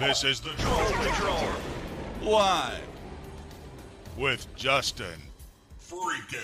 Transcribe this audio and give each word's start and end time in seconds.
This 0.00 0.24
is 0.24 0.40
the 0.40 0.48
Troll 0.52 0.90
Patrol. 0.92 1.50
Live. 2.22 2.80
With 4.16 4.46
Justin. 4.56 5.20
Freaking. 5.78 6.40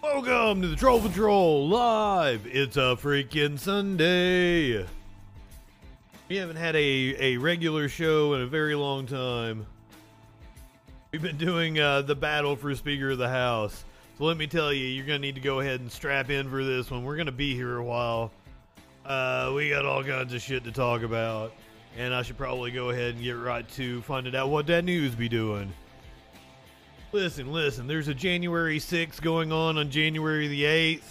Welcome 0.00 0.62
to 0.62 0.68
the 0.68 0.76
Troll 0.76 1.00
Patrol 1.00 1.66
live. 1.66 2.46
It's 2.46 2.76
a 2.76 2.94
freaking 2.94 3.58
Sunday. 3.58 4.86
We 6.28 6.36
haven't 6.36 6.54
had 6.54 6.76
a, 6.76 7.16
a 7.18 7.36
regular 7.38 7.88
show 7.88 8.34
in 8.34 8.42
a 8.42 8.46
very 8.46 8.76
long 8.76 9.06
time. 9.06 9.66
We've 11.10 11.20
been 11.20 11.36
doing 11.36 11.80
uh, 11.80 12.02
the 12.02 12.14
battle 12.14 12.54
for 12.54 12.72
Speaker 12.76 13.10
of 13.10 13.18
the 13.18 13.28
House. 13.28 13.84
So 14.16 14.26
let 14.26 14.36
me 14.36 14.46
tell 14.46 14.72
you, 14.72 14.86
you're 14.86 15.06
going 15.06 15.20
to 15.20 15.26
need 15.26 15.34
to 15.34 15.40
go 15.40 15.58
ahead 15.58 15.80
and 15.80 15.90
strap 15.90 16.30
in 16.30 16.48
for 16.48 16.62
this 16.62 16.88
one. 16.88 17.02
We're 17.02 17.16
going 17.16 17.26
to 17.26 17.32
be 17.32 17.56
here 17.56 17.78
a 17.78 17.84
while. 17.84 18.30
Uh, 19.04 19.50
we 19.56 19.70
got 19.70 19.84
all 19.84 20.04
kinds 20.04 20.32
of 20.32 20.40
shit 20.40 20.62
to 20.62 20.70
talk 20.70 21.02
about. 21.02 21.52
And 21.96 22.12
I 22.12 22.22
should 22.22 22.36
probably 22.36 22.70
go 22.70 22.90
ahead 22.90 23.14
and 23.14 23.22
get 23.22 23.32
right 23.32 23.68
to 23.72 24.02
finding 24.02 24.34
out 24.34 24.48
what 24.48 24.66
that 24.66 24.84
news 24.84 25.14
be 25.14 25.28
doing. 25.28 25.72
Listen, 27.12 27.52
listen, 27.52 27.86
there's 27.86 28.08
a 28.08 28.14
January 28.14 28.80
6th 28.80 29.20
going 29.20 29.52
on 29.52 29.78
on 29.78 29.90
January 29.90 30.48
the 30.48 30.64
8th. 30.64 31.10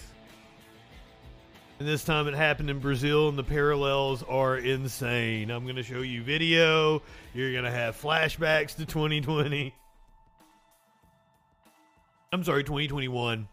And 1.80 1.88
this 1.88 2.04
time 2.04 2.28
it 2.28 2.34
happened 2.34 2.70
in 2.70 2.80
Brazil, 2.80 3.30
and 3.30 3.38
the 3.38 3.44
parallels 3.44 4.24
are 4.24 4.58
insane. 4.58 5.50
I'm 5.50 5.64
going 5.64 5.78
to 5.78 5.84
show 5.84 6.02
you 6.02 6.22
video. 6.22 7.02
You're 7.34 7.52
going 7.54 7.64
to 7.64 7.72
have 7.72 8.00
flashbacks 8.00 8.76
to 8.76 8.86
2020. 8.86 9.74
I'm 12.32 12.44
sorry, 12.44 12.64
2021. 12.64 13.48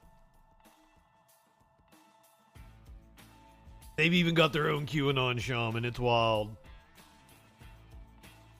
They've 3.96 4.14
even 4.14 4.34
got 4.34 4.52
their 4.52 4.70
own 4.70 4.86
QAnon 4.86 5.38
shaman. 5.38 5.84
It's 5.84 5.98
wild. 5.98 6.56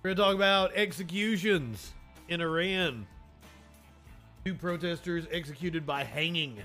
We're 0.03 0.15
going 0.15 0.17
to 0.17 0.23
talk 0.23 0.35
about 0.35 0.75
executions 0.75 1.93
in 2.27 2.41
Iran. 2.41 3.07
Two 4.47 4.55
protesters 4.55 5.27
executed 5.31 5.85
by 5.85 6.05
hanging. 6.05 6.57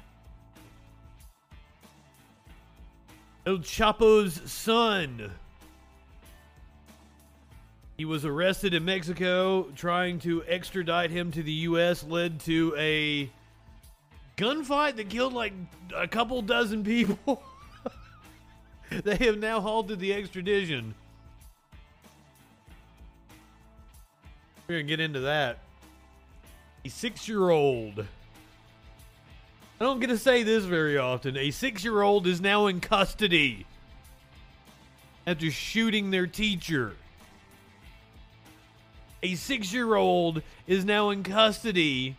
El 3.46 3.58
Chapo's 3.58 4.40
son. 4.50 5.32
He 7.98 8.06
was 8.06 8.24
arrested 8.24 8.74
in 8.74 8.86
Mexico. 8.86 9.64
Trying 9.76 10.20
to 10.20 10.42
extradite 10.46 11.12
him 11.12 11.32
to 11.32 11.44
the 11.44 11.52
U.S. 11.52 12.06
led 12.06 12.40
to 12.42 12.74
a 12.78 13.30
gunfight 14.38 14.96
that 14.96 15.10
killed 15.10 15.34
like 15.34 15.52
a 15.94 16.08
couple 16.08 16.42
dozen 16.42 16.86
people. 16.86 17.44
they 19.04 19.18
have 19.18 19.40
now 19.40 19.60
halted 19.60 20.00
the 20.00 20.14
extradition. 20.14 20.96
We're 24.68 24.76
going 24.76 24.88
to 24.88 24.90
get 24.90 25.00
into 25.00 25.20
that. 25.22 25.60
A 26.84 26.90
six 26.90 27.28
year 27.28 27.50
old. 27.50 28.00
I 29.80 29.84
don't 29.84 30.00
get 30.00 30.08
to 30.08 30.18
say 30.18 30.44
this 30.44 30.66
very 30.66 30.98
often. 30.98 31.38
A 31.38 31.52
six 31.52 31.84
year 31.84 32.02
old 32.02 32.26
is 32.26 32.42
now 32.42 32.68
in 32.68 32.80
custody 32.80 33.68
after 35.28 35.52
shooting 35.52 36.12
their 36.12 36.28
teacher. 36.28 36.94
A 39.22 39.36
six 39.36 39.72
year 39.72 39.96
old 39.96 40.42
is 40.66 40.86
now 40.86 41.10
in 41.10 41.24
custody 41.24 42.16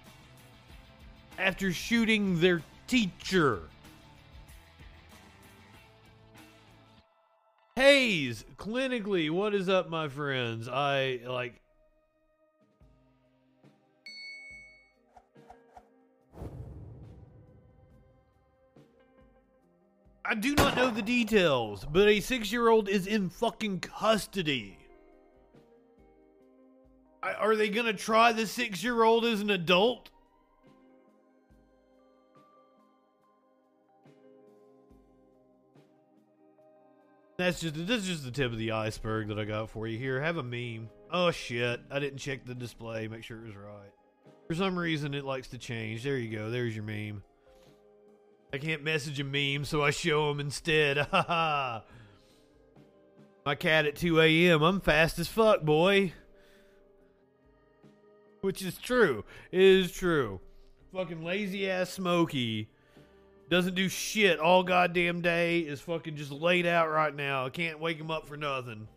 after 1.38 1.72
shooting 1.72 2.40
their 2.40 2.62
teacher. 2.86 3.60
Hayes, 7.76 8.44
clinically, 8.56 9.30
what 9.30 9.54
is 9.54 9.68
up, 9.68 9.90
my 9.90 10.08
friends? 10.08 10.68
I 10.68 11.20
like. 11.26 11.60
I 20.28 20.34
do 20.34 20.54
not 20.56 20.74
know 20.76 20.90
the 20.90 21.02
details, 21.02 21.84
but 21.84 22.08
a 22.08 22.20
six 22.20 22.50
year 22.50 22.68
old 22.68 22.88
is 22.88 23.06
in 23.06 23.28
fucking 23.30 23.80
custody. 23.80 24.78
I- 27.22 27.34
Are 27.34 27.54
they 27.54 27.68
gonna 27.68 27.92
try 27.92 28.32
the 28.32 28.46
six 28.46 28.82
year 28.82 29.02
old 29.04 29.24
as 29.24 29.40
an 29.40 29.50
adult? 29.50 30.10
That's 37.38 37.60
just 37.60 37.74
this 37.74 38.02
is 38.02 38.06
just 38.08 38.24
the 38.24 38.30
tip 38.30 38.50
of 38.50 38.58
the 38.58 38.72
iceberg 38.72 39.28
that 39.28 39.38
I 39.38 39.44
got 39.44 39.68
for 39.70 39.86
you 39.86 39.98
here. 39.98 40.20
Have 40.20 40.38
a 40.38 40.42
meme. 40.42 40.88
Oh 41.10 41.30
shit! 41.30 41.80
I 41.90 41.98
didn't 41.98 42.18
check 42.18 42.44
the 42.46 42.54
display. 42.54 43.08
Make 43.08 43.24
sure 43.24 43.38
it 43.38 43.46
was 43.46 43.56
right. 43.56 43.92
For 44.48 44.54
some 44.54 44.78
reason, 44.78 45.12
it 45.12 45.24
likes 45.24 45.48
to 45.48 45.58
change. 45.58 46.02
There 46.02 46.16
you 46.16 46.34
go. 46.34 46.50
There's 46.50 46.74
your 46.74 46.84
meme. 46.84 47.22
I 48.52 48.58
can't 48.58 48.82
message 48.82 49.20
a 49.20 49.24
meme, 49.24 49.64
so 49.64 49.82
I 49.82 49.90
show 49.90 50.28
them 50.28 50.40
instead. 50.40 50.98
Ha. 51.10 51.82
My 53.44 53.54
cat 53.54 53.86
at 53.86 53.94
2 53.94 54.20
a.m. 54.20 54.62
I'm 54.62 54.80
fast 54.80 55.20
as 55.20 55.28
fuck, 55.28 55.62
boy. 55.62 56.12
Which 58.40 58.60
is 58.60 58.76
true. 58.76 59.24
It 59.52 59.60
is 59.60 59.92
true. 59.92 60.40
Fucking 60.92 61.22
lazy 61.22 61.70
ass 61.70 61.90
Smokey 61.90 62.68
doesn't 63.48 63.74
do 63.74 63.88
shit 63.88 64.40
all 64.40 64.62
goddamn 64.64 65.20
day. 65.20 65.60
Is 65.60 65.80
fucking 65.80 66.16
just 66.16 66.32
laid 66.32 66.66
out 66.66 66.90
right 66.90 67.14
now. 67.14 67.46
I 67.46 67.50
can't 67.50 67.78
wake 67.78 67.98
him 67.98 68.10
up 68.10 68.26
for 68.26 68.36
nothing. 68.36 68.88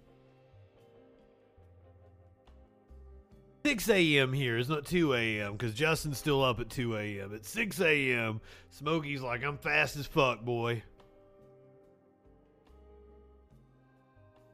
6 3.69 3.87
a.m. 3.89 4.33
here. 4.33 4.57
It's 4.57 4.67
not 4.67 4.83
2 4.87 5.13
a.m. 5.13 5.51
because 5.51 5.75
Justin's 5.75 6.17
still 6.17 6.43
up 6.43 6.59
at 6.59 6.71
2 6.71 6.97
a.m. 6.97 7.35
At 7.35 7.45
6 7.45 7.79
a.m., 7.81 8.41
Smokey's 8.71 9.21
like, 9.21 9.43
I'm 9.43 9.59
fast 9.59 9.95
as 9.95 10.07
fuck, 10.07 10.41
boy. 10.41 10.81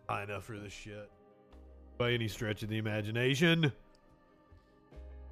High 0.09 0.23
enough 0.23 0.43
for 0.43 0.59
this 0.59 0.73
shit. 0.73 1.09
By 1.97 2.11
any 2.11 2.27
stretch 2.27 2.61
of 2.63 2.67
the 2.67 2.77
imagination. 2.77 3.71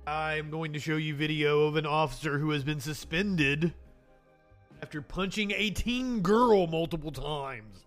I'm 0.08 0.50
going 0.50 0.72
to 0.72 0.80
show 0.80 0.96
you 0.96 1.14
video 1.14 1.64
of 1.64 1.76
an 1.76 1.86
officer 1.86 2.40
who 2.40 2.52
has 2.52 2.64
been 2.64 2.80
suspended 2.80 3.74
after 4.82 5.02
punching 5.02 5.52
a 5.52 5.72
teen 5.72 6.22
girl 6.22 6.68
multiple 6.68 7.12
times. 7.12 7.84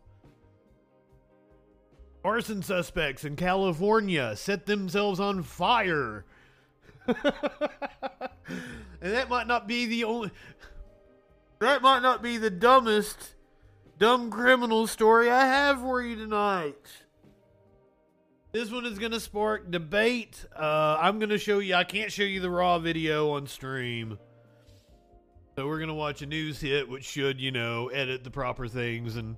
Arson 2.26 2.61
suspects 2.61 3.25
in 3.25 3.37
California 3.37 4.34
set 4.34 4.67
themselves 4.67 5.20
on 5.20 5.44
fire. 5.44 6.25
and 7.06 7.14
that 9.00 9.29
might 9.31 9.46
not 9.46 9.69
be 9.69 9.86
the 9.86 10.03
only. 10.03 10.32
That 11.60 11.82
might 11.82 12.00
not 12.00 12.24
be 12.24 12.36
the 12.36 12.50
dumbest 12.50 13.36
dumb 13.98 14.32
criminal 14.32 14.89
story 14.89 15.31
I 15.31 15.46
have 15.46 15.81
for 15.81 16.03
you 16.03 16.17
tonight. 16.17 16.89
This 18.50 18.72
one 18.72 18.86
is 18.86 18.98
going 18.98 19.12
to 19.12 19.20
spark 19.20 19.70
debate. 19.70 20.44
Uh, 20.58 20.98
I'm 21.00 21.20
going 21.20 21.31
to 21.31 21.39
show 21.39 21.60
you. 21.60 21.77
I 21.77 21.84
can't 21.84 22.10
show 22.10 22.24
you 22.24 22.41
the 22.41 22.50
raw 22.50 22.81
video 22.81 23.34
on 23.34 23.46
stream. 23.46 24.19
So 25.55 25.69
we're 25.69 25.79
going 25.79 25.89
to 25.89 25.94
watch 25.94 26.22
a 26.22 26.27
news 26.27 26.60
hit, 26.60 26.89
which 26.89 27.05
should, 27.05 27.41
you 27.41 27.53
know, 27.53 27.86
edit 27.89 28.24
the 28.24 28.31
proper 28.31 28.67
things 28.67 29.15
and 29.15 29.36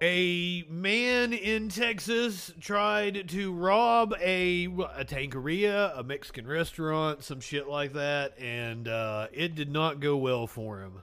a 0.00 0.64
man 0.68 1.32
in 1.32 1.68
Texas 1.68 2.52
tried 2.60 3.28
to 3.28 3.52
rob 3.52 4.14
a 4.20 4.66
a 4.66 5.04
taqueria, 5.04 5.98
a 5.98 6.02
Mexican 6.02 6.46
restaurant, 6.46 7.22
some 7.22 7.40
shit 7.40 7.68
like 7.68 7.92
that, 7.94 8.38
and 8.38 8.88
uh, 8.88 9.28
it 9.32 9.54
did 9.54 9.70
not 9.70 10.00
go 10.00 10.16
well 10.16 10.46
for 10.46 10.80
him. 10.80 11.00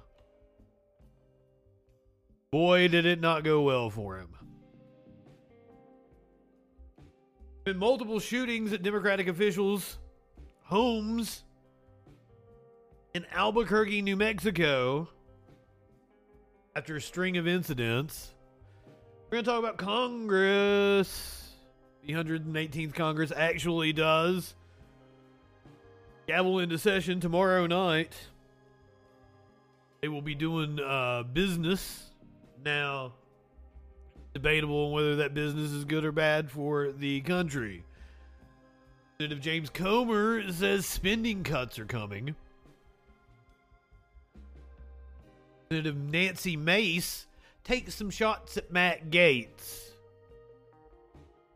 Boy, 2.52 2.90
did 2.90 3.06
it 3.06 3.22
not 3.22 3.44
go 3.44 3.62
well 3.62 3.90
for 3.90 4.18
him. 4.18 4.36
Been 7.64 7.78
multiple 7.78 8.20
shootings 8.20 8.74
at 8.74 8.84
Democratic 8.84 9.28
officials' 9.28 10.00
homes 10.64 11.44
in 13.14 13.26
Albuquerque, 13.32 14.02
New 14.02 14.18
Mexico, 14.18 15.08
after 16.76 16.98
a 16.98 17.02
string 17.02 17.38
of 17.38 17.48
incidents. 17.48 18.31
We're 19.32 19.38
going 19.38 19.46
to 19.46 19.52
talk 19.52 19.60
about 19.60 19.78
Congress. 19.78 21.54
The 22.06 22.12
118th 22.12 22.94
Congress 22.94 23.32
actually 23.34 23.94
does 23.94 24.56
gavel 26.28 26.60
into 26.60 26.78
session 26.78 27.22
tomorrow 27.22 27.66
night. 27.66 28.14
They 30.02 30.10
will 30.10 30.22
be 30.22 30.36
doing 30.36 30.82
uh, 30.82 31.24
business. 31.24 32.12
Now, 32.66 33.14
debatable 34.34 34.92
whether 34.92 35.16
that 35.16 35.34
business 35.34 35.72
is 35.72 35.86
good 35.86 36.04
or 36.04 36.12
bad 36.12 36.52
for 36.52 36.92
the 36.92 37.22
country. 37.22 37.86
Representative 39.14 39.42
James 39.42 39.70
Comer 39.70 40.52
says 40.52 40.86
spending 40.86 41.46
cuts 41.46 41.80
are 41.80 41.86
coming. 41.86 42.36
Representative 45.70 46.12
Nancy 46.12 46.58
Mace 46.58 47.28
takes 47.64 47.96
some 47.96 48.10
shots 48.10 48.58
at 48.58 48.72
Matt 48.72 49.10
Gaetz. 49.10 49.92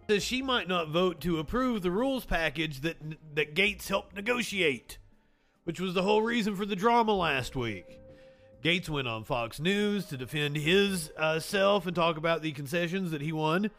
says 0.10 0.24
she 0.24 0.42
might 0.42 0.68
not 0.68 0.90
vote 0.90 1.20
to 1.22 1.40
approve 1.40 1.82
the 1.82 1.92
rules 1.92 2.26
package 2.26 2.82
that 2.82 2.98
that 3.34 3.56
Gaetz 3.56 3.88
helped 3.88 4.16
negotiate, 4.16 4.98
which 5.64 5.80
was 5.80 5.94
the 5.94 6.04
whole 6.04 6.22
reason 6.22 6.56
for 6.56 6.66
the 6.66 6.76
drama 6.76 7.14
last 7.14 7.56
week. 7.56 8.00
Gaetz 8.64 8.90
went 8.90 9.08
on 9.08 9.24
Fox 9.24 9.60
News 9.60 10.06
to 10.08 10.18
defend 10.18 10.58
his 10.58 11.12
uh, 11.18 11.40
self 11.40 11.86
and 11.86 11.96
talk 11.96 12.18
about 12.18 12.42
the 12.42 12.52
concessions 12.52 13.12
that 13.12 13.22
he 13.22 13.32
won. 13.32 13.70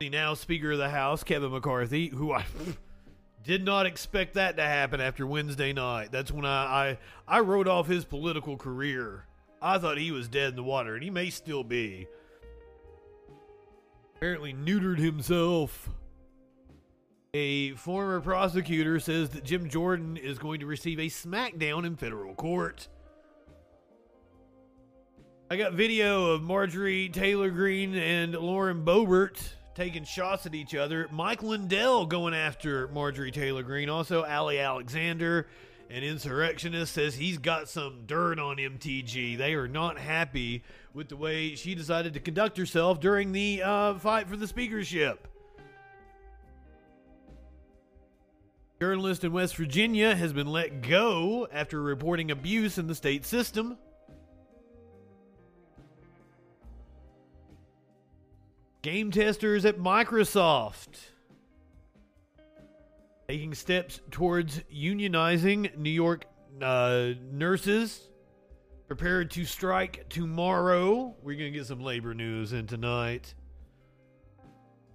The 0.00 0.08
now 0.08 0.34
Speaker 0.34 0.72
of 0.72 0.78
the 0.78 0.88
House, 0.88 1.22
Kevin 1.22 1.52
McCarthy, 1.52 2.08
who 2.08 2.32
I 2.32 2.44
did 3.44 3.64
not 3.64 3.84
expect 3.86 4.34
that 4.34 4.56
to 4.56 4.62
happen 4.62 5.00
after 5.00 5.26
Wednesday 5.26 5.72
night. 5.72 6.10
That's 6.10 6.32
when 6.32 6.44
I, 6.46 6.98
I 7.28 7.36
I 7.36 7.40
wrote 7.40 7.68
off 7.68 7.86
his 7.86 8.04
political 8.04 8.56
career. 8.56 9.26
I 9.64 9.78
thought 9.78 9.96
he 9.96 10.10
was 10.10 10.28
dead 10.28 10.50
in 10.50 10.56
the 10.56 10.62
water, 10.62 10.94
and 10.94 11.02
he 11.02 11.08
may 11.08 11.30
still 11.30 11.64
be 11.64 12.06
apparently 14.14 14.52
neutered 14.52 14.98
himself. 14.98 15.88
A 17.32 17.72
former 17.72 18.20
prosecutor 18.20 19.00
says 19.00 19.30
that 19.30 19.42
Jim 19.42 19.70
Jordan 19.70 20.18
is 20.18 20.38
going 20.38 20.60
to 20.60 20.66
receive 20.66 20.98
a 21.00 21.06
smackdown 21.06 21.86
in 21.86 21.96
federal 21.96 22.34
court. 22.34 22.88
I 25.50 25.56
got 25.56 25.72
video 25.72 26.32
of 26.32 26.42
Marjorie 26.42 27.08
Taylor 27.08 27.50
Greene 27.50 27.94
and 27.94 28.34
Lauren 28.34 28.84
Boebert 28.84 29.38
taking 29.74 30.04
shots 30.04 30.44
at 30.44 30.54
each 30.54 30.74
other. 30.74 31.08
Mike 31.10 31.42
Lindell 31.42 32.04
going 32.06 32.34
after 32.34 32.88
Marjorie 32.88 33.30
Taylor 33.30 33.62
Greene. 33.62 33.88
Also, 33.88 34.24
Ali 34.24 34.58
Alexander, 34.58 35.46
an 35.90 36.02
insurrectionist, 36.02 36.94
says 36.94 37.14
he's 37.14 37.38
got 37.38 37.68
some 37.68 38.04
dirt 38.06 38.38
on 38.38 38.56
MTG. 38.56 39.36
They 39.36 39.54
are 39.54 39.68
not 39.68 39.98
happy 39.98 40.62
with 40.92 41.08
the 41.08 41.16
way 41.16 41.54
she 41.54 41.74
decided 41.74 42.14
to 42.14 42.20
conduct 42.20 42.56
herself 42.56 43.00
during 43.00 43.32
the 43.32 43.62
uh, 43.62 43.94
fight 43.94 44.28
for 44.28 44.36
the 44.36 44.46
speakership. 44.46 45.28
Journalist 48.80 49.24
in 49.24 49.32
West 49.32 49.56
Virginia 49.56 50.14
has 50.14 50.32
been 50.32 50.48
let 50.48 50.82
go 50.82 51.48
after 51.52 51.80
reporting 51.80 52.30
abuse 52.30 52.76
in 52.76 52.86
the 52.86 52.94
state 52.94 53.24
system. 53.24 53.78
Game 58.82 59.10
testers 59.10 59.64
at 59.64 59.78
Microsoft 59.78 61.13
taking 63.28 63.54
steps 63.54 64.00
towards 64.10 64.60
unionizing 64.72 65.76
New 65.76 65.90
York 65.90 66.26
uh, 66.60 67.10
nurses 67.30 68.08
prepared 68.86 69.30
to 69.32 69.44
strike 69.44 70.06
tomorrow. 70.08 71.14
We're 71.22 71.38
going 71.38 71.52
to 71.52 71.58
get 71.58 71.66
some 71.66 71.80
labor 71.80 72.14
news 72.14 72.52
in 72.52 72.66
tonight. 72.66 73.34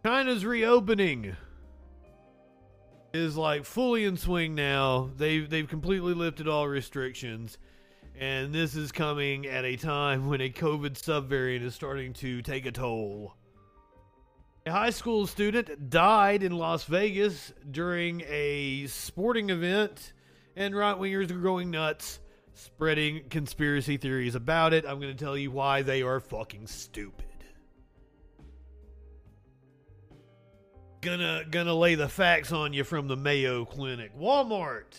China's 0.06 0.46
reopening 0.46 1.36
is 3.14 3.36
like 3.36 3.66
fully 3.66 4.06
in 4.06 4.16
swing 4.16 4.56
now. 4.56 5.12
They've 5.18 5.50
they've 5.50 5.68
completely 5.68 6.14
lifted 6.14 6.48
all 6.48 6.68
restrictions. 6.68 7.58
And 8.18 8.54
this 8.54 8.76
is 8.76 8.92
coming 8.92 9.48
at 9.48 9.64
a 9.64 9.78
time 9.78 10.28
when 10.28 10.42
a 10.42 10.50
COVID 10.50 10.92
subvariant 10.92 11.64
is 11.64 11.74
starting 11.74 12.14
to 12.14 12.42
take 12.42 12.66
a 12.66 12.72
toll. 12.72 13.34
A 14.70 14.72
high 14.72 14.92
school 14.92 15.26
student 15.26 15.90
died 15.90 16.44
in 16.44 16.52
Las 16.52 16.84
Vegas 16.84 17.52
during 17.72 18.22
a 18.28 18.86
sporting 18.86 19.50
event, 19.50 20.14
and 20.56 20.76
right 20.76 20.96
wingers 20.96 21.32
are 21.32 21.40
going 21.40 21.72
nuts 21.72 22.20
spreading 22.54 23.24
conspiracy 23.32 23.98
theories 23.98 24.36
about 24.36 24.76
it. 24.76 24.86
I'm 24.86 25.00
going 25.00 25.12
to 25.12 25.18
tell 25.18 25.36
you 25.36 25.50
why 25.50 25.82
they 25.82 26.04
are 26.04 26.20
fucking 26.20 26.68
stupid. 26.68 27.26
Gonna 31.02 31.46
gonna 31.50 31.74
lay 31.74 31.96
the 31.96 32.08
facts 32.08 32.52
on 32.52 32.72
you 32.72 32.84
from 32.84 33.08
the 33.08 33.18
Mayo 33.18 33.66
Clinic. 33.66 34.16
Walmart. 34.16 34.94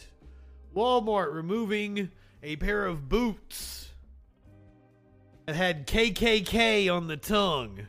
Walmart 0.75 1.33
removing 1.33 2.11
a 2.43 2.57
pair 2.57 2.87
of 2.87 3.09
boots 3.09 3.93
that 5.47 5.55
had 5.55 5.87
KKK 5.87 6.93
on 6.93 7.07
the 7.07 7.17
tongue. 7.17 7.87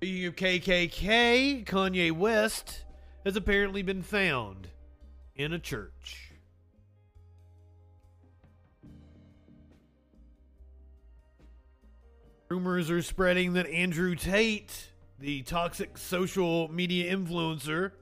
Speaking 0.00 0.24
of 0.24 0.36
KKK, 0.36 1.66
Kanye 1.66 2.10
West 2.10 2.86
has 3.26 3.36
apparently 3.36 3.82
been 3.82 4.00
found 4.00 4.68
in 5.36 5.52
a 5.52 5.58
church. 5.58 6.32
Rumors 12.48 12.90
are 12.90 13.02
spreading 13.02 13.52
that 13.52 13.66
Andrew 13.66 14.14
Tate, 14.14 14.90
the 15.18 15.42
toxic 15.42 15.98
social 15.98 16.72
media 16.72 17.14
influencer, 17.14 17.92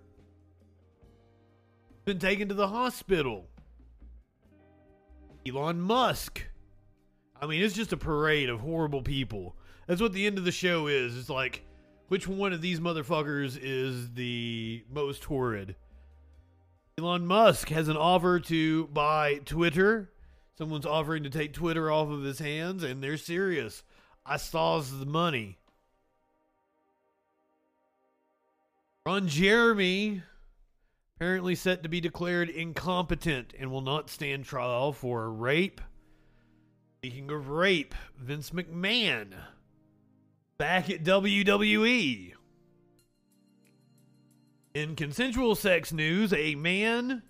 been 2.04 2.20
taken 2.20 2.48
to 2.48 2.54
the 2.54 2.68
hospital. 2.68 3.48
Elon 5.44 5.80
Musk. 5.80 6.46
I 7.42 7.46
mean, 7.46 7.60
it's 7.60 7.74
just 7.74 7.92
a 7.92 7.96
parade 7.96 8.50
of 8.50 8.60
horrible 8.60 9.02
people. 9.02 9.56
That's 9.88 10.00
what 10.00 10.12
the 10.12 10.28
end 10.28 10.38
of 10.38 10.44
the 10.44 10.52
show 10.52 10.86
is. 10.86 11.18
It's 11.18 11.28
like, 11.28 11.64
which 12.08 12.26
one 12.26 12.52
of 12.52 12.60
these 12.60 12.80
motherfuckers 12.80 13.58
is 13.60 14.12
the 14.14 14.84
most 14.90 15.24
horrid? 15.24 15.76
Elon 16.98 17.26
Musk 17.26 17.68
has 17.68 17.88
an 17.88 17.96
offer 17.96 18.40
to 18.40 18.88
buy 18.88 19.40
Twitter. 19.44 20.10
Someone's 20.56 20.86
offering 20.86 21.22
to 21.22 21.30
take 21.30 21.52
Twitter 21.52 21.90
off 21.90 22.08
of 22.08 22.22
his 22.22 22.40
hands, 22.40 22.82
and 22.82 23.02
they're 23.02 23.16
serious. 23.16 23.84
I 24.26 24.36
saw 24.36 24.80
the 24.80 25.06
money. 25.06 25.58
Ron 29.06 29.28
Jeremy 29.28 30.22
apparently 31.16 31.54
set 31.54 31.82
to 31.82 31.88
be 31.88 32.00
declared 32.00 32.50
incompetent 32.50 33.54
and 33.58 33.70
will 33.70 33.80
not 33.80 34.10
stand 34.10 34.44
trial 34.44 34.92
for 34.92 35.30
rape. 35.30 35.80
Speaking 36.98 37.30
of 37.30 37.48
rape, 37.48 37.94
Vince 38.18 38.50
McMahon 38.50 39.34
back 40.58 40.90
at 40.90 41.04
WWE. 41.04 42.32
In 44.74 44.96
consensual 44.96 45.54
sex 45.54 45.92
news, 45.92 46.32
a 46.32 46.56
man 46.56 47.22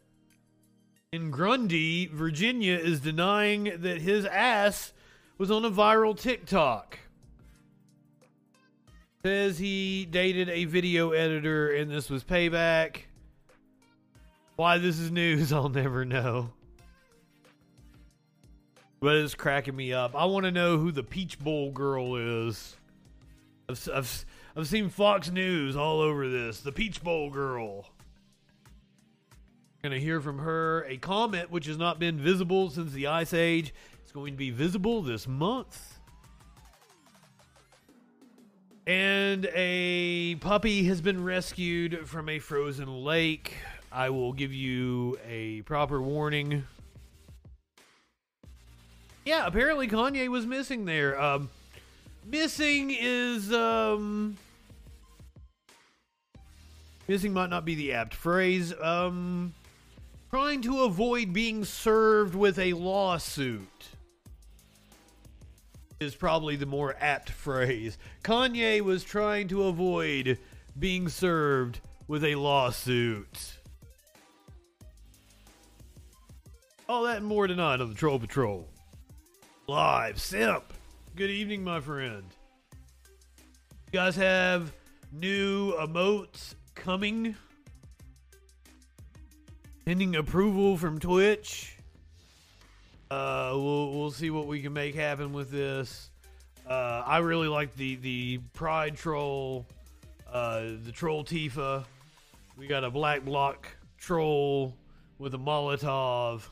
in 1.12 1.30
Grundy, 1.30 2.06
Virginia, 2.06 2.76
is 2.76 3.00
denying 3.00 3.64
that 3.80 4.00
his 4.00 4.24
ass 4.24 4.94
was 5.36 5.50
on 5.50 5.66
a 5.66 5.70
viral 5.70 6.18
TikTok. 6.18 6.98
Says 9.22 9.58
he 9.58 10.06
dated 10.06 10.48
a 10.48 10.64
video 10.64 11.10
editor 11.10 11.70
and 11.70 11.90
this 11.90 12.08
was 12.08 12.24
payback. 12.24 13.02
Why 14.56 14.78
this 14.78 14.98
is 14.98 15.10
news, 15.10 15.52
I'll 15.52 15.68
never 15.68 16.06
know. 16.06 16.50
But 19.00 19.16
it's 19.16 19.34
cracking 19.34 19.76
me 19.76 19.92
up. 19.92 20.16
I 20.16 20.24
want 20.24 20.44
to 20.44 20.50
know 20.50 20.78
who 20.78 20.90
the 20.92 21.02
Peach 21.02 21.38
Bowl 21.38 21.70
girl 21.70 22.16
is. 22.16 22.77
I've, 23.68 23.88
I've, 23.92 24.24
I've 24.56 24.66
seen 24.68 24.88
Fox 24.88 25.30
News 25.30 25.76
all 25.76 26.00
over 26.00 26.28
this. 26.28 26.60
The 26.60 26.72
Peach 26.72 27.02
Bowl 27.02 27.30
girl. 27.30 27.86
Gonna 29.82 29.98
hear 29.98 30.20
from 30.20 30.38
her 30.38 30.84
a 30.88 30.96
comet 30.96 31.50
which 31.50 31.66
has 31.66 31.78
not 31.78 31.98
been 31.98 32.18
visible 32.18 32.70
since 32.70 32.92
the 32.92 33.06
Ice 33.06 33.32
Age 33.32 33.72
it's 34.08 34.12
going 34.14 34.32
to 34.32 34.38
be 34.38 34.48
visible 34.48 35.02
this 35.02 35.28
month. 35.28 35.98
And 38.86 39.46
a 39.54 40.36
puppy 40.36 40.84
has 40.84 41.02
been 41.02 41.22
rescued 41.22 42.08
from 42.08 42.30
a 42.30 42.38
frozen 42.38 43.04
lake. 43.04 43.52
I 43.92 44.08
will 44.08 44.32
give 44.32 44.50
you 44.50 45.18
a 45.28 45.60
proper 45.60 46.00
warning. 46.00 46.64
Yeah, 49.26 49.46
apparently 49.46 49.88
Kanye 49.88 50.28
was 50.28 50.46
missing 50.46 50.86
there. 50.86 51.20
Um, 51.20 51.50
missing 52.28 52.94
is 52.98 53.52
um, 53.52 54.36
missing 57.06 57.32
might 57.32 57.50
not 57.50 57.64
be 57.64 57.74
the 57.74 57.92
apt 57.94 58.14
phrase. 58.14 58.72
Um, 58.80 59.54
trying 60.30 60.62
to 60.62 60.84
avoid 60.84 61.32
being 61.32 61.64
served 61.64 62.34
with 62.34 62.58
a 62.58 62.74
lawsuit 62.74 63.88
is 66.00 66.14
probably 66.14 66.56
the 66.56 66.66
more 66.66 66.94
apt 67.00 67.30
phrase. 67.30 67.98
Kanye 68.22 68.80
was 68.80 69.02
trying 69.02 69.48
to 69.48 69.64
avoid 69.64 70.38
being 70.78 71.08
served 71.08 71.80
with 72.06 72.24
a 72.24 72.34
lawsuit. 72.36 73.56
All 76.88 77.02
that 77.02 77.18
and 77.18 77.26
more 77.26 77.46
tonight 77.46 77.80
on 77.80 77.88
the 77.88 77.94
Troll 77.94 78.18
Patrol. 78.18 78.66
Live, 79.66 80.18
Simp. 80.18 80.72
Good 81.18 81.30
evening, 81.30 81.64
my 81.64 81.80
friend. 81.80 82.22
You 82.70 83.92
guys 83.92 84.14
have 84.14 84.72
new 85.10 85.72
emotes 85.72 86.54
coming. 86.76 87.34
Pending 89.84 90.14
approval 90.14 90.76
from 90.76 91.00
Twitch. 91.00 91.76
Uh, 93.10 93.50
we'll 93.54 93.98
we'll 93.98 94.12
see 94.12 94.30
what 94.30 94.46
we 94.46 94.62
can 94.62 94.72
make 94.72 94.94
happen 94.94 95.32
with 95.32 95.50
this. 95.50 96.12
Uh, 96.64 97.02
I 97.04 97.18
really 97.18 97.48
like 97.48 97.74
the 97.74 97.96
the 97.96 98.38
Pride 98.52 98.96
Troll 98.96 99.66
uh, 100.32 100.60
the 100.84 100.92
troll 100.92 101.24
Tifa. 101.24 101.84
We 102.56 102.68
got 102.68 102.84
a 102.84 102.90
black 102.90 103.24
block 103.24 103.66
troll 103.98 104.72
with 105.18 105.34
a 105.34 105.38
Molotov. 105.38 106.42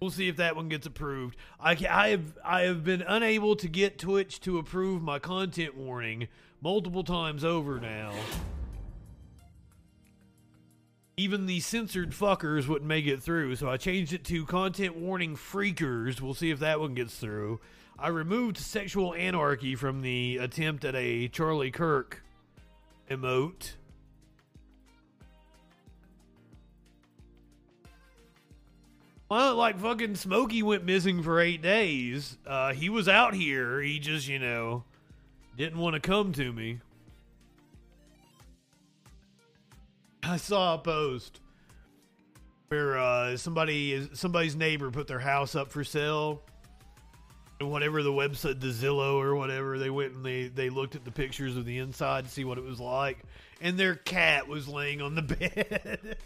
We'll 0.00 0.10
see 0.10 0.28
if 0.28 0.36
that 0.36 0.56
one 0.56 0.68
gets 0.68 0.86
approved. 0.86 1.36
I, 1.58 1.72
I 1.88 2.08
have 2.08 2.38
I 2.44 2.62
have 2.62 2.84
been 2.84 3.02
unable 3.02 3.56
to 3.56 3.68
get 3.68 3.98
Twitch 3.98 4.40
to 4.40 4.58
approve 4.58 5.02
my 5.02 5.18
content 5.18 5.76
warning 5.76 6.28
multiple 6.60 7.04
times 7.04 7.44
over 7.44 7.80
now. 7.80 8.12
Even 11.16 11.46
the 11.46 11.60
censored 11.60 12.10
fuckers 12.10 12.68
wouldn't 12.68 12.88
make 12.88 13.06
it 13.06 13.22
through, 13.22 13.56
so 13.56 13.70
I 13.70 13.78
changed 13.78 14.12
it 14.12 14.22
to 14.24 14.44
content 14.44 14.96
warning 14.96 15.34
freakers. 15.34 16.20
We'll 16.20 16.34
see 16.34 16.50
if 16.50 16.58
that 16.58 16.78
one 16.78 16.92
gets 16.92 17.16
through. 17.16 17.58
I 17.98 18.08
removed 18.08 18.58
sexual 18.58 19.14
anarchy 19.14 19.74
from 19.74 20.02
the 20.02 20.36
attempt 20.36 20.84
at 20.84 20.94
a 20.94 21.28
Charlie 21.28 21.70
Kirk 21.70 22.22
emote. 23.10 23.72
Well, 29.28 29.56
like 29.56 29.78
fucking 29.80 30.14
Smokey 30.14 30.62
went 30.62 30.84
missing 30.84 31.22
for 31.22 31.40
eight 31.40 31.60
days. 31.60 32.38
Uh, 32.46 32.72
he 32.72 32.88
was 32.88 33.08
out 33.08 33.34
here. 33.34 33.80
He 33.80 33.98
just, 33.98 34.28
you 34.28 34.38
know, 34.38 34.84
didn't 35.56 35.78
want 35.78 35.94
to 35.94 36.00
come 36.00 36.32
to 36.34 36.52
me. 36.52 36.78
I 40.22 40.36
saw 40.36 40.74
a 40.74 40.78
post 40.78 41.40
where 42.68 42.98
uh, 42.98 43.36
somebody 43.36 44.08
somebody's 44.14 44.56
neighbor 44.56 44.90
put 44.90 45.06
their 45.06 45.20
house 45.20 45.54
up 45.54 45.70
for 45.70 45.82
sale. 45.84 46.42
And 47.58 47.70
whatever 47.70 48.02
the 48.02 48.12
website, 48.12 48.60
the 48.60 48.66
Zillow 48.66 49.14
or 49.14 49.34
whatever, 49.34 49.78
they 49.78 49.88
went 49.88 50.14
and 50.14 50.24
they, 50.24 50.48
they 50.48 50.68
looked 50.68 50.94
at 50.94 51.06
the 51.06 51.10
pictures 51.10 51.56
of 51.56 51.64
the 51.64 51.78
inside 51.78 52.24
to 52.24 52.30
see 52.30 52.44
what 52.44 52.58
it 52.58 52.64
was 52.64 52.78
like, 52.78 53.20
and 53.62 53.78
their 53.78 53.94
cat 53.94 54.46
was 54.46 54.68
laying 54.68 55.00
on 55.00 55.14
the 55.14 55.22
bed. 55.22 56.18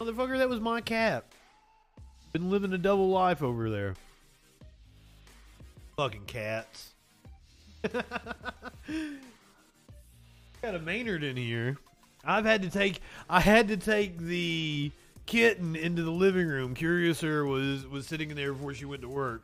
Motherfucker, 0.00 0.38
that 0.38 0.48
was 0.48 0.60
my 0.60 0.80
cat. 0.80 1.26
Been 2.32 2.50
living 2.50 2.72
a 2.72 2.78
double 2.78 3.10
life 3.10 3.42
over 3.42 3.68
there. 3.68 3.94
Fucking 5.96 6.24
cats. 6.26 6.94
Got 7.92 8.04
a 10.62 10.78
Maynard 10.78 11.22
in 11.22 11.36
here. 11.36 11.76
I've 12.24 12.46
had 12.46 12.62
to 12.62 12.70
take 12.70 13.00
I 13.28 13.40
had 13.40 13.68
to 13.68 13.76
take 13.76 14.18
the 14.18 14.90
kitten 15.26 15.76
into 15.76 16.02
the 16.02 16.10
living 16.10 16.46
room. 16.46 16.74
Curiouser 16.74 17.44
was 17.44 17.86
was 17.86 18.06
sitting 18.06 18.30
in 18.30 18.36
there 18.36 18.54
before 18.54 18.72
she 18.72 18.86
went 18.86 19.02
to 19.02 19.08
work. 19.08 19.42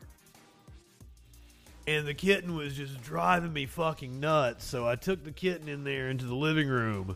And 1.85 2.07
the 2.07 2.15
kitten 2.15 2.55
was 2.55 2.75
just 2.75 2.99
driving 3.01 3.53
me 3.53 3.67
fucking 3.67 4.19
nuts. 4.19 4.65
So 4.65 4.87
I 4.87 4.95
took 4.95 5.23
the 5.23 5.31
kitten 5.31 5.69
in 5.69 5.83
there 5.83 6.09
into 6.09 6.25
the 6.25 6.35
living 6.35 6.67
room. 6.67 7.15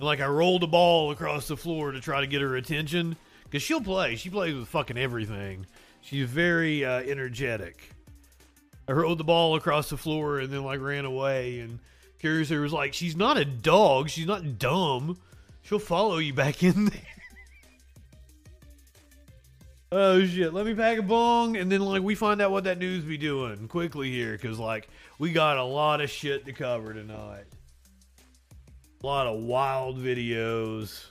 And 0.00 0.06
like 0.06 0.20
I 0.20 0.26
rolled 0.28 0.62
a 0.62 0.66
ball 0.66 1.10
across 1.10 1.46
the 1.46 1.58
floor 1.58 1.92
to 1.92 2.00
try 2.00 2.22
to 2.22 2.26
get 2.26 2.40
her 2.40 2.56
attention. 2.56 3.16
Because 3.44 3.62
she'll 3.62 3.82
play. 3.82 4.16
She 4.16 4.30
plays 4.30 4.54
with 4.54 4.66
fucking 4.66 4.96
everything. 4.96 5.66
She's 6.00 6.26
very 6.26 6.86
uh, 6.86 7.00
energetic. 7.00 7.90
I 8.88 8.92
rolled 8.92 9.18
the 9.18 9.24
ball 9.24 9.56
across 9.56 9.90
the 9.90 9.98
floor 9.98 10.38
and 10.38 10.50
then 10.50 10.64
like 10.64 10.80
ran 10.80 11.04
away. 11.04 11.60
And 11.60 11.80
Curiouser 12.18 12.62
was 12.62 12.72
like, 12.72 12.94
she's 12.94 13.14
not 13.14 13.36
a 13.36 13.44
dog. 13.44 14.08
She's 14.08 14.26
not 14.26 14.58
dumb. 14.58 15.18
She'll 15.60 15.78
follow 15.78 16.16
you 16.16 16.32
back 16.32 16.62
in 16.62 16.86
there. 16.86 17.02
Oh 19.92 20.24
shit! 20.24 20.54
Let 20.54 20.66
me 20.66 20.74
pack 20.76 20.98
a 20.98 21.02
bong, 21.02 21.56
and 21.56 21.68
then 21.70 21.80
like 21.80 22.00
we 22.00 22.14
find 22.14 22.40
out 22.40 22.52
what 22.52 22.62
that 22.62 22.78
news 22.78 23.02
be 23.02 23.18
doing 23.18 23.66
quickly 23.66 24.08
here, 24.08 24.38
cause 24.38 24.56
like 24.56 24.88
we 25.18 25.32
got 25.32 25.56
a 25.56 25.64
lot 25.64 26.00
of 26.00 26.08
shit 26.08 26.46
to 26.46 26.52
cover 26.52 26.94
tonight. 26.94 27.46
A 29.02 29.06
lot 29.06 29.26
of 29.26 29.40
wild 29.40 29.98
videos 29.98 31.06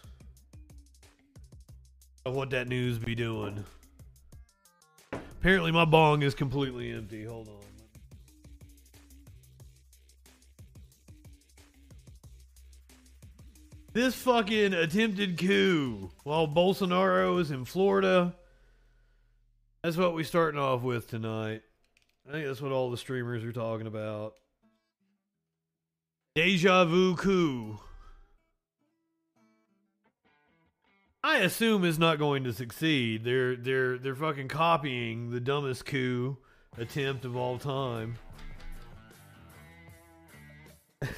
of 2.23 2.35
what 2.35 2.51
that 2.51 2.67
news 2.67 2.99
be 2.99 3.15
doing. 3.15 3.63
Apparently, 5.11 5.71
my 5.71 5.85
bong 5.85 6.21
is 6.21 6.35
completely 6.35 6.91
empty. 6.91 7.25
Hold 7.25 7.47
on. 7.47 7.55
This 13.91 14.13
fucking 14.13 14.75
attempted 14.75 15.39
coup 15.39 16.11
while 16.23 16.47
Bolsonaro 16.47 17.39
is 17.41 17.49
in 17.49 17.65
Florida. 17.65 18.35
That's 19.81 19.97
what 19.97 20.13
we're 20.13 20.25
starting 20.25 20.59
off 20.59 20.83
with 20.83 21.09
tonight. 21.09 21.63
I 22.27 22.31
think 22.31 22.45
that's 22.45 22.61
what 22.61 22.71
all 22.71 22.91
the 22.91 22.97
streamers 22.97 23.43
are 23.43 23.51
talking 23.51 23.87
about. 23.87 24.35
Deja 26.39 26.85
vu 26.85 27.17
coup. 27.17 27.81
I 31.21 31.39
assume 31.39 31.83
is 31.83 31.99
not 31.99 32.17
going 32.17 32.45
to 32.45 32.53
succeed. 32.53 33.25
They're 33.25 33.57
they're 33.57 33.97
they're 33.97 34.15
fucking 34.15 34.47
copying 34.47 35.31
the 35.31 35.41
dumbest 35.41 35.85
coup 35.85 36.37
attempt 36.77 37.25
of 37.25 37.35
all 37.35 37.57
time. 37.57 38.15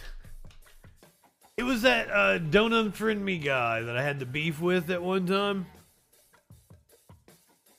it 1.55 1.61
was 1.61 1.83
that 1.83 2.09
uh, 2.09 2.39
don't 2.39 2.71
unfriend 2.71 3.21
me 3.21 3.37
guy 3.37 3.83
that 3.83 3.95
I 3.95 4.01
had 4.01 4.17
the 4.17 4.25
beef 4.25 4.59
with 4.59 4.89
at 4.89 5.03
one 5.03 5.27
time. 5.27 5.67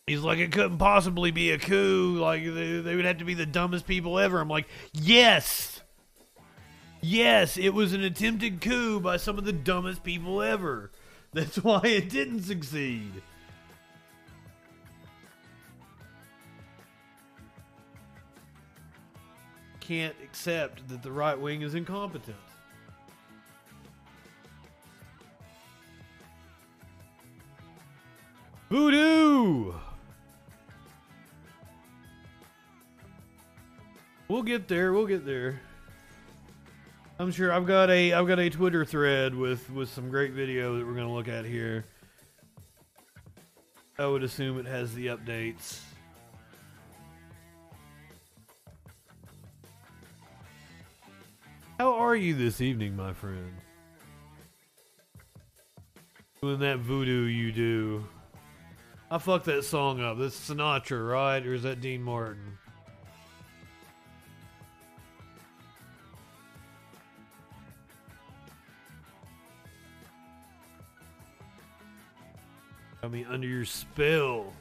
He's 0.07 0.21
like, 0.21 0.39
it 0.39 0.53
couldn't 0.53 0.79
possibly 0.79 1.33
be 1.33 1.51
a 1.51 1.59
coup. 1.59 2.19
Like, 2.21 2.45
they, 2.45 2.79
they 2.79 2.95
would 2.95 3.05
have 3.05 3.19
to 3.19 3.25
be 3.25 3.35
the 3.35 3.47
dumbest 3.47 3.85
people 3.85 4.21
ever. 4.21 4.41
I'm 4.41 4.49
like, 4.49 4.69
yes. 4.93 5.72
Yes, 7.05 7.59
it 7.59 7.71
was 7.71 7.93
an 7.93 8.05
attempted 8.05 8.61
coup 8.61 9.01
by 9.01 9.17
some 9.17 9.37
of 9.37 9.45
the 9.45 9.53
dumbest 9.53 10.05
people 10.05 10.41
ever. 10.41 10.93
That's 11.33 11.57
why 11.65 11.81
it 11.85 12.09
didn't 12.09 12.43
succeed. 12.43 13.11
Can't 19.81 20.15
accept 20.23 20.89
that 20.89 21.03
the 21.03 21.11
right 21.11 21.39
wing 21.39 21.63
is 21.63 21.75
incompetent. 21.75 22.37
Voodoo! 28.71 29.75
We'll 34.29 34.45
get 34.45 34.69
there. 34.69 34.93
We'll 34.93 35.07
get 35.07 35.27
there. 35.27 35.61
I'm 37.23 37.31
sure 37.31 37.53
I've 37.53 37.69
got 37.69 37.89
a 37.89 38.15
I've 38.15 38.27
got 38.27 38.41
a 38.41 38.51
Twitter 38.51 38.85
thread 38.85 39.33
with 39.33 39.71
with 39.71 39.89
some 39.89 40.11
great 40.11 40.33
video 40.33 40.77
that 40.77 40.85
we're 40.85 40.95
going 40.95 41.07
to 41.07 41.13
look 41.13 41.29
at 41.29 41.45
here. 41.45 41.85
I 43.97 44.07
would 44.07 44.25
assume 44.25 44.59
it 44.59 44.67
has 44.67 44.93
the 44.93 45.07
updates. 45.07 45.79
How 51.79 51.95
are 51.95 52.17
you 52.17 52.35
this 52.35 52.61
evening, 52.61 52.97
my 52.97 53.13
friend? 53.13 53.55
Doing 56.41 56.59
that 56.59 56.81
voodoo 56.81 57.27
you 57.27 57.53
do. 57.53 58.05
I 59.13 59.19
fucked 59.19 59.45
that 59.45 59.63
song 59.63 60.01
up. 60.01 60.19
That's 60.19 60.51
Sinatra, 60.51 61.09
right? 61.09 61.47
Or 61.47 61.55
is 61.55 61.63
that 61.63 61.81
Dean 61.81 62.03
Martin? 62.03 62.59
I 73.03 73.09
mean, 73.09 73.27
under 73.29 73.47
your 73.47 73.65
spell. 73.65 74.53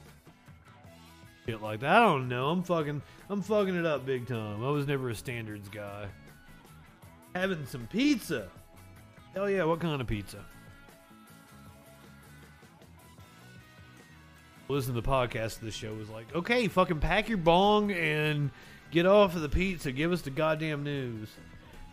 Shit 1.46 1.62
like 1.62 1.82
that. 1.82 1.96
I 1.96 2.06
don't 2.06 2.28
know. 2.28 2.50
I'm 2.50 2.64
fucking, 2.64 3.02
I'm 3.30 3.42
fucking 3.42 3.76
it 3.76 3.86
up 3.86 4.06
big 4.06 4.28
time. 4.28 4.64
I 4.64 4.70
was 4.70 4.88
never 4.88 5.10
a 5.10 5.16
standards 5.16 5.70
guy. 5.70 6.08
Having 7.36 7.66
some 7.66 7.88
pizza. 7.88 8.48
Hell 9.34 9.50
yeah! 9.50 9.64
What 9.64 9.80
kind 9.80 10.02
of 10.02 10.08
pizza? 10.08 10.44
Listen 14.68 14.94
to 14.94 15.02
the 15.02 15.08
podcast 15.08 15.58
of 15.58 15.62
the 15.62 15.72
show 15.72 15.94
was 15.94 16.10
like, 16.10 16.34
okay, 16.36 16.68
fucking 16.68 17.00
pack 17.00 17.30
your 17.30 17.38
bong 17.38 17.92
and 17.92 18.52
get 18.90 19.06
off 19.06 19.36
of 19.36 19.42
the 19.42 19.50
pizza. 19.50 19.92
Give 19.92 20.12
us 20.12 20.22
the 20.22 20.30
goddamn 20.30 20.84
news. 20.84 21.30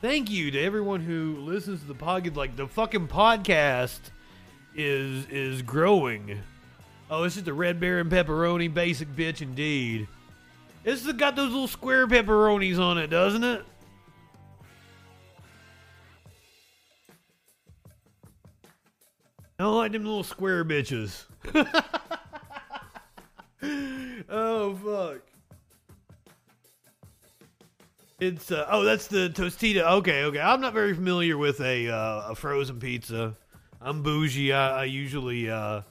Thank 0.01 0.31
you 0.31 0.51
to 0.51 0.61
everyone 0.61 1.01
who 1.01 1.37
listens 1.41 1.81
to 1.81 1.87
the 1.87 1.95
podcast. 1.95 2.37
Like 2.37 2.57
the 2.57 2.69
fucking 2.69 3.09
podcast 3.09 3.99
is 4.79 5.27
is 5.27 5.61
growing. 5.61 6.41
Oh, 7.11 7.25
this 7.25 7.37
is 7.37 7.45
the 7.45 7.53
red 7.53 7.81
bear 7.81 7.99
and 7.99 8.11
pepperoni 8.11 8.73
basic 8.73 9.09
bitch 9.09 9.43
indeed. 9.43 10.07
This 10.85 11.05
has 11.05 11.13
got 11.15 11.37
those 11.37 11.51
little 11.51 11.69
square 11.69 12.07
pepperonis 12.07 12.79
on 12.79 12.97
it, 12.97 13.09
doesn't 13.09 13.43
it? 13.43 13.65
I 19.59 19.65
don't 19.65 19.77
like 19.77 19.91
them 19.91 20.05
little 20.05 20.23
square 20.23 20.65
bitches. 20.65 21.25
oh 24.29 24.77
fuck. 24.77 25.23
It's 28.21 28.53
uh, 28.53 28.67
oh, 28.71 28.85
that's 28.85 29.09
the 29.09 29.31
Tostita. 29.31 29.83
Okay, 29.99 30.25
okay. 30.25 30.41
I'm 30.41 30.61
not 30.61 30.75
very 30.75 30.95
familiar 30.95 31.37
with 31.37 31.61
a 31.61 31.89
uh, 31.89 32.31
a 32.31 32.35
frozen 32.37 32.79
pizza. 32.79 33.37
I'm 33.81 34.03
bougie. 34.03 34.53
I, 34.53 34.83
I 34.83 34.85
usually 34.85 35.51
uh, 35.51 35.83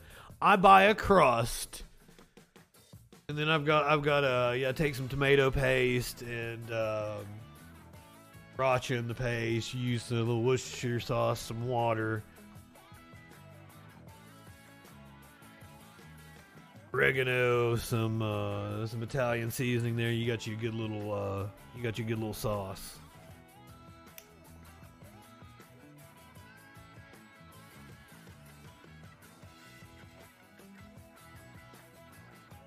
I 0.41 0.55
buy 0.55 0.83
a 0.83 0.95
crust, 0.95 1.83
and 3.29 3.37
then 3.37 3.49
I've 3.49 3.65
got 3.65 3.85
I've 3.85 4.03
got 4.03 4.23
uh 4.23 4.53
yeah 4.53 4.71
take 4.71 4.95
some 4.95 5.07
tomato 5.07 5.49
paste 5.51 6.21
and 6.21 6.71
um, 6.71 7.25
sriracha 8.57 8.97
in 8.97 9.07
the 9.07 9.15
paste. 9.15 9.73
Use 9.73 10.07
the 10.07 10.15
little 10.15 10.43
Worcestershire 10.43 10.99
sauce, 10.99 11.39
some 11.39 11.67
water. 11.67 12.23
oregano, 16.97 17.75
some 17.75 18.21
uh, 18.21 18.85
some 18.87 19.03
Italian 19.03 19.51
seasoning 19.51 19.95
there. 19.95 20.11
You 20.11 20.25
got 20.25 20.47
your 20.47 20.57
good 20.57 20.73
little 20.73 21.13
uh, 21.13 21.45
you 21.75 21.83
got 21.83 21.97
your 21.97 22.07
good 22.07 22.17
little 22.17 22.33
sauce. 22.33 22.97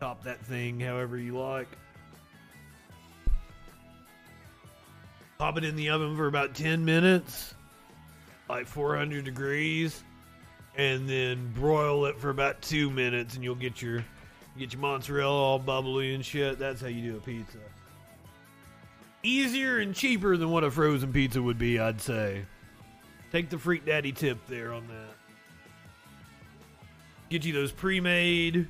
Top 0.00 0.24
that 0.24 0.44
thing 0.46 0.80
however 0.80 1.16
you 1.16 1.38
like. 1.38 1.68
Pop 5.38 5.56
it 5.56 5.64
in 5.64 5.76
the 5.76 5.90
oven 5.90 6.16
for 6.16 6.26
about 6.26 6.54
10 6.54 6.84
minutes, 6.84 7.54
like 8.48 8.66
400 8.66 9.24
degrees 9.24 10.02
and 10.76 11.08
then 11.08 11.52
broil 11.52 12.06
it 12.06 12.18
for 12.18 12.30
about 12.30 12.62
two 12.62 12.90
minutes, 12.90 13.34
and 13.34 13.44
you'll 13.44 13.54
get 13.54 13.82
your 13.82 14.04
get 14.58 14.72
your 14.72 14.80
mozzarella 14.80 15.30
all 15.30 15.58
bubbly 15.58 16.14
and 16.14 16.24
shit. 16.24 16.58
That's 16.58 16.80
how 16.80 16.88
you 16.88 17.12
do 17.12 17.16
a 17.16 17.20
pizza. 17.20 17.58
Easier 19.22 19.78
and 19.78 19.94
cheaper 19.94 20.36
than 20.36 20.50
what 20.50 20.64
a 20.64 20.70
frozen 20.70 21.12
pizza 21.12 21.42
would 21.42 21.58
be, 21.58 21.78
I'd 21.78 22.00
say. 22.00 22.44
Take 23.32 23.50
the 23.50 23.58
freak 23.58 23.84
daddy 23.84 24.12
tip 24.12 24.38
there 24.48 24.72
on 24.72 24.86
that. 24.88 25.14
Get 27.28 27.44
you 27.44 27.52
those 27.52 27.70
pre-made 27.70 28.66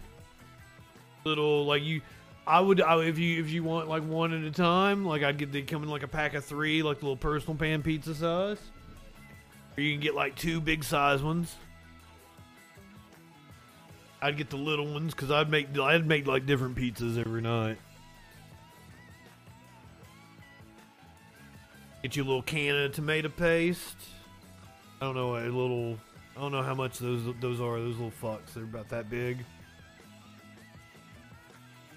little 1.25 1.65
like 1.67 1.83
you. 1.83 2.01
I 2.47 2.61
would 2.61 2.81
I, 2.81 3.01
if 3.05 3.19
you 3.19 3.41
if 3.41 3.51
you 3.51 3.63
want 3.63 3.89
like 3.89 4.03
one 4.03 4.33
at 4.33 4.45
a 4.45 4.51
time, 4.51 5.05
like 5.05 5.23
I'd 5.23 5.39
get 5.39 5.53
they 5.53 5.63
come 5.63 5.83
in 5.83 5.89
like 5.89 6.03
a 6.03 6.09
pack 6.09 6.35
of 6.35 6.45
three, 6.45 6.83
like 6.83 6.99
the 6.99 7.05
little 7.05 7.17
personal 7.17 7.57
pan 7.57 7.83
pizza 7.83 8.15
size. 8.15 8.59
Or 9.77 9.83
you 9.83 9.93
can 9.93 10.01
get 10.01 10.15
like 10.15 10.37
two 10.37 10.61
big 10.61 10.83
size 10.85 11.23
ones. 11.23 11.55
I'd 14.23 14.37
get 14.37 14.51
the 14.51 14.57
little 14.57 14.93
ones 14.93 15.15
because 15.15 15.31
I'd 15.31 15.51
make 15.51 15.79
I'd 15.79 16.07
make 16.07 16.27
like 16.27 16.47
different 16.47 16.77
pizzas 16.77 17.19
every 17.19 17.41
night. 17.41 17.79
Get 22.03 22.17
you 22.17 22.23
a 22.23 22.25
little 22.25 22.43
can 22.43 22.75
of 22.77 22.93
tomato 22.93 23.29
paste. 23.29 23.97
I 25.01 25.05
don't 25.05 25.15
know 25.15 25.37
a 25.37 25.45
little. 25.45 25.99
I 26.37 26.41
don't 26.41 26.53
know 26.53 26.63
how 26.63 26.75
much 26.75 26.99
those 26.99 27.23
those 27.41 27.61
are. 27.61 27.79
Those 27.79 27.97
little 27.97 28.13
fucks. 28.23 28.55
They're 28.55 28.65
about 28.65 28.89
that 28.91 29.09
big. 29.09 29.45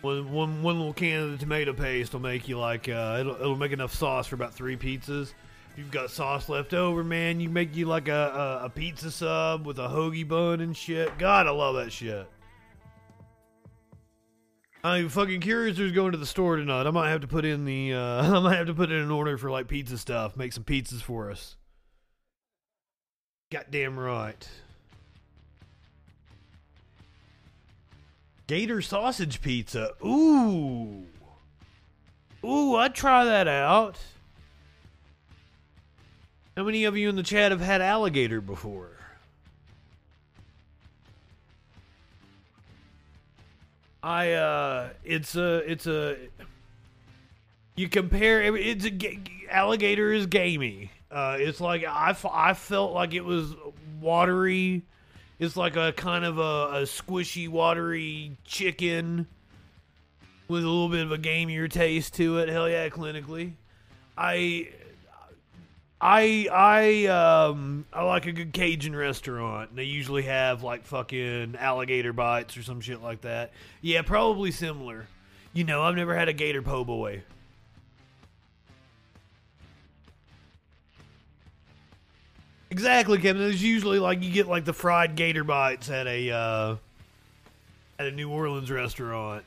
One, 0.04 0.34
one, 0.34 0.62
one 0.64 0.80
little 0.80 0.92
can 0.92 1.22
of 1.24 1.32
the 1.32 1.38
tomato 1.38 1.72
paste 1.72 2.12
will 2.12 2.20
make 2.20 2.50
you 2.50 2.60
like 2.60 2.90
uh, 2.90 3.20
it'll, 3.22 3.36
it'll 3.36 3.56
make 3.56 3.72
enough 3.72 3.96
sauce 3.96 4.28
for 4.28 4.36
about 4.36 4.54
three 4.54 4.76
pizzas 4.76 5.32
If 5.72 5.78
you've 5.78 5.92
got 5.92 6.12
sauce 6.12 6.50
left 6.50 6.74
over, 6.74 7.06
man, 7.06 7.40
you 7.40 7.50
make 7.50 7.74
you 7.74 7.86
like 7.86 8.10
a, 8.10 8.60
a, 8.62 8.66
a 8.66 8.70
pizza 8.70 9.10
sub 9.10 9.66
with 9.66 9.80
a 9.80 9.88
hoagie 9.88 10.28
bun 10.28 10.60
and 10.60 10.76
shit. 10.76 11.18
God, 11.18 11.48
I 11.48 11.52
love 11.52 11.76
that 11.76 11.94
shit. 11.94 12.28
I'm 14.84 15.08
fucking 15.08 15.40
curious 15.40 15.78
who's 15.78 15.94
going 15.94 16.12
to 16.12 16.18
the 16.18 16.26
store 16.26 16.58
tonight. 16.58 16.86
I 16.86 16.92
might 16.92 17.10
have 17.10 17.22
to 17.22 17.28
put 17.28 17.46
in 17.46 17.64
the 17.64 17.94
uh, 17.94 18.38
I 18.38 18.40
might 18.42 18.58
have 18.58 18.68
to 18.68 18.74
put 18.74 18.92
in 18.92 18.98
an 18.98 19.10
order 19.10 19.38
for 19.38 19.50
like 19.50 19.70
pizza 19.70 19.98
stuff. 19.98 20.36
Make 20.36 20.52
some 20.52 20.66
pizzas 20.66 21.02
for 21.02 21.32
us. 21.32 21.56
Goddamn 23.50 23.98
right. 23.98 24.46
Gator 28.54 28.84
sausage 28.84 29.42
pizza. 29.42 29.94
Ooh. 30.06 31.08
Ooh, 32.46 32.76
I'd 32.76 32.94
try 32.94 33.26
that 33.26 33.48
out. 33.48 33.98
How 36.56 36.64
many 36.64 36.84
of 36.84 36.96
you 36.96 37.10
in 37.10 37.16
the 37.16 37.24
chat 37.24 37.50
have 37.50 37.62
had 37.62 37.82
alligator 37.82 38.42
before? 38.42 38.92
I 44.04 44.34
uh 44.34 44.90
it's 45.04 45.36
a 45.36 45.72
it's 45.72 45.88
a 45.88 46.16
you 47.76 47.90
compare 47.90 48.56
it's 48.56 48.86
a 48.86 49.20
alligator 49.50 50.14
is 50.14 50.28
gamey. 50.28 50.92
Uh 51.10 51.38
it's 51.40 51.60
like 51.60 51.86
I 51.86 52.16
I 52.32 52.54
felt 52.54 52.94
like 52.94 53.16
it 53.16 53.26
was 53.26 53.56
watery. 54.00 54.84
It's 55.40 55.58
like 55.58 55.76
a 55.76 55.92
kind 55.94 56.26
of 56.26 56.38
a, 56.38 56.42
a 56.42 56.82
squishy 56.84 57.50
watery 57.50 58.38
chicken 58.46 59.28
with 60.48 60.64
a 60.64 60.68
little 60.68 60.90
bit 60.90 61.04
of 61.04 61.12
a 61.12 61.18
gamier 61.18 61.70
taste 61.70 62.14
to 62.16 62.38
it. 62.38 62.50
Hell 62.50 62.70
yeah, 62.70 62.90
clinically. 62.90 63.54
I 64.18 64.70
I 66.00 66.48
I 66.52 67.06
um 67.08 67.86
I 67.92 68.04
like 68.04 68.26
a 68.26 68.32
good 68.32 68.54
Cajun 68.54 68.96
restaurant. 68.96 69.76
They 69.76 69.86
usually 69.86 70.24
have 70.24 70.62
like 70.62 70.86
fucking 70.86 71.56
alligator 71.58 72.14
bites 72.14 72.58
or 72.58 72.64
some 72.64 72.82
shit 72.82 73.02
like 73.02 73.22
that. 73.22 73.52
Yeah, 73.82 74.02
probably 74.02 74.52
similar. 74.52 75.08
You 75.54 75.64
know, 75.64 75.82
I've 75.84 75.96
never 75.96 76.16
had 76.16 76.30
a 76.30 76.34
gator 76.34 76.62
po' 76.62 76.84
boy. 76.84 77.24
Exactly, 82.74 83.20
Kevin. 83.20 83.44
It's 83.44 83.62
usually 83.62 84.00
like 84.00 84.24
you 84.24 84.32
get 84.32 84.48
like 84.48 84.66
the 84.66 84.74
fried 84.74 85.16
gator 85.16 85.44
bites 85.44 85.92
at 85.92 86.08
a 86.08 86.32
uh, 86.32 86.76
at 88.00 88.08
a 88.08 88.12
New 88.12 88.32
Orleans 88.32 88.72
restaurant. 88.72 89.44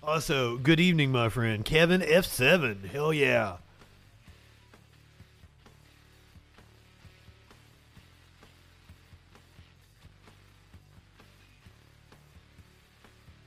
Also, 0.00 0.58
good 0.58 0.78
evening, 0.78 1.10
my 1.10 1.28
friend 1.28 1.64
Kevin 1.64 2.00
F 2.02 2.24
seven. 2.24 2.88
Hell 2.92 3.12
yeah. 3.12 3.56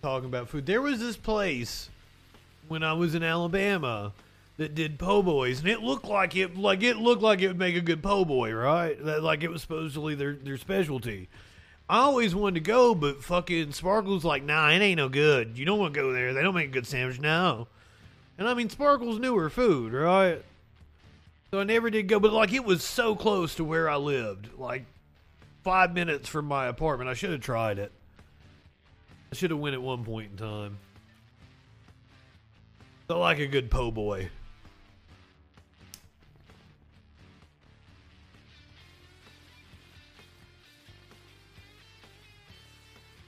talking 0.02 0.28
about 0.28 0.50
food. 0.50 0.66
There 0.66 0.82
was 0.82 1.00
this 1.00 1.16
place 1.16 1.90
when 2.68 2.84
I 2.84 2.92
was 2.92 3.16
in 3.16 3.24
Alabama 3.24 4.12
that 4.58 4.76
did 4.76 4.98
po' 4.98 5.22
boys, 5.22 5.60
and 5.60 5.68
it 5.68 5.82
looked 5.82 6.06
like 6.06 6.36
it 6.36 6.58
like 6.58 6.84
it 6.84 6.98
looked 6.98 7.22
like 7.22 7.42
it 7.42 7.48
would 7.48 7.60
make 7.60 7.76
a 7.76 7.82
good 7.82 8.02
po' 8.02 8.26
boy, 8.26 8.54
right? 8.54 9.04
That 9.04 9.24
like 9.24 9.44
it 9.44 9.50
was 9.50 9.62
supposedly 9.62 10.16
their 10.16 10.34
their 10.34 10.58
specialty. 10.58 11.30
I 11.90 12.00
always 12.00 12.34
wanted 12.34 12.56
to 12.56 12.62
go, 12.62 12.96
but 12.96 13.24
fucking 13.24 13.74
Sparkle's 13.74 14.26
like, 14.26 14.44
nah, 14.44 14.70
it 14.70 14.80
ain't 14.80 14.98
no 14.98 15.08
good. 15.08 15.58
You 15.58 15.66
don't 15.66 15.78
want 15.78 15.94
to 15.94 16.00
go 16.00 16.12
there. 16.12 16.34
They 16.34 16.42
don't 16.42 16.56
make 16.56 16.70
a 16.70 16.72
good 16.72 16.88
sandwich 16.88 17.20
now. 17.20 17.68
And 18.40 18.48
I 18.48 18.56
mean, 18.56 18.70
Sparkle's 18.70 19.20
newer 19.20 19.52
food, 19.52 19.94
right? 19.94 20.44
So 21.52 21.60
I 21.60 21.64
never 21.64 21.90
did 21.90 22.08
go, 22.08 22.20
but 22.20 22.34
like 22.34 22.54
it 22.54 22.66
was 22.66 22.84
so 22.84 23.16
close 23.16 23.56
to 23.56 23.64
where 23.64 23.90
I 23.90 23.98
lived, 23.98 24.58
like 24.58 24.86
five 25.64 25.94
minutes 25.94 26.28
from 26.28 26.46
my 26.46 26.68
apartment. 26.68 27.10
I 27.10 27.14
should 27.14 27.32
have 27.32 27.42
tried 27.42 27.78
it. 27.78 27.92
I 29.32 29.36
should 29.36 29.52
have 29.52 29.60
went 29.60 29.76
at 29.76 29.82
one 29.82 30.04
point 30.04 30.32
in 30.32 30.38
time. 30.38 30.78
I 33.10 33.14
like 33.14 33.40
a 33.40 33.48
good 33.48 33.70
po' 33.70 33.92
boy. 33.92 34.30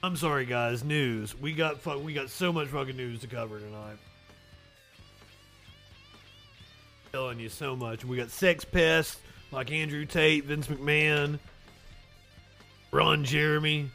I'm 0.07 0.15
sorry, 0.15 0.45
guys. 0.45 0.85
News. 0.85 1.37
We 1.37 1.51
got 1.51 1.81
fu- 1.81 1.99
we 1.99 2.13
got 2.13 2.29
so 2.29 2.53
much 2.53 2.69
fucking 2.69 2.95
news 2.95 3.19
to 3.19 3.27
cover 3.27 3.59
tonight. 3.59 3.97
Telling 7.11 7.41
you 7.41 7.49
so 7.49 7.75
much. 7.75 8.05
We 8.05 8.15
got 8.15 8.29
sex 8.29 8.63
pests 8.63 9.19
like 9.51 9.69
Andrew 9.69 10.05
Tate, 10.05 10.45
Vince 10.45 10.67
McMahon, 10.67 11.39
Ron 12.93 13.25
Jeremy. 13.25 13.91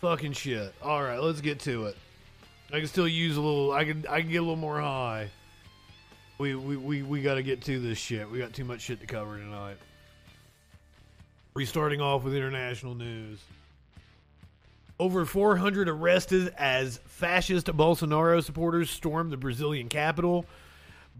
Fucking 0.00 0.32
shit. 0.32 0.72
All 0.82 1.02
right, 1.02 1.20
let's 1.20 1.42
get 1.42 1.60
to 1.60 1.88
it. 1.88 1.98
I 2.72 2.78
can 2.78 2.88
still 2.88 3.06
use 3.06 3.36
a 3.36 3.42
little. 3.42 3.72
I 3.72 3.84
can. 3.84 4.06
I 4.08 4.22
can 4.22 4.30
get 4.30 4.38
a 4.38 4.40
little 4.40 4.56
more 4.56 4.80
high. 4.80 5.28
We 6.38 6.54
we 6.54 6.78
we, 6.78 7.02
we 7.02 7.20
got 7.20 7.34
to 7.34 7.42
get 7.42 7.60
to 7.64 7.78
this 7.78 7.98
shit. 7.98 8.30
We 8.30 8.38
got 8.38 8.54
too 8.54 8.64
much 8.64 8.80
shit 8.80 9.00
to 9.00 9.06
cover 9.06 9.36
tonight. 9.36 9.76
Restarting 11.52 12.00
off 12.00 12.24
with 12.24 12.34
international 12.34 12.94
news. 12.94 13.40
Over 15.00 15.24
400 15.24 15.88
arrested 15.88 16.52
as 16.58 16.98
fascist 17.06 17.66
Bolsonaro 17.66 18.42
supporters 18.42 18.90
storm 18.90 19.30
the 19.30 19.36
Brazilian 19.36 19.88
capital. 19.88 20.44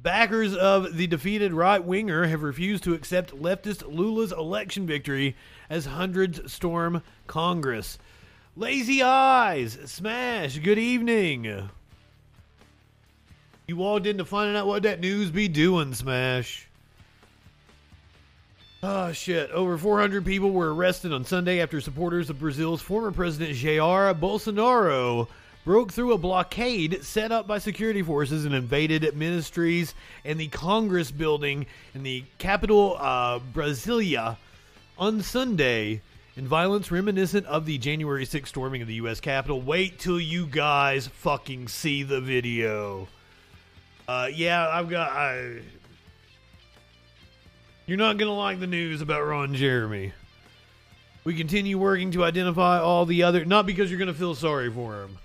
Backers 0.03 0.57
of 0.57 0.97
the 0.97 1.07
defeated 1.07 1.53
right 1.53 1.83
winger 1.83 2.27
have 2.27 2.43
refused 2.43 2.85
to 2.85 2.95
accept 2.95 3.37
leftist 3.37 3.87
Lula's 3.87 4.33
election 4.33 4.87
victory 4.87 5.37
as 5.71 5.87
hundreds 5.87 6.53
storm 6.53 7.03
Congress. 7.27 7.99
Lazy 8.57 9.03
Eyes, 9.03 9.79
Smash, 9.85 10.59
good 10.59 10.79
evening. 10.79 11.71
You 13.69 13.77
walked 13.77 14.07
into 14.07 14.25
finding 14.25 14.57
out 14.57 14.67
what 14.67 14.83
that 14.85 15.01
news 15.01 15.31
be 15.31 15.47
doing, 15.47 15.95
Smash. 15.95 16.68
Oh, 18.81 19.11
shit. 19.11 19.51
Over 19.51 19.77
400 19.77 20.25
people 20.25 20.53
were 20.53 20.73
arrested 20.73 21.13
on 21.13 21.25
Sunday 21.25 21.61
after 21.61 21.81
supporters 21.81 22.31
of 22.31 22.39
Brazil's 22.39 22.81
former 22.81 23.11
president 23.11 23.57
Jair 23.57 24.15
Bolsonaro 24.19 25.27
broke 25.65 25.93
through 25.93 26.13
a 26.13 26.19
blockade 26.19 27.03
set 27.03 27.33
up 27.33 27.49
by 27.49 27.59
security 27.59 28.03
forces 28.03 28.45
and 28.45 28.55
invaded 28.55 29.17
ministries 29.17 29.95
and 30.25 30.39
the 30.39 30.47
Congress 30.47 31.11
building 31.11 31.67
in 31.93 32.05
the 32.05 32.23
capital, 32.39 32.97
uh, 33.01 33.41
Brasilia, 33.53 34.37
on 34.97 35.23
Sunday 35.23 36.01
in 36.37 36.47
violence 36.47 36.93
reminiscent 36.93 37.47
of 37.47 37.67
the 37.67 37.79
January 37.79 38.25
6th 38.25 38.47
storming 38.47 38.81
of 38.81 38.87
the 38.87 38.95
U.S. 38.95 39.19
Capitol. 39.19 39.61
Wait 39.61 39.99
till 39.99 40.21
you 40.21 40.47
guys 40.47 41.09
fucking 41.09 41.67
see 41.67 42.05
the 42.05 42.21
video. 42.21 43.09
Uh, 44.07 44.29
yeah, 44.33 44.69
I've 44.69 44.89
got. 44.89 45.11
I, 45.11 45.63
you're 47.89 47.97
not 47.97 48.19
going 48.19 48.29
to 48.29 48.35
like 48.35 48.61
the 48.61 48.67
news 48.67 49.01
about 49.01 49.27
Ron 49.27 49.55
Jeremy. 49.55 50.13
We 51.25 51.35
continue 51.35 51.79
working 51.79 52.11
to 52.11 52.23
identify 52.23 52.79
all 52.79 53.07
the 53.07 53.23
other. 53.23 53.47
Not 53.47 53.65
because 53.65 53.91
you're 53.91 53.99
going 53.99 54.13
to 54.13 54.15
feel 54.15 54.35
sorry 54.35 54.71
for 54.71 55.03
him. 55.03 55.17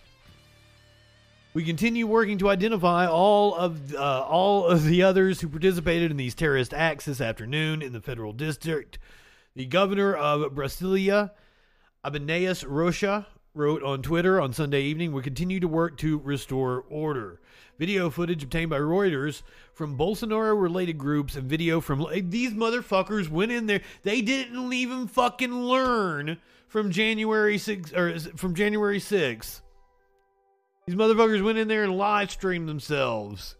We 1.53 1.65
continue 1.65 2.07
working 2.07 2.37
to 2.37 2.49
identify 2.49 3.05
all 3.05 3.53
of 3.53 3.93
uh, 3.93 4.21
all 4.21 4.65
of 4.65 4.85
the 4.85 5.03
others 5.03 5.41
who 5.41 5.49
participated 5.49 6.09
in 6.09 6.15
these 6.15 6.33
terrorist 6.33 6.73
acts 6.73 7.03
this 7.03 7.19
afternoon 7.19 7.81
in 7.81 7.91
the 7.91 7.99
federal 7.99 8.31
district. 8.31 8.97
The 9.55 9.65
governor 9.65 10.15
of 10.15 10.53
Brasilia, 10.53 11.31
Ibaneis 12.05 12.63
Rocha, 12.65 13.27
wrote 13.53 13.83
on 13.83 14.01
Twitter 14.01 14.41
on 14.41 14.51
Sunday 14.53 14.81
evening, 14.81 15.13
"We 15.13 15.21
continue 15.21 15.59
to 15.59 15.67
work 15.67 15.97
to 15.97 16.17
restore 16.19 16.85
order." 16.89 17.39
Video 17.77 18.09
footage 18.09 18.43
obtained 18.43 18.69
by 18.69 18.79
Reuters 18.79 19.41
from 19.73 19.97
Bolsonaro 19.97 20.59
related 20.59 20.97
groups 20.97 21.35
and 21.35 21.49
video 21.49 21.81
from 21.81 22.05
these 22.29 22.53
motherfuckers 22.53 23.29
went 23.29 23.51
in 23.51 23.65
there. 23.65 23.81
They 24.03 24.21
didn't 24.21 24.71
even 24.73 25.07
fucking 25.07 25.53
learn 25.53 26.39
from 26.67 26.91
January 26.91 27.57
6 27.57 27.93
or 27.93 28.17
from 28.35 28.55
January 28.55 28.99
6th. 28.99 29.61
These 30.85 30.95
motherfuckers 30.95 31.43
went 31.43 31.57
in 31.57 31.67
there 31.67 31.83
and 31.83 31.97
live 31.97 32.31
streamed 32.31 32.67
themselves. 32.67 33.55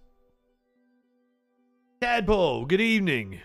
Tadpole, 2.02 2.66
good 2.66 2.82
evening. 2.82 3.40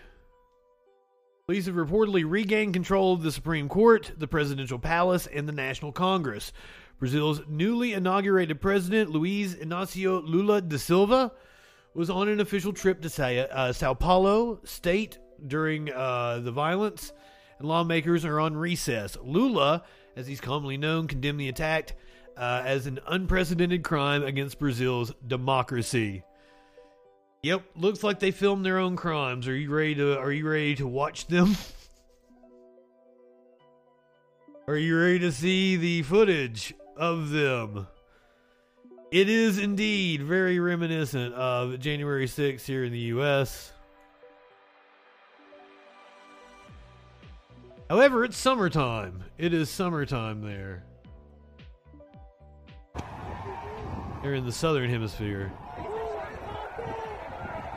Police 1.49 1.65
have 1.65 1.73
reportedly 1.73 2.23
regained 2.29 2.75
control 2.75 3.11
of 3.11 3.23
the 3.23 3.31
Supreme 3.31 3.69
Court, 3.69 4.11
the 4.15 4.27
presidential 4.27 4.77
palace, 4.77 5.25
and 5.25 5.47
the 5.49 5.51
National 5.51 5.91
Congress. 5.91 6.53
Brazil's 6.99 7.41
newly 7.47 7.93
inaugurated 7.93 8.61
president, 8.61 9.09
Luiz 9.09 9.55
Inácio 9.55 10.21
Lula 10.23 10.61
da 10.61 10.77
Silva, 10.77 11.31
was 11.95 12.11
on 12.11 12.29
an 12.29 12.39
official 12.39 12.71
trip 12.71 13.01
to 13.01 13.09
Sao, 13.09 13.25
uh, 13.25 13.73
Sao 13.73 13.95
Paulo 13.95 14.59
state 14.63 15.17
during 15.47 15.91
uh, 15.91 16.37
the 16.37 16.51
violence, 16.51 17.13
and 17.57 17.67
lawmakers 17.67 18.25
are 18.25 18.39
on 18.39 18.55
recess. 18.55 19.17
Lula, 19.19 19.81
as 20.15 20.27
he's 20.27 20.39
commonly 20.39 20.77
known, 20.77 21.07
condemned 21.07 21.39
the 21.39 21.49
attack 21.49 21.97
uh, 22.37 22.61
as 22.63 22.85
an 22.85 22.99
unprecedented 23.07 23.83
crime 23.83 24.21
against 24.21 24.59
Brazil's 24.59 25.11
democracy. 25.25 26.21
Yep, 27.41 27.63
looks 27.77 28.03
like 28.03 28.19
they 28.19 28.31
filmed 28.31 28.65
their 28.65 28.79
own 28.79 28.97
crimes. 28.97 29.47
Are 29.47 29.55
you 29.55 29.73
ready 29.73 29.95
to 29.95 30.19
are 30.19 30.31
you 30.31 30.47
ready 30.47 30.75
to 30.75 30.85
watch 30.85 31.27
them? 31.27 31.55
are 34.67 34.75
you 34.75 34.99
ready 34.99 35.19
to 35.19 35.31
see 35.31 35.77
the 35.77 36.01
footage 36.01 36.73
of 36.97 37.29
them? 37.29 37.87
It 39.11 39.29
is 39.29 39.57
indeed 39.57 40.21
very 40.21 40.59
reminiscent 40.59 41.33
of 41.33 41.79
January 41.79 42.27
6th 42.27 42.65
here 42.65 42.83
in 42.83 42.91
the 42.91 42.99
US. 42.99 43.71
However, 47.89 48.25
it's 48.25 48.37
summertime. 48.37 49.23
It 49.37 49.53
is 49.53 49.69
summertime 49.69 50.41
there. 50.41 50.83
They're 54.21 54.35
in 54.35 54.45
the 54.45 54.51
southern 54.51 54.89
hemisphere. 54.89 55.53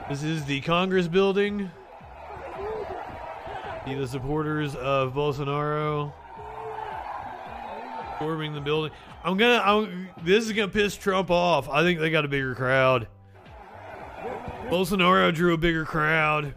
This 0.09 0.23
is 0.23 0.45
the 0.45 0.61
Congress 0.61 1.09
building. 1.09 1.71
See 3.87 3.95
the 3.95 4.07
supporters 4.07 4.75
of 4.77 5.15
Bolsonaro 5.15 6.13
storming 8.23 8.55
the 8.55 8.61
building. 8.61 8.93
I'm 9.25 9.37
gonna. 9.37 9.61
I'm, 9.65 10.09
this 10.23 10.45
is 10.45 10.53
gonna 10.53 10.69
piss 10.69 10.97
Trump 10.97 11.31
off. 11.31 11.69
I 11.69 11.83
think 11.83 11.99
they 11.99 12.11
got 12.11 12.25
a 12.25 12.29
bigger 12.29 12.55
crowd. 12.55 13.09
Bolsonaro 14.69 15.35
drew 15.35 15.55
a 15.55 15.59
bigger 15.59 15.85
crowd. 15.85 16.55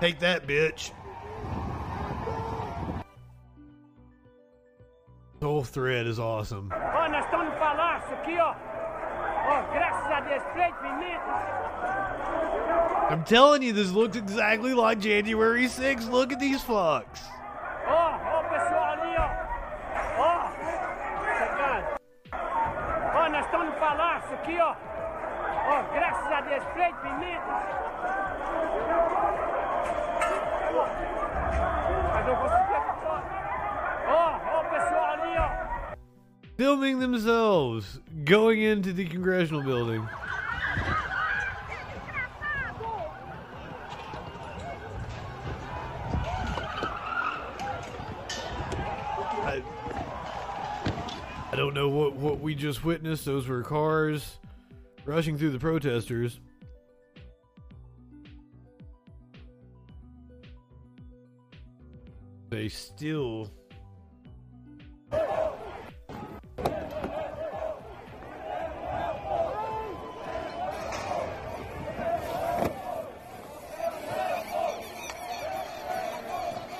Take 0.00 0.18
that, 0.20 0.46
bitch. 0.46 0.90
The 5.40 5.46
whole 5.46 5.64
thread 5.64 6.06
is 6.06 6.18
awesome. 6.18 6.70
I'm 13.10 13.24
telling 13.24 13.62
you, 13.62 13.72
this 13.72 13.92
looks 13.92 14.16
exactly 14.16 14.74
like 14.74 14.98
January 14.98 15.66
6th. 15.66 16.10
Look 16.10 16.32
at 16.32 16.40
these 16.40 16.62
fucks. 16.62 17.20
Ó, 17.86 17.92
ó 17.92 18.40
o 18.40 18.42
pessoal 18.50 18.98
ali, 18.98 19.16
ó. 19.16 19.46
Filming 36.56 37.00
themselves 37.00 38.00
going 38.24 38.62
into 38.62 38.94
the 38.94 39.04
congressional 39.04 39.62
building. 39.62 40.08
I, 49.42 49.62
I 51.52 51.56
don't 51.56 51.74
know 51.74 51.90
what, 51.90 52.16
what 52.16 52.40
we 52.40 52.54
just 52.54 52.86
witnessed. 52.86 53.26
Those 53.26 53.46
were 53.46 53.62
cars 53.62 54.38
rushing 55.04 55.36
through 55.36 55.50
the 55.50 55.58
protesters. 55.58 56.40
They 62.48 62.70
still 62.70 63.50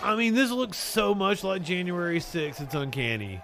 I 0.06 0.14
mean, 0.14 0.34
this 0.34 0.52
looks 0.52 0.78
so 0.78 1.16
much 1.16 1.42
like 1.42 1.64
January 1.64 2.20
6th, 2.20 2.60
it's 2.60 2.74
uncanny. 2.76 3.42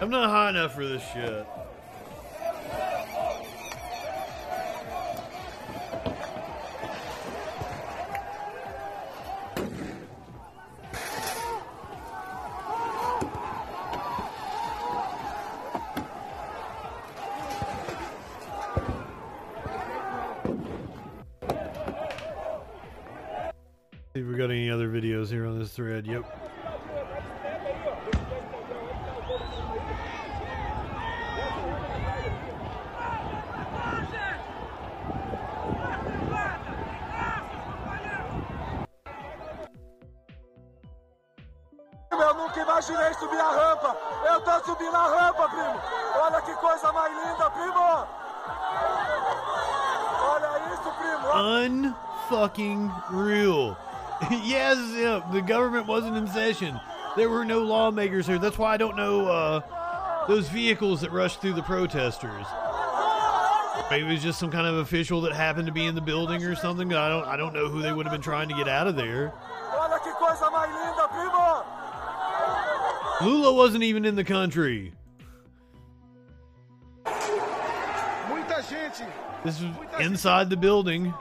I'm 0.00 0.08
not 0.08 0.30
high 0.30 0.50
enough 0.50 0.72
for 0.72 0.86
this 0.86 1.02
shit. 1.12 1.44
There 57.16 57.30
were 57.30 57.44
no 57.44 57.60
lawmakers 57.62 58.26
here. 58.26 58.38
That's 58.38 58.58
why 58.58 58.74
I 58.74 58.76
don't 58.76 58.96
know 58.96 59.26
uh, 59.26 60.26
those 60.28 60.48
vehicles 60.48 61.00
that 61.00 61.12
rushed 61.12 61.40
through 61.40 61.54
the 61.54 61.62
protesters. 61.62 62.46
Maybe 63.90 64.06
it 64.06 64.12
was 64.12 64.22
just 64.22 64.38
some 64.38 64.50
kind 64.50 64.66
of 64.66 64.76
official 64.76 65.20
that 65.22 65.32
happened 65.32 65.66
to 65.66 65.72
be 65.72 65.86
in 65.86 65.94
the 65.94 66.00
building 66.00 66.44
or 66.44 66.54
something. 66.56 66.92
I 66.92 67.08
don't 67.08 67.24
I 67.24 67.36
don't 67.36 67.54
know 67.54 67.68
who 67.68 67.80
they 67.80 67.92
would 67.92 68.04
have 68.06 68.12
been 68.12 68.22
trying 68.22 68.48
to 68.48 68.54
get 68.54 68.68
out 68.68 68.86
of 68.86 68.96
there. 68.96 69.32
Olha 69.72 69.98
que 70.02 70.12
coisa 70.12 70.50
mais 70.50 70.68
linda, 70.68 71.08
primo. 71.08 71.64
Lula 73.22 73.52
wasn't 73.54 73.84
even 73.84 74.04
in 74.04 74.16
the 74.16 74.24
country. 74.24 74.92
This 79.44 79.60
was 79.60 79.70
inside 80.00 80.50
the 80.50 80.56
building. 80.56 81.14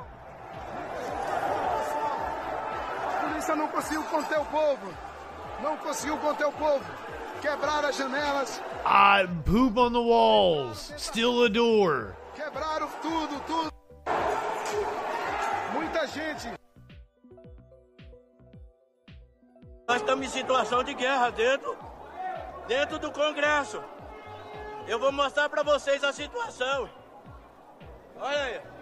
Não 5.62 5.78
conseguiu 5.78 6.18
conter 6.18 6.46
o 6.46 6.52
povo. 6.52 6.84
Quebraram 7.42 7.90
as 7.90 7.98
janelas. 7.98 8.62
I 8.86 9.28
poop 9.46 9.78
on 9.80 9.92
the 9.92 10.00
walls. 10.00 10.94
Steal 10.98 11.46
a 11.46 11.50
door. 11.50 12.16
Quebraram 12.36 12.90
tudo, 13.02 13.40
tudo. 13.42 13.72
Muita 15.74 16.08
gente. 16.08 16.54
Nós 19.88 19.98
estamos 19.98 20.26
em 20.26 20.30
situação 20.30 20.84
de 20.84 20.94
guerra 20.94 21.30
dentro, 21.30 21.78
dentro 22.68 22.98
do 22.98 23.12
Congresso. 23.12 23.84
Eu 24.88 25.00
vou 25.00 25.12
mostrar 25.12 25.48
para 25.50 25.64
vocês 25.64 26.04
a 26.04 26.12
situação. 26.12 26.90
Olha 28.18 28.44
aí. 28.44 28.75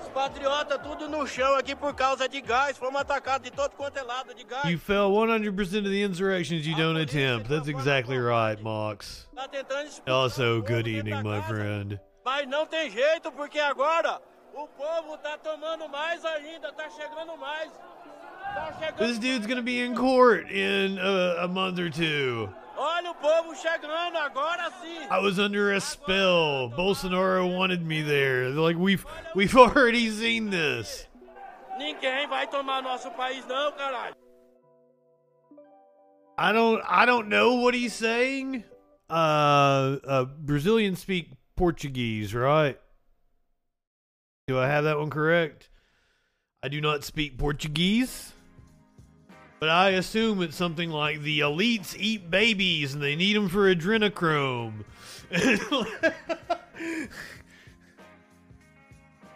Os 0.00 0.08
patriotas 0.08 0.78
tudo 0.82 1.08
no 1.08 1.26
chão 1.26 1.54
aqui 1.56 1.74
por 1.74 1.94
causa 1.94 2.28
de 2.28 2.40
gás. 2.40 2.76
Fomos 2.78 2.94
um 2.94 2.98
atacados 2.98 3.48
de 3.48 3.54
todo 3.54 3.72
quanto 3.72 3.96
é 3.98 4.02
lado 4.02 4.34
de 4.34 4.44
gás. 4.44 4.64
You 4.64 4.78
fell 4.78 5.10
100% 5.10 5.78
of 5.78 5.90
the 5.90 6.02
insurrections 6.02 6.66
you 6.66 6.76
don't 6.76 7.00
attempt. 7.00 7.48
That's 7.48 7.68
exactly 7.68 8.18
right, 8.18 8.60
Mox. 8.62 9.28
Tá 9.34 9.48
tentando 9.48 9.86
expulsar 9.86 10.14
Also, 10.14 10.62
good 10.62 10.88
evening, 10.88 11.22
my 11.22 11.42
friend. 11.42 12.00
Mas 12.24 12.48
não 12.48 12.66
tem 12.66 12.90
jeito, 12.90 13.32
porque 13.32 13.58
agora 13.58 14.20
o 14.54 14.66
povo 14.68 15.18
tá 15.18 15.36
tomando 15.38 15.88
mais 15.88 16.24
ainda, 16.24 16.72
tá 16.72 16.88
chegando 16.90 17.36
mais. 17.36 17.70
This 18.98 19.18
dude's 19.18 19.46
gonna 19.46 19.62
be 19.62 19.80
in 19.80 19.94
court 19.94 20.50
in 20.50 20.98
a, 20.98 21.44
a 21.44 21.48
month 21.48 21.78
or 21.78 21.90
two. 21.90 22.48
Olha 22.76 23.10
o 23.10 23.14
povo 23.14 23.54
chegando, 23.54 24.16
agora 24.16 24.70
sim. 24.80 25.06
I 25.10 25.18
was 25.18 25.38
under 25.38 25.72
a 25.72 25.80
spell. 25.80 26.70
Bolsonaro 26.70 27.46
wanted 27.46 27.84
me 27.84 28.02
there. 28.02 28.50
They're 28.50 28.60
like 28.60 28.76
we've 28.76 29.04
we've 29.34 29.56
already 29.56 30.10
seen 30.10 30.50
this. 30.50 31.06
Ninguém 31.78 32.28
vai 32.28 32.46
tomar 32.46 32.82
nosso 32.82 33.10
país 33.10 33.46
não, 33.46 33.72
caralho. 33.72 34.14
I 36.38 36.52
don't 36.52 36.82
I 36.86 37.04
don't 37.04 37.28
know 37.28 37.54
what 37.54 37.74
he's 37.74 37.92
saying. 37.92 38.64
Uh, 39.10 39.98
uh 40.04 40.24
Brazilians 40.24 40.98
speak 41.00 41.30
Portuguese, 41.56 42.34
right? 42.34 42.78
Do 44.48 44.58
I 44.58 44.66
have 44.66 44.84
that 44.84 44.98
one 44.98 45.10
correct? 45.10 45.68
I 46.62 46.68
do 46.68 46.80
not 46.80 47.04
speak 47.04 47.38
Portuguese. 47.38 48.31
But 49.62 49.68
I 49.68 49.90
assume 49.90 50.42
it's 50.42 50.56
something 50.56 50.90
like 50.90 51.22
the 51.22 51.38
elites 51.38 51.94
eat 51.96 52.28
babies 52.28 52.94
and 52.94 53.00
they 53.00 53.14
need 53.14 53.36
them 53.36 53.48
for 53.48 53.72
adrenochrome. 53.72 54.82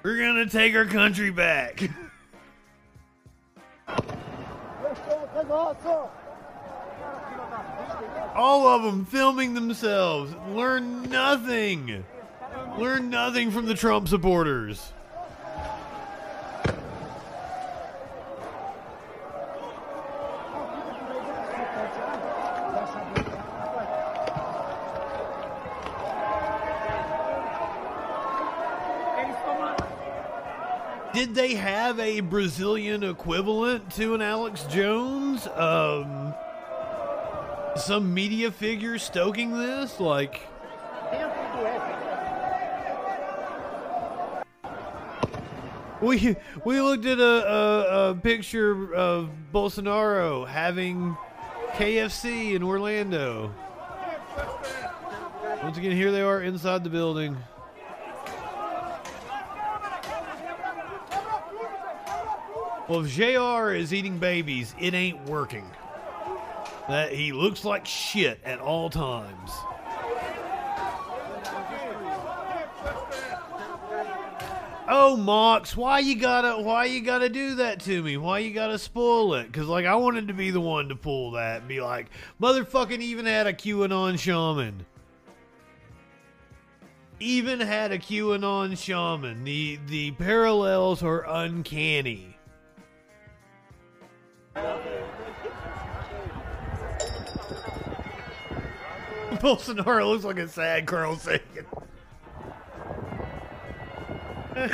We're 0.03 0.19
gonna 0.19 0.47
take 0.47 0.75
our 0.75 0.87
country 0.87 1.31
back. 1.31 1.89
All 8.35 8.67
of 8.67 8.83
them 8.83 9.05
filming 9.05 9.55
themselves. 9.55 10.35
Learn 10.49 11.09
nothing. 11.09 12.05
Learn 12.77 13.11
nothing 13.11 13.53
from 13.53 13.67
the 13.67 13.75
Trump 13.75 14.09
supporters. 14.09 14.93
Did 31.17 31.35
they 31.35 31.55
have 31.87 32.01
a 32.01 32.18
Brazilian 32.18 33.05
equivalent 33.05 33.92
to 33.92 34.12
an 34.12 34.20
Alex 34.20 34.64
Jones? 34.64 35.46
Um, 35.46 36.35
some 37.77 38.12
media 38.12 38.51
figure 38.51 38.99
stoking 38.99 39.57
this? 39.57 40.01
Like, 40.01 40.40
we 46.01 46.35
we 46.64 46.81
looked 46.81 47.07
at 47.07 47.20
a, 47.20 47.25
a, 47.25 48.11
a 48.11 48.14
picture 48.16 48.92
of 48.92 49.31
Bolsonaro 49.55 50.44
having 50.44 51.16
KFC 51.75 52.57
in 52.57 52.64
Orlando. 52.64 53.55
Once 55.62 55.79
again, 55.79 55.92
here 55.92 56.11
they 56.11 56.22
are 56.22 56.42
inside 56.42 56.83
the 56.83 56.90
building. 56.90 57.37
Well, 62.88 63.05
if 63.05 63.11
JR 63.12 63.72
is 63.72 63.92
eating 63.92 64.18
babies, 64.18 64.75
it 64.79 64.94
ain't 64.94 65.29
working. 65.29 65.68
That 66.88 67.12
he 67.12 67.33
looks 67.33 67.64
like 67.64 67.85
shit 67.85 68.38
at 68.44 68.61
all 68.61 68.90
times. 68.90 69.51
Oh, 74.88 75.16
Mox, 75.16 75.77
why 75.77 75.99
you 75.99 76.14
gotta 76.14 76.62
why 76.62 76.85
you 76.85 77.01
gotta 77.01 77.29
do 77.29 77.57
that 77.57 77.81
to 77.81 78.03
me? 78.05 78.16
Why 78.16 78.38
you 78.38 78.55
gotta 78.55 78.79
spoil 78.79 79.35
it? 79.35 79.53
Cause 79.53 79.66
like 79.66 79.85
I 79.85 79.96
wanted 79.96 80.29
to 80.29 80.35
be 80.35 80.51
the 80.51 80.61
one 80.61 80.88
to 80.90 80.94
pull 80.94 81.33
that 81.33 81.61
and 81.61 81.68
be 81.68 81.81
like, 81.81 82.07
motherfucking 82.40 83.01
even 83.01 83.27
had 83.27 83.49
a 83.49 83.53
QAnon 83.53 84.16
shaman. 84.16 84.87
Even 87.18 87.59
had 87.59 87.90
a 87.90 87.99
QAnon 87.99 88.79
shaman. 88.79 89.42
The 89.42 89.81
the 89.88 90.12
parallels 90.12 91.03
are 91.03 91.25
uncanny. 91.27 92.36
Bolsonaro 99.40 100.09
looks 100.09 100.25
like 100.25 100.38
a 100.38 100.49
sad 100.49 100.87
Carl 100.87 101.16
Sagan. 101.16 101.66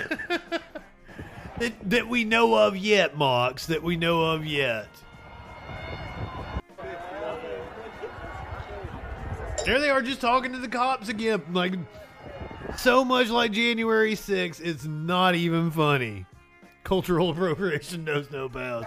that, 1.58 1.72
that 1.82 2.08
we 2.08 2.22
know 2.22 2.54
of 2.54 2.76
yet, 2.76 3.16
Mox. 3.16 3.66
That 3.66 3.82
we 3.82 3.96
know 3.96 4.22
of 4.22 4.46
yet. 4.46 4.86
There 9.64 9.80
they 9.80 9.90
are, 9.90 10.02
just 10.02 10.20
talking 10.20 10.52
to 10.52 10.58
the 10.58 10.68
cops 10.68 11.08
again. 11.08 11.42
Like, 11.52 11.74
so 12.76 13.04
much 13.04 13.28
like 13.28 13.50
January 13.52 14.14
6th, 14.14 14.60
it's 14.60 14.84
not 14.84 15.34
even 15.34 15.72
funny. 15.72 16.26
Cultural 16.84 17.30
appropriation 17.30 18.04
knows 18.04 18.30
no 18.30 18.48
bounds. 18.48 18.86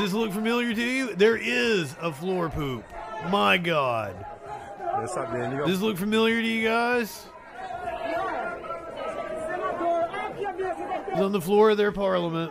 Does 0.00 0.12
this 0.12 0.18
look 0.18 0.32
familiar 0.32 0.72
to 0.72 0.82
you? 0.82 1.14
There 1.14 1.36
is 1.36 1.94
a 2.00 2.10
floor 2.10 2.48
poop. 2.48 2.86
My 3.28 3.58
God. 3.58 4.16
Does 4.96 5.66
this 5.66 5.80
look 5.82 5.98
familiar 5.98 6.40
to 6.40 6.46
you 6.46 6.66
guys? 6.66 7.26
It's 11.08 11.20
on 11.20 11.32
the 11.32 11.40
floor 11.40 11.68
of 11.68 11.76
their 11.76 11.92
parliament 11.92 12.50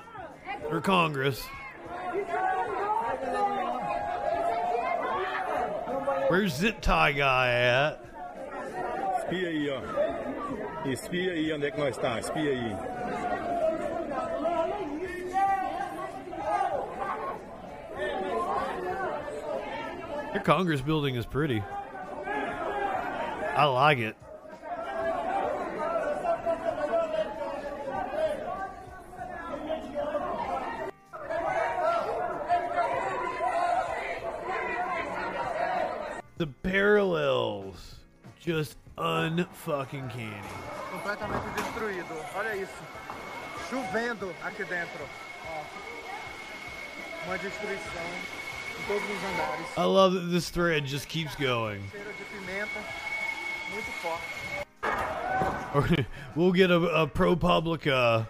or 0.70 0.80
Congress. 0.80 1.44
Where's 6.28 6.56
Zip 6.56 6.82
Tie 6.82 7.14
Guy 7.14 7.50
at? 7.50 8.06
Espia 9.24 9.48
aí, 9.48 9.70
ó. 9.72 10.88
Espia 10.88 11.32
aí 11.32 11.52
onde 11.52 11.66
é 11.66 11.72
que 11.72 11.80
nós 11.80 11.98
tá. 11.98 12.20
Espia 12.20 12.52
aí. 12.52 13.39
Their 20.34 20.42
Congress 20.44 20.82
building 20.82 21.16
is 21.16 21.26
pretty. 21.26 21.64
I 23.56 23.66
like 23.66 23.98
it. 23.98 24.16
The 36.38 36.48
parallels 36.64 37.96
just 38.40 38.78
unfucking 38.98 40.10
canny. 40.10 40.32
Completamente 40.92 41.50
destruído. 41.56 42.16
Olha 42.36 42.56
isso. 42.56 42.72
Chovendo 43.70 44.34
aqui 44.44 44.64
dentro. 44.64 45.06
Ó. 45.48 45.64
Uma 47.26 47.38
destruição 47.38 48.04
em 48.04 48.39
todos 48.90 49.04
os 49.04 49.24
andares. 49.24 49.78
I 49.78 49.84
love 49.86 50.14
that 50.14 50.32
this 50.32 50.50
thread 50.50 50.84
just 50.86 51.08
keeps 51.08 51.36
going. 51.36 51.84
Cheiro 51.92 52.12
de 52.18 52.24
pimenta. 52.34 52.80
Muito 53.72 53.92
forte. 54.02 54.24
We'll 56.36 56.52
get 56.52 56.72
a, 56.72 56.78
a 56.78 57.08
ProPublica 57.08 58.26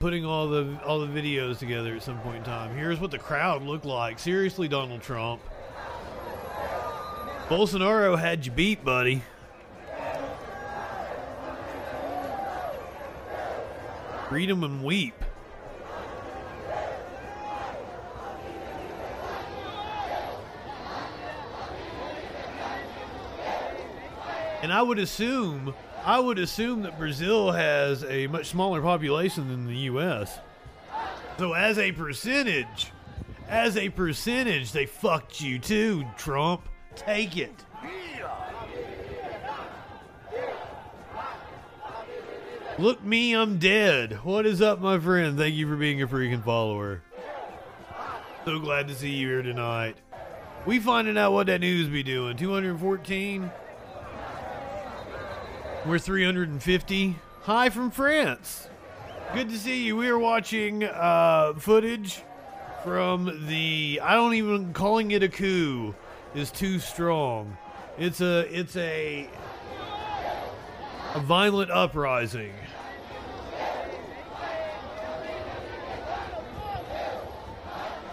putting 0.00 0.24
all 0.24 0.48
the 0.48 0.76
all 0.84 0.98
the 0.98 1.06
videos 1.06 1.58
together 1.58 1.94
at 1.94 2.02
some 2.02 2.18
point 2.20 2.38
in 2.38 2.42
time. 2.42 2.76
Here's 2.76 2.98
what 2.98 3.12
the 3.12 3.18
crowd 3.18 3.62
looked 3.62 3.84
like. 3.84 4.18
Seriously, 4.18 4.66
Donald 4.66 5.02
Trump. 5.02 5.40
Bolsonaro 7.48 8.18
had 8.18 8.44
you 8.44 8.50
beat, 8.50 8.84
buddy. 8.84 9.22
Read 14.30 14.50
'em 14.50 14.64
and 14.64 14.82
weep. 14.82 15.21
And 24.62 24.72
I 24.72 24.80
would 24.80 25.00
assume, 25.00 25.74
I 26.04 26.20
would 26.20 26.38
assume 26.38 26.82
that 26.82 26.96
Brazil 26.96 27.50
has 27.50 28.04
a 28.04 28.28
much 28.28 28.46
smaller 28.46 28.80
population 28.80 29.48
than 29.48 29.66
the 29.66 29.76
U.S. 29.76 30.38
So 31.36 31.52
as 31.52 31.78
a 31.78 31.90
percentage, 31.90 32.92
as 33.48 33.76
a 33.76 33.88
percentage, 33.88 34.70
they 34.70 34.86
fucked 34.86 35.40
you 35.40 35.58
too, 35.58 36.04
Trump. 36.16 36.62
Take 36.94 37.36
it. 37.36 37.64
Look 42.78 43.02
me, 43.04 43.34
I'm 43.34 43.58
dead. 43.58 44.24
What 44.24 44.46
is 44.46 44.62
up, 44.62 44.80
my 44.80 44.98
friend? 44.98 45.36
Thank 45.36 45.54
you 45.54 45.66
for 45.66 45.76
being 45.76 46.00
a 46.02 46.06
freaking 46.06 46.42
follower. 46.42 47.02
So 48.44 48.58
glad 48.60 48.88
to 48.88 48.94
see 48.94 49.10
you 49.10 49.28
here 49.28 49.42
tonight. 49.42 49.96
We 50.66 50.78
finding 50.78 51.18
out 51.18 51.32
what 51.32 51.48
that 51.48 51.60
news 51.60 51.88
be 51.88 52.02
doing. 52.02 52.36
214. 52.36 53.50
We're 55.84 55.98
350. 55.98 57.16
Hi 57.42 57.68
from 57.68 57.90
France. 57.90 58.68
Good 59.34 59.48
to 59.48 59.58
see 59.58 59.84
you. 59.84 59.96
We 59.96 60.08
are 60.10 60.18
watching 60.18 60.84
uh, 60.84 61.54
footage 61.58 62.22
from 62.84 63.48
the. 63.48 63.98
I 64.00 64.14
don't 64.14 64.34
even 64.34 64.72
calling 64.74 65.10
it 65.10 65.24
a 65.24 65.28
coup 65.28 65.92
is 66.36 66.52
too 66.52 66.78
strong. 66.78 67.56
It's 67.98 68.20
a. 68.20 68.46
It's 68.56 68.76
a. 68.76 69.28
A 71.14 71.20
violent 71.20 71.72
uprising. 71.72 72.52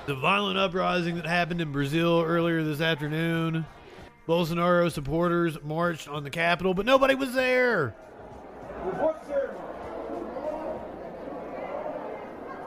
The 0.07 0.15
violent 0.15 0.57
uprising 0.57 1.17
that 1.17 1.27
happened 1.27 1.61
in 1.61 1.71
Brazil 1.71 2.23
earlier 2.25 2.63
this 2.63 2.81
afternoon. 2.81 3.67
Bolsonaro 4.29 4.91
supporters 4.91 5.57
marched 5.63 6.07
on 6.07 6.23
the 6.23 6.29
Capitol, 6.29 6.75
but 6.75 6.85
nobody 6.85 7.15
was 7.15 7.33
there. 7.33 7.95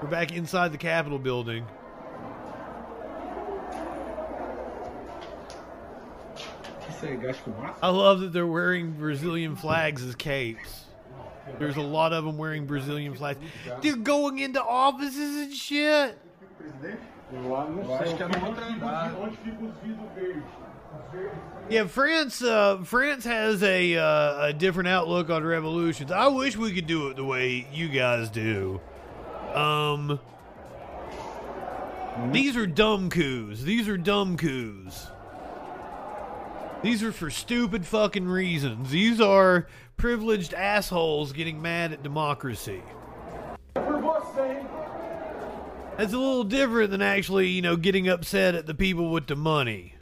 We're 0.02 0.08
back 0.10 0.32
inside 0.32 0.72
the 0.72 0.78
Capitol 0.78 1.20
building. 1.20 1.64
I 7.80 7.90
love 7.90 8.18
that 8.20 8.32
they're 8.32 8.44
wearing 8.44 8.94
Brazilian 8.94 9.54
flags 9.54 10.02
as 10.02 10.16
capes. 10.16 10.86
There's 11.60 11.76
a 11.76 11.80
lot 11.80 12.12
of 12.12 12.24
them 12.24 12.38
wearing 12.38 12.66
Brazilian 12.66 13.14
flags. 13.14 13.38
They're 13.82 13.94
going 13.94 14.40
into 14.40 14.60
offices 14.60 15.36
and 15.36 15.52
shit. 15.54 16.18
Yeah, 21.68 21.86
France. 21.86 22.42
Uh, 22.42 22.82
France 22.84 23.24
has 23.24 23.62
a 23.62 23.96
uh, 23.96 24.46
a 24.46 24.52
different 24.52 24.88
outlook 24.88 25.30
on 25.30 25.44
revolutions. 25.44 26.12
I 26.12 26.26
wish 26.28 26.56
we 26.56 26.72
could 26.72 26.86
do 26.86 27.08
it 27.08 27.16
the 27.16 27.24
way 27.24 27.66
you 27.72 27.88
guys 27.88 28.30
do. 28.30 28.80
Um, 29.54 30.20
these 32.30 32.56
are 32.56 32.66
dumb 32.66 33.10
coups. 33.10 33.62
These 33.62 33.88
are 33.88 33.96
dumb 33.96 34.36
coups. 34.36 35.06
These 36.82 37.02
are 37.02 37.12
for 37.12 37.30
stupid 37.30 37.86
fucking 37.86 38.26
reasons. 38.26 38.90
These 38.90 39.20
are 39.20 39.66
privileged 39.96 40.52
assholes 40.52 41.32
getting 41.32 41.62
mad 41.62 41.92
at 41.92 42.02
democracy. 42.02 42.82
That's 45.96 46.12
a 46.12 46.18
little 46.18 46.44
different 46.44 46.90
than 46.90 47.02
actually, 47.02 47.48
you 47.48 47.62
know, 47.62 47.76
getting 47.76 48.08
upset 48.08 48.54
at 48.54 48.66
the 48.66 48.74
people 48.74 49.10
with 49.10 49.26
the 49.26 49.36
money. 49.36 49.94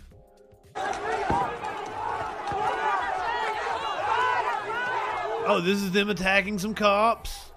Oh, 5.52 5.60
this 5.60 5.82
is 5.82 5.90
them 5.90 6.10
attacking 6.10 6.58
some 6.60 6.74
cops? 6.74 7.50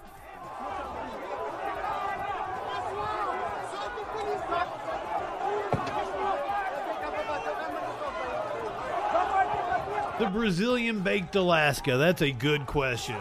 The 10.19 10.27
Brazilian 10.27 11.01
baked 11.01 11.35
Alaska. 11.35 11.97
That's 11.97 12.21
a 12.21 12.31
good 12.31 12.65
question. 12.65 13.17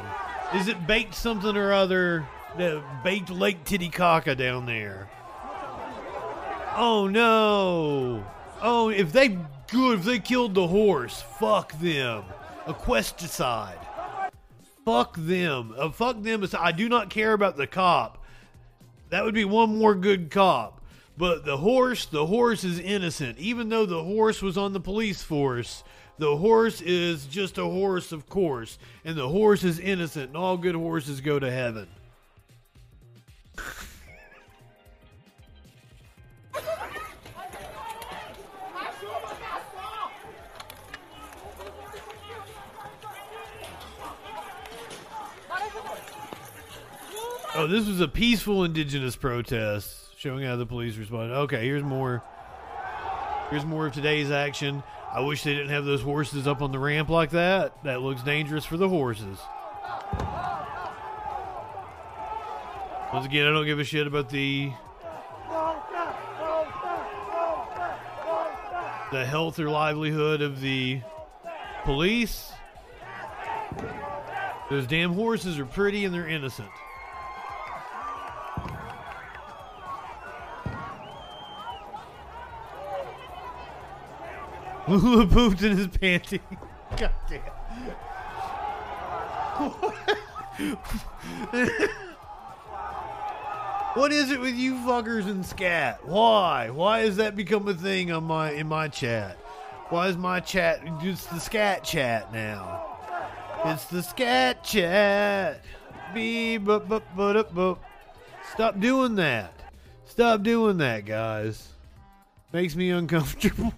Is 0.55 0.69
it 0.69 0.87
baked 0.87 1.15
something 1.15 1.57
or 1.57 1.73
other? 1.73 2.27
The 2.57 2.83
baked 3.03 3.31
Lake 3.31 3.65
Titicaca 3.65 4.35
down 4.35 4.67
there. 4.67 5.09
Oh 6.77 7.09
no! 7.09 8.25
Oh, 8.63 8.89
if 8.89 9.13
they 9.13 9.39
good, 9.73 10.01
if 10.01 10.05
they 10.05 10.19
killed 10.19 10.55
the 10.55 10.69
horse, 10.69 11.23
fuck 11.41 11.73
them. 11.81 12.25
Equesticide. 12.67 13.79
Fuck 14.85 15.17
them. 15.17 15.75
Uh, 15.77 15.91
fuck 15.91 16.23
them. 16.23 16.47
I 16.59 16.73
do 16.73 16.89
not 16.89 17.11
care 17.11 17.33
about 17.33 17.57
the 17.57 17.67
cop. 17.67 18.23
That 19.11 19.25
would 19.25 19.35
be 19.35 19.45
one 19.45 19.77
more 19.79 19.95
good 19.95 20.31
cop. 20.31 20.81
But 21.17 21.45
the 21.45 21.57
horse, 21.57 22.07
the 22.07 22.27
horse 22.27 22.65
is 22.65 22.79
innocent. 22.79 23.39
Even 23.39 23.69
though 23.69 23.87
the 23.87 24.03
horse 24.03 24.43
was 24.43 24.57
on 24.57 24.73
the 24.73 24.81
police 24.81 25.23
force, 25.23 25.85
the 26.19 26.37
horse 26.37 26.81
is 26.81 27.27
just 27.27 27.59
a 27.59 27.65
horse, 27.65 28.13
of 28.13 28.29
course. 28.29 28.79
And 29.05 29.17
the 29.17 29.29
horse 29.29 29.65
is 29.65 29.79
innocent, 29.79 30.29
and 30.29 30.37
all 30.37 30.57
good 30.57 30.75
horses 30.75 31.21
go 31.21 31.39
to 31.39 31.51
heaven. 31.51 31.89
Oh, 47.63 47.69
this 47.69 47.87
was 47.87 48.01
a 48.01 48.09
peaceful 48.09 48.65
indigenous 48.65 49.15
protest 49.15 50.19
showing 50.19 50.43
how 50.43 50.57
the 50.57 50.67
police 50.67 50.97
responded. 50.97 51.33
Okay, 51.33 51.65
here's 51.65 51.85
more. 51.85 52.21
Here's 53.51 53.65
more 53.65 53.87
of 53.87 53.93
today's 53.93 54.33
action. 54.33 54.83
I 55.13 55.21
wish 55.21 55.45
they 55.45 55.55
didn't 55.55 55.69
have 55.69 55.85
those 55.85 56.03
horses 56.03 56.49
up 56.49 56.61
on 56.61 56.73
the 56.73 56.81
ramp 56.81 57.09
like 57.09 57.31
that. 57.31 57.73
That 57.85 58.03
looks 58.03 58.21
dangerous 58.25 58.65
for 58.65 58.77
the 58.77 58.89
horses. 58.89 59.39
Once 63.13 63.27
again, 63.27 63.47
I 63.47 63.53
don't 63.53 63.65
give 63.65 63.79
a 63.79 63.85
shit 63.85 64.09
about 64.09 64.29
the 64.29 64.73
the 69.13 69.25
health 69.25 69.61
or 69.61 69.71
livelihood 69.71 70.43
of 70.43 70.61
the 70.61 71.01
police. 71.85 72.51
Those 74.69 74.89
damn 74.89 75.13
horses 75.13 75.61
are 75.61 75.67
pretty 75.67 76.05
and 76.05 76.13
they're 76.13 76.27
innocent. 76.27 76.69
Lula 84.97 85.27
pooped 85.27 85.63
in 85.63 85.77
his 85.77 85.89
panty. 85.89 86.41
God 86.97 87.11
damn. 87.29 87.43
what 93.95 94.13
is 94.13 94.31
it 94.31 94.41
with 94.41 94.55
you 94.55 94.75
fuckers 94.75 95.27
and 95.27 95.45
scat? 95.45 96.07
Why? 96.07 96.71
Why 96.71 97.01
has 97.01 97.17
that 97.17 97.37
become 97.37 97.69
a 97.69 97.75
thing 97.75 98.13
on 98.13 98.25
my 98.25 98.53
in 98.53 98.67
my 98.67 98.89
chat? 98.89 99.37
Why 99.89 100.09
is 100.09 100.17
my 100.17 100.41
chat 100.41 100.81
it's 101.03 101.27
the 101.27 101.39
scat 101.39 101.85
chat 101.85 102.33
now? 102.33 102.89
It's 103.65 103.85
the 103.87 104.03
scat 104.03 104.65
chat. 104.65 105.65
Beep, 106.13 106.65
bup, 106.65 106.89
bup, 106.89 107.05
bup, 107.17 107.55
bup. 107.55 107.83
Stop 108.53 108.81
doing 108.81 109.15
that. 109.15 109.55
Stop 110.05 110.43
doing 110.43 110.77
that, 110.79 111.07
guys. 111.07 111.69
Makes 112.53 112.77
me 112.77 112.91
uncomfortable. 112.91 113.73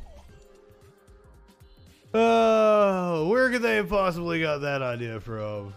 Oh, 2.16 3.26
where 3.26 3.50
could 3.50 3.62
they 3.62 3.74
have 3.74 3.88
possibly 3.88 4.40
got 4.40 4.58
that 4.58 4.82
idea 4.82 5.18
from? 5.18 5.74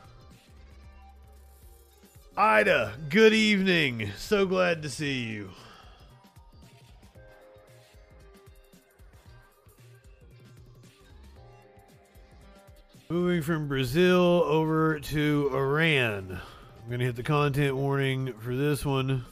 Ida, 2.37 2.93
good 3.09 3.33
evening. 3.33 4.11
So 4.17 4.45
glad 4.45 4.83
to 4.83 4.89
see 4.89 5.23
you. 5.23 5.49
Moving 13.09 13.41
from 13.41 13.67
Brazil 13.67 14.43
over 14.45 14.99
to 14.99 15.49
Iran. 15.53 16.39
I'm 16.83 16.87
going 16.87 16.99
to 16.99 17.05
hit 17.05 17.15
the 17.15 17.23
content 17.23 17.75
warning 17.75 18.33
for 18.33 18.55
this 18.55 18.85
one. 18.85 19.25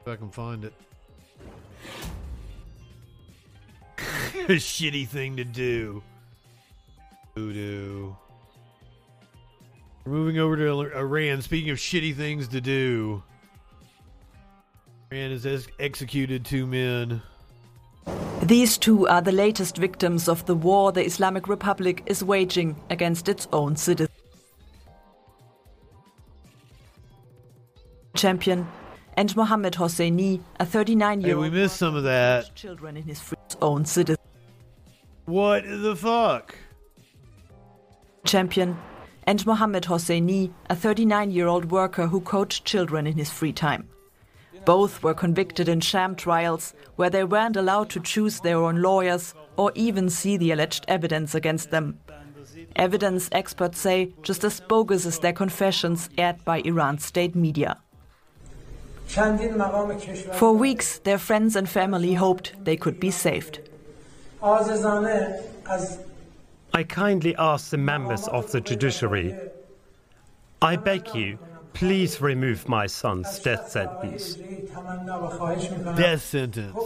If 0.00 0.06
I 0.06 0.14
can 0.14 0.30
find 0.30 0.64
it. 0.64 0.72
shitty 4.48 5.06
thing 5.08 5.36
to 5.36 5.44
do. 5.44 6.02
Voodoo. 7.34 8.14
We're 10.04 10.12
moving 10.12 10.38
over 10.38 10.56
to 10.56 10.96
Iran. 10.96 11.42
Speaking 11.42 11.70
of 11.70 11.78
shitty 11.78 12.14
things 12.16 12.48
to 12.48 12.60
do, 12.60 13.22
Iran 15.12 15.30
has 15.30 15.46
ex- 15.46 15.66
executed 15.78 16.44
two 16.44 16.66
men. 16.66 17.22
These 18.42 18.78
two 18.78 19.06
are 19.08 19.20
the 19.20 19.32
latest 19.32 19.76
victims 19.76 20.28
of 20.28 20.46
the 20.46 20.54
war 20.54 20.92
the 20.92 21.04
Islamic 21.04 21.48
Republic 21.48 22.02
is 22.06 22.24
waging 22.24 22.76
against 22.88 23.28
its 23.28 23.48
own 23.52 23.76
citizens. 23.76 24.16
Champion 28.14 28.66
and 29.18 29.34
Mohammed 29.34 29.72
Hosseini, 29.72 30.40
a 30.60 30.64
39 30.64 31.22
year 31.22 31.34
old. 31.34 31.44
Hey, 31.44 31.50
we 31.50 31.56
missed 31.56 31.76
some 31.76 31.96
of 31.96 32.04
that. 32.04 32.54
Children 32.54 32.96
in 32.96 33.02
his 33.02 33.18
free 33.18 33.36
own 33.60 33.84
citizens. 33.84 34.24
What 35.24 35.64
the 35.66 35.96
fuck? 35.96 36.54
Champion 38.24 38.78
and 39.24 39.44
Mohammed 39.44 39.82
Hosseini, 39.82 40.52
a 40.70 40.76
39 40.76 41.32
year 41.32 41.48
old 41.48 41.72
worker 41.72 42.06
who 42.06 42.20
coached 42.20 42.64
children 42.64 43.08
in 43.08 43.14
his 43.14 43.28
free 43.28 43.52
time. 43.52 43.88
Both 44.64 45.02
were 45.02 45.14
convicted 45.14 45.68
in 45.68 45.80
sham 45.80 46.14
trials 46.14 46.72
where 46.94 47.10
they 47.10 47.24
weren't 47.24 47.56
allowed 47.56 47.90
to 47.90 48.00
choose 48.00 48.38
their 48.38 48.58
own 48.58 48.82
lawyers 48.82 49.34
or 49.56 49.72
even 49.74 50.10
see 50.10 50.36
the 50.36 50.52
alleged 50.52 50.84
evidence 50.86 51.34
against 51.34 51.72
them. 51.72 51.98
Evidence 52.76 53.28
experts 53.32 53.80
say 53.80 54.14
just 54.22 54.44
as 54.44 54.60
bogus 54.60 55.06
as 55.06 55.18
their 55.18 55.32
confessions 55.32 56.08
aired 56.16 56.44
by 56.44 56.58
Iran's 56.60 57.04
state 57.04 57.34
media. 57.34 57.78
For 59.08 60.52
weeks, 60.52 60.98
their 60.98 61.18
friends 61.18 61.56
and 61.56 61.68
family 61.68 62.14
hoped 62.14 62.52
they 62.64 62.76
could 62.76 63.00
be 63.00 63.10
saved. 63.10 63.60
I 66.74 66.82
kindly 66.84 67.34
ask 67.36 67.70
the 67.70 67.78
members 67.78 68.28
of 68.28 68.52
the 68.52 68.60
judiciary 68.60 69.34
I 70.60 70.76
beg 70.76 71.14
you, 71.14 71.38
please 71.72 72.20
remove 72.20 72.68
my 72.68 72.86
son's 72.86 73.38
death 73.38 73.70
sentence. 73.70 74.34
Death 75.96 76.22
sentence. 76.22 76.76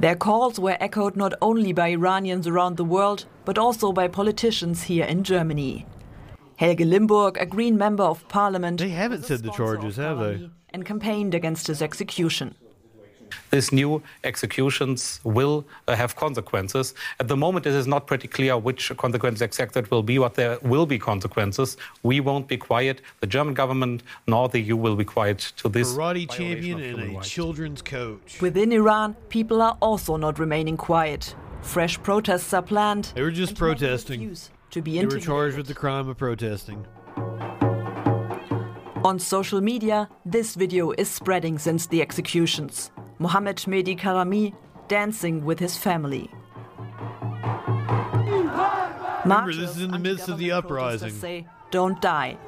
Their 0.00 0.16
calls 0.16 0.58
were 0.58 0.76
echoed 0.80 1.16
not 1.16 1.34
only 1.42 1.72
by 1.72 1.88
Iranians 1.88 2.46
around 2.46 2.76
the 2.76 2.84
world, 2.84 3.26
but 3.44 3.58
also 3.58 3.92
by 3.92 4.08
politicians 4.08 4.84
here 4.84 5.04
in 5.04 5.24
Germany. 5.24 5.84
Helge 6.58 6.84
Limburg, 6.84 7.36
a 7.38 7.46
Green 7.46 7.78
member 7.78 8.04
of 8.04 8.28
parliament, 8.28 8.78
they 8.80 8.88
haven't 8.90 9.24
said 9.24 9.42
the 9.42 9.52
charges, 9.52 9.96
have 9.96 10.18
they? 10.18 10.50
And 10.70 10.84
campaigned 10.84 11.34
against 11.34 11.66
his 11.68 11.80
execution 11.80 12.54
these 13.50 13.72
new 13.72 14.02
executions 14.24 15.20
will 15.24 15.66
uh, 15.86 15.96
have 15.96 16.16
consequences. 16.16 16.94
At 17.20 17.28
the 17.28 17.36
moment, 17.36 17.66
it 17.66 17.74
is 17.74 17.86
not 17.86 18.06
pretty 18.06 18.28
clear 18.28 18.56
which 18.56 18.94
consequences 18.96 19.42
exactly 19.42 19.82
will 19.90 20.02
be, 20.02 20.18
but 20.18 20.34
there 20.34 20.58
will 20.62 20.86
be 20.86 20.98
consequences. 20.98 21.76
We 22.02 22.20
won't 22.20 22.48
be 22.48 22.56
quiet. 22.56 23.00
The 23.20 23.26
German 23.26 23.54
government 23.54 24.02
nor 24.26 24.48
the 24.48 24.60
EU 24.60 24.76
will 24.76 24.96
be 24.96 25.04
quiet 25.04 25.52
to 25.58 25.68
this. 25.68 25.94
Karate 25.94 26.30
champion 26.30 26.80
and 26.80 27.02
a 27.02 27.14
rights. 27.16 27.28
children's 27.28 27.82
coach. 27.82 28.40
Within 28.40 28.72
Iran, 28.72 29.14
people 29.28 29.62
are 29.62 29.76
also 29.80 30.16
not 30.16 30.38
remaining 30.38 30.76
quiet. 30.76 31.34
Fresh 31.62 32.02
protests 32.02 32.52
are 32.54 32.62
planned. 32.62 33.12
They 33.14 33.22
were 33.22 33.30
just 33.30 33.56
protesting. 33.56 34.36
To 34.78 34.82
be 34.82 34.98
they 35.00 35.06
were 35.06 35.18
charged 35.18 35.56
with 35.56 35.66
the 35.66 35.74
crime 35.74 36.08
of 36.08 36.16
protesting. 36.18 36.86
On 39.04 39.18
social 39.18 39.60
media, 39.60 40.08
this 40.24 40.54
video 40.54 40.92
is 40.92 41.10
spreading 41.10 41.58
since 41.58 41.86
the 41.88 42.00
executions. 42.00 42.92
Mohammed 43.18 43.56
Mehdi 43.66 43.98
Karami 43.98 44.54
dancing 44.86 45.44
with 45.44 45.58
his 45.58 45.76
family. 45.76 46.30
Remember, 49.24 49.52
this 49.52 49.76
is 49.76 49.82
in 49.82 49.90
the 49.90 49.98
midst 49.98 50.28
of 50.28 50.38
the 50.38 50.52
uprising. 50.52 51.10
Say, 51.10 51.48
don't 51.72 52.00
die. 52.00 52.38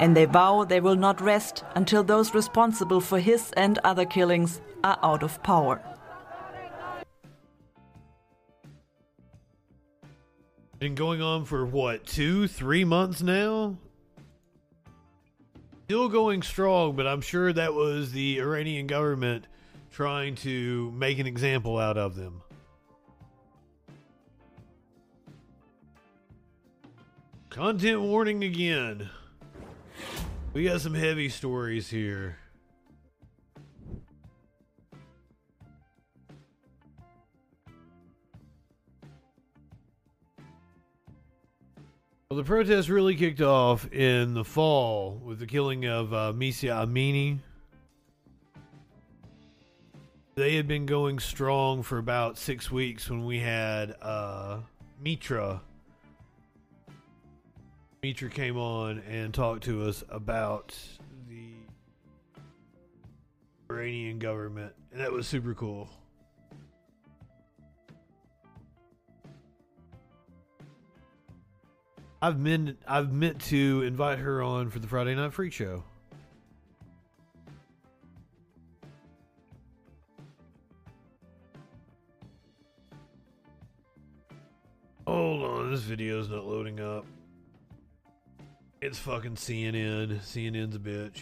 And 0.00 0.16
they 0.16 0.24
vow 0.24 0.64
they 0.64 0.80
will 0.80 0.96
not 0.96 1.20
rest 1.20 1.62
until 1.76 2.02
those 2.02 2.34
responsible 2.34 3.00
for 3.00 3.20
his 3.20 3.52
and 3.56 3.78
other 3.84 4.04
killings 4.04 4.60
are 4.82 4.98
out 5.04 5.22
of 5.22 5.40
power. 5.44 5.80
Been 10.78 10.94
going 10.94 11.22
on 11.22 11.46
for 11.46 11.64
what, 11.64 12.04
two, 12.04 12.46
three 12.46 12.84
months 12.84 13.22
now? 13.22 13.78
Still 15.84 16.10
going 16.10 16.42
strong, 16.42 16.96
but 16.96 17.06
I'm 17.06 17.22
sure 17.22 17.50
that 17.50 17.72
was 17.72 18.12
the 18.12 18.40
Iranian 18.40 18.86
government 18.86 19.46
trying 19.90 20.34
to 20.34 20.90
make 20.90 21.18
an 21.18 21.26
example 21.26 21.78
out 21.78 21.96
of 21.96 22.14
them. 22.14 22.42
Content 27.48 28.02
warning 28.02 28.44
again. 28.44 29.08
We 30.52 30.64
got 30.64 30.82
some 30.82 30.92
heavy 30.92 31.30
stories 31.30 31.88
here. 31.88 32.36
Well, 42.28 42.38
the 42.38 42.44
protests 42.44 42.88
really 42.88 43.14
kicked 43.14 43.40
off 43.40 43.92
in 43.92 44.34
the 44.34 44.42
fall 44.42 45.12
with 45.24 45.38
the 45.38 45.46
killing 45.46 45.84
of 45.84 46.12
uh, 46.12 46.32
Mahsa 46.32 46.66
Amini, 46.66 47.38
they 50.34 50.56
had 50.56 50.66
been 50.66 50.86
going 50.86 51.20
strong 51.20 51.84
for 51.84 51.98
about 51.98 52.36
six 52.36 52.68
weeks 52.68 53.08
when 53.08 53.24
we 53.24 53.38
had 53.38 53.94
uh, 54.02 54.58
Mitra. 55.00 55.62
Mitra 58.02 58.28
came 58.28 58.56
on 58.56 58.98
and 59.08 59.32
talked 59.32 59.62
to 59.62 59.84
us 59.84 60.02
about 60.08 60.76
the 61.28 61.52
Iranian 63.70 64.18
government, 64.18 64.74
and 64.90 65.00
that 65.00 65.12
was 65.12 65.28
super 65.28 65.54
cool. 65.54 65.88
I've 72.26 72.40
meant 72.40 72.76
I've 72.88 73.12
meant 73.12 73.40
to 73.42 73.82
invite 73.82 74.18
her 74.18 74.42
on 74.42 74.68
for 74.70 74.80
the 74.80 74.88
Friday 74.88 75.14
Night 75.14 75.32
Freak 75.32 75.52
Show. 75.52 75.84
Hold 85.06 85.44
on, 85.44 85.70
this 85.70 85.82
video's 85.82 86.28
not 86.28 86.44
loading 86.44 86.80
up. 86.80 87.06
It's 88.82 88.98
fucking 88.98 89.36
CNN. 89.36 90.18
CNN's 90.18 90.74
a 90.74 90.80
bitch. 90.80 91.20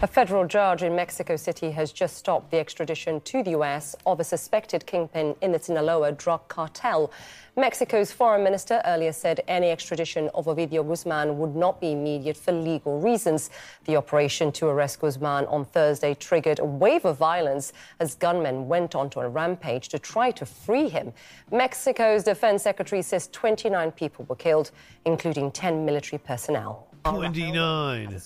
A 0.00 0.06
federal 0.06 0.46
judge 0.46 0.84
in 0.84 0.94
Mexico 0.94 1.34
City 1.34 1.72
has 1.72 1.90
just 1.90 2.16
stopped 2.16 2.52
the 2.52 2.58
extradition 2.60 3.20
to 3.22 3.42
the 3.42 3.50
U.S. 3.50 3.96
of 4.06 4.20
a 4.20 4.24
suspected 4.24 4.86
kingpin 4.86 5.34
in 5.42 5.50
the 5.50 5.58
Sinaloa 5.58 6.12
drug 6.12 6.46
cartel. 6.46 7.10
Mexico's 7.56 8.12
foreign 8.12 8.44
minister 8.44 8.80
earlier 8.84 9.12
said 9.12 9.40
any 9.48 9.70
extradition 9.70 10.30
of 10.34 10.46
Ovidio 10.46 10.86
Guzman 10.86 11.36
would 11.40 11.56
not 11.56 11.80
be 11.80 11.90
immediate 11.90 12.36
for 12.36 12.52
legal 12.52 13.00
reasons. 13.00 13.50
The 13.86 13.96
operation 13.96 14.52
to 14.52 14.68
arrest 14.68 15.00
Guzman 15.00 15.46
on 15.46 15.64
Thursday 15.64 16.14
triggered 16.14 16.60
a 16.60 16.64
wave 16.64 17.04
of 17.04 17.18
violence 17.18 17.72
as 17.98 18.14
gunmen 18.14 18.68
went 18.68 18.94
onto 18.94 19.18
a 19.18 19.28
rampage 19.28 19.88
to 19.88 19.98
try 19.98 20.30
to 20.30 20.46
free 20.46 20.88
him. 20.88 21.12
Mexico's 21.50 22.22
defense 22.22 22.62
secretary 22.62 23.02
says 23.02 23.28
29 23.32 23.90
people 23.90 24.26
were 24.28 24.36
killed, 24.36 24.70
including 25.06 25.50
10 25.50 25.84
military 25.84 26.20
personnel. 26.20 26.86
29. 27.02 28.16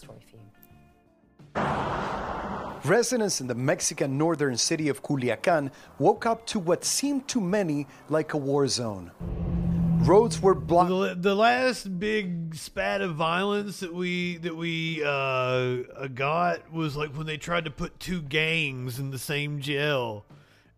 Residents 2.84 3.40
in 3.40 3.46
the 3.46 3.54
Mexican 3.54 4.18
northern 4.18 4.56
city 4.56 4.88
of 4.88 5.04
Culiacan 5.04 5.70
woke 6.00 6.26
up 6.26 6.46
to 6.46 6.58
what 6.58 6.84
seemed 6.84 7.28
to 7.28 7.40
many 7.40 7.86
like 8.08 8.32
a 8.32 8.36
war 8.36 8.66
zone. 8.66 9.12
Roads 10.02 10.42
were 10.42 10.56
blocked. 10.56 10.90
The, 10.90 11.14
the 11.16 11.34
last 11.36 12.00
big 12.00 12.56
spat 12.56 13.00
of 13.00 13.14
violence 13.14 13.78
that 13.80 13.94
we 13.94 14.38
that 14.38 14.56
we 14.56 15.00
uh, 15.04 16.08
got 16.12 16.72
was 16.72 16.96
like 16.96 17.16
when 17.16 17.28
they 17.28 17.36
tried 17.36 17.66
to 17.66 17.70
put 17.70 18.00
two 18.00 18.20
gangs 18.20 18.98
in 18.98 19.12
the 19.12 19.18
same 19.18 19.60
jail, 19.60 20.24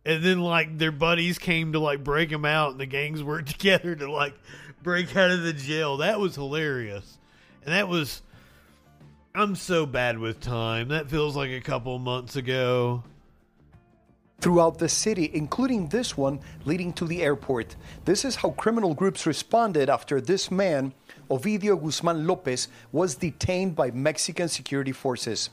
and 0.04 0.22
then 0.22 0.40
like 0.40 0.76
their 0.76 0.92
buddies 0.92 1.38
came 1.38 1.72
to 1.72 1.78
like 1.78 2.04
break 2.04 2.28
them 2.28 2.44
out, 2.44 2.72
and 2.72 2.80
the 2.80 2.84
gangs 2.84 3.22
worked 3.22 3.48
together 3.52 3.96
to 3.96 4.12
like 4.12 4.34
break 4.82 5.16
out 5.16 5.30
of 5.30 5.42
the 5.42 5.54
jail. 5.54 5.96
That 5.96 6.20
was 6.20 6.34
hilarious, 6.34 7.16
and 7.64 7.72
that 7.72 7.88
was. 7.88 8.20
I'm 9.36 9.56
so 9.56 9.84
bad 9.84 10.16
with 10.16 10.40
time. 10.40 10.86
That 10.88 11.10
feels 11.10 11.34
like 11.34 11.50
a 11.50 11.60
couple 11.60 11.98
months 11.98 12.36
ago 12.36 13.02
throughout 14.40 14.78
the 14.78 14.88
city, 14.88 15.28
including 15.34 15.88
this 15.88 16.16
one 16.16 16.38
leading 16.64 16.92
to 16.92 17.04
the 17.04 17.20
airport. 17.20 17.74
This 18.04 18.24
is 18.24 18.36
how 18.36 18.50
criminal 18.50 18.94
groups 18.94 19.26
responded 19.26 19.90
after 19.90 20.20
this 20.20 20.52
man, 20.52 20.92
Ovidio 21.30 21.82
Guzman 21.82 22.28
Lopez, 22.28 22.68
was 22.92 23.16
detained 23.16 23.74
by 23.74 23.90
Mexican 23.90 24.48
security 24.48 24.92
forces. 24.92 25.50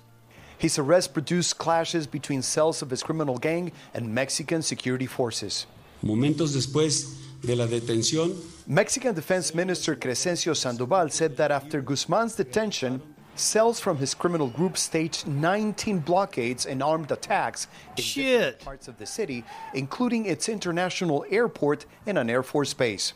His 0.60 0.78
arrest 0.78 1.14
produced 1.14 1.58
clashes 1.58 2.06
between 2.06 2.44
cells 2.44 2.84
of 2.84 2.92
his 2.92 3.02
criminal 3.02 3.40
gang 3.40 3.72
and 3.96 4.14
Mexican 4.14 4.62
security 4.62 5.08
forces. 5.08 5.66
Momentos 6.04 6.54
después 6.54 7.16
de 7.42 7.56
la 7.56 7.66
detención, 7.66 8.36
Mexican 8.68 9.16
Defense 9.16 9.56
Minister 9.56 9.96
Crescencio 9.96 10.56
Sandoval 10.56 11.10
said 11.10 11.36
that 11.38 11.50
after 11.50 11.82
Guzman's 11.82 12.36
detention, 12.36 13.02
Cells 13.36 13.80
from 13.80 13.98
his 13.98 14.14
criminal 14.14 14.48
group 14.48 14.78
staged 14.78 15.28
19 15.28 16.00
blockades 16.00 16.66
and 16.66 16.84
armed 16.84 17.12
attacks 17.12 17.68
in 17.98 18.04
Shit. 18.04 18.60
parts 18.60 18.88
of 18.88 18.98
the 18.98 19.06
city, 19.06 19.44
including 19.74 20.26
its 20.26 20.50
international 20.50 21.26
airport 21.30 21.86
and 22.06 22.18
an 22.18 22.30
Air 22.30 22.44
Force 22.44 22.74
base. 22.74 23.14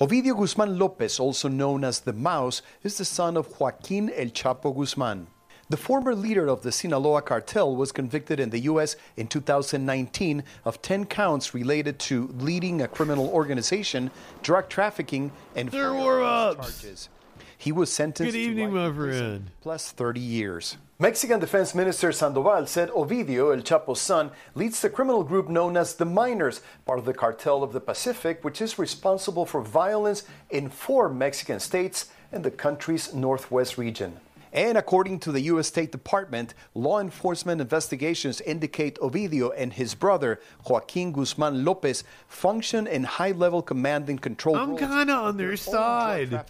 Ovidio 0.00 0.36
Guzman 0.36 0.78
Lopez, 0.78 1.20
also 1.20 1.48
known 1.48 1.84
as 1.84 2.00
the 2.00 2.12
Mouse, 2.12 2.62
is 2.82 2.98
the 2.98 3.04
son 3.04 3.36
of 3.36 3.60
Joaquin 3.60 4.10
El 4.10 4.26
Chapo 4.26 4.74
Guzman. 4.76 5.28
The 5.70 5.76
former 5.78 6.14
leader 6.14 6.48
of 6.48 6.62
the 6.62 6.70
Sinaloa 6.70 7.22
cartel 7.22 7.74
was 7.74 7.90
convicted 7.90 8.38
in 8.38 8.50
the 8.50 8.60
U.S. 8.60 8.96
in 9.16 9.28
2019 9.28 10.44
of 10.64 10.82
10 10.82 11.06
counts 11.06 11.54
related 11.54 11.98
to 12.00 12.28
leading 12.38 12.82
a 12.82 12.88
criminal 12.88 13.28
organization, 13.28 14.10
drug 14.42 14.68
trafficking, 14.68 15.32
and 15.56 15.70
There 15.70 15.90
firearms 15.90 16.56
charges. 16.56 17.08
He 17.56 17.72
was 17.72 17.92
sentenced 17.92 18.32
Good 18.32 18.38
evening, 18.38 18.70
to 18.70 18.76
life 18.76 18.92
my 18.92 18.96
prison 18.96 19.30
friend. 19.30 19.50
plus 19.60 19.90
30 19.90 20.20
years. 20.20 20.76
Mexican 20.98 21.40
Defense 21.40 21.74
Minister 21.74 22.12
Sandoval 22.12 22.66
said 22.66 22.88
Ovidio, 22.90 23.54
El 23.54 23.62
Chapo's 23.62 24.00
son, 24.00 24.30
leads 24.54 24.80
the 24.80 24.88
criminal 24.88 25.24
group 25.24 25.48
known 25.48 25.76
as 25.76 25.94
the 25.94 26.04
Minors, 26.04 26.60
part 26.86 27.00
of 27.00 27.04
the 27.04 27.12
Cartel 27.12 27.62
of 27.62 27.72
the 27.72 27.80
Pacific, 27.80 28.44
which 28.44 28.62
is 28.62 28.78
responsible 28.78 29.44
for 29.44 29.60
violence 29.60 30.22
in 30.50 30.70
four 30.70 31.08
Mexican 31.08 31.58
states 31.58 32.06
and 32.30 32.44
the 32.44 32.50
country's 32.50 33.12
northwest 33.12 33.76
region. 33.76 34.20
And 34.54 34.78
according 34.78 35.18
to 35.20 35.32
the 35.32 35.40
U.S. 35.52 35.66
State 35.66 35.90
Department, 35.90 36.54
law 36.74 37.00
enforcement 37.00 37.60
investigations 37.60 38.40
indicate 38.40 38.96
Ovidio 39.00 39.52
and 39.56 39.72
his 39.72 39.96
brother, 39.96 40.40
Joaquin 40.64 41.10
Guzman 41.10 41.64
Lopez, 41.64 42.04
function 42.28 42.86
in 42.86 43.02
high 43.02 43.32
level 43.32 43.62
command 43.62 44.08
and 44.08 44.22
control 44.22 44.54
I'm 44.54 44.76
kind 44.76 45.10
of 45.10 45.24
on 45.24 45.36
their 45.36 45.56
side. 45.56 46.32
I 46.32 46.42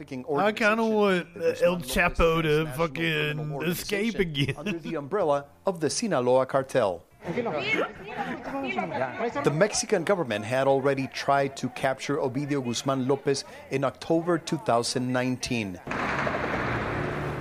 kind 0.53 0.81
of 0.81 0.89
want 0.89 1.29
El 1.63 1.79
Chapo 1.79 2.43
to 2.43 2.67
fucking 2.77 3.63
escape 3.63 4.19
again. 4.19 4.55
under 4.59 4.79
the 4.79 4.97
umbrella 4.97 5.47
of 5.65 5.81
the 5.81 5.89
Sinaloa 5.89 6.45
cartel. 6.45 7.03
The 9.45 9.51
Mexican 9.51 10.05
government 10.05 10.45
had 10.45 10.67
already 10.67 11.07
tried 11.07 11.57
to 11.57 11.71
capture 11.71 12.19
Ovidio 12.19 12.63
Guzman 12.63 13.09
Lopez 13.09 13.47
in 13.71 13.83
October 13.83 14.37
2019. 14.37 15.81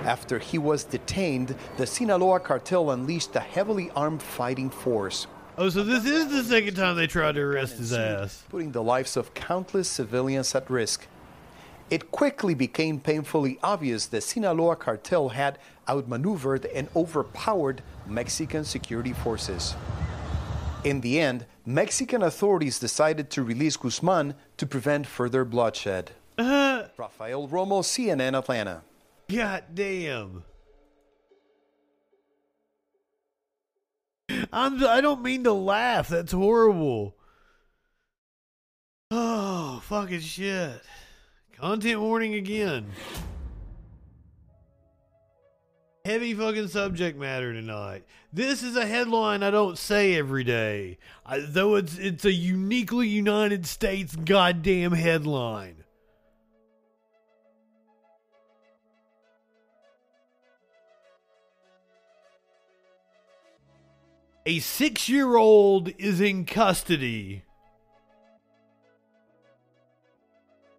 After 0.04 0.38
he 0.38 0.58
was 0.58 0.84
detained, 0.84 1.54
the 1.76 1.86
Sinaloa 1.86 2.40
cartel 2.40 2.90
unleashed 2.90 3.34
a 3.36 3.40
heavily 3.40 3.90
armed 3.96 4.22
fighting 4.22 4.70
force, 4.70 5.26
Oh, 5.56 5.68
so 5.68 5.84
this 5.84 6.04
is 6.04 6.26
the 6.32 6.42
second 6.42 6.74
time 6.74 6.96
they 6.96 7.06
tried 7.06 7.36
to 7.36 7.40
arrest 7.42 7.76
his 7.78 7.92
ass. 7.92 8.42
putting 8.50 8.72
the 8.72 8.82
lives 8.82 9.16
of 9.16 9.32
countless 9.34 9.88
civilians 9.88 10.52
at 10.54 10.68
risk. 10.68 11.06
It 11.90 12.10
quickly 12.10 12.54
became 12.54 12.98
painfully 12.98 13.58
obvious 13.62 14.06
the 14.06 14.20
Sinaloa 14.20 14.74
cartel 14.74 15.28
had 15.28 15.58
outmaneuvered 15.88 16.66
and 16.66 16.88
overpowered 16.96 17.82
Mexican 18.04 18.64
security 18.64 19.12
forces. 19.12 19.76
In 20.82 21.02
the 21.02 21.20
end, 21.20 21.46
Mexican 21.64 22.22
authorities 22.22 22.80
decided 22.80 23.30
to 23.30 23.44
release 23.44 23.76
Guzman 23.76 24.34
to 24.56 24.66
prevent 24.66 25.06
further 25.06 25.44
bloodshed. 25.44 26.10
Uh, 26.36 26.84
Rafael 26.96 27.46
Romo, 27.46 27.80
CNN 27.82 28.36
Atlanta. 28.36 28.82
God 29.30 29.64
damn. 29.74 30.44
I'm. 34.52 34.84
I 34.84 35.00
don't 35.00 35.22
mean 35.22 35.44
to 35.44 35.52
laugh. 35.52 36.08
That's 36.08 36.32
horrible. 36.32 37.16
Oh, 39.10 39.80
fucking 39.84 40.20
shit. 40.20 40.80
Content 41.52 42.00
warning 42.00 42.34
again. 42.34 42.90
Heavy 46.04 46.34
fucking 46.34 46.68
subject 46.68 47.18
matter 47.18 47.52
tonight. 47.52 48.04
This 48.32 48.62
is 48.62 48.76
a 48.76 48.84
headline 48.84 49.42
I 49.42 49.50
don't 49.50 49.78
say 49.78 50.16
every 50.16 50.44
day, 50.44 50.98
I, 51.24 51.38
though 51.38 51.76
it's 51.76 51.96
it's 51.96 52.24
a 52.24 52.32
uniquely 52.32 53.08
United 53.08 53.64
States 53.66 54.14
goddamn 54.14 54.92
headline. 54.92 55.83
A 64.46 64.58
six 64.58 65.08
year 65.08 65.36
old 65.36 65.90
is 65.98 66.20
in 66.20 66.44
custody 66.44 67.44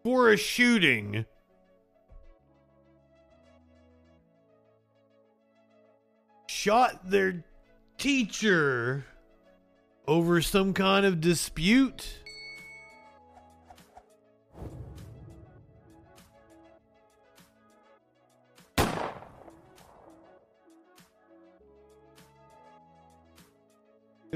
for 0.03 0.31
a 0.31 0.37
shooting. 0.37 1.25
Shot 6.47 7.09
their 7.09 7.43
teacher 7.97 9.05
over 10.07 10.43
some 10.43 10.73
kind 10.73 11.03
of 11.03 11.19
dispute. 11.19 12.19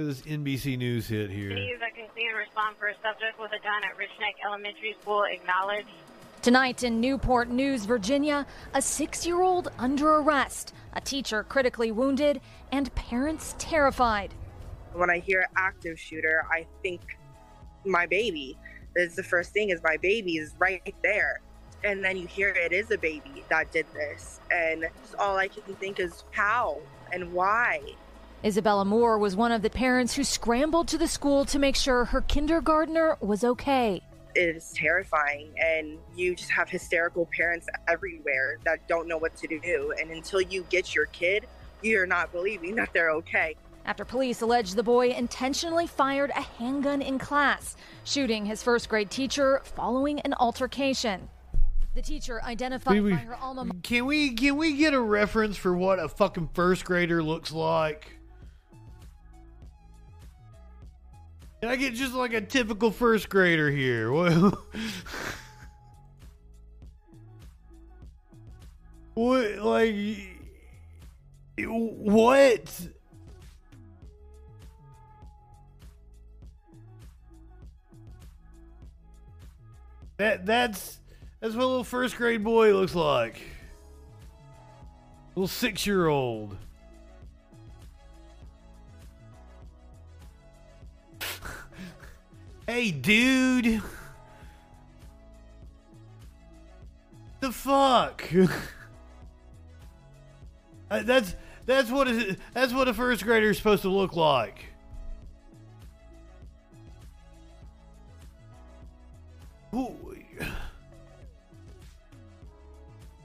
This 0.06 0.22
NBC 0.22 0.78
News 0.78 1.08
hit 1.08 1.30
here. 1.30 1.50
Cities 1.50 1.78
that 1.82 1.94
can 1.94 2.06
see 2.16 2.26
and 2.26 2.38
respond 2.38 2.78
for 2.78 2.88
a 2.88 2.94
subject 3.04 3.38
with 3.38 3.52
a 3.52 3.60
gun 3.62 3.84
at 3.84 3.98
Richneck 3.98 4.36
Elementary 4.46 4.96
School 5.02 5.24
acknowledge. 5.24 5.86
Tonight 6.42 6.84
in 6.84 7.02
Newport 7.02 7.50
News, 7.50 7.84
Virginia, 7.84 8.48
a 8.74 8.82
six 8.82 9.26
year 9.26 9.42
old 9.42 9.72
under 9.78 10.16
arrest, 10.16 10.74
a 10.94 11.02
teacher 11.02 11.44
critically 11.44 11.92
wounded, 11.92 12.40
and 12.72 12.94
parents 12.96 13.56
terrified. 13.60 14.34
When 14.94 15.10
I 15.10 15.20
hear 15.20 15.46
active 15.58 16.00
shooter, 16.00 16.46
I 16.50 16.66
think 16.82 17.02
my 17.86 18.06
baby. 18.06 18.58
That's 18.96 19.16
the 19.16 19.24
first 19.24 19.52
thing 19.52 19.70
is 19.70 19.84
my 19.84 19.98
baby 19.98 20.38
is 20.38 20.54
right 20.60 20.96
there. 21.04 21.42
And 21.84 22.04
then 22.04 22.16
you 22.16 22.26
hear 22.26 22.50
it 22.50 22.72
is 22.72 22.90
a 22.92 22.98
baby 22.98 23.44
that 23.50 23.72
did 23.72 23.86
this. 23.94 24.40
And 24.50 24.88
all 25.18 25.38
I 25.38 25.50
can 25.50 25.76
think 25.76 26.00
is 26.00 26.24
how 26.32 26.80
and 27.12 27.34
why. 27.34 27.82
Isabella 28.44 28.86
Moore 28.86 29.18
was 29.18 29.36
one 29.36 29.52
of 29.52 29.62
the 29.62 29.70
parents 29.70 30.16
who 30.16 30.24
scrambled 30.24 30.88
to 30.90 30.98
the 30.98 31.08
school 31.08 31.44
to 31.46 31.60
make 31.60 31.76
sure 31.76 32.06
her 32.06 32.22
kindergartner 32.22 33.18
was 33.20 33.44
okay. 33.44 34.02
It 34.36 34.56
is 34.56 34.72
terrifying. 34.74 35.50
And 35.58 35.98
you 36.16 36.36
just 36.36 36.52
have 36.52 36.70
hysterical 36.70 37.28
parents 37.36 37.68
everywhere 37.88 38.58
that 38.64 38.88
don't 38.88 39.08
know 39.08 39.18
what 39.18 39.36
to 39.38 39.48
do. 39.48 39.94
And 40.00 40.12
until 40.12 40.40
you 40.40 40.66
get 40.70 40.96
your 40.96 41.08
kid, 41.08 41.48
you're 41.82 42.06
not 42.06 42.32
believing 42.32 42.76
that 42.76 42.90
they're 42.94 43.12
okay. 43.12 43.56
After 43.86 44.06
police 44.06 44.42
allege 44.42 44.74
the 44.76 44.84
boy 44.84 45.10
intentionally 45.10 45.88
fired 45.88 46.30
a 46.36 46.42
handgun 46.42 47.02
in 47.02 47.18
class, 47.20 47.76
shooting 48.06 48.46
his 48.46 48.62
first 48.64 48.88
grade 48.88 49.10
teacher 49.10 49.62
following 49.64 50.20
an 50.22 50.34
altercation. 50.36 51.28
The 51.96 52.02
teacher 52.02 52.42
identified 52.44 52.94
We- 52.94 53.02
we- 53.02 53.12
by 53.12 53.18
her 53.18 53.36
alma 53.36 53.66
mater. 53.66 53.80
Can 53.82 54.06
we 54.06 54.34
can 54.36 54.58
we 54.58 54.78
get 54.78 54.94
a 54.94 55.02
reference 55.02 55.58
for 55.58 55.74
what 55.76 55.98
a 56.00 56.08
fucking 56.08 56.50
first 56.54 56.86
grader 56.86 57.24
looks 57.24 57.52
like? 57.52 58.19
And 61.62 61.70
I 61.70 61.76
get 61.76 61.94
just 61.94 62.14
like 62.14 62.34
a 62.34 62.42
typical 62.42 62.92
first 62.92 63.30
grader 63.30 63.70
here. 63.70 64.12
What? 69.20 69.58
Like. 69.58 70.18
What? 71.58 72.88
That 80.16 80.46
that's 80.46 81.00
that's 81.42 81.54
what 81.54 81.64
a 81.64 81.68
little 81.68 81.84
first 81.84 82.16
grade 82.16 82.46
boy 82.46 82.74
looks 82.74 82.96
like. 82.96 83.42
A 85.36 85.40
little 85.40 85.50
six 85.50 85.86
year 85.86 86.08
old. 86.08 86.56
Hey, 92.70 92.92
dude. 92.92 93.82
The 97.40 97.52
fuck? 97.52 98.24
Uh, 100.92 101.04
that's 101.04 101.36
that's 101.68 101.92
what 101.92 102.08
is 102.08 102.36
that's 102.52 102.74
what 102.74 102.88
a 102.88 102.94
first 102.96 103.24
grader 103.24 103.52
is 103.52 103.58
supposed 103.58 103.84
to 103.84 103.90
look 103.90 104.16
like. 104.16 104.66
Ooh. 109.76 109.96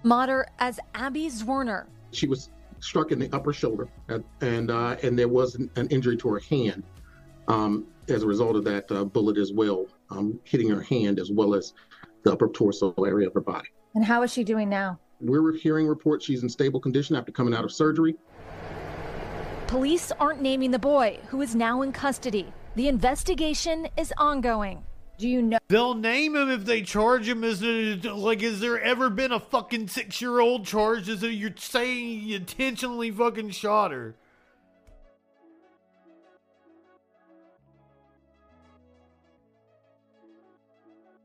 Mater 0.02 0.46
as 0.58 0.78
Abby 0.94 1.30
Zwerner. 1.30 1.86
She 2.12 2.26
was 2.26 2.50
struck 2.80 3.12
in 3.12 3.18
the 3.18 3.30
upper 3.34 3.54
shoulder, 3.54 3.88
and 4.08 4.22
and, 4.42 4.70
uh, 4.70 4.96
and 5.02 5.18
there 5.18 5.28
was 5.28 5.54
an, 5.54 5.70
an, 5.76 5.88
injury 5.88 6.18
to 6.18 6.28
her 6.28 6.40
hand 6.40 6.82
um, 7.48 7.86
as 8.08 8.22
a 8.22 8.26
result 8.26 8.56
of 8.56 8.64
that 8.64 8.90
uh, 8.90 9.04
bullet 9.04 9.38
as 9.38 9.52
well, 9.52 9.86
um, 10.10 10.38
hitting 10.44 10.68
her 10.68 10.82
hand 10.82 11.18
as 11.18 11.30
well 11.30 11.54
as 11.54 11.72
the 12.22 12.32
upper 12.32 12.48
torso 12.48 12.92
area 12.98 13.26
of 13.26 13.34
her 13.34 13.40
body. 13.40 13.68
And 13.94 14.04
how 14.04 14.22
is 14.22 14.32
she 14.32 14.44
doing 14.44 14.68
now? 14.68 14.98
We're 15.20 15.52
hearing 15.52 15.86
reports 15.86 16.24
she's 16.24 16.42
in 16.42 16.48
stable 16.48 16.80
condition 16.80 17.16
after 17.16 17.32
coming 17.32 17.54
out 17.54 17.64
of 17.64 17.72
surgery. 17.72 18.16
Police 19.66 20.12
aren't 20.20 20.42
naming 20.42 20.70
the 20.70 20.78
boy, 20.78 21.18
who 21.28 21.40
is 21.40 21.54
now 21.54 21.82
in 21.82 21.92
custody. 21.92 22.52
The 22.76 22.88
investigation 22.88 23.88
is 23.96 24.12
ongoing. 24.18 24.84
Do 25.16 25.28
you 25.28 25.42
know? 25.42 25.58
They'll 25.68 25.94
name 25.94 26.34
him 26.34 26.50
if 26.50 26.64
they 26.64 26.82
charge 26.82 27.28
him 27.28 27.44
as 27.44 27.62
a, 27.62 27.94
like. 27.94 28.40
Has 28.40 28.58
there 28.58 28.80
ever 28.80 29.10
been 29.10 29.30
a 29.30 29.38
fucking 29.38 29.88
six 29.88 30.20
year 30.20 30.40
old 30.40 30.66
charged 30.66 31.08
as 31.08 31.22
a, 31.22 31.32
you're 31.32 31.54
saying 31.56 32.22
you 32.22 32.36
intentionally 32.36 33.12
fucking 33.12 33.50
shot 33.50 33.92
her? 33.92 34.16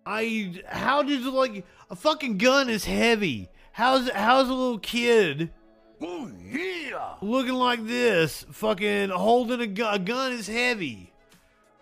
I 0.10 0.64
how 0.66 1.03
did 1.03 1.24
like 1.24 1.64
a 1.91 1.95
fucking 1.95 2.39
gun 2.39 2.68
is 2.68 2.84
heavy. 2.86 3.47
How's 3.74 4.10
how's 4.10 4.49
a 4.49 4.53
little 4.53 4.80
kid? 4.80 5.51
Oh 6.01 6.32
yeah, 6.51 7.14
looking 7.22 7.53
like 7.53 7.86
this, 7.86 8.43
fucking 8.51 9.10
holding 9.10 9.62
a 9.62 9.68
gun. 9.68 9.93
A 9.93 9.99
gun 9.99 10.32
is 10.32 10.47
heavy. 10.47 11.14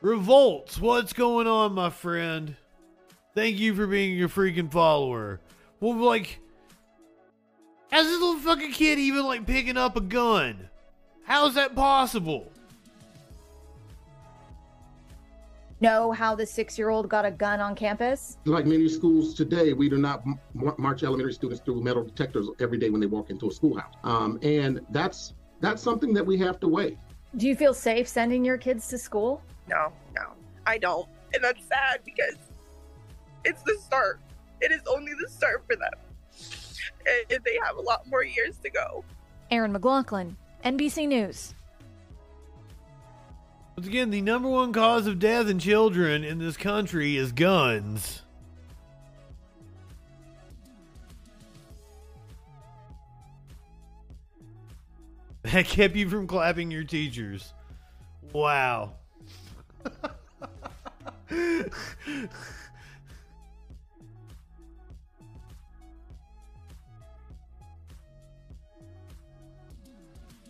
Revolts, 0.01 0.77
what's 0.77 1.13
going 1.13 1.47
on, 1.47 1.73
my 1.73 1.89
friend? 1.89 2.57
Thank 3.33 3.59
you 3.59 3.73
for 3.73 3.87
being 3.87 4.17
your 4.17 4.27
freaking 4.27 4.71
follower. 4.71 5.39
Well, 5.79 5.95
like, 5.95 6.39
how's 7.89 8.07
this 8.07 8.19
little 8.19 8.41
fucking 8.41 8.73
kid 8.73 8.99
even 8.99 9.23
like 9.25 9.47
picking 9.47 9.77
up 9.77 9.95
a 9.95 10.01
gun? 10.01 10.67
How's 11.23 11.55
that 11.55 11.75
possible? 11.75 12.51
Know 15.81 16.11
how 16.11 16.35
the 16.35 16.45
six 16.45 16.77
year 16.77 16.89
old 16.89 17.09
got 17.09 17.25
a 17.25 17.31
gun 17.31 17.59
on 17.59 17.75
campus? 17.75 18.37
Like 18.45 18.65
many 18.65 18.87
schools 18.89 19.33
today, 19.33 19.73
we 19.73 19.89
do 19.89 19.97
not 19.97 20.21
m- 20.25 20.39
march 20.77 21.03
elementary 21.03 21.33
students 21.33 21.61
through 21.63 21.81
metal 21.81 22.03
detectors 22.03 22.47
every 22.59 22.77
day 22.77 22.89
when 22.89 23.01
they 23.01 23.07
walk 23.07 23.29
into 23.29 23.47
a 23.47 23.51
schoolhouse. 23.51 23.93
Um, 24.03 24.39
and 24.41 24.81
that's 24.89 25.33
that's 25.59 25.81
something 25.81 26.13
that 26.13 26.25
we 26.25 26.37
have 26.39 26.59
to 26.61 26.67
weigh. 26.67 26.97
Do 27.35 27.47
you 27.47 27.55
feel 27.55 27.73
safe 27.73 28.07
sending 28.07 28.45
your 28.45 28.57
kids 28.57 28.87
to 28.89 28.97
school? 28.97 29.41
No, 29.67 29.91
no, 30.15 30.33
I 30.65 30.77
don't. 30.77 31.07
And 31.33 31.43
that's 31.43 31.65
sad 31.65 32.01
because 32.05 32.37
it's 33.43 33.61
the 33.63 33.77
start. 33.83 34.19
It 34.61 34.71
is 34.71 34.81
only 34.87 35.11
the 35.21 35.29
start 35.29 35.63
for 35.67 35.75
them. 35.75 35.91
And 37.29 37.43
they 37.43 37.57
have 37.63 37.77
a 37.77 37.81
lot 37.81 38.07
more 38.07 38.23
years 38.23 38.57
to 38.63 38.69
go. 38.69 39.03
Erin 39.51 39.71
McLaughlin, 39.71 40.35
NBC 40.65 41.07
News. 41.07 41.53
Once 43.77 43.87
again, 43.87 44.09
the 44.09 44.21
number 44.21 44.49
one 44.49 44.73
cause 44.73 45.05
of 45.05 45.19
death 45.19 45.47
in 45.47 45.59
children 45.59 46.23
in 46.23 46.39
this 46.39 46.57
country 46.57 47.15
is 47.15 47.31
guns. 47.31 48.23
That 55.43 55.65
kept 55.65 55.95
you 55.95 56.09
from 56.09 56.27
clapping 56.27 56.71
your 56.71 56.83
teachers. 56.83 57.53
Wow. 58.33 58.95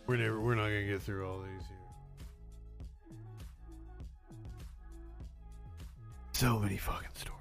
we're 0.08 0.16
never 0.16 0.40
we're 0.40 0.56
not 0.56 0.64
gonna 0.64 0.88
get 0.88 1.04
through 1.04 1.30
all 1.30 1.38
these 1.42 1.68
here. 1.68 1.77
So 6.38 6.60
many 6.60 6.78
fucking 6.78 7.10
stories. 7.16 7.40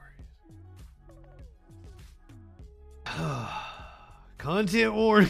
Content 4.38 4.94
warning. 4.94 5.28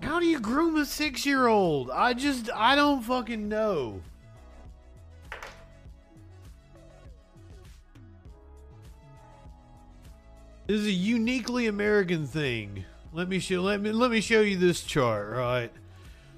How 0.00 0.20
do 0.20 0.26
you 0.26 0.38
groom 0.38 0.76
a 0.76 0.86
six 0.86 1.26
year 1.26 1.48
old? 1.48 1.90
I 1.90 2.14
just, 2.14 2.48
I 2.54 2.76
don't 2.76 3.02
fucking 3.02 3.48
know. 3.48 4.00
This 10.68 10.82
is 10.82 10.86
a 10.86 10.92
uniquely 10.92 11.66
American 11.66 12.28
thing. 12.28 12.84
Let 13.14 13.28
me 13.28 13.40
show 13.40 13.60
let 13.60 13.80
me 13.80 13.92
let 13.92 14.10
me 14.10 14.22
show 14.22 14.40
you 14.40 14.56
this 14.56 14.82
chart, 14.82 15.30
right? 15.30 15.70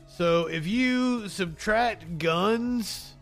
So 0.09 0.47
if 0.47 0.67
you 0.67 1.29
subtract 1.29 2.19
guns, 2.19 3.15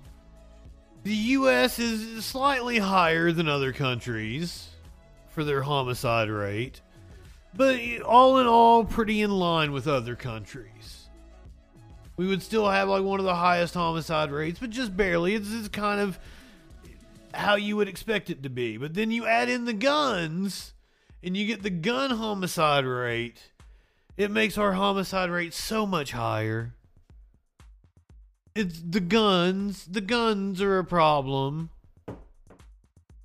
the 1.02 1.14
US 1.14 1.78
is 1.78 2.24
slightly 2.24 2.78
higher 2.78 3.30
than 3.30 3.48
other 3.48 3.72
countries 3.72 4.68
for 5.28 5.44
their 5.44 5.62
homicide 5.62 6.30
rate, 6.30 6.80
but 7.54 7.78
all 8.02 8.38
in 8.38 8.46
all 8.46 8.84
pretty 8.84 9.20
in 9.20 9.30
line 9.30 9.72
with 9.72 9.86
other 9.86 10.16
countries. 10.16 11.08
We 12.16 12.26
would 12.26 12.42
still 12.42 12.68
have 12.68 12.88
like 12.88 13.02
one 13.02 13.20
of 13.20 13.26
the 13.26 13.34
highest 13.34 13.74
homicide 13.74 14.30
rates, 14.30 14.58
but 14.58 14.70
just 14.70 14.96
barely. 14.96 15.34
It's, 15.34 15.52
it's 15.52 15.68
kind 15.68 16.00
of 16.00 16.18
how 17.34 17.56
you 17.56 17.76
would 17.76 17.88
expect 17.88 18.30
it 18.30 18.42
to 18.42 18.50
be. 18.50 18.76
But 18.76 18.94
then 18.94 19.10
you 19.10 19.26
add 19.26 19.48
in 19.48 19.64
the 19.64 19.72
guns, 19.72 20.72
and 21.22 21.36
you 21.36 21.46
get 21.46 21.62
the 21.62 21.70
gun 21.70 22.10
homicide 22.10 22.84
rate, 22.84 23.52
it 24.16 24.30
makes 24.30 24.58
our 24.58 24.72
homicide 24.72 25.30
rate 25.30 25.54
so 25.54 25.86
much 25.86 26.12
higher. 26.12 26.74
It's 28.54 28.82
the 28.82 29.00
guns. 29.00 29.86
The 29.86 30.00
guns 30.00 30.60
are 30.60 30.78
a 30.78 30.84
problem. 30.84 31.70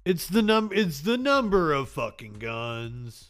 It's 0.05 0.27
the 0.27 0.41
num 0.41 0.69
it's 0.73 1.01
the 1.01 1.17
number 1.17 1.73
of 1.73 1.89
fucking 1.89 2.35
guns. 2.35 3.29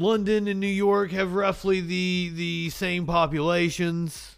London 0.00 0.48
and 0.48 0.58
New 0.58 0.66
York 0.66 1.12
have 1.12 1.34
roughly 1.34 1.80
the 1.80 2.32
the 2.34 2.70
same 2.70 3.06
populations. 3.06 4.36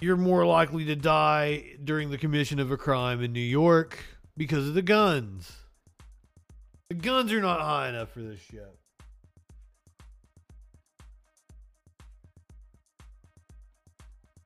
You're 0.00 0.16
more 0.16 0.46
likely 0.46 0.86
to 0.86 0.96
die 0.96 1.76
during 1.84 2.10
the 2.10 2.18
commission 2.18 2.58
of 2.58 2.70
a 2.70 2.76
crime 2.78 3.22
in 3.22 3.32
New 3.34 3.40
York 3.40 3.98
because 4.36 4.68
of 4.68 4.74
the 4.74 4.82
guns. 4.82 5.52
The 6.88 6.94
guns 6.94 7.32
are 7.32 7.40
not 7.40 7.60
high 7.60 7.88
enough 7.88 8.10
for 8.10 8.20
this 8.20 8.40
shit. 8.40 8.76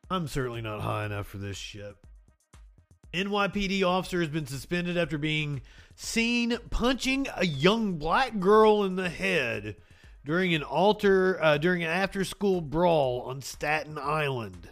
I'm 0.09 0.28
certainly 0.28 0.61
not 0.61 0.80
high 0.80 1.07
enough 1.07 1.26
for 1.26 1.39
this 1.39 1.57
ship. 1.57 1.97
NYPD 3.12 3.82
officer 3.82 4.20
has 4.20 4.28
been 4.28 4.47
suspended 4.47 4.97
after 4.97 5.18
being 5.18 5.62
seen 5.97 6.57
punching 6.70 7.26
a 7.37 7.47
young 7.47 7.95
black 7.95 8.39
girl 8.39 8.84
in 8.84 8.97
the 8.97 9.09
head 9.09 9.76
during 10.24 10.55
an 10.55 10.62
alter 10.62 11.43
uh, 11.43 11.57
during 11.57 11.82
an 11.82 11.89
after 11.89 12.24
school 12.24 12.61
brawl 12.61 13.22
on 13.22 13.41
Staten 13.41 13.99
Island. 13.99 14.68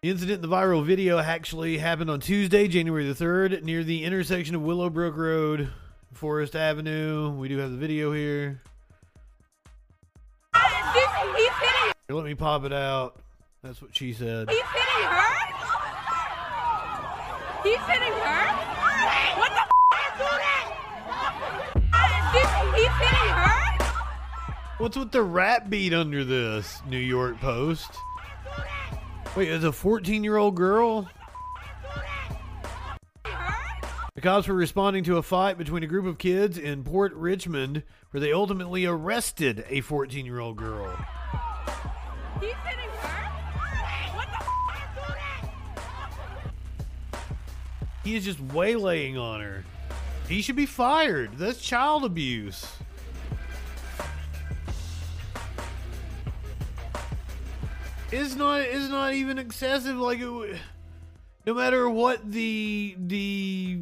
The 0.00 0.10
incident 0.10 0.42
the 0.42 0.48
viral 0.48 0.84
video 0.84 1.18
actually 1.18 1.76
happened 1.76 2.08
on 2.08 2.20
Tuesday, 2.20 2.68
January 2.68 3.12
the 3.12 3.14
3rd, 3.14 3.64
near 3.64 3.82
the 3.82 4.04
intersection 4.04 4.54
of 4.54 4.62
Willowbrook 4.62 5.16
Road, 5.16 5.72
Forest 6.14 6.54
Avenue. 6.54 7.30
We 7.32 7.48
do 7.48 7.58
have 7.58 7.72
the 7.72 7.76
video 7.76 8.12
here. 8.12 8.62
Here, 10.54 12.16
let 12.16 12.24
me 12.24 12.36
pop 12.36 12.62
it 12.62 12.72
out. 12.72 13.16
That's 13.64 13.82
what 13.82 13.96
she 13.96 14.12
said. 14.12 14.48
He's 14.48 14.60
hitting 14.60 15.08
her? 15.08 15.34
He's 17.64 17.78
hitting 17.78 18.12
her? 18.12 18.46
What 19.36 19.50
the 19.50 19.62
f- 19.62 20.14
is 20.14 20.38
that? 20.38 20.66
He's, 22.34 22.50
he's 22.84 22.94
hitting 23.08 23.34
her? 23.34 23.84
What's 24.78 24.96
with 24.96 25.10
the 25.10 25.24
rap 25.24 25.68
beat 25.68 25.92
under 25.92 26.24
this? 26.24 26.82
New 26.86 26.98
York 26.98 27.40
Post. 27.40 27.98
Wait, 29.38 29.50
it's 29.50 29.64
a 29.64 29.70
14 29.70 30.24
year 30.24 30.36
old 30.36 30.56
girl? 30.56 31.08
The 34.16 34.20
cops 34.20 34.48
were 34.48 34.54
responding 34.56 35.04
to 35.04 35.18
a 35.18 35.22
fight 35.22 35.56
between 35.56 35.84
a 35.84 35.86
group 35.86 36.06
of 36.06 36.18
kids 36.18 36.58
in 36.58 36.82
Port 36.82 37.14
Richmond 37.14 37.84
where 38.10 38.20
they 38.20 38.32
ultimately 38.32 38.84
arrested 38.84 39.64
a 39.68 39.80
14 39.80 40.26
year 40.26 40.40
old 40.40 40.56
girl. 40.56 40.90
He's 42.40 42.50
hitting 42.50 42.90
her? 42.98 43.28
What 44.16 44.26
the 47.12 47.18
He 48.02 48.16
is 48.16 48.24
just 48.24 48.40
waylaying 48.40 49.16
on 49.16 49.40
her. 49.40 49.64
He 50.28 50.42
should 50.42 50.56
be 50.56 50.66
fired. 50.66 51.38
That's 51.38 51.60
child 51.60 52.04
abuse. 52.04 52.66
It's 58.10 58.34
not. 58.36 58.60
It's 58.62 58.88
not 58.88 59.14
even 59.14 59.38
excessive. 59.38 59.96
Like 59.96 60.20
it. 60.20 60.56
No 61.46 61.54
matter 61.54 61.88
what 61.88 62.30
the 62.30 62.96
the 62.98 63.80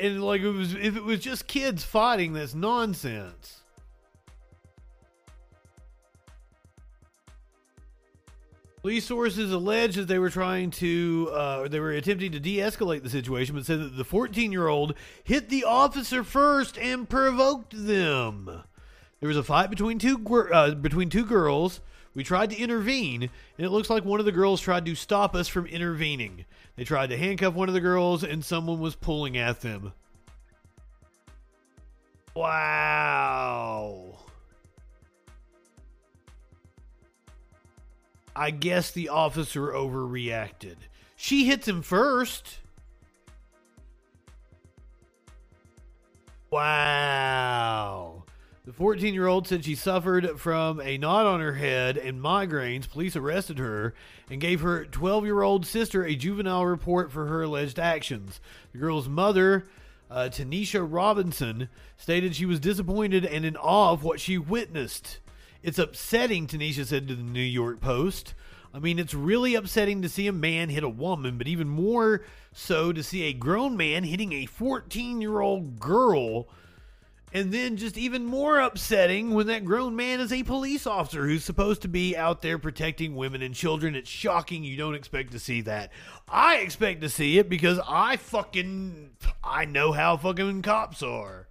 and 0.00 0.24
like 0.24 0.40
it 0.42 0.50
was. 0.50 0.74
If 0.74 0.96
it 0.96 1.04
was 1.04 1.20
just 1.20 1.46
kids 1.46 1.84
fighting, 1.84 2.32
that's 2.32 2.54
nonsense. 2.54 3.60
Police 8.82 9.04
sources 9.04 9.52
allege 9.52 9.96
that 9.96 10.08
they 10.08 10.18
were 10.18 10.30
trying 10.30 10.70
to, 10.70 11.28
uh, 11.34 11.68
they 11.68 11.80
were 11.80 11.90
attempting 11.90 12.32
to 12.32 12.40
de-escalate 12.40 13.02
the 13.02 13.10
situation, 13.10 13.54
but 13.54 13.66
said 13.66 13.78
that 13.78 13.94
the 13.98 14.06
14-year-old 14.06 14.94
hit 15.22 15.50
the 15.50 15.64
officer 15.64 16.24
first 16.24 16.78
and 16.78 17.06
provoked 17.06 17.74
them. 17.76 18.62
There 19.20 19.28
was 19.28 19.36
a 19.36 19.42
fight 19.42 19.68
between 19.68 19.98
two 19.98 20.16
uh, 20.50 20.74
between 20.76 21.10
two 21.10 21.26
girls. 21.26 21.82
We 22.14 22.24
tried 22.24 22.50
to 22.50 22.56
intervene, 22.56 23.22
and 23.22 23.66
it 23.66 23.70
looks 23.70 23.88
like 23.88 24.04
one 24.04 24.18
of 24.18 24.26
the 24.26 24.32
girls 24.32 24.60
tried 24.60 24.84
to 24.86 24.94
stop 24.94 25.34
us 25.34 25.46
from 25.46 25.66
intervening. 25.66 26.44
They 26.76 26.84
tried 26.84 27.10
to 27.10 27.16
handcuff 27.16 27.54
one 27.54 27.68
of 27.68 27.74
the 27.74 27.80
girls, 27.80 28.24
and 28.24 28.44
someone 28.44 28.80
was 28.80 28.96
pulling 28.96 29.36
at 29.36 29.60
them. 29.60 29.92
Wow. 32.34 34.18
I 38.34 38.50
guess 38.50 38.90
the 38.90 39.08
officer 39.10 39.68
overreacted. 39.68 40.76
She 41.16 41.44
hits 41.44 41.68
him 41.68 41.82
first. 41.82 42.58
Wow. 46.50 48.19
The 48.70 48.76
14 48.76 49.14
year 49.14 49.26
old 49.26 49.48
said 49.48 49.64
she 49.64 49.74
suffered 49.74 50.38
from 50.38 50.80
a 50.80 50.96
knot 50.96 51.26
on 51.26 51.40
her 51.40 51.54
head 51.54 51.96
and 51.96 52.22
migraines. 52.22 52.88
Police 52.88 53.16
arrested 53.16 53.58
her 53.58 53.94
and 54.30 54.40
gave 54.40 54.60
her 54.60 54.84
12 54.84 55.24
year 55.24 55.42
old 55.42 55.66
sister 55.66 56.04
a 56.04 56.14
juvenile 56.14 56.64
report 56.64 57.10
for 57.10 57.26
her 57.26 57.42
alleged 57.42 57.80
actions. 57.80 58.40
The 58.70 58.78
girl's 58.78 59.08
mother, 59.08 59.66
uh, 60.08 60.28
Tanisha 60.30 60.86
Robinson, 60.88 61.68
stated 61.96 62.36
she 62.36 62.46
was 62.46 62.60
disappointed 62.60 63.24
and 63.24 63.44
in 63.44 63.56
awe 63.56 63.90
of 63.90 64.04
what 64.04 64.20
she 64.20 64.38
witnessed. 64.38 65.18
It's 65.64 65.80
upsetting, 65.80 66.46
Tanisha 66.46 66.86
said 66.86 67.08
to 67.08 67.16
the 67.16 67.24
New 67.24 67.40
York 67.40 67.80
Post. 67.80 68.34
I 68.72 68.78
mean, 68.78 69.00
it's 69.00 69.14
really 69.14 69.56
upsetting 69.56 70.00
to 70.02 70.08
see 70.08 70.28
a 70.28 70.32
man 70.32 70.68
hit 70.68 70.84
a 70.84 70.88
woman, 70.88 71.38
but 71.38 71.48
even 71.48 71.68
more 71.68 72.22
so 72.52 72.92
to 72.92 73.02
see 73.02 73.24
a 73.24 73.32
grown 73.32 73.76
man 73.76 74.04
hitting 74.04 74.32
a 74.32 74.46
14 74.46 75.20
year 75.20 75.40
old 75.40 75.80
girl. 75.80 76.46
And 77.32 77.52
then 77.52 77.76
just 77.76 77.96
even 77.96 78.26
more 78.26 78.58
upsetting 78.58 79.30
when 79.30 79.46
that 79.46 79.64
grown 79.64 79.94
man 79.94 80.20
is 80.20 80.32
a 80.32 80.42
police 80.42 80.86
officer 80.86 81.26
who's 81.26 81.44
supposed 81.44 81.82
to 81.82 81.88
be 81.88 82.16
out 82.16 82.42
there 82.42 82.58
protecting 82.58 83.14
women 83.14 83.40
and 83.40 83.54
children. 83.54 83.94
It's 83.94 84.10
shocking 84.10 84.64
you 84.64 84.76
don't 84.76 84.96
expect 84.96 85.30
to 85.32 85.38
see 85.38 85.60
that. 85.62 85.92
I 86.28 86.56
expect 86.56 87.02
to 87.02 87.08
see 87.08 87.38
it 87.38 87.48
because 87.48 87.78
I 87.86 88.16
fucking 88.16 89.10
I 89.44 89.64
know 89.64 89.92
how 89.92 90.16
fucking 90.16 90.62
cops 90.62 91.02
are. 91.02 91.46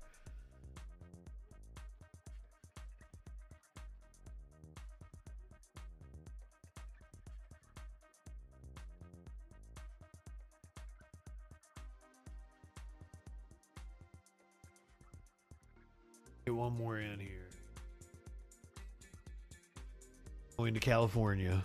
Get 16.50 16.56
one 16.56 16.76
more 16.76 16.98
in 16.98 17.20
here. 17.20 17.48
Going 20.58 20.74
to 20.74 20.80
California. 20.80 21.64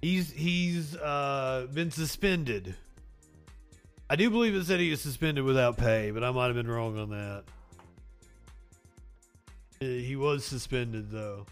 He's 0.00 0.30
he's 0.30 0.96
uh, 0.96 1.66
been 1.74 1.90
suspended. 1.90 2.74
I 4.08 4.16
do 4.16 4.30
believe 4.30 4.54
it 4.54 4.64
said 4.64 4.80
he 4.80 4.88
was 4.88 5.02
suspended 5.02 5.44
without 5.44 5.76
pay, 5.76 6.10
but 6.10 6.24
I 6.24 6.30
might 6.30 6.46
have 6.46 6.54
been 6.54 6.70
wrong 6.70 6.98
on 6.98 7.10
that. 7.10 7.44
Uh, 9.82 9.84
He 9.84 10.16
was 10.16 10.42
suspended 10.42 11.10
though. 11.10 11.44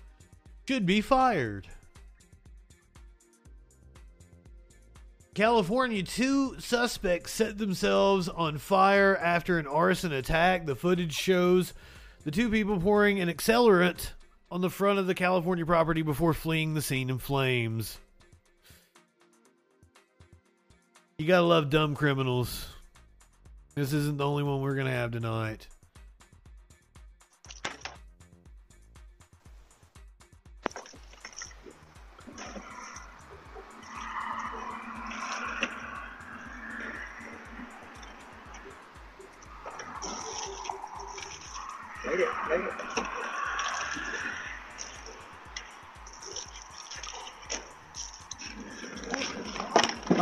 Should 0.66 0.86
be 0.86 1.02
fired. 1.02 1.68
California, 5.38 6.02
two 6.02 6.58
suspects 6.58 7.30
set 7.30 7.58
themselves 7.58 8.28
on 8.28 8.58
fire 8.58 9.16
after 9.16 9.60
an 9.60 9.68
arson 9.68 10.12
attack. 10.12 10.66
The 10.66 10.74
footage 10.74 11.14
shows 11.14 11.74
the 12.24 12.32
two 12.32 12.50
people 12.50 12.80
pouring 12.80 13.20
an 13.20 13.28
accelerant 13.28 14.14
on 14.50 14.62
the 14.62 14.68
front 14.68 14.98
of 14.98 15.06
the 15.06 15.14
California 15.14 15.64
property 15.64 16.02
before 16.02 16.34
fleeing 16.34 16.74
the 16.74 16.82
scene 16.82 17.08
in 17.08 17.18
flames. 17.18 17.98
You 21.18 21.26
gotta 21.28 21.46
love 21.46 21.70
dumb 21.70 21.94
criminals. 21.94 22.66
This 23.76 23.92
isn't 23.92 24.16
the 24.16 24.26
only 24.26 24.42
one 24.42 24.60
we're 24.60 24.74
gonna 24.74 24.90
have 24.90 25.12
tonight. 25.12 25.68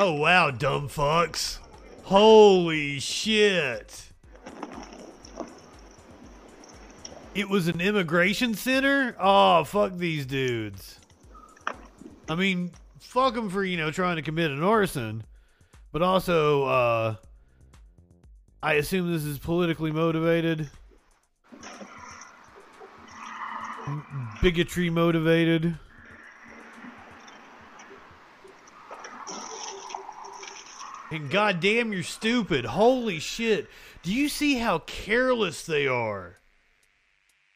Oh 0.08 0.12
wow, 0.12 0.52
dumb 0.52 0.88
fucks. 0.88 1.58
Holy 2.04 3.00
shit. 3.00 4.04
It 7.34 7.48
was 7.48 7.66
an 7.66 7.80
immigration 7.80 8.54
center? 8.54 9.16
Oh, 9.18 9.64
fuck 9.64 9.96
these 9.96 10.24
dudes. 10.24 11.00
I 12.28 12.36
mean, 12.36 12.70
fuck 13.00 13.34
them 13.34 13.50
for, 13.50 13.64
you 13.64 13.76
know, 13.76 13.90
trying 13.90 14.14
to 14.14 14.22
commit 14.22 14.52
an 14.52 14.62
arson. 14.62 15.24
But 15.90 16.02
also, 16.02 16.66
uh, 16.66 17.14
I 18.62 18.74
assume 18.74 19.12
this 19.12 19.24
is 19.24 19.38
politically 19.38 19.90
motivated. 19.90 20.70
Bigotry 24.40 24.88
motivated. 24.88 25.76
And 31.10 31.30
goddamn, 31.30 31.92
you're 31.92 32.02
stupid. 32.02 32.64
Holy 32.64 33.18
shit. 33.18 33.68
Do 34.02 34.12
you 34.12 34.28
see 34.28 34.56
how 34.56 34.80
careless 34.80 35.64
they 35.64 35.86
are? 35.86 36.36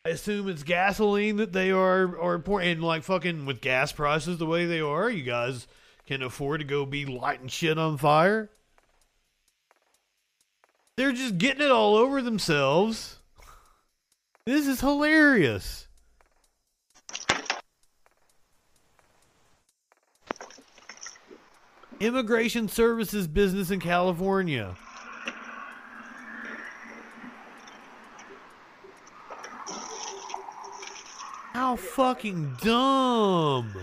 I 0.04 0.10
assume 0.10 0.48
it's 0.48 0.62
gasoline 0.62 1.36
that 1.36 1.52
they 1.52 1.70
are 1.70 2.18
are 2.18 2.38
pouring. 2.38 2.68
And 2.70 2.84
like 2.84 3.02
fucking 3.02 3.46
with 3.46 3.60
gas 3.60 3.92
prices 3.92 4.38
the 4.38 4.46
way 4.46 4.66
they 4.66 4.80
are, 4.80 5.10
you 5.10 5.22
guys 5.22 5.66
can 6.06 6.22
afford 6.22 6.60
to 6.60 6.66
go 6.66 6.86
be 6.86 7.04
lighting 7.04 7.48
shit 7.48 7.78
on 7.78 7.98
fire. 7.98 8.48
They're 10.96 11.12
just 11.12 11.38
getting 11.38 11.62
it 11.62 11.70
all 11.70 11.96
over 11.96 12.22
themselves. 12.22 13.16
This 14.44 14.66
is 14.66 14.80
hilarious. 14.80 15.86
Immigration 22.00 22.66
services 22.68 23.26
business 23.28 23.70
in 23.70 23.78
California. 23.78 24.74
How 31.52 31.76
fucking 31.76 32.56
dumb. 32.62 33.74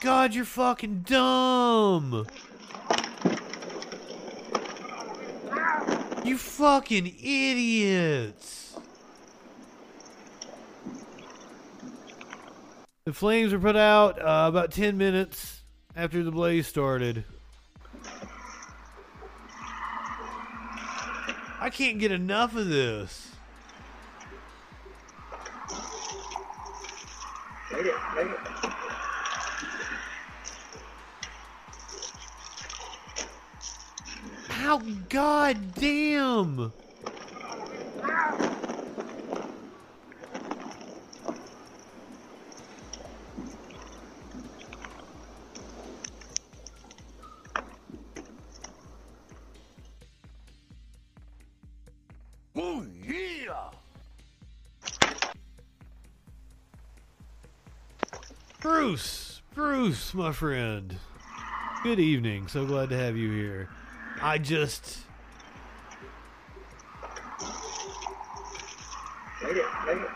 God, 0.00 0.34
you're 0.34 0.44
fucking 0.44 1.00
dumb. 1.00 2.26
You 6.24 6.38
fucking 6.38 7.06
idiots. 7.06 8.69
The 13.10 13.14
flames 13.14 13.52
were 13.52 13.58
put 13.58 13.74
out 13.74 14.20
uh, 14.20 14.46
about 14.46 14.70
10 14.70 14.96
minutes 14.96 15.62
after 15.96 16.22
the 16.22 16.30
blaze 16.30 16.68
started. 16.68 17.24
I 21.60 21.70
can't 21.70 21.98
get 21.98 22.12
enough 22.12 22.54
of 22.54 22.68
this. 22.68 23.32
How 34.50 34.78
goddamn! 35.08 36.72
My 60.12 60.32
friend. 60.32 60.96
Good 61.84 62.00
evening. 62.00 62.48
So 62.48 62.66
glad 62.66 62.90
to 62.90 62.96
have 62.96 63.16
you 63.16 63.30
here. 63.30 63.68
I 64.20 64.38
just. 64.38 64.98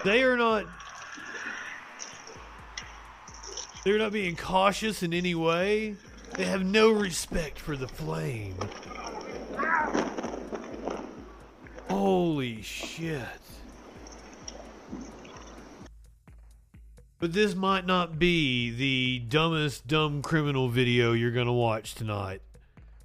They 0.05 0.25
are 0.25 0.37
not. 0.37 0.67
They're 3.85 3.99
not 3.99 4.11
being 4.11 4.35
cautious 4.35 5.05
in 5.05 5.15
any 5.15 5.37
way. 5.37 5.95
They 6.33 6.45
have 6.47 6.65
no 6.65 6.91
respect 6.91 7.59
for 7.59 7.77
the 7.77 7.87
flame. 7.87 8.57
Holy 11.89 12.63
shit. 12.63 13.44
But 17.25 17.33
this 17.33 17.55
might 17.55 17.87
not 17.87 18.19
be 18.19 18.69
the 18.69 19.25
dumbest 19.31 19.87
dumb 19.87 20.21
criminal 20.21 20.69
video 20.69 21.15
you're 21.15 21.31
going 21.31 21.47
to 21.47 21.55
watch 21.55 21.95
tonight. 21.95 22.43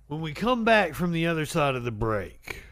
When 0.08 0.20
we 0.20 0.34
come 0.34 0.66
back 0.66 0.94
from 0.94 1.14
the 1.14 1.28
other 1.28 1.46
side 1.46 1.76
of 1.76 1.86
the 1.86 1.92
break, 1.92 2.64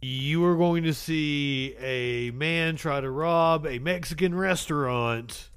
you 0.00 0.44
are 0.44 0.56
going 0.56 0.82
to 0.82 0.92
see 0.92 1.76
a 1.78 2.32
man 2.32 2.74
try 2.74 3.00
to 3.00 3.08
rob 3.08 3.64
a 3.64 3.78
Mexican 3.78 4.34
restaurant, 4.34 5.50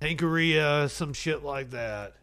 Tanqueria, 0.00 0.88
some 0.88 1.12
shit 1.12 1.42
like 1.42 1.70
that. 1.70 2.14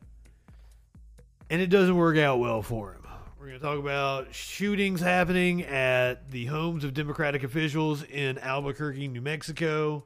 And 1.50 1.62
it 1.62 1.68
doesn't 1.68 1.98
work 1.98 2.18
out 2.18 2.40
well 2.40 2.62
for 2.62 2.94
him. 2.94 3.06
We're 3.38 3.48
going 3.48 3.60
to 3.60 3.66
talk 3.66 3.78
about 3.78 4.34
shootings 4.34 5.02
happening 5.02 5.64
at 5.64 6.32
the 6.32 6.46
homes 6.46 6.86
of 6.86 6.94
Democratic 6.94 7.44
officials 7.44 8.04
in 8.04 8.38
Albuquerque, 8.38 9.10
New 9.10 9.22
Mexico. 9.22 10.06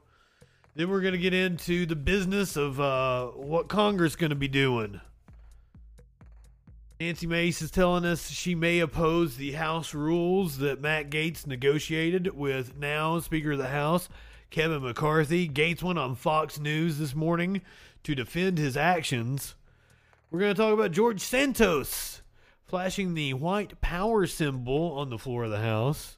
Then 0.78 0.90
we're 0.90 1.00
going 1.00 1.14
to 1.14 1.18
get 1.18 1.34
into 1.34 1.86
the 1.86 1.96
business 1.96 2.56
of 2.56 2.78
uh, 2.78 3.26
what 3.30 3.66
Congress 3.66 4.12
is 4.12 4.16
going 4.16 4.30
to 4.30 4.36
be 4.36 4.46
doing. 4.46 5.00
Nancy 7.00 7.26
Mace 7.26 7.60
is 7.62 7.72
telling 7.72 8.04
us 8.04 8.30
she 8.30 8.54
may 8.54 8.78
oppose 8.78 9.36
the 9.36 9.54
House 9.54 9.92
rules 9.92 10.58
that 10.58 10.80
Matt 10.80 11.10
Gaetz 11.10 11.48
negotiated 11.48 12.32
with 12.32 12.78
now 12.78 13.18
Speaker 13.18 13.50
of 13.50 13.58
the 13.58 13.70
House, 13.70 14.08
Kevin 14.50 14.84
McCarthy. 14.84 15.48
Gaetz 15.48 15.82
went 15.82 15.98
on 15.98 16.14
Fox 16.14 16.60
News 16.60 16.98
this 16.98 17.12
morning 17.12 17.60
to 18.04 18.14
defend 18.14 18.58
his 18.58 18.76
actions. 18.76 19.56
We're 20.30 20.38
going 20.38 20.54
to 20.54 20.62
talk 20.62 20.74
about 20.74 20.92
George 20.92 21.22
Santos 21.22 22.22
flashing 22.64 23.14
the 23.14 23.34
white 23.34 23.80
power 23.80 24.28
symbol 24.28 24.92
on 24.92 25.10
the 25.10 25.18
floor 25.18 25.42
of 25.42 25.50
the 25.50 25.58
House. 25.58 26.17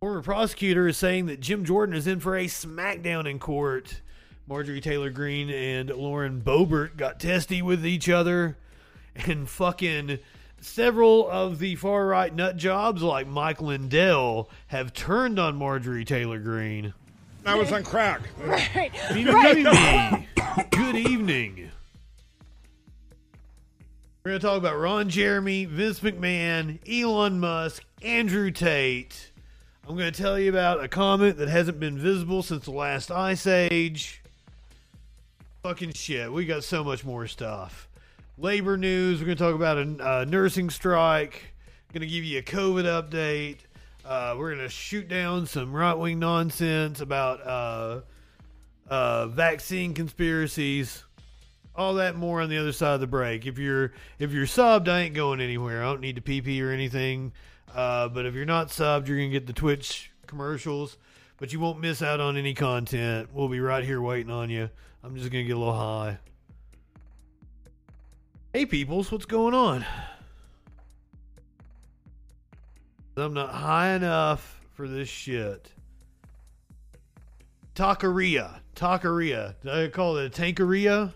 Former 0.00 0.20
prosecutor 0.20 0.86
is 0.88 0.98
saying 0.98 1.26
that 1.26 1.40
Jim 1.40 1.64
Jordan 1.64 1.96
is 1.96 2.06
in 2.06 2.20
for 2.20 2.36
a 2.36 2.44
smackdown 2.46 3.28
in 3.28 3.38
court. 3.38 4.02
Marjorie 4.46 4.80
Taylor 4.80 5.10
Greene 5.10 5.50
and 5.50 5.88
Lauren 5.90 6.42
Boebert 6.42 6.96
got 6.96 7.18
testy 7.18 7.62
with 7.62 7.84
each 7.84 8.08
other, 8.08 8.58
and 9.14 9.48
fucking 9.48 10.18
several 10.60 11.28
of 11.28 11.58
the 11.58 11.76
far 11.76 12.06
right 12.06 12.34
nut 12.34 12.56
jobs 12.56 13.02
like 13.02 13.26
Mike 13.26 13.60
Lindell 13.62 14.50
have 14.68 14.92
turned 14.92 15.38
on 15.38 15.56
Marjorie 15.56 16.04
Taylor 16.04 16.38
Greene. 16.38 16.92
I 17.46 17.54
was 17.54 17.72
on 17.72 17.82
crack. 17.82 18.20
Right. 18.38 18.92
Mimi 19.14 19.30
right. 19.30 20.26
Good 20.70 20.96
evening. 20.96 21.70
We're 24.24 24.32
going 24.32 24.40
to 24.40 24.46
talk 24.46 24.58
about 24.58 24.76
Ron 24.78 25.08
Jeremy, 25.08 25.64
Vince 25.64 26.00
McMahon, 26.00 26.80
Elon 26.86 27.40
Musk, 27.40 27.84
Andrew 28.02 28.50
Tate. 28.50 29.30
I'm 29.88 29.96
going 29.96 30.12
to 30.12 30.20
tell 30.22 30.36
you 30.36 30.50
about 30.50 30.82
a 30.82 30.88
comet 30.88 31.36
that 31.36 31.48
hasn't 31.48 31.78
been 31.78 31.96
visible 31.96 32.42
since 32.42 32.64
the 32.64 32.72
last 32.72 33.12
ice 33.12 33.46
age. 33.46 34.20
Fucking 35.62 35.92
shit. 35.92 36.32
We 36.32 36.44
got 36.44 36.64
so 36.64 36.82
much 36.82 37.04
more 37.04 37.28
stuff. 37.28 37.88
Labor 38.36 38.76
news. 38.76 39.20
We're 39.20 39.26
going 39.26 39.38
to 39.38 39.44
talk 39.44 39.54
about 39.54 39.78
a, 39.78 40.22
a 40.22 40.26
nursing 40.26 40.70
strike. 40.70 41.54
Going 41.92 42.00
to 42.00 42.08
give 42.08 42.24
you 42.24 42.40
a 42.40 42.42
COVID 42.42 42.82
update. 42.84 43.58
Uh, 44.04 44.34
we're 44.36 44.56
going 44.56 44.66
to 44.66 44.68
shoot 44.68 45.06
down 45.06 45.46
some 45.46 45.72
right 45.72 45.94
wing 45.94 46.18
nonsense 46.18 47.00
about 47.00 47.46
uh, 47.46 48.00
uh, 48.90 49.28
vaccine 49.28 49.94
conspiracies. 49.94 51.04
All 51.76 51.94
that 51.94 52.16
more 52.16 52.40
on 52.40 52.48
the 52.48 52.58
other 52.58 52.72
side 52.72 52.94
of 52.94 53.00
the 53.00 53.06
break. 53.06 53.46
If 53.46 53.56
you're 53.56 53.92
if 54.18 54.32
you're 54.32 54.46
subbed, 54.46 54.88
I 54.88 55.02
ain't 55.02 55.14
going 55.14 55.40
anywhere. 55.40 55.84
I 55.84 55.86
don't 55.86 56.00
need 56.00 56.16
to 56.16 56.22
PP 56.22 56.60
or 56.60 56.72
anything. 56.72 57.32
Uh, 57.74 58.08
but 58.08 58.26
if 58.26 58.34
you're 58.34 58.44
not 58.44 58.68
subbed, 58.68 59.08
you're 59.08 59.18
gonna 59.18 59.28
get 59.28 59.46
the 59.46 59.52
Twitch 59.52 60.10
commercials, 60.26 60.96
but 61.38 61.52
you 61.52 61.60
won't 61.60 61.80
miss 61.80 62.02
out 62.02 62.20
on 62.20 62.36
any 62.36 62.54
content. 62.54 63.28
We'll 63.32 63.48
be 63.48 63.60
right 63.60 63.84
here 63.84 64.00
waiting 64.00 64.32
on 64.32 64.50
you. 64.50 64.70
I'm 65.02 65.16
just 65.16 65.30
gonna 65.30 65.44
get 65.44 65.56
a 65.56 65.58
little 65.58 65.74
high. 65.76 66.18
Hey 68.52 68.64
peoples, 68.66 69.12
what's 69.12 69.26
going 69.26 69.54
on? 69.54 69.84
I'm 73.18 73.34
not 73.34 73.50
high 73.50 73.94
enough 73.94 74.60
for 74.74 74.86
this 74.88 75.08
shit. 75.08 75.72
Taqueria. 77.74 78.60
Taqueria. 78.74 79.54
Did 79.62 79.72
I 79.72 79.88
call 79.88 80.16
it 80.16 80.26
a 80.26 80.42
tankeria? 80.42 81.12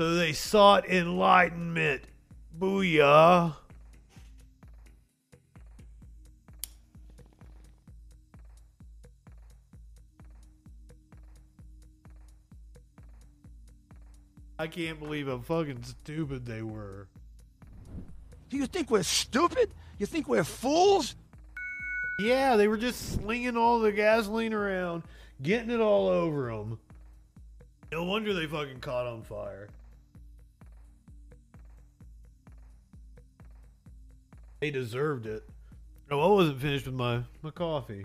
So 0.00 0.14
they 0.14 0.32
sought 0.32 0.88
enlightenment. 0.88 2.00
Booyah. 2.58 3.54
I 14.58 14.66
can't 14.68 14.98
believe 14.98 15.26
how 15.26 15.40
fucking 15.40 15.82
stupid 15.82 16.46
they 16.46 16.62
were. 16.62 17.06
Do 18.48 18.56
you 18.56 18.64
think 18.64 18.90
we're 18.90 19.02
stupid? 19.02 19.70
You 19.98 20.06
think 20.06 20.28
we're 20.28 20.44
fools? 20.44 21.14
Yeah, 22.20 22.56
they 22.56 22.68
were 22.68 22.78
just 22.78 23.16
slinging 23.16 23.58
all 23.58 23.80
the 23.80 23.92
gasoline 23.92 24.54
around, 24.54 25.02
getting 25.42 25.68
it 25.68 25.80
all 25.80 26.08
over 26.08 26.46
them. 26.50 26.78
No 27.92 28.04
wonder 28.04 28.32
they 28.32 28.46
fucking 28.46 28.80
caught 28.80 29.06
on 29.06 29.20
fire. 29.20 29.68
They 34.60 34.70
deserved 34.70 35.26
it. 35.26 35.42
No, 36.10 36.20
I 36.20 36.26
wasn't 36.26 36.60
finished 36.60 36.86
with 36.86 36.94
my, 36.94 37.22
my 37.42 37.50
coffee. 37.50 38.04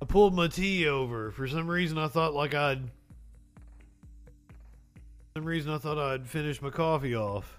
I 0.00 0.04
pulled 0.06 0.34
my 0.34 0.48
tea 0.48 0.88
over. 0.88 1.30
For 1.30 1.46
some 1.46 1.68
reason, 1.68 1.98
I 1.98 2.08
thought 2.08 2.34
like 2.34 2.54
I'd. 2.54 2.82
Some 5.34 5.44
reason, 5.44 5.70
I 5.72 5.78
thought 5.78 5.98
I'd 5.98 6.26
finish 6.26 6.62
my 6.62 6.70
coffee 6.70 7.14
off. 7.14 7.58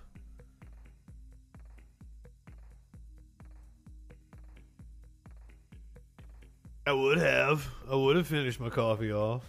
I 6.88 6.94
would 6.94 7.18
have. 7.18 7.68
I 7.92 7.96
would 7.96 8.16
have 8.16 8.26
finished 8.26 8.60
my 8.60 8.70
coffee 8.70 9.12
off. 9.12 9.44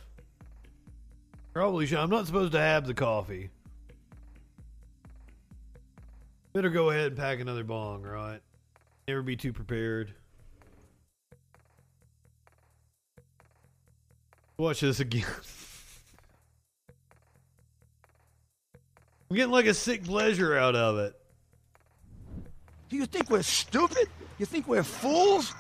Probably 1.55 1.87
should. 1.87 1.99
I'm 1.99 2.11
not 2.11 2.27
supposed 2.27 2.53
to 2.53 2.59
have 2.59 2.87
the 2.87 2.95
coffee. 2.95 3.49
Better 6.59 6.71
go 6.71 6.91
ahead 6.91 7.07
and 7.07 7.17
pack 7.17 7.39
another 7.39 7.63
bong, 7.63 8.03
right? 8.03 8.41
Never 9.07 9.23
be 9.23 9.37
too 9.37 9.53
prepared. 9.53 10.13
Watch 14.57 14.81
this 14.81 14.99
again. 14.99 15.25
I'm 19.31 19.37
getting 19.37 19.53
like 19.53 19.67
a 19.67 19.75
sick 19.75 20.03
pleasure 20.03 20.59
out 20.59 20.75
of 20.75 20.99
it. 20.99 21.15
Do 22.89 22.97
you 22.97 23.07
think 23.07 23.31
we're 23.31 23.43
stupid? 23.43 24.09
You 24.39 24.47
think 24.47 24.67
we're 24.67 24.83
fools? 24.83 25.55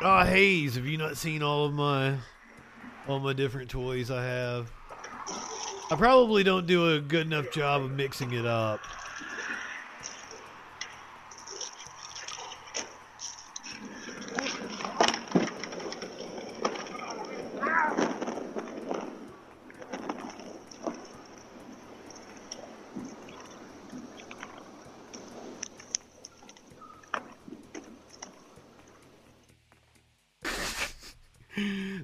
Ah, 0.00 0.24
Hayes, 0.24 0.76
have 0.76 0.86
you 0.86 0.96
not 0.96 1.18
seen 1.18 1.42
all 1.42 1.66
of 1.66 1.74
my 1.74 2.14
all 3.06 3.20
my 3.20 3.34
different 3.34 3.68
toys 3.68 4.10
I 4.10 4.24
have? 4.24 4.72
I 5.90 5.96
probably 5.98 6.44
don't 6.44 6.66
do 6.66 6.94
a 6.94 7.00
good 7.00 7.26
enough 7.26 7.50
job 7.50 7.82
of 7.82 7.90
mixing 7.90 8.32
it 8.32 8.46
up. 8.46 8.80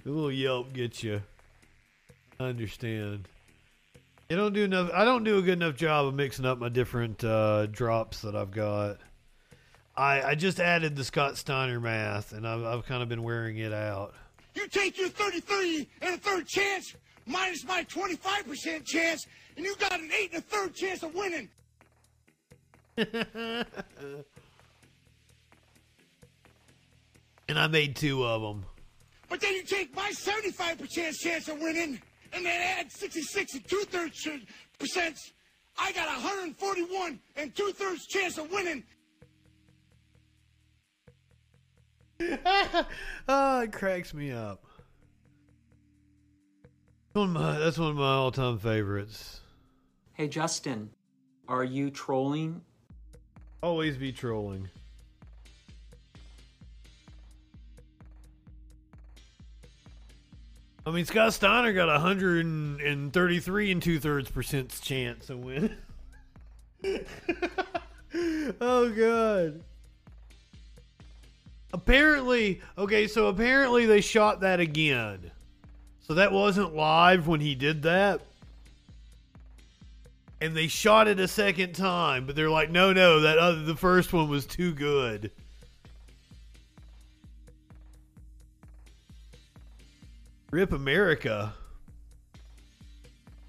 the 0.04 0.10
little 0.10 0.32
yelp 0.32 0.63
gets 0.74 1.02
you. 1.02 1.22
I 2.38 2.44
understand. 2.44 3.28
I 4.30 4.34
don't 4.34 4.52
do 4.52 4.64
enough. 4.64 4.90
I 4.92 5.04
don't 5.04 5.24
do 5.24 5.38
a 5.38 5.42
good 5.42 5.54
enough 5.54 5.76
job 5.76 6.06
of 6.06 6.14
mixing 6.14 6.44
up 6.44 6.58
my 6.58 6.68
different 6.68 7.22
uh, 7.22 7.66
drops 7.66 8.22
that 8.22 8.34
I've 8.34 8.50
got. 8.50 8.98
I 9.96 10.22
I 10.22 10.34
just 10.34 10.60
added 10.60 10.96
the 10.96 11.04
Scott 11.04 11.36
Steiner 11.38 11.80
math, 11.80 12.32
and 12.32 12.46
I've 12.46 12.64
I've 12.64 12.86
kind 12.86 13.02
of 13.02 13.08
been 13.08 13.22
wearing 13.22 13.58
it 13.58 13.72
out. 13.72 14.14
You 14.54 14.66
take 14.68 14.98
your 14.98 15.08
33 15.08 15.88
and 16.02 16.14
a 16.14 16.18
third 16.18 16.46
chance 16.46 16.94
minus 17.26 17.64
my 17.64 17.84
25% 17.84 18.84
chance, 18.84 19.26
and 19.56 19.64
you 19.64 19.74
got 19.76 19.92
an 19.92 20.10
8 20.12 20.32
and 20.34 20.42
a 20.42 20.46
third 20.46 20.74
chance 20.74 21.02
of 21.02 21.14
winning. 21.14 21.48
and 22.96 23.66
I 27.48 27.66
made 27.66 27.96
two 27.96 28.24
of 28.24 28.42
them. 28.42 28.64
But 29.34 29.40
then 29.40 29.54
you 29.54 29.64
take 29.64 29.96
my 29.96 30.12
75% 30.12 31.12
chance 31.18 31.48
of 31.48 31.60
winning, 31.60 32.00
and 32.32 32.46
then 32.46 32.78
add 32.78 32.92
66 32.92 33.54
and 33.54 33.68
two 33.68 33.82
thirds 33.88 34.28
percent. 34.78 35.18
I 35.76 35.90
got 35.90 36.06
141 36.06 37.18
and 37.34 37.52
two 37.52 37.72
thirds 37.72 38.06
chance 38.06 38.38
of 38.38 38.48
winning. 38.52 38.84
oh, 43.28 43.62
it 43.62 43.72
cracks 43.72 44.14
me 44.14 44.30
up. 44.30 44.64
One 47.14 47.30
of 47.30 47.34
my, 47.34 47.58
that's 47.58 47.76
one 47.76 47.90
of 47.90 47.96
my 47.96 48.12
all-time 48.12 48.60
favorites. 48.60 49.40
Hey, 50.12 50.28
Justin, 50.28 50.90
are 51.48 51.64
you 51.64 51.90
trolling? 51.90 52.60
Always 53.64 53.96
be 53.96 54.12
trolling. 54.12 54.68
I 60.86 60.90
mean, 60.90 61.06
Scott 61.06 61.32
Steiner 61.32 61.72
got 61.72 61.88
133 61.88 63.72
and 63.72 63.82
two 63.82 63.98
thirds 63.98 64.30
percent 64.30 64.78
chance 64.82 65.26
to 65.26 65.36
win. 65.36 65.74
oh, 68.60 68.90
God. 68.90 69.62
Apparently, 71.72 72.60
okay, 72.76 73.08
so 73.08 73.28
apparently 73.28 73.86
they 73.86 74.00
shot 74.00 74.40
that 74.40 74.60
again. 74.60 75.30
So 76.06 76.14
that 76.14 76.32
wasn't 76.32 76.76
live 76.76 77.26
when 77.26 77.40
he 77.40 77.54
did 77.54 77.82
that. 77.84 78.20
And 80.40 80.54
they 80.54 80.66
shot 80.66 81.08
it 81.08 81.18
a 81.18 81.26
second 81.26 81.74
time, 81.74 82.26
but 82.26 82.36
they're 82.36 82.50
like, 82.50 82.70
no, 82.70 82.92
no, 82.92 83.20
that 83.20 83.38
other, 83.38 83.62
the 83.62 83.74
first 83.74 84.12
one 84.12 84.28
was 84.28 84.44
too 84.44 84.72
good. 84.72 85.30
Rip 90.54 90.70
America. 90.70 91.52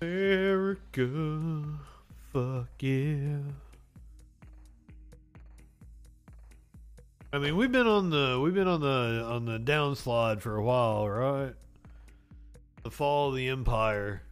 America. 0.02 1.64
Fuck 2.34 2.68
yeah. 2.80 3.38
I 7.32 7.38
mean, 7.38 7.58
we've 7.58 7.72
been 7.72 7.86
on 7.86 8.10
the 8.10 8.40
we've 8.44 8.56
been 8.56 8.68
on 8.68 8.82
the 8.82 9.24
on 9.24 9.46
the 9.46 9.60
downslide 9.60 10.42
for 10.42 10.56
a 10.56 10.64
while, 10.64 11.08
right? 11.08 11.54
The 12.82 12.90
fall 12.90 13.30
of 13.30 13.36
the 13.36 13.50
empire. 13.50 14.24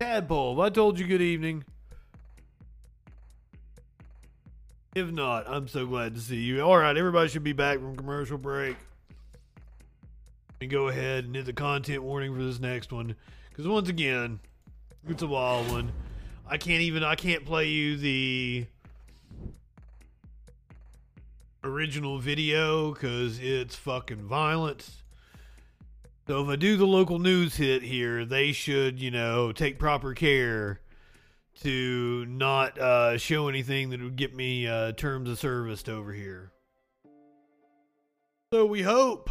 Tadpole, 0.00 0.58
I 0.62 0.70
told 0.70 0.98
you 0.98 1.06
good 1.06 1.20
evening. 1.20 1.64
If 4.94 5.10
not, 5.10 5.48
I'm 5.48 5.68
so 5.68 5.86
glad 5.86 6.14
to 6.14 6.20
see 6.20 6.36
you. 6.36 6.62
All 6.62 6.78
right, 6.78 6.96
everybody 6.96 7.28
should 7.28 7.44
be 7.44 7.52
back 7.52 7.78
from 7.78 7.96
commercial 7.96 8.38
break. 8.38 8.76
And 10.60 10.70
go 10.70 10.88
ahead 10.88 11.24
and 11.24 11.36
hit 11.36 11.46
the 11.46 11.52
content 11.52 12.02
warning 12.02 12.34
for 12.34 12.42
this 12.42 12.58
next 12.58 12.90
one. 12.90 13.14
Because 13.50 13.68
once 13.68 13.88
again, 13.88 14.40
it's 15.08 15.22
a 15.22 15.26
wild 15.26 15.70
one. 15.70 15.92
I 16.46 16.56
can't 16.56 16.80
even, 16.80 17.04
I 17.04 17.14
can't 17.14 17.44
play 17.44 17.68
you 17.68 17.96
the 17.96 18.66
original 21.62 22.18
video 22.18 22.92
because 22.92 23.38
it's 23.38 23.76
fucking 23.76 24.26
violent. 24.26 24.88
So 26.26 26.42
if 26.42 26.48
I 26.48 26.56
do 26.56 26.76
the 26.76 26.86
local 26.86 27.18
news 27.18 27.56
hit 27.56 27.82
here, 27.82 28.24
they 28.24 28.52
should, 28.52 29.00
you 29.00 29.10
know, 29.10 29.52
take 29.52 29.78
proper 29.78 30.14
care 30.14 30.80
to 31.62 32.26
not 32.26 32.78
uh, 32.78 33.18
show 33.18 33.48
anything 33.48 33.90
that 33.90 34.02
would 34.02 34.16
get 34.16 34.34
me 34.34 34.66
uh, 34.66 34.92
terms 34.92 35.28
of 35.28 35.38
service 35.38 35.86
over 35.88 36.12
here. 36.12 36.52
So 38.52 38.64
we 38.64 38.82
hope. 38.82 39.28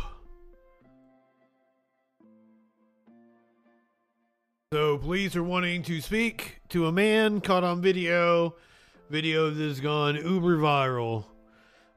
So 4.73 4.97
police 4.97 5.36
are 5.36 5.43
wanting 5.43 5.82
to 5.84 6.01
speak 6.01 6.59
to 6.69 6.88
a 6.88 6.91
man 6.91 7.39
caught 7.39 7.64
on 7.64 7.81
video. 7.81 8.56
Video 9.10 9.49
that 9.49 9.64
has 9.64 9.80
gone 9.80 10.15
uber 10.15 10.57
viral. 10.57 11.23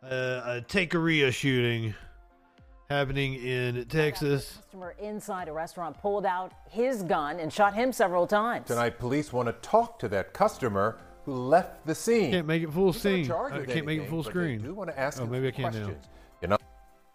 Uh, 0.03 0.07
a 0.07 0.65
taqueria 0.67 1.33
shooting 1.33 1.95
happening 2.95 3.35
in 3.35 3.85
Texas. 3.87 4.51
A 4.51 4.63
customer 4.63 4.95
inside 5.01 5.49
a 5.49 5.53
restaurant 5.53 5.97
pulled 6.03 6.27
out 6.27 6.53
his 6.69 7.03
gun 7.05 7.39
and 7.39 7.53
shot 7.53 7.73
him 7.73 7.93
several 7.93 8.27
times. 8.27 8.67
Tonight, 8.67 8.99
police 8.99 9.33
want 9.33 9.47
to 9.47 9.53
talk 9.67 9.99
to 10.01 10.09
that 10.09 10.35
customer 10.35 10.99
who 11.25 11.33
left 11.33 11.87
the 11.87 11.95
scene. 11.95 12.33
Can't 12.33 12.49
make 12.49 12.65
it 12.65 12.73
full 12.73 12.93
He's 12.93 13.01
scene. 13.01 13.31
I 13.31 13.65
can't 13.65 13.87
make 13.87 14.01
it 14.01 14.09
full 14.11 14.25
screen. 14.25 14.59
They 14.61 14.67
do 14.69 14.75
want 14.75 14.91
to 14.91 14.99
ask 14.99 15.21
Oh, 15.21 15.25
him 15.25 15.31
maybe 15.31 15.47
I 15.47 15.51
some 15.53 15.55
can 15.55 15.63
now. 15.81 15.87
questions. 15.87 16.09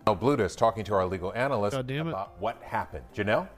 Janelle 0.07 0.19
Blutis 0.19 0.55
talking 0.55 0.85
to 0.85 0.93
our 0.93 1.05
legal 1.05 1.33
analyst 1.33 1.75
about 1.75 2.39
what 2.39 2.61
happened. 2.63 3.03
Janelle? 3.13 3.49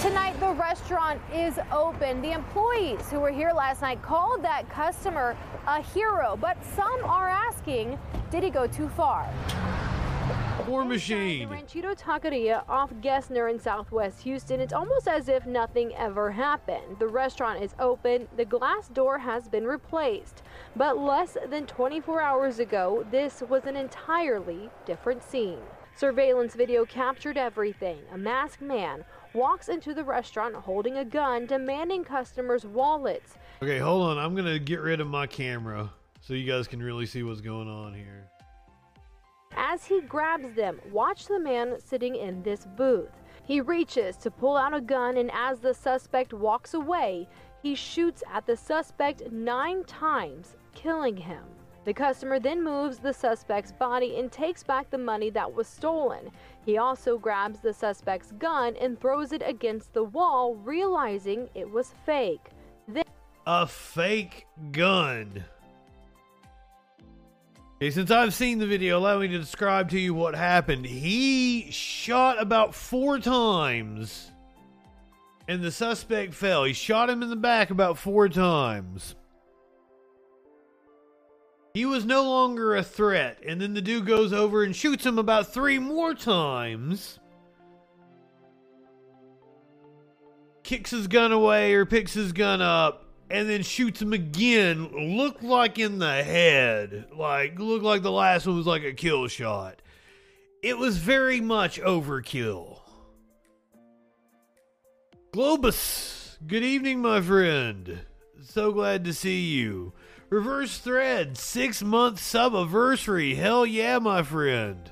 Tonight, 0.00 0.38
the 0.40 0.52
restaurant 0.52 1.20
is 1.34 1.58
open. 1.72 2.22
The 2.22 2.32
employees 2.32 3.10
who 3.10 3.20
were 3.20 3.32
here 3.32 3.52
last 3.52 3.82
night 3.82 4.00
called 4.00 4.42
that 4.44 4.66
customer 4.70 5.36
a 5.66 5.82
hero, 5.82 6.38
but 6.40 6.56
some 6.74 7.04
are 7.04 7.28
asking, 7.28 7.98
did 8.30 8.42
he 8.42 8.48
go 8.50 8.66
too 8.66 8.88
far? 8.90 9.28
War 10.64 10.84
machine. 10.84 11.48
The 11.48 11.54
Ranchito 11.54 11.94
Taqueria 11.94 12.64
off 12.68 12.90
Gessner 13.00 13.48
in 13.50 13.60
southwest 13.60 14.22
Houston. 14.22 14.60
It's 14.60 14.72
almost 14.72 15.06
as 15.06 15.28
if 15.28 15.46
nothing 15.46 15.94
ever 15.94 16.32
happened. 16.32 16.98
The 16.98 17.06
restaurant 17.06 17.62
is 17.62 17.74
open, 17.78 18.26
the 18.36 18.44
glass 18.46 18.88
door 18.88 19.18
has 19.18 19.48
been 19.48 19.64
replaced. 19.64 20.42
But 20.74 20.98
less 20.98 21.36
than 21.50 21.66
24 21.66 22.20
hours 22.20 22.58
ago, 22.58 23.06
this 23.10 23.42
was 23.48 23.66
an 23.66 23.76
entirely 23.76 24.70
different 24.86 25.22
scene. 25.22 25.60
Surveillance 25.94 26.54
video 26.54 26.84
captured 26.84 27.36
everything. 27.36 28.00
A 28.12 28.18
masked 28.18 28.62
man 28.62 29.04
walks 29.34 29.68
into 29.68 29.94
the 29.94 30.04
restaurant 30.04 30.54
holding 30.54 30.96
a 30.96 31.04
gun, 31.04 31.46
demanding 31.46 32.02
customers' 32.02 32.64
wallets. 32.64 33.34
Okay, 33.62 33.78
hold 33.78 34.02
on. 34.02 34.18
I'm 34.18 34.34
going 34.34 34.46
to 34.52 34.58
get 34.58 34.80
rid 34.80 35.00
of 35.00 35.06
my 35.06 35.26
camera 35.26 35.92
so 36.22 36.34
you 36.34 36.50
guys 36.50 36.66
can 36.66 36.82
really 36.82 37.06
see 37.06 37.22
what's 37.22 37.40
going 37.40 37.68
on 37.68 37.94
here. 37.94 38.30
As 39.56 39.86
he 39.86 40.02
grabs 40.02 40.54
them, 40.54 40.80
watch 40.92 41.26
the 41.26 41.40
man 41.40 41.80
sitting 41.80 42.14
in 42.14 42.42
this 42.42 42.66
booth. 42.76 43.10
He 43.44 43.60
reaches 43.60 44.16
to 44.18 44.30
pull 44.30 44.56
out 44.56 44.74
a 44.74 44.80
gun, 44.80 45.16
and 45.16 45.30
as 45.32 45.60
the 45.60 45.72
suspect 45.72 46.34
walks 46.34 46.74
away, 46.74 47.26
he 47.62 47.74
shoots 47.74 48.22
at 48.32 48.46
the 48.46 48.56
suspect 48.56 49.30
nine 49.32 49.84
times, 49.84 50.56
killing 50.74 51.16
him. 51.16 51.42
The 51.84 51.94
customer 51.94 52.40
then 52.40 52.64
moves 52.64 52.98
the 52.98 53.12
suspect's 53.12 53.70
body 53.72 54.18
and 54.18 54.30
takes 54.30 54.64
back 54.64 54.90
the 54.90 54.98
money 54.98 55.30
that 55.30 55.54
was 55.54 55.68
stolen. 55.68 56.30
He 56.64 56.78
also 56.78 57.16
grabs 57.16 57.60
the 57.60 57.72
suspect's 57.72 58.32
gun 58.32 58.74
and 58.76 59.00
throws 59.00 59.32
it 59.32 59.42
against 59.46 59.94
the 59.94 60.02
wall, 60.02 60.56
realizing 60.56 61.48
it 61.54 61.70
was 61.70 61.94
fake. 62.04 62.50
Then 62.88 63.04
A 63.46 63.66
fake 63.68 64.46
gun. 64.72 65.44
Okay, 67.76 67.90
since 67.90 68.10
I've 68.10 68.32
seen 68.32 68.58
the 68.58 68.66
video, 68.66 68.98
allow 68.98 69.18
me 69.18 69.28
to 69.28 69.38
describe 69.38 69.90
to 69.90 70.00
you 70.00 70.14
what 70.14 70.34
happened. 70.34 70.86
He 70.86 71.70
shot 71.70 72.40
about 72.40 72.74
four 72.74 73.18
times, 73.18 74.32
and 75.46 75.62
the 75.62 75.70
suspect 75.70 76.32
fell. 76.32 76.64
He 76.64 76.72
shot 76.72 77.10
him 77.10 77.22
in 77.22 77.28
the 77.28 77.36
back 77.36 77.68
about 77.68 77.98
four 77.98 78.30
times. 78.30 79.14
He 81.74 81.84
was 81.84 82.06
no 82.06 82.22
longer 82.22 82.74
a 82.74 82.82
threat, 82.82 83.40
and 83.46 83.60
then 83.60 83.74
the 83.74 83.82
dude 83.82 84.06
goes 84.06 84.32
over 84.32 84.62
and 84.62 84.74
shoots 84.74 85.04
him 85.04 85.18
about 85.18 85.52
three 85.52 85.78
more 85.78 86.14
times. 86.14 87.20
Kicks 90.62 90.92
his 90.92 91.08
gun 91.08 91.30
away 91.30 91.74
or 91.74 91.84
picks 91.84 92.14
his 92.14 92.32
gun 92.32 92.62
up, 92.62 93.05
and 93.30 93.48
then 93.48 93.62
shoots 93.62 94.00
him 94.00 94.12
again. 94.12 95.16
Looked 95.16 95.42
like 95.42 95.78
in 95.78 95.98
the 95.98 96.22
head. 96.22 97.06
Like, 97.16 97.58
looked 97.58 97.84
like 97.84 98.02
the 98.02 98.12
last 98.12 98.46
one 98.46 98.56
was 98.56 98.66
like 98.66 98.84
a 98.84 98.92
kill 98.92 99.28
shot. 99.28 99.82
It 100.62 100.78
was 100.78 100.98
very 100.98 101.40
much 101.40 101.80
overkill. 101.80 102.80
Globus, 105.32 106.38
good 106.46 106.62
evening, 106.62 107.00
my 107.00 107.20
friend. 107.20 108.00
So 108.42 108.72
glad 108.72 109.04
to 109.04 109.12
see 109.12 109.42
you. 109.42 109.92
Reverse 110.30 110.78
thread, 110.78 111.36
six 111.36 111.82
month 111.82 112.18
subiversary. 112.18 113.36
Hell 113.36 113.66
yeah, 113.66 113.98
my 113.98 114.22
friend. 114.22 114.90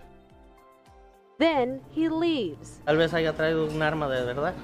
Then 1.39 1.81
he 1.91 2.09
leaves. 2.09 2.81
Tal 2.87 2.97
vez 2.97 3.11
haya 3.11 3.33
traído 3.33 3.69
un 3.69 3.83
arma 3.83 4.09
de 4.09 4.25
verdad. 4.25 4.55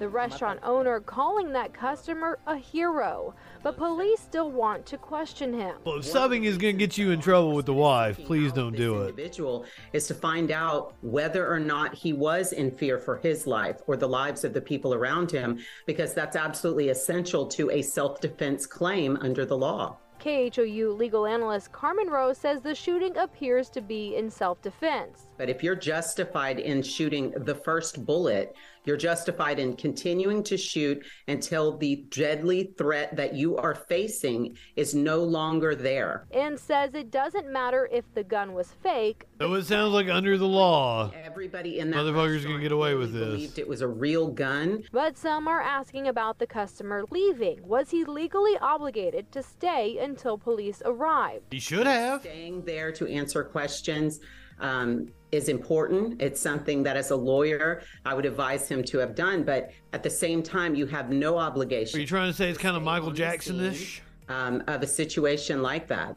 The 0.00 0.08
restaurant 0.08 0.58
owner 0.64 0.98
calling 0.98 1.52
that 1.52 1.72
customer 1.72 2.40
a 2.48 2.56
hero, 2.56 3.32
but 3.62 3.76
police 3.76 4.20
still 4.20 4.50
want 4.50 4.84
to 4.86 4.98
question 4.98 5.54
him. 5.54 5.76
Well, 5.84 5.98
if 5.98 6.04
subbing 6.04 6.44
is 6.44 6.58
going 6.58 6.74
to 6.74 6.78
get 6.78 6.98
you 6.98 7.12
in 7.12 7.20
trouble 7.20 7.52
with 7.52 7.66
the 7.66 7.74
wife, 7.74 8.18
please 8.24 8.52
don't 8.52 8.74
do 8.74 9.02
it. 9.02 9.10
individual 9.10 9.64
is 9.92 10.08
to 10.08 10.14
find 10.14 10.50
out 10.50 10.94
whether 11.02 11.48
or 11.48 11.60
not 11.60 11.94
he 11.94 12.12
was 12.12 12.52
in 12.52 12.72
fear 12.72 12.98
for 12.98 13.18
his 13.18 13.46
life 13.46 13.82
or 13.86 13.96
the 13.96 14.08
lives 14.08 14.42
of 14.42 14.52
the 14.52 14.60
people 14.60 14.94
around 14.94 15.30
him, 15.30 15.60
because 15.86 16.12
that's 16.12 16.34
absolutely 16.34 16.88
essential 16.88 17.46
to 17.46 17.70
a 17.70 17.80
self 17.80 18.20
defense 18.20 18.66
claim 18.66 19.16
under 19.20 19.46
the 19.46 19.56
law. 19.56 19.96
KHOU 20.24 20.96
legal 20.96 21.26
analyst 21.26 21.70
Carmen 21.70 22.08
Roe 22.08 22.32
says 22.32 22.62
the 22.62 22.74
shooting 22.74 23.14
appears 23.18 23.68
to 23.70 23.82
be 23.82 24.16
in 24.16 24.30
self 24.30 24.60
defense. 24.62 25.26
But 25.36 25.50
if 25.50 25.62
you're 25.62 25.76
justified 25.76 26.58
in 26.58 26.82
shooting 26.82 27.32
the 27.36 27.54
first 27.54 28.06
bullet, 28.06 28.56
you're 28.84 28.96
justified 28.96 29.58
in 29.58 29.76
continuing 29.76 30.42
to 30.44 30.56
shoot 30.56 31.04
until 31.28 31.76
the 31.76 32.04
deadly 32.10 32.74
threat 32.76 33.16
that 33.16 33.34
you 33.34 33.56
are 33.56 33.74
facing 33.74 34.56
is 34.76 34.94
no 34.94 35.22
longer 35.22 35.74
there. 35.74 36.26
And 36.32 36.58
says 36.58 36.94
it 36.94 37.10
doesn't 37.10 37.50
matter 37.50 37.88
if 37.90 38.04
the 38.14 38.24
gun 38.24 38.52
was 38.52 38.72
fake. 38.82 39.24
So 39.40 39.52
it 39.54 39.64
sounds 39.64 39.92
like 39.92 40.08
under 40.08 40.36
the 40.38 40.46
law, 40.46 41.10
Everybody 41.24 41.78
in 41.78 41.90
that 41.90 41.96
motherfuckers 41.96 42.44
going 42.44 42.56
to 42.56 42.62
get 42.62 42.72
away 42.72 42.94
with 42.94 43.12
this. 43.12 43.26
believed 43.26 43.58
it 43.58 43.68
was 43.68 43.80
a 43.80 43.88
real 43.88 44.28
gun. 44.28 44.82
But 44.92 45.16
some 45.16 45.48
are 45.48 45.60
asking 45.60 46.08
about 46.08 46.38
the 46.38 46.46
customer 46.46 47.04
leaving. 47.10 47.66
Was 47.66 47.90
he 47.90 48.04
legally 48.04 48.56
obligated 48.58 49.32
to 49.32 49.42
stay 49.42 49.98
until 49.98 50.38
police 50.38 50.82
arrived? 50.84 51.52
He 51.52 51.60
should 51.60 51.86
have. 51.86 52.20
Staying 52.20 52.64
there 52.64 52.92
to 52.92 53.08
answer 53.08 53.42
questions 53.44 54.20
um, 54.60 55.08
is 55.34 55.48
important. 55.48 56.20
It's 56.22 56.40
something 56.40 56.82
that, 56.84 56.96
as 56.96 57.10
a 57.10 57.16
lawyer, 57.16 57.82
I 58.04 58.14
would 58.14 58.24
advise 58.24 58.68
him 58.68 58.82
to 58.84 58.98
have 58.98 59.14
done. 59.14 59.42
But 59.42 59.72
at 59.92 60.02
the 60.02 60.10
same 60.10 60.42
time, 60.42 60.74
you 60.74 60.86
have 60.86 61.10
no 61.10 61.38
obligation. 61.38 61.98
Are 61.98 62.00
you 62.00 62.06
trying 62.06 62.30
to 62.30 62.36
say 62.36 62.48
it's 62.48 62.58
kind 62.58 62.76
of 62.76 62.82
Michael 62.82 63.10
Jackson 63.10 63.60
ish? 63.60 64.00
Um, 64.28 64.62
of 64.68 64.82
a 64.82 64.86
situation 64.86 65.60
like 65.60 65.86
that. 65.88 66.16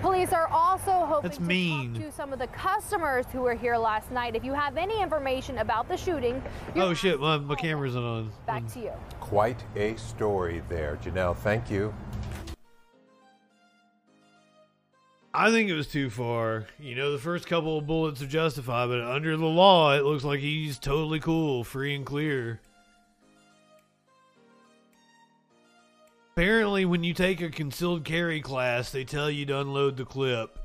Police 0.00 0.32
are 0.32 0.48
also 0.48 0.90
hoping 0.90 1.22
That's 1.28 1.36
to 1.36 1.42
mean. 1.42 1.92
talk 1.92 2.02
to 2.04 2.10
some 2.12 2.32
of 2.32 2.38
the 2.38 2.46
customers 2.46 3.26
who 3.30 3.40
were 3.42 3.54
here 3.54 3.76
last 3.76 4.10
night. 4.10 4.34
If 4.34 4.42
you 4.42 4.54
have 4.54 4.78
any 4.78 5.02
information 5.02 5.58
about 5.58 5.86
the 5.86 5.96
shooting, 5.96 6.42
Oh 6.76 6.94
shit, 6.94 7.20
my, 7.20 7.36
my 7.36 7.54
camera's 7.54 7.94
not 7.94 8.04
on. 8.04 8.32
back 8.46 8.66
to 8.68 8.80
you. 8.80 8.90
Quite 9.20 9.62
a 9.76 9.94
story 9.96 10.62
there. 10.70 10.98
Janelle, 11.04 11.36
thank 11.36 11.70
you. 11.70 11.92
I 15.34 15.50
think 15.50 15.70
it 15.70 15.74
was 15.74 15.86
too 15.86 16.10
far. 16.10 16.66
You 16.78 16.94
know, 16.94 17.12
the 17.12 17.18
first 17.18 17.46
couple 17.46 17.78
of 17.78 17.86
bullets 17.86 18.20
are 18.20 18.26
justified, 18.26 18.88
but 18.88 19.00
under 19.00 19.36
the 19.36 19.46
law, 19.46 19.94
it 19.94 20.04
looks 20.04 20.24
like 20.24 20.40
he's 20.40 20.78
totally 20.78 21.20
cool, 21.20 21.64
free 21.64 21.94
and 21.94 22.04
clear. 22.04 22.60
Apparently, 26.36 26.84
when 26.84 27.02
you 27.02 27.14
take 27.14 27.40
a 27.40 27.48
concealed 27.48 28.04
carry 28.04 28.40
class, 28.40 28.90
they 28.90 29.04
tell 29.04 29.30
you 29.30 29.46
to 29.46 29.60
unload 29.60 29.96
the 29.96 30.04
clip. 30.04 30.58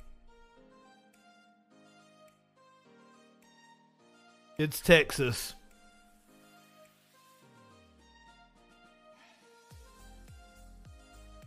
It's 4.58 4.82
Texas. 4.82 5.54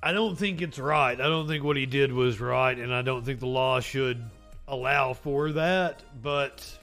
I 0.03 0.13
don't 0.13 0.37
think 0.37 0.63
it's 0.63 0.79
right. 0.79 1.21
I 1.21 1.25
don't 1.25 1.47
think 1.47 1.63
what 1.63 1.77
he 1.77 1.85
did 1.85 2.13
was 2.13 2.41
right, 2.41 2.77
and 2.77 2.95
I 2.95 3.03
don't 3.03 3.25
think 3.25 3.41
the 3.41 3.47
law 3.47 3.81
should 3.81 4.23
allow 4.67 5.13
for 5.13 5.53
that, 5.53 6.03
but 6.23 6.79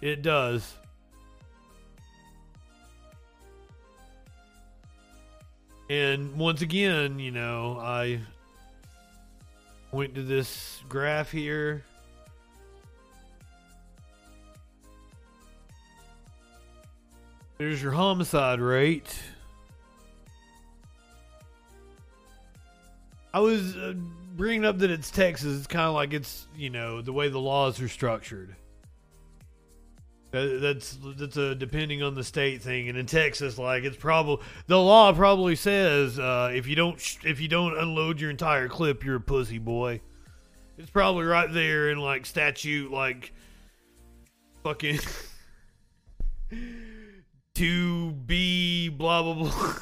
it 0.00 0.22
does. 0.22 0.74
And 5.90 6.36
once 6.36 6.62
again, 6.62 7.18
you 7.18 7.30
know, 7.30 7.78
I 7.80 8.20
went 9.90 10.14
to 10.14 10.22
this 10.22 10.80
graph 10.88 11.30
here. 11.30 11.84
There's 17.58 17.82
your 17.82 17.92
homicide 17.92 18.60
rate. 18.60 19.16
I 23.34 23.40
was 23.40 23.74
uh, 23.74 23.94
bringing 24.36 24.64
up 24.64 24.78
that 24.78 24.92
it's 24.92 25.10
Texas. 25.10 25.58
It's 25.58 25.66
kind 25.66 25.88
of 25.88 25.94
like 25.94 26.12
it's 26.14 26.46
you 26.56 26.70
know 26.70 27.02
the 27.02 27.12
way 27.12 27.28
the 27.28 27.40
laws 27.40 27.80
are 27.82 27.88
structured. 27.88 28.54
That, 30.30 30.60
that's 30.62 30.96
that's 31.16 31.36
a 31.36 31.52
depending 31.56 32.00
on 32.00 32.14
the 32.14 32.22
state 32.22 32.62
thing, 32.62 32.88
and 32.88 32.96
in 32.96 33.06
Texas, 33.06 33.58
like 33.58 33.82
it's 33.82 33.96
probably 33.96 34.46
the 34.68 34.78
law 34.78 35.12
probably 35.12 35.56
says 35.56 36.16
uh, 36.16 36.52
if 36.54 36.68
you 36.68 36.76
don't 36.76 37.00
sh- 37.00 37.24
if 37.24 37.40
you 37.40 37.48
don't 37.48 37.76
unload 37.76 38.20
your 38.20 38.30
entire 38.30 38.68
clip, 38.68 39.04
you're 39.04 39.16
a 39.16 39.20
pussy 39.20 39.58
boy. 39.58 40.00
It's 40.78 40.90
probably 40.90 41.24
right 41.24 41.52
there 41.52 41.90
in 41.90 41.98
like 41.98 42.26
statute, 42.26 42.92
like 42.92 43.32
fucking 44.62 45.00
to 47.56 48.12
be 48.12 48.90
blah 48.90 49.24
blah 49.24 49.34
blah. 49.34 49.74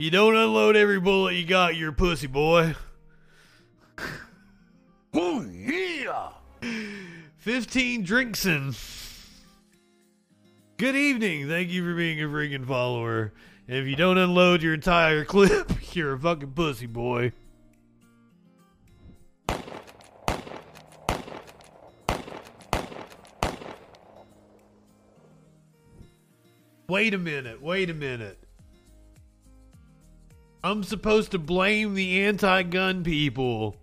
You 0.00 0.12
don't 0.12 0.36
unload 0.36 0.76
every 0.76 1.00
bullet 1.00 1.34
you 1.34 1.44
got, 1.44 1.74
you're 1.74 1.90
a 1.90 1.92
pussy 1.92 2.28
boy. 2.28 2.76
oh 5.12 5.44
yeah. 5.50 6.28
15 7.38 8.04
Drinkson. 8.06 8.76
Good 10.76 10.94
evening. 10.94 11.48
Thank 11.48 11.70
you 11.70 11.82
for 11.82 11.96
being 11.96 12.22
a 12.22 12.26
freaking 12.28 12.64
follower. 12.64 13.32
And 13.66 13.78
if 13.78 13.86
you 13.86 13.96
don't 13.96 14.18
unload 14.18 14.62
your 14.62 14.72
entire 14.72 15.24
clip, 15.24 15.68
you're 15.96 16.12
a 16.12 16.18
fucking 16.20 16.52
pussy 16.52 16.86
boy. 16.86 17.32
Wait 26.88 27.14
a 27.14 27.18
minute. 27.18 27.60
Wait 27.60 27.90
a 27.90 27.94
minute. 27.94 28.47
I'm 30.62 30.82
supposed 30.82 31.30
to 31.32 31.38
blame 31.38 31.94
the 31.94 32.22
anti 32.24 32.62
gun 32.62 33.04
people 33.04 33.76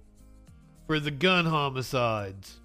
for 0.87 0.99
the 0.99 1.11
gun 1.11 1.45
homicides. 1.45 2.59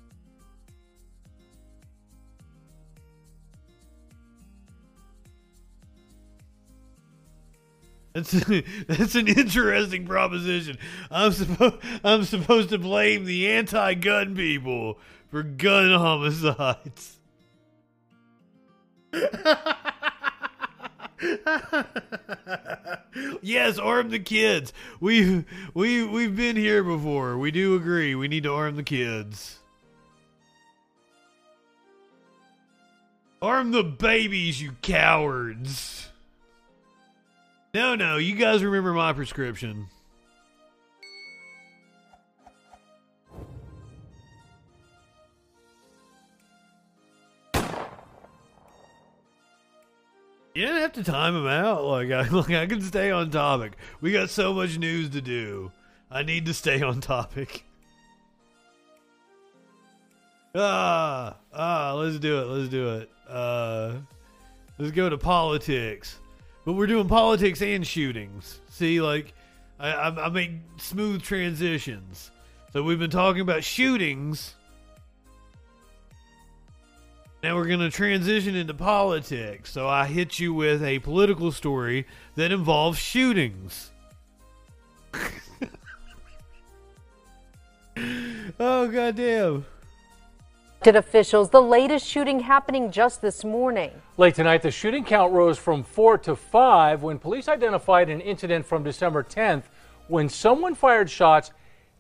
That's 8.13 8.31
that's 8.87 9.15
an 9.15 9.29
interesting 9.29 10.07
proposition. 10.07 10.79
I'm 11.11 11.33
supposed 11.33 11.77
I'm 12.05 12.25
supposed 12.25 12.71
to 12.71 12.79
blame 12.79 13.25
the 13.25 13.49
anti-gun 13.49 14.35
people 14.35 14.99
for 15.31 15.43
gun 15.43 15.91
homicides. 15.91 17.19
yes, 23.43 23.79
arm 23.79 24.11
the 24.11 24.19
kids. 24.19 24.73
We 25.01 25.45
we 25.75 26.05
we've 26.05 26.37
been 26.37 26.57
here 26.57 26.83
before. 26.83 27.37
We 27.39 27.51
do 27.51 27.75
agree. 27.77 28.15
We 28.15 28.29
need 28.29 28.45
to 28.45 28.53
arm 28.53 28.77
the 28.77 28.83
kids. 28.83 29.59
Arm 33.43 33.71
the 33.71 33.83
babies, 33.83 34.61
you 34.61 34.73
cowards. 34.83 36.09
No, 37.73 37.95
no, 37.95 38.17
you 38.17 38.35
guys 38.35 38.63
remember 38.63 38.93
my 38.93 39.13
prescription. 39.13 39.87
You 50.55 50.67
didn't 50.67 50.83
have 50.83 50.93
to 50.95 51.05
time 51.05 51.37
him 51.37 51.47
out. 51.47 51.85
Like 51.85 52.11
I, 52.11 52.29
like 52.31 52.51
I 52.51 52.67
can 52.67 52.81
stay 52.83 53.11
on 53.11 53.31
topic. 53.31 53.73
We 54.01 54.13
got 54.13 54.31
so 54.31 54.53
much 54.53 54.79
news 54.79 55.11
to 55.11 55.21
do. 55.21 55.71
I 56.11 56.23
need 56.23 56.47
to 56.47 56.55
stay 56.55 56.83
on 56.83 57.01
topic. 57.01 57.65
Ah, 60.53 61.37
ah, 61.55 61.93
let's 61.95 62.19
do 62.19 62.41
it. 62.41 62.47
Let's 62.47 62.69
do 62.69 62.97
it. 62.97 63.11
Uh, 63.29 63.99
let's 64.81 64.91
go 64.91 65.09
to 65.09 65.17
politics. 65.17 66.19
But 66.65 66.73
we're 66.73 66.89
doing 66.89 67.07
politics 67.07 67.63
and 67.63 67.87
shootings. 67.87 68.61
See, 68.69 69.01
like, 69.01 69.33
I, 69.79 69.93
I, 69.93 70.27
I 70.27 70.29
make 70.29 70.51
smooth 70.77 71.23
transitions. 71.23 72.33
So 72.73 72.83
we've 72.83 72.99
been 72.99 73.11
talking 73.11 73.43
about 73.43 73.63
shootings. 73.63 74.57
Now 77.43 77.57
we're 77.57 77.67
going 77.67 77.81
to 77.81 77.91
transition 77.91 78.55
into 78.55 78.75
politics. 78.75 79.73
So 79.73 79.89
I 79.89 80.07
hit 80.07 80.39
you 80.39 80.53
with 80.53 80.83
a 80.83 80.99
political 80.99 81.51
story 81.53 82.07
that 82.35 82.53
involves 82.53 82.99
shootings. 82.99 83.93
oh, 88.61 88.89
goddamn. 88.89 89.65
Elected 90.83 90.97
officials, 90.97 91.49
the 91.49 91.63
latest 91.63 92.07
shooting 92.07 92.41
happening 92.41 92.91
just 92.91 93.23
this 93.23 93.43
morning. 93.43 93.91
Late 94.19 94.35
tonight, 94.35 94.61
the 94.61 94.71
shooting 94.71 95.05
count 95.05 95.33
rose 95.33 95.57
from 95.59 95.83
four 95.83 96.19
to 96.19 96.37
five 96.37 97.03
when 97.03 97.19
police 97.19 97.49
identified 97.49 98.11
an 98.11 98.21
incident 98.21 98.67
from 98.67 98.83
December 98.83 99.23
10th 99.23 99.63
when 100.09 100.29
someone 100.29 100.75
fired 100.75 101.09
shots 101.09 101.53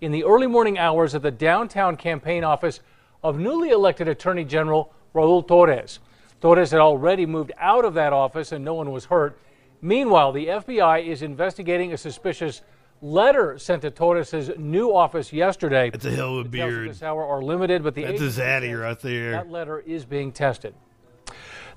in 0.03 0.13
the 0.13 0.25
early 0.25 0.47
morning 0.47 0.79
hours 0.79 1.15
at 1.15 1.23
the 1.23 1.31
downtown 1.31 1.97
campaign 1.97 2.45
office 2.45 2.81
of 3.23 3.39
newly 3.39 3.71
elected 3.71 4.09
Attorney 4.09 4.45
General 4.45 4.93
Raul 5.15 5.47
Torrez. 5.47 5.99
Torrez 6.41 6.71
had 6.71 6.81
already 6.81 7.27
moved 7.27 7.53
out 7.59 7.85
of 7.85 7.95
that 7.95 8.13
office 8.13 8.53
and 8.53 8.65
no 8.65 8.75
one 8.75 8.91
was 8.93 9.07
hurt. 9.07 9.39
Meanwhile, 9.83 10.33
the 10.33 10.47
FBI 10.47 11.07
is 11.07 11.23
investigating 11.23 11.93
a 11.93 11.97
suspicious 11.97 12.63
letter 13.03 13.59
sent 13.59 13.83
to 13.83 13.91
Torrez' 13.91 14.57
new 14.59 14.95
office 14.95 15.33
yesterday. 15.33 15.91
That's 15.91 16.05
a 16.05 16.11
hell 16.11 16.39
of 16.39 16.47
a 16.47 16.49
Details 16.49 16.71
beard. 16.73 16.91
This 16.91 17.03
hour 17.03 17.27
are 17.27 17.43
limited, 17.43 17.83
but 17.83 17.95
the 17.95 18.03
That's 18.03 18.21
a 18.21 18.25
agency 18.25 18.41
zaddy 18.43 18.71
says 18.71 18.79
right 18.79 19.01
there. 19.01 19.31
That 19.33 19.51
letter 19.51 19.81
is 19.81 20.05
being 20.05 20.33
tested. 20.33 20.75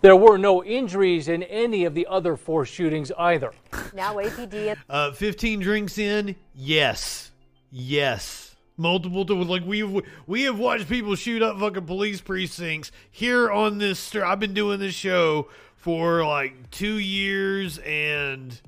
There 0.01 0.17
were 0.17 0.37
no 0.37 0.61
injuries 0.65 1.29
in 1.29 1.43
any 1.43 1.85
of 1.85 1.93
the 1.93 2.07
other 2.07 2.35
four 2.35 2.65
shootings 2.65 3.09
either. 3.17 3.53
Now 3.93 4.15
APD 4.15 4.75
Uh, 4.89 5.11
15 5.13 5.61
drinks 5.61 5.97
in, 5.97 6.35
yes, 6.53 7.31
yes. 7.71 8.52
Multiple 8.75 9.23
to 9.25 9.35
like 9.35 9.63
we 9.65 9.83
we 10.25 10.43
have 10.43 10.57
watched 10.57 10.89
people 10.89 11.13
shoot 11.15 11.43
up 11.43 11.59
fucking 11.59 11.85
police 11.85 12.21
precincts 12.21 12.91
here 13.11 13.51
on 13.51 13.77
this. 13.77 14.15
I've 14.15 14.39
been 14.39 14.55
doing 14.55 14.79
this 14.79 14.95
show 14.95 15.49
for 15.75 16.25
like 16.25 16.71
two 16.71 16.97
years 16.97 17.77
and 17.77 18.59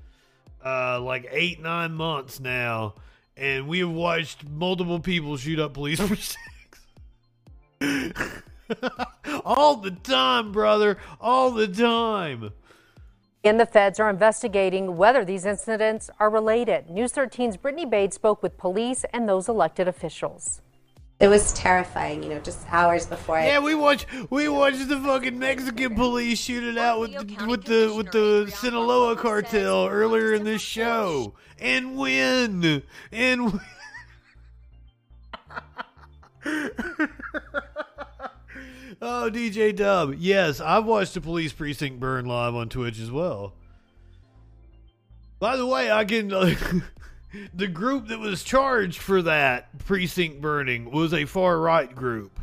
uh, 0.64 1.02
like 1.02 1.28
eight 1.32 1.60
nine 1.60 1.94
months 1.94 2.40
now, 2.40 2.94
and 3.36 3.68
we 3.68 3.80
have 3.80 3.90
watched 3.90 4.48
multiple 4.48 5.00
people 5.00 5.38
shoot 5.38 5.60
up 5.60 5.74
police 5.74 6.00
precincts 6.08 6.44
all 9.44 9.78
the 9.78 9.92
time, 9.92 10.52
brother, 10.52 10.98
all 11.20 11.52
the 11.52 11.68
time. 11.68 12.52
And 13.46 13.60
the 13.60 13.68
feds 13.68 14.00
are 14.00 14.10
investigating 14.10 14.98
whether 14.98 15.24
these 15.24 15.46
incidents 15.46 16.10
are 16.20 16.32
related. 16.32 16.90
News 16.90 17.14
13's 17.14 17.58
Brittany 17.58 17.86
Bade 17.86 18.12
spoke 18.12 18.42
with 18.42 18.58
police 18.58 19.06
and 19.14 19.30
those 19.30 19.48
elected 19.48 19.88
officials. 19.88 20.64
It 21.20 21.28
was 21.28 21.54
terrifying, 21.54 22.24
you 22.24 22.30
know, 22.30 22.40
just 22.40 22.66
hours 22.72 23.06
before 23.06 23.38
I 23.38 23.46
Yeah, 23.46 23.60
we 23.60 23.76
watched 23.76 24.08
we 24.32 24.50
watched 24.50 24.90
the 24.90 25.00
fucking 25.00 25.38
Mexican 25.38 25.94
police 25.94 26.40
shoot 26.40 26.64
it 26.64 26.78
out 26.78 27.00
with 27.00 27.12
the, 27.12 27.46
with 27.46 27.66
the 27.66 27.94
with 27.96 28.12
the 28.12 28.52
Sinaloa 28.54 29.16
cartel 29.16 29.88
earlier 29.88 30.34
in 30.34 30.44
this 30.44 30.62
show, 30.62 31.36
and 31.60 31.96
win 31.96 32.82
and. 33.12 33.54
Win. 33.54 33.62
oh, 39.06 39.30
DJ 39.32 39.76
Dub, 39.76 40.16
yes, 40.18 40.60
I've 40.60 40.86
watched 40.86 41.14
the 41.14 41.22
police 41.22 41.54
precinct 41.54 42.00
burn 42.00 42.26
live 42.26 42.56
on 42.56 42.70
Twitch 42.70 43.00
as 43.00 43.12
well. 43.12 43.54
By 45.40 45.58
the 45.58 45.66
way, 45.66 45.92
I 45.92 46.06
can. 46.06 46.30
the 47.54 47.68
group 47.68 48.08
that 48.08 48.20
was 48.20 48.44
charged 48.44 49.00
for 49.00 49.22
that 49.22 49.78
precinct 49.80 50.42
burning 50.42 50.92
was 50.92 51.14
a 51.14 51.26
far 51.26 51.60
right 51.60 51.94
group. 51.94 52.40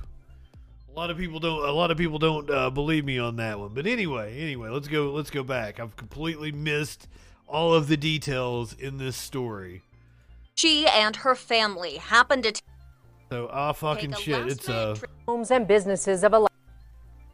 A 0.88 0.92
lot 0.92 1.10
of 1.10 1.16
people 1.16 1.40
don't. 1.40 1.66
A 1.66 1.72
lot 1.72 1.90
of 1.90 1.96
people 1.96 2.18
don't 2.18 2.48
uh, 2.50 2.70
believe 2.70 3.04
me 3.04 3.18
on 3.18 3.36
that 3.36 3.58
one. 3.58 3.72
But 3.74 3.86
anyway, 3.86 4.38
anyway, 4.38 4.68
let's 4.68 4.88
go. 4.88 5.10
Let's 5.10 5.30
go 5.30 5.42
back. 5.42 5.80
I've 5.80 5.96
completely 5.96 6.52
missed 6.52 7.08
all 7.48 7.74
of 7.74 7.88
the 7.88 7.96
details 7.96 8.74
in 8.74 8.98
this 8.98 9.16
story. 9.16 9.82
She 10.54 10.86
and 10.86 11.16
her 11.16 11.34
family 11.34 11.96
happened 11.96 12.44
to. 12.44 12.52
T- 12.52 12.60
So, 13.30 13.48
ah, 13.50 13.72
fucking 13.72 14.12
shit. 14.12 14.46
It's 14.46 14.68
uh. 14.68 14.96
Homes 15.26 15.50
and 15.50 15.66
businesses 15.66 16.22
of 16.24 16.34
elected. 16.34 16.51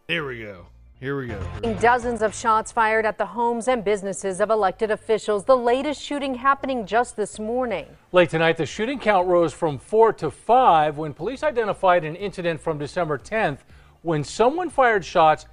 There 0.09 0.25
we 0.25 0.41
go. 0.41 0.65
Here 1.01 1.19
we 1.19 1.27
go. 1.27 1.75
Dozens 1.83 2.23
of 2.23 2.35
shots 2.35 2.73
fired 2.73 3.05
at 3.05 3.19
the 3.19 3.27
homes 3.27 3.69
and 3.69 3.85
businesses 3.85 4.41
of 4.41 4.49
elected 4.49 4.91
officials. 4.91 5.45
The 5.45 5.55
latest 5.55 6.01
shooting 6.01 6.35
happening 6.35 6.87
just 6.87 7.15
this 7.15 7.39
morning. 7.39 7.85
Late 8.13 8.31
tonight, 8.31 8.57
the 8.57 8.65
shooting 8.65 8.99
count 8.99 9.29
rose 9.29 9.53
from 9.53 9.77
four 9.77 10.15
to 10.15 10.31
five 10.31 10.97
when 10.97 11.13
police 11.13 11.43
identified 11.43 12.05
an 12.05 12.17
incident 12.17 12.59
from 12.59 12.79
December 12.79 13.19
10th 13.19 13.59
when 14.01 14.25
someone 14.25 14.71
fired 14.71 15.05
shots 15.05 15.45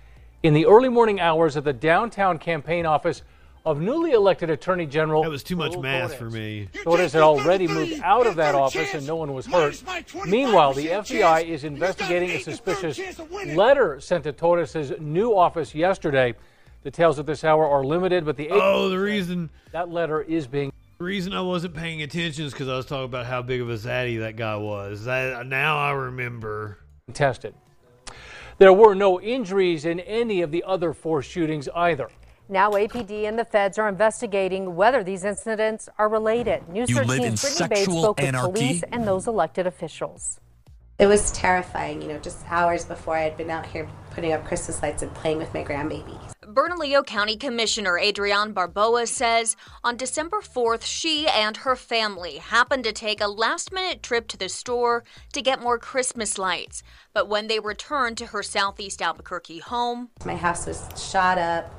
in 0.41 0.53
the 0.53 0.65
early 0.68 0.88
morning 0.88 1.19
hours 1.19 1.57
at 1.57 1.65
the 1.65 1.73
downtown 1.73 2.40
campaign 2.40 2.86
office 2.86 3.23
of 3.65 3.81
newly 3.81 4.11
elected 4.11 4.49
Attorney 4.49 4.85
General. 4.85 5.23
That 5.23 5.29
was 5.29 5.43
too 5.43 5.55
much 5.55 5.75
math 5.77 6.15
for 6.15 6.29
me. 6.29 6.69
Torrez 6.73 7.13
had 7.13 7.23
already 7.23 7.67
moved 7.67 7.99
out 8.03 8.27
of 8.27 8.35
that 8.35 8.53
office 8.53 8.93
and 8.93 9.05
no 9.07 9.15
one 9.15 9.33
was 9.33 9.47
hurt. 9.47 9.81
Meanwhile, 10.27 10.73
the 10.73 10.87
FBI 10.87 11.45
is 11.45 11.63
investigating 11.63 12.29
a 12.29 12.39
suspicious 12.39 12.99
letter 13.55 13.99
sent 13.99 14.25
to 14.25 14.33
Torrez' 14.33 14.99
new 14.99 15.35
office 15.35 15.73
yesterday. 15.73 16.35
Details 16.83 17.17
at 17.17 17.25
this 17.25 17.43
hour 17.43 17.67
are 17.67 17.83
limited, 17.83 18.25
but 18.25 18.37
the 18.37 18.49
Oh, 18.51 18.89
the 18.89 18.99
reason 18.99 19.49
that 19.71 19.89
letter 19.89 20.21
is 20.21 20.45
being 20.45 20.71
the 20.99 21.03
reason 21.03 21.33
I 21.33 21.41
wasn't 21.41 21.73
paying 21.73 22.03
attention 22.03 22.45
is 22.45 22.53
because 22.53 22.69
I 22.69 22.77
was 22.77 22.85
talking 22.85 23.05
about 23.05 23.25
how 23.25 23.41
big 23.41 23.59
of 23.59 23.69
a 23.69 23.73
zaddy 23.73 24.19
that 24.19 24.37
guy 24.37 24.55
was. 24.55 25.03
That 25.03 25.45
now 25.45 25.77
I 25.77 25.91
remember. 25.91 26.77
tested. 27.13 27.53
There 28.59 28.71
were 28.71 28.95
no 28.95 29.19
injuries 29.19 29.83
in 29.83 29.99
any 29.99 30.41
of 30.41 30.51
the 30.51 30.63
other 30.65 30.93
four 30.93 31.21
shootings 31.21 31.67
either. 31.75 32.07
Now 32.47 32.72
APD 32.72 33.27
and 33.27 33.39
the 33.39 33.45
feds 33.45 33.80
are 33.80 33.89
investigating 33.89 34.76
whether 34.76 35.03
these 35.03 35.23
incidents 35.23 35.89
are 35.97 36.07
related. 36.07 36.67
News 36.69 36.89
You 36.89 36.97
live 36.97 37.07
13's 37.07 37.26
in 37.26 37.35
Brittany 37.35 37.67
Bade 37.69 37.77
sexual 37.77 38.01
spoke 38.03 38.17
with 38.17 38.27
anarchy? 38.27 38.51
police 38.51 38.84
and 38.91 39.07
those 39.07 39.27
elected 39.27 39.65
officials. 39.65 40.39
It 40.99 41.07
was 41.07 41.31
terrifying, 41.31 42.01
you 42.01 42.07
know, 42.07 42.19
just 42.19 42.45
hours 42.47 42.85
before 42.85 43.17
I 43.17 43.22
had 43.23 43.35
been 43.35 43.49
out 43.49 43.65
here 43.65 43.89
putting 44.11 44.31
up 44.31 44.45
Christmas 44.45 44.81
lights 44.81 45.01
and 45.01 45.13
playing 45.13 45.39
with 45.39 45.53
my 45.53 45.63
grandbabies. 45.63 46.31
Bernalillo 46.47 47.03
County 47.03 47.35
Commissioner 47.35 47.99
Adriann 48.01 48.53
Barboa 48.53 49.05
says 49.07 49.57
on 49.84 49.97
December 49.97 50.38
4th, 50.39 50.84
she 50.85 51.27
and 51.27 51.57
her 51.57 51.76
family 51.76 52.38
happened 52.38 52.85
to 52.85 52.93
take 52.93 53.19
a 53.19 53.27
last 53.27 53.73
minute 53.73 54.03
trip 54.03 54.27
to 54.30 54.38
the 54.38 54.47
store 54.47 55.03
to 55.34 55.41
get 55.41 55.59
more 55.61 55.77
Christmas 55.77 56.38
lights. 56.38 56.81
But 57.11 57.27
when 57.27 57.47
they 57.47 57.59
returned 57.59 58.17
to 58.19 58.27
her 58.27 58.43
southeast 58.43 59.01
Albuquerque 59.01 59.59
home, 59.59 60.11
My 60.23 60.35
house 60.38 60.65
was 60.65 60.88
shot 60.95 61.38
up, 61.38 61.73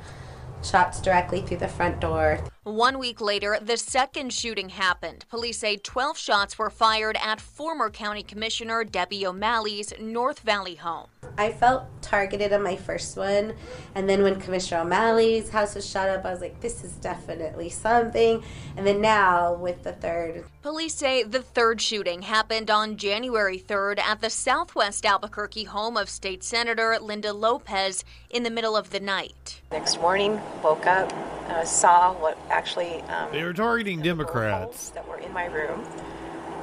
shots 0.69 1.01
directly 1.01 1.41
through 1.43 1.59
the 1.59 1.69
front 1.69 2.01
door. 2.01 2.41
one 2.65 2.99
week 2.99 3.21
later, 3.21 3.59
the 3.63 3.77
second 3.77 4.33
shooting 4.33 4.71
happened. 4.71 5.25
Police 5.29 5.59
say 5.59 5.77
12 5.77 6.19
shots 6.19 6.59
were 6.59 6.71
fired 6.71 7.17
at 7.23 7.41
former 7.41 7.91
County 7.91 8.23
Commissioner 8.23 8.83
Debbie 8.85 9.27
O'Malley's 9.27 9.93
North 10.01 10.41
Valley 10.41 10.75
home. 10.75 11.07
I 11.39 11.53
felt 11.53 11.85
targeted 12.03 12.53
on 12.53 12.63
my 12.63 12.77
first 12.77 13.17
one, 13.17 13.55
and 13.95 14.09
then 14.09 14.23
when 14.23 14.41
Commissioner 14.41 14.81
O'Malley's 14.83 15.51
house 15.51 15.75
was 15.75 15.89
shot 15.89 16.09
up, 16.09 16.25
I 16.25 16.31
was 16.33 16.41
like, 16.41 16.61
this 16.61 16.83
is 16.83 16.93
definitely 16.95 17.69
something. 17.69 18.43
And 18.77 18.87
then 18.87 19.01
now 19.01 19.55
with 19.55 19.83
the 19.83 19.93
third, 19.93 20.45
Police 20.67 20.97
say 20.97 21.23
the 21.23 21.43
third 21.43 21.81
shooting 21.81 22.23
happened 22.23 22.73
on 22.73 22.97
January 22.97 23.57
3rd 23.57 24.01
at 24.01 24.21
the 24.21 24.29
southwest 24.29 25.07
Albuquerque 25.07 25.63
home 25.63 25.97
of 25.97 26.11
State 26.11 26.43
Senator 26.43 26.99
Linda 27.01 27.33
Lopez 27.33 28.03
in 28.31 28.43
the 28.43 28.51
middle 28.51 28.77
of 28.77 28.91
the 28.91 28.99
night. 28.99 29.61
Next 29.71 30.01
morning, 30.01 30.41
woke 30.65 30.85
up, 30.89 31.13
uh, 31.49 31.65
saw 31.65 32.15
what 32.15 32.37
actually 32.51 33.01
um, 33.03 33.31
They 33.31 33.45
were 33.45 33.53
targeting 33.53 34.03
Democrats. 34.03 34.89
that 34.89 35.07
were 35.07 35.19
in 35.19 35.33
my 35.33 35.45
room. 35.45 35.85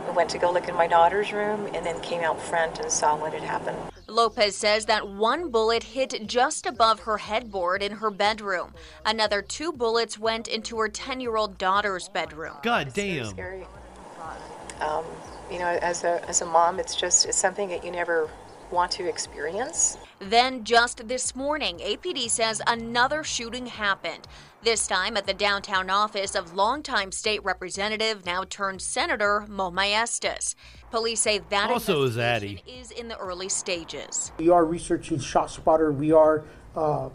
I 0.06 0.12
went 0.12 0.30
to 0.32 0.38
go 0.38 0.52
look 0.52 0.68
in 0.68 0.76
my 0.76 0.88
daughter's 0.88 1.32
room 1.32 1.68
and 1.74 1.86
then 1.86 1.98
came 2.02 2.26
out 2.26 2.42
front 2.42 2.80
and 2.80 2.92
saw 2.92 3.16
what 3.16 3.32
had 3.32 3.44
happened. 3.44 3.78
Lopez 4.08 4.54
says 4.58 4.86
that 4.88 5.08
one 5.08 5.50
bullet 5.50 5.82
hit 5.82 6.28
just 6.28 6.66
above 6.66 7.00
her 7.00 7.20
headboard 7.20 7.82
in 7.82 7.94
her 7.94 8.12
bedroom. 8.12 8.74
Another 9.06 9.42
two 9.42 9.72
bullets 9.72 10.20
went 10.20 10.50
into 10.50 10.78
her 10.80 10.90
10 10.90 11.22
year 11.22 11.38
old 11.38 11.58
daughter's 11.58 12.10
bedroom. 12.10 12.58
God 12.64 12.92
damn. 12.94 13.34
Scary. 14.76 14.90
Um, 14.90 15.06
you 15.52 15.60
know, 15.60 15.68
as 15.68 16.04
a 16.04 16.28
as 16.28 16.42
a 16.42 16.46
mom, 16.46 16.80
it's 16.80 16.96
just 16.96 17.26
it's 17.26 17.38
something 17.38 17.70
that 17.70 17.84
you 17.84 17.92
never 17.92 18.30
want 18.72 18.92
to 18.92 19.08
experience. 19.08 19.98
Then, 20.20 20.64
just 20.64 21.08
this 21.08 21.36
morning, 21.36 21.78
APD 21.80 22.30
says 22.30 22.62
another 22.66 23.24
shooting 23.24 23.68
happened. 23.68 24.28
This 24.64 24.88
time 24.88 25.18
at 25.18 25.28
the 25.28 25.34
downtown 25.34 25.90
office 25.90 26.34
of 26.36 26.54
longtime 26.56 27.12
state 27.12 27.44
representative, 27.44 28.26
now 28.26 28.46
turned 28.46 28.82
Senator 28.82 29.46
Moe 29.50 29.70
Maestas. 29.72 30.56
Police 30.90 31.20
say 31.20 31.40
that 31.50 31.70
Also 31.70 32.04
is 32.04 32.18
Addie. 32.18 32.64
is 32.66 32.90
in 32.90 33.10
the 33.10 33.18
early 33.18 33.50
stages. 33.50 34.32
We 34.38 34.50
are 34.50 34.64
researching 34.64 35.18
ShotSpotter. 35.18 35.94
We 35.94 36.14
are 36.14 36.46
uh, 36.76 37.10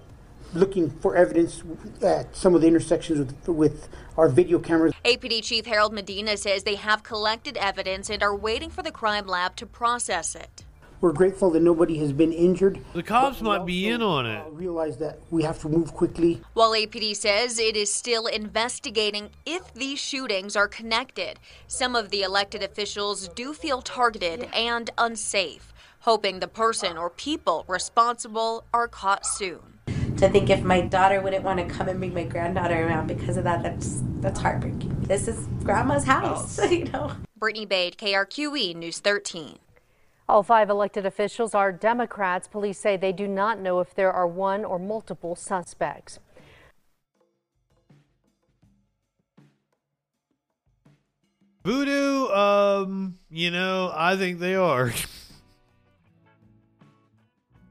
looking 0.53 0.91
for 0.91 1.17
evidence 1.17 1.63
at 2.03 2.37
some 2.37 2.55
of 2.55 2.61
the 2.61 2.67
intersections 2.67 3.19
with, 3.47 3.49
with 3.49 3.89
our 4.19 4.29
video 4.29 4.59
cameras. 4.59 4.93
APD 5.05 5.43
Chief 5.43 5.65
Harold 5.65 5.95
Medina 5.95 6.37
says 6.37 6.65
they 6.65 6.75
have 6.75 7.03
collected 7.05 7.57
evidence 7.57 8.11
and 8.11 8.23
are 8.23 8.35
waiting 8.35 8.69
for 8.69 8.83
the 8.83 8.91
crime 8.91 9.27
lab 9.27 9.55
to 9.57 9.65
process 9.65 10.35
it. 10.35 10.65
We're 11.01 11.13
grateful 11.13 11.51
that 11.51 11.63
nobody 11.63 11.97
has 11.99 12.13
been 12.13 12.33
injured. 12.33 12.85
The 12.93 13.05
cops 13.05 13.41
might 13.41 13.65
be 13.65 13.89
in 13.89 14.03
on 14.03 14.27
it. 14.27 14.45
Realize 14.51 14.97
that 14.97 15.21
we 15.31 15.45
have 15.45 15.61
to 15.61 15.69
move 15.69 15.95
quickly. 15.95 16.43
While 16.55 16.73
APD 16.73 17.15
says 17.15 17.61
it 17.61 17.77
is 17.77 17.93
still 17.95 18.27
investigating 18.27 19.31
if 19.47 19.73
these 19.75 20.01
shootings 20.01 20.57
are 20.57 20.67
connected, 20.67 21.39
some 21.69 21.95
of 21.95 22.11
the 22.11 22.23
elected 22.23 22.65
officials 22.65 23.29
do 23.29 23.55
feel 23.55 23.81
targeted 23.81 24.49
and 24.53 24.91
unsafe, 24.99 25.73
hoping 26.01 26.41
the 26.41 26.49
person 26.49 26.99
or 26.99 27.11
people 27.11 27.65
responsible 27.69 28.65
are 28.75 28.89
caught 28.89 29.25
soon. 29.25 29.78
To 30.19 30.29
think 30.29 30.51
if 30.51 30.65
my 30.65 30.81
daughter 30.81 31.21
wouldn't 31.21 31.45
want 31.45 31.61
to 31.61 31.67
come 31.73 31.89
and 31.89 32.01
bring 32.01 32.13
my 32.13 32.25
granddaughter 32.25 32.89
around 32.89 33.07
because 33.07 33.37
of 33.37 33.45
that, 33.45 33.63
that's 33.63 34.03
that's 34.19 34.41
heartbreaking. 34.41 34.97
This 35.03 35.29
is 35.29 35.47
grandma's 35.63 36.03
house, 36.03 36.59
you 36.73 36.87
know. 36.87 37.13
Brittany 37.37 37.67
Bade, 37.67 37.97
KRQE 37.97 38.75
News 38.75 38.99
13. 38.99 39.61
All 40.29 40.43
five 40.43 40.71
elected 40.71 41.07
officials 41.07 41.55
are 41.55 41.71
Democrats. 41.71 42.49
Police 42.49 42.81
say 42.81 42.97
they 42.97 43.13
do 43.13 43.29
not 43.29 43.61
know 43.61 43.79
if 43.79 43.95
there 43.95 44.13
are 44.13 44.27
one 44.27 44.65
or 44.65 44.77
multiple 44.81 45.37
suspects. 45.37 46.19
Voodoo, 51.65 52.27
um, 52.29 53.19
you 53.31 53.53
know, 53.53 53.93
I 53.95 54.17
think 54.17 54.41
they 54.41 54.57
are. 54.57 54.93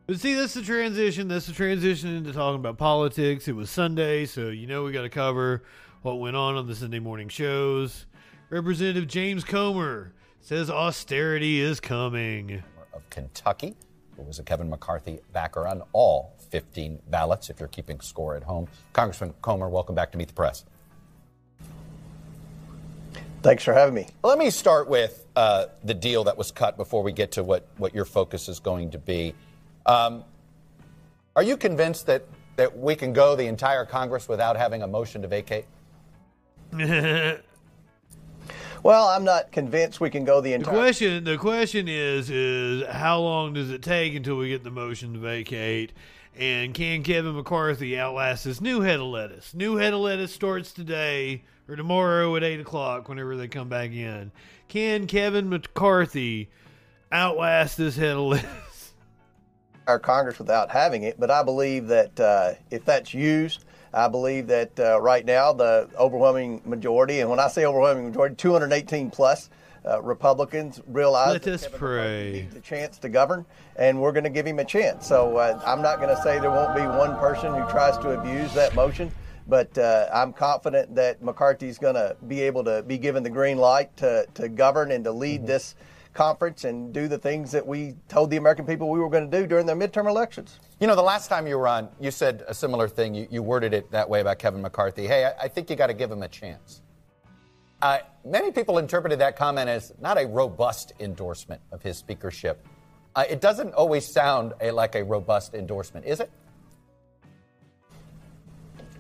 but 0.07 0.19
see, 0.21 0.33
that's 0.35 0.53
the 0.53 0.61
transition. 0.61 1.27
That's 1.27 1.47
the 1.47 1.53
transition 1.53 2.15
into 2.15 2.31
talking 2.31 2.61
about 2.61 2.77
politics. 2.77 3.49
It 3.49 3.55
was 3.55 3.69
Sunday, 3.69 4.25
so 4.25 4.47
you 4.47 4.65
know 4.65 4.83
we 4.83 4.93
got 4.93 5.01
to 5.01 5.09
cover 5.09 5.63
what 6.01 6.19
went 6.19 6.37
on 6.37 6.55
on 6.55 6.65
the 6.65 6.75
Sunday 6.75 6.99
morning 6.99 7.27
shows. 7.27 8.05
Representative 8.49 9.07
James 9.09 9.43
Comer 9.43 10.13
says 10.39 10.69
austerity 10.69 11.59
is 11.59 11.81
coming. 11.81 12.63
of 12.93 13.09
Kentucky, 13.09 13.75
who 14.15 14.23
was 14.23 14.39
a 14.39 14.43
Kevin 14.43 14.69
McCarthy 14.69 15.19
backer 15.33 15.67
on 15.67 15.83
all 15.91 16.37
15 16.51 16.99
ballots, 17.09 17.49
if 17.49 17.59
you're 17.59 17.67
keeping 17.67 17.99
score 17.99 18.37
at 18.37 18.43
home. 18.43 18.69
Congressman 18.93 19.33
Comer, 19.41 19.67
welcome 19.67 19.93
back 19.93 20.13
to 20.13 20.17
Meet 20.17 20.29
the 20.29 20.33
Press. 20.33 20.63
Thanks 23.43 23.63
for 23.65 23.73
having 23.73 23.93
me. 23.93 24.07
Let 24.23 24.39
me 24.39 24.49
start 24.49 24.87
with 24.87 25.25
uh, 25.35 25.65
the 25.83 25.93
deal 25.93 26.23
that 26.23 26.37
was 26.37 26.51
cut 26.51 26.77
before 26.77 27.03
we 27.03 27.11
get 27.11 27.33
to 27.33 27.43
what, 27.43 27.67
what 27.77 27.93
your 27.93 28.05
focus 28.05 28.47
is 28.47 28.59
going 28.59 28.91
to 28.91 28.97
be. 28.97 29.35
Um, 29.87 30.23
are 31.35 31.43
you 31.43 31.57
convinced 31.57 32.05
that, 32.07 32.25
that 32.57 32.77
we 32.77 32.95
can 32.95 33.13
go 33.13 33.35
the 33.35 33.47
entire 33.47 33.85
Congress 33.85 34.27
without 34.27 34.57
having 34.57 34.81
a 34.81 34.87
motion 34.87 35.21
to 35.21 35.27
vacate? 35.27 35.65
Well, 38.83 39.07
I'm 39.07 39.23
not 39.23 39.51
convinced 39.51 39.99
we 39.99 40.09
can 40.09 40.23
go 40.23 40.39
the 40.39 40.53
entire. 40.53 40.71
The 40.71 40.77
entire. 40.77 40.85
question, 40.85 41.23
the 41.23 41.37
question 41.37 41.87
is, 41.87 42.29
is 42.29 42.87
how 42.87 43.19
long 43.19 43.53
does 43.53 43.69
it 43.71 43.81
take 43.81 44.15
until 44.15 44.37
we 44.37 44.49
get 44.49 44.63
the 44.63 44.71
motion 44.71 45.13
to 45.13 45.19
vacate? 45.19 45.93
And 46.37 46.73
can 46.73 47.01
Kevin 47.03 47.35
McCarthy 47.35 47.99
outlast 47.99 48.45
this 48.45 48.61
new 48.61 48.81
head 48.81 48.99
of 48.99 49.07
lettuce? 49.07 49.53
New 49.53 49.77
head 49.77 49.93
of 49.93 49.99
lettuce 49.99 50.31
starts 50.31 50.71
today 50.71 51.43
or 51.67 51.75
tomorrow 51.75 52.35
at 52.35 52.43
eight 52.43 52.59
o'clock, 52.59 53.09
whenever 53.09 53.35
they 53.35 53.47
come 53.47 53.67
back 53.67 53.91
in. 53.91 54.31
Can 54.67 55.07
Kevin 55.07 55.49
McCarthy 55.49 56.49
outlast 57.11 57.77
this 57.77 57.97
head 57.97 58.15
of 58.15 58.19
lettuce? 58.19 58.66
Our 59.87 59.99
Congress 59.99 60.37
without 60.37 60.69
having 60.69 61.03
it, 61.03 61.19
but 61.19 61.31
I 61.31 61.43
believe 61.43 61.87
that 61.87 62.19
uh, 62.19 62.53
if 62.69 62.85
that's 62.85 63.13
used, 63.13 63.63
I 63.93 64.07
believe 64.09 64.47
that 64.47 64.77
uh, 64.79 64.99
right 65.01 65.25
now 65.25 65.53
the 65.53 65.89
overwhelming 65.97 66.61
majority, 66.65 67.21
and 67.21 67.29
when 67.29 67.39
I 67.39 67.47
say 67.47 67.65
overwhelming 67.65 68.09
majority, 68.09 68.35
218 68.35 69.09
plus 69.09 69.49
uh, 69.85 70.01
Republicans 70.01 70.81
realize 70.87 71.33
Let 71.33 71.43
that 71.43 71.53
us 71.53 71.67
pray. 71.73 72.31
needs 72.33 72.55
a 72.55 72.59
chance 72.59 72.97
to 72.99 73.09
govern, 73.09 73.45
and 73.77 73.99
we're 74.01 74.11
going 74.11 74.25
to 74.25 74.29
give 74.29 74.45
him 74.45 74.59
a 74.59 74.65
chance. 74.65 75.07
So 75.07 75.37
uh, 75.37 75.61
I'm 75.65 75.81
not 75.81 76.01
going 76.01 76.13
to 76.13 76.21
say 76.21 76.39
there 76.39 76.51
won't 76.51 76.75
be 76.75 76.81
one 76.81 77.17
person 77.17 77.53
who 77.53 77.67
tries 77.69 77.97
to 77.99 78.19
abuse 78.19 78.53
that 78.53 78.75
motion. 78.75 79.11
But 79.49 79.77
uh, 79.77 80.09
I'm 80.13 80.33
confident 80.33 80.93
that 80.95 81.23
McCarthy's 81.23 81.77
going 81.77 81.95
to 81.95 82.17
be 82.27 82.41
able 82.41 82.65
to 82.65 82.83
be 82.83 82.97
given 82.97 83.23
the 83.23 83.29
green 83.29 83.57
light 83.57 83.95
to, 83.95 84.27
to 84.33 84.49
govern 84.49 84.91
and 84.91 85.05
to 85.05 85.11
lead 85.13 85.47
this 85.47 85.75
conference 86.17 86.63
and 86.63 86.91
do 86.91 87.07
the 87.07 87.17
things 87.17 87.51
that 87.51 87.65
we 87.65 87.93
told 88.09 88.31
the 88.31 88.37
American 88.37 88.65
people 88.65 88.89
we 88.89 88.99
were 88.99 89.09
going 89.09 89.29
to 89.29 89.39
do 89.39 89.45
during 89.45 89.67
the 89.67 89.73
midterm 89.73 90.09
elections. 90.09 90.59
You 90.79 90.87
know, 90.87 90.95
the 90.95 91.03
last 91.03 91.27
time 91.27 91.45
you 91.45 91.59
were 91.59 91.67
on, 91.67 91.89
you 91.99 92.09
said 92.09 92.43
a 92.47 92.55
similar 92.55 92.87
thing. 92.87 93.13
You, 93.13 93.27
you 93.29 93.43
worded 93.43 93.71
it 93.71 93.91
that 93.91 94.09
way 94.09 94.19
about 94.19 94.39
Kevin 94.39 94.63
McCarthy. 94.63 95.05
Hey, 95.05 95.25
I, 95.25 95.43
I 95.43 95.47
think 95.47 95.69
you 95.69 95.75
got 95.75 95.87
to 95.87 95.93
give 95.93 96.11
him 96.11 96.23
a 96.23 96.27
chance. 96.27 96.81
Uh, 97.83 97.99
many 98.25 98.51
people 98.51 98.79
interpreted 98.79 99.19
that 99.19 99.35
comment 99.35 99.69
as 99.69 99.93
not 100.01 100.17
a 100.17 100.25
robust 100.25 100.93
endorsement 100.99 101.61
of 101.71 101.83
his 101.83 101.97
speakership. 101.97 102.65
Uh, 103.15 103.23
it 103.29 103.39
doesn't 103.39 103.75
always 103.75 104.03
sound 104.11 104.53
a, 104.59 104.71
like 104.71 104.95
a 104.95 105.03
robust 105.03 105.53
endorsement, 105.53 106.03
is 106.03 106.19
it? 106.19 106.31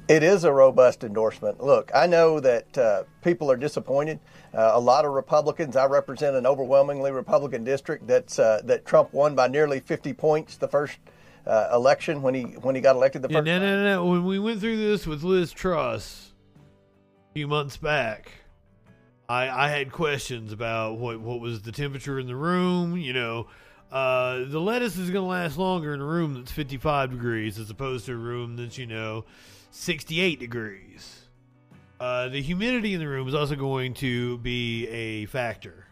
It 0.07 0.23
is 0.23 0.45
a 0.45 0.53
robust 0.53 1.03
endorsement. 1.03 1.61
Look, 1.61 1.91
I 1.93 2.07
know 2.07 2.39
that 2.39 2.77
uh, 2.77 3.03
people 3.21 3.51
are 3.51 3.57
disappointed. 3.57 4.19
Uh, 4.53 4.71
a 4.73 4.79
lot 4.79 5.03
of 5.03 5.11
Republicans. 5.11 5.75
I 5.75 5.85
represent 5.85 6.35
an 6.35 6.45
overwhelmingly 6.45 7.11
Republican 7.11 7.65
district 7.65 8.07
that's 8.07 8.39
uh, 8.39 8.61
that 8.63 8.85
Trump 8.85 9.11
won 9.11 9.35
by 9.35 9.49
nearly 9.49 9.81
50 9.81 10.13
points 10.13 10.55
the 10.55 10.67
first 10.67 10.97
uh, 11.45 11.69
election 11.73 12.21
when 12.21 12.33
he 12.33 12.43
when 12.43 12.73
he 12.73 12.79
got 12.79 12.95
elected 12.95 13.21
the 13.21 13.27
Yeah, 13.29 13.39
first. 13.39 13.45
no, 13.47 13.59
no, 13.59 13.83
no. 13.83 14.05
When 14.05 14.25
we 14.25 14.39
went 14.39 14.61
through 14.61 14.77
this 14.77 15.05
with 15.05 15.23
Liz 15.23 15.51
Truss 15.51 16.31
a 17.31 17.33
few 17.33 17.47
months 17.49 17.75
back, 17.75 18.31
I 19.27 19.49
I 19.49 19.67
had 19.67 19.91
questions 19.91 20.53
about 20.53 20.99
what 20.99 21.19
what 21.19 21.41
was 21.41 21.63
the 21.63 21.73
temperature 21.73 22.17
in 22.17 22.27
the 22.27 22.35
room. 22.35 22.95
You 22.95 23.11
know, 23.11 23.47
uh, 23.91 24.45
the 24.45 24.59
lettuce 24.61 24.97
is 24.97 25.09
going 25.09 25.25
to 25.25 25.29
last 25.29 25.57
longer 25.57 25.93
in 25.93 25.99
a 25.99 26.05
room 26.05 26.33
that's 26.35 26.51
55 26.53 27.11
degrees 27.11 27.59
as 27.59 27.69
opposed 27.69 28.05
to 28.05 28.13
a 28.13 28.15
room 28.15 28.55
that's 28.55 28.77
you 28.77 28.85
know 28.87 29.25
68 29.77 30.39
degrees. 30.39 31.21
Uh, 31.99 32.27
the 32.29 32.41
humidity 32.41 32.93
in 32.93 32.99
the 32.99 33.07
room 33.07 33.27
is 33.27 33.35
also 33.35 33.55
going 33.55 33.93
to 33.93 34.37
be 34.39 34.87
a 34.87 35.25
factor. 35.27 35.86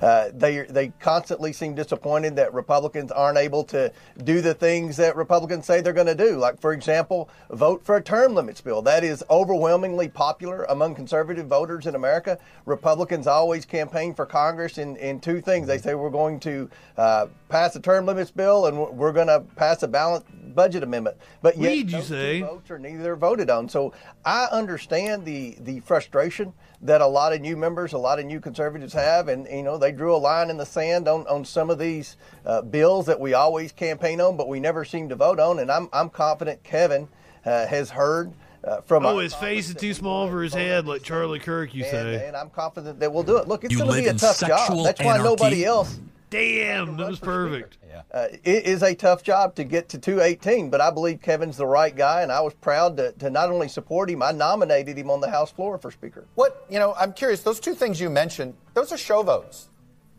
Uh, 0.00 0.30
they 0.34 0.62
they 0.62 0.88
constantly 1.00 1.52
seem 1.52 1.74
disappointed 1.74 2.36
that 2.36 2.52
Republicans 2.52 3.12
aren't 3.12 3.38
able 3.38 3.64
to 3.64 3.92
do 4.24 4.40
the 4.40 4.54
things 4.54 4.96
that 4.96 5.16
Republicans 5.16 5.64
say 5.66 5.80
they're 5.80 5.92
going 5.92 6.06
to 6.06 6.14
do. 6.14 6.36
Like, 6.36 6.60
for 6.60 6.72
example, 6.72 7.28
vote 7.50 7.84
for 7.84 7.96
a 7.96 8.02
term 8.02 8.34
limits 8.34 8.60
bill. 8.60 8.82
That 8.82 9.04
is 9.04 9.22
overwhelmingly 9.30 10.08
popular 10.08 10.64
among 10.64 10.94
conservative 10.94 11.46
voters 11.46 11.86
in 11.86 11.94
America. 11.94 12.38
Republicans 12.66 13.26
always 13.26 13.64
campaign 13.64 14.14
for 14.14 14.26
Congress 14.26 14.78
in, 14.78 14.96
in 14.96 15.20
two 15.20 15.40
things. 15.40 15.66
They 15.66 15.78
say 15.78 15.94
we're 15.94 16.10
going 16.10 16.40
to 16.40 16.68
uh, 16.96 17.26
pass 17.48 17.76
a 17.76 17.80
term 17.80 18.06
limits 18.06 18.30
bill 18.30 18.66
and 18.66 18.76
we're- 18.78 19.12
going 19.12 19.26
to 19.26 19.40
pass 19.56 19.82
a 19.82 19.88
balanced 19.88 20.26
budget 20.54 20.82
amendment. 20.82 21.18
But 21.42 21.58
yet, 21.58 21.76
you 21.76 21.84
those 21.84 22.08
two 22.08 22.14
say? 22.14 22.40
votes 22.40 22.70
are 22.70 22.78
neither 22.78 23.14
voted 23.14 23.50
on. 23.50 23.68
So 23.68 23.92
I 24.24 24.46
understand 24.50 25.26
the 25.26 25.56
the 25.60 25.80
frustration 25.80 26.54
that 26.82 27.00
a 27.00 27.06
lot 27.06 27.32
of 27.32 27.40
new 27.40 27.56
members, 27.56 27.92
a 27.92 27.98
lot 27.98 28.18
of 28.18 28.26
new 28.26 28.40
conservatives 28.40 28.92
have, 28.92 29.28
and 29.28 29.46
you 29.46 29.62
know 29.62 29.78
they 29.78 29.92
drew 29.92 30.14
a 30.14 30.18
line 30.18 30.50
in 30.50 30.56
the 30.56 30.66
sand 30.66 31.08
on, 31.08 31.26
on 31.26 31.44
some 31.44 31.70
of 31.70 31.78
these 31.78 32.16
uh, 32.44 32.62
bills 32.62 33.06
that 33.06 33.18
we 33.18 33.34
always 33.34 33.72
campaign 33.72 34.20
on, 34.20 34.36
but 34.36 34.48
we 34.48 34.60
never 34.60 34.84
seem 34.84 35.08
to 35.08 35.16
vote 35.16 35.38
on. 35.38 35.58
And 35.58 35.70
I'm 35.70 35.88
I'm 35.92 36.10
confident 36.10 36.62
Kevin 36.62 37.08
uh, 37.44 37.66
has 37.66 37.90
heard. 37.90 38.32
Uh, 38.64 38.80
from 38.82 39.04
oh, 39.04 39.18
his 39.18 39.34
face 39.34 39.68
is 39.68 39.74
too 39.74 39.92
small 39.92 40.28
for 40.28 40.40
his 40.40 40.54
head, 40.54 40.86
like 40.86 41.02
Charlie 41.02 41.40
Kirk, 41.40 41.74
you 41.74 41.82
and, 41.82 41.90
say. 41.90 42.28
and 42.28 42.36
I'm 42.36 42.48
confident 42.48 43.00
that 43.00 43.12
we'll 43.12 43.24
do 43.24 43.38
it. 43.38 43.48
Look, 43.48 43.64
it's 43.64 43.74
going 43.74 43.90
to 43.90 44.00
be 44.00 44.06
a 44.06 44.14
tough 44.14 44.38
job. 44.38 44.84
That's 44.84 45.00
why 45.00 45.16
anarchy. 45.16 45.24
nobody 45.24 45.64
else 45.64 45.98
Damn, 46.32 46.96
that 46.96 47.08
was 47.10 47.18
perfect. 47.20 47.76
uh, 48.10 48.28
it 48.42 48.64
is 48.64 48.82
a 48.82 48.94
tough 48.94 49.22
job 49.22 49.54
to 49.56 49.64
get 49.64 49.90
to 49.90 49.98
218, 49.98 50.70
but 50.70 50.80
I 50.80 50.90
believe 50.90 51.20
Kevin's 51.20 51.56
the 51.58 51.66
right 51.66 51.94
guy, 51.94 52.22
and 52.22 52.32
I 52.32 52.40
was 52.40 52.54
proud 52.54 52.96
to, 52.96 53.12
to 53.12 53.28
not 53.30 53.50
only 53.50 53.68
support 53.68 54.10
him, 54.10 54.22
I 54.22 54.32
nominated 54.32 54.96
him 54.96 55.10
on 55.10 55.20
the 55.20 55.30
House 55.30 55.52
floor 55.52 55.76
for 55.78 55.90
Speaker. 55.90 56.26
What, 56.34 56.66
you 56.70 56.78
know, 56.78 56.94
I'm 56.98 57.12
curious, 57.12 57.42
those 57.42 57.60
two 57.60 57.74
things 57.74 58.00
you 58.00 58.08
mentioned, 58.10 58.54
those 58.74 58.90
are 58.92 58.96
show 58.98 59.22
votes. 59.22 59.68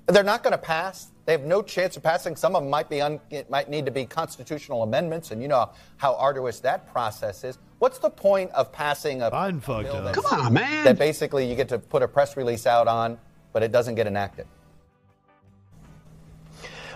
They're 0.07 0.23
not 0.23 0.43
going 0.43 0.51
to 0.51 0.57
pass. 0.57 1.07
They 1.25 1.31
have 1.31 1.43
no 1.45 1.61
chance 1.61 1.95
of 1.97 2.03
passing. 2.03 2.35
Some 2.35 2.55
of 2.55 2.61
them 2.63 2.69
might 2.69 2.89
be 2.89 3.01
un, 3.01 3.19
it 3.31 3.49
might 3.49 3.69
need 3.69 3.85
to 3.85 3.91
be 3.91 4.05
constitutional 4.05 4.83
amendments, 4.83 5.31
and 5.31 5.41
you 5.41 5.47
know 5.47 5.71
how 5.97 6.13
arduous 6.15 6.59
that 6.61 6.91
process 6.91 7.43
is. 7.43 7.57
What's 7.79 7.97
the 7.99 8.09
point 8.09 8.51
of 8.51 8.71
passing 8.71 9.21
a, 9.21 9.27
a 9.27 9.51
bill 9.83 10.03
that's- 10.03 10.15
Come 10.29 10.41
on, 10.47 10.53
man. 10.53 10.85
that 10.85 10.99
basically 10.99 11.49
you 11.49 11.55
get 11.55 11.69
to 11.69 11.79
put 11.79 12.03
a 12.03 12.07
press 12.07 12.37
release 12.37 12.67
out 12.67 12.87
on, 12.87 13.17
but 13.51 13.63
it 13.63 13.71
doesn't 13.71 13.95
get 13.95 14.05
enacted? 14.07 14.45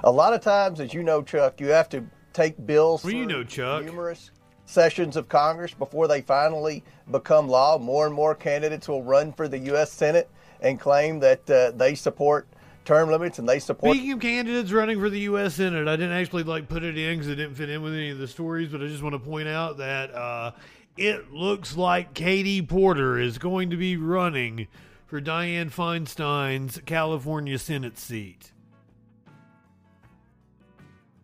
A 0.04 0.12
lot 0.12 0.34
of 0.34 0.42
times, 0.42 0.80
as 0.80 0.94
you 0.94 1.04
know, 1.04 1.22
Chuck, 1.22 1.60
you 1.60 1.68
have 1.68 1.90
to 1.90 2.04
take 2.34 2.66
bills. 2.66 3.04
Well, 3.04 3.14
you 3.14 3.26
know, 3.26 3.44
Chuck. 3.44 3.86
Numerous 3.86 4.32
sessions 4.66 5.16
of 5.16 5.30
Congress 5.30 5.74
before 5.74 6.08
they 6.08 6.22
finally 6.22 6.84
become 7.10 7.48
law. 7.48 7.78
More 7.78 8.06
and 8.06 8.14
more 8.14 8.36
candidates 8.36 8.88
will 8.88 9.04
run 9.04 9.34
for 9.34 9.48
the 9.48 9.58
U.S. 9.60 9.92
Senate 9.92 10.30
and 10.62 10.80
claim 10.80 11.20
that 11.20 11.50
uh, 11.50 11.72
they 11.72 11.96
support 11.96 12.48
term 12.86 13.10
limits 13.10 13.40
and 13.40 13.48
they 13.48 13.60
support. 13.60 13.96
Speaking 13.96 14.14
of 14.14 14.20
candidates 14.20 14.72
running 14.72 15.00
for 15.00 15.10
the 15.10 15.20
U.S. 15.22 15.56
Senate, 15.56 15.88
I 15.88 15.96
didn't 15.96 16.14
actually 16.14 16.44
like 16.44 16.70
put 16.70 16.84
it 16.84 16.98
in 16.98 17.18
because 17.18 17.28
it 17.32 17.36
didn't 17.36 17.56
fit 17.56 17.70
in 17.70 17.82
with 17.82 17.94
any 17.94 18.10
of 18.10 18.18
the 18.18 18.28
stories, 18.28 18.72
but 18.72 18.82
I 18.82 18.88
just 18.88 19.04
want 19.04 19.14
to 19.14 19.20
point 19.20 19.48
out 19.48 19.78
that 19.78 20.14
uh, 20.14 20.52
it 20.96 21.32
looks 21.32 21.76
like 21.76 22.14
Katie 22.14 22.62
Porter 22.62 23.20
is 23.20 23.38
going 23.38 23.70
to 23.70 23.78
be 23.78 23.98
running 23.98 24.68
for 25.06 25.22
Dianne 25.22 25.72
Feinstein's 25.72 26.82
California 26.86 27.58
Senate 27.58 27.98
seat. 27.98 28.52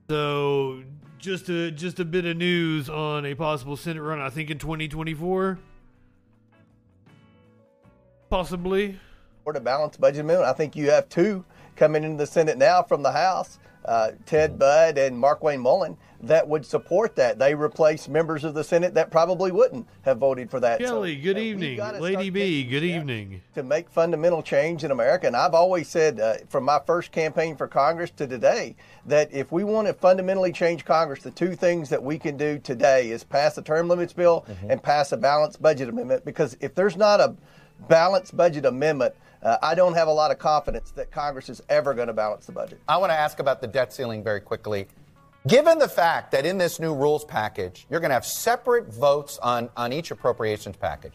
So 0.10 0.84
just 1.18 1.48
a 1.50 1.72
just 1.72 2.00
a 2.00 2.06
bit 2.06 2.26
of 2.26 2.36
news 2.36 2.90
on 2.90 3.26
a 3.26 3.36
possible 3.36 3.78
Senate 3.78 4.02
run. 4.02 4.20
I 4.20 4.30
think 4.30 4.50
in 4.50 4.58
2024, 4.60 5.58
possibly. 8.30 9.00
Or 9.46 9.54
the 9.54 9.62
balanced 9.62 10.00
budget 10.00 10.22
amendment. 10.22 10.50
I 10.50 10.54
think 10.54 10.76
you 10.76 10.90
have 10.92 11.10
two 11.10 11.46
coming 11.76 12.04
into 12.04 12.18
the 12.18 12.28
Senate 12.28 12.58
now 12.58 12.84
from 12.84 13.04
the 13.04 13.12
House, 13.12 13.60
uh, 13.86 14.12
Ted 14.26 14.60
Budd 14.60 14.98
and 14.98 15.22
Markwayne 15.22 15.62
Mullin, 15.62 15.98
that 16.24 16.48
would 16.48 16.66
support 16.66 17.18
that. 17.18 17.38
They 17.38 17.54
replace 17.54 18.08
members 18.08 18.46
of 18.46 18.54
the 18.54 18.64
Senate 18.64 18.94
that 18.94 19.12
probably 19.12 19.52
wouldn't 19.52 19.86
have 20.04 20.18
voted 20.18 20.50
for 20.50 20.60
that. 20.62 20.80
Kelly, 20.80 21.18
So, 21.18 21.24
good 21.24 21.38
uh, 21.38 21.42
evening. 21.42 21.80
Lady 22.00 22.30
B, 22.30 22.64
good 22.64 22.84
evening. 22.84 23.42
To 23.56 23.64
make 23.64 23.90
fundamental 23.90 24.42
change 24.42 24.86
in 24.86 24.92
America. 24.92 25.28
And 25.28 25.36
I've 25.36 25.54
always 25.54 25.90
said 25.90 26.20
uh, 26.20 26.36
from 26.48 26.64
my 26.64 26.80
first 26.86 27.12
campaign 27.12 27.58
for 27.58 27.68
Congress 27.68 28.10
to 28.12 28.26
today 28.26 28.76
that 29.06 29.34
if 29.34 29.52
we 29.52 29.66
want 29.66 29.88
to 29.88 29.94
fundamentally 29.94 30.54
change 30.54 30.86
Congress, 30.86 31.22
the 31.22 31.32
two 31.32 31.56
things 31.56 31.90
that 31.90 32.02
we 32.02 32.18
can 32.18 32.38
do 32.38 32.58
today 32.58 33.12
is 33.12 33.26
pass 33.26 33.58
a 33.58 33.62
term 33.62 33.90
limits 33.90 34.14
bill 34.14 34.46
and 34.70 34.82
pass 34.82 35.12
a 35.12 35.18
balanced 35.18 35.62
budget 35.62 35.90
amendment. 35.90 36.24
Because 36.24 36.56
if 36.62 36.74
there's 36.74 36.96
not 36.96 37.20
a 37.20 37.36
balanced 37.90 38.36
budget 38.38 38.66
amendment, 38.66 39.14
uh, 39.42 39.58
I 39.62 39.76
don't 39.76 39.94
have 39.94 40.08
a 40.08 40.14
lot 40.14 40.32
of 40.32 40.40
confidence 40.40 40.92
that 40.92 41.12
Congress 41.12 41.50
is 41.50 41.62
ever 41.68 41.94
going 41.94 42.08
to 42.08 42.14
balance 42.14 42.46
the 42.46 42.54
budget. 42.54 42.80
I 42.88 42.96
want 42.96 43.10
to 43.10 43.16
ask 43.16 43.40
about 43.40 43.60
the 43.60 43.68
debt 43.68 43.92
ceiling 43.92 44.24
very 44.24 44.40
quickly. 44.40 44.88
Given 45.48 45.78
the 45.78 45.90
fact 45.90 46.32
that 46.32 46.46
in 46.46 46.58
this 46.58 46.80
new 46.80 46.94
rules 46.94 47.26
package, 47.26 47.86
you're 47.90 48.00
going 48.00 48.12
to 48.12 48.16
have 48.16 48.26
separate 48.26 48.88
votes 48.94 49.38
on, 49.40 49.70
on 49.76 49.92
each 49.92 50.10
appropriations 50.10 50.78
package, 50.78 51.14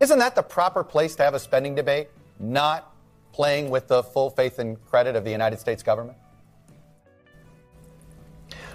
isn't 0.00 0.18
that 0.18 0.34
the 0.34 0.42
proper 0.42 0.82
place 0.82 1.14
to 1.16 1.22
have 1.22 1.34
a 1.34 1.38
spending 1.38 1.76
debate, 1.76 2.08
not 2.40 2.92
playing 3.32 3.70
with 3.70 3.86
the 3.86 4.02
full 4.02 4.30
faith 4.30 4.58
and 4.58 4.84
credit 4.84 5.14
of 5.14 5.22
the 5.22 5.30
United 5.30 5.60
States 5.60 5.80
government? 5.80 6.18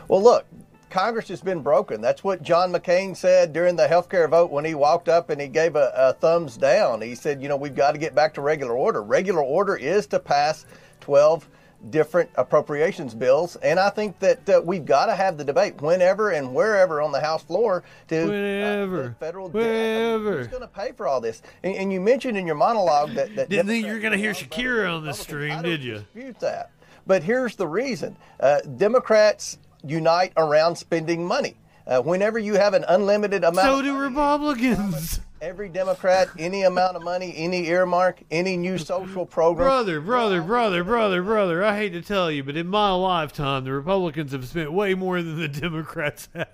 Well, 0.07 0.23
look, 0.23 0.45
Congress 0.89 1.27
has 1.27 1.41
been 1.41 1.61
broken. 1.61 1.99
That's 1.99 2.23
what 2.23 2.41
John 2.41 2.71
McCain 2.71 3.13
said 3.13 3.51
during 3.51 3.75
the 3.75 3.89
health 3.89 4.07
care 4.07 4.25
vote 4.29 4.51
when 4.51 4.63
he 4.63 4.73
walked 4.73 5.09
up 5.09 5.29
and 5.29 5.41
he 5.41 5.49
gave 5.49 5.75
a, 5.75 5.91
a 5.93 6.13
thumbs 6.13 6.55
down. 6.55 7.01
He 7.01 7.13
said, 7.13 7.41
you 7.41 7.49
know, 7.49 7.57
we've 7.57 7.75
got 7.75 7.91
to 7.91 7.97
get 7.97 8.15
back 8.15 8.33
to 8.35 8.41
regular 8.41 8.77
order. 8.77 9.03
Regular 9.03 9.41
order 9.41 9.75
is 9.75 10.07
to 10.07 10.19
pass 10.19 10.65
12 11.01 11.49
different 11.89 12.29
appropriations 12.35 13.13
bills. 13.13 13.55
And 13.57 13.79
I 13.79 13.89
think 13.89 14.19
that 14.19 14.49
uh, 14.49 14.61
we've 14.63 14.85
got 14.85 15.05
to 15.07 15.15
have 15.15 15.37
the 15.37 15.43
debate 15.43 15.81
whenever 15.81 16.31
and 16.31 16.53
wherever 16.53 17.01
on 17.01 17.11
the 17.11 17.21
House 17.21 17.43
floor 17.43 17.83
to 18.09 18.23
uh, 18.23 18.27
Whenever. 18.27 19.15
federal 19.19 19.49
debt. 19.49 19.61
I 19.63 20.17
mean, 20.17 20.33
who's 20.37 20.47
going 20.47 20.61
to 20.61 20.67
pay 20.67 20.91
for 20.91 21.07
all 21.07 21.21
this? 21.21 21.41
And, 21.63 21.75
and 21.75 21.93
you 21.93 22.01
mentioned 22.01 22.37
in 22.37 22.45
your 22.47 22.55
monologue 22.55 23.11
that, 23.13 23.35
that 23.35 23.49
Didn't 23.49 23.67
think 23.67 23.85
you 23.85 23.93
were 23.93 23.99
going 23.99 24.13
to 24.13 24.17
hear 24.17 24.33
Shakira 24.33 24.95
on 24.95 25.05
this 25.05 25.19
stream, 25.19 25.61
did 25.61 25.81
you? 25.83 25.99
dispute 25.99 26.39
that. 26.39 26.71
But 27.05 27.23
here's 27.23 27.55
the 27.55 27.67
reason 27.67 28.17
uh, 28.39 28.61
Democrats 28.61 29.57
unite 29.83 30.33
around 30.35 30.75
spending 30.75 31.25
money. 31.25 31.55
Uh, 31.85 32.01
whenever 32.01 32.37
you 32.37 32.55
have 32.55 32.73
an 32.73 32.83
unlimited 32.89 33.45
amount, 33.45 33.65
So 33.67 33.81
do 33.81 33.97
Republicans. 33.97 35.21
Every 35.41 35.69
Democrat, 35.69 36.29
any 36.37 36.63
amount 36.63 36.95
of 36.95 37.03
money, 37.03 37.33
any 37.35 37.67
earmark, 37.67 38.21
any 38.31 38.57
new 38.57 38.77
social 38.77 39.25
program. 39.25 39.67
Brother, 39.67 40.01
brother, 40.01 40.41
brother, 40.41 40.83
brother, 40.83 41.21
brother, 41.23 41.63
I 41.63 41.77
hate 41.77 41.93
to 41.93 42.01
tell 42.01 42.31
you, 42.31 42.43
but 42.43 42.57
in 42.57 42.67
my 42.67 42.91
lifetime, 42.91 43.63
the 43.63 43.73
Republicans 43.73 44.31
have 44.31 44.47
spent 44.47 44.71
way 44.71 44.93
more 44.93 45.21
than 45.21 45.39
the 45.39 45.47
Democrats 45.47 46.29
have. 46.33 46.49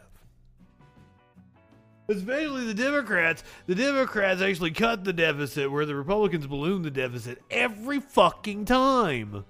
Especially 2.09 2.65
the 2.65 2.73
Democrats. 2.73 3.43
The 3.65 3.75
Democrats 3.75 4.41
actually 4.41 4.71
cut 4.71 5.05
the 5.05 5.13
deficit 5.13 5.71
where 5.71 5.85
the 5.85 5.95
Republicans 5.95 6.45
ballooned 6.45 6.83
the 6.83 6.91
deficit 6.91 7.41
every 7.49 8.01
fucking 8.01 8.65
time. 8.65 9.45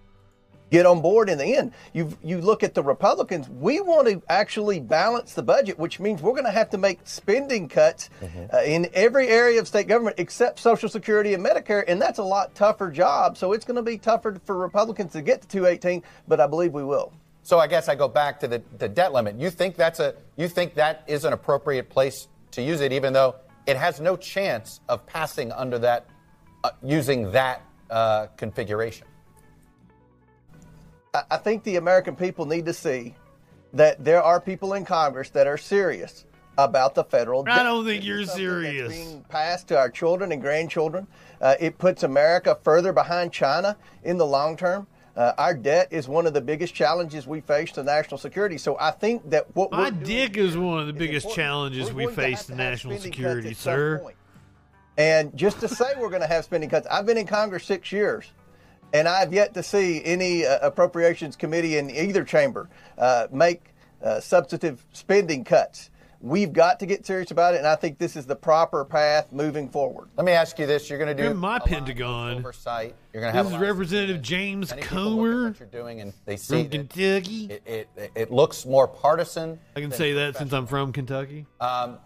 Get 0.74 0.88
on 0.88 1.02
board 1.02 1.30
in 1.30 1.38
the 1.38 1.56
end. 1.56 1.72
You 1.94 2.18
you 2.24 2.42
look 2.42 2.64
at 2.64 2.74
the 2.74 2.82
Republicans. 2.82 3.48
We 3.48 3.80
want 3.80 4.08
to 4.08 4.22
actually 4.28 4.80
balance 4.80 5.36
the 5.36 5.44
budget, 5.44 5.78
which 5.78 6.00
means 6.00 6.22
we're 6.22 6.32
going 6.32 6.46
to 6.46 6.52
have 6.52 6.72
to 6.72 6.80
make 6.80 7.00
spending 7.04 7.70
cuts 7.70 8.10
uh, 8.52 8.58
in 8.66 8.90
every 8.94 9.28
area 9.28 9.60
of 9.60 9.68
state 9.68 9.88
government 9.88 10.16
except 10.20 10.60
Social 10.60 10.90
Security 10.90 11.36
and 11.36 11.46
Medicare, 11.46 11.84
and 11.88 12.02
that's 12.02 12.18
a 12.18 12.24
lot 12.24 12.56
tougher 12.56 12.90
job. 12.90 13.38
So 13.38 13.54
it's 13.54 13.66
going 13.66 13.76
to 13.76 13.84
be 13.84 14.00
tougher 14.00 14.42
for 14.46 14.58
Republicans 14.58 15.14
to 15.14 15.22
get 15.22 15.44
to 15.44 15.48
218, 15.48 16.02
but 16.28 16.40
I 16.40 16.48
believe 16.48 16.74
we 16.74 16.84
will. 16.84 17.14
So 17.44 17.60
I 17.60 17.68
guess 17.68 17.88
I 17.88 17.94
go 17.94 18.08
back 18.08 18.40
to 18.40 18.48
the, 18.48 18.64
the 18.80 18.90
debt 18.90 19.14
limit. 19.14 19.40
You 19.40 19.52
think 19.52 19.76
that's 19.76 20.00
a 20.00 20.16
you 20.38 20.48
think 20.48 20.74
that 20.74 21.04
is 21.08 21.24
an 21.24 21.34
appropriate 21.34 21.90
place 21.90 22.28
to 22.52 22.64
use 22.64 22.82
it, 22.82 22.92
even 22.92 23.14
though 23.14 23.36
it 23.68 23.78
has 23.78 24.02
no 24.02 24.18
chance 24.18 24.80
of 24.90 25.06
passing 25.06 25.52
under 25.52 25.78
that 25.80 26.08
uh, 26.64 26.72
using 26.82 27.32
that 27.32 27.62
uh, 27.92 28.28
configuration. 28.38 29.06
I- 31.14 31.38
think 31.38 31.64
the 31.64 31.76
American 31.76 32.16
people 32.16 32.46
need 32.46 32.66
to 32.66 32.74
see 32.74 33.16
that 33.74 34.04
there 34.04 34.22
are 34.22 34.40
people 34.42 34.74
in 34.74 34.86
Congress 34.86 35.30
that 35.32 35.48
are 35.48 35.58
serious 35.58 36.26
about 36.58 36.96
the 36.96 37.04
federal 37.04 37.44
debt. 37.44 37.60
I 37.60 37.64
don't 37.64 37.86
think 37.86 38.04
you're 38.04 38.26
serious. 38.26 38.92
being 38.92 39.24
passed 39.30 39.68
to 39.70 39.78
our 39.78 39.90
children 39.90 40.32
and 40.32 40.42
grandchildren. 40.42 41.08
Uh, 41.42 41.56
it 41.60 41.78
puts 41.78 42.04
America 42.04 42.58
further 42.64 42.94
behind 42.94 43.32
China 43.32 43.76
in 44.04 44.18
the 44.18 44.26
long 44.26 44.56
term. 44.56 44.88
Uh, 45.16 45.34
our 45.38 45.54
debt 45.54 45.88
is 45.92 46.08
one 46.08 46.26
of 46.26 46.34
the 46.34 46.42
biggest 46.42 46.74
challenges 46.74 47.28
we 47.28 47.42
face 47.42 47.72
to 47.74 47.84
national 47.84 48.18
security. 48.18 48.58
So 48.58 48.78
I 48.80 48.90
think 48.92 49.30
that 49.30 49.56
what 49.56 49.72
My 49.72 49.92
dick 49.92 50.38
is 50.38 50.58
one 50.58 50.80
of 50.80 50.88
the 50.88 50.94
biggest 50.94 51.26
important. 51.26 51.36
challenges 51.46 51.94
We're 51.94 52.08
we 52.08 52.14
face 52.14 52.46
to 52.46 52.52
to 52.54 52.58
national 52.58 52.98
security, 52.98 53.54
sir. 53.54 54.12
And 54.98 55.36
just 55.36 55.60
to 55.60 55.68
say 55.68 55.86
we're 56.00 56.10
going 56.10 56.22
to 56.22 56.28
have 56.28 56.44
spending 56.46 56.70
cuts, 56.70 56.88
I've 56.90 57.06
been 57.06 57.18
in 57.18 57.28
Congress 57.28 57.64
six 57.66 57.92
years, 57.92 58.26
and 58.94 59.08
I've 59.08 59.34
yet 59.34 59.54
to 59.56 59.64
see 59.64 60.04
any 60.06 60.46
uh, 60.46 60.60
appropriations 60.62 61.36
committee 61.36 61.78
in 61.78 61.90
either 61.90 62.24
chamber 62.24 62.70
uh, 62.98 63.28
make 63.32 63.74
uh, 64.02 64.20
substantive 64.20 64.86
spending 64.94 65.44
cuts. 65.44 65.90
We've 66.22 66.54
got 66.54 66.80
to 66.80 66.86
get 66.86 67.06
serious 67.06 67.32
about 67.32 67.54
it, 67.54 67.58
and 67.58 67.68
I 67.68 67.76
think 67.76 67.98
this 67.98 68.16
is 68.16 68.26
the 68.26 68.36
proper 68.36 68.86
path 68.86 69.34
moving 69.34 69.68
forward. 69.68 70.08
Let 70.16 70.26
me 70.26 70.32
ask 70.32 70.58
you 70.58 70.66
this: 70.66 70.90
You're 70.90 70.98
going 70.98 71.10
to 71.10 71.14
do 71.14 71.24
You're 71.24 71.32
in 71.34 71.38
my 71.38 71.58
a 71.58 71.60
lot 71.60 71.62
of 71.64 71.68
Pentagon. 71.68 72.38
oversight. 72.38 72.96
You're 73.12 73.22
going 73.22 73.34
to 73.34 73.38
have 73.38 73.48
This 73.48 73.56
is 73.56 73.60
Representative 73.60 74.22
James 74.22 74.70
Many 74.70 74.84
people 74.84 74.98
look 75.00 75.10
at 75.10 75.14
Comer 75.34 75.48
what 75.50 75.60
you're 75.60 75.68
doing, 75.68 76.00
and 76.00 76.14
they 76.24 76.38
see 76.38 76.62
from 76.64 76.72
Kentucky. 76.72 77.46
it, 77.66 77.90
it, 77.98 78.12
it 78.16 78.32
looks 78.32 78.66
more 78.66 78.88
partisan. 78.88 79.60
I 79.76 79.82
can 79.82 79.92
say 79.92 80.14
that 80.14 80.38
since 80.38 80.54
I'm 80.54 80.66
from 80.66 80.94
Kentucky. 80.94 81.46
Um, 81.60 81.98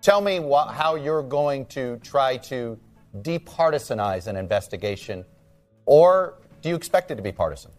tell 0.00 0.22
me 0.22 0.40
wha- 0.40 0.72
how 0.72 0.94
you're 0.94 1.22
going 1.22 1.66
to 1.66 1.98
try 1.98 2.38
to 2.38 2.78
departisanize 3.20 4.26
an 4.26 4.36
investigation, 4.36 5.22
or 5.86 6.34
do 6.62 6.68
you 6.68 6.74
expect 6.74 7.10
it 7.10 7.16
to 7.16 7.22
be 7.22 7.32
partisan? 7.32 7.70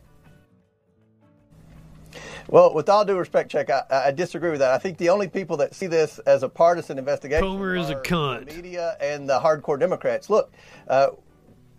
Well, 2.48 2.74
with 2.74 2.90
all 2.90 3.04
due 3.06 3.18
respect, 3.18 3.52
Chuck, 3.52 3.70
I, 3.70 3.84
I 3.90 4.12
disagree 4.12 4.52
with 4.52 4.60
that. 4.60 4.72
I 4.72 4.78
think 4.78 4.98
the 4.98 5.10
only 5.10 5.28
people 5.28 5.58
that 5.58 5.74
see 5.74 5.88
this 5.88 6.20
as 6.20 6.44
a 6.44 6.50
partisan 6.50 7.00
investigation 7.00 7.44
Comer 7.44 7.76
is 7.76 7.90
a 7.90 7.96
cunt. 7.96 8.48
the 8.48 8.56
media 8.56 8.96
and 9.02 9.28
the 9.28 9.40
hardcore 9.40 9.80
Democrats. 9.80 10.30
Look, 10.30 10.54
uh, 10.88 11.10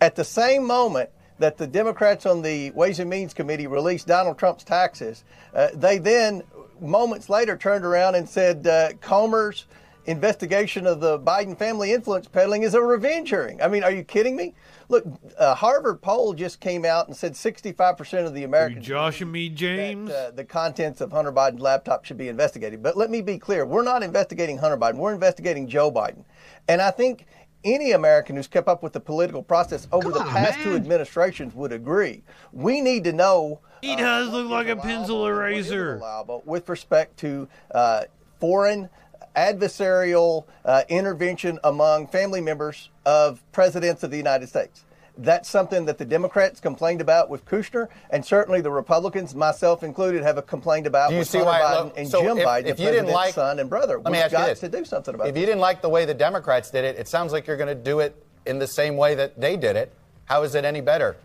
at 0.01 0.17
the 0.17 0.25
same 0.25 0.67
moment 0.67 1.11
that 1.39 1.57
the 1.57 1.67
Democrats 1.67 2.27
on 2.27 2.43
the 2.43 2.71
Ways 2.73 2.99
and 2.99 3.09
Means 3.09 3.33
Committee 3.33 3.67
released 3.67 4.07
Donald 4.07 4.39
Trump's 4.39 4.65
taxes, 4.65 5.23
uh, 5.55 5.69
they 5.75 5.99
then 5.99 6.43
moments 6.81 7.29
later 7.29 7.57
turned 7.57 7.85
around 7.85 8.15
and 8.17 8.29
said 8.29 8.67
uh, 8.67 8.93
Comer's 9.01 9.67
investigation 10.07 10.87
of 10.87 11.01
the 11.01 11.19
Biden 11.19 11.59
family 11.59 11.93
influence 11.93 12.29
peddling 12.29 12.63
is 12.63 12.75
a 12.75 12.81
revenge 12.81 13.31
hearing. 13.31 13.61
I 13.61 13.69
mean, 13.69 13.83
are 13.85 13.91
you 13.91 14.05
kidding 14.05 14.37
me? 14.37 14.55
Look, 14.89 15.05
a 15.39 15.55
Harvard 15.55 16.01
poll 16.01 16.33
just 16.33 16.61
came 16.61 16.85
out 16.85 17.09
and 17.09 17.17
said 17.17 17.33
65% 17.33 18.27
of 18.27 18.33
the 18.33 18.39
Are 18.39 18.41
you 18.41 18.45
Americans 18.47 18.87
joshing 18.87 19.33
me, 19.33 19.49
James? 19.49 20.11
uh, 20.11 20.31
the 20.35 20.45
contents 20.45 21.01
of 21.01 21.11
Hunter 21.11 21.33
Biden's 21.33 21.61
laptop 21.61 22.05
should 22.05 22.17
be 22.19 22.29
investigated. 22.29 22.83
But 22.83 22.97
let 22.97 23.11
me 23.11 23.21
be 23.21 23.39
clear 23.39 23.67
we're 23.67 23.83
not 23.83 24.03
investigating 24.03 24.59
Hunter 24.59 24.77
Biden, 24.77 24.97
we're 24.97 25.15
investigating 25.15 25.67
Joe 25.67 25.91
Biden. 25.91 26.25
And 26.69 26.81
I 26.81 26.91
think 26.93 27.27
any 27.65 27.93
American 27.93 28.37
who's 28.37 28.47
kept 28.47 28.69
up 28.69 28.83
with 28.83 28.93
the 28.93 29.01
political 29.01 29.43
process 29.43 29.89
over 29.91 30.11
the 30.11 30.21
past 30.21 30.61
two 30.61 30.77
administrations 30.77 31.53
would 31.55 31.73
agree. 31.73 32.23
We 32.53 32.81
need 32.81 33.03
to 33.05 33.13
know. 33.13 33.61
he 33.83 33.97
does 33.97 34.31
look 34.31 34.49
like 34.49 34.69
a 34.69 34.77
pencil 34.77 35.27
eraser. 35.27 36.01
with 36.45 36.69
respect 36.69 37.17
to 37.19 37.49
uh, 37.73 38.05
foreign 38.39 38.89
adversarial 39.37 40.45
uh, 40.65 40.83
intervention 40.89 41.59
among 41.63 42.07
family 42.09 42.41
members 42.41 42.91
of 43.05 43.43
presidents 43.53 44.03
of 44.03 44.11
the 44.11 44.17
United 44.17 44.49
States. 44.49 44.85
That's 45.19 45.49
something 45.49 45.87
that 45.87 45.97
the 45.97 46.05
Democrats 46.05 46.61
complained 46.61 47.01
about 47.01 47.31
with 47.31 47.47
Kushner, 47.47 47.89
and 48.11 48.25
certainly 48.25 48.61
the 48.61 48.71
Republicans, 48.71 49.35
myself 49.35 49.83
included, 49.83 50.23
have 50.23 50.45
complained 50.47 50.87
about 50.87 51.11
you 51.11 51.19
with 51.19 51.29
see 51.29 51.39
Hunter 51.39 51.51
why? 51.53 51.61
Biden 51.61 51.85
look, 51.85 51.99
and 51.99 52.09
so 52.09 52.23
Jim 52.23 52.39
if, 52.39 52.47
Biden, 52.47 52.67
if 52.67 52.77
the 52.77 52.83
you 52.83 52.91
didn't 52.91 53.05
president's 53.07 53.15
like, 53.15 53.35
son 53.35 53.59
and 53.59 53.71
brother. 53.71 53.97
let 53.97 54.07
me 54.07 54.11
We've 54.13 54.21
ask 54.21 54.33
you 54.33 54.39
got 54.39 54.47
this. 54.49 54.61
to 54.61 54.69
do 54.69 54.85
something 54.85 55.15
about 55.15 55.27
it. 55.27 55.31
If 55.31 55.37
it. 55.37 55.41
you 55.41 55.47
didn't 55.47 55.61
like 55.61 55.81
the 55.81 55.89
way 55.89 56.05
the 56.05 56.13
Democrats 56.15 56.71
did 56.71 56.85
it, 56.85 56.97
it 56.99 57.09
sounds 57.09 57.33
like 57.33 57.47
you're 57.47 57.57
going 57.57 57.69
to 57.69 57.75
do 57.75 58.01
it 58.01 58.15
in 58.45 58.59
the 58.59 58.67
same 58.67 58.99
way 58.99 59.15
that 59.15 59.41
they 59.41 59.57
did 59.57 59.77
it. 59.77 59.91
How 60.27 60.43
is 60.43 60.55
it 60.55 60.67
any 60.67 60.83
better? 60.83 61.17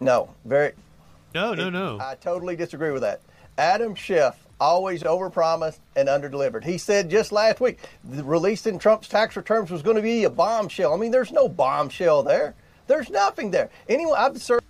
No, 0.00 0.30
very. 0.46 0.72
No, 1.34 1.52
no, 1.52 1.68
no. 1.68 1.98
I 2.00 2.14
totally 2.14 2.56
disagree 2.56 2.92
with 2.92 3.02
that. 3.02 3.20
Adam 3.58 3.94
Schiff 3.94 4.41
always 4.60 5.02
overpromised 5.02 5.78
and 5.96 6.08
underdelivered. 6.08 6.64
He 6.64 6.78
said 6.78 7.10
just 7.10 7.32
last 7.32 7.60
week, 7.60 7.78
the 8.04 8.24
releasing 8.24 8.78
Trump's 8.78 9.08
tax 9.08 9.36
returns 9.36 9.70
was 9.70 9.82
going 9.82 9.96
to 9.96 10.02
be 10.02 10.24
a 10.24 10.30
bombshell. 10.30 10.94
I 10.94 10.96
mean, 10.96 11.10
there's 11.10 11.32
no 11.32 11.48
bombshell 11.48 12.22
there. 12.22 12.54
There's 12.86 13.10
nothing 13.10 13.50
there. 13.50 13.70
Anyway, 13.88 14.14
I've 14.16 14.40
served. 14.40 14.64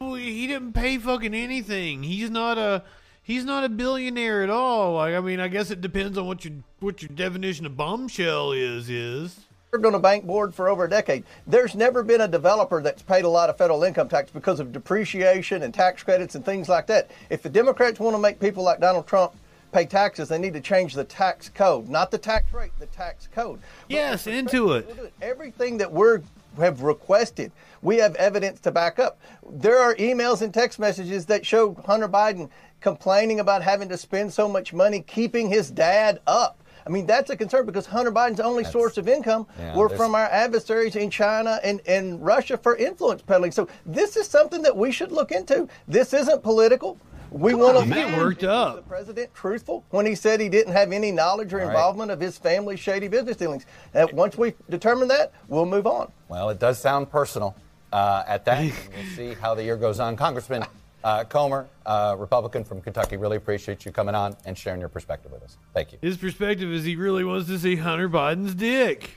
He 0.00 0.46
didn't 0.46 0.72
pay 0.72 0.98
fucking 0.98 1.34
anything. 1.34 2.02
He's 2.02 2.30
not 2.30 2.58
a 2.58 2.82
he's 3.22 3.44
not 3.44 3.64
a 3.64 3.68
billionaire 3.68 4.42
at 4.42 4.50
all. 4.50 4.94
Like 4.94 5.14
I 5.14 5.20
mean, 5.20 5.40
I 5.40 5.48
guess 5.48 5.70
it 5.70 5.80
depends 5.80 6.18
on 6.18 6.26
what 6.26 6.44
your 6.44 6.54
what 6.80 7.02
your 7.02 7.08
definition 7.08 7.64
of 7.64 7.76
bombshell 7.76 8.52
is 8.52 8.90
is. 8.90 9.40
Served 9.74 9.86
on 9.86 9.94
a 9.96 9.98
bank 9.98 10.24
board 10.24 10.54
for 10.54 10.68
over 10.68 10.84
a 10.84 10.88
decade. 10.88 11.24
There's 11.48 11.74
never 11.74 12.04
been 12.04 12.20
a 12.20 12.28
developer 12.28 12.80
that's 12.80 13.02
paid 13.02 13.24
a 13.24 13.28
lot 13.28 13.50
of 13.50 13.58
federal 13.58 13.82
income 13.82 14.08
tax 14.08 14.30
because 14.30 14.60
of 14.60 14.70
depreciation 14.70 15.64
and 15.64 15.74
tax 15.74 16.04
credits 16.04 16.36
and 16.36 16.44
things 16.44 16.68
like 16.68 16.86
that. 16.86 17.10
If 17.28 17.42
the 17.42 17.48
Democrats 17.48 17.98
want 17.98 18.14
to 18.14 18.20
make 18.20 18.38
people 18.38 18.62
like 18.62 18.78
Donald 18.78 19.08
Trump 19.08 19.34
pay 19.72 19.84
taxes, 19.84 20.28
they 20.28 20.38
need 20.38 20.52
to 20.52 20.60
change 20.60 20.94
the 20.94 21.02
tax 21.02 21.48
code, 21.48 21.88
not 21.88 22.12
the 22.12 22.18
tax 22.18 22.54
rate, 22.54 22.70
the 22.78 22.86
tax 22.86 23.28
code. 23.34 23.58
Yes, 23.88 24.28
into 24.28 24.74
it. 24.74 25.12
Everything 25.20 25.76
that 25.78 25.90
we 25.90 26.18
have 26.58 26.82
requested, 26.82 27.50
we 27.82 27.96
have 27.96 28.14
evidence 28.14 28.60
to 28.60 28.70
back 28.70 29.00
up. 29.00 29.18
There 29.50 29.80
are 29.80 29.96
emails 29.96 30.40
and 30.40 30.54
text 30.54 30.78
messages 30.78 31.26
that 31.26 31.44
show 31.44 31.74
Hunter 31.84 32.08
Biden 32.08 32.48
complaining 32.80 33.40
about 33.40 33.64
having 33.64 33.88
to 33.88 33.96
spend 33.96 34.32
so 34.32 34.46
much 34.46 34.72
money 34.72 35.00
keeping 35.00 35.48
his 35.48 35.68
dad 35.68 36.20
up. 36.28 36.60
I 36.86 36.90
mean, 36.90 37.06
that's 37.06 37.30
a 37.30 37.36
concern 37.36 37.66
because 37.66 37.86
Hunter 37.86 38.12
Biden's 38.12 38.40
only 38.40 38.64
source 38.64 38.98
of 38.98 39.08
income 39.08 39.46
Yeah, 39.58 39.76
were 39.76 39.88
from 39.88 40.14
our 40.14 40.26
adversaries 40.26 40.96
in 40.96 41.10
China 41.10 41.58
and, 41.64 41.80
and 41.86 42.24
Russia 42.24 42.56
for 42.58 42.76
influence 42.76 43.22
peddling. 43.22 43.52
So 43.52 43.68
this 43.86 44.16
is 44.16 44.26
something 44.26 44.62
that 44.62 44.76
we 44.76 44.92
should 44.92 45.10
look 45.12 45.32
into. 45.32 45.68
This 45.88 46.12
isn't 46.12 46.42
political. 46.42 46.98
We 47.30 47.54
want 47.54 47.76
to 47.76 47.82
on, 47.82 47.88
get 47.88 48.16
worked 48.16 48.44
up. 48.44 48.76
The 48.76 48.82
president 48.82 49.34
truthful 49.34 49.84
when 49.90 50.06
he 50.06 50.14
said 50.14 50.40
he 50.40 50.48
didn't 50.48 50.72
have 50.72 50.92
any 50.92 51.10
knowledge 51.10 51.52
or 51.52 51.60
All 51.60 51.66
right. 51.66 51.72
involvement 51.72 52.10
of 52.10 52.20
his 52.20 52.38
family's 52.38 52.78
shady 52.78 53.08
business 53.08 53.36
dealings. 53.36 53.66
And 53.92 54.12
once 54.12 54.38
we 54.38 54.54
determine 54.70 55.08
that, 55.08 55.32
we'll 55.48 55.66
move 55.66 55.86
on. 55.86 56.12
Well, 56.28 56.50
it 56.50 56.60
does 56.60 56.78
sound 56.78 57.10
personal 57.10 57.56
uh, 57.92 58.22
at 58.28 58.44
that. 58.44 58.60
we'll 58.94 59.16
see 59.16 59.34
how 59.34 59.54
the 59.54 59.64
year 59.64 59.76
goes 59.76 59.98
on. 59.98 60.16
Congressman 60.16 60.64
uh, 61.04 61.22
Comer, 61.22 61.68
uh, 61.84 62.16
Republican 62.18 62.64
from 62.64 62.80
Kentucky, 62.80 63.16
really 63.16 63.36
appreciate 63.36 63.84
you 63.84 63.92
coming 63.92 64.14
on 64.14 64.34
and 64.46 64.56
sharing 64.56 64.80
your 64.80 64.88
perspective 64.88 65.30
with 65.30 65.42
us. 65.42 65.58
Thank 65.74 65.92
you. 65.92 65.98
His 66.00 66.16
perspective 66.16 66.72
is 66.72 66.82
he 66.82 66.96
really 66.96 67.24
wants 67.24 67.46
to 67.48 67.58
see 67.58 67.76
Hunter 67.76 68.08
Biden's 68.08 68.54
dick. 68.54 69.10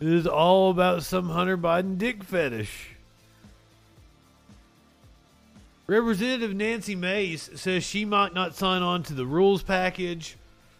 It 0.00 0.08
is 0.08 0.26
all 0.26 0.70
about 0.70 1.04
some 1.04 1.30
Hunter 1.30 1.56
Biden 1.56 1.96
dick 1.98 2.22
fetish. 2.24 2.90
Representative 5.86 6.54
Nancy 6.54 6.94
Mace 6.94 7.48
says 7.54 7.82
she 7.82 8.04
might 8.04 8.34
not 8.34 8.54
sign 8.54 8.82
on 8.82 9.02
to 9.04 9.14
the 9.14 9.24
rules 9.24 9.62
package 9.62 10.36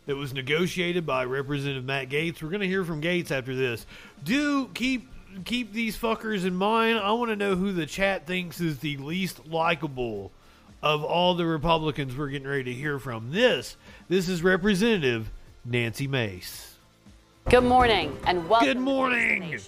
that 0.07 0.16
was 0.16 0.35
negotiated 0.35 1.07
by 1.07 1.24
Representative 1.24 1.85
Matt 1.85 2.09
Gaetz. 2.09 2.43
We're 2.43 2.51
going 2.51 2.61
to 2.61 2.66
hear 2.66 2.85
from 2.85 3.01
Gaetz 3.01 3.31
after 3.31 3.55
this. 3.55 3.86
Do 4.24 4.69
keep 4.74 5.09
keep 5.44 5.73
these 5.73 5.97
fuckers 5.97 6.44
in 6.44 6.55
mind. 6.55 6.98
I 6.98 7.12
want 7.12 7.31
to 7.31 7.36
know 7.36 7.55
who 7.56 7.73
the 7.73 7.86
chat 7.86 8.27
thinks 8.27 8.60
is 8.60 8.78
the 8.78 8.97
least 8.98 9.47
likable 9.47 10.32
of 10.82 11.02
all 11.05 11.35
the 11.35 11.47
Republicans 11.47 12.16
we're 12.16 12.28
getting 12.28 12.48
ready 12.48 12.65
to 12.65 12.73
hear 12.73 12.98
from. 12.98 13.31
This 13.31 13.77
this 14.09 14.28
is 14.28 14.43
Representative 14.43 15.31
Nancy 15.65 16.06
Mace. 16.06 16.77
Good 17.51 17.65
morning 17.65 18.16
and 18.27 18.48
welcome. 18.48 18.69
Good 18.69 18.74
to 18.74 18.81
the 18.81 18.85
morning. 18.85 19.59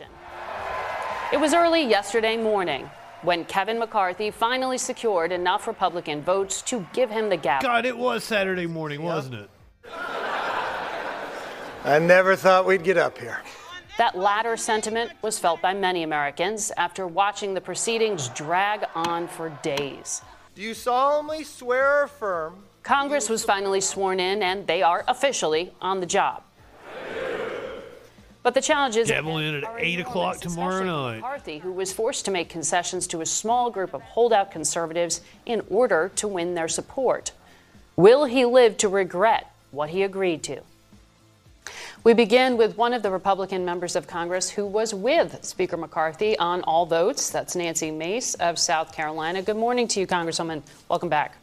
It 1.33 1.41
was 1.41 1.55
early 1.55 1.83
yesterday 1.87 2.37
morning 2.37 2.91
when 3.23 3.45
Kevin 3.45 3.79
McCarthy 3.79 4.31
finally 4.31 4.79
secured 4.79 5.33
enough 5.33 5.67
Republican 5.67 6.23
votes 6.23 6.63
to 6.63 6.87
give 6.93 7.11
him 7.11 7.29
the 7.29 7.37
gavel. 7.37 7.69
God, 7.69 7.87
it 7.87 7.97
was 7.97 8.25
Saturday 8.25 8.67
morning, 8.67 9.03
wasn't 9.03 9.35
it? 9.35 9.51
I 11.85 11.99
never 11.99 12.37
thought 12.37 12.67
we'd 12.67 12.85
get 12.85 12.97
up 12.97 13.17
here. 13.19 13.41
That 13.99 14.17
latter 14.17 14.57
sentiment 14.57 15.13
was 15.23 15.39
felt 15.39 15.61
by 15.61 15.75
many 15.75 16.03
Americans 16.03 16.73
after 16.77 17.07
watching 17.07 17.55
the 17.55 17.61
proceedings 17.61 18.29
drag 18.31 18.85
on 18.95 19.29
for 19.29 19.51
days. 19.63 20.23
Do 20.55 20.63
you 20.63 20.75
solemnly 20.75 21.45
swear 21.45 22.01
or 22.01 22.03
affirm? 22.05 22.65
Congress 22.83 23.29
was 23.29 23.45
finally 23.45 23.81
sworn 23.81 24.21
in 24.21 24.43
and 24.43 24.67
they 24.67 24.83
are 24.83 25.05
officially 25.07 25.73
on 25.81 26.01
the 26.01 26.07
job. 26.07 26.43
But 28.43 28.55
the 28.55 28.63
challenge 28.63 28.95
challenges 28.95 29.11
Gavel 29.11 29.37
in 29.39 29.57
at 29.57 29.65
8 29.77 30.01
o'clock 30.01 30.41
tomorrow 30.41 30.85
night. 30.85 31.17
McCarthy, 31.17 31.59
who 31.59 31.73
was 31.73 31.93
forced 31.93 32.25
to 32.25 32.31
make 32.31 32.49
concessions 32.49 33.07
to 33.09 33.21
a 33.21 33.27
small 33.27 33.71
group 33.71 33.93
of 33.93 34.01
holdout 34.01 34.51
conservatives 34.51 35.21
in 35.45 35.63
order 35.69 36.11
to 36.17 36.27
win 36.27 36.55
their 36.55 36.69
support. 36.69 37.33
Will 37.97 38.25
he 38.25 38.47
live 38.47 38.79
to 38.79 38.89
regret 38.89 39.53
what 39.73 39.91
he 39.91 40.03
agreed 40.03 40.43
to? 40.45 40.63
We 42.03 42.15
begin 42.15 42.57
with 42.57 42.79
one 42.79 42.95
of 42.95 43.03
the 43.03 43.11
Republican 43.11 43.67
members 43.67 43.95
of 43.95 44.07
Congress 44.07 44.49
who 44.49 44.65
was 44.67 44.95
with 44.95 45.45
Speaker 45.45 45.77
McCarthy 45.77 46.39
on 46.39 46.63
all 46.63 46.87
votes. 46.87 47.29
That's 47.29 47.55
Nancy 47.55 47.91
Mace 47.91 48.33
of 48.37 48.59
South 48.59 48.95
Carolina. 48.95 49.43
Good 49.43 49.59
morning 49.59 49.87
to 49.89 50.01
you, 50.01 50.07
Congresswoman. 50.07 50.63
Welcome 50.89 51.11
back. 51.11 51.37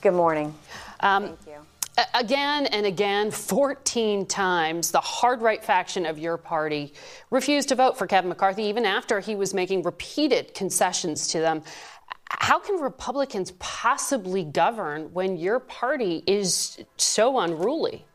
Good 0.00 0.14
morning. 0.14 0.52
Um, 0.98 1.36
Thank 1.36 1.38
you. 1.46 2.04
Again 2.12 2.66
and 2.66 2.86
again, 2.86 3.30
14 3.30 4.26
times, 4.26 4.90
the 4.90 5.00
hard 5.00 5.42
right 5.42 5.64
faction 5.64 6.06
of 6.06 6.18
your 6.18 6.38
party 6.38 6.92
refused 7.30 7.68
to 7.68 7.76
vote 7.76 7.96
for 7.96 8.08
Kevin 8.08 8.30
McCarthy, 8.30 8.64
even 8.64 8.84
after 8.84 9.20
he 9.20 9.36
was 9.36 9.54
making 9.54 9.84
repeated 9.84 10.54
concessions 10.54 11.28
to 11.28 11.38
them. 11.38 11.62
How 12.30 12.58
can 12.58 12.80
Republicans 12.80 13.52
possibly 13.60 14.42
govern 14.42 15.12
when 15.12 15.36
your 15.36 15.60
party 15.60 16.24
is 16.26 16.82
so 16.96 17.38
unruly? 17.38 18.06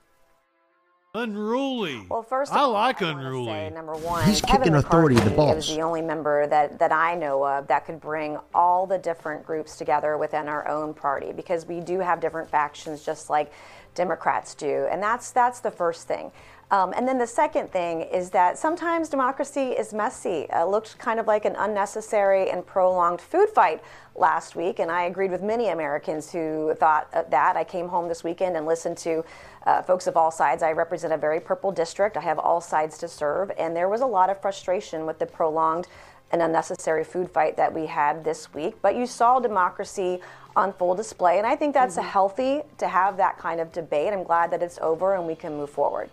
Unruly. 1.17 2.05
Well, 2.09 2.21
first, 2.21 2.53
I 2.53 2.59
all, 2.59 2.71
like 2.71 3.01
I 3.01 3.09
unruly. 3.09 3.47
Say, 3.47 3.69
number 3.71 3.95
one, 3.95 4.23
He's 4.27 4.41
Kevin 4.41 4.59
kicking 4.59 4.75
authority 4.75 5.15
in 5.15 5.23
the 5.23 5.29
McCarthy 5.31 5.53
balls. 5.53 5.69
is 5.69 5.75
the 5.75 5.81
only 5.81 6.01
member 6.01 6.45
that 6.47 6.77
that 6.77 6.91
I 6.91 7.15
know 7.15 7.43
of 7.45 7.67
that 7.67 7.85
could 7.85 7.99
bring 7.99 8.37
all 8.53 8.85
the 8.85 8.99
different 8.99 9.43
groups 9.45 9.77
together 9.77 10.17
within 10.17 10.47
our 10.47 10.67
own 10.67 10.93
party 10.93 11.31
because 11.31 11.65
we 11.65 11.79
do 11.79 11.99
have 11.99 12.19
different 12.19 12.49
factions, 12.49 13.03
just 13.03 13.29
like 13.31 13.51
Democrats 13.95 14.53
do, 14.53 14.87
and 14.91 15.01
that's 15.01 15.31
that's 15.31 15.59
the 15.59 15.71
first 15.71 16.07
thing. 16.07 16.31
Um, 16.69 16.93
and 16.97 17.07
then 17.07 17.17
the 17.17 17.25
second 17.27 17.71
thing 17.71 18.01
is 18.01 18.29
that 18.31 18.57
sometimes 18.57 19.07
democracy 19.07 19.69
is 19.71 19.93
messy. 19.93 20.47
It 20.53 20.67
looked 20.67 20.97
kind 20.99 21.17
of 21.17 21.25
like 21.25 21.45
an 21.45 21.55
unnecessary 21.57 22.49
and 22.51 22.65
prolonged 22.65 23.21
food 23.21 23.47
fight 23.49 23.81
last 24.15 24.57
week, 24.57 24.79
and 24.79 24.91
I 24.91 25.03
agreed 25.03 25.31
with 25.31 25.41
many 25.41 25.69
Americans 25.69 26.29
who 26.29 26.75
thought 26.77 27.07
uh, 27.13 27.23
that. 27.29 27.55
I 27.55 27.63
came 27.63 27.87
home 27.87 28.09
this 28.09 28.21
weekend 28.21 28.57
and 28.57 28.65
listened 28.65 28.97
to 28.99 29.23
uh, 29.67 29.81
folks 29.81 30.07
of 30.07 30.15
all 30.15 30.31
sides. 30.31 30.63
I 30.63 30.71
represent 30.71 31.11
a 31.13 31.17
very 31.17 31.41
purple 31.41 31.71
district. 31.71 32.15
I 32.15 32.21
have 32.21 32.39
all 32.39 32.61
sides 32.61 32.97
to 32.99 33.07
serve, 33.07 33.51
and 33.59 33.75
there 33.75 33.89
was 33.89 34.01
a 34.01 34.05
lot 34.05 34.29
of 34.29 34.41
frustration 34.41 35.05
with 35.05 35.19
the 35.19 35.25
prolonged 35.25 35.87
and 36.31 36.41
unnecessary 36.41 37.03
food 37.03 37.29
fight 37.29 37.57
that 37.57 37.73
we 37.73 37.85
had 37.85 38.23
this 38.23 38.53
week. 38.53 38.75
But 38.81 38.95
you 38.95 39.05
saw 39.05 39.39
democracy 39.39 40.21
on 40.55 40.73
full 40.73 40.95
display, 40.95 41.37
and 41.37 41.45
I 41.45 41.55
think 41.55 41.73
that's 41.73 41.97
a 41.97 42.01
healthy 42.01 42.61
to 42.77 42.87
have 42.87 43.17
that 43.17 43.37
kind 43.37 43.59
of 43.59 43.71
debate. 43.73 44.13
I'm 44.13 44.23
glad 44.23 44.51
that 44.51 44.63
it's 44.63 44.79
over 44.79 45.15
and 45.15 45.27
we 45.27 45.35
can 45.35 45.55
move 45.55 45.69
forward. 45.69 46.09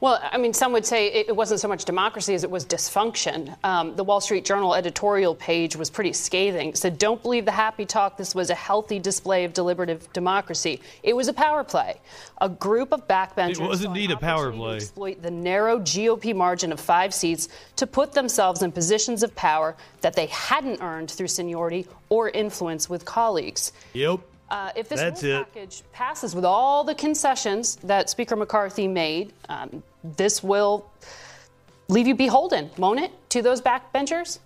Well, 0.00 0.20
I 0.30 0.36
mean, 0.36 0.52
some 0.52 0.72
would 0.72 0.84
say 0.84 1.08
it 1.08 1.34
wasn't 1.34 1.60
so 1.60 1.68
much 1.68 1.84
democracy 1.84 2.34
as 2.34 2.44
it 2.44 2.50
was 2.50 2.66
dysfunction. 2.66 3.56
Um, 3.64 3.96
the 3.96 4.04
Wall 4.04 4.20
Street 4.20 4.44
Journal 4.44 4.74
editorial 4.74 5.34
page 5.34 5.74
was 5.74 5.88
pretty 5.88 6.12
scathing. 6.12 6.70
It 6.70 6.76
said, 6.76 6.98
Don't 6.98 7.22
believe 7.22 7.44
the 7.44 7.52
happy 7.52 7.86
talk. 7.86 8.16
This 8.16 8.34
was 8.34 8.50
a 8.50 8.54
healthy 8.54 8.98
display 8.98 9.44
of 9.44 9.52
deliberative 9.54 10.12
democracy. 10.12 10.80
It 11.02 11.16
was 11.16 11.28
a 11.28 11.32
power 11.32 11.64
play. 11.64 11.96
A 12.40 12.48
group 12.48 12.92
of 12.92 13.08
backbenchers 13.08 13.60
It 13.60 13.68
was 13.68 13.84
indeed 13.84 14.10
a 14.10 14.16
power 14.16 14.52
play. 14.52 14.76
exploit 14.76 15.22
the 15.22 15.30
narrow 15.30 15.78
GOP 15.78 16.34
margin 16.34 16.72
of 16.72 16.80
five 16.80 17.14
seats 17.14 17.48
to 17.76 17.86
put 17.86 18.12
themselves 18.12 18.62
in 18.62 18.72
positions 18.72 19.22
of 19.22 19.34
power 19.34 19.74
that 20.02 20.14
they 20.14 20.26
hadn't 20.26 20.82
earned 20.82 21.10
through 21.10 21.28
seniority 21.28 21.86
or 22.10 22.28
influence 22.28 22.90
with 22.90 23.04
colleagues. 23.04 23.72
Yep. 23.94 24.20
Uh, 24.48 24.70
if 24.76 24.88
this 24.88 25.00
That's 25.00 25.22
rules 25.22 25.40
it. 25.40 25.52
package 25.52 25.82
passes 25.92 26.34
with 26.34 26.44
all 26.44 26.84
the 26.84 26.94
concessions 26.94 27.76
that 27.76 28.08
Speaker 28.08 28.36
McCarthy 28.36 28.86
made, 28.86 29.32
um, 29.48 29.82
this 30.04 30.42
will 30.42 30.88
leave 31.88 32.06
you 32.06 32.14
beholden, 32.14 32.70
won't 32.78 33.00
it, 33.00 33.10
to 33.30 33.42
those 33.42 33.60
backbenchers? 33.60 34.38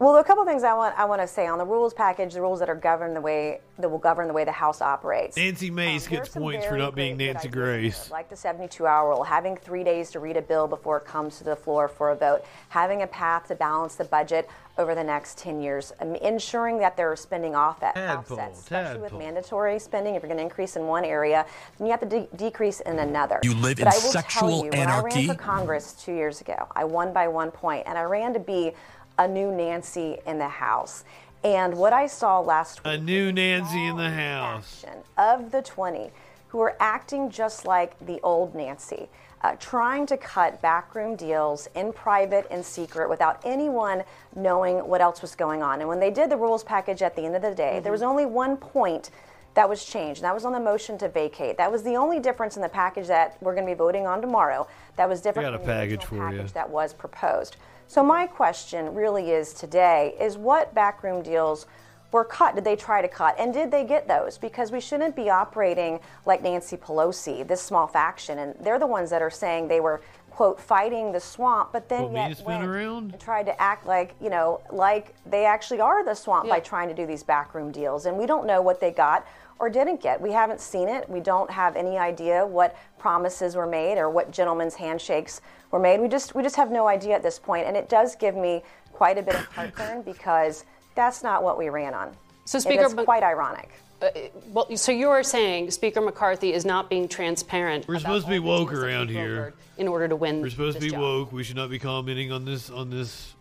Well, 0.00 0.10
there 0.10 0.18
are 0.18 0.24
a 0.24 0.26
couple 0.26 0.42
of 0.44 0.48
things 0.48 0.62
I 0.62 0.74
want 0.74 0.96
I 0.96 1.04
want 1.06 1.20
to 1.22 1.26
say 1.26 1.48
on 1.48 1.58
the 1.58 1.64
rules 1.64 1.92
package, 1.92 2.32
the 2.34 2.40
rules 2.40 2.60
that 2.60 2.70
are 2.70 2.76
govern 2.76 3.14
the 3.14 3.20
way 3.20 3.60
that 3.80 3.88
will 3.88 3.98
govern 3.98 4.28
the 4.28 4.32
way 4.32 4.44
the 4.44 4.52
House 4.52 4.80
operates. 4.80 5.36
Nancy 5.36 5.70
Mace 5.70 6.06
Um, 6.06 6.10
gets 6.12 6.28
points 6.28 6.66
for 6.66 6.76
not 6.76 6.94
being 6.94 7.16
great, 7.16 7.26
Nancy 7.32 7.48
ideas 7.48 7.54
Grace. 7.54 8.04
here, 8.06 8.12
like 8.12 8.28
the 8.28 8.34
72-hour 8.36 9.08
rule, 9.08 9.24
having 9.24 9.56
three 9.56 9.82
days 9.84 10.10
to 10.12 10.20
read 10.20 10.36
a 10.36 10.42
bill 10.42 10.68
before 10.68 10.98
it 10.98 11.04
comes 11.04 11.38
to 11.38 11.44
the 11.44 11.54
floor 11.56 11.88
for 11.88 12.10
a 12.10 12.16
vote, 12.16 12.44
having 12.68 13.02
a 13.02 13.06
path 13.08 13.48
to 13.48 13.54
balance 13.56 13.94
the 13.96 14.04
budget 14.04 14.48
over 14.78 14.94
the 14.96 15.02
next 15.02 15.38
10 15.38 15.60
years, 15.60 15.92
um, 16.00 16.14
ensuring 16.16 16.78
that 16.78 16.96
they're 16.96 17.14
spending 17.16 17.54
off 17.56 17.82
at 17.82 17.94
Tadpole, 17.94 18.38
offsets, 18.38 18.60
especially 18.60 19.00
with 19.00 19.10
tadpole. 19.10 19.18
mandatory 19.18 19.78
spending. 19.80 20.14
If 20.14 20.22
you're 20.22 20.28
going 20.28 20.38
to 20.38 20.42
increase 20.44 20.74
in 20.76 20.86
one 20.86 21.04
area, 21.04 21.44
then 21.78 21.86
you 21.86 21.90
have 21.92 22.00
to 22.00 22.06
de- 22.06 22.28
decrease 22.36 22.80
in 22.80 22.98
another. 23.00 23.40
You 23.42 23.54
live 23.54 23.76
but 23.78 23.82
in 23.82 23.88
I 23.88 23.94
will 23.94 24.00
sexual 24.12 24.48
tell 24.48 24.64
you, 24.64 24.70
anarchy? 24.72 25.02
When 25.02 25.14
I 25.14 25.26
ran 25.26 25.36
for 25.36 25.42
Congress 25.42 25.92
two 25.94 26.12
years 26.14 26.40
ago, 26.40 26.66
I 26.76 26.84
won 26.84 27.12
by 27.12 27.26
one 27.28 27.50
point, 27.52 27.84
and 27.86 27.96
I 27.98 28.02
ran 28.02 28.32
to 28.34 28.40
be 28.40 28.72
a 29.18 29.26
new 29.28 29.50
Nancy 29.50 30.18
in 30.26 30.38
the 30.38 30.48
House. 30.48 31.04
And 31.44 31.76
what 31.76 31.92
I 31.92 32.06
saw 32.06 32.40
last 32.40 32.84
week 32.84 32.94
A 32.94 32.98
new 32.98 33.32
Nancy 33.32 33.84
in 33.86 33.96
the 33.96 34.10
house. 34.10 34.84
of 35.16 35.50
the 35.52 35.62
20 35.62 36.10
who 36.48 36.60
are 36.60 36.76
acting 36.80 37.30
just 37.30 37.66
like 37.66 37.98
the 38.06 38.18
old 38.22 38.54
Nancy, 38.54 39.08
uh, 39.42 39.54
trying 39.60 40.06
to 40.06 40.16
cut 40.16 40.60
backroom 40.62 41.14
deals 41.14 41.68
in 41.74 41.92
private 41.92 42.46
and 42.50 42.64
secret 42.64 43.08
without 43.10 43.40
anyone 43.44 44.02
knowing 44.34 44.78
what 44.88 45.00
else 45.00 45.20
was 45.20 45.34
going 45.34 45.62
on. 45.62 45.80
And 45.80 45.88
when 45.88 46.00
they 46.00 46.10
did 46.10 46.30
the 46.30 46.36
rules 46.36 46.64
package 46.64 47.02
at 47.02 47.14
the 47.14 47.22
end 47.22 47.36
of 47.36 47.42
the 47.42 47.54
day, 47.54 47.80
there 47.80 47.92
was 47.92 48.02
only 48.02 48.24
one 48.24 48.56
point 48.56 49.10
that 49.54 49.68
was 49.68 49.84
changed, 49.84 50.20
and 50.20 50.24
that 50.24 50.34
was 50.34 50.44
on 50.44 50.52
the 50.52 50.60
motion 50.60 50.96
to 50.98 51.08
vacate. 51.08 51.56
That 51.58 51.70
was 51.70 51.82
the 51.82 51.96
only 51.96 52.18
difference 52.18 52.56
in 52.56 52.62
the 52.62 52.68
package 52.68 53.08
that 53.08 53.36
we're 53.42 53.54
going 53.54 53.66
to 53.66 53.70
be 53.72 53.76
voting 53.76 54.06
on 54.06 54.20
tomorrow. 54.20 54.66
That 54.96 55.08
was 55.08 55.20
different 55.20 55.48
We 55.48 55.52
got 55.52 55.54
a 55.54 55.58
from 55.58 55.66
the 55.66 55.72
package 55.72 56.04
original 56.12 56.30
for 56.30 56.34
you. 56.34 56.48
that 56.54 56.70
was 56.70 56.94
proposed. 56.94 57.56
So 57.88 58.02
my 58.02 58.26
question 58.26 58.94
really 58.94 59.30
is 59.30 59.54
today 59.54 60.14
is 60.20 60.36
what 60.36 60.74
backroom 60.74 61.22
deals 61.22 61.64
were 62.12 62.24
cut? 62.24 62.54
Did 62.54 62.64
they 62.64 62.76
try 62.76 63.00
to 63.00 63.08
cut? 63.08 63.34
And 63.38 63.52
did 63.52 63.70
they 63.70 63.82
get 63.82 64.06
those? 64.06 64.36
Because 64.36 64.70
we 64.70 64.78
shouldn't 64.78 65.16
be 65.16 65.30
operating 65.30 65.98
like 66.26 66.42
Nancy 66.42 66.76
Pelosi, 66.76 67.48
this 67.48 67.62
small 67.62 67.86
faction. 67.86 68.40
And 68.40 68.54
they're 68.60 68.78
the 68.78 68.86
ones 68.86 69.08
that 69.08 69.22
are 69.22 69.30
saying 69.30 69.68
they 69.68 69.80
were, 69.80 70.02
quote, 70.28 70.60
fighting 70.60 71.12
the 71.12 71.20
swamp, 71.20 71.70
but 71.72 71.88
then 71.88 72.08
to 72.08 72.12
yet 72.12 72.42
went 72.44 72.62
around? 72.62 73.12
and 73.12 73.20
tried 73.20 73.46
to 73.46 73.58
act 73.60 73.86
like, 73.86 74.14
you 74.20 74.28
know, 74.28 74.60
like 74.70 75.14
they 75.24 75.46
actually 75.46 75.80
are 75.80 76.04
the 76.04 76.14
swamp 76.14 76.46
by 76.46 76.60
trying 76.60 76.88
to 76.88 76.94
do 76.94 77.06
these 77.06 77.22
backroom 77.22 77.72
deals. 77.72 78.04
And 78.04 78.18
we 78.18 78.26
don't 78.26 78.46
know 78.46 78.60
what 78.60 78.82
they 78.82 78.90
got 78.90 79.26
or 79.58 79.68
didn't 79.68 80.00
get. 80.00 80.20
We 80.20 80.32
haven't 80.32 80.60
seen 80.60 80.88
it. 80.88 81.08
We 81.08 81.20
don't 81.20 81.50
have 81.50 81.76
any 81.76 81.98
idea 81.98 82.46
what 82.46 82.76
promises 82.98 83.56
were 83.56 83.66
made 83.66 83.98
or 83.98 84.08
what 84.08 84.30
gentlemen's 84.30 84.74
handshakes 84.74 85.40
were 85.70 85.78
made. 85.78 86.00
We 86.00 86.08
just 86.08 86.34
we 86.34 86.42
just 86.42 86.56
have 86.56 86.70
no 86.70 86.86
idea 86.86 87.14
at 87.14 87.22
this 87.22 87.38
point, 87.38 87.66
and 87.66 87.76
it 87.76 87.88
does 87.88 88.16
give 88.16 88.36
me 88.36 88.62
quite 88.92 89.18
a 89.18 89.22
bit 89.22 89.34
of 89.34 89.44
heartburn 89.46 90.02
because 90.02 90.64
that's 90.94 91.22
not 91.22 91.42
what 91.42 91.58
we 91.58 91.68
ran 91.68 91.94
on. 91.94 92.16
So, 92.44 92.58
Speaker, 92.58 92.84
it's 92.84 92.94
but- 92.94 93.04
quite 93.04 93.22
ironic. 93.22 93.70
Uh, 94.00 94.10
well, 94.52 94.76
so 94.76 94.92
you 94.92 95.08
are 95.10 95.24
saying 95.24 95.72
Speaker 95.72 96.00
McCarthy 96.00 96.52
is 96.52 96.64
not 96.64 96.88
being 96.88 97.08
transparent. 97.08 97.88
We're 97.88 97.98
supposed 97.98 98.26
to 98.26 98.30
be 98.30 98.38
woke 98.38 98.70
deals 98.70 98.82
that 98.82 98.88
he 98.88 98.94
around 98.94 99.08
here. 99.10 99.54
In 99.76 99.88
order 99.88 100.06
to 100.06 100.14
win, 100.14 100.40
We're 100.40 100.50
supposed 100.50 100.76
to 100.76 100.84
be 100.84 100.90
job. 100.90 101.00
woke. 101.00 101.32
We 101.32 101.42
should 101.42 101.56
not 101.56 101.68
be 101.68 101.80
commenting 101.80 102.30
on 102.30 102.44
this 102.44 102.70
on 102.70 102.90
this 102.90 103.34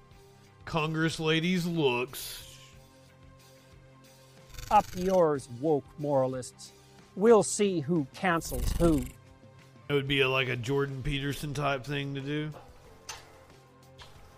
Congress 0.65 1.19
lady's 1.19 1.65
looks. 1.67 2.43
Up 4.69 4.85
yours, 4.95 5.47
woke 5.61 5.85
moralists. 5.97 6.73
We'll 7.15 7.43
see 7.43 7.79
who 7.79 8.05
cancels 8.13 8.69
who. 8.79 9.03
It 9.89 9.93
would 9.93 10.07
be 10.07 10.21
a, 10.21 10.29
like 10.29 10.49
a 10.49 10.57
Jordan 10.57 11.01
Peterson 11.01 11.53
type 11.53 11.85
thing 11.85 12.13
to 12.15 12.21
do. 12.21 12.51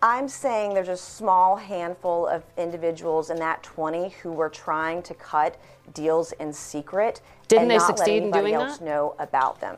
I'm 0.01 0.29
saying 0.29 0.75
there's 0.75 0.87
a 0.87 0.95
small 0.95 1.55
handful 1.55 2.27
of 2.27 2.43
individuals 2.57 3.31
in 3.31 3.37
that 3.37 3.63
20 3.63 4.09
who 4.09 4.31
were 4.31 4.49
trying 4.49 5.01
to 5.03 5.13
cut 5.15 5.59
deals 5.93 6.31
in 6.33 6.53
secret 6.53 7.21
Didn't 7.47 7.63
and 7.63 7.71
they 7.71 7.77
not 7.77 7.87
succeed 7.97 8.17
in 8.17 8.23
anybody 8.23 8.51
doing 8.51 8.53
else 8.53 8.77
that? 8.77 8.85
know 8.85 9.15
about 9.19 9.59
them. 9.59 9.75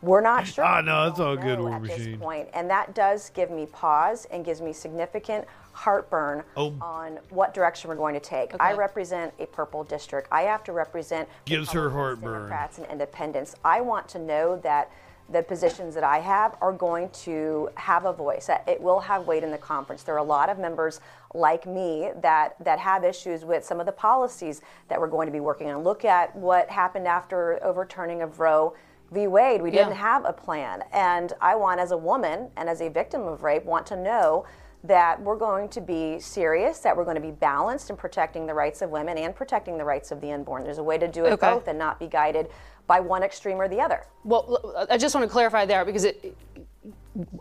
We're 0.00 0.22
not 0.22 0.48
sure. 0.48 0.64
Ah, 0.64 0.80
no, 0.80 1.06
it's 1.06 1.20
all 1.20 1.36
good, 1.36 1.58
know 1.58 1.66
War 1.66 1.74
at 1.76 1.82
this 1.82 1.98
Machine. 1.98 2.18
point, 2.18 2.48
and 2.54 2.68
that 2.68 2.94
does 2.94 3.30
give 3.30 3.52
me 3.52 3.66
pause 3.66 4.26
and 4.32 4.44
gives 4.44 4.60
me 4.60 4.72
significant 4.72 5.46
heartburn 5.72 6.44
Oh. 6.56 6.74
on 6.80 7.18
what 7.30 7.54
direction 7.54 7.88
we're 7.88 7.96
going 7.96 8.14
to 8.14 8.20
take. 8.20 8.52
I 8.60 8.72
represent 8.74 9.32
a 9.38 9.46
purple 9.46 9.84
district. 9.84 10.28
I 10.30 10.42
have 10.42 10.62
to 10.64 10.72
represent 10.72 11.28
Gives 11.44 11.70
her 11.72 11.90
heartburn. 11.90 12.32
Democrats, 12.32 12.78
and 12.78 12.86
independents. 12.88 13.54
I 13.64 13.80
want 13.80 14.08
to 14.10 14.18
know 14.18 14.56
that 14.58 14.90
the 15.28 15.42
positions 15.42 15.94
that 15.94 16.04
I 16.04 16.18
have 16.18 16.56
are 16.60 16.72
going 16.72 17.08
to 17.10 17.70
have 17.76 18.04
a 18.04 18.12
voice. 18.12 18.46
That 18.46 18.68
it 18.68 18.80
will 18.82 19.00
have 19.00 19.26
weight 19.26 19.42
in 19.42 19.50
the 19.50 19.56
conference. 19.58 20.02
There 20.02 20.14
are 20.14 20.18
a 20.18 20.22
lot 20.22 20.50
of 20.50 20.58
members 20.58 21.00
like 21.32 21.64
me 21.64 22.10
that 22.20 22.56
that 22.62 22.78
have 22.80 23.02
issues 23.02 23.44
with 23.44 23.64
some 23.64 23.80
of 23.80 23.86
the 23.86 23.92
policies 23.92 24.60
that 24.88 25.00
we're 25.00 25.06
going 25.06 25.26
to 25.26 25.32
be 25.32 25.40
working 25.40 25.70
on. 25.70 25.82
Look 25.84 26.04
at 26.04 26.34
what 26.36 26.68
happened 26.68 27.06
after 27.08 27.58
overturning 27.64 28.20
of 28.20 28.40
Roe 28.40 28.74
v. 29.10 29.26
Wade. 29.26 29.62
We 29.62 29.70
didn't 29.70 29.90
Yeah. 29.90 29.94
have 29.94 30.24
a 30.26 30.32
plan, 30.32 30.84
and 30.92 31.32
I 31.40 31.54
want, 31.54 31.80
as 31.80 31.92
a 31.92 31.96
woman 31.96 32.50
and 32.56 32.68
as 32.68 32.80
a 32.82 32.88
victim 32.90 33.22
of 33.26 33.42
rape, 33.42 33.64
want 33.64 33.86
to 33.86 33.96
know 33.96 34.44
that 34.84 35.20
we're 35.20 35.36
going 35.36 35.68
to 35.68 35.80
be 35.80 36.18
serious, 36.18 36.80
that 36.80 36.96
we're 36.96 37.04
going 37.04 37.16
to 37.16 37.22
be 37.22 37.30
balanced 37.30 37.90
in 37.90 37.96
protecting 37.96 38.46
the 38.46 38.54
rights 38.54 38.82
of 38.82 38.90
women 38.90 39.16
and 39.16 39.34
protecting 39.34 39.78
the 39.78 39.84
rights 39.84 40.10
of 40.10 40.20
the 40.20 40.32
unborn. 40.32 40.64
There's 40.64 40.78
a 40.78 40.82
way 40.82 40.98
to 40.98 41.06
do 41.06 41.24
it 41.24 41.32
Okay. 41.32 41.50
both 41.52 41.68
and 41.68 41.78
not 41.78 42.00
be 42.00 42.08
guided 42.08 42.48
by 42.88 42.98
one 42.98 43.22
extreme 43.22 43.60
or 43.60 43.68
the 43.68 43.80
other. 43.80 44.04
Well, 44.24 44.86
I 44.90 44.98
just 44.98 45.14
want 45.14 45.24
to 45.24 45.30
clarify 45.30 45.64
there 45.66 45.84
because 45.84 46.04
it, 46.04 46.36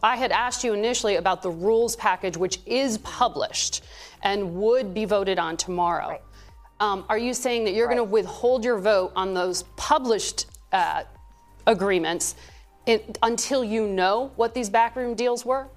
I 0.03 0.15
had 0.17 0.31
asked 0.31 0.63
you 0.63 0.73
initially 0.73 1.15
about 1.15 1.41
the 1.41 1.49
rules 1.49 1.95
package, 1.95 2.37
which 2.37 2.59
is 2.67 2.99
published 2.99 3.83
and 4.21 4.55
would 4.55 4.93
be 4.93 5.05
voted 5.05 5.39
on 5.39 5.57
tomorrow. 5.57 6.19
Um, 6.79 7.05
are 7.09 7.17
you 7.17 7.33
saying 7.33 7.63
that 7.65 7.73
you're 7.73 7.87
going 7.87 7.97
to 7.97 8.03
withhold 8.03 8.63
your 8.63 8.77
vote 8.77 9.13
on 9.15 9.33
those 9.33 9.63
published 9.77 10.45
uh, 10.71 11.03
agreements 11.65 12.35
in, 12.85 13.01
until 13.23 13.63
you 13.63 13.87
know 13.87 14.31
what 14.35 14.53
these 14.53 14.69
backroom 14.69 15.15
deals 15.15 15.43
were? 15.43 15.67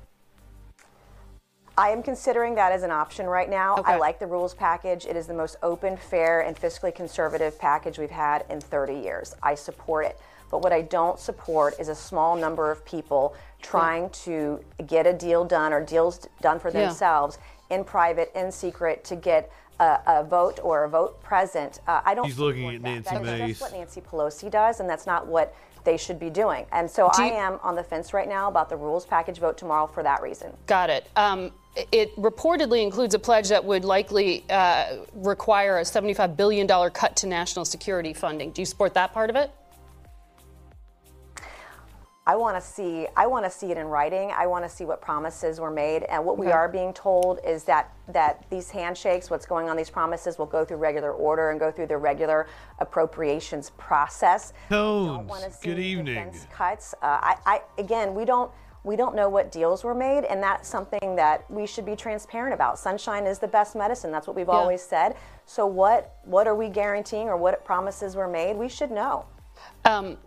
I 1.77 1.89
am 1.91 2.03
considering 2.03 2.55
that 2.55 2.71
as 2.73 2.83
an 2.85 2.91
option 2.93 3.27
right 3.27 3.51
now. 3.51 3.77
I 3.85 3.97
like 3.97 4.19
the 4.21 4.27
rules 4.27 4.55
package. 4.55 5.07
It 5.07 5.17
is 5.17 5.27
the 5.27 5.35
most 5.35 5.57
open, 5.63 5.97
fair, 5.97 6.41
and 6.41 6.57
fiscally 6.57 6.95
conservative 6.95 7.59
package 7.59 7.99
we've 7.99 8.11
had 8.11 8.45
in 8.49 8.61
30 8.61 8.95
years. 8.95 9.35
I 9.43 9.55
support 9.57 10.07
it. 10.07 10.19
But 10.51 10.63
what 10.63 10.73
I 10.73 10.83
don't 10.83 11.19
support 11.19 11.75
is 11.81 11.89
a 11.89 11.95
small 11.95 12.37
number 12.37 12.71
of 12.71 12.85
people 12.85 13.35
trying 13.61 14.11
to 14.11 14.61
get 14.87 15.05
a 15.07 15.13
deal 15.13 15.45
done 15.45 15.73
or 15.73 15.85
deals 15.85 16.29
done 16.41 16.61
for 16.61 16.69
Yeah. 16.71 16.87
themselves 16.87 17.39
in 17.71 17.83
private, 17.83 18.31
in 18.37 18.53
secret, 18.53 19.03
to 19.05 19.17
get 19.17 19.51
a, 19.81 19.99
a 20.07 20.23
vote 20.23 20.61
or 20.63 20.85
a 20.85 20.89
vote 20.89 21.21
present. 21.25 21.81
Uh, 21.89 22.03
I 22.05 22.15
don't. 22.15 22.27
He's 22.27 22.39
looking 22.39 22.67
at 22.69 22.83
that. 22.83 22.89
Nancy 22.89 23.11
That 23.17 23.25
is 23.25 23.41
Mace. 23.41 23.49
just 23.49 23.61
what 23.63 23.73
Nancy 23.73 24.01
Pelosi 24.01 24.49
does, 24.49 24.79
and 24.79 24.89
that's 24.89 25.07
not 25.07 25.27
what 25.27 25.53
they 25.83 25.97
should 25.97 26.21
be 26.21 26.31
doing. 26.31 26.67
And 26.71 26.89
so 26.89 27.11
Do 27.17 27.23
I 27.25 27.27
you- 27.27 27.33
am 27.35 27.59
on 27.65 27.75
the 27.75 27.83
fence 27.83 28.15
right 28.15 28.29
now 28.29 28.47
about 28.47 28.69
the 28.69 28.77
rules 28.77 29.05
package 29.05 29.39
vote 29.39 29.57
tomorrow 29.59 29.89
for 29.89 30.05
that 30.05 30.23
reason. 30.23 30.57
Got 30.67 30.89
it. 30.91 31.09
Um, 31.17 31.51
it 31.77 32.15
reportedly 32.17 32.83
includes 32.83 33.15
a 33.15 33.19
pledge 33.19 33.49
that 33.49 33.65
would 33.65 33.85
likely 33.85 34.45
uh, 34.51 34.99
require 35.15 35.79
a 35.79 35.83
$75 35.83 36.37
billion 36.37 36.69
cut 36.91 37.17
to 37.17 37.27
national 37.27 37.65
security 37.65 38.13
funding. 38.13 38.53
Do 38.53 38.63
you 38.63 38.67
support 38.67 38.95
that 38.95 39.13
part 39.13 39.31
of 39.31 39.37
it? 39.37 39.51
I 42.27 42.37
want 42.37 42.57
to 42.57 42.61
see 42.61 43.07
I 43.19 43.27
want 43.27 43.45
to 43.45 43.51
see 43.51 43.71
it 43.71 43.77
in 43.77 43.87
writing. 43.87 44.33
I 44.35 44.47
want 44.47 44.65
to 44.65 44.69
see 44.69 44.87
what 44.87 45.03
promises 45.03 45.61
were 45.61 45.71
made 45.71 46.05
and 46.05 46.25
what 46.25 46.39
we 46.39 46.47
are 46.47 46.71
being 46.71 46.95
told 46.95 47.39
is 47.47 47.65
that 47.65 47.93
that 48.09 48.47
these 48.49 48.71
handshakes 48.71 49.29
what's 49.29 49.45
going 49.45 49.69
on 49.69 49.77
these 49.77 49.91
promises 49.91 50.39
will 50.39 50.47
go 50.47 50.65
through 50.65 50.79
regular 50.79 51.13
order 51.13 51.51
and 51.51 51.61
go 51.61 51.71
through 51.71 51.89
the 51.89 51.99
regular 51.99 52.47
appropriations 52.79 53.73
process. 53.77 54.55
Tones, 54.71 55.59
good 55.63 55.79
evening. 55.79 56.15
defense 56.15 56.47
cuts. 56.51 56.95
Uh, 57.03 57.19
I, 57.21 57.37
I 57.45 57.61
again, 57.77 58.15
we 58.15 58.25
don't 58.25 58.51
we 58.85 58.97
don't 58.97 59.17
know 59.17 59.29
what 59.31 59.51
deals 59.51 59.83
were 59.83 59.95
made, 59.95 60.25
and 60.25 60.43
that's 60.43 60.69
something 60.69 61.17
that 61.17 61.51
we 61.51 61.67
should 61.67 61.87
be 61.87 61.97
transparent 61.97 62.53
about. 62.53 62.79
Sunshine 62.79 63.27
is 63.27 63.39
the 63.39 63.49
best 63.49 63.75
medicine. 63.75 64.13
That's 64.13 64.27
what 64.27 64.37
we've 64.37 64.47
Yeah. 64.47 64.53
always 64.55 64.83
said. 64.83 65.17
So 65.47 65.67
what 65.67 66.17
what 66.25 66.47
are 66.47 66.55
we 66.55 66.69
guaranteeing, 66.69 67.29
or 67.29 67.37
what 67.37 67.65
promises 67.65 68.15
were 68.15 68.29
made? 68.29 68.57
We 68.57 68.69
should 68.69 68.91
know. 68.91 69.25
Um, 69.85 70.19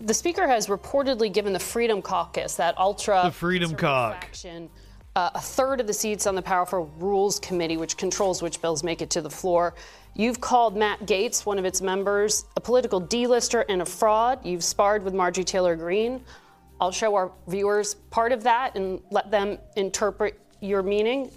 the 0.00 0.14
speaker 0.14 0.46
has 0.46 0.66
reportedly 0.68 1.32
given 1.32 1.52
the 1.52 1.58
Freedom 1.58 2.00
Caucus, 2.02 2.54
that 2.56 2.78
ultra 2.78 3.22
The 3.24 3.32
Freedom 3.32 3.74
Cock. 3.74 4.20
faction, 4.20 4.70
uh, 5.16 5.30
a 5.34 5.40
third 5.40 5.80
of 5.80 5.86
the 5.86 5.92
seats 5.94 6.26
on 6.26 6.34
the 6.34 6.42
powerful 6.42 6.90
Rules 6.98 7.38
Committee, 7.40 7.76
which 7.78 7.96
controls 7.96 8.42
which 8.42 8.60
bills 8.62 8.82
make 8.82 9.00
it 9.02 9.10
to 9.10 9.20
the 9.22 9.30
floor. 9.30 9.74
You've 10.14 10.40
called 10.40 10.76
Matt 10.76 11.00
Gaetz, 11.06 11.46
one 11.46 11.58
of 11.58 11.64
its 11.64 11.80
members, 11.80 12.44
a 12.56 12.60
political 12.60 12.98
D-lister 12.98 13.64
and 13.68 13.80
a 13.80 13.86
fraud. 13.86 14.44
You've 14.44 14.64
sparred 14.64 15.02
with 15.04 15.14
Margie 15.14 15.44
Taylor 15.44 15.76
Greene. 15.76 16.24
I'll 16.80 16.90
show 16.90 17.14
our 17.14 17.30
viewers 17.46 17.94
part 17.94 18.32
of 18.32 18.42
that 18.44 18.74
and 18.74 19.02
let 19.10 19.30
them 19.30 19.58
interpret 19.76 20.40
your 20.60 20.82
meaning. 20.82 21.30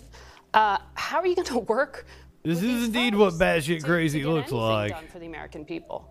Uh, 0.53 0.77
how 0.95 1.19
are 1.19 1.27
you 1.27 1.35
going 1.35 1.47
to 1.47 1.59
work 1.59 2.05
This 2.43 2.63
is 2.63 2.85
indeed 2.85 3.13
what 3.13 3.33
batshit 3.33 3.83
crazy 3.83 4.21
get 4.21 4.27
looks 4.27 4.51
like. 4.51 4.91
done 4.91 5.07
for 5.07 5.19
the 5.19 5.25
American 5.25 5.65
people? 5.65 6.09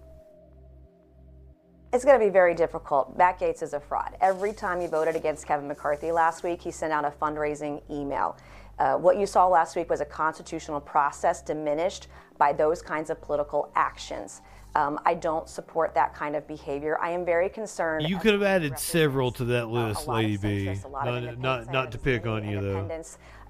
It's 1.94 2.04
going 2.06 2.18
to 2.18 2.24
be 2.24 2.30
very 2.30 2.54
difficult. 2.54 3.18
Matt 3.18 3.38
Gaetz 3.38 3.62
is 3.62 3.74
a 3.74 3.80
fraud. 3.80 4.16
Every 4.20 4.54
time 4.54 4.80
he 4.80 4.86
voted 4.86 5.14
against 5.14 5.46
Kevin 5.46 5.68
McCarthy 5.68 6.10
last 6.10 6.42
week, 6.42 6.62
he 6.62 6.70
sent 6.70 6.90
out 6.90 7.04
a 7.04 7.10
fundraising 7.10 7.82
email. 7.90 8.38
Uh, 8.78 8.94
what 8.94 9.18
you 9.18 9.26
saw 9.26 9.46
last 9.46 9.76
week 9.76 9.90
was 9.90 10.00
a 10.00 10.04
constitutional 10.06 10.80
process 10.80 11.42
diminished 11.42 12.08
by 12.38 12.50
those 12.50 12.80
kinds 12.80 13.10
of 13.10 13.20
political 13.20 13.70
actions. 13.76 14.40
Um, 14.74 14.98
I 15.04 15.14
don't 15.14 15.48
support 15.48 15.94
that 15.94 16.14
kind 16.14 16.34
of 16.34 16.46
behavior. 16.48 16.98
I 17.00 17.10
am 17.10 17.24
very 17.24 17.48
concerned. 17.48 18.08
You 18.08 18.18
could 18.18 18.32
have 18.32 18.42
added 18.42 18.78
several 18.78 19.30
to 19.32 19.44
that 19.46 19.68
list, 19.68 20.08
Lady 20.08 20.36
B. 20.36 20.74
Not, 21.04 21.38
not, 21.38 21.72
not 21.72 21.92
to 21.92 21.98
pick 21.98 22.26
on 22.26 22.48
you, 22.48 22.60
though. 22.60 22.88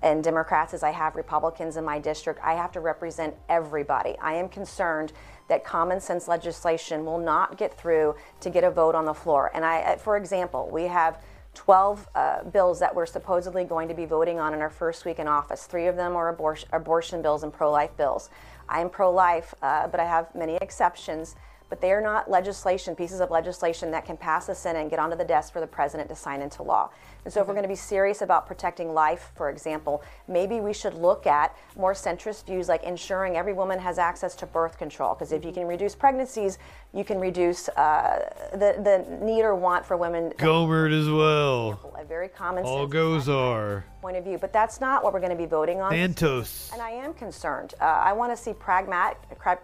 and 0.03 0.25
Democrats 0.25 0.75
as 0.75 0.83
I 0.83 0.91
have 0.91 1.15
Republicans 1.15 1.77
in 1.77 1.85
my 1.85 1.99
district. 1.99 2.41
I 2.43 2.55
have 2.55 2.73
to 2.73 2.81
represent 2.81 3.35
everybody. 3.49 4.17
I 4.21 4.35
am 4.35 4.49
concerned 4.49 5.13
that 5.49 5.65
common 5.65 6.01
sense 6.01 6.29
legislation 6.29 7.05
will 7.05 7.19
not 7.19 7.57
get 7.57 7.77
through 7.79 8.17
to 8.41 8.51
get 8.51 8.65
a 8.65 8.71
vote 8.71 8.95
on 8.95 9.05
the 9.05 9.15
floor. 9.15 9.51
And 9.55 9.65
I, 9.65 9.97
for 9.97 10.17
example, 10.17 10.69
we 10.73 10.85
have 10.85 11.23
12 11.55 12.09
uh, 12.15 12.45
bills 12.45 12.81
that 12.81 12.95
we're 12.95 13.07
supposedly 13.07 13.65
going 13.65 13.89
to 13.89 13.95
be 13.95 14.07
voting 14.07 14.41
on 14.41 14.55
in 14.55 14.61
our 14.61 14.71
first 14.71 15.05
week 15.05 15.19
in 15.19 15.29
office. 15.29 15.67
Three 15.67 15.87
of 15.87 15.97
them 15.97 16.17
are 16.17 16.31
abortion, 16.31 16.69
abortion 16.73 17.21
bills 17.21 17.43
and 17.43 17.53
pro 17.53 17.71
life 17.71 17.95
bills. 17.97 18.31
I 18.73 18.81
am 18.81 18.89
pro 18.89 19.11
life, 19.11 19.55
uh, 19.61 19.87
but 19.87 20.01
I 20.01 20.07
have 20.07 20.35
many 20.35 20.57
exceptions. 20.57 21.37
But 21.69 21.81
they 21.81 21.93
are 21.93 22.01
not 22.01 22.31
legislation, 22.31 22.97
pieces 22.97 23.21
of 23.21 23.31
legislation 23.31 23.91
that 23.93 24.05
can 24.05 24.17
pass 24.17 24.47
the 24.47 24.55
Senate 24.55 24.81
and 24.81 24.91
get 24.91 24.99
onto 24.99 25.17
the 25.17 25.25
desk 25.25 25.53
for 25.53 25.61
the 25.61 25.67
president 25.67 26.09
to 26.09 26.15
sign 26.15 26.43
into 26.43 26.63
law. 26.63 26.91
And 27.25 27.33
so, 27.33 27.41
if 27.41 27.47
we're 27.47 27.55
going 27.55 27.63
to 27.63 27.69
be 27.69 27.77
serious 27.77 28.21
about 28.21 28.47
protecting 28.47 28.93
life, 28.95 29.31
for 29.37 29.49
example, 29.49 30.03
maybe 30.27 30.61
we 30.61 30.73
should 30.73 30.95
look 30.95 31.27
at 31.27 31.57
more 31.77 31.93
centrist 31.93 32.47
views 32.47 32.69
like 32.69 32.83
ensuring 32.83 33.37
every 33.37 33.53
woman 33.53 33.79
has 33.79 33.99
access 33.99 34.35
to 34.37 34.47
birth 34.47 34.77
control. 34.77 35.15
Because 35.15 35.31
if 35.31 35.45
you 35.45 35.53
can 35.53 35.67
reduce 35.67 35.95
pregnancies, 35.95 36.59
you 36.93 37.05
can 37.05 37.21
reduce 37.21 37.69
uh, 37.71 38.29
the, 38.53 38.77
the 38.83 39.25
need 39.25 39.43
or 39.43 39.55
want 39.55 39.87
for 39.87 39.97
women. 39.97 40.33
Gohmert 40.37 40.99
as 40.99 41.09
well. 41.09 41.95
A 41.97 42.05
very 42.05 42.29
common 42.29 42.65
All 42.65 42.89
goes 42.89 43.29
are. 43.29 43.85
point 44.01 44.17
of 44.17 44.25
view. 44.25 44.39
But 44.39 44.53
that's 44.53 44.81
not 44.81 45.05
what 45.05 45.13
we're 45.13 45.21
going 45.21 45.31
to 45.31 45.37
be 45.37 45.47
voting 45.47 45.81
on. 45.81 45.93
Santos. 45.93 46.71
And 46.73 46.83
I 46.83 46.91
am 46.91 47.15
concerned. 47.15 47.75
Uh, 47.81 47.85
I 47.85 48.13
want 48.13 48.37
to 48.37 48.43
see 48.43 48.53
pragmatic, 48.53 49.19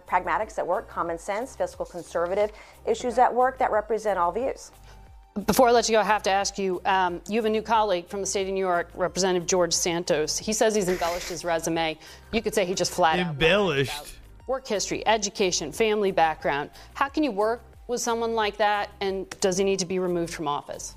pragmatics 0.07 0.57
at 0.57 0.65
work, 0.65 0.89
common 0.89 1.17
sense, 1.19 1.57
fiscal 1.57 1.85
conservative 1.85 2.51
issues 2.85 3.17
at 3.17 3.33
work 3.33 3.57
that 3.59 3.71
represent 3.71 4.17
all 4.17 4.31
views. 4.31 4.71
Before 5.45 5.69
I 5.69 5.71
let 5.71 5.87
you 5.87 5.93
go, 5.93 5.99
I 5.99 6.03
have 6.03 6.23
to 6.23 6.31
ask 6.31 6.57
you 6.57 6.81
um, 6.85 7.21
you 7.29 7.35
have 7.35 7.45
a 7.45 7.49
new 7.49 7.61
colleague 7.61 8.07
from 8.07 8.19
the 8.19 8.25
state 8.25 8.47
of 8.47 8.53
New 8.53 8.59
York, 8.59 8.89
Representative 8.95 9.47
George 9.47 9.73
Santos. 9.73 10.37
He 10.37 10.53
says 10.53 10.73
he's 10.73 10.89
embellished 10.89 11.29
his 11.29 11.45
resume. 11.45 11.97
You 12.31 12.41
could 12.41 12.55
say 12.55 12.65
he 12.65 12.73
just 12.73 12.91
flat 12.91 13.19
out 13.19 13.33
Embellished. 13.33 14.17
work 14.47 14.67
history, 14.67 15.05
education, 15.07 15.71
family 15.71 16.11
background. 16.11 16.71
How 16.95 17.09
can 17.09 17.23
you 17.23 17.31
work 17.31 17.61
with 17.87 18.01
someone 18.01 18.33
like 18.33 18.57
that, 18.57 18.89
and 19.01 19.29
does 19.39 19.57
he 19.57 19.63
need 19.63 19.79
to 19.79 19.85
be 19.85 19.99
removed 19.99 20.33
from 20.33 20.47
office? 20.47 20.95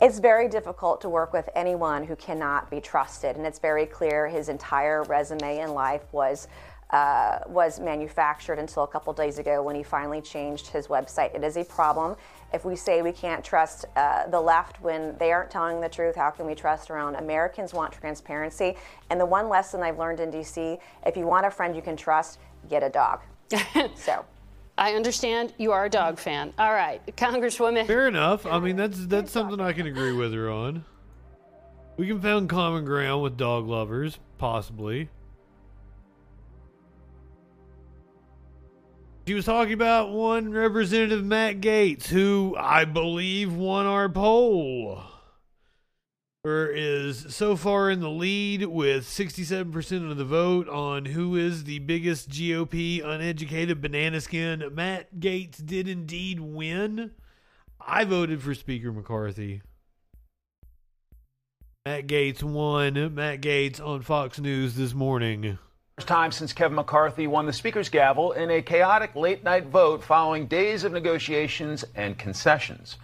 It's 0.00 0.18
very 0.18 0.48
difficult 0.48 1.00
to 1.02 1.08
work 1.08 1.32
with 1.32 1.48
anyone 1.54 2.04
who 2.04 2.16
cannot 2.16 2.70
be 2.70 2.80
trusted, 2.80 3.36
and 3.36 3.46
it's 3.46 3.58
very 3.58 3.86
clear 3.86 4.26
his 4.28 4.48
entire 4.48 5.04
resume 5.04 5.58
in 5.60 5.72
life 5.72 6.02
was. 6.12 6.48
Uh, 6.94 7.40
was 7.48 7.80
manufactured 7.80 8.60
until 8.60 8.84
a 8.84 8.86
couple 8.86 9.12
days 9.12 9.40
ago 9.40 9.60
when 9.60 9.74
he 9.74 9.82
finally 9.82 10.20
changed 10.20 10.68
his 10.68 10.86
website. 10.86 11.34
It 11.34 11.42
is 11.42 11.56
a 11.56 11.64
problem. 11.64 12.14
If 12.52 12.64
we 12.64 12.76
say 12.76 13.02
we 13.02 13.10
can't 13.10 13.44
trust 13.44 13.84
uh, 13.96 14.28
the 14.28 14.40
left 14.40 14.80
when 14.80 15.18
they 15.18 15.32
aren't 15.32 15.50
telling 15.50 15.80
the 15.80 15.88
truth, 15.88 16.14
how 16.14 16.30
can 16.30 16.46
we 16.46 16.54
trust 16.54 16.92
around? 16.92 17.16
Americans 17.16 17.74
want 17.74 17.92
transparency. 17.92 18.76
And 19.10 19.20
the 19.20 19.26
one 19.26 19.48
lesson 19.48 19.82
I've 19.82 19.98
learned 19.98 20.20
in 20.20 20.30
DC 20.30 20.78
if 21.04 21.16
you 21.16 21.26
want 21.26 21.44
a 21.44 21.50
friend 21.50 21.74
you 21.74 21.82
can 21.82 21.96
trust, 21.96 22.38
get 22.70 22.84
a 22.84 22.90
dog. 22.90 23.22
so. 23.96 24.24
I 24.78 24.94
understand 24.94 25.52
you 25.58 25.72
are 25.72 25.86
a 25.86 25.90
dog 25.90 26.20
fan. 26.20 26.54
All 26.60 26.72
right, 26.72 27.04
Congresswoman. 27.16 27.88
Fair 27.88 28.06
enough. 28.06 28.46
I 28.46 28.60
mean, 28.60 28.76
that's 28.76 29.04
that's 29.08 29.32
something 29.32 29.60
I 29.60 29.72
can 29.72 29.88
agree 29.88 30.12
with 30.12 30.32
her 30.32 30.48
on. 30.48 30.84
We 31.96 32.06
can 32.06 32.20
find 32.20 32.48
common 32.48 32.84
ground 32.84 33.24
with 33.24 33.36
dog 33.36 33.66
lovers, 33.66 34.20
possibly. 34.38 35.08
She 39.26 39.32
was 39.32 39.46
talking 39.46 39.72
about 39.72 40.10
one 40.10 40.50
Representative 40.50 41.24
Matt 41.24 41.62
Gaetz, 41.62 42.08
who 42.08 42.54
I 42.58 42.84
believe 42.84 43.54
won 43.54 43.86
our 43.86 44.06
poll, 44.06 45.00
or 46.44 46.66
is 46.66 47.34
so 47.34 47.56
far 47.56 47.88
in 47.88 48.00
the 48.00 48.10
lead 48.10 48.66
with 48.66 49.06
67% 49.06 50.10
of 50.10 50.18
the 50.18 50.26
vote 50.26 50.68
on 50.68 51.06
who 51.06 51.36
is 51.36 51.64
the 51.64 51.78
biggest 51.78 52.28
GOP 52.28 53.02
uneducated 53.02 53.80
banana 53.80 54.20
skin. 54.20 54.62
Matt 54.74 55.14
Gaetz 55.20 55.64
did 55.64 55.88
indeed 55.88 56.40
win. 56.40 57.12
I 57.80 58.04
voted 58.04 58.42
for 58.42 58.54
Speaker 58.54 58.92
McCarthy. 58.92 59.62
Matt 61.86 62.08
Gaetz 62.08 62.42
won. 62.42 63.14
Matt 63.14 63.40
Gaetz 63.40 63.80
on 63.80 64.02
Fox 64.02 64.38
News 64.38 64.74
this 64.74 64.92
morning. 64.92 65.58
First 65.98 66.08
time 66.08 66.32
since 66.32 66.52
Kevin 66.52 66.74
McCarthy 66.74 67.28
won 67.28 67.46
the 67.46 67.52
Speaker's 67.52 67.88
gavel 67.88 68.32
in 68.32 68.50
a 68.50 68.60
chaotic 68.60 69.14
late 69.14 69.44
night 69.44 69.66
vote 69.66 70.02
following 70.02 70.48
days 70.48 70.82
of 70.82 70.90
negotiations 70.90 71.84
and 71.94 72.18
concessions. 72.18 72.96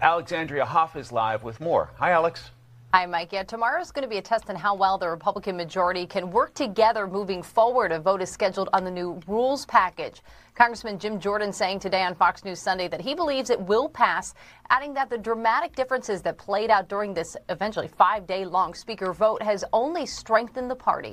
Alexandria 0.00 0.64
Hoff 0.64 0.96
is 0.96 1.12
live 1.12 1.42
with 1.42 1.60
more. 1.60 1.90
Hi, 1.98 2.12
Alex. 2.12 2.50
Hi, 2.94 3.04
Mike. 3.04 3.32
Yeah, 3.32 3.42
tomorrow's 3.42 3.90
going 3.90 4.04
to 4.04 4.08
be 4.08 4.16
a 4.16 4.22
test 4.22 4.48
on 4.48 4.56
how 4.56 4.74
well 4.74 4.96
the 4.96 5.10
Republican 5.10 5.58
majority 5.58 6.06
can 6.06 6.30
work 6.30 6.54
together 6.54 7.06
moving 7.06 7.42
forward. 7.42 7.92
A 7.92 8.00
vote 8.00 8.22
is 8.22 8.30
scheduled 8.30 8.70
on 8.72 8.82
the 8.82 8.90
new 8.90 9.20
rules 9.26 9.66
package. 9.66 10.22
Congressman 10.54 10.98
Jim 10.98 11.20
Jordan 11.20 11.52
saying 11.52 11.80
today 11.80 12.02
on 12.02 12.14
Fox 12.14 12.46
News 12.46 12.60
Sunday 12.60 12.88
that 12.88 13.02
he 13.02 13.14
believes 13.14 13.50
it 13.50 13.60
will 13.60 13.90
pass, 13.90 14.32
adding 14.70 14.94
that 14.94 15.10
the 15.10 15.18
dramatic 15.18 15.76
differences 15.76 16.22
that 16.22 16.38
played 16.38 16.70
out 16.70 16.88
during 16.88 17.12
this 17.12 17.36
eventually 17.50 17.88
five 17.88 18.26
day 18.26 18.46
long 18.46 18.72
Speaker 18.72 19.12
vote 19.12 19.42
has 19.42 19.66
only 19.74 20.06
strengthened 20.06 20.70
the 20.70 20.74
party. 20.74 21.12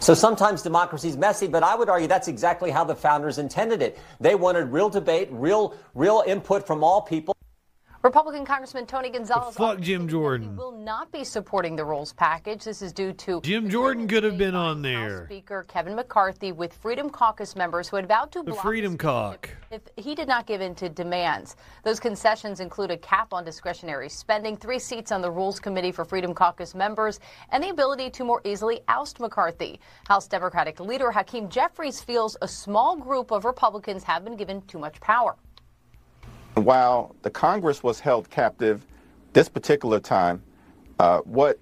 So 0.00 0.14
sometimes 0.14 0.62
democracy 0.62 1.08
is 1.08 1.16
messy, 1.16 1.46
but 1.46 1.62
I 1.62 1.74
would 1.74 1.88
argue 1.88 2.08
that's 2.08 2.28
exactly 2.28 2.70
how 2.70 2.84
the 2.84 2.94
founders 2.94 3.38
intended 3.38 3.82
it. 3.82 3.98
They 4.20 4.34
wanted 4.34 4.72
real 4.72 4.88
debate, 4.88 5.28
real, 5.30 5.74
real 5.94 6.22
input 6.26 6.66
from 6.66 6.82
all 6.84 7.02
people. 7.02 7.33
Republican 8.04 8.44
Congressman 8.44 8.84
Tony 8.84 9.08
Gonzalez 9.08 9.54
Fuck 9.54 9.80
Jim 9.80 10.06
Jordan. 10.06 10.56
will 10.56 10.76
not 10.76 11.10
be 11.10 11.24
supporting 11.24 11.74
the 11.74 11.86
rules 11.86 12.12
package. 12.12 12.62
This 12.62 12.82
is 12.82 12.92
due 12.92 13.14
to 13.14 13.40
Jim 13.40 13.70
Jordan 13.70 14.06
could 14.06 14.22
have 14.24 14.36
been 14.36 14.54
on 14.54 14.82
there. 14.82 15.20
House 15.20 15.24
Speaker 15.24 15.64
Kevin 15.68 15.94
McCarthy 15.96 16.52
with 16.52 16.74
Freedom 16.74 17.08
Caucus 17.08 17.56
members 17.56 17.88
who 17.88 17.96
had 17.96 18.06
vowed 18.06 18.30
to 18.32 18.42
The 18.42 18.50
block 18.50 18.62
Freedom 18.62 18.98
Caucus 18.98 19.52
if 19.70 19.80
he 19.96 20.14
did 20.14 20.28
not 20.28 20.46
give 20.46 20.60
in 20.60 20.74
to 20.74 20.90
demands. 20.90 21.56
Those 21.82 21.98
concessions 21.98 22.60
include 22.60 22.90
a 22.90 22.98
cap 22.98 23.32
on 23.32 23.42
discretionary 23.42 24.10
spending, 24.10 24.58
three 24.58 24.78
seats 24.78 25.10
on 25.10 25.22
the 25.22 25.30
Rules 25.30 25.58
Committee 25.58 25.90
for 25.90 26.04
Freedom 26.04 26.34
Caucus 26.34 26.74
members, 26.74 27.20
and 27.52 27.64
the 27.64 27.70
ability 27.70 28.10
to 28.10 28.24
more 28.24 28.42
easily 28.44 28.82
oust 28.86 29.18
McCarthy. 29.18 29.80
House 30.06 30.28
Democratic 30.28 30.78
leader 30.78 31.10
Hakeem 31.10 31.48
Jeffries 31.48 32.02
feels 32.02 32.36
a 32.42 32.48
small 32.48 32.96
group 32.96 33.30
of 33.30 33.46
Republicans 33.46 34.04
have 34.04 34.24
been 34.24 34.36
given 34.36 34.60
too 34.66 34.78
much 34.78 35.00
power. 35.00 35.36
While 36.54 37.16
the 37.22 37.30
Congress 37.30 37.82
was 37.82 37.98
held 37.98 38.30
captive 38.30 38.86
this 39.32 39.48
particular 39.48 39.98
time, 39.98 40.40
uh, 41.00 41.18
what 41.20 41.58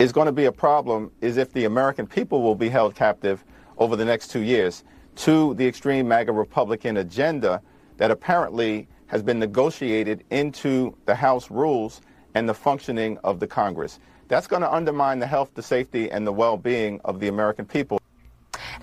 is 0.00 0.12
going 0.12 0.26
to 0.26 0.32
be 0.32 0.46
a 0.46 0.52
problem 0.52 1.12
is 1.20 1.36
if 1.36 1.52
the 1.52 1.64
American 1.64 2.08
people 2.08 2.42
will 2.42 2.56
be 2.56 2.68
held 2.68 2.96
captive 2.96 3.44
over 3.78 3.94
the 3.94 4.04
next 4.04 4.28
two 4.28 4.40
years 4.40 4.82
to 5.16 5.54
the 5.54 5.66
extreme 5.66 6.08
MAGA 6.08 6.32
Republican 6.32 6.96
agenda 6.96 7.62
that 7.98 8.10
apparently 8.10 8.88
has 9.06 9.22
been 9.22 9.38
negotiated 9.38 10.24
into 10.30 10.96
the 11.06 11.14
House 11.14 11.48
rules 11.48 12.00
and 12.34 12.48
the 12.48 12.54
functioning 12.54 13.18
of 13.22 13.38
the 13.38 13.46
Congress. 13.46 14.00
That's 14.26 14.48
going 14.48 14.62
to 14.62 14.72
undermine 14.72 15.20
the 15.20 15.26
health, 15.26 15.52
the 15.54 15.62
safety, 15.62 16.10
and 16.10 16.26
the 16.26 16.32
well 16.32 16.56
being 16.56 17.00
of 17.04 17.20
the 17.20 17.28
American 17.28 17.64
people. 17.64 18.00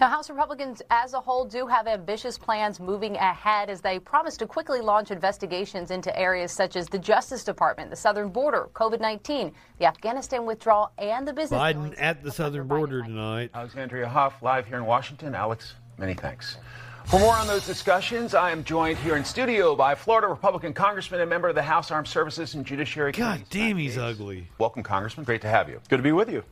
Now, 0.01 0.09
House 0.09 0.29
Republicans 0.29 0.81
as 0.89 1.13
a 1.13 1.19
whole 1.19 1.45
do 1.45 1.67
have 1.67 1.87
ambitious 1.87 2.37
plans 2.37 2.79
moving 2.79 3.15
ahead 3.15 3.69
as 3.69 3.79
they 3.81 3.99
promise 3.99 4.35
to 4.37 4.47
quickly 4.47 4.81
launch 4.81 5.11
investigations 5.11 5.91
into 5.91 6.17
areas 6.17 6.51
such 6.51 6.75
as 6.75 6.87
the 6.87 6.97
Justice 6.97 7.43
Department, 7.43 7.91
the 7.91 7.95
southern 7.95 8.29
border, 8.29 8.69
COVID 8.73 8.99
19, 8.99 9.53
the 9.77 9.85
Afghanistan 9.85 10.45
withdrawal, 10.45 10.91
and 10.97 11.27
the 11.27 11.33
business. 11.33 11.59
Biden 11.59 11.93
at 11.97 12.23
the 12.23 12.31
southern 12.31 12.67
border 12.67 13.03
tonight. 13.03 13.51
Alexandria 13.53 14.07
Hoff, 14.07 14.41
live 14.41 14.65
here 14.65 14.77
in 14.77 14.85
Washington. 14.85 15.35
Alex, 15.35 15.75
many 15.97 16.15
thanks. 16.15 16.57
For 17.05 17.19
more 17.19 17.35
on 17.35 17.47
those 17.47 17.65
discussions, 17.65 18.33
I 18.33 18.51
am 18.51 18.63
joined 18.63 18.97
here 18.97 19.15
in 19.15 19.25
studio 19.25 19.75
by 19.75 19.93
Florida 19.93 20.27
Republican 20.27 20.73
Congressman 20.73 21.19
and 21.19 21.29
member 21.29 21.49
of 21.49 21.55
the 21.55 21.61
House 21.61 21.91
Armed 21.91 22.07
Services 22.07 22.55
and 22.55 22.65
Judiciary 22.65 23.11
God 23.11 23.43
damn, 23.49 23.77
he's 23.77 23.97
ugly. 23.97 24.47
Welcome, 24.57 24.83
Congressman. 24.83 25.25
Great 25.25 25.41
to 25.41 25.49
have 25.49 25.69
you. 25.69 25.81
Good 25.89 25.97
to 25.97 26.03
be 26.03 26.13
with 26.13 26.31
you. 26.31 26.43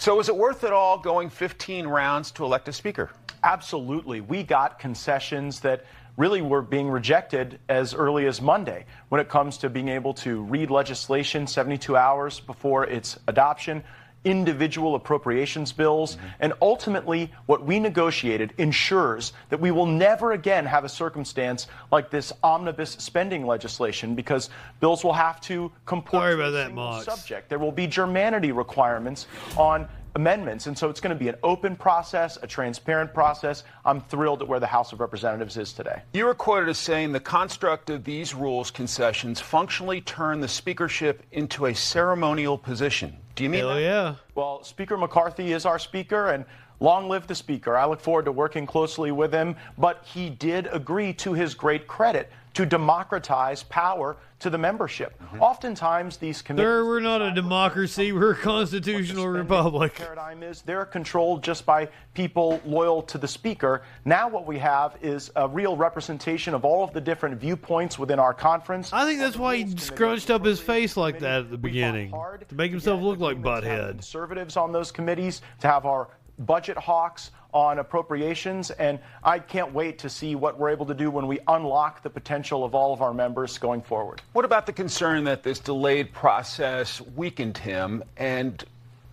So, 0.00 0.18
is 0.18 0.30
it 0.30 0.36
worth 0.38 0.64
it 0.64 0.72
all 0.72 0.96
going 0.96 1.28
15 1.28 1.86
rounds 1.86 2.30
to 2.30 2.44
elect 2.46 2.66
a 2.68 2.72
speaker? 2.72 3.10
Absolutely. 3.44 4.22
We 4.22 4.42
got 4.42 4.78
concessions 4.78 5.60
that 5.60 5.84
really 6.16 6.40
were 6.40 6.62
being 6.62 6.88
rejected 6.88 7.60
as 7.68 7.92
early 7.92 8.26
as 8.26 8.40
Monday 8.40 8.86
when 9.10 9.20
it 9.20 9.28
comes 9.28 9.58
to 9.58 9.68
being 9.68 9.88
able 9.88 10.14
to 10.14 10.40
read 10.44 10.70
legislation 10.70 11.46
72 11.46 11.98
hours 11.98 12.40
before 12.40 12.86
its 12.86 13.18
adoption, 13.26 13.84
individual 14.24 14.94
appropriations 14.94 15.72
bills. 15.72 16.18
And 16.40 16.52
ultimately, 16.60 17.32
what 17.46 17.64
we 17.64 17.80
negotiated 17.80 18.52
ensures 18.58 19.32
that 19.48 19.60
we 19.60 19.70
will 19.70 19.86
never 19.86 20.32
again 20.32 20.66
have 20.66 20.84
a 20.84 20.88
circumstance 20.88 21.66
like 21.90 22.10
this 22.10 22.32
omnibus 22.42 22.92
spending 22.92 23.46
legislation 23.46 24.14
because 24.14 24.50
bills 24.80 25.04
will 25.04 25.12
have 25.12 25.40
to 25.42 25.72
comport 25.86 26.22
Sorry 26.22 26.34
about 26.34 26.74
that, 26.74 27.04
subject. 27.04 27.48
There 27.48 27.58
will 27.58 27.72
be 27.72 27.86
germanity 27.86 28.54
requirements 28.54 29.26
on 29.56 29.88
amendments. 30.14 30.66
And 30.66 30.76
so 30.76 30.88
it's 30.88 31.00
going 31.00 31.16
to 31.16 31.18
be 31.18 31.28
an 31.28 31.36
open 31.42 31.76
process, 31.76 32.38
a 32.42 32.46
transparent 32.46 33.14
process. 33.14 33.64
I'm 33.84 34.00
thrilled 34.00 34.42
at 34.42 34.48
where 34.48 34.60
the 34.60 34.66
House 34.66 34.92
of 34.92 35.00
Representatives 35.00 35.56
is 35.56 35.72
today. 35.72 36.02
You 36.12 36.24
were 36.24 36.34
quoted 36.34 36.68
as 36.68 36.78
saying 36.78 37.12
the 37.12 37.20
construct 37.20 37.90
of 37.90 38.04
these 38.04 38.34
rules 38.34 38.70
concessions 38.70 39.40
functionally 39.40 40.00
turn 40.00 40.40
the 40.40 40.48
speakership 40.48 41.22
into 41.32 41.66
a 41.66 41.74
ceremonial 41.74 42.58
position. 42.58 43.16
Do 43.36 43.44
you 43.44 43.50
mean 43.50 43.60
Hell 43.60 43.74
that? 43.74 43.80
yeah. 43.80 44.14
Well, 44.34 44.62
Speaker 44.64 44.96
McCarthy 44.96 45.52
is 45.52 45.64
our 45.64 45.78
speaker, 45.78 46.30
and 46.30 46.44
long 46.80 47.08
live 47.08 47.26
the 47.26 47.34
speaker. 47.34 47.76
I 47.76 47.86
look 47.86 48.00
forward 48.00 48.24
to 48.24 48.32
working 48.32 48.66
closely 48.66 49.12
with 49.12 49.32
him, 49.32 49.56
but 49.78 50.04
he 50.04 50.30
did 50.30 50.68
agree, 50.72 51.12
to 51.14 51.32
his 51.32 51.54
great 51.54 51.86
credit, 51.86 52.30
to 52.54 52.66
democratize 52.66 53.62
power 53.64 54.16
to 54.40 54.50
the 54.50 54.58
membership. 54.58 55.20
Mm-hmm. 55.22 55.42
Oftentimes, 55.42 56.16
these 56.16 56.42
committees. 56.42 56.66
Sir, 56.66 56.84
we're 56.86 57.00
not 57.00 57.20
a 57.20 57.30
democracy. 57.30 58.12
We're 58.12 58.32
a 58.32 58.36
constitutional 58.36 59.28
republic. 59.28 59.94
paradigm 59.94 60.42
is 60.42 60.62
they're 60.62 60.86
controlled 60.86 61.42
just 61.42 61.66
by 61.66 61.88
people 62.14 62.60
loyal 62.64 63.02
to 63.02 63.18
the 63.18 63.28
speaker. 63.28 63.82
Now, 64.04 64.28
what 64.28 64.46
we 64.46 64.58
have 64.58 64.96
is 65.02 65.30
a 65.36 65.46
real 65.46 65.76
representation 65.76 66.54
of 66.54 66.64
all 66.64 66.82
of 66.82 66.92
the 66.92 67.00
different 67.00 67.38
viewpoints 67.38 67.98
within 67.98 68.18
our 68.18 68.34
conference. 68.34 68.92
I 68.92 69.04
think 69.04 69.20
that's 69.20 69.36
why 69.36 69.56
he 69.56 69.76
scrunched 69.76 70.30
up 70.30 70.44
his 70.44 70.58
face 70.58 70.96
like 70.96 71.18
that 71.20 71.40
at 71.40 71.50
the 71.50 71.58
beginning 71.58 72.10
to 72.10 72.54
make 72.54 72.70
himself 72.70 73.02
look 73.02 73.18
like 73.18 73.40
butthead. 73.42 73.92
conservatives 73.92 74.56
on 74.56 74.72
those 74.72 74.90
committees, 74.90 75.42
to 75.60 75.68
have 75.68 75.84
our 75.84 76.08
budget 76.40 76.76
hawks 76.76 77.30
on 77.52 77.78
appropriations, 77.78 78.70
and 78.72 78.98
I 79.24 79.38
can't 79.38 79.72
wait 79.72 79.98
to 80.00 80.08
see 80.08 80.34
what 80.34 80.58
we're 80.58 80.70
able 80.70 80.86
to 80.86 80.94
do 80.94 81.10
when 81.10 81.26
we 81.26 81.38
unlock 81.48 82.02
the 82.02 82.10
potential 82.10 82.64
of 82.64 82.74
all 82.74 82.92
of 82.92 83.02
our 83.02 83.12
members 83.12 83.58
going 83.58 83.82
forward. 83.82 84.22
What 84.32 84.44
about 84.44 84.66
the 84.66 84.72
concern 84.72 85.24
that 85.24 85.42
this 85.42 85.58
delayed 85.58 86.12
process 86.12 87.00
weakened 87.16 87.58
him? 87.58 88.02
And 88.16 88.64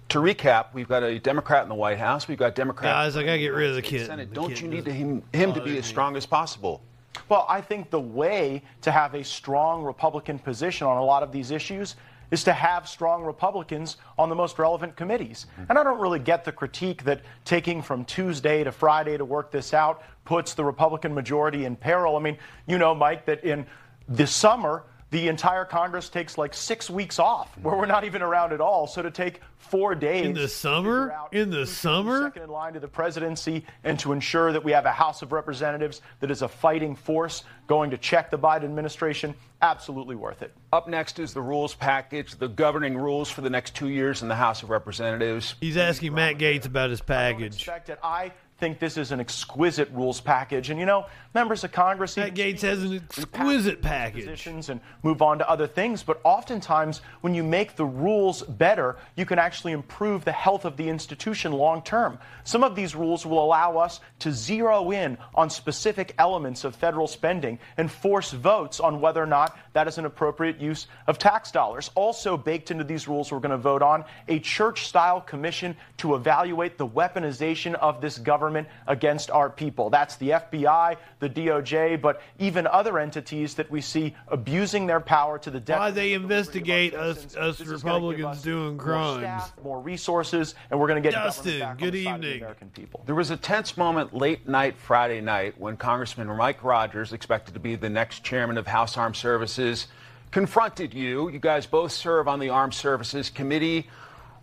to 0.10 0.20
recap, 0.20 0.68
we've 0.74 0.88
got 0.88 1.04
a 1.04 1.20
Democrat 1.20 1.64
in 1.64 1.70
the 1.70 1.76
White 1.76 1.98
House. 1.98 2.28
We've 2.28 2.38
got 2.38 2.56
Democrats. 2.56 3.16
Guys, 3.16 3.18
I 3.18 3.24
gotta 3.24 3.40
get 3.40 3.50
rid 3.50 3.70
of 3.70 3.76
the 3.76 3.82
kid. 3.82 4.08
Senate. 4.08 4.30
The 4.30 4.36
Don't 4.36 4.50
kid 4.50 4.62
you 4.62 4.68
need 4.68 4.86
to 4.86 4.94
him, 4.94 5.24
him 5.34 5.54
to 5.54 5.62
be 5.62 5.78
as 5.78 5.86
strong 5.86 6.16
as 6.16 6.26
possible? 6.26 6.82
Well, 7.30 7.46
I 7.50 7.62
think 7.62 7.90
the 7.90 8.00
way 8.00 8.62
to 8.82 8.92
have 8.92 9.16
a 9.16 9.24
strong 9.24 9.84
Republican 9.84 10.40
position 10.40 10.88
on 10.88 10.98
a 10.98 11.04
lot 11.04 11.24
of 11.24 11.32
these 11.32 11.52
issues 11.52 11.96
is 12.32 12.44
to 12.44 12.54
have 12.54 12.88
strong 12.88 13.24
Republicans 13.24 13.98
on 14.18 14.30
the 14.30 14.36
most 14.36 14.60
relevant 14.60 14.96
committees. 14.96 15.46
Mm-hmm. 15.54 15.70
And 15.70 15.80
I 15.80 15.84
don't 15.84 16.00
really 16.00 16.20
get 16.20 16.44
the 16.44 16.52
critique 16.52 17.04
that 17.04 17.22
taking 17.46 17.82
from 17.82 18.06
Tuesday 18.06 18.64
to 18.64 18.72
Friday 18.72 19.18
to 19.18 19.26
work 19.26 19.52
this 19.52 19.74
out 19.74 20.04
puts 20.26 20.54
the 20.54 20.66
Republican 20.66 21.14
majority 21.14 21.66
in 21.66 21.76
peril. 21.76 22.16
I 22.16 22.20
mean, 22.20 22.38
you 22.68 22.78
know, 22.78 22.94
Mike, 22.94 23.26
that 23.26 23.44
in 23.44 23.66
the 24.10 24.28
summer, 24.28 24.84
the 25.10 25.30
entire 25.30 25.64
Congress 25.64 26.10
takes 26.10 26.38
like 26.38 26.54
six 26.54 26.90
weeks 26.90 27.18
off 27.18 27.58
where 27.62 27.76
we're 27.76 27.86
not 27.86 28.04
even 28.04 28.22
around 28.22 28.52
at 28.52 28.60
all. 28.60 28.88
So 28.88 29.02
to 29.02 29.12
take 29.12 29.42
four 29.58 29.96
days 29.96 30.26
In 30.26 30.34
the 30.34 30.48
summer? 30.48 31.16
In 31.32 31.50
the 31.50 31.66
summer? 31.66 32.24
second 32.24 32.44
in 32.44 32.50
line 32.50 32.74
to 32.74 32.80
the 32.80 32.88
presidency 32.88 33.66
and 33.84 33.98
to 34.00 34.12
ensure 34.12 34.52
that 34.52 34.64
we 34.64 34.72
have 34.74 34.86
a 34.86 34.92
House 34.92 35.22
of 35.22 35.32
Representatives 35.32 36.02
that 36.20 36.30
is 36.30 36.42
a 36.42 36.48
fighting 36.48 36.96
force 36.96 37.44
going 37.68 37.90
to 37.92 37.98
check 37.98 38.30
the 38.32 38.38
Biden 38.38 38.66
administration, 38.66 39.34
absolutely 39.62 40.16
worth 40.16 40.42
it. 40.42 40.54
Up 40.74 40.88
next 40.90 41.20
is 41.20 41.34
the 41.34 41.42
rules 41.42 41.74
package, 41.74 42.36
the 42.36 42.48
governing 42.48 42.98
rules 42.98 43.30
for 43.30 43.42
the 43.42 43.50
next 43.50 43.76
two 43.76 43.90
years 43.90 44.22
in 44.22 44.28
the 44.28 44.36
House 44.36 44.62
of 44.64 44.70
Representatives. 44.70 45.56
He's 45.62 45.78
asking 45.78 46.14
Matt 46.14 46.38
Gaetz 46.38 46.66
about 46.66 46.90
his 46.90 47.02
package. 47.02 47.56
Expect 47.56 47.90
it. 47.90 48.00
I 48.04 48.32
think 48.60 48.80
this 48.80 48.98
is 48.98 49.12
an 49.12 49.20
exquisite 49.20 49.90
rules 49.92 50.20
package. 50.20 50.70
And 50.70 50.80
you 50.80 50.86
know, 50.86 51.06
members 51.38 51.64
of 51.64 51.72
Congress. 51.72 52.18
Matt 52.18 52.34
Gaetz 52.34 52.62
has 52.62 52.82
an 52.82 52.96
exquisite 52.96 53.80
package. 53.80 54.24
Positions 54.24 54.70
and 54.70 54.82
move 55.04 55.22
on 55.22 55.38
to 55.38 55.48
other 55.48 55.68
things. 55.68 56.02
But 56.02 56.20
oftentimes, 56.24 57.02
when 57.22 57.36
you 57.36 57.44
make 57.44 57.76
the 57.76 57.86
rules 57.86 58.42
better, 58.42 58.96
you 59.16 59.24
can 59.24 59.38
actually 59.38 59.74
improve 59.74 60.26
the 60.26 60.32
health 60.32 60.66
of 60.66 60.78
the 60.78 60.90
institution 60.90 61.52
long 61.52 61.84
term. 61.84 62.18
Some 62.44 62.64
of 62.64 62.76
these 62.76 62.96
rules 62.96 63.24
will 63.24 63.44
allow 63.44 63.78
us 63.78 64.00
to 64.20 64.32
zero 64.32 64.90
in 64.90 65.16
on 65.36 65.52
specific 65.52 66.16
elements 66.18 66.64
of 66.64 66.76
federal 66.76 67.06
spending 67.06 67.60
and 67.78 67.92
force 67.92 68.32
votes 68.32 68.80
on 68.80 69.00
whether 69.00 69.22
or 69.22 69.28
not 69.28 69.56
that 69.74 69.88
is 69.88 70.00
an 70.00 70.06
appropriate 70.06 70.60
use 70.60 70.88
of 71.06 71.20
tax 71.20 71.52
dollars. 71.52 71.92
Also, 71.94 72.36
baked 72.36 72.72
into 72.72 72.84
these 72.84 73.08
rules 73.08 73.32
we're 73.32 73.40
going 73.40 73.52
to 73.52 73.58
vote 73.58 73.84
on 73.84 74.04
a 74.28 74.40
church 74.40 74.88
style 74.88 75.22
commission 75.22 75.76
to 75.98 76.16
evaluate 76.16 76.80
the 76.80 76.88
weaponization 76.88 77.76
of 77.76 78.02
this 78.02 78.18
government 78.18 78.68
against 78.88 79.30
our 79.30 79.52
people. 79.52 79.92
That's 79.92 80.16
the 80.16 80.30
FBI, 80.30 80.98
the 81.20 81.27
DOJ, 81.30 82.02
but 82.02 82.22
even 82.40 82.68
other 82.68 83.00
entities 83.00 83.56
that 83.56 83.70
we 83.70 83.82
see 83.82 84.16
abusing 84.28 84.88
their 84.88 85.00
power 85.00 85.38
to 85.40 85.52
the 85.52 85.60
detriment 85.60 85.96
Why 85.96 86.02
they 86.02 86.14
investigate 86.14 86.94
us, 86.94 87.36
us 87.36 87.60
Republicans 87.62 88.42
doing 88.42 88.78
more 88.78 88.84
crimes. 88.84 89.20
staff, 89.20 89.54
more 89.64 89.80
resources, 89.80 90.56
and 90.70 90.80
we're 90.80 90.88
going 90.88 91.02
to 91.02 91.10
get 91.10 91.16
Dustin, 91.16 91.60
back 91.60 91.78
good 91.78 91.88
on 91.88 91.92
the 91.94 92.04
side 92.04 92.16
of 92.16 92.22
the 92.22 92.28
evening. 92.28 92.42
American 92.42 92.70
people. 92.70 93.04
There 93.06 93.16
was 93.16 93.32
a 93.32 93.38
tense 93.38 93.78
moment 93.78 94.14
late 94.14 94.48
night 94.48 94.78
Friday 94.78 95.22
night 95.22 95.60
when 95.60 95.78
Congressman 95.78 96.28
Mike 96.28 96.64
Rogers, 96.64 97.14
expected 97.14 97.54
to 97.54 97.60
be 97.60 97.76
the 97.76 97.90
next 97.90 98.24
chairman 98.24 98.58
of 98.58 98.68
House 98.68 98.98
Armed 98.98 99.16
Services, 99.16 99.88
confronted 100.32 100.94
you. 100.94 101.30
You 101.30 101.40
guys 101.40 101.66
both 101.66 101.92
serve 101.92 102.28
on 102.28 102.40
the 102.40 102.50
Armed 102.50 102.74
Services 102.74 103.30
Committee. 103.30 103.90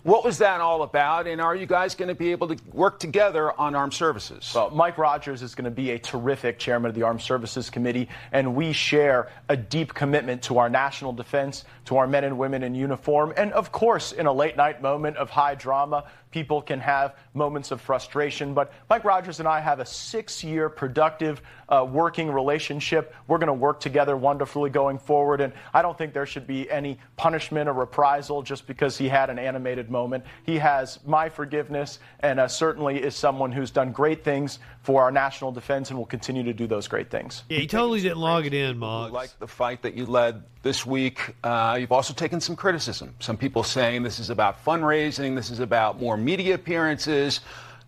What 0.05 0.23
was 0.23 0.37
that 0.39 0.61
all 0.61 0.83
about? 0.83 1.27
And 1.27 1.41
are 1.41 1.57
you 1.57 1.65
guys 1.65 1.95
going 1.95 2.11
to 2.11 2.15
be 2.15 2.31
able 2.31 2.49
to 2.49 2.57
work 2.75 2.99
together 2.99 3.59
on 3.59 3.75
armed 3.75 3.95
services? 3.95 4.53
Well, 4.55 4.69
Mike 4.69 4.99
Rogers 4.99 5.41
is 5.41 5.55
going 5.55 5.65
to 5.65 5.71
be 5.71 5.93
a 5.93 5.99
terrific 5.99 6.59
chairman 6.59 6.91
of 6.91 6.95
the 6.95 7.05
Armed 7.05 7.23
Services 7.23 7.71
Committee, 7.71 8.11
and 8.31 8.55
we 8.55 8.75
share 8.75 9.31
a 9.49 9.57
deep 9.57 9.95
commitment 9.95 10.43
to 10.43 10.59
our 10.59 10.69
national 10.69 11.15
defense, 11.15 11.65
to 11.87 11.97
our 11.97 12.07
men 12.07 12.25
and 12.25 12.37
women 12.37 12.63
in 12.63 12.75
uniform. 12.75 13.33
And 13.39 13.55
of 13.55 13.73
course, 13.73 14.13
in 14.13 14.27
a 14.27 14.33
late 14.33 14.59
night 14.59 14.83
moment 14.83 15.17
of 15.17 15.31
high 15.31 15.55
drama, 15.55 16.05
people 16.35 16.61
can 16.61 16.81
have 16.81 17.15
moments 17.33 17.71
of 17.71 17.81
frustration. 17.81 18.55
But 18.55 18.73
Mike 18.91 19.05
Rogers 19.05 19.39
and 19.39 19.47
I 19.47 19.61
have 19.61 19.79
a 19.79 19.87
six 19.87 20.43
year 20.43 20.69
productive 20.69 21.41
uh, 21.69 21.87
working 21.89 22.29
relationship. 22.29 23.15
We're 23.29 23.39
going 23.39 23.47
to 23.47 23.53
work 23.53 23.79
together 23.79 24.17
wonderfully 24.17 24.69
going 24.69 24.99
forward. 24.99 25.41
And 25.41 25.53
I 25.73 25.81
don't 25.81 25.97
think 25.97 26.13
there 26.13 26.27
should 26.27 26.49
be 26.49 26.69
any 26.69 26.99
punishment 27.17 27.69
or 27.69 27.73
reprisal 27.73 28.43
just 28.43 28.67
because 28.67 28.99
he 28.99 29.09
had 29.09 29.31
an 29.31 29.39
animated 29.39 29.93
moment. 29.93 30.25
He 30.43 30.59
has 30.59 30.99
my 31.07 31.29
forgiveness 31.29 32.01
and 32.19 32.41
uh, 32.41 32.49
certainly 32.49 33.01
is 33.01 33.15
someone 33.15 33.53
who's 33.53 33.71
done 33.71 33.93
great 33.93 34.25
things 34.25 34.59
for 34.83 35.03
our 35.03 35.13
national 35.13 35.53
defense 35.53 35.91
and 35.91 35.99
will 35.99 36.05
continue 36.05 36.43
to 36.43 36.53
do 36.53 36.67
those 36.67 36.89
great 36.89 37.11
things. 37.11 37.45
Yeah, 37.49 37.61
he 37.61 37.69
totally 37.69 38.01
didn't 38.01 38.19
log 38.19 38.45
it 38.45 38.55
in, 38.55 38.75
You 38.75 38.81
Mox. 38.81 39.13
like 39.13 39.39
the 39.39 39.47
fight 39.47 39.83
that 39.83 39.95
you 39.95 40.05
led 40.05 40.43
this 40.63 40.85
week. 40.85 41.35
Uh, 41.45 41.77
you've 41.81 41.93
also 41.93 42.13
taken 42.13 42.41
some 42.41 42.57
criticism. 42.57 43.15
Some 43.21 43.37
people 43.37 43.63
saying 43.63 44.03
this 44.03 44.19
is 44.19 44.31
about 44.31 44.65
fundraising, 44.65 45.37
this 45.37 45.51
is 45.51 45.61
about 45.61 46.01
more 46.01 46.17
media 46.25 46.55
appearances. 46.55 47.41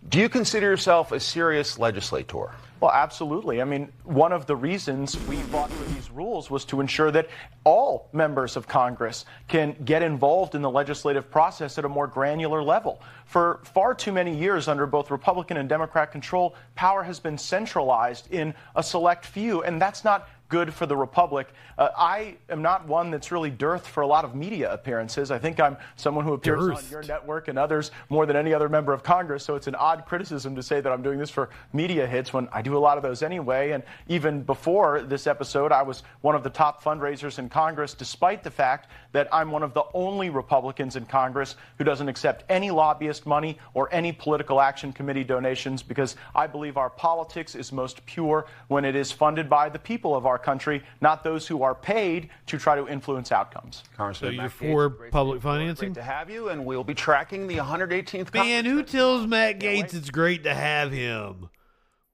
Do 0.09 0.19
you 0.21 0.29
consider 0.29 0.67
yourself 0.67 1.13
a 1.13 1.19
serious 1.19 1.79
legislator? 1.79 2.51
Well, 2.79 2.91
absolutely. 2.91 3.63
I 3.63 3.65
mean, 3.65 3.91
one 4.05 4.33
of 4.33 4.45
the 4.45 4.55
reasons 4.55 5.19
we 5.27 5.37
fought 5.37 5.71
for 5.71 5.91
these 5.95 6.11
rules 6.11 6.51
was 6.51 6.67
to 6.67 6.83
ensure 6.83 7.11
that 7.11 7.29
all 7.65 8.11
members 8.13 8.55
of 8.55 8.69
Congress 8.69 9.25
can 9.49 9.75
get 9.87 10.03
involved 10.03 10.55
in 10.55 10.61
the 10.61 10.71
legislative 10.71 11.31
process 11.31 11.79
at 11.79 11.87
a 11.87 11.89
more 11.89 12.07
granular 12.07 12.63
level. 12.63 13.01
For 13.25 13.61
far 13.65 13.95
too 13.95 14.13
many 14.13 14.37
years, 14.37 14.69
under 14.69 14.85
both 14.87 15.11
Republican 15.11 15.57
and 15.57 15.71
Democrat 15.71 16.13
control, 16.13 16.55
power 16.75 17.03
has 17.03 17.19
been 17.19 17.39
centralized 17.39 18.31
in 18.31 18.53
a 18.75 18.83
select 18.83 19.25
few, 19.25 19.63
and 19.63 19.81
that's 19.81 20.05
not 20.05 20.29
good 20.49 20.73
for 20.73 20.87
the 20.87 20.97
republic. 20.97 21.49
Uh, 21.79 21.89
I 21.97 22.37
am 22.49 22.63
not 22.63 22.87
one 22.87 23.11
that's 23.11 23.33
really 23.33 23.51
dearth 23.51 23.87
for 23.87 24.03
a 24.03 24.07
lot 24.07 24.25
of 24.25 24.35
media 24.35 24.73
appearances. 24.73 25.31
I 25.31 25.39
think 25.39 25.61
I'm 25.61 25.77
someone 25.97 26.25
who 26.25 26.33
appears 26.35 26.63
on 26.63 26.85
your 26.91 27.03
network 27.03 27.49
and 27.49 27.59
others 27.59 27.91
more 28.09 28.27
than 28.27 28.37
any 28.37 28.55
other 28.55 28.69
member 28.69 28.93
of 28.93 29.03
Congress. 29.03 29.45
So 29.45 29.57
it's 29.57 29.67
an 29.67 29.75
odd 29.75 30.05
criticism 30.07 30.55
to 30.57 30.63
say 30.63 30.81
that 30.81 30.93
I'm 30.93 31.03
doing 31.03 31.19
this 31.19 31.31
for 31.31 31.51
media 31.73 32.07
hits 32.07 32.33
when 32.33 32.49
I 32.53 32.63
do 32.63 32.77
a 32.77 32.79
lot 32.79 32.97
of 32.97 33.03
those 33.03 33.23
anyway. 33.23 33.73
And 33.73 33.83
even 34.09 34.43
before 34.43 35.03
this 35.03 35.27
episode, 35.27 35.73
I 35.73 35.83
was 35.83 36.03
one 36.21 36.35
of 36.35 36.43
the 36.43 36.51
top 36.51 36.83
fundraisers 36.83 37.39
in 37.39 37.49
Congress, 37.49 37.95
despite 37.95 38.43
the 38.43 38.51
fact 38.51 38.91
that 39.13 39.29
I'm 39.33 39.51
one 39.51 39.63
of 39.63 39.75
the 39.75 39.85
only 39.95 40.31
Republicans 40.31 40.97
in 40.97 41.07
Congress 41.07 41.57
who 41.79 41.85
doesn't 41.85 42.09
accept 42.09 42.45
any 42.49 42.71
lobbyist 42.71 43.27
money 43.27 43.59
or 43.75 43.93
any 43.93 44.13
political 44.13 44.61
action 44.61 44.93
committee 44.93 45.25
donations 45.25 45.83
because 45.83 46.17
I 46.35 46.47
believe 46.47 46.77
our 46.77 46.91
politics 46.91 47.55
is 47.55 47.73
most 47.73 48.05
pure 48.07 48.47
when 48.69 48.85
it 48.85 48.95
is 48.95 49.11
funded 49.11 49.49
by 49.49 49.69
the 49.69 49.79
people 49.79 50.15
of 50.15 50.27
our 50.27 50.36
country, 50.39 50.83
not 51.01 51.23
those 51.25 51.47
who 51.47 51.63
are 51.63 51.75
paid 51.75 52.29
to 52.47 52.59
try 52.59 52.75
to 52.77 52.87
influence 52.89 53.33
outcomes. 53.33 53.83
Congressman 53.97 54.31
So 54.31 54.33
you're 54.35 54.43
Matt 54.43 54.53
Gaetz, 54.53 54.73
for 54.73 54.89
great 54.91 55.07
to- 55.09 55.13
public 55.13 55.43
financing? 55.43 55.93
Great 55.93 56.03
to 56.05 56.11
have 56.11 56.31
you, 56.31 56.49
and 56.49 56.65
we'll 56.65 56.85
be 56.85 56.95
tracking 56.95 57.47
the 57.47 57.57
118th. 57.57 58.33
Man, 58.35 58.65
who 58.65 58.83
tells 58.83 59.27
Matt 59.27 59.59
Gaetz 59.61 59.95
it's 59.95 60.11
great 60.11 60.45
to 60.45 60.55
have 60.55 60.93
him? 60.93 61.49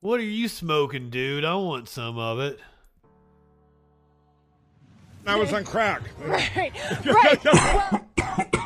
What 0.00 0.18
are 0.18 0.24
you 0.24 0.48
smoking, 0.48 1.10
dude? 1.10 1.44
I 1.44 1.54
want 1.54 1.88
some 1.88 2.18
of 2.18 2.40
it. 2.40 2.58
I 5.26 5.36
was 5.36 5.52
on 5.52 5.64
crack. 5.64 6.02
Right, 6.24 6.72
right. 7.04 7.44
Well, 8.14 8.61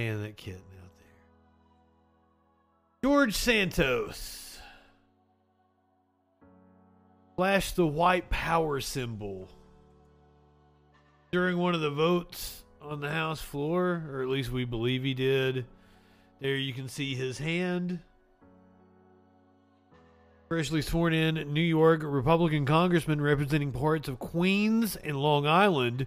Man, 0.00 0.22
that 0.22 0.38
kitten 0.38 0.62
out 0.82 0.90
there. 0.98 1.10
George 3.04 3.34
Santos. 3.34 4.58
Flashed 7.36 7.76
the 7.76 7.86
white 7.86 8.30
power 8.30 8.80
symbol 8.80 9.46
during 11.32 11.58
one 11.58 11.74
of 11.74 11.82
the 11.82 11.90
votes 11.90 12.64
on 12.80 13.02
the 13.02 13.10
House 13.10 13.42
floor, 13.42 14.02
or 14.10 14.22
at 14.22 14.28
least 14.28 14.50
we 14.50 14.64
believe 14.64 15.02
he 15.02 15.12
did. 15.12 15.66
There 16.40 16.56
you 16.56 16.72
can 16.72 16.88
see 16.88 17.14
his 17.14 17.36
hand. 17.36 17.98
Freshly 20.48 20.80
sworn 20.80 21.12
in 21.12 21.52
New 21.52 21.60
York 21.60 22.00
Republican 22.02 22.64
congressman 22.64 23.20
representing 23.20 23.70
parts 23.70 24.08
of 24.08 24.18
Queens 24.18 24.96
and 24.96 25.18
Long 25.18 25.46
Island, 25.46 26.06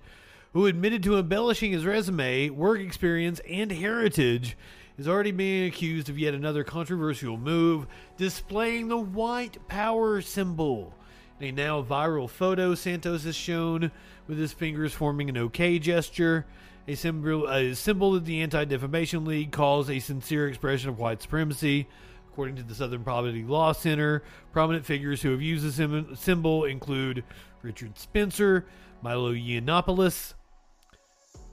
who 0.54 0.68
admitted 0.68 1.04
to 1.04 1.18
embellishing 1.18 1.72
his 1.72 1.86
resume, 1.86 2.50
work 2.50 2.80
experience, 2.80 3.42
and 3.50 3.72
heritage, 3.72 4.56
is 4.98 5.08
already 5.08 5.32
being 5.32 5.68
accused 5.68 6.10
of 6.10 6.20
yet 6.20 6.36
another 6.36 6.64
controversial 6.64 7.38
move, 7.38 7.88
displaying 8.18 8.88
the 8.88 8.98
white 8.98 9.68
power 9.68 10.22
symbol. 10.22 10.94
In 11.40 11.48
a 11.48 11.52
now 11.52 11.82
viral 11.82 12.30
photo, 12.30 12.76
Santos 12.76 13.26
is 13.26 13.36
shown 13.36 13.92
with 14.28 14.38
his 14.38 14.54
fingers 14.54 14.94
forming 14.94 15.30
an 15.30 15.38
OK 15.38 15.80
gesture, 15.80 16.46
a 16.88 16.96
symbol, 16.96 17.48
a 17.48 17.74
symbol 17.74 18.12
that 18.12 18.26
the 18.26 18.42
Anti 18.42 18.66
Defamation 18.66 19.26
League 19.26 19.52
calls 19.52 19.90
a 19.90 20.00
sincere 20.00 20.48
expression 20.48 20.90
of 20.90 21.00
white 21.00 21.22
supremacy. 21.22 21.88
According 22.32 22.56
to 22.58 22.64
the 22.64 22.76
Southern 22.76 23.04
Poverty 23.04 23.44
Law 23.44 23.74
Center, 23.74 24.24
prominent 24.52 24.86
figures 24.86 25.22
who 25.22 25.32
have 25.32 25.42
used 25.42 25.66
the 25.66 26.16
symbol 26.16 26.66
include 26.66 27.24
Richard 27.62 27.98
Spencer, 27.98 28.66
Milo 29.02 29.34
Yiannopoulos, 29.34 30.34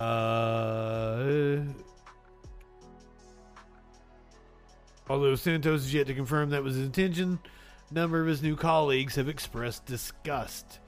uh, 0.00 1.60
although 5.08 5.34
Santos 5.36 5.82
has 5.82 5.94
yet 5.94 6.06
to 6.06 6.14
confirm 6.14 6.50
that 6.50 6.62
was 6.62 6.74
his 6.76 6.86
intention, 6.86 7.38
a 7.90 7.94
number 7.94 8.20
of 8.20 8.26
his 8.26 8.42
new 8.42 8.56
colleagues 8.56 9.16
have 9.16 9.28
expressed 9.28 9.84
disgust. 9.86 10.78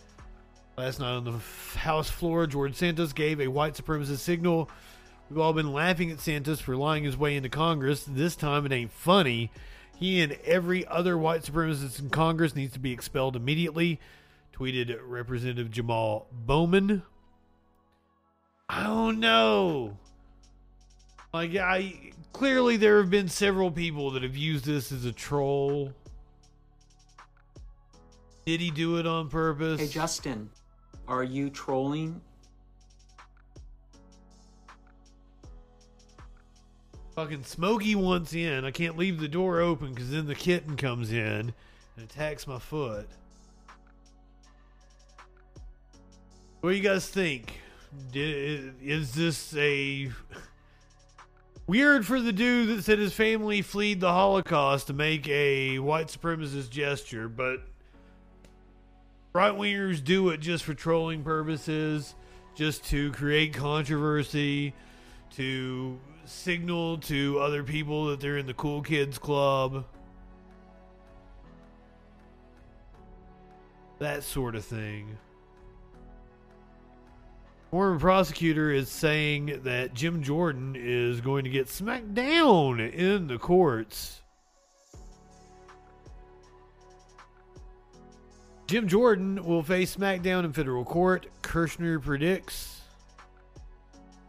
Last 0.79 1.01
night 1.01 1.13
on 1.13 1.25
the 1.25 1.79
House 1.79 2.09
floor, 2.09 2.47
George 2.47 2.75
Santos 2.75 3.13
gave 3.13 3.41
a 3.41 3.49
white 3.49 3.75
supremacist 3.75 4.19
signal. 4.19 4.71
We've 5.29 5.39
all 5.39 5.53
been 5.53 5.73
laughing 5.73 6.11
at 6.11 6.21
Santos 6.21 6.61
for 6.61 6.77
lying 6.77 7.05
his 7.05 7.17
way 7.17 7.37
into 7.37 7.51
Congress. 7.51 8.05
This 8.09 8.37
time 8.37 8.65
it 8.65 8.73
ain't 8.73 8.93
funny. 8.93 9.51
He 9.99 10.21
and 10.23 10.33
every 10.45 10.87
other 10.87 11.19
white 11.19 11.43
supremacist 11.43 12.01
in 12.01 12.09
Congress 12.09 12.57
needs 12.57 12.73
to 12.73 12.79
be 12.79 12.93
expelled 12.93 13.37
immediately, 13.37 14.01
tweeted 14.55 14.99
Representative 15.05 15.71
Jamal 15.71 16.27
Bowman. 16.33 17.03
I 18.75 18.85
don't 18.85 19.21
know. 19.21 19.99
Like 21.35 21.55
I 21.57 22.13
clearly 22.33 22.79
there 22.79 22.99
have 22.99 23.11
been 23.11 23.29
several 23.29 23.71
people 23.71 24.13
that 24.13 24.23
have 24.23 24.37
used 24.37 24.65
this 24.65 24.91
as 24.93 25.05
a 25.05 25.13
troll. 25.13 25.93
Did 28.47 28.61
he 28.61 28.71
do 28.71 28.97
it 28.97 29.07
on 29.07 29.29
purpose? 29.29 29.79
Hey 29.79 29.89
Justin, 29.89 30.49
are 31.07 31.23
you 31.23 31.51
trolling? 31.51 32.19
Fucking 37.15 37.45
Smokey 37.45 37.95
wants 37.95 38.33
in. 38.33 38.65
I 38.65 38.71
can't 38.71 38.97
leave 38.97 39.21
the 39.21 39.29
door 39.29 39.61
open 39.61 39.93
because 39.93 40.11
then 40.11 40.27
the 40.27 40.35
kitten 40.35 40.79
comes 40.79 41.13
in 41.13 41.53
and 41.97 42.05
attacks 42.05 42.47
my 42.47 42.59
foot. 42.59 43.07
What 46.63 46.71
do 46.71 46.77
you 46.77 46.83
guys 46.83 47.07
think? 47.07 47.61
Is 48.15 49.13
this 49.15 49.55
a 49.57 50.11
weird 51.67 52.07
for 52.07 52.21
the 52.21 52.33
dude 52.33 52.69
that 52.71 52.83
said 52.85 52.99
his 52.99 53.13
family 53.13 53.63
fled 53.63 54.01
the 54.01 54.13
Holocaust 54.13 54.87
to 54.87 54.93
make 54.93 55.29
a 55.29 55.79
white 55.79 56.09
supremacist 56.09 56.71
gesture, 56.71 57.29
but 57.29 57.59
right 59.35 59.53
wingers 59.53 60.03
do 60.03 60.31
it 60.31 60.41
just 60.41 60.65
for 60.65 60.75
trolling 60.75 61.23
purposes, 61.23 62.15
just 62.55 62.85
to 62.87 63.13
create 63.13 63.55
controversy, 63.55 64.75
to 65.37 65.99
signal 66.25 66.99
to 66.99 67.39
other 67.41 67.63
people 67.63 68.07
that 68.07 68.21
they're 68.21 68.39
in 68.39 68.47
the 68.47 68.55
cool 68.55 68.81
kids 68.83 69.19
club. 69.19 69.85
That 73.99 74.23
sort 74.23 74.55
of 74.55 74.65
thing. 74.65 75.19
Former 77.73 77.99
prosecutor 77.99 78.71
is 78.71 78.91
saying 78.91 79.61
that 79.65 79.95
Jim 79.95 80.23
Jordan 80.23 80.77
is 80.79 81.23
going 81.23 81.45
to 81.45 81.51
get 81.51 81.71
smacked 81.71 82.13
down 82.13 82.81
in 82.81 83.29
the 83.29 83.39
courts. 83.39 84.21
Jim 88.67 88.87
Jordan 88.89 89.43
will 89.43 89.63
face 89.63 89.97
smackdown 89.97 90.45
in 90.45 90.53
federal 90.53 90.85
court, 90.85 91.29
Kirshner 91.41 91.99
predicts. 92.03 92.83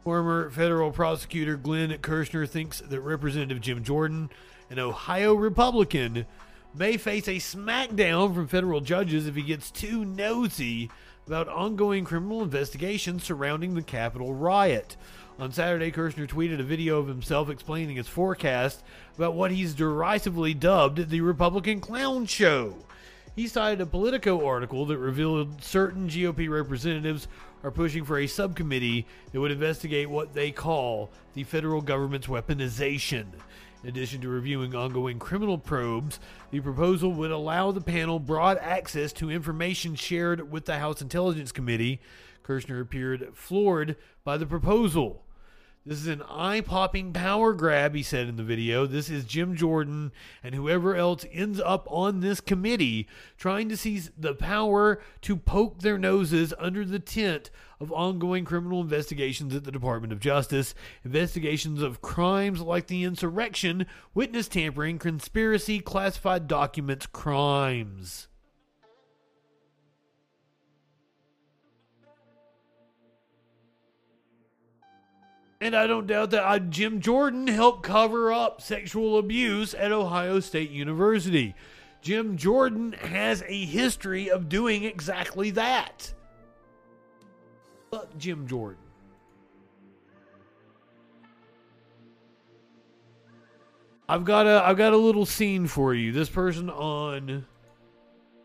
Former 0.05 0.49
federal 0.49 0.91
prosecutor 0.91 1.57
Glenn 1.57 1.89
Kirshner 1.97 2.47
thinks 2.47 2.79
that 2.79 3.01
Representative 3.01 3.59
Jim 3.59 3.83
Jordan, 3.83 4.29
an 4.69 4.79
Ohio 4.79 5.33
Republican, 5.33 6.25
may 6.73 6.95
face 6.95 7.27
a 7.27 7.35
smackdown 7.35 8.33
from 8.33 8.47
federal 8.47 8.79
judges 8.79 9.27
if 9.27 9.35
he 9.35 9.41
gets 9.41 9.69
too 9.69 10.05
nosy 10.05 10.89
about 11.27 11.47
ongoing 11.47 12.03
criminal 12.03 12.43
investigations 12.43 13.23
surrounding 13.23 13.75
the 13.75 13.81
Capitol 13.81 14.33
riot. 14.33 14.97
On 15.39 15.51
Saturday, 15.51 15.91
Kirshner 15.91 16.27
tweeted 16.27 16.59
a 16.59 16.63
video 16.63 16.99
of 16.99 17.07
himself 17.07 17.49
explaining 17.49 17.95
his 17.95 18.07
forecast 18.07 18.83
about 19.15 19.33
what 19.33 19.51
he's 19.51 19.73
derisively 19.73 20.53
dubbed 20.53 21.09
the 21.09 21.21
Republican 21.21 21.79
Clown 21.79 22.25
Show. 22.25 22.75
He 23.35 23.47
cited 23.47 23.81
a 23.81 23.87
Politico 23.87 24.45
article 24.45 24.85
that 24.85 24.99
revealed 24.99 25.63
certain 25.63 26.07
GOP 26.07 26.49
representatives 26.49 27.27
are 27.63 27.71
pushing 27.71 28.03
for 28.05 28.19
a 28.19 28.27
subcommittee 28.27 29.07
that 29.31 29.39
would 29.39 29.51
investigate 29.51 30.09
what 30.09 30.35
they 30.35 30.51
call 30.51 31.09
the 31.33 31.43
federal 31.43 31.81
government's 31.81 32.27
weaponization. 32.27 33.25
In 33.83 33.89
addition 33.89 34.21
to 34.21 34.29
reviewing 34.29 34.73
ongoing 34.73 35.19
criminal 35.19 35.57
probes, 35.57 36.17
the 36.51 36.61
proposal 36.61 37.11
would 37.11 37.31
allow 37.31 37.73
the 37.73 37.81
panel 37.81 38.17
broad 38.17 38.57
access 38.59 39.11
to 39.13 39.29
information 39.29 39.95
shared 39.95 40.49
with 40.49 40.63
the 40.63 40.79
House 40.79 41.01
Intelligence 41.01 41.51
Committee. 41.51 41.99
Kirshner 42.45 42.79
appeared 42.79 43.31
floored 43.33 43.97
by 44.23 44.37
the 44.37 44.45
proposal. 44.45 45.25
This 45.85 45.97
is 45.97 46.07
an 46.07 46.21
eye 46.29 46.61
popping 46.61 47.11
power 47.11 47.51
grab, 47.51 47.93
he 47.93 48.03
said 48.03 48.29
in 48.29 48.37
the 48.37 48.43
video. 48.43 48.85
This 48.85 49.09
is 49.09 49.25
Jim 49.25 49.53
Jordan 49.53 50.13
and 50.41 50.55
whoever 50.55 50.95
else 50.95 51.25
ends 51.29 51.59
up 51.59 51.85
on 51.91 52.21
this 52.21 52.39
committee 52.39 53.05
trying 53.37 53.67
to 53.67 53.75
seize 53.75 54.09
the 54.17 54.33
power 54.33 55.01
to 55.23 55.35
poke 55.35 55.81
their 55.81 55.97
noses 55.97 56.53
under 56.57 56.85
the 56.85 56.99
tent 56.99 57.49
of 57.81 57.91
ongoing 57.91 58.45
criminal 58.45 58.79
investigations 58.79 59.53
at 59.53 59.65
the 59.65 59.73
Department 59.73 60.13
of 60.13 60.21
Justice, 60.21 60.73
investigations 61.03 61.81
of 61.81 62.01
crimes 62.01 62.61
like 62.61 62.87
the 62.87 63.03
insurrection, 63.03 63.85
witness 64.13 64.47
tampering, 64.47 64.97
conspiracy, 64.97 65.81
classified 65.81 66.47
documents, 66.47 67.07
crimes. 67.07 68.29
And 75.63 75.77
I 75.77 75.87
don't 75.87 76.07
doubt 76.07 76.31
that 76.31 76.45
uh, 76.45 76.59
Jim 76.59 76.99
Jordan 76.99 77.47
helped 77.47 77.83
cover 77.83 78.33
up 78.33 78.61
sexual 78.61 79.17
abuse 79.17 79.73
at 79.73 79.93
Ohio 79.93 80.41
State 80.41 80.71
University. 80.71 81.55
Jim 82.01 82.35
Jordan 82.35 82.91
has 82.91 83.45
a 83.47 83.63
history 83.63 84.29
of 84.29 84.49
doing 84.49 84.83
exactly 84.83 85.51
that. 85.51 86.13
Fuck 87.91 88.09
Jim 88.17 88.45
Jordan. 88.45 88.83
I've 94.09 94.25
got 94.25 94.45
a 94.45 94.65
I've 94.65 94.75
got 94.75 94.91
a 94.91 94.97
little 94.97 95.25
scene 95.25 95.67
for 95.67 95.93
you. 95.93 96.11
This 96.11 96.27
person 96.27 96.69
on 96.69 97.45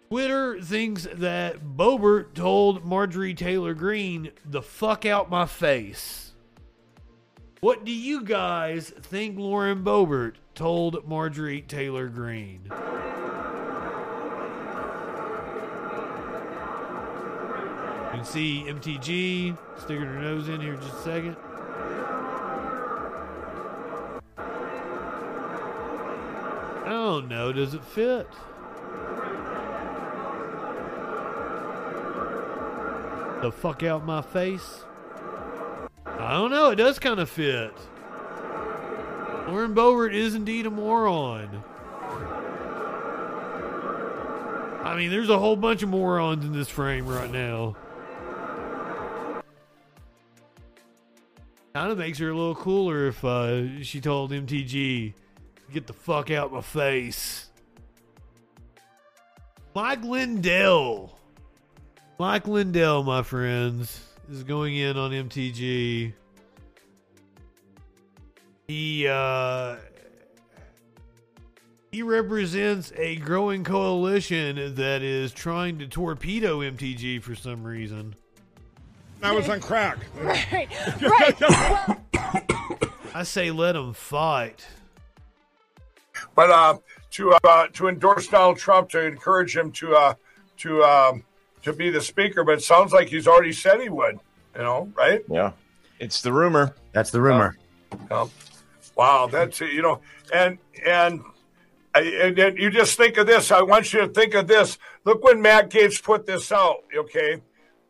Twitter 0.08 0.60
thinks 0.62 1.08
that 1.14 1.76
Boebert 1.76 2.34
told 2.34 2.84
Marjorie 2.84 3.34
Taylor 3.34 3.74
Greene 3.74 4.30
the 4.44 4.62
fuck 4.62 5.04
out 5.04 5.28
my 5.28 5.46
face. 5.46 6.27
What 7.60 7.84
do 7.84 7.90
you 7.90 8.22
guys 8.22 8.90
think 8.90 9.36
Lauren 9.36 9.82
Boebert 9.82 10.34
told 10.54 11.08
Marjorie 11.08 11.62
Taylor 11.62 12.06
Greene? 12.06 12.60
You 12.64 12.70
can 18.12 18.24
see 18.24 18.62
MTG 18.68 19.58
sticking 19.76 20.04
her 20.04 20.20
nose 20.20 20.48
in 20.48 20.60
here 20.60 20.76
just 20.76 20.94
a 20.94 21.02
second. 21.02 21.36
I 26.84 26.90
don't 26.90 27.26
know. 27.26 27.52
Does 27.52 27.74
it 27.74 27.82
fit? 27.82 28.28
The 33.42 33.50
fuck 33.50 33.82
out 33.82 34.06
my 34.06 34.22
face? 34.22 34.84
I 36.18 36.32
don't 36.32 36.50
know. 36.50 36.70
It 36.70 36.76
does 36.76 36.98
kind 36.98 37.20
of 37.20 37.30
fit. 37.30 37.72
Lauren 39.46 39.74
Boebert 39.74 40.12
is 40.12 40.34
indeed 40.34 40.66
a 40.66 40.70
moron. 40.70 41.62
I 44.84 44.96
mean, 44.96 45.10
there's 45.10 45.30
a 45.30 45.38
whole 45.38 45.56
bunch 45.56 45.82
of 45.82 45.88
morons 45.88 46.44
in 46.44 46.52
this 46.52 46.68
frame 46.68 47.06
right 47.06 47.30
now. 47.30 47.76
Kind 51.74 51.92
of 51.92 51.98
makes 51.98 52.18
her 52.18 52.30
a 52.30 52.34
little 52.34 52.54
cooler 52.54 53.06
if 53.06 53.24
uh, 53.24 53.82
she 53.82 54.00
told 54.00 54.32
MTG, 54.32 55.14
"Get 55.72 55.86
the 55.86 55.92
fuck 55.92 56.30
out 56.30 56.52
my 56.52 56.60
face." 56.60 57.50
Mike 59.74 60.02
Lindell, 60.02 61.16
Mike 62.18 62.48
Lindell, 62.48 63.04
my 63.04 63.22
friends, 63.22 64.07
is 64.30 64.44
going 64.44 64.76
in 64.76 64.96
on 64.96 65.10
MTG. 65.10 66.12
He 68.66 69.08
uh, 69.08 69.76
he 71.90 72.02
represents 72.02 72.92
a 72.96 73.16
growing 73.16 73.64
coalition 73.64 74.74
that 74.74 75.02
is 75.02 75.32
trying 75.32 75.78
to 75.78 75.86
torpedo 75.86 76.60
MTG 76.60 77.22
for 77.22 77.34
some 77.34 77.64
reason. 77.64 78.14
I 79.22 79.32
was 79.32 79.48
on 79.48 79.60
crack. 79.60 79.98
Right, 80.22 80.68
right. 81.00 81.40
well, 81.40 81.96
I 83.14 83.22
say 83.22 83.50
let 83.50 83.72
them 83.72 83.94
fight. 83.94 84.66
But 86.36 86.50
uh, 86.50 86.78
to 87.12 87.32
uh, 87.44 87.68
to 87.72 87.88
endorse 87.88 88.28
Donald 88.28 88.58
Trump, 88.58 88.90
to 88.90 89.04
encourage 89.04 89.56
him 89.56 89.72
to 89.72 89.94
uh, 89.94 90.14
to 90.58 90.82
um, 90.84 91.24
to 91.68 91.76
be 91.76 91.90
the 91.90 92.00
speaker, 92.00 92.44
but 92.44 92.58
it 92.58 92.62
sounds 92.62 92.92
like 92.92 93.08
he's 93.08 93.26
already 93.28 93.52
said 93.52 93.80
he 93.80 93.88
would. 93.88 94.18
You 94.56 94.62
know, 94.62 94.92
right? 94.96 95.22
Yeah, 95.28 95.52
it's 96.00 96.20
the 96.22 96.32
rumor. 96.32 96.74
That's 96.92 97.10
the 97.10 97.20
rumor. 97.20 97.56
Um, 98.10 98.30
wow, 98.96 99.28
that's 99.30 99.60
you 99.60 99.82
know, 99.82 100.00
and 100.34 100.58
and 100.84 101.22
and, 101.94 102.38
and 102.38 102.58
you 102.58 102.70
just 102.70 102.96
think 102.96 103.16
of 103.18 103.26
this. 103.26 103.50
I 103.52 103.62
want 103.62 103.92
you 103.92 104.00
to 104.00 104.08
think 104.08 104.34
of 104.34 104.46
this. 104.46 104.78
Look 105.04 105.22
when 105.24 105.40
Matt 105.40 105.70
Gaetz 105.70 106.02
put 106.02 106.26
this 106.26 106.50
out. 106.52 106.78
Okay, 106.96 107.40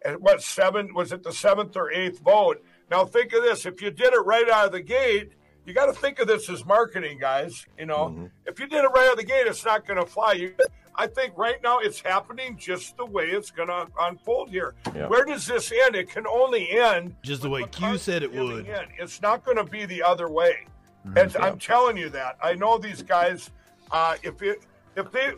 and 0.04 0.20
what 0.20 0.42
seven 0.42 0.92
was 0.94 1.12
it? 1.12 1.22
The 1.22 1.32
seventh 1.32 1.76
or 1.76 1.90
eighth 1.90 2.20
vote. 2.20 2.62
Now 2.90 3.04
think 3.04 3.32
of 3.32 3.42
this. 3.42 3.66
If 3.66 3.80
you 3.82 3.90
did 3.90 4.12
it 4.12 4.20
right 4.20 4.48
out 4.48 4.66
of 4.66 4.72
the 4.72 4.80
gate, 4.82 5.32
you 5.66 5.74
got 5.74 5.86
to 5.86 5.92
think 5.92 6.18
of 6.20 6.26
this 6.26 6.48
as 6.48 6.64
marketing, 6.64 7.18
guys. 7.18 7.66
You 7.78 7.86
know, 7.86 8.08
Mm-hmm. 8.08 8.26
if 8.46 8.58
you 8.60 8.66
did 8.66 8.84
it 8.84 8.88
right 8.88 9.06
out 9.06 9.12
of 9.12 9.18
the 9.18 9.24
gate, 9.24 9.46
it's 9.46 9.64
not 9.64 9.86
going 9.86 10.00
to 10.00 10.06
fly. 10.06 10.32
You, 10.32 10.54
I 10.98 11.06
think 11.06 11.32
right 11.36 11.62
now 11.62 11.78
it's 11.78 12.00
happening 12.00 12.56
just 12.58 12.96
the 12.96 13.06
way 13.06 13.26
it's 13.26 13.52
going 13.52 13.68
to 13.68 13.86
unfold 14.00 14.50
here. 14.50 14.74
Yeah. 14.94 15.06
Where 15.06 15.24
does 15.24 15.46
this 15.46 15.72
end? 15.72 15.94
It 15.94 16.10
can 16.10 16.26
only 16.26 16.68
end 16.70 17.14
Just 17.22 17.42
the 17.42 17.48
way 17.48 17.62
Q 17.70 17.96
said 17.98 18.24
it 18.24 18.32
would. 18.32 18.66
in. 18.66 18.84
It's 18.98 19.22
not 19.22 19.44
going 19.44 19.58
to 19.58 19.64
be 19.64 19.86
the 19.86 20.02
other 20.02 20.28
way. 20.28 20.66
And 21.14 21.34
I'm 21.36 21.58
telling 21.58 21.96
you 21.96 22.08
that. 22.10 22.36
I 22.42 22.54
know 22.54 22.78
these 22.78 23.02
guys. 23.02 23.50
Uh, 23.92 24.16
if 24.22 24.42
it, 24.42 24.64
if 24.96 25.10
they 25.12 25.32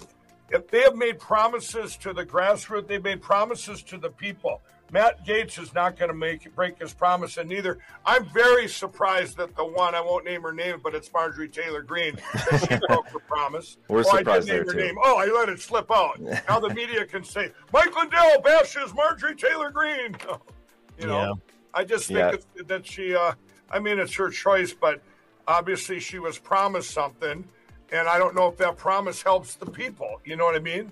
if 0.49 0.67
they 0.69 0.81
have 0.81 0.97
made 0.97 1.21
promises 1.21 1.97
to 1.99 2.13
the 2.13 2.25
grassroots, 2.25 2.89
they've 2.89 3.05
made 3.05 3.21
promises 3.23 3.83
to 3.85 3.99
the 3.99 4.11
people. 4.11 4.63
Matt 4.93 5.25
Gaetz 5.25 5.61
is 5.63 5.73
not 5.75 5.97
going 5.97 6.09
to 6.11 6.15
make 6.17 6.55
break 6.55 6.79
his 6.81 6.93
promise, 6.93 7.37
and 7.37 7.49
neither. 7.49 7.79
I'm 8.05 8.25
very 8.27 8.69
surprised 8.69 9.37
that 9.37 9.55
the 9.57 9.65
one 9.65 9.95
I 9.95 10.01
won't 10.01 10.25
name 10.25 10.43
her 10.43 10.53
name, 10.53 10.81
but 10.83 10.95
it's 10.95 11.13
Marjorie 11.13 11.49
Taylor 11.49 11.83
Greene 11.83 12.17
that 12.33 12.67
she 12.69 12.77
broke 12.89 13.09
her 13.09 13.21
promise. 13.21 13.77
We're 13.89 14.01
oh, 14.07 14.11
I 14.11 14.19
surprised 14.19 14.49
there, 14.49 14.65
her 14.65 14.73
too. 14.73 14.79
name. 14.79 14.97
Oh, 15.03 15.19
I 15.19 15.27
let 15.27 15.49
it 15.49 15.61
slip 15.61 15.91
out. 15.91 16.21
now 16.21 16.59
the 16.61 16.71
media 16.75 17.05
can 17.05 17.23
say 17.25 17.53
Mike 17.73 17.95
Lindell 17.97 18.41
bashes 18.43 18.93
Marjorie 18.95 19.37
Taylor 19.37 19.71
Greene. 19.71 20.17
you 20.99 21.07
know, 21.07 21.21
Yeah. 21.21 21.33
I 21.73 21.85
just 21.85 22.09
think 22.09 22.19
Yeah. 22.19 22.33
it's, 22.33 22.47
that 22.67 22.87
she. 22.87 23.15
Uh, 23.15 23.33
I 23.71 23.79
mean, 23.79 23.99
it's 24.01 24.15
her 24.17 24.31
choice, 24.31 24.73
but 24.73 25.01
obviously 25.47 26.01
she 26.01 26.19
was 26.19 26.39
promised 26.39 26.91
something, 26.91 27.45
and 27.93 28.09
I 28.09 28.19
don't 28.19 28.35
know 28.35 28.49
if 28.49 28.57
that 28.59 28.77
promise 28.77 29.23
helps 29.23 29.55
the 29.55 29.67
people. 29.71 30.21
You 30.25 30.37
know 30.37 30.45
what 30.45 30.57
I 30.57 30.61
mean? 30.61 30.91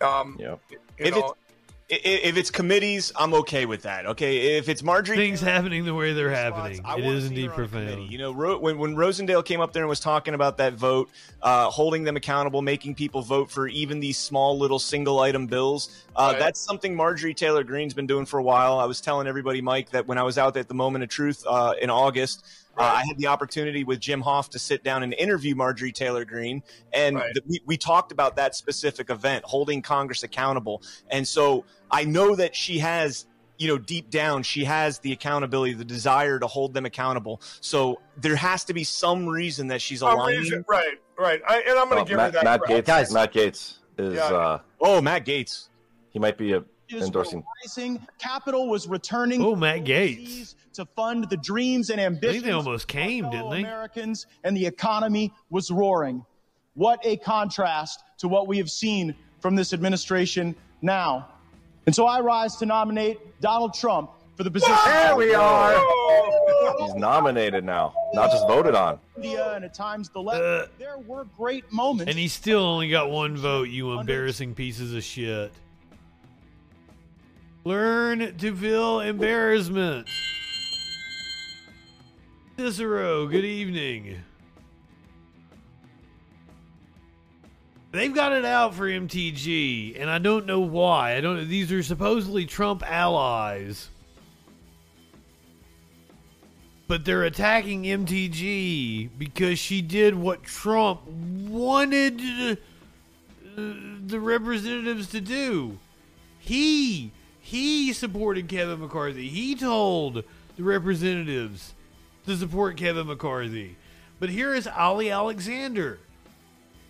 Um, 0.00 0.36
yeah. 0.40 0.56
If 0.98 1.14
know, 1.14 1.18
it's 1.20 1.39
if 1.90 2.36
it's 2.36 2.50
committees, 2.50 3.12
I'm 3.16 3.34
okay 3.34 3.66
with 3.66 3.82
that. 3.82 4.06
Okay, 4.06 4.56
if 4.58 4.68
it's 4.68 4.82
Marjorie, 4.82 5.16
Things 5.16 5.40
happening 5.40 5.84
the 5.84 5.94
way 5.94 6.12
they're 6.12 6.30
happening. 6.30 6.80
I 6.84 6.96
It 6.98 7.04
wanna 7.04 7.16
is 7.16 7.24
see 7.24 7.28
indeed 7.30 7.46
her 7.46 7.54
on 7.54 7.60
a 7.64 7.68
committee. 7.68 7.86
profound. 7.94 8.12
You 8.12 8.18
know, 8.18 8.32
Ro- 8.32 8.58
when 8.58 8.78
when 8.78 8.94
Rosendale 8.94 9.44
came 9.44 9.60
up 9.60 9.72
there 9.72 9.82
and 9.82 9.88
was 9.88 9.98
talking 10.00 10.34
about 10.34 10.58
that 10.58 10.74
vote, 10.74 11.10
uh, 11.42 11.66
holding 11.70 12.04
them 12.04 12.16
accountable, 12.16 12.62
making 12.62 12.94
people 12.94 13.22
vote 13.22 13.50
for 13.50 13.66
even 13.68 13.98
these 14.00 14.18
small 14.18 14.56
little 14.58 14.78
single 14.78 15.18
item 15.20 15.46
bills, 15.46 16.04
uh, 16.14 16.30
Right. 16.32 16.38
that's 16.38 16.60
something 16.60 16.94
Marjorie 16.94 17.34
Taylor 17.34 17.64
Greene's 17.64 17.94
been 17.94 18.06
doing 18.06 18.24
for 18.26 18.38
a 18.38 18.42
while. 18.42 18.78
I 18.78 18.84
was 18.84 19.00
telling 19.00 19.26
everybody, 19.26 19.60
Mike, 19.60 19.90
that 19.90 20.06
when 20.06 20.18
I 20.18 20.22
was 20.22 20.38
out 20.38 20.56
at 20.56 20.68
the 20.68 20.74
Moment 20.74 21.02
of 21.02 21.10
Truth 21.10 21.44
uh, 21.48 21.74
in 21.82 21.90
August. 21.90 22.44
Uh, 22.80 22.92
I 22.94 23.04
had 23.06 23.18
the 23.18 23.26
opportunity 23.26 23.84
with 23.84 24.00
Jim 24.00 24.22
Hoft 24.22 24.50
to 24.50 24.58
sit 24.58 24.82
down 24.82 25.02
and 25.02 25.12
interview 25.14 25.54
Marjorie 25.54 25.92
Taylor 25.92 26.24
Greene, 26.24 26.62
and 26.92 27.16
Right. 27.16 27.32
th- 27.34 27.44
we, 27.48 27.60
we 27.66 27.76
talked 27.76 28.10
about 28.12 28.36
that 28.36 28.54
specific 28.54 29.10
event, 29.10 29.44
holding 29.44 29.82
Congress 29.82 30.22
accountable. 30.22 30.82
And 31.10 31.26
so 31.28 31.64
I 31.90 32.04
know 32.04 32.34
that 32.36 32.56
she 32.56 32.78
has 32.78 33.26
you 33.58 33.68
know, 33.68 33.76
deep 33.76 34.08
down, 34.08 34.42
she 34.42 34.64
has 34.64 35.00
the 35.00 35.12
accountability, 35.12 35.74
the 35.74 35.84
desire 35.84 36.38
to 36.38 36.46
hold 36.46 36.72
them 36.72 36.86
accountable. 36.86 37.42
So 37.60 38.00
there 38.16 38.34
has 38.34 38.64
to 38.64 38.72
be 38.72 38.84
some 38.84 39.28
reason 39.28 39.66
that 39.66 39.82
she's 39.82 39.98
some 40.00 40.14
aligning. 40.14 40.40
reason- 40.40 40.64
right, 40.66 40.94
right. 41.18 41.42
I, 41.46 41.58
and 41.68 41.78
I'm 41.78 41.90
going 41.90 42.02
to 42.02 42.08
give 42.08 42.16
Matt- 42.16 42.32
her 42.32 42.38
that. 42.40 42.44
Matt 42.44 42.60
credit. 42.62 42.86
Gaetz- 42.86 43.12
Matt 43.12 43.34
Gaetz 43.34 43.74
is. 43.98 44.14
Yeah. 44.14 44.22
Uh, 44.24 44.58
oh, 44.80 45.02
Matt 45.02 45.26
Gaetz. 45.26 45.68
He 46.08 46.18
might 46.18 46.38
be 46.38 46.54
a, 46.54 46.64
endorsing. 46.90 47.44
Rising, 47.66 48.00
capital 48.18 48.66
was 48.70 48.88
returning. 48.88 49.42
Oh, 49.44 49.54
Matt 49.54 49.84
Gaetz. 49.84 50.54
To 50.80 50.86
fund 50.96 51.28
the 51.28 51.36
dreams 51.36 51.90
and 51.90 52.00
ambitions. 52.00 52.36
think 52.36 52.44
they 52.46 52.52
almost 52.52 52.88
came, 52.88 53.24
didn't 53.24 53.40
fellow 53.40 53.50
they? 53.52 53.58
Americans 53.58 54.26
and 54.44 54.56
the 54.56 54.64
economy 54.64 55.30
was 55.50 55.70
roaring. 55.70 56.24
What 56.72 57.04
a 57.04 57.18
contrast 57.18 58.02
to 58.20 58.28
what 58.28 58.48
we 58.48 58.56
have 58.56 58.70
seen 58.70 59.14
from 59.40 59.54
this 59.54 59.74
administration 59.74 60.56
now. 60.80 61.28
And 61.84 61.94
so 61.94 62.06
I 62.06 62.20
rise 62.20 62.56
to 62.56 62.64
nominate 62.64 63.18
Donald 63.42 63.74
Trump 63.74 64.12
for 64.38 64.42
the 64.42 64.50
position. 64.50 64.74
There 64.86 65.16
we 65.16 65.34
are. 65.34 65.78
He's 66.78 66.94
nominated 66.94 67.62
now, 67.62 67.92
not 68.14 68.30
just 68.30 68.48
voted 68.48 68.74
on. 68.74 68.98
India 69.16 69.52
and 69.52 69.66
at 69.66 69.74
times 69.74 70.08
the 70.08 70.22
left. 70.22 70.42
Uh, 70.42 70.66
there 70.78 70.96
were 70.96 71.26
great 71.36 71.70
moments. 71.70 72.08
And 72.08 72.18
he 72.18 72.26
still 72.26 72.62
only 72.62 72.88
got 72.88 73.10
one 73.10 73.36
vote, 73.36 73.68
you 73.68 73.92
embarrassing 73.98 74.54
pieces 74.54 74.94
of 74.94 75.04
shit. 75.04 75.52
Learn 77.64 78.34
to 78.38 78.56
feel 78.56 79.00
embarrassment. 79.00 80.08
Cicero, 82.60 83.26
good 83.26 83.46
evening. 83.46 84.20
They've 87.90 88.14
got 88.14 88.32
it 88.32 88.44
out 88.44 88.74
for 88.74 88.86
MTG, 88.86 89.98
and 89.98 90.10
I 90.10 90.18
don't 90.18 90.44
know 90.44 90.60
why. 90.60 91.16
I 91.16 91.22
don't. 91.22 91.48
These 91.48 91.72
are 91.72 91.82
supposedly 91.82 92.44
Trump 92.44 92.82
allies, 92.86 93.88
but 96.86 97.06
they're 97.06 97.24
attacking 97.24 97.84
MTG 97.84 99.08
because 99.16 99.58
she 99.58 99.80
did 99.80 100.14
what 100.14 100.42
Trump 100.42 101.06
wanted 101.06 102.20
uh, 102.20 102.56
the 104.06 104.20
representatives 104.20 105.08
to 105.12 105.22
do. 105.22 105.78
He 106.38 107.10
he 107.40 107.94
supported 107.94 108.48
Kevin 108.48 108.80
McCarthy. 108.80 109.30
He 109.30 109.54
told 109.54 110.24
the 110.56 110.62
representatives 110.62 111.72
to 112.30 112.36
support 112.36 112.76
Kevin 112.76 113.08
McCarthy. 113.08 113.76
But 114.20 114.28
here 114.28 114.54
is 114.54 114.68
Ali 114.68 115.10
Alexander. 115.10 115.98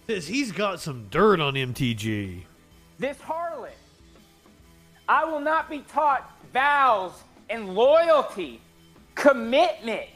Says 0.06 0.26
he's 0.26 0.52
got 0.52 0.80
some 0.80 1.06
dirt 1.10 1.40
on 1.40 1.54
MTG. 1.54 2.42
This 2.98 3.16
harlot, 3.18 3.70
I 5.08 5.24
will 5.24 5.40
not 5.40 5.70
be 5.70 5.80
taught 5.80 6.30
vows 6.52 7.12
and 7.48 7.74
loyalty, 7.74 8.60
commitment 9.14 10.06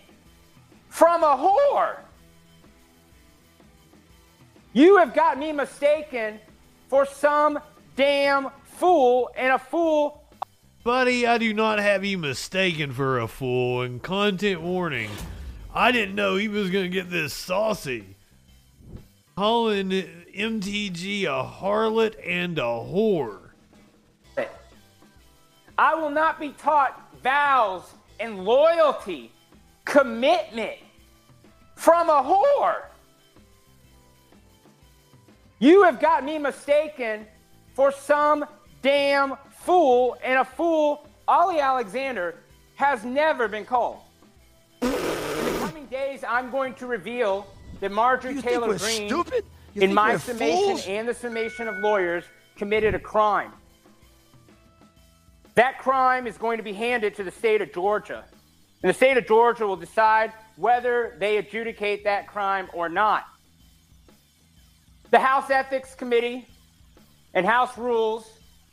from 0.88 1.24
a 1.24 1.36
whore. 1.36 2.00
You 4.74 4.98
have 4.98 5.14
got 5.14 5.38
me 5.38 5.52
mistaken 5.52 6.38
for 6.88 7.06
some 7.06 7.58
damn 7.96 8.50
fool 8.64 9.30
and 9.36 9.52
a 9.52 9.58
fool. 9.58 10.23
Buddy, 10.84 11.26
I 11.26 11.38
do 11.38 11.54
not 11.54 11.78
have 11.78 12.04
you 12.04 12.18
mistaken 12.18 12.92
for 12.92 13.18
a 13.18 13.26
fool. 13.26 13.80
And 13.80 14.02
content 14.02 14.60
warning, 14.60 15.10
I 15.74 15.90
didn't 15.90 16.14
know 16.14 16.36
he 16.36 16.46
was 16.46 16.68
going 16.68 16.84
to 16.84 16.90
get 16.90 17.08
this 17.08 17.32
saucy. 17.32 18.16
Calling 19.34 19.88
MTG 19.88 21.24
a 21.24 21.42
harlot 21.42 22.16
and 22.22 22.58
a 22.58 22.62
whore. 22.62 23.38
I 25.78 25.94
will 25.94 26.10
not 26.10 26.38
be 26.38 26.50
taught 26.50 27.00
vows 27.22 27.84
and 28.20 28.44
loyalty, 28.44 29.32
commitment 29.86 30.76
from 31.76 32.10
a 32.10 32.22
whore. 32.22 32.82
You 35.60 35.84
have 35.84 35.98
got 35.98 36.24
me 36.24 36.36
mistaken 36.36 37.26
for 37.72 37.90
some 37.90 38.44
damn 38.82 39.34
fool, 39.64 40.16
and 40.22 40.38
a 40.38 40.44
fool, 40.44 41.06
Ali 41.26 41.58
Alexander, 41.60 42.36
has 42.76 43.04
never 43.04 43.48
been 43.48 43.64
called. 43.64 44.00
In 44.82 44.90
the 44.90 45.56
coming 45.60 45.86
days, 45.86 46.22
I'm 46.28 46.50
going 46.50 46.74
to 46.74 46.86
reveal 46.86 47.46
that 47.80 47.90
Marjorie 47.90 48.34
You 48.34 48.42
Taylor 48.42 48.78
Greene, 48.78 49.24
in 49.74 49.94
my 49.94 50.16
summation 50.16 50.76
fools? 50.76 50.86
and 50.86 51.08
the 51.08 51.14
summation 51.14 51.68
of 51.68 51.76
lawyers, 51.78 52.24
committed 52.56 52.94
a 52.94 52.98
crime. 52.98 53.52
That 55.54 55.78
crime 55.78 56.26
is 56.26 56.36
going 56.36 56.58
to 56.58 56.64
be 56.64 56.72
handed 56.72 57.14
to 57.16 57.24
the 57.24 57.30
state 57.30 57.62
of 57.62 57.72
Georgia. 57.72 58.24
And 58.82 58.90
the 58.90 58.94
state 58.94 59.16
of 59.16 59.26
Georgia 59.26 59.66
will 59.66 59.76
decide 59.76 60.32
whether 60.56 61.16
they 61.18 61.38
adjudicate 61.38 62.04
that 62.04 62.26
crime 62.26 62.68
or 62.74 62.88
not. 62.88 63.24
The 65.10 65.20
House 65.20 65.48
Ethics 65.48 65.94
Committee 65.94 66.46
and 67.32 67.46
House 67.46 67.78
Rules 67.78 68.28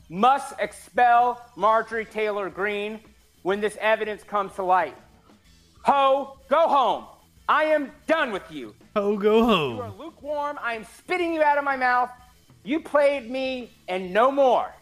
must 0.08 0.54
expel 0.58 1.40
Marjorie 1.56 2.04
Taylor 2.04 2.50
Greene 2.50 3.00
when 3.42 3.60
this 3.60 3.76
evidence 3.80 4.22
comes 4.22 4.54
to 4.54 4.62
light. 4.62 4.96
Ho, 5.84 6.38
go 6.48 6.68
home. 6.68 7.04
I 7.48 7.64
am 7.64 7.90
done 8.06 8.32
with 8.32 8.50
you. 8.50 8.74
Ho, 8.94 9.16
go 9.16 9.44
home. 9.44 9.76
You 9.76 9.82
are 9.82 9.92
lukewarm. 9.92 10.58
I 10.62 10.74
am 10.74 10.84
spitting 10.96 11.34
you 11.34 11.42
out 11.42 11.58
of 11.58 11.64
my 11.64 11.76
mouth. 11.76 12.10
You 12.62 12.80
played 12.80 13.30
me 13.30 13.70
and 13.88 14.12
no 14.12 14.30
more. 14.30 14.72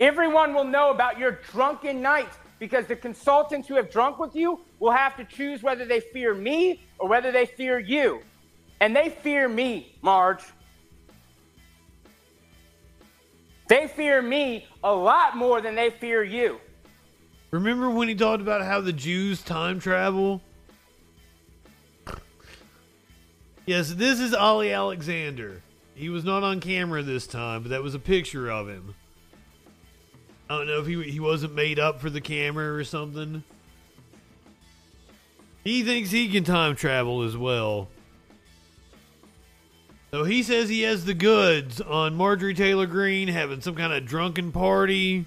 Everyone 0.00 0.52
will 0.52 0.64
know 0.64 0.90
about 0.90 1.18
your 1.18 1.38
drunken 1.52 2.02
nights 2.02 2.36
because 2.58 2.86
the 2.86 2.96
consultants 2.96 3.68
who 3.68 3.76
have 3.76 3.90
drunk 3.90 4.18
with 4.18 4.34
you 4.34 4.60
will 4.78 4.92
have 4.92 5.16
to 5.16 5.24
choose 5.24 5.62
whether 5.62 5.84
they 5.84 6.00
fear 6.00 6.34
me 6.34 6.84
or 6.98 7.08
whether 7.08 7.32
they 7.32 7.46
fear 7.46 7.78
you. 7.78 8.20
And 8.80 8.94
they 8.94 9.10
fear 9.10 9.48
me, 9.48 9.96
Marge. 10.02 10.42
They 13.68 13.88
fear 13.88 14.22
me 14.22 14.66
a 14.84 14.92
lot 14.92 15.36
more 15.36 15.60
than 15.60 15.74
they 15.74 15.90
fear 15.90 16.22
you. 16.22 16.60
Remember 17.50 17.90
when 17.90 18.08
he 18.08 18.14
talked 18.14 18.42
about 18.42 18.62
how 18.62 18.80
the 18.80 18.92
Jews 18.92 19.42
time 19.42 19.80
travel? 19.80 20.42
Yes, 23.64 23.92
this 23.92 24.20
is 24.20 24.32
Ali 24.32 24.72
Alexander. 24.72 25.62
He 25.94 26.08
was 26.08 26.24
not 26.24 26.42
on 26.42 26.60
camera 26.60 27.02
this 27.02 27.26
time, 27.26 27.62
but 27.62 27.70
that 27.70 27.82
was 27.82 27.94
a 27.94 27.98
picture 27.98 28.50
of 28.50 28.68
him. 28.68 28.94
I 30.48 30.58
don't 30.58 30.68
know 30.68 30.78
if 30.78 30.86
he 30.86 31.02
he 31.10 31.18
wasn't 31.18 31.54
made 31.54 31.80
up 31.80 32.00
for 32.00 32.10
the 32.10 32.20
camera 32.20 32.72
or 32.74 32.84
something. 32.84 33.42
He 35.64 35.82
thinks 35.82 36.12
he 36.12 36.28
can 36.28 36.44
time 36.44 36.76
travel 36.76 37.22
as 37.22 37.36
well. 37.36 37.88
So 40.10 40.24
he 40.24 40.42
says 40.42 40.68
he 40.68 40.82
has 40.82 41.04
the 41.04 41.14
goods 41.14 41.80
on 41.80 42.14
Marjorie 42.14 42.54
Taylor 42.54 42.86
Greene 42.86 43.28
having 43.28 43.60
some 43.60 43.74
kind 43.74 43.92
of 43.92 44.06
drunken 44.06 44.52
party. 44.52 45.26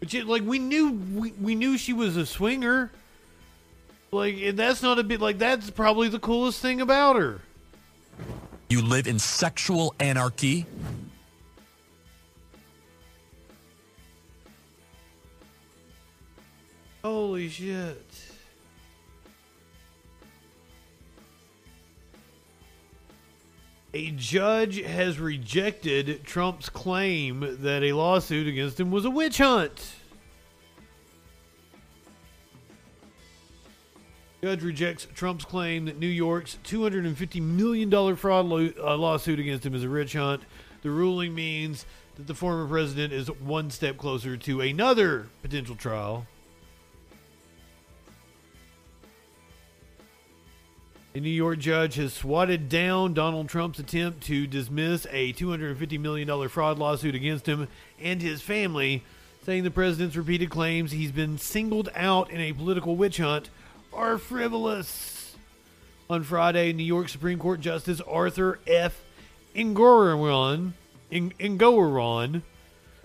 But 0.00 0.12
yet, 0.12 0.26
like 0.26 0.42
we 0.42 0.58
knew, 0.58 0.92
we, 0.92 1.32
we 1.32 1.54
knew 1.54 1.76
she 1.76 1.92
was 1.92 2.16
a 2.16 2.26
swinger. 2.26 2.90
Like 4.12 4.36
and 4.36 4.58
that's 4.58 4.82
not 4.82 4.98
a 4.98 5.02
bit 5.02 5.20
like 5.20 5.38
that's 5.38 5.70
probably 5.70 6.08
the 6.08 6.20
coolest 6.20 6.60
thing 6.60 6.80
about 6.80 7.16
her. 7.16 7.40
You 8.68 8.80
live 8.80 9.08
in 9.08 9.18
sexual 9.18 9.94
anarchy. 9.98 10.66
Holy 17.02 17.48
shit! 17.48 18.03
A 23.94 24.10
judge 24.10 24.82
has 24.82 25.20
rejected 25.20 26.24
Trump's 26.24 26.68
claim 26.68 27.58
that 27.60 27.84
a 27.84 27.92
lawsuit 27.92 28.48
against 28.48 28.80
him 28.80 28.90
was 28.90 29.04
a 29.04 29.10
witch 29.10 29.38
hunt. 29.38 29.94
Judge 34.42 34.64
rejects 34.64 35.06
Trump's 35.14 35.44
claim 35.44 35.84
that 35.84 36.00
New 36.00 36.08
York's 36.08 36.58
$250 36.64 37.40
million 37.40 38.16
fraud 38.16 38.46
lo- 38.46 38.72
uh, 38.82 38.96
lawsuit 38.96 39.38
against 39.38 39.64
him 39.64 39.76
is 39.76 39.84
a 39.84 39.88
witch 39.88 40.14
hunt. 40.14 40.42
The 40.82 40.90
ruling 40.90 41.32
means 41.32 41.86
that 42.16 42.26
the 42.26 42.34
former 42.34 42.66
president 42.66 43.12
is 43.12 43.28
one 43.28 43.70
step 43.70 43.96
closer 43.96 44.36
to 44.36 44.60
another 44.60 45.28
potential 45.40 45.76
trial. 45.76 46.26
A 51.16 51.20
New 51.20 51.30
York 51.30 51.60
judge 51.60 51.94
has 51.94 52.12
swatted 52.12 52.68
down 52.68 53.14
Donald 53.14 53.48
Trump's 53.48 53.78
attempt 53.78 54.24
to 54.24 54.48
dismiss 54.48 55.06
a 55.12 55.32
$250 55.32 56.00
million 56.00 56.48
fraud 56.48 56.76
lawsuit 56.76 57.14
against 57.14 57.46
him 57.46 57.68
and 58.00 58.20
his 58.20 58.42
family, 58.42 59.04
saying 59.44 59.62
the 59.62 59.70
president's 59.70 60.16
repeated 60.16 60.50
claims 60.50 60.90
he's 60.90 61.12
been 61.12 61.38
singled 61.38 61.88
out 61.94 62.32
in 62.32 62.40
a 62.40 62.52
political 62.52 62.96
witch 62.96 63.18
hunt 63.18 63.48
are 63.92 64.18
frivolous. 64.18 65.36
On 66.10 66.24
Friday, 66.24 66.72
New 66.72 66.82
York 66.82 67.08
Supreme 67.08 67.38
Court 67.38 67.60
Justice 67.60 68.00
Arthur 68.00 68.58
F. 68.66 69.00
Engoron, 69.54 70.72
En- 71.12 71.32
Engoron 71.38 72.42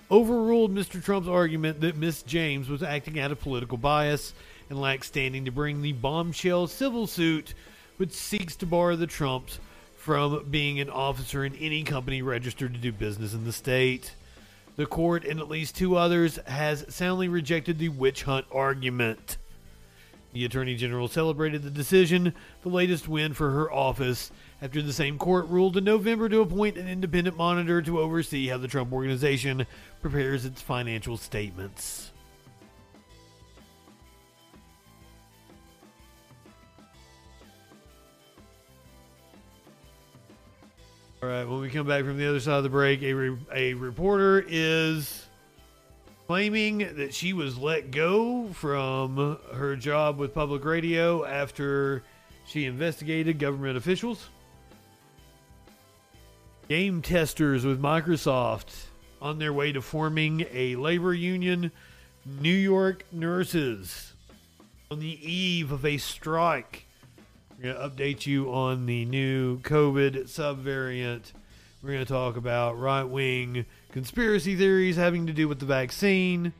overruled 0.10 0.74
Mr. 0.74 1.04
Trump's 1.04 1.28
argument 1.28 1.82
that 1.82 1.96
Miss 1.96 2.24
James 2.24 2.70
was 2.70 2.82
acting 2.82 3.20
out 3.20 3.32
of 3.32 3.40
political 3.40 3.78
bias 3.78 4.34
and 4.68 4.82
lacked 4.82 5.06
standing 5.06 5.46
to 5.46 5.52
bring 5.52 5.84
the 5.84 5.94
bombshell 5.94 6.66
civil 6.66 7.06
suit 7.06 7.54
which 8.00 8.14
seeks 8.14 8.56
to 8.56 8.66
bar 8.66 8.96
the 8.96 9.06
Trumps 9.06 9.60
from 9.98 10.46
being 10.50 10.80
an 10.80 10.90
officer 10.90 11.44
in 11.44 11.54
any 11.56 11.84
company 11.84 12.22
registered 12.22 12.74
to 12.74 12.80
do 12.80 12.94
business 12.94 13.34
in 13.34 13.44
the 13.44 13.52
state. 13.52 14.14
The 14.78 14.86
court 14.86 15.26
and 15.26 15.42
at 15.42 15.50
least 15.50 15.76
two 15.76 15.98
others 15.98 16.38
has 16.48 16.86
soundly 16.88 17.28
rejected 17.28 17.78
the 17.78 17.90
witch 17.90 18.24
hunt 18.24 18.46
argument. 18.54 19.36
The 20.32 20.46
Attorney 20.46 20.76
General 20.76 21.10
celebrated 21.10 21.64
the 21.64 21.70
decision, 21.70 22.34
the 22.62 22.70
latest 22.70 23.10
win 23.10 23.34
for 23.34 23.52
her 23.52 23.70
office, 23.70 24.32
after 24.62 24.82
the 24.82 24.94
same 24.94 25.18
court 25.18 25.50
ruled 25.50 25.76
in 25.76 25.84
November 25.84 26.30
to 26.30 26.40
appoint 26.40 26.78
an 26.78 26.88
independent 26.88 27.36
monitor 27.36 27.82
to 27.82 28.00
oversee 28.00 28.48
how 28.48 28.60
the 28.60 28.70
Trump 28.70 28.94
organization 28.94 29.66
prepares 30.02 30.46
its 30.46 30.62
financial 30.62 31.18
statements. 31.18 32.09
All 41.22 41.28
right, 41.28 41.44
when 41.44 41.60
we 41.60 41.70
come 41.70 41.86
back 41.86 42.06
from 42.06 42.18
the 42.18 42.30
other 42.30 42.40
side 42.40 42.58
of 42.58 42.64
the 42.64 42.70
break, 42.70 43.02
a, 43.04 43.12
re- 43.12 43.38
a 43.54 43.74
reporter 43.74 44.46
is 44.48 45.26
claiming 46.28 46.78
that 46.96 47.14
she 47.14 47.34
was 47.34 47.58
let 47.58 47.92
go 47.92 48.48
from 48.54 49.38
her 49.54 49.76
job 49.76 50.18
with 50.18 50.34
public 50.34 50.64
radio 50.64 51.26
after 51.26 52.04
she 52.48 52.64
investigated 52.64 53.38
government 53.38 53.76
officials. 53.76 54.30
Game 56.70 57.02
testers 57.02 57.66
with 57.66 57.82
Microsoft 57.82 58.86
on 59.22 59.40
their 59.40 59.52
way 59.52 59.74
to 59.74 59.82
forming 59.82 60.46
a 60.54 60.78
labor 60.78 61.14
union. 61.14 61.70
New 62.26 62.50
York 62.50 63.04
nurses 63.12 64.14
on 64.90 65.00
the 65.00 65.20
eve 65.30 65.74
of 65.74 65.84
a 65.84 65.98
strike. 65.98 66.86
We're 67.62 67.74
going 67.74 67.90
to 67.90 67.90
update 67.90 68.26
you 68.26 68.54
on 68.54 68.86
the 68.86 69.04
new 69.04 69.60
COVID 69.60 70.30
subvariant. 70.30 71.34
We're 71.84 71.92
going 71.92 72.06
to 72.06 72.12
talk 72.12 72.38
about 72.38 72.80
right 72.80 73.04
wing 73.04 73.66
conspiracy 73.92 74.56
theories 74.56 74.96
having 74.96 75.28
to 75.28 75.34
do 75.34 75.50
with 75.50 75.60
the 75.60 75.66
vaccine. 75.66 76.54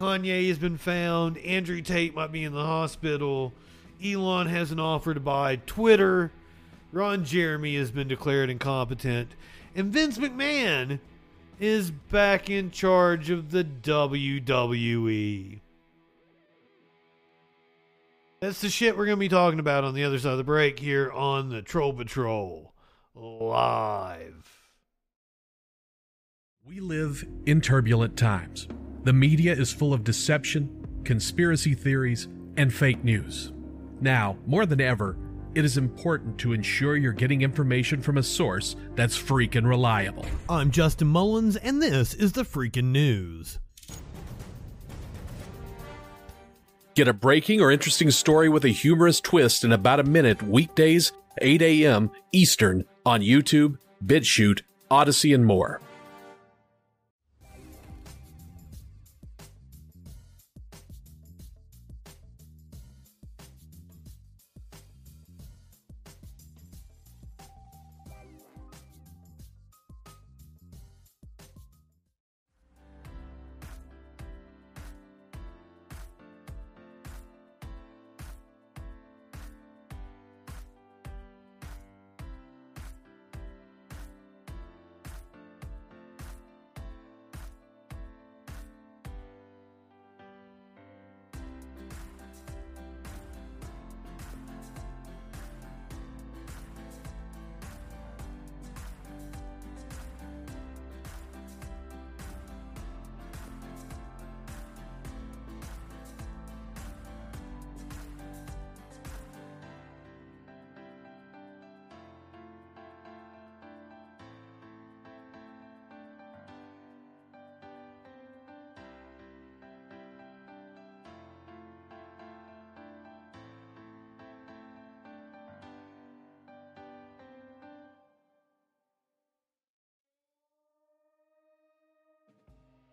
Kanye 0.00 0.48
has 0.48 0.58
been 0.58 0.76
found. 0.76 1.38
Andrew 1.38 1.80
Tate 1.82 2.16
might 2.16 2.32
be 2.32 2.42
in 2.42 2.52
the 2.52 2.64
hospital. 2.64 3.52
Elon 4.04 4.48
has 4.48 4.72
an 4.72 4.80
offer 4.80 5.14
to 5.14 5.20
buy 5.20 5.56
Twitter. 5.66 6.32
Ron 6.90 7.24
Jeremy 7.24 7.76
has 7.76 7.92
been 7.92 8.08
declared 8.08 8.50
incompetent. 8.50 9.36
And 9.76 9.92
Vince 9.92 10.18
McMahon 10.18 10.98
is 11.60 11.92
back 11.92 12.50
in 12.50 12.72
charge 12.72 13.30
of 13.30 13.52
the 13.52 13.62
WWE. 13.62 15.60
That's 18.46 18.60
the 18.60 18.70
shit 18.70 18.96
we're 18.96 19.06
going 19.06 19.16
to 19.16 19.20
be 19.20 19.28
talking 19.28 19.58
about 19.58 19.82
on 19.82 19.92
the 19.92 20.04
other 20.04 20.20
side 20.20 20.30
of 20.30 20.38
the 20.38 20.44
break 20.44 20.78
here 20.78 21.10
on 21.10 21.48
the 21.48 21.62
Troll 21.62 21.92
Patrol 21.92 22.72
live. 23.12 24.68
We 26.64 26.78
live 26.78 27.26
in 27.46 27.60
turbulent 27.60 28.16
times. 28.16 28.68
The 29.02 29.12
media 29.12 29.52
is 29.52 29.72
full 29.72 29.92
of 29.92 30.04
deception, 30.04 31.02
conspiracy 31.02 31.74
theories, 31.74 32.28
and 32.56 32.72
fake 32.72 33.02
news. 33.02 33.52
Now, 34.00 34.36
more 34.46 34.64
than 34.64 34.80
ever, 34.80 35.18
it 35.56 35.64
is 35.64 35.76
important 35.76 36.38
to 36.38 36.52
ensure 36.52 36.96
you're 36.96 37.12
getting 37.12 37.42
information 37.42 38.00
from 38.00 38.16
a 38.16 38.22
source 38.22 38.76
that's 38.94 39.20
freaking 39.20 39.66
reliable. 39.66 40.24
I'm 40.48 40.70
Justin 40.70 41.08
Mullins, 41.08 41.56
and 41.56 41.82
this 41.82 42.14
is 42.14 42.30
the 42.30 42.44
freaking 42.44 42.92
news. 42.92 43.58
Get 46.96 47.08
a 47.08 47.12
breaking 47.12 47.60
or 47.60 47.70
interesting 47.70 48.10
story 48.10 48.48
with 48.48 48.64
a 48.64 48.70
humorous 48.70 49.20
twist 49.20 49.64
in 49.64 49.72
about 49.72 50.00
a 50.00 50.02
minute 50.02 50.42
weekdays, 50.42 51.12
8 51.42 51.60
a.m. 51.60 52.10
Eastern 52.32 52.86
on 53.04 53.20
YouTube, 53.20 53.76
BitChute, 54.02 54.62
Odysee, 54.90 55.34
and 55.34 55.44
more. 55.44 55.82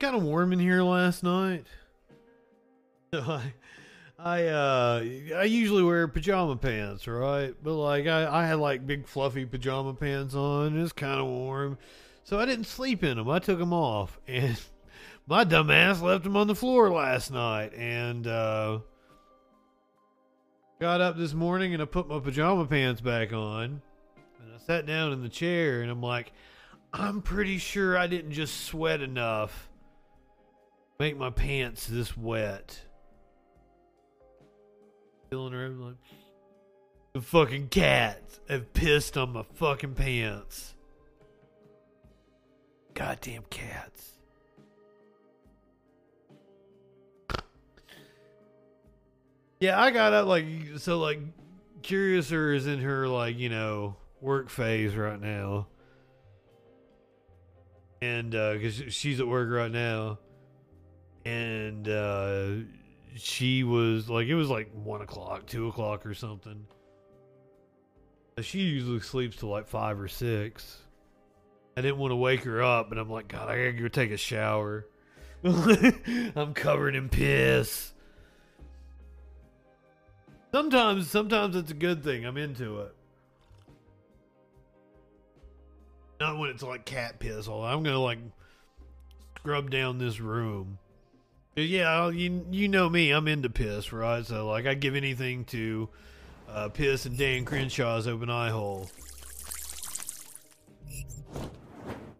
Kind 0.03 0.17
of 0.17 0.23
warm 0.23 0.51
in 0.51 0.59
here 0.59 0.83
last 0.83 1.23
night. 1.23 1.65
So 3.13 3.21
I, 3.25 3.53
I, 4.19 4.47
uh, 4.47 5.03
I 5.37 5.43
usually 5.43 5.81
wear 5.81 6.09
pajama 6.09 6.57
pants, 6.57 7.07
right? 7.07 7.55
But 7.63 7.75
like, 7.75 8.05
I, 8.07 8.41
I 8.41 8.45
had 8.45 8.59
like 8.59 8.85
big 8.85 9.07
fluffy 9.07 9.45
pajama 9.45 9.93
pants 9.93 10.35
on. 10.35 10.77
It's 10.77 10.91
kind 10.91 11.21
of 11.21 11.27
warm, 11.27 11.77
so 12.25 12.37
I 12.37 12.45
didn't 12.45 12.65
sleep 12.65 13.01
in 13.01 13.15
them. 13.15 13.29
I 13.29 13.39
took 13.39 13.59
them 13.59 13.71
off, 13.71 14.19
and 14.27 14.59
my 15.25 15.45
dumbass 15.45 16.01
left 16.01 16.25
them 16.25 16.35
on 16.35 16.47
the 16.47 16.55
floor 16.55 16.89
last 16.89 17.31
night, 17.31 17.73
and 17.73 18.27
uh, 18.27 18.79
got 20.81 20.99
up 20.99 21.17
this 21.17 21.33
morning 21.33 21.73
and 21.73 21.81
I 21.81 21.85
put 21.85 22.09
my 22.09 22.19
pajama 22.19 22.65
pants 22.65 22.99
back 22.99 23.31
on, 23.31 23.81
and 24.41 24.53
I 24.53 24.57
sat 24.57 24.85
down 24.85 25.13
in 25.13 25.21
the 25.21 25.29
chair, 25.29 25.81
and 25.81 25.89
I'm 25.89 26.01
like, 26.01 26.33
I'm 26.91 27.21
pretty 27.21 27.57
sure 27.57 27.97
I 27.97 28.07
didn't 28.07 28.33
just 28.33 28.65
sweat 28.65 28.99
enough 28.99 29.69
make 31.03 31.17
my 31.17 31.29
pants 31.29 31.85
this 31.85 32.15
wet. 32.15 32.79
Feeling 35.29 35.53
around 35.53 35.81
like 35.81 35.95
the 37.13 37.19
fucking 37.19 37.67
cats 37.67 38.39
have 38.47 38.71
pissed 38.71 39.17
on 39.17 39.33
my 39.33 39.43
fucking 39.55 39.95
pants. 39.95 40.75
Goddamn 42.93 43.43
cats. 43.49 44.11
Yeah, 49.59 49.81
I 49.81 49.91
got 49.91 50.13
up 50.13 50.25
like 50.25 50.45
so 50.77 50.99
like 50.99 51.19
Curiouser 51.81 52.53
is 52.53 52.65
in 52.65 52.79
her 52.79 53.09
like, 53.09 53.37
you 53.37 53.49
know, 53.49 53.97
work 54.21 54.49
phase 54.49 54.95
right 54.95 55.19
now. 55.19 55.67
And 58.01 58.33
uh 58.33 58.57
cuz 58.57 58.83
she's 58.87 59.19
at 59.19 59.27
work 59.27 59.49
right 59.51 59.69
now. 59.69 60.19
And 61.25 61.87
uh 61.87 62.47
she 63.15 63.63
was 63.63 64.09
like 64.09 64.27
it 64.27 64.35
was 64.35 64.49
like 64.49 64.71
one 64.73 65.01
o'clock, 65.01 65.45
two 65.45 65.67
o'clock 65.67 66.05
or 66.05 66.13
something. 66.13 66.65
She 68.41 68.61
usually 68.61 68.99
sleeps 68.99 69.37
till 69.37 69.49
like 69.49 69.67
five 69.67 69.99
or 69.99 70.07
six. 70.07 70.79
I 71.77 71.81
didn't 71.81 71.97
want 71.97 72.11
to 72.11 72.15
wake 72.15 72.43
her 72.43 72.61
up, 72.61 72.89
but 72.89 72.97
I'm 72.97 73.09
like, 73.09 73.27
God, 73.27 73.49
I 73.49 73.57
gotta 73.57 73.71
go 73.73 73.87
take 73.87 74.11
a 74.11 74.17
shower. 74.17 74.85
I'm 75.43 76.53
covered 76.53 76.95
in 76.95 77.09
piss. 77.09 77.93
Sometimes, 80.51 81.09
sometimes 81.09 81.55
it's 81.55 81.71
a 81.71 81.75
good 81.75 82.03
thing. 82.03 82.25
I'm 82.25 82.37
into 82.37 82.79
it. 82.81 82.95
Not 86.19 86.37
when 86.37 86.51
it's 86.51 86.63
like 86.63 86.85
cat 86.85 87.19
piss. 87.19 87.47
I'm 87.47 87.83
gonna 87.83 87.99
like 87.99 88.19
scrub 89.37 89.71
down 89.71 89.97
this 89.97 90.19
room. 90.19 90.77
Yeah, 91.55 92.09
you 92.09 92.45
you 92.49 92.67
know 92.67 92.89
me. 92.89 93.11
I'm 93.11 93.27
into 93.27 93.49
piss, 93.49 93.93
right? 93.93 94.25
So 94.25 94.47
like, 94.47 94.65
I'd 94.65 94.79
give 94.79 94.95
anything 94.95 95.45
to 95.45 95.87
uh, 96.49 96.69
piss 96.69 97.05
and 97.05 97.17
Dan 97.17 97.45
Crenshaw's 97.45 98.07
open 98.07 98.29
eye 98.29 98.49
hole. 98.49 98.89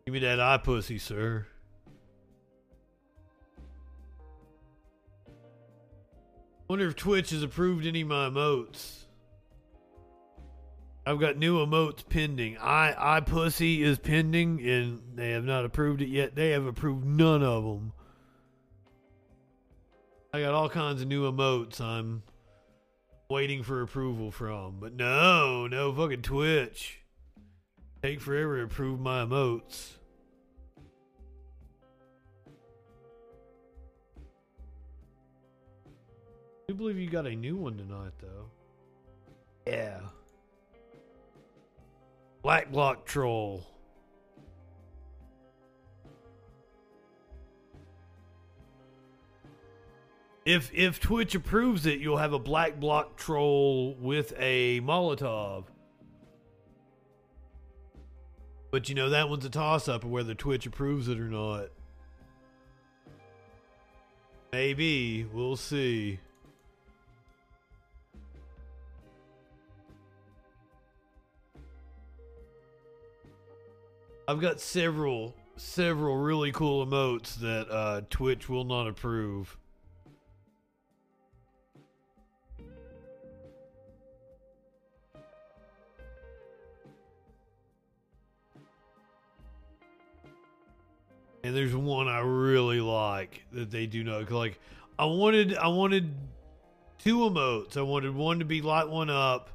Give 0.05 0.13
me 0.13 0.19
that 0.19 0.39
eye 0.39 0.57
pussy, 0.57 0.99
sir. 0.99 1.47
Wonder 6.67 6.87
if 6.87 6.95
Twitch 6.95 7.31
has 7.31 7.41
approved 7.43 7.85
any 7.85 8.01
of 8.01 8.07
my 8.07 8.29
emotes. 8.29 8.99
I've 11.05 11.19
got 11.19 11.37
new 11.37 11.57
emotes 11.65 12.07
pending. 12.07 12.57
I 12.59 13.17
I 13.17 13.19
pussy 13.21 13.81
is 13.81 13.97
pending, 13.97 14.61
and 14.67 15.01
they 15.15 15.31
have 15.31 15.43
not 15.43 15.65
approved 15.65 16.01
it 16.01 16.07
yet. 16.07 16.35
They 16.35 16.51
have 16.51 16.65
approved 16.67 17.03
none 17.03 17.41
of 17.41 17.63
them. 17.63 17.93
I 20.35 20.41
got 20.41 20.55
all 20.55 20.67
kinds 20.67 21.03
of 21.03 21.07
new 21.07 21.31
emotes. 21.31 21.79
I'm 21.79 22.23
waiting 23.29 23.61
for 23.61 23.83
approval 23.83 24.31
from, 24.31 24.77
but 24.79 24.93
no, 24.93 25.67
no 25.67 25.93
fucking 25.93 26.23
Twitch. 26.23 27.01
Take 28.01 28.19
forever 28.19 28.57
to 28.57 28.63
approve 28.63 28.99
my 28.99 29.23
emotes. 29.23 29.91
I 36.63 36.69
do 36.69 36.73
believe 36.73 36.97
you 36.97 37.11
got 37.11 37.27
a 37.27 37.35
new 37.35 37.55
one 37.55 37.77
tonight, 37.77 38.13
though. 38.19 38.49
Yeah. 39.67 39.99
Black 42.41 42.71
Block 42.71 43.05
Troll. 43.05 43.63
If 50.45 50.71
if 50.73 50.99
Twitch 50.99 51.35
approves 51.35 51.85
it, 51.85 51.99
you'll 51.99 52.17
have 52.17 52.33
a 52.33 52.39
Black 52.39 52.79
Block 52.79 53.15
Troll 53.15 53.95
with 53.95 54.33
a 54.37 54.81
Molotov. 54.81 55.65
But 58.71 58.89
you 58.89 58.95
know 58.95 59.11
that 59.11 59.29
one's 59.29 59.45
a 59.45 59.49
toss 59.49 59.87
up 59.87 60.03
of 60.03 60.09
whether 60.09 60.33
Twitch 60.33 60.65
approves 60.65 61.07
it 61.07 61.19
or 61.19 61.29
not. 61.29 61.67
Maybe 64.51 65.25
we'll 65.31 65.55
see. 65.55 66.19
I've 74.27 74.41
got 74.41 74.59
several 74.59 75.35
several 75.55 76.17
really 76.17 76.51
cool 76.51 76.85
emotes 76.85 77.35
that 77.35 77.69
uh, 77.69 78.01
Twitch 78.09 78.49
will 78.49 78.63
not 78.63 78.87
approve. 78.87 79.57
And 91.43 91.55
there's 91.55 91.75
one 91.75 92.07
I 92.07 92.19
really 92.19 92.79
like 92.79 93.43
that 93.51 93.69
they 93.69 93.85
do 93.85 94.03
know. 94.03 94.25
Like 94.29 94.59
I 94.97 95.05
wanted 95.05 95.55
I 95.57 95.67
wanted 95.67 96.13
two 96.99 97.17
emotes. 97.17 97.75
I 97.75 97.81
wanted 97.81 98.15
one 98.15 98.39
to 98.39 98.45
be 98.45 98.61
light 98.61 98.87
one 98.87 99.09
up 99.09 99.49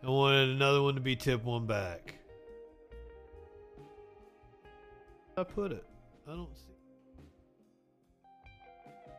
and 0.00 0.10
wanted 0.10 0.48
another 0.48 0.80
one 0.80 0.94
to 0.94 1.00
be 1.00 1.14
tip 1.14 1.44
one 1.44 1.66
back. 1.66 2.14
I 5.36 5.44
put 5.44 5.72
it? 5.72 5.84
I 6.26 6.30
don't 6.30 6.56
see. 6.56 6.72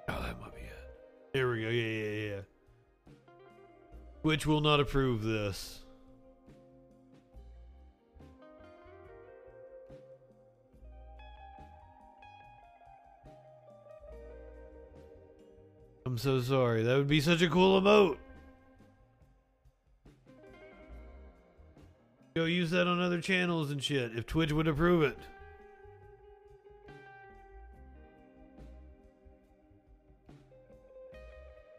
Oh, 0.10 0.22
that 0.22 0.42
might 0.42 0.56
be 0.56 0.62
it. 0.62 1.34
There 1.34 1.50
we 1.50 1.62
go. 1.62 1.70
Yeah, 1.70 1.84
yeah, 1.84 2.34
yeah. 2.34 2.42
Which 4.24 4.48
will 4.48 4.62
not 4.62 4.80
approve 4.80 5.22
this. 5.22 5.84
I'm 16.08 16.18
so 16.18 16.40
sorry. 16.40 16.84
That 16.84 16.96
would 16.96 17.10
be 17.10 17.20
such 17.20 17.42
a 17.42 17.50
cool 17.50 17.82
emote. 17.82 18.16
Go 22.34 22.46
use 22.46 22.72
that 22.72 22.88
on 22.88 23.02
other 23.02 23.20
channels 23.20 23.72
and 23.72 23.84
shit 23.84 24.16
if 24.16 24.26
Twitch 24.26 24.54
would 24.54 24.70
approve 24.70 25.04
it. 25.04 25.18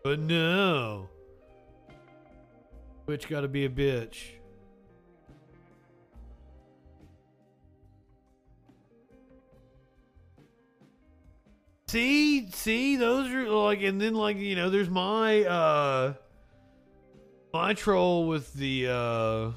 But 0.05 0.20
no. 0.20 1.09
Twitch 3.06 3.28
gotta 3.30 3.48
be 3.48 3.64
a 3.64 3.70
bitch. 3.70 4.38
See, 11.89 12.51
see, 12.51 12.97
those 12.97 13.32
are 13.32 13.48
like, 13.48 13.81
and 13.81 13.98
then 13.98 14.15
like 14.15 14.36
you 14.36 14.56
know, 14.56 14.69
there's 14.69 14.90
my 14.90 15.43
uh, 15.44 16.15
my 17.55 17.73
troll 17.73 18.28
with 18.28 18.52
the 18.52 18.89
uh, 18.89 19.51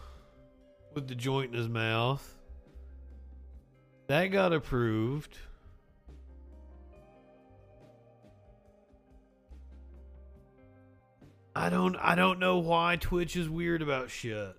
with 0.94 1.10
the 1.10 1.16
joint 1.16 1.52
in 1.52 1.58
his 1.58 1.68
mouth. 1.68 2.26
That 4.08 4.28
got 4.28 4.54
approved. 4.54 5.38
I 11.54 11.70
don't 11.70 11.98
I 11.98 12.16
don't 12.16 12.40
know 12.40 12.60
why 12.60 12.96
Twitch 12.96 13.36
is 13.36 13.50
weird 13.50 13.82
about 13.82 14.10
shit. 14.10 14.56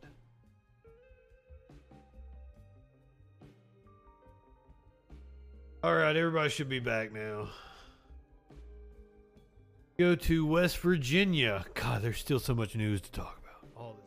All 5.84 5.96
right, 5.96 6.14
everybody 6.16 6.48
should 6.48 6.68
be 6.68 6.78
back 6.78 7.12
now. 7.12 7.48
Go 9.98 10.14
to 10.14 10.46
West 10.46 10.78
Virginia. 10.78 11.64
God, 11.74 12.02
there's 12.02 12.18
still 12.18 12.38
so 12.38 12.54
much 12.54 12.76
news 12.76 13.00
to 13.00 13.10
talk 13.10 13.36
about. 13.42 13.68
All 13.76 13.94
this, 13.94 14.04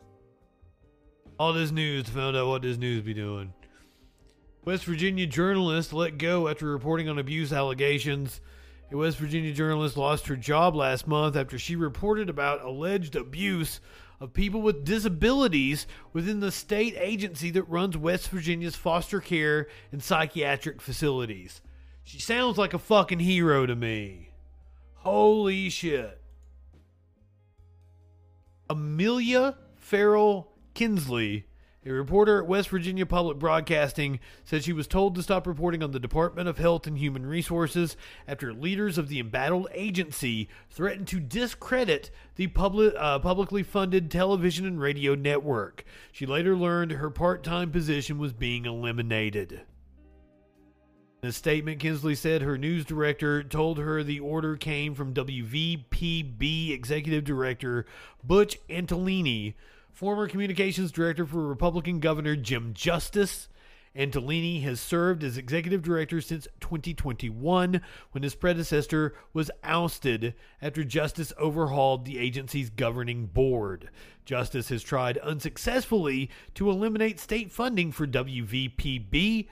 all 1.38 1.52
this 1.52 1.70
news. 1.70 2.16
Out 2.16 2.46
what 2.46 2.62
this 2.62 2.78
news 2.78 3.02
be 3.02 3.12
doing. 3.12 3.52
West 4.64 4.86
Virginia 4.86 5.26
journalist 5.26 5.92
let 5.92 6.16
go 6.16 6.48
after 6.48 6.64
reporting 6.66 7.10
on 7.10 7.18
abuse 7.18 7.52
allegations. 7.52 8.40
A 8.90 8.96
West 8.96 9.18
Virginia 9.18 9.52
journalist 9.52 9.98
lost 9.98 10.28
her 10.28 10.36
job 10.36 10.74
last 10.74 11.06
month 11.06 11.36
after 11.36 11.58
she 11.58 11.76
reported 11.76 12.30
about 12.30 12.64
alleged 12.64 13.16
abuse 13.16 13.80
of 14.18 14.32
people 14.32 14.62
with 14.62 14.86
disabilities 14.86 15.86
within 16.14 16.40
the 16.40 16.50
state 16.50 16.94
agency 16.96 17.50
that 17.50 17.64
runs 17.64 17.98
West 17.98 18.30
Virginia's 18.30 18.76
foster 18.76 19.20
care 19.20 19.68
and 19.92 20.02
psychiatric 20.02 20.80
facilities. 20.80 21.60
She 22.06 22.20
sounds 22.20 22.56
like 22.56 22.72
a 22.72 22.78
fucking 22.78 23.18
hero 23.18 23.66
to 23.66 23.74
me. 23.74 24.30
Holy 24.98 25.68
shit. 25.68 26.20
Amelia 28.70 29.56
Ferrell 29.74 30.52
Kinsley, 30.72 31.48
a 31.84 31.90
reporter 31.90 32.38
at 32.38 32.46
West 32.46 32.68
Virginia 32.68 33.04
Public 33.06 33.40
Broadcasting, 33.40 34.20
said 34.44 34.62
she 34.62 34.72
was 34.72 34.86
told 34.86 35.16
to 35.16 35.22
stop 35.22 35.48
reporting 35.48 35.82
on 35.82 35.90
the 35.90 35.98
Department 35.98 36.48
of 36.48 36.58
Health 36.58 36.86
and 36.86 36.96
Human 36.96 37.26
Resources 37.26 37.96
after 38.28 38.54
leaders 38.54 38.98
of 38.98 39.08
the 39.08 39.18
embattled 39.18 39.66
agency 39.72 40.48
threatened 40.70 41.08
to 41.08 41.18
discredit 41.18 42.12
the 42.36 42.46
public, 42.46 42.94
uh, 42.96 43.18
publicly 43.18 43.64
funded 43.64 44.12
television 44.12 44.64
and 44.64 44.80
radio 44.80 45.16
network. 45.16 45.84
She 46.12 46.24
later 46.24 46.54
learned 46.54 46.92
her 46.92 47.10
part 47.10 47.42
time 47.42 47.72
position 47.72 48.18
was 48.18 48.32
being 48.32 48.64
eliminated. 48.64 49.62
In 51.22 51.30
a 51.30 51.32
statement, 51.32 51.80
Kinsley 51.80 52.14
said 52.14 52.42
her 52.42 52.58
news 52.58 52.84
director 52.84 53.42
told 53.42 53.78
her 53.78 54.02
the 54.02 54.20
order 54.20 54.54
came 54.54 54.94
from 54.94 55.14
WVPB 55.14 56.70
Executive 56.70 57.24
Director 57.24 57.86
Butch 58.22 58.58
Antolini, 58.68 59.54
former 59.90 60.28
communications 60.28 60.92
director 60.92 61.24
for 61.24 61.48
Republican 61.48 62.00
Governor 62.00 62.36
Jim 62.36 62.74
Justice. 62.74 63.48
Antolini 63.96 64.62
has 64.62 64.78
served 64.78 65.24
as 65.24 65.38
executive 65.38 65.80
director 65.80 66.20
since 66.20 66.46
2021 66.60 67.80
when 68.12 68.22
his 68.22 68.34
predecessor 68.34 69.14
was 69.32 69.50
ousted 69.64 70.34
after 70.60 70.84
Justice 70.84 71.32
overhauled 71.38 72.04
the 72.04 72.18
agency's 72.18 72.68
governing 72.68 73.24
board. 73.24 73.88
Justice 74.26 74.68
has 74.68 74.82
tried 74.82 75.16
unsuccessfully 75.18 76.28
to 76.54 76.68
eliminate 76.68 77.18
state 77.18 77.50
funding 77.50 77.90
for 77.90 78.06
WVPB 78.06 79.46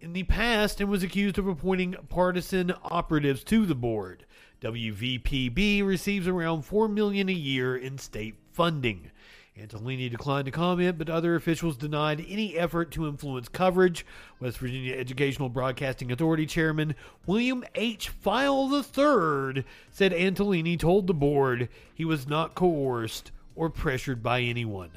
in 0.00 0.12
the 0.12 0.22
past 0.24 0.80
and 0.80 0.88
was 0.88 1.02
accused 1.02 1.38
of 1.38 1.46
appointing 1.46 1.96
partisan 2.08 2.72
operatives 2.84 3.42
to 3.44 3.66
the 3.66 3.74
board. 3.74 4.24
WVPB 4.60 5.84
receives 5.84 6.26
around 6.26 6.62
4 6.62 6.88
million 6.88 7.28
a 7.28 7.32
year 7.32 7.76
in 7.76 7.98
state 7.98 8.34
funding. 8.52 9.10
Antolini 9.58 10.08
declined 10.08 10.46
to 10.46 10.52
comment, 10.52 10.98
but 10.98 11.10
other 11.10 11.34
officials 11.34 11.76
denied 11.76 12.24
any 12.28 12.56
effort 12.56 12.92
to 12.92 13.08
influence 13.08 13.48
coverage. 13.48 14.06
West 14.38 14.58
Virginia 14.58 14.94
Educational 14.94 15.48
Broadcasting 15.48 16.12
Authority 16.12 16.46
Chairman 16.46 16.94
William 17.26 17.64
H. 17.74 18.08
File 18.08 18.72
III 18.72 19.64
said 19.90 20.12
Antolini 20.12 20.78
told 20.78 21.06
the 21.06 21.14
board 21.14 21.68
he 21.92 22.04
was 22.04 22.28
not 22.28 22.54
coerced 22.54 23.32
or 23.56 23.68
pressured 23.68 24.22
by 24.22 24.42
anyone. 24.42 24.90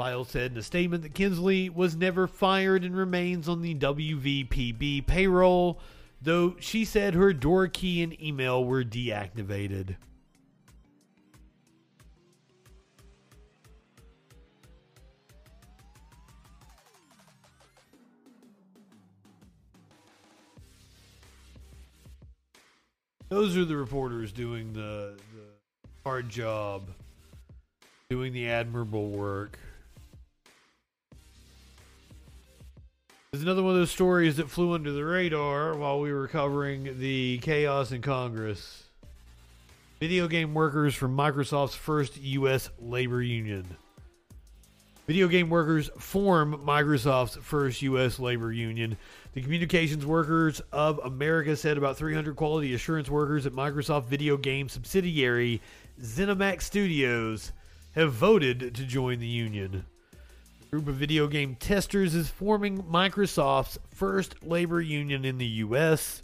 File 0.00 0.24
said 0.24 0.52
in 0.52 0.56
a 0.56 0.62
statement 0.62 1.02
that 1.02 1.12
Kinsley 1.12 1.68
was 1.68 1.94
never 1.94 2.26
fired 2.26 2.84
and 2.84 2.96
remains 2.96 3.50
on 3.50 3.60
the 3.60 3.74
WVPB 3.74 5.06
payroll, 5.06 5.78
though 6.22 6.56
she 6.58 6.86
said 6.86 7.12
her 7.12 7.34
door 7.34 7.68
key 7.68 8.02
and 8.02 8.18
email 8.18 8.64
were 8.64 8.82
deactivated. 8.82 9.96
Those 23.28 23.54
are 23.54 23.66
the 23.66 23.76
reporters 23.76 24.32
doing 24.32 24.72
the, 24.72 25.18
the 25.34 25.90
hard 26.04 26.30
job, 26.30 26.88
doing 28.08 28.32
the 28.32 28.48
admirable 28.48 29.10
work. 29.10 29.58
There's 33.32 33.44
another 33.44 33.62
one 33.62 33.74
of 33.74 33.78
those 33.78 33.92
stories 33.92 34.38
that 34.38 34.50
flew 34.50 34.72
under 34.72 34.90
the 34.90 35.04
radar 35.04 35.76
while 35.76 36.00
we 36.00 36.12
were 36.12 36.26
covering 36.26 36.98
the 36.98 37.38
chaos 37.38 37.92
in 37.92 38.02
Congress. 38.02 38.82
Video 40.00 40.26
game 40.26 40.52
workers 40.52 40.96
from 40.96 41.16
Microsoft's 41.16 41.76
first 41.76 42.20
U.S. 42.20 42.70
labor 42.80 43.22
union. 43.22 43.76
Video 45.06 45.28
game 45.28 45.48
workers 45.48 45.90
form 45.96 46.60
Microsoft's 46.66 47.36
first 47.36 47.82
U.S. 47.82 48.18
labor 48.18 48.52
union. 48.52 48.96
The 49.34 49.42
Communications 49.42 50.04
Workers 50.04 50.60
of 50.72 50.98
America 50.98 51.54
said 51.54 51.78
about 51.78 51.96
300 51.96 52.34
quality 52.34 52.74
assurance 52.74 53.08
workers 53.08 53.46
at 53.46 53.52
Microsoft 53.52 54.06
video 54.06 54.36
game 54.36 54.68
subsidiary 54.68 55.62
ZeniMax 56.02 56.62
Studios 56.62 57.52
have 57.92 58.12
voted 58.12 58.74
to 58.74 58.84
join 58.84 59.20
the 59.20 59.28
union. 59.28 59.84
Group 60.70 60.86
of 60.86 60.94
video 60.94 61.26
game 61.26 61.56
testers 61.56 62.14
is 62.14 62.30
forming 62.30 62.84
Microsoft's 62.84 63.76
first 63.92 64.44
labor 64.44 64.80
union 64.80 65.24
in 65.24 65.36
the 65.36 65.46
U.S., 65.46 66.22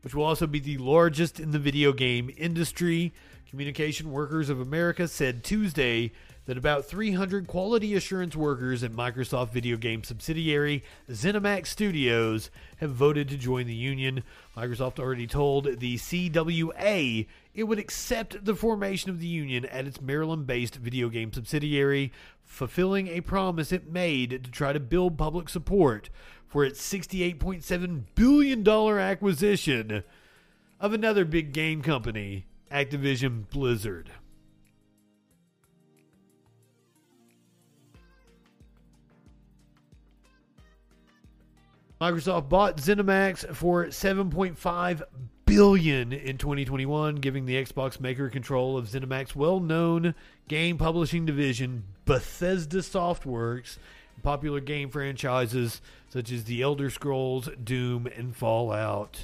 which 0.00 0.14
will 0.14 0.24
also 0.24 0.46
be 0.46 0.58
the 0.58 0.78
largest 0.78 1.38
in 1.38 1.50
the 1.50 1.58
video 1.58 1.92
game 1.92 2.30
industry. 2.38 3.12
Communication 3.50 4.10
Workers 4.10 4.48
of 4.48 4.58
America 4.58 5.06
said 5.06 5.44
Tuesday 5.44 6.12
that 6.48 6.56
about 6.56 6.86
300 6.86 7.46
quality 7.46 7.94
assurance 7.94 8.34
workers 8.34 8.82
at 8.82 8.90
Microsoft 8.90 9.52
video 9.52 9.76
game 9.76 10.02
subsidiary 10.02 10.82
ZeniMax 11.10 11.66
Studios 11.66 12.50
have 12.78 12.90
voted 12.90 13.28
to 13.28 13.36
join 13.36 13.66
the 13.66 13.74
union. 13.74 14.24
Microsoft 14.56 14.98
already 14.98 15.26
told 15.26 15.78
the 15.78 15.96
CWA 15.98 17.26
it 17.54 17.64
would 17.64 17.78
accept 17.78 18.46
the 18.46 18.54
formation 18.54 19.10
of 19.10 19.20
the 19.20 19.26
union 19.26 19.66
at 19.66 19.86
its 19.86 20.00
Maryland 20.00 20.46
based 20.46 20.76
video 20.76 21.10
game 21.10 21.30
subsidiary, 21.34 22.14
fulfilling 22.46 23.08
a 23.08 23.20
promise 23.20 23.70
it 23.70 23.92
made 23.92 24.42
to 24.42 24.50
try 24.50 24.72
to 24.72 24.80
build 24.80 25.18
public 25.18 25.50
support 25.50 26.08
for 26.46 26.64
its 26.64 26.80
$68.7 26.80 28.04
billion 28.14 28.66
acquisition 28.66 30.02
of 30.80 30.94
another 30.94 31.26
big 31.26 31.52
game 31.52 31.82
company, 31.82 32.46
Activision 32.72 33.46
Blizzard. 33.50 34.12
Microsoft 42.00 42.48
bought 42.48 42.76
ZeniMax 42.76 43.54
for 43.56 43.86
7.5 43.86 45.02
billion 45.46 46.12
in 46.12 46.38
2021, 46.38 47.16
giving 47.16 47.44
the 47.44 47.56
Xbox 47.56 47.98
maker 47.98 48.28
control 48.28 48.78
of 48.78 48.86
ZeniMax's 48.86 49.34
well-known 49.34 50.14
game 50.46 50.78
publishing 50.78 51.26
division, 51.26 51.82
Bethesda 52.04 52.78
Softworks, 52.78 53.78
popular 54.22 54.60
game 54.60 54.90
franchises 54.90 55.80
such 56.08 56.30
as 56.30 56.44
The 56.44 56.62
Elder 56.62 56.88
Scrolls, 56.88 57.48
Doom, 57.64 58.06
and 58.06 58.36
Fallout. 58.36 59.18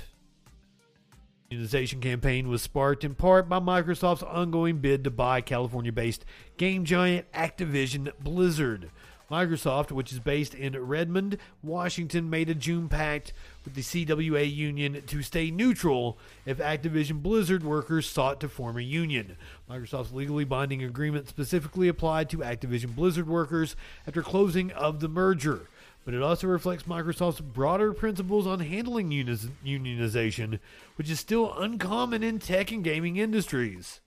The 1.50 1.98
campaign 2.00 2.48
was 2.48 2.62
sparked 2.62 3.04
in 3.04 3.14
part 3.14 3.48
by 3.48 3.60
Microsoft's 3.60 4.24
ongoing 4.24 4.78
bid 4.78 5.04
to 5.04 5.10
buy 5.10 5.40
California-based 5.40 6.24
game 6.56 6.84
giant 6.84 7.30
Activision 7.30 8.10
Blizzard. 8.18 8.90
Microsoft, 9.34 9.90
which 9.90 10.12
is 10.12 10.20
based 10.20 10.54
in 10.54 10.80
Redmond, 10.80 11.38
Washington, 11.60 12.30
made 12.30 12.48
a 12.48 12.54
June 12.54 12.88
pact 12.88 13.32
with 13.64 13.74
the 13.74 13.80
CWA 13.80 14.54
union 14.54 15.02
to 15.08 15.22
stay 15.22 15.50
neutral 15.50 16.16
if 16.46 16.58
Activision 16.58 17.20
Blizzard 17.20 17.64
workers 17.64 18.06
sought 18.06 18.38
to 18.40 18.48
form 18.48 18.78
a 18.78 18.82
union. 18.82 19.36
Microsoft's 19.68 20.12
legally 20.12 20.44
binding 20.44 20.84
agreement 20.84 21.28
specifically 21.28 21.88
applied 21.88 22.30
to 22.30 22.38
Activision 22.38 22.94
Blizzard 22.94 23.26
workers 23.26 23.74
after 24.06 24.22
closing 24.22 24.70
of 24.70 25.00
the 25.00 25.08
merger, 25.08 25.68
but 26.04 26.14
it 26.14 26.22
also 26.22 26.46
reflects 26.46 26.84
Microsoft's 26.84 27.40
broader 27.40 27.92
principles 27.92 28.46
on 28.46 28.60
handling 28.60 29.10
unionization, 29.10 30.60
which 30.94 31.10
is 31.10 31.18
still 31.18 31.52
uncommon 31.58 32.22
in 32.22 32.38
tech 32.38 32.70
and 32.70 32.84
gaming 32.84 33.16
industries. 33.16 34.00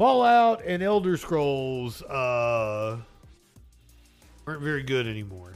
Fallout 0.00 0.62
and 0.64 0.82
Elder 0.82 1.18
Scrolls 1.18 2.00
uh, 2.00 2.96
aren't 4.46 4.62
very 4.62 4.82
good 4.82 5.06
anymore. 5.06 5.52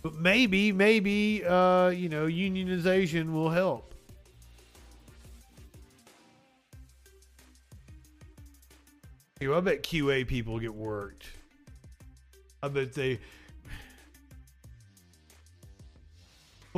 But 0.00 0.14
maybe, 0.14 0.70
maybe, 0.70 1.44
uh, 1.44 1.88
you 1.88 2.08
know, 2.08 2.26
unionization 2.26 3.32
will 3.32 3.50
help. 3.50 3.92
I 9.42 9.60
bet 9.60 9.82
QA 9.82 10.24
people 10.24 10.60
get 10.60 10.72
worked. 10.72 11.26
I 12.62 12.68
bet 12.68 12.92
they. 12.92 13.18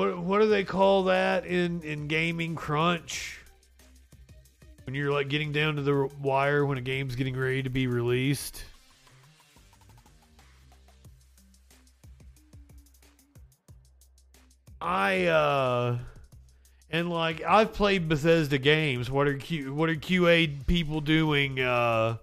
What 0.01 0.19
what 0.19 0.39
do 0.39 0.49
they 0.49 0.65
call 0.65 1.05
that 1.05 1.45
in 1.45 1.83
in 1.83 2.09
gaming? 2.09 2.55
Crunch. 2.55 3.39
when 4.87 4.95
you're 4.95 5.13
like 5.13 5.29
getting 5.29 5.53
down 5.53 5.77
to 5.77 5.83
the 5.83 6.09
wire 6.23 6.65
when 6.65 6.79
a 6.79 6.81
game's 6.81 7.17
getting 7.17 7.37
ready 7.37 7.63
to 7.63 7.69
be 7.69 7.87
released. 7.87 8.65
I 14.81 15.27
uh 15.27 15.99
and 16.89 17.11
like 17.11 17.43
I've 17.43 17.75
played 17.75 18.09
Bethesda 18.09 18.57
games. 18.57 19.11
What 19.11 19.29
are 19.29 19.35
Q 19.37 19.75
what 19.75 19.91
are 19.91 19.97
QA 19.97 20.67
people 20.67 21.03
doing 21.03 21.61
uh 21.61 22.17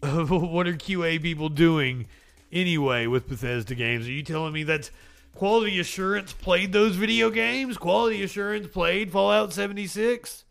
what 0.00 0.66
are 0.66 0.76
QA 0.76 1.20
people 1.20 1.50
doing 1.50 2.06
anyway 2.50 3.06
with 3.06 3.28
Bethesda 3.28 3.74
games? 3.74 4.08
Are 4.08 4.12
you 4.12 4.22
telling 4.22 4.54
me 4.54 4.62
that 4.62 4.90
Quality 5.36 5.78
Assurance 5.78 6.32
played 6.32 6.72
those 6.72 6.96
video 6.96 7.28
games? 7.28 7.76
Quality 7.76 8.22
Assurance 8.22 8.68
played 8.68 9.12
Fallout 9.12 9.52
76? 9.52 10.44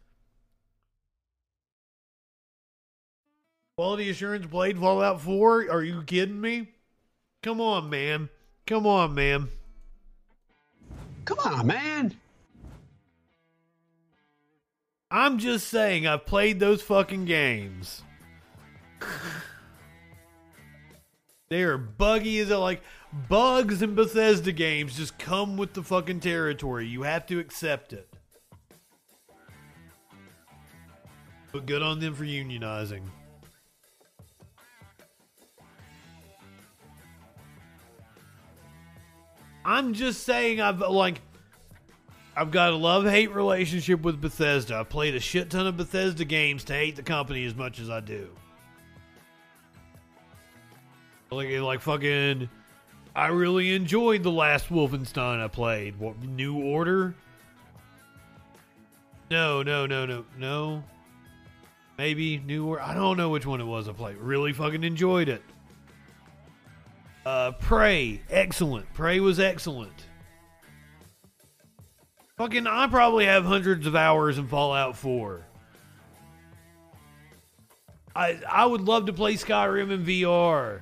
Quality 3.75 4.11
Assurance 4.11 4.45
played 4.45 4.77
Fallout 4.77 5.21
4? 5.21 5.71
Are 5.71 5.81
you 5.81 6.03
kidding 6.03 6.39
me? 6.39 6.69
Come 7.41 7.59
on, 7.59 7.89
man. 7.89 8.29
Come 8.67 8.85
on, 8.85 9.15
man. 9.15 9.47
Come 11.25 11.39
on, 11.39 11.65
man. 11.65 12.15
I'm 15.09 15.39
just 15.39 15.67
saying, 15.67 16.05
I've 16.05 16.27
played 16.27 16.59
those 16.59 16.83
fucking 16.83 17.25
games. 17.25 18.03
they 21.49 21.63
are 21.63 21.79
buggy 21.79 22.37
as 22.37 22.51
a 22.51 22.59
like 22.59 22.83
bugs 23.29 23.81
in 23.81 23.95
Bethesda 23.95 24.51
games 24.51 24.97
just 24.97 25.17
come 25.17 25.57
with 25.57 25.73
the 25.73 25.83
fucking 25.83 26.19
territory. 26.19 26.87
You 26.87 27.03
have 27.03 27.25
to 27.27 27.39
accept 27.39 27.93
it. 27.93 28.09
But 31.51 31.65
good 31.65 31.81
on 31.81 31.99
them 31.99 32.13
for 32.13 32.25
unionizing. 32.25 33.03
I'm 39.63 39.93
just 39.93 40.23
saying 40.23 40.61
I've 40.61 40.79
like 40.79 41.21
I've 42.35 42.51
got 42.51 42.73
a 42.73 42.75
love 42.75 43.05
hate 43.05 43.33
relationship 43.33 44.01
with 44.01 44.19
Bethesda. 44.19 44.75
I've 44.75 44.89
played 44.89 45.15
a 45.15 45.19
shit 45.19 45.49
ton 45.49 45.65
of 45.65 45.77
Bethesda 45.77 46.25
games 46.25 46.65
to 46.65 46.73
hate 46.73 46.97
the 46.97 47.01
company 47.01 47.45
as 47.45 47.55
much 47.55 47.79
as 47.79 47.89
I 47.89 48.01
do. 48.01 48.29
Like 51.31 51.49
like 51.49 51.79
fucking 51.79 52.49
I 53.15 53.27
really 53.27 53.73
enjoyed 53.73 54.23
the 54.23 54.31
last 54.31 54.69
Wolfenstein 54.69 55.41
I 55.41 55.47
played. 55.47 55.97
What 55.97 56.21
New 56.21 56.61
Order? 56.61 57.15
No, 59.31 59.63
no, 59.63 59.85
no, 59.85 60.05
no, 60.05 60.25
no. 60.37 60.83
Maybe 61.97 62.37
New 62.39 62.67
Order. 62.67 62.81
I 62.81 62.93
don't 62.93 63.15
know 63.15 63.29
which 63.29 63.45
one 63.45 63.61
it 63.61 63.65
was 63.65 63.87
I 63.87 63.93
played. 63.93 64.17
Really 64.17 64.51
fucking 64.51 64.83
enjoyed 64.83 65.29
it. 65.29 65.41
Uh, 67.25 67.53
Prey, 67.53 68.21
excellent. 68.29 68.91
Prey 68.93 69.19
was 69.21 69.39
excellent. 69.39 70.05
Fucking, 72.37 72.67
I 72.67 72.87
probably 72.87 73.25
have 73.25 73.45
hundreds 73.45 73.87
of 73.87 73.95
hours 73.95 74.37
in 74.37 74.47
Fallout 74.47 74.97
4. 74.97 75.41
I 78.13 78.39
I 78.49 78.65
would 78.65 78.81
love 78.81 79.07
to 79.07 79.13
play 79.13 79.33
Skyrim 79.33 79.91
in 79.91 80.05
VR. 80.05 80.81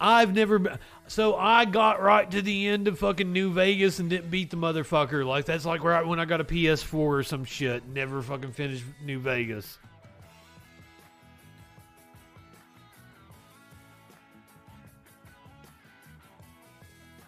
I've 0.00 0.34
never 0.34 0.58
been. 0.58 0.78
So 1.08 1.36
I 1.36 1.66
got 1.66 2.00
right 2.00 2.30
to 2.30 2.40
the 2.40 2.68
end 2.68 2.88
of 2.88 2.98
fucking 2.98 3.30
New 3.30 3.52
Vegas 3.52 3.98
and 3.98 4.08
didn't 4.08 4.30
beat 4.30 4.50
the 4.50 4.56
motherfucker. 4.56 5.26
Like 5.26 5.44
that's 5.44 5.66
like 5.66 5.84
right 5.84 6.06
when 6.06 6.18
I 6.18 6.24
got 6.24 6.40
a 6.40 6.44
PS4 6.44 6.94
or 6.94 7.22
some 7.22 7.44
shit. 7.44 7.86
Never 7.86 8.22
fucking 8.22 8.52
finished 8.52 8.84
New 9.04 9.18
Vegas. 9.18 9.78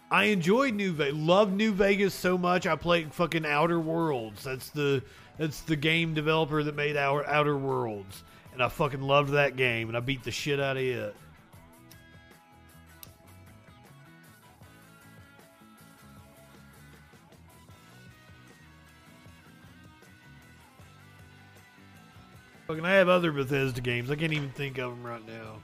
I 0.09 0.25
enjoyed 0.25 0.73
New 0.73 0.93
Vegas. 0.93 1.17
Love 1.17 1.51
New 1.51 1.73
Vegas 1.73 2.13
so 2.13 2.37
much. 2.37 2.65
I 2.65 2.75
played 2.75 3.13
fucking 3.13 3.45
Outer 3.45 3.79
Worlds. 3.79 4.43
That's 4.43 4.69
the 4.69 5.03
that's 5.37 5.61
the 5.61 5.75
game 5.75 6.13
developer 6.13 6.63
that 6.63 6.75
made 6.75 6.97
our 6.97 7.25
Outer 7.27 7.57
Worlds, 7.57 8.23
and 8.53 8.61
I 8.61 8.69
fucking 8.69 9.01
loved 9.01 9.31
that 9.31 9.55
game, 9.55 9.89
and 9.89 9.97
I 9.97 9.99
beat 9.99 10.23
the 10.23 10.31
shit 10.31 10.59
out 10.59 10.77
of 10.77 10.83
it. 10.83 11.15
Fucking, 22.73 22.85
I 22.87 22.93
have 22.93 23.07
other 23.07 23.31
Bethesda 23.31 23.81
games. 23.81 24.09
I 24.09 24.15
can't 24.15 24.33
even 24.33 24.49
think 24.49 24.79
of 24.79 24.89
them 24.89 25.03
right 25.03 25.23
now. 25.27 25.59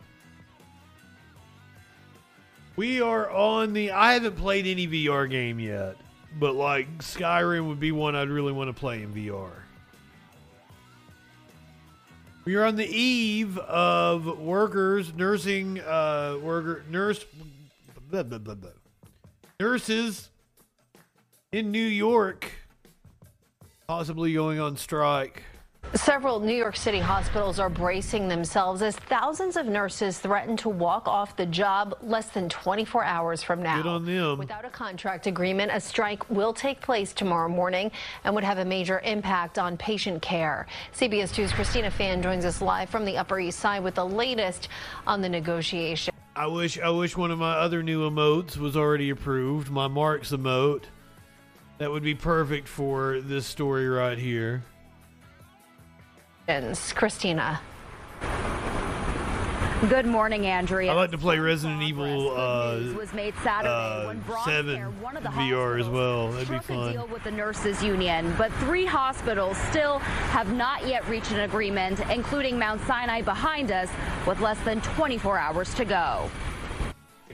We 2.75 3.01
are 3.01 3.27
on 3.31 3.73
the. 3.73 3.89
I 3.89 4.13
haven't 4.13 4.35
played 4.35 4.67
any 4.67 4.87
VR 4.87 5.27
game 5.27 5.59
yet, 5.59 5.95
but 6.37 6.53
like 6.53 6.99
Skyrim 6.99 7.67
would 7.67 7.79
be 7.79 7.91
one 7.91 8.15
I'd 8.15 8.29
really 8.29 8.51
want 8.51 8.67
to 8.67 8.79
play 8.79 9.01
in 9.01 9.11
VR. 9.11 9.49
We 12.45 12.53
are 12.53 12.65
on 12.65 12.75
the 12.75 12.85
eve 12.85 13.57
of 13.57 14.37
workers, 14.37 15.11
nursing, 15.11 15.79
uh, 15.79 16.37
worker, 16.39 16.83
nurse, 16.91 17.25
blah, 18.11 18.21
blah, 18.21 18.37
blah, 18.37 18.69
nurses 19.59 20.29
in 21.51 21.71
New 21.71 21.79
York 21.79 22.51
possibly 23.87 24.31
going 24.31 24.59
on 24.59 24.77
strike. 24.77 25.41
Several 25.95 26.39
New 26.39 26.55
York 26.55 26.75
City 26.75 26.99
hospitals 26.99 27.59
are 27.59 27.69
bracing 27.69 28.27
themselves 28.27 28.81
as 28.81 28.95
thousands 28.95 29.57
of 29.57 29.65
nurses 29.65 30.17
threaten 30.17 30.55
to 30.57 30.69
walk 30.69 31.07
off 31.07 31.35
the 31.35 31.45
job 31.45 31.97
less 32.01 32.29
than 32.29 32.47
24 32.47 33.03
hours 33.03 33.43
from 33.43 33.61
now. 33.61 33.81
Good 33.81 33.89
on 33.89 34.05
them. 34.05 34.37
Without 34.37 34.65
a 34.65 34.69
contract 34.69 35.27
agreement, 35.27 35.71
a 35.73 35.79
strike 35.79 36.29
will 36.29 36.53
take 36.53 36.79
place 36.79 37.11
tomorrow 37.11 37.49
morning 37.49 37.91
and 38.23 38.33
would 38.33 38.43
have 38.43 38.59
a 38.59 38.65
major 38.65 39.01
impact 39.01 39.59
on 39.59 39.77
patient 39.77 40.21
care. 40.21 40.67
CBS 40.93 41.33
2's 41.33 41.51
Christina 41.51 41.91
Fan 41.91 42.21
joins 42.21 42.45
us 42.45 42.61
live 42.61 42.89
from 42.89 43.03
the 43.03 43.17
Upper 43.17 43.39
East 43.39 43.59
Side 43.59 43.83
with 43.83 43.95
the 43.95 44.05
latest 44.05 44.69
on 45.05 45.21
the 45.21 45.29
negotiation. 45.29 46.13
I 46.35 46.47
wish 46.47 46.79
I 46.79 46.89
wish 46.91 47.17
one 47.17 47.29
of 47.31 47.39
my 47.39 47.53
other 47.53 47.83
new 47.83 48.09
emotes 48.09 48.57
was 48.57 48.77
already 48.77 49.09
approved. 49.09 49.69
My 49.69 49.87
Marks 49.87 50.31
emote. 50.31 50.83
That 51.77 51.91
would 51.91 52.03
be 52.03 52.15
perfect 52.15 52.67
for 52.67 53.21
this 53.21 53.45
story 53.45 53.87
right 53.87 54.17
here. 54.17 54.63
Christina. 56.93 57.61
Good 59.87 60.07
morning, 60.07 60.47
Andrea. 60.47 60.91
I 60.91 60.95
like 60.95 61.11
to 61.11 61.17
play 61.19 61.37
Resident 61.37 61.83
Evil 61.83 62.35
uh, 62.35 62.79
was 62.97 63.13
made 63.13 63.35
Saturday 63.43 63.69
uh, 63.69 64.07
when 64.07 64.23
Seven 64.43 64.75
Care, 64.75 64.89
one 64.89 65.15
of 65.15 65.21
the 65.21 65.29
VR 65.29 65.79
as 65.79 65.87
well. 65.87 66.31
That'd 66.31 66.49
be 66.49 66.57
fun. 66.57 66.91
deal 66.91 67.07
with 67.07 67.23
the 67.23 67.29
nurses 67.29 67.83
union, 67.83 68.33
but 68.35 68.51
three 68.53 68.85
hospitals 68.85 69.57
still 69.69 69.99
have 69.99 70.51
not 70.51 70.87
yet 70.87 71.07
reached 71.07 71.31
an 71.31 71.41
agreement, 71.41 71.99
including 72.09 72.57
Mount 72.57 72.81
Sinai 72.87 73.21
behind 73.21 73.71
us, 73.71 73.89
with 74.25 74.39
less 74.39 74.59
than 74.61 74.81
24 74.81 75.37
hours 75.37 75.71
to 75.75 75.85
go. 75.85 76.31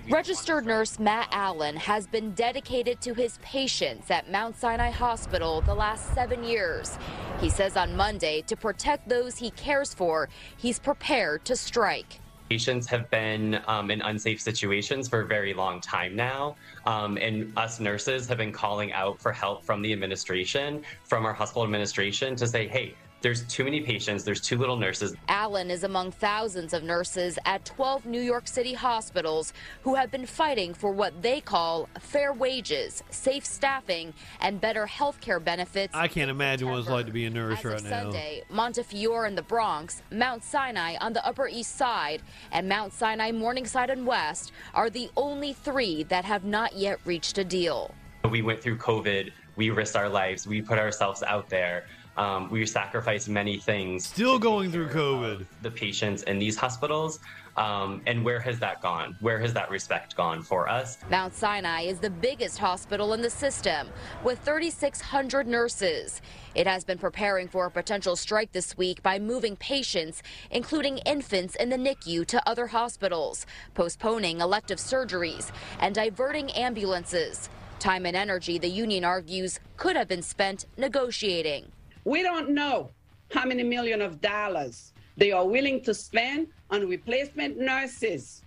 Registered 0.09 0.67
nurse 0.67 0.99
Matt 0.99 1.29
Allen 1.31 1.75
has 1.77 2.05
been 2.05 2.31
dedicated 2.33 3.01
to 3.01 3.15
his 3.15 3.39
patients 3.41 4.11
at 4.11 4.29
Mount 4.29 4.55
Sinai 4.55 4.91
Hospital 4.91 5.61
the 5.61 5.73
last 5.73 6.13
seven 6.13 6.43
years. 6.43 6.99
He 7.41 7.49
says 7.49 7.75
on 7.75 7.95
Monday, 7.95 8.43
to 8.43 8.55
protect 8.55 9.09
those 9.09 9.35
he 9.35 9.49
cares 9.51 9.95
for, 9.95 10.29
he's 10.57 10.77
prepared 10.77 11.43
to 11.45 11.55
strike. 11.55 12.19
Patients 12.51 12.85
have 12.85 13.09
been 13.09 13.59
um, 13.65 13.89
in 13.89 14.03
unsafe 14.03 14.39
situations 14.39 15.09
for 15.09 15.21
a 15.21 15.25
very 15.25 15.55
long 15.55 15.81
time 15.81 16.15
now. 16.15 16.55
Um, 16.85 17.17
and 17.17 17.51
us 17.57 17.79
nurses 17.79 18.27
have 18.27 18.37
been 18.37 18.51
calling 18.51 18.93
out 18.93 19.19
for 19.19 19.31
help 19.31 19.65
from 19.65 19.81
the 19.81 19.91
administration, 19.91 20.83
from 21.03 21.25
our 21.25 21.33
hospital 21.33 21.63
administration, 21.63 22.35
to 22.35 22.45
say, 22.45 22.67
hey, 22.67 22.93
there's 23.25 23.41
too 23.45 23.63
many 23.63 23.81
patients, 23.81 24.23
there's 24.23 24.39
too 24.39 24.55
little 24.55 24.77
nurses. 24.77 25.15
Allen 25.29 25.71
is 25.71 25.83
among 25.83 26.11
thousands 26.11 26.75
of 26.75 26.83
nurses 26.83 27.39
at 27.43 27.65
12 27.65 28.05
New 28.05 28.21
York 28.21 28.47
City 28.47 28.73
hospitals 28.73 29.51
who 29.81 29.95
have 29.95 30.11
been 30.11 30.27
fighting 30.27 30.75
for 30.75 30.91
what 30.91 31.23
they 31.23 31.41
call 31.41 31.89
fair 31.99 32.33
wages, 32.33 33.01
safe 33.09 33.43
staffing, 33.43 34.13
and 34.41 34.61
better 34.61 34.85
health 34.85 35.19
care 35.21 35.39
benefits. 35.39 35.95
I 35.95 36.07
can't 36.07 36.29
imagine 36.29 36.69
what 36.69 36.77
it's 36.77 36.87
like 36.87 37.07
to 37.07 37.11
be 37.11 37.25
a 37.25 37.31
nurse 37.31 37.57
As 37.57 37.65
right 37.65 37.75
of 37.77 37.83
now. 37.85 37.89
Sunday, 38.03 38.43
Montefiore 38.51 39.25
in 39.25 39.33
the 39.33 39.41
Bronx, 39.41 40.03
Mount 40.11 40.43
Sinai 40.43 40.95
on 41.01 41.13
the 41.13 41.25
Upper 41.25 41.47
East 41.47 41.77
Side, 41.77 42.21
and 42.51 42.69
Mount 42.69 42.93
Sinai 42.93 43.31
Morningside 43.31 43.89
and 43.89 44.05
West 44.05 44.51
are 44.75 44.91
the 44.91 45.09
only 45.17 45.51
three 45.51 46.03
that 46.03 46.25
have 46.25 46.43
not 46.43 46.75
yet 46.75 46.99
reached 47.05 47.39
a 47.39 47.43
deal. 47.43 47.91
We 48.29 48.43
went 48.43 48.61
through 48.61 48.77
COVID, 48.77 49.31
we 49.55 49.71
risked 49.71 49.95
our 49.95 50.09
lives, 50.09 50.45
we 50.45 50.61
put 50.61 50.77
ourselves 50.77 51.23
out 51.23 51.49
there. 51.49 51.85
Um, 52.17 52.49
we 52.49 52.65
sacrificed 52.65 53.27
many 53.27 53.57
things. 53.57 54.07
Still 54.07 54.39
going 54.39 54.71
through 54.71 54.89
COVID. 54.89 55.45
The 55.61 55.71
patients 55.71 56.23
in 56.23 56.39
these 56.39 56.55
hospitals. 56.55 57.19
Um, 57.57 58.01
and 58.05 58.23
where 58.23 58.39
has 58.41 58.59
that 58.59 58.81
gone? 58.81 59.15
Where 59.21 59.39
has 59.39 59.53
that 59.53 59.69
respect 59.69 60.15
gone 60.17 60.41
for 60.41 60.67
us? 60.67 60.97
Mount 61.09 61.33
Sinai 61.33 61.83
is 61.83 61.99
the 61.99 62.09
biggest 62.09 62.57
hospital 62.57 63.13
in 63.13 63.21
the 63.21 63.29
system 63.29 63.89
with 64.23 64.39
3,600 64.39 65.47
nurses. 65.47 66.21
It 66.53 66.67
has 66.67 66.83
been 66.83 66.97
preparing 66.97 67.47
for 67.47 67.65
a 67.65 67.71
potential 67.71 68.17
strike 68.17 68.51
this 68.51 68.77
week 68.77 69.01
by 69.03 69.19
moving 69.19 69.55
patients, 69.55 70.21
including 70.51 70.97
infants 70.99 71.55
in 71.55 71.69
the 71.69 71.77
NICU, 71.77 72.25
to 72.27 72.49
other 72.49 72.67
hospitals, 72.67 73.45
postponing 73.73 74.41
elective 74.41 74.79
surgeries, 74.79 75.51
and 75.79 75.95
diverting 75.95 76.51
ambulances. 76.51 77.49
Time 77.79 78.05
and 78.05 78.17
energy, 78.17 78.57
the 78.57 78.69
union 78.69 79.05
argues, 79.05 79.59
could 79.77 79.95
have 79.95 80.07
been 80.07 80.21
spent 80.21 80.65
negotiating. 80.77 81.71
We 82.05 82.21
don't 82.21 82.51
know 82.51 82.91
how 83.31 83.45
many 83.45 83.63
million 83.63 84.01
of 84.01 84.21
dollars 84.21 84.93
they 85.17 85.31
are 85.31 85.45
willing 85.45 85.81
to 85.83 85.93
spend 85.93 86.47
on 86.69 86.87
replacement 86.87 87.57
nurses 87.57 88.43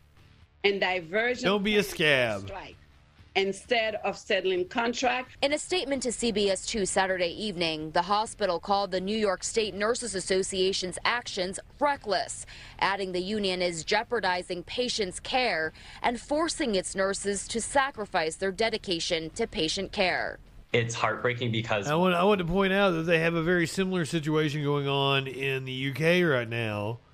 and 0.64 0.80
diversion. 0.80 1.44
Don't 1.44 1.64
be 1.64 1.76
a 1.76 1.82
scab. 1.82 2.42
Strike 2.42 2.76
instead 3.38 3.96
of 3.96 4.18
settling 4.18 4.66
contract. 4.68 5.36
In 5.42 5.52
a 5.52 5.58
statement 5.58 6.02
to 6.02 6.08
CBS 6.08 6.66
2 6.66 6.84
Saturday 6.84 7.28
evening, 7.28 7.90
the 7.92 8.02
hospital 8.02 8.58
called 8.58 8.90
the 8.90 9.00
New 9.00 9.16
York 9.16 9.44
State 9.44 9.74
Nurses 9.74 10.14
Association's 10.14 10.98
actions 11.04 11.60
reckless, 11.78 12.46
adding 12.80 13.12
the 13.12 13.22
union 13.22 13.62
is 13.62 13.84
jeopardizing 13.84 14.64
patients' 14.64 15.20
care 15.20 15.72
and 16.02 16.20
forcing 16.20 16.74
its 16.74 16.96
nurses 16.96 17.46
to 17.48 17.60
sacrifice 17.60 18.36
their 18.36 18.52
dedication 18.52 19.30
to 19.30 19.46
patient 19.46 19.92
care. 19.92 20.38
It's 20.72 20.94
heartbreaking 20.94 21.50
because 21.50 21.88
I 21.88 21.94
want, 21.94 22.14
I 22.14 22.24
want 22.24 22.40
to 22.40 22.44
point 22.44 22.74
out 22.74 22.90
that 22.90 23.02
they 23.02 23.20
have 23.20 23.34
a 23.34 23.42
very 23.42 23.66
similar 23.66 24.04
situation 24.04 24.62
going 24.62 24.86
on 24.86 25.26
in 25.26 25.64
the 25.64 25.90
UK 25.90 26.28
right 26.28 26.48
now. 26.48 26.98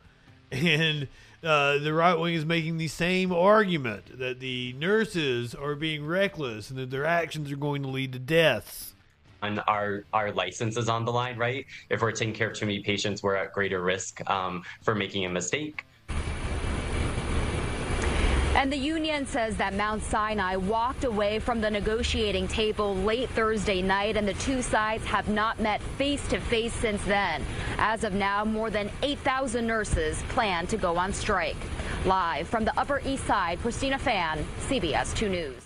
And 0.52 1.08
uh, 1.42 1.78
the 1.78 1.92
right 1.92 2.15
wing 2.15 2.34
is 2.34 2.44
making 2.44 2.78
the 2.78 2.89
same 2.89 3.33
argument 3.33 4.18
that 4.18 4.41
the 4.41 4.73
nurses 4.74 5.55
are 5.55 5.74
being 5.74 6.07
reckless 6.07 6.70
and 6.70 6.78
that 6.78 6.91
their 6.91 7.05
actions 7.05 7.50
are 7.50 7.57
going 7.57 7.83
to 7.83 7.89
lead 7.89 8.12
to 8.12 8.18
deaths. 8.18 8.94
And 9.42 9.60
our 9.66 10.05
our 10.12 10.33
license 10.33 10.76
is 10.76 10.89
on 10.89 11.05
the 11.05 11.12
line, 11.12 11.36
right? 11.36 11.66
If 11.91 12.02
we're 12.02 12.12
taking 12.12 12.34
care 12.34 12.50
of 12.50 12.57
too 12.57 12.66
many 12.66 12.81
patients, 12.81 13.23
we're 13.23 13.36
at 13.36 13.52
greater 13.52 13.83
risk 13.83 14.28
um, 14.31 14.62
for 14.83 14.94
making 14.94 15.24
a 15.24 15.28
mistake. 15.28 15.84
And 18.55 18.73
the 18.73 18.76
union 18.76 19.26
says 19.26 19.57
that 19.57 19.74
Mount 19.74 20.00
Sinai 20.05 20.55
walked 20.55 21.02
away 21.02 21.41
from 21.41 21.60
the 21.60 21.68
negotiating 21.68 22.47
table 22.47 22.94
late 22.94 23.28
Thursday 23.31 23.83
night, 23.83 24.16
and 24.16 24.28
the 24.28 24.34
two 24.34 24.62
sides 24.62 25.05
have 25.07 25.28
not 25.28 25.58
met 25.58 25.83
face 25.99 26.26
to 26.28 26.39
face 26.39 26.73
since 26.73 27.02
then. 27.02 27.44
As 27.78 28.05
of 28.05 28.12
now, 28.12 28.44
more 28.44 28.70
than 28.70 28.91
8,000 29.02 29.66
nurses 29.66 30.23
plan 30.28 30.68
to 30.68 30.76
go 30.76 30.97
on 30.97 31.12
strike. 31.12 31.57
Live 32.05 32.47
from 32.47 32.65
the 32.65 32.78
Upper 32.78 33.02
East 33.05 33.26
Side, 33.26 33.58
Christina 33.58 33.99
Fan, 33.99 34.47
CBS 34.68 35.16
2 35.16 35.28
News. 35.28 35.60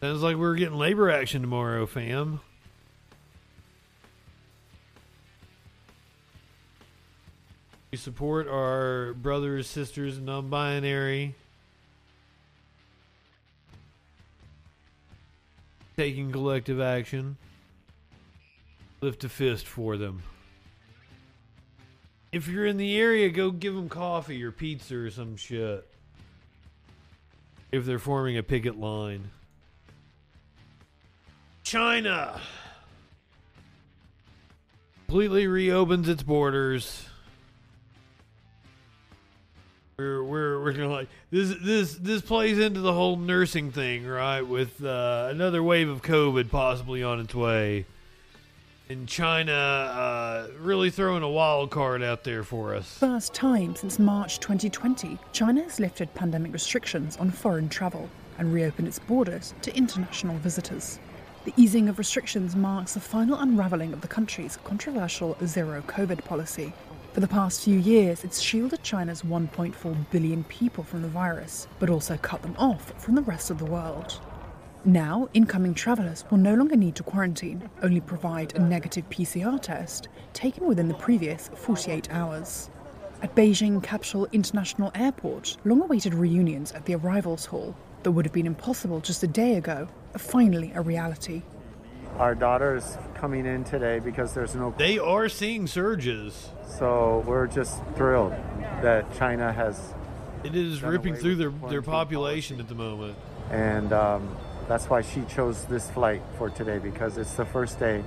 Sounds 0.00 0.22
like 0.22 0.36
we're 0.36 0.54
getting 0.54 0.78
labor 0.78 1.10
action 1.10 1.42
tomorrow, 1.42 1.86
fam. 1.86 2.40
We 7.90 7.98
support 7.98 8.46
our 8.46 9.14
brothers, 9.14 9.66
sisters, 9.66 10.20
non 10.20 10.48
binary. 10.48 11.34
Taking 15.98 16.30
collective 16.30 16.80
action. 16.80 17.36
Lift 19.00 19.24
a 19.24 19.28
fist 19.28 19.66
for 19.66 19.96
them. 19.96 20.22
If 22.30 22.46
you're 22.46 22.66
in 22.66 22.76
the 22.76 22.96
area, 22.96 23.28
go 23.30 23.50
give 23.50 23.74
them 23.74 23.88
coffee 23.88 24.40
or 24.44 24.52
pizza 24.52 24.96
or 24.96 25.10
some 25.10 25.36
shit. 25.36 25.84
If 27.72 27.84
they're 27.84 27.98
forming 27.98 28.38
a 28.38 28.44
picket 28.44 28.78
line. 28.78 29.28
China 31.64 32.40
completely 35.04 35.48
reopens 35.48 36.08
its 36.08 36.22
borders. 36.22 37.07
We're 40.00 40.22
we're 40.22 40.62
we're 40.62 40.72
gonna 40.74 40.90
like 40.90 41.08
this 41.32 41.56
this 41.60 41.94
this 41.96 42.22
plays 42.22 42.60
into 42.60 42.78
the 42.78 42.92
whole 42.92 43.16
nursing 43.16 43.72
thing, 43.72 44.06
right? 44.06 44.42
With 44.42 44.80
uh, 44.84 45.26
another 45.28 45.60
wave 45.60 45.88
of 45.88 46.02
COVID 46.02 46.50
possibly 46.50 47.02
on 47.02 47.18
its 47.18 47.34
way, 47.34 47.84
and 48.88 49.08
China 49.08 49.52
uh, 49.52 50.46
really 50.60 50.90
throwing 50.90 51.24
a 51.24 51.28
wild 51.28 51.72
card 51.72 52.04
out 52.04 52.22
there 52.22 52.44
for 52.44 52.76
us. 52.76 52.96
First 52.98 53.34
time 53.34 53.74
since 53.74 53.98
March 53.98 54.38
2020, 54.38 55.18
China 55.32 55.64
has 55.64 55.80
lifted 55.80 56.14
pandemic 56.14 56.52
restrictions 56.52 57.16
on 57.16 57.32
foreign 57.32 57.68
travel 57.68 58.08
and 58.38 58.54
reopened 58.54 58.86
its 58.86 59.00
borders 59.00 59.52
to 59.62 59.76
international 59.76 60.36
visitors. 60.36 61.00
The 61.44 61.52
easing 61.56 61.88
of 61.88 61.98
restrictions 61.98 62.54
marks 62.54 62.94
the 62.94 63.00
final 63.00 63.38
unravelling 63.40 63.92
of 63.92 64.00
the 64.00 64.06
country's 64.06 64.58
controversial 64.58 65.36
zero 65.44 65.82
COVID 65.88 66.24
policy, 66.24 66.72
for 67.12 67.20
the 67.20 67.28
past 67.28 67.62
few 67.62 67.78
years, 67.78 68.22
it's 68.22 68.40
shielded 68.40 68.82
China's 68.82 69.22
1.4 69.22 70.10
billion 70.10 70.44
people 70.44 70.84
from 70.84 71.02
the 71.02 71.08
virus, 71.08 71.66
but 71.78 71.90
also 71.90 72.16
cut 72.16 72.42
them 72.42 72.54
off 72.58 72.92
from 73.02 73.14
the 73.14 73.22
rest 73.22 73.50
of 73.50 73.58
the 73.58 73.64
world. 73.64 74.20
Now, 74.84 75.28
incoming 75.34 75.74
travellers 75.74 76.24
will 76.30 76.38
no 76.38 76.54
longer 76.54 76.76
need 76.76 76.94
to 76.96 77.02
quarantine, 77.02 77.68
only 77.82 78.00
provide 78.00 78.54
a 78.54 78.60
negative 78.60 79.08
PCR 79.10 79.60
test 79.60 80.08
taken 80.32 80.66
within 80.66 80.88
the 80.88 80.94
previous 80.94 81.48
48 81.54 82.08
hours. 82.12 82.70
At 83.20 83.34
Beijing 83.34 83.82
Capital 83.82 84.28
International 84.30 84.92
Airport, 84.94 85.56
long 85.64 85.82
awaited 85.82 86.14
reunions 86.14 86.72
at 86.72 86.84
the 86.84 86.94
arrivals 86.94 87.46
hall 87.46 87.74
that 88.02 88.12
would 88.12 88.24
have 88.24 88.32
been 88.32 88.46
impossible 88.46 89.00
just 89.00 89.24
a 89.24 89.26
day 89.26 89.56
ago 89.56 89.88
are 90.14 90.18
finally 90.20 90.72
a 90.74 90.80
reality. 90.80 91.42
Our 92.16 92.34
daughter 92.34 92.76
is 92.76 92.96
coming 93.14 93.46
in 93.46 93.64
today 93.64 93.98
because 93.98 94.34
there's 94.34 94.54
no. 94.54 94.74
They 94.76 94.98
are 94.98 95.28
seeing 95.28 95.66
surges. 95.66 96.50
So 96.78 97.24
we're 97.26 97.46
just 97.46 97.80
thrilled 97.96 98.32
that 98.82 99.12
China 99.16 99.52
has. 99.52 99.94
It 100.44 100.54
is 100.54 100.82
ripping 100.82 101.16
through 101.16 101.36
their, 101.36 101.50
their 101.50 101.82
population 101.82 102.56
policy. 102.56 102.64
at 102.64 102.68
the 102.68 102.74
moment. 102.82 103.16
And 103.50 103.92
um, 103.92 104.36
that's 104.68 104.88
why 104.88 105.02
she 105.02 105.22
chose 105.22 105.64
this 105.64 105.90
flight 105.90 106.22
for 106.36 106.50
today 106.50 106.78
because 106.78 107.18
it's 107.18 107.34
the 107.34 107.44
first 107.44 107.80
day 107.80 108.02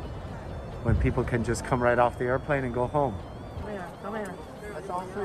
when 0.84 0.96
people 0.98 1.24
can 1.24 1.44
just 1.44 1.66
come 1.66 1.82
right 1.82 2.00
off 2.00 2.18
the 2.18 2.26
airplane 2.26 2.64
and 2.64 2.74
go 2.74 2.88
home. 2.88 3.16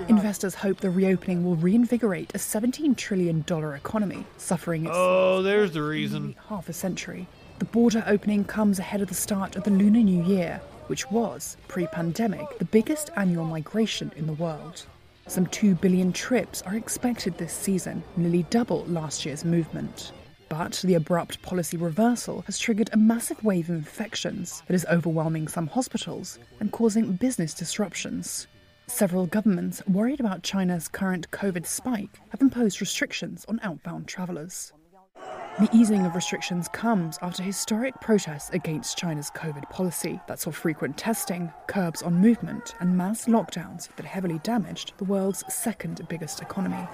Investors 0.09 0.55
hope 0.55 0.81
the 0.81 0.91
reopening 0.91 1.45
will 1.45 1.57
reinvigorate 1.57 2.35
a 2.35 2.39
$17 2.39 2.97
trillion 2.97 3.45
economy, 3.49 4.25
suffering 4.37 4.85
its 4.87 4.95
oh, 4.95 5.43
there's 5.43 5.73
the 5.73 5.83
reason. 5.83 6.37
half 6.49 6.69
a 6.69 6.73
century. 6.73 7.27
The 7.59 7.65
border 7.65 8.05
opening 8.07 8.45
comes 8.45 8.79
ahead 8.79 9.01
of 9.01 9.09
the 9.09 9.15
start 9.15 9.57
of 9.57 9.65
the 9.65 9.71
Lunar 9.71 10.01
New 10.01 10.23
Year, 10.23 10.61
which 10.89 11.11
was, 11.11 11.57
pre 11.69 11.87
pandemic, 11.87 12.59
the 12.59 12.67
biggest 12.67 13.09
annual 13.17 13.47
migration 13.47 14.13
in 14.15 14.27
the 14.27 14.35
world. 14.35 14.85
Some 15.27 15.47
2 15.47 15.75
billion 15.77 16.13
trips 16.13 16.61
are 16.63 16.77
expected 16.77 17.39
this 17.39 17.55
season, 17.55 18.03
nearly 18.15 18.43
double 18.51 18.85
last 18.85 19.25
year's 19.25 19.43
movement. 19.43 20.13
But 20.51 20.83
the 20.85 20.95
abrupt 20.95 21.41
policy 21.41 21.79
reversal 21.79 22.43
has 22.43 22.59
triggered 22.59 22.91
a 22.93 22.99
massive 22.99 23.43
wave 23.43 23.71
of 23.71 23.77
infections 23.77 24.63
that 24.67 24.75
is 24.75 24.87
overwhelming 24.91 25.49
some 25.49 25.67
hospitals 25.67 26.39
and 26.61 26.71
causing 26.71 27.15
business 27.15 27.55
disruptions. 27.55 28.49
Several 28.87 29.27
governments, 29.27 29.83
worried 29.89 30.21
about 30.21 30.43
China's 30.43 30.89
current 30.89 31.31
COVID 31.31 31.67
spike, 31.67 32.21
have 32.29 32.43
imposed 32.43 32.83
restrictions 32.83 33.47
on 33.49 33.61
outbound 33.63 34.07
travellers. 34.07 34.75
The 35.59 35.71
easing 35.73 36.05
of 36.05 36.15
restrictions 36.15 36.69
comes 36.69 37.19
after 37.23 37.43
historic 37.43 37.99
protests 38.03 38.51
against 38.51 38.99
China's 38.99 39.31
COVID 39.31 39.71
policy 39.71 40.21
that 40.29 40.39
saw 40.39 40.51
frequent 40.51 40.99
testing, 40.99 41.51
curbs 41.67 42.03
on 42.03 42.21
movement, 42.21 42.75
and 42.79 42.95
mass 42.95 43.25
lockdowns 43.25 43.89
that 43.97 44.05
heavily 44.05 44.39
damaged 44.43 44.93
the 44.99 45.05
world's 45.05 45.43
second 45.49 46.07
biggest 46.11 46.43
economy. 46.43 46.87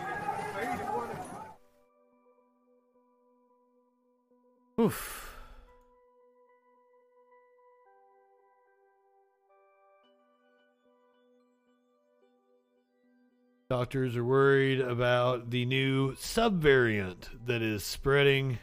Oof. 4.78 5.31
Doctors 13.72 14.18
are 14.18 14.24
worried 14.24 14.82
about 14.82 15.48
the 15.48 15.64
new 15.64 16.12
subvariant 16.16 17.30
that 17.46 17.62
is 17.62 17.82
spreading. 17.82 18.58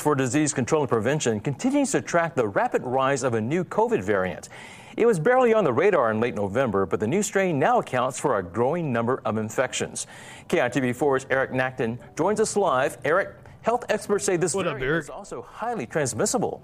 for 0.00 0.16
Disease 0.16 0.52
Control 0.52 0.82
and 0.82 0.90
Prevention 0.90 1.38
continues 1.38 1.92
to 1.92 2.02
track 2.02 2.34
the 2.34 2.48
rapid 2.48 2.82
rise 2.82 3.22
of 3.22 3.34
a 3.34 3.40
new 3.40 3.62
COVID 3.62 4.02
variant. 4.02 4.48
It 4.96 5.06
was 5.06 5.20
barely 5.20 5.54
on 5.54 5.62
the 5.62 5.72
radar 5.72 6.10
in 6.10 6.18
late 6.18 6.34
November, 6.34 6.84
but 6.84 6.98
the 6.98 7.06
new 7.06 7.22
strain 7.22 7.60
now 7.60 7.78
accounts 7.78 8.18
for 8.18 8.40
a 8.40 8.42
growing 8.42 8.92
number 8.92 9.22
of 9.24 9.38
infections. 9.38 10.08
KITV4's 10.48 11.28
Eric 11.30 11.52
Nackton 11.52 11.96
joins 12.16 12.40
us 12.40 12.56
live. 12.56 12.98
Eric, 13.04 13.36
health 13.62 13.84
experts 13.88 14.24
say 14.24 14.36
this 14.36 14.52
what 14.52 14.64
variant 14.64 14.82
up, 14.82 14.98
is 14.98 15.10
also 15.10 15.42
highly 15.42 15.86
transmissible. 15.86 16.60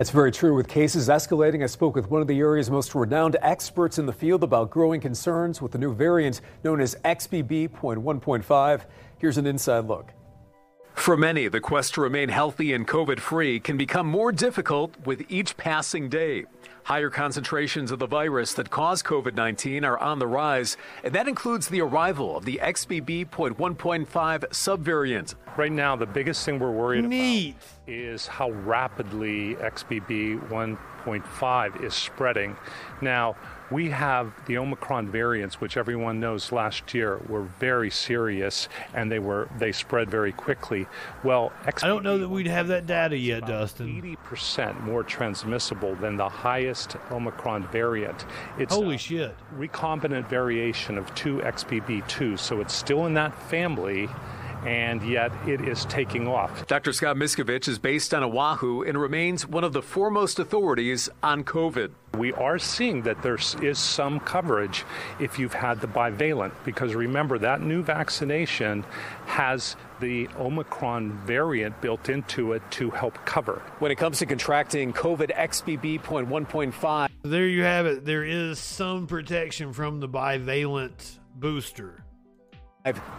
That's 0.00 0.08
very 0.08 0.32
true. 0.32 0.54
With 0.54 0.66
cases 0.66 1.10
escalating, 1.10 1.62
I 1.62 1.66
spoke 1.66 1.94
with 1.94 2.10
one 2.10 2.22
of 2.22 2.26
the 2.26 2.38
area's 2.38 2.70
most 2.70 2.94
renowned 2.94 3.36
experts 3.42 3.98
in 3.98 4.06
the 4.06 4.14
field 4.14 4.42
about 4.42 4.70
growing 4.70 4.98
concerns 4.98 5.60
with 5.60 5.72
the 5.72 5.78
new 5.78 5.92
variant 5.92 6.40
known 6.64 6.80
as 6.80 6.94
XBB.1.5. 7.04 8.80
Here's 9.18 9.36
an 9.36 9.46
inside 9.46 9.84
look. 9.84 10.14
For 10.94 11.18
many, 11.18 11.48
the 11.48 11.60
quest 11.60 11.92
to 11.94 12.00
remain 12.00 12.30
healthy 12.30 12.72
and 12.72 12.88
COVID 12.88 13.20
free 13.20 13.60
can 13.60 13.76
become 13.76 14.06
more 14.06 14.32
difficult 14.32 14.96
with 15.04 15.22
each 15.28 15.58
passing 15.58 16.08
day. 16.08 16.46
Higher 16.84 17.10
concentrations 17.10 17.90
of 17.92 17.98
the 17.98 18.06
virus 18.06 18.54
that 18.54 18.70
cause 18.70 19.02
COVID 19.02 19.34
19 19.34 19.84
are 19.84 19.98
on 19.98 20.18
the 20.18 20.26
rise, 20.26 20.76
and 21.04 21.14
that 21.14 21.28
includes 21.28 21.68
the 21.68 21.80
arrival 21.80 22.36
of 22.36 22.44
the 22.44 22.60
XBB.1.5 22.62 24.06
subvariant. 24.06 25.34
Right 25.56 25.72
now, 25.72 25.96
the 25.96 26.06
biggest 26.06 26.44
thing 26.44 26.58
we're 26.58 26.70
worried 26.70 27.04
Neat. 27.04 27.54
about 27.54 27.94
is 27.94 28.26
how 28.26 28.50
rapidly 28.50 29.56
XBB 29.56 30.48
1.5 30.48 31.84
is 31.84 31.94
spreading. 31.94 32.56
Now, 33.00 33.36
we 33.70 33.90
have 33.90 34.32
the 34.46 34.58
Omicron 34.58 35.10
variants, 35.10 35.60
which 35.60 35.76
everyone 35.76 36.20
knows 36.20 36.52
last 36.52 36.92
year 36.94 37.20
were 37.28 37.42
very 37.42 37.90
serious 37.90 38.68
and 38.94 39.10
they 39.10 39.18
were 39.18 39.48
they 39.58 39.72
spread 39.72 40.10
very 40.10 40.32
quickly. 40.32 40.86
Well, 41.22 41.52
XBB 41.64 41.84
I 41.84 41.86
don't 41.86 42.02
know 42.02 42.18
that 42.18 42.28
we'd 42.28 42.46
have 42.46 42.68
that 42.68 42.86
data 42.86 43.16
yet, 43.16 43.46
Dustin. 43.46 44.16
80% 44.24 44.80
more 44.82 45.02
transmissible 45.02 45.94
than 45.94 46.16
the 46.16 46.28
highest 46.28 46.96
Omicron 47.10 47.68
variant. 47.68 48.24
It's 48.58 48.74
Holy 48.74 48.98
shit. 48.98 49.34
recombinant 49.56 50.28
variation 50.28 50.98
of 50.98 51.14
2 51.14 51.38
XBB2, 51.38 52.38
so 52.38 52.60
it's 52.60 52.74
still 52.74 53.06
in 53.06 53.14
that 53.14 53.34
family 53.48 54.08
and 54.64 55.02
yet 55.02 55.32
it 55.46 55.60
is 55.60 55.84
taking 55.86 56.28
off. 56.28 56.66
Dr. 56.66 56.92
Scott 56.92 57.16
Miscovich 57.16 57.68
is 57.68 57.78
based 57.78 58.12
on 58.14 58.22
Oahu 58.22 58.82
and 58.82 59.00
remains 59.00 59.46
one 59.46 59.64
of 59.64 59.72
the 59.72 59.82
foremost 59.82 60.38
authorities 60.38 61.08
on 61.22 61.44
COVID. 61.44 61.92
We 62.18 62.32
are 62.32 62.58
seeing 62.58 63.02
that 63.02 63.22
there 63.22 63.38
is 63.62 63.78
some 63.78 64.20
coverage 64.20 64.84
if 65.18 65.38
you've 65.38 65.54
had 65.54 65.80
the 65.80 65.86
bivalent, 65.86 66.52
because 66.64 66.94
remember 66.94 67.38
that 67.38 67.60
new 67.60 67.82
vaccination 67.82 68.84
has 69.26 69.76
the 70.00 70.28
Omicron 70.38 71.12
variant 71.24 71.80
built 71.80 72.08
into 72.08 72.52
it 72.52 72.62
to 72.72 72.90
help 72.90 73.14
cover. 73.24 73.62
When 73.78 73.92
it 73.92 73.96
comes 73.96 74.18
to 74.18 74.26
contracting 74.26 74.92
COVID 74.92 75.34
XBB.1.5, 75.36 77.08
there 77.22 77.46
you 77.46 77.62
have 77.62 77.86
it. 77.86 78.04
There 78.04 78.24
is 78.24 78.58
some 78.58 79.06
protection 79.06 79.72
from 79.72 80.00
the 80.00 80.08
bivalent 80.08 81.18
booster. 81.36 82.04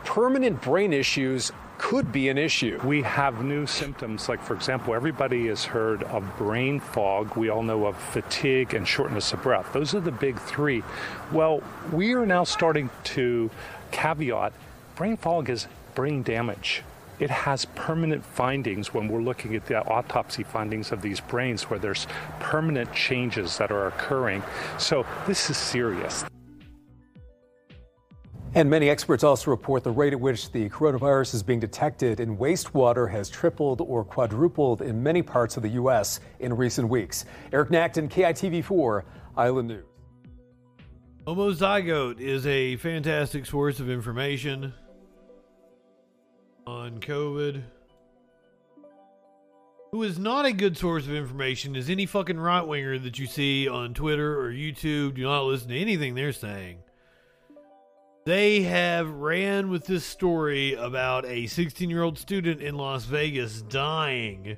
Permanent 0.06 0.61
brain 0.61 0.91
issues 0.91 1.51
could 1.77 2.11
be 2.11 2.30
an 2.30 2.38
issue. 2.38 2.80
We 2.83 3.01
have 3.03 3.43
new 3.43 3.65
symptoms, 3.67 4.27
like, 4.27 4.41
for 4.41 4.56
example, 4.56 4.93
everybody 4.93 5.48
has 5.48 5.64
heard 5.64 6.03
of 6.03 6.23
brain 6.38 6.80
fog. 6.80 7.35
We 7.35 7.49
all 7.49 7.61
know 7.61 7.85
of 7.85 7.98
fatigue 7.98 8.73
and 8.73 8.88
shortness 8.88 9.33
of 9.33 9.43
breath. 9.43 9.72
Those 9.73 9.93
are 9.93 9.99
the 9.99 10.11
big 10.11 10.40
three. 10.40 10.83
Well, 11.31 11.61
we 11.91 12.14
are 12.14 12.25
now 12.25 12.43
starting 12.43 12.90
to 13.15 13.49
caveat 13.91 14.53
brain 14.95 15.17
fog 15.17 15.49
is 15.49 15.67
brain 15.95 16.23
damage. 16.23 16.83
It 17.19 17.30
has 17.30 17.65
permanent 17.65 18.25
findings 18.25 18.93
when 18.93 19.07
we're 19.07 19.22
looking 19.22 19.56
at 19.56 19.65
the 19.67 19.83
autopsy 19.85 20.43
findings 20.43 20.91
of 20.91 21.01
these 21.01 21.19
brains 21.19 21.64
where 21.64 21.80
there's 21.80 22.07
permanent 22.40 22.93
changes 22.93 23.57
that 23.57 23.72
are 23.72 23.88
occurring. 23.88 24.41
So 24.77 25.06
this 25.27 25.49
is 25.49 25.57
serious. 25.57 26.25
And 28.53 28.69
many 28.69 28.89
experts 28.89 29.23
also 29.23 29.49
report 29.49 29.83
the 29.83 29.91
rate 29.91 30.11
at 30.11 30.19
which 30.19 30.51
the 30.51 30.69
coronavirus 30.69 31.35
is 31.35 31.43
being 31.43 31.61
detected 31.61 32.19
in 32.19 32.38
wastewater 32.38 33.09
has 33.09 33.30
tripled 33.30 33.80
or 33.80 34.03
quadrupled 34.03 34.81
in 34.81 35.01
many 35.01 35.21
parts 35.21 35.55
of 35.55 35.63
the 35.63 35.69
U.S. 35.69 36.19
in 36.41 36.53
recent 36.55 36.89
weeks. 36.89 37.23
Eric 37.53 37.69
Nacton, 37.69 38.09
KITV4, 38.09 39.03
Island 39.38 39.67
News. 39.69 39.85
Homozygote 41.25 42.19
is 42.19 42.45
a 42.45 42.75
fantastic 42.75 43.45
source 43.45 43.80
of 43.80 43.89
information 43.89 44.73
on 46.67 46.99
COVID. 46.99 47.63
Who 49.91 50.03
is 50.03 50.19
not 50.19 50.45
a 50.45 50.51
good 50.51 50.77
source 50.77 51.05
of 51.05 51.13
information 51.13 51.75
is 51.75 51.89
any 51.89 52.05
fucking 52.05 52.39
right 52.39 52.65
winger 52.65 52.99
that 52.99 53.17
you 53.17 53.27
see 53.27 53.69
on 53.69 53.93
Twitter 53.93 54.41
or 54.41 54.51
YouTube. 54.51 55.15
Do 55.15 55.23
not 55.23 55.43
listen 55.43 55.69
to 55.69 55.77
anything 55.77 56.15
they're 56.15 56.33
saying. 56.33 56.80
They 58.24 58.61
have 58.61 59.09
ran 59.09 59.69
with 59.69 59.85
this 59.85 60.06
story 60.06 60.75
about 60.75 61.25
a 61.25 61.48
16 61.48 61.90
year 61.90 62.03
old 62.03 62.19
student 62.19 62.61
in 62.61 62.75
Las 62.75 63.06
Vegas 63.06 63.64
dying. 63.64 64.58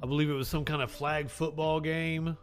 I 0.00 0.06
believe 0.06 0.30
it 0.30 0.34
was 0.34 0.46
some 0.46 0.64
kind 0.64 0.80
of 0.80 0.90
flag 0.90 1.28
football 1.28 1.80
game. 1.80 2.36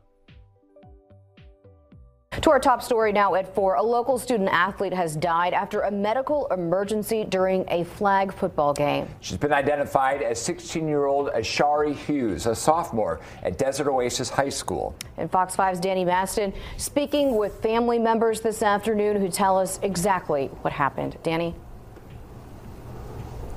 To 2.44 2.50
our 2.50 2.60
top 2.60 2.82
story 2.82 3.14
now 3.14 3.36
at 3.36 3.56
4. 3.56 3.76
A 3.76 3.82
local 3.82 4.18
student 4.18 4.50
athlete 4.52 4.92
has 4.92 5.16
died 5.16 5.54
after 5.54 5.80
a 5.84 5.92
medical 5.92 6.48
emergency 6.48 7.24
during 7.24 7.64
a 7.70 7.86
flag 7.86 8.34
football 8.34 8.74
game. 8.74 9.08
She's 9.22 9.38
been 9.38 9.54
identified 9.54 10.22
as 10.22 10.42
16 10.42 10.86
year 10.86 11.06
old 11.06 11.30
Ashari 11.30 11.96
Hughes, 11.96 12.46
a 12.46 12.54
sophomore 12.54 13.22
at 13.44 13.58
Desert 13.58 13.88
Oasis 13.88 14.30
High 14.30 14.50
School. 14.50 14.94
And 15.16 15.32
Fox 15.32 15.56
5's 15.56 15.80
Danny 15.80 16.04
Maston 16.04 16.52
speaking 16.76 17.38
with 17.38 17.62
family 17.62 17.98
members 17.98 18.42
this 18.42 18.62
afternoon 18.62 19.22
who 19.22 19.30
tell 19.30 19.58
us 19.58 19.80
exactly 19.82 20.48
what 20.64 20.74
happened. 20.74 21.16
Danny? 21.24 21.56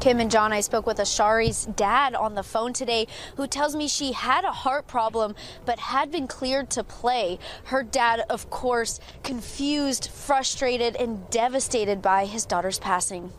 Kim 0.06 0.20
and 0.20 0.30
John, 0.30 0.52
I 0.52 0.60
spoke 0.60 0.86
with 0.86 1.00
Ashari's 1.00 1.66
dad 1.66 2.14
on 2.14 2.36
the 2.36 2.44
phone 2.44 2.72
today, 2.72 3.08
who 3.36 3.48
tells 3.48 3.74
me 3.74 3.88
she 3.88 4.12
had 4.12 4.44
a 4.44 4.52
heart 4.52 4.86
problem 4.86 5.34
but 5.64 5.80
had 5.80 6.12
been 6.12 6.28
cleared 6.28 6.70
to 6.70 6.84
play. 6.84 7.40
Her 7.64 7.82
dad, 7.82 8.22
of 8.30 8.48
course, 8.48 9.00
confused, 9.24 10.08
frustrated, 10.08 10.94
and 10.94 11.28
devastated 11.30 12.02
by 12.02 12.26
his 12.26 12.46
daughter's 12.46 12.78
passing. 12.78 13.32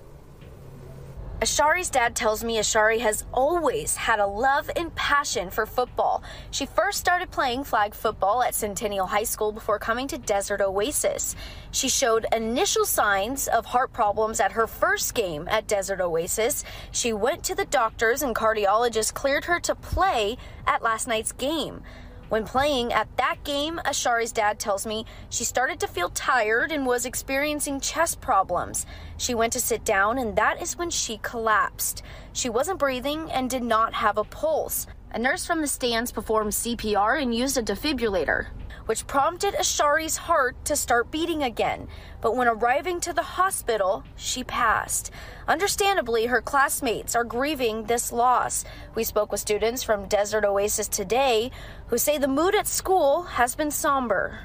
Ashari's 1.40 1.92
dad 1.92 2.16
tells 2.16 2.44
me 2.44 2.58
Ashari 2.58 3.00
has 3.02 3.24
always 3.32 3.96
had 3.96 4.18
a 4.18 4.26
love 4.26 4.72
and 4.76 4.94
passion 4.96 5.52
for 5.52 5.68
football. 5.68 6.24
She 6.50 6.66
first 6.66 6.98
started 6.98 7.30
playing 7.30 7.64
flag 7.64 7.94
football 7.94 8.42
at 8.42 8.56
Centennial 8.56 9.06
High 9.06 9.24
School 9.24 9.52
before 9.52 9.78
coming 9.78 10.08
to 10.08 10.18
Desert 10.18 10.62
Oasis. 10.62 11.36
She 11.70 11.90
showed 11.90 12.26
initial 12.34 12.86
signs 12.86 13.48
of 13.48 13.68
heart 13.68 13.94
problems 13.94 14.40
at 14.40 14.54
her 14.54 14.66
first 14.66 15.14
game 15.14 15.48
at 15.48 15.68
Desert 15.68 16.02
Oasis. 16.02 16.64
She 16.92 17.14
went 17.14 17.44
to 17.44 17.54
the 17.54 17.66
doctors 17.66 18.24
and 18.24 18.36
cardiologists 18.36 19.14
cleared 19.14 19.46
her 19.46 19.60
to 19.60 19.76
play 19.76 20.38
at 20.66 20.82
last 20.82 21.08
night's 21.08 21.34
game. 21.34 21.84
When 22.30 22.44
playing 22.44 22.92
at 22.92 23.16
that 23.16 23.38
game, 23.46 23.80
Ashari's 23.86 24.34
dad 24.34 24.60
tells 24.60 24.86
me 24.86 25.06
she 25.30 25.46
started 25.46 25.80
to 25.80 25.88
feel 25.88 26.10
tired 26.10 26.74
and 26.74 26.86
was 26.86 27.06
experiencing 27.06 27.80
chest 27.80 28.20
problems. 28.20 28.86
She 29.16 29.34
went 29.34 29.54
to 29.54 29.62
sit 29.62 29.86
down, 29.86 30.18
and 30.18 30.36
that 30.36 30.62
is 30.62 30.78
when 30.78 30.90
she 30.90 31.20
collapsed. 31.22 32.04
She 32.34 32.50
wasn't 32.50 32.80
breathing 32.80 33.32
and 33.32 33.50
did 33.50 33.64
not 33.64 33.94
have 33.94 34.18
a 34.18 34.26
pulse. 34.26 34.88
A 35.12 35.20
nurse 35.20 35.46
from 35.46 35.62
the 35.62 35.68
stands 35.68 36.12
performed 36.12 36.52
CPR 36.52 37.22
and 37.22 37.34
used 37.34 37.58
a 37.58 37.64
defibrillator 37.64 38.48
which 38.88 39.06
prompted 39.06 39.54
Ashari's 39.54 40.18
heart 40.18 40.56
to 40.66 40.76
start 40.76 41.12
beating 41.12 41.44
again. 41.44 41.88
But 42.22 42.36
when 42.36 42.48
arriving 42.48 43.00
to 43.02 43.14
the 43.14 43.22
hospital, 43.22 44.04
she 44.16 44.44
passed. 44.44 45.12
Understandably, 45.48 46.26
her 46.26 46.42
classmates 46.42 47.16
are 47.16 47.24
grieving 47.24 47.84
this 47.84 48.12
loss. 48.12 48.66
We 48.96 49.04
spoke 49.04 49.32
with 49.32 49.40
students 49.40 49.84
from 49.84 50.08
Desert 50.08 50.46
Oasis 50.46 50.88
today 50.88 51.52
who 51.88 51.98
say 51.98 52.18
the 52.18 52.28
mood 52.28 52.56
at 52.56 52.66
school 52.66 53.24
has 53.24 53.56
been 53.56 53.72
somber. 53.72 54.40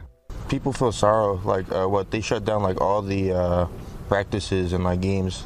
People 0.49 0.73
feel 0.73 0.93
sorrow, 0.93 1.41
like 1.45 1.71
uh, 1.73 1.87
what 1.87 2.11
they 2.11 2.21
shut 2.21 2.45
down, 2.45 2.63
like 2.63 2.81
all 2.81 3.01
the 3.01 3.33
uh, 3.33 3.67
practices 4.09 4.73
and 4.73 4.85
like 4.85 5.01
games. 5.01 5.45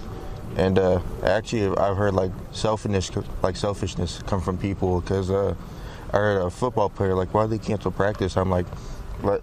And 0.57 0.78
uh, 0.78 1.00
actually, 1.23 1.76
I've 1.76 1.97
heard 1.97 2.15
like 2.15 2.33
selfishness, 2.52 3.10
like 3.42 3.57
selfishness, 3.57 4.23
come 4.26 4.41
from 4.41 4.57
people 4.57 5.00
because 5.02 5.31
uh, 5.31 5.55
Heard 6.17 6.41
a 6.41 6.49
football 6.49 6.89
player 6.89 7.15
like, 7.15 7.35
why 7.35 7.47
they 7.47 7.59
cancel 7.59 7.91
practice? 7.91 8.39
I'm 8.39 8.49
like, 8.49 8.65
let 9.23 9.43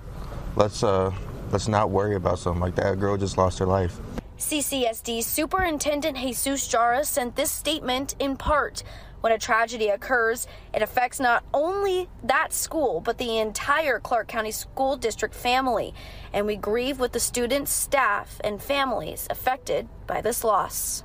let's 0.56 0.84
uh 0.84 1.14
let's 1.52 1.68
not 1.68 1.92
worry 1.92 2.16
about 2.16 2.40
something 2.40 2.62
like 2.62 2.74
that. 2.78 2.94
A 2.94 2.96
girl 2.96 3.16
just 3.16 3.38
lost 3.38 3.60
her 3.60 3.68
life. 3.68 4.00
CCSD 4.40 5.24
Superintendent 5.24 6.18
Jesus 6.18 6.68
Jara 6.68 7.06
sent 7.06 7.36
this 7.36 7.52
statement 7.52 8.16
in 8.18 8.36
part. 8.38 8.82
When 9.22 9.32
a 9.32 9.38
tragedy 9.38 9.90
occurs, 9.90 10.48
it 10.74 10.82
affects 10.82 11.20
not 11.20 11.44
only 11.54 12.10
that 12.24 12.52
school, 12.54 13.02
but 13.02 13.20
the 13.20 13.38
entire 13.38 14.00
Clark 14.00 14.28
County 14.28 14.52
School 14.52 14.98
District 14.98 15.36
family. 15.36 15.94
And 16.34 16.48
we 16.48 16.56
grieve 16.56 17.00
with 17.00 17.12
the 17.12 17.20
students, 17.20 17.72
staff, 17.72 18.42
and 18.44 18.60
families 18.60 19.28
affected 19.30 19.88
by 20.08 20.22
this 20.22 20.44
loss. 20.44 21.04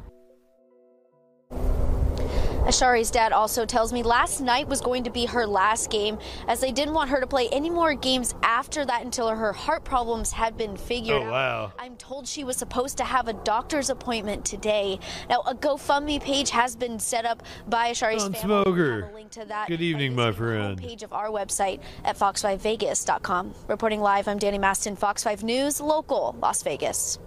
Ashari's 2.69 3.11
dad 3.11 3.33
also 3.33 3.65
tells 3.65 3.95
me 3.95 4.03
last 4.03 4.43
night 4.43 4.69
was 4.69 4.83
going 4.83 5.03
to 5.05 5.11
be 5.11 5.25
her 5.25 5.47
last 5.47 5.89
game 5.91 6.19
as 6.49 6.61
they 6.61 6.71
didn't 6.71 6.93
want 6.93 7.09
her 7.09 7.19
to 7.19 7.27
play 7.27 7.49
any 7.51 7.71
more 7.71 7.95
games 7.95 8.35
after 8.43 8.85
that 8.85 9.03
until 9.03 9.31
her 9.31 9.55
heart 9.55 9.85
problems 9.85 10.31
had 10.33 10.59
been 10.59 10.77
figured 10.77 11.23
Oh, 11.23 11.25
out. 11.25 11.31
wow. 11.33 11.73
I'm 11.79 11.97
told 11.97 12.29
she 12.29 12.45
was 12.45 12.59
supposed 12.59 12.99
to 12.99 13.05
have 13.05 13.27
a 13.27 13.33
doctor's 13.33 13.89
appointment 13.89 14.45
today. 14.45 14.99
Now, 15.31 15.41
a 15.47 15.55
GoFundMe 15.55 16.21
page 16.23 16.51
has 16.51 16.77
been 16.77 16.99
set 16.99 17.25
up 17.25 17.43
by 17.69 17.91
Ashari's 17.91 18.25
John 18.25 18.35
family. 18.35 18.63
Smoker. 18.65 19.11
Link 19.15 19.31
to 19.31 19.47
that 19.47 19.69
Good 19.69 19.81
evening, 19.81 20.15
my 20.15 20.31
friend. 20.31 20.77
page 20.79 21.03
of 21.03 21.15
our 21.15 21.29
website 21.29 21.81
at 22.05 22.19
fox5vegas.com. 22.19 23.55
Reporting 23.67 24.03
live, 24.03 24.29
I'm 24.29 24.39
Danny 24.39 24.59
Maston, 24.59 24.95
Fox 24.95 25.25
5 25.25 25.43
News, 25.43 25.81
local 25.81 26.37
Las 26.43 26.63
Vegas. 26.63 27.19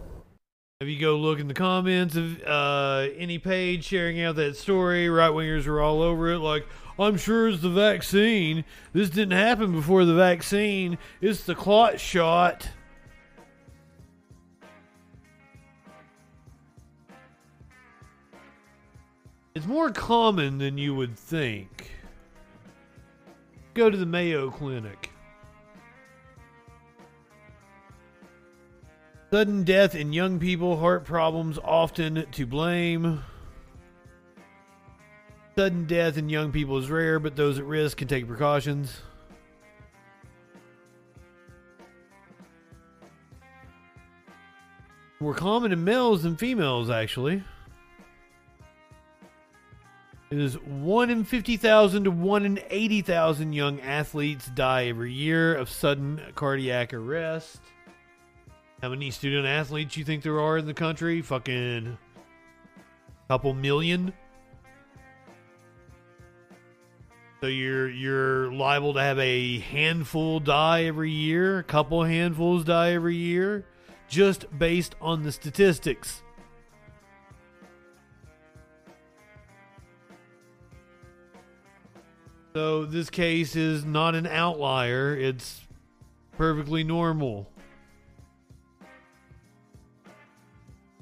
If 0.81 0.87
you 0.87 0.97
go 0.97 1.15
look 1.15 1.39
in 1.39 1.47
the 1.47 1.53
comments 1.53 2.15
of 2.15 2.41
uh, 2.41 3.07
any 3.15 3.37
page 3.37 3.83
sharing 3.83 4.19
out 4.19 4.35
that 4.37 4.57
story, 4.57 5.09
right 5.09 5.29
wingers 5.29 5.67
are 5.67 5.79
all 5.79 6.01
over 6.01 6.31
it. 6.31 6.39
Like, 6.39 6.65
I'm 6.97 7.17
sure 7.17 7.49
it's 7.49 7.61
the 7.61 7.69
vaccine. 7.69 8.65
This 8.91 9.11
didn't 9.11 9.37
happen 9.37 9.73
before 9.73 10.05
the 10.05 10.15
vaccine. 10.15 10.97
It's 11.21 11.43
the 11.43 11.53
clot 11.53 11.99
shot. 11.99 12.67
It's 19.53 19.67
more 19.67 19.91
common 19.91 20.57
than 20.57 20.79
you 20.79 20.95
would 20.95 21.15
think. 21.15 21.91
Go 23.75 23.91
to 23.91 23.97
the 23.97 24.07
Mayo 24.07 24.49
Clinic. 24.49 25.00
Sudden 29.31 29.63
death 29.63 29.95
in 29.95 30.11
young 30.11 30.39
people, 30.39 30.77
heart 30.77 31.05
problems 31.05 31.57
often 31.63 32.25
to 32.33 32.45
blame. 32.45 33.23
Sudden 35.55 35.85
death 35.85 36.17
in 36.17 36.27
young 36.27 36.51
people 36.51 36.77
is 36.77 36.89
rare, 36.89 37.17
but 37.17 37.37
those 37.37 37.57
at 37.57 37.63
risk 37.63 37.95
can 37.95 38.09
take 38.09 38.27
precautions. 38.27 39.01
More 45.21 45.33
common 45.33 45.71
in 45.71 45.81
males 45.85 46.23
than 46.23 46.35
females, 46.35 46.89
actually. 46.89 47.41
It 50.29 50.39
is 50.39 50.59
1 50.59 51.09
in 51.09 51.23
50,000 51.23 52.03
to 52.03 52.11
1 52.11 52.45
in 52.45 52.59
80,000 52.69 53.53
young 53.53 53.79
athletes 53.79 54.47
die 54.47 54.87
every 54.87 55.13
year 55.13 55.55
of 55.55 55.69
sudden 55.69 56.19
cardiac 56.35 56.93
arrest. 56.93 57.61
How 58.81 58.89
many 58.89 59.11
student 59.11 59.45
athletes 59.45 59.95
you 59.95 60.03
think 60.03 60.23
there 60.23 60.39
are 60.39 60.57
in 60.57 60.65
the 60.65 60.73
country? 60.73 61.21
Fucking 61.21 61.99
couple 63.27 63.53
million. 63.53 64.11
So 67.41 67.47
you're 67.47 67.89
you're 67.89 68.51
liable 68.51 68.95
to 68.95 69.01
have 69.01 69.19
a 69.19 69.59
handful 69.59 70.39
die 70.39 70.85
every 70.85 71.11
year, 71.11 71.59
a 71.59 71.63
couple 71.63 72.03
handfuls 72.03 72.63
die 72.63 72.93
every 72.93 73.15
year, 73.15 73.65
just 74.07 74.45
based 74.57 74.95
on 74.99 75.21
the 75.21 75.31
statistics. 75.31 76.23
So 82.53 82.85
this 82.85 83.11
case 83.11 83.55
is 83.55 83.85
not 83.85 84.15
an 84.15 84.25
outlier. 84.25 85.15
It's 85.15 85.61
perfectly 86.35 86.83
normal. 86.83 87.47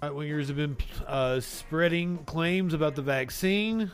Right 0.01 0.11
wingers 0.11 0.47
have 0.47 0.55
been 0.55 0.77
uh, 1.07 1.41
spreading 1.41 2.19
claims 2.19 2.73
about 2.73 2.95
the 2.95 3.01
vaccine. 3.01 3.91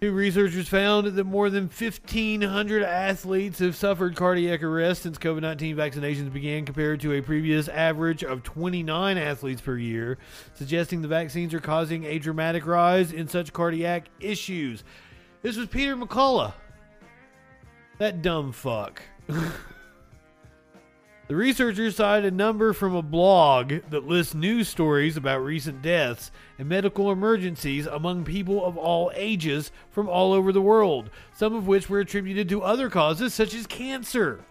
Two 0.00 0.12
researchers 0.12 0.68
found 0.68 1.08
that 1.08 1.24
more 1.24 1.50
than 1.50 1.64
1,500 1.64 2.82
athletes 2.84 3.58
have 3.58 3.74
suffered 3.74 4.14
cardiac 4.14 4.62
arrest 4.62 5.02
since 5.02 5.18
COVID 5.18 5.42
19 5.42 5.76
vaccinations 5.76 6.32
began, 6.32 6.64
compared 6.64 7.00
to 7.00 7.12
a 7.14 7.20
previous 7.20 7.68
average 7.68 8.22
of 8.22 8.44
29 8.44 9.18
athletes 9.18 9.60
per 9.60 9.76
year, 9.76 10.18
suggesting 10.54 11.02
the 11.02 11.08
vaccines 11.08 11.52
are 11.54 11.60
causing 11.60 12.04
a 12.04 12.20
dramatic 12.20 12.66
rise 12.66 13.12
in 13.12 13.26
such 13.26 13.52
cardiac 13.52 14.06
issues. 14.20 14.84
This 15.42 15.56
was 15.56 15.66
Peter 15.66 15.96
McCullough. 15.96 16.54
That 17.98 18.22
dumb 18.22 18.52
fuck. 18.52 19.02
The 21.28 21.36
researchers 21.36 21.96
cited 21.96 22.32
a 22.32 22.36
number 22.36 22.72
from 22.72 22.96
a 22.96 23.02
blog 23.02 23.74
that 23.90 24.08
lists 24.08 24.34
news 24.34 24.68
stories 24.68 25.16
about 25.16 25.44
recent 25.44 25.80
deaths 25.80 26.32
and 26.58 26.68
medical 26.68 27.12
emergencies 27.12 27.86
among 27.86 28.24
people 28.24 28.64
of 28.64 28.76
all 28.76 29.12
ages 29.14 29.70
from 29.90 30.08
all 30.08 30.32
over 30.32 30.52
the 30.52 30.60
world, 30.60 31.10
some 31.32 31.54
of 31.54 31.68
which 31.68 31.88
were 31.88 32.00
attributed 32.00 32.48
to 32.48 32.62
other 32.62 32.90
causes 32.90 33.32
such 33.32 33.54
as 33.54 33.68
cancer. 33.68 34.44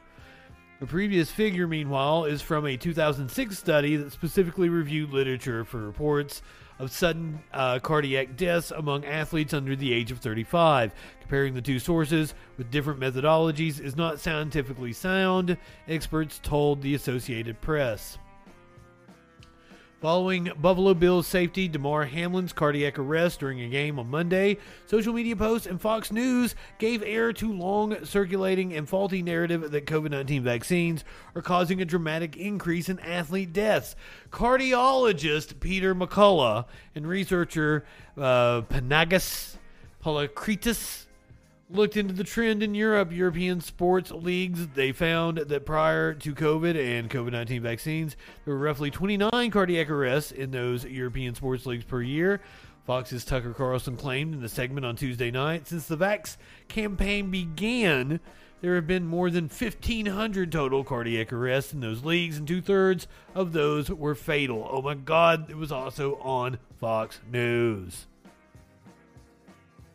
The 0.79 0.87
previous 0.87 1.29
figure, 1.29 1.67
meanwhile, 1.67 2.23
is 2.23 2.41
from 2.41 2.65
a 2.65 2.77
2006 2.77 3.57
study 3.57 3.97
that 3.97 4.13
specifically 4.13 4.69
reviewed 4.69 5.11
literature 5.11 5.65
for 5.65 5.77
reports 5.77 6.41
of 6.81 6.91
sudden 6.91 7.39
uh, 7.53 7.79
cardiac 7.79 8.35
deaths 8.35 8.71
among 8.71 9.05
athletes 9.05 9.53
under 9.53 9.75
the 9.75 9.93
age 9.93 10.11
of 10.11 10.19
35. 10.19 10.93
Comparing 11.21 11.53
the 11.53 11.61
two 11.61 11.79
sources 11.79 12.33
with 12.57 12.71
different 12.71 12.99
methodologies 12.99 13.79
is 13.79 13.95
not 13.95 14.19
scientifically 14.19 14.91
sound, 14.91 15.57
experts 15.87 16.39
told 16.41 16.81
the 16.81 16.95
Associated 16.95 17.61
Press. 17.61 18.17
Following 20.01 20.51
Buffalo 20.59 20.95
Bills 20.95 21.27
safety 21.27 21.67
Damar 21.67 22.05
Hamlin's 22.07 22.53
cardiac 22.53 22.97
arrest 22.97 23.39
during 23.39 23.61
a 23.61 23.69
game 23.69 23.99
on 23.99 24.09
Monday, 24.09 24.57
social 24.87 25.13
media 25.13 25.35
posts 25.35 25.67
and 25.67 25.79
Fox 25.79 26.11
News 26.11 26.55
gave 26.79 27.03
air 27.03 27.31
to 27.33 27.53
long 27.53 28.03
circulating 28.03 28.73
and 28.73 28.89
faulty 28.89 29.21
narrative 29.21 29.69
that 29.69 29.85
COVID 29.85 30.09
19 30.09 30.43
vaccines 30.43 31.03
are 31.35 31.43
causing 31.43 31.83
a 31.83 31.85
dramatic 31.85 32.35
increase 32.35 32.89
in 32.89 32.97
athlete 33.01 33.53
deaths. 33.53 33.95
Cardiologist 34.31 35.59
Peter 35.59 35.93
McCullough 35.93 36.65
and 36.95 37.07
researcher 37.07 37.85
uh, 38.17 38.61
Panagis 38.61 39.57
looked 41.73 41.97
into 41.97 42.13
the 42.13 42.23
trend 42.23 42.63
in 42.63 42.75
Europe, 42.75 43.11
European 43.11 43.61
sports 43.61 44.11
leagues. 44.11 44.67
They 44.69 44.91
found 44.91 45.37
that 45.37 45.65
prior 45.65 46.13
to 46.13 46.35
COVID 46.35 46.75
and 46.75 47.09
COVID 47.09 47.31
19 47.31 47.61
vaccines, 47.61 48.15
there 48.45 48.53
were 48.53 48.59
roughly 48.59 48.91
29 48.91 49.51
cardiac 49.51 49.89
arrests 49.89 50.31
in 50.31 50.51
those 50.51 50.85
European 50.85 51.35
sports 51.35 51.65
leagues 51.65 51.83
per 51.83 52.01
year. 52.01 52.41
Fox's 52.85 53.23
Tucker 53.23 53.53
Carlson 53.53 53.95
claimed 53.95 54.33
in 54.33 54.41
the 54.41 54.49
segment 54.49 54.85
on 54.85 54.95
Tuesday 54.95 55.31
night 55.31 55.67
since 55.67 55.87
the 55.87 55.97
Vax 55.97 56.37
campaign 56.67 57.29
began, 57.29 58.19
there 58.61 58.75
have 58.75 58.87
been 58.87 59.07
more 59.07 59.29
than 59.29 59.45
1,500 59.45 60.51
total 60.51 60.83
cardiac 60.83 61.31
arrests 61.33 61.73
in 61.73 61.79
those 61.79 62.03
leagues, 62.03 62.37
and 62.37 62.47
two 62.47 62.61
thirds 62.61 63.07
of 63.33 63.53
those 63.53 63.89
were 63.89 64.15
fatal. 64.15 64.67
Oh 64.71 64.81
my 64.81 64.95
God, 64.95 65.49
it 65.49 65.57
was 65.57 65.71
also 65.71 66.15
on 66.17 66.59
Fox 66.79 67.19
News. 67.31 68.07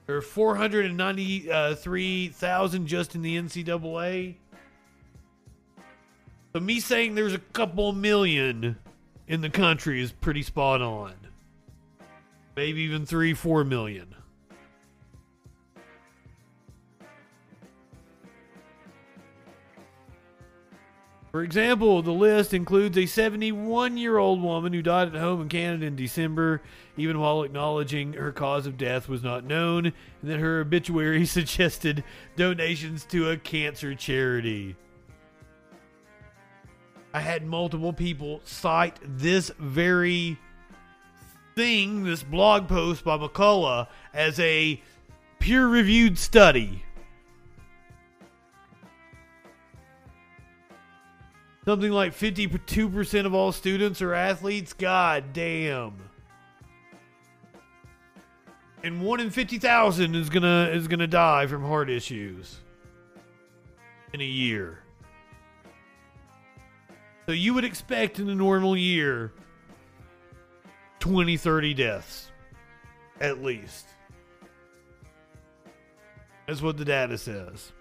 Are 0.09 0.21
493,000 0.21 2.87
just 2.87 3.15
in 3.15 3.23
the 3.23 3.37
NCAA. 3.37 4.35
So 6.53 6.61
me 6.61 6.81
saying 6.81 7.15
there's 7.15 7.35
a 7.35 7.39
couple 7.39 7.93
million 7.93 8.77
in 9.29 9.41
the 9.41 9.51
country 9.51 10.01
is 10.01 10.13
pretty 10.13 10.43
spot 10.43 10.81
on. 10.81 11.15
Maybe 12.57 12.83
even 12.83 13.05
three, 13.05 13.35
four 13.35 13.65
million. 13.65 14.16
For 21.37 21.43
example, 21.43 22.01
the 22.01 22.13
list 22.13 22.55
includes 22.55 22.97
a 22.97 23.05
71 23.05 23.99
year 23.99 24.17
old 24.17 24.41
woman 24.41 24.73
who 24.73 24.81
died 24.81 25.09
at 25.09 25.21
home 25.21 25.43
in 25.43 25.51
Canada 25.51 25.85
in 25.85 25.95
December, 25.95 26.63
even 26.97 27.21
while 27.21 27.43
acknowledging 27.43 28.15
her 28.15 28.33
cause 28.33 28.67
of 28.67 28.79
death 28.79 29.07
was 29.07 29.23
not 29.23 29.45
known, 29.45 29.85
and 29.85 29.95
that 30.23 30.41
her 30.41 30.61
obituary 30.61 31.27
suggested 31.27 32.03
donations 32.37 33.05
to 33.11 33.29
a 33.29 33.37
cancer 33.37 33.95
charity. 33.95 34.77
I 37.13 37.21
had 37.21 37.45
multiple 37.45 37.93
people 37.93 38.41
cite 38.45 38.97
this 39.05 39.51
very 39.59 40.39
thing, 41.55 42.05
this 42.05 42.23
blog 42.23 42.67
post 42.67 43.05
by 43.05 43.19
McCullough, 43.19 43.89
as 44.15 44.41
a 44.41 44.81
peer 45.39 45.69
reviewed 45.69 46.17
study. 46.17 46.86
Something 51.67 51.91
like 51.91 52.13
52% 52.13 53.27
of 53.27 53.35
all 53.35 53.51
students 53.51 54.01
are 54.01 54.15
athletes. 54.15 54.73
God 54.73 55.33
damn. 55.33 55.95
And 58.85 59.03
one 59.03 59.19
in 59.19 59.31
50,000 59.31 60.15
is 60.15 60.31
going 60.31 60.45
to 60.45 60.73
is 60.73 60.87
going 60.87 61.01
to 61.01 61.09
die 61.09 61.49
from 61.49 61.65
heart 61.65 61.91
issues 61.91 62.59
in 64.13 64.21
a 64.21 64.25
year. 64.25 64.79
So 67.27 67.33
you 67.33 67.53
would 67.55 67.65
expect 67.65 68.21
in 68.21 68.31
a 68.31 68.35
normal 68.35 68.77
year 68.77 69.33
20 71.01 71.37
30 71.37 71.75
deaths. 71.75 72.31
at 73.21 73.43
least. 73.43 73.87
That's 76.47 76.63
what 76.63 76.77
the 76.77 76.85
data 76.85 77.19
says. 77.19 77.73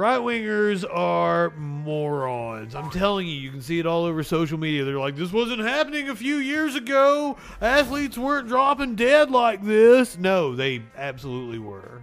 Right 0.00 0.18
wingers 0.18 0.82
are 0.90 1.50
morons. 1.58 2.74
I'm 2.74 2.88
telling 2.88 3.26
you, 3.26 3.34
you 3.34 3.50
can 3.50 3.60
see 3.60 3.80
it 3.80 3.84
all 3.84 4.06
over 4.06 4.22
social 4.22 4.56
media. 4.56 4.82
They're 4.82 4.98
like, 4.98 5.14
this 5.14 5.30
wasn't 5.30 5.60
happening 5.60 6.08
a 6.08 6.16
few 6.16 6.36
years 6.36 6.74
ago. 6.74 7.36
Athletes 7.60 8.16
weren't 8.16 8.48
dropping 8.48 8.94
dead 8.94 9.30
like 9.30 9.62
this. 9.62 10.16
No, 10.16 10.56
they 10.56 10.82
absolutely 10.96 11.58
were. 11.58 12.00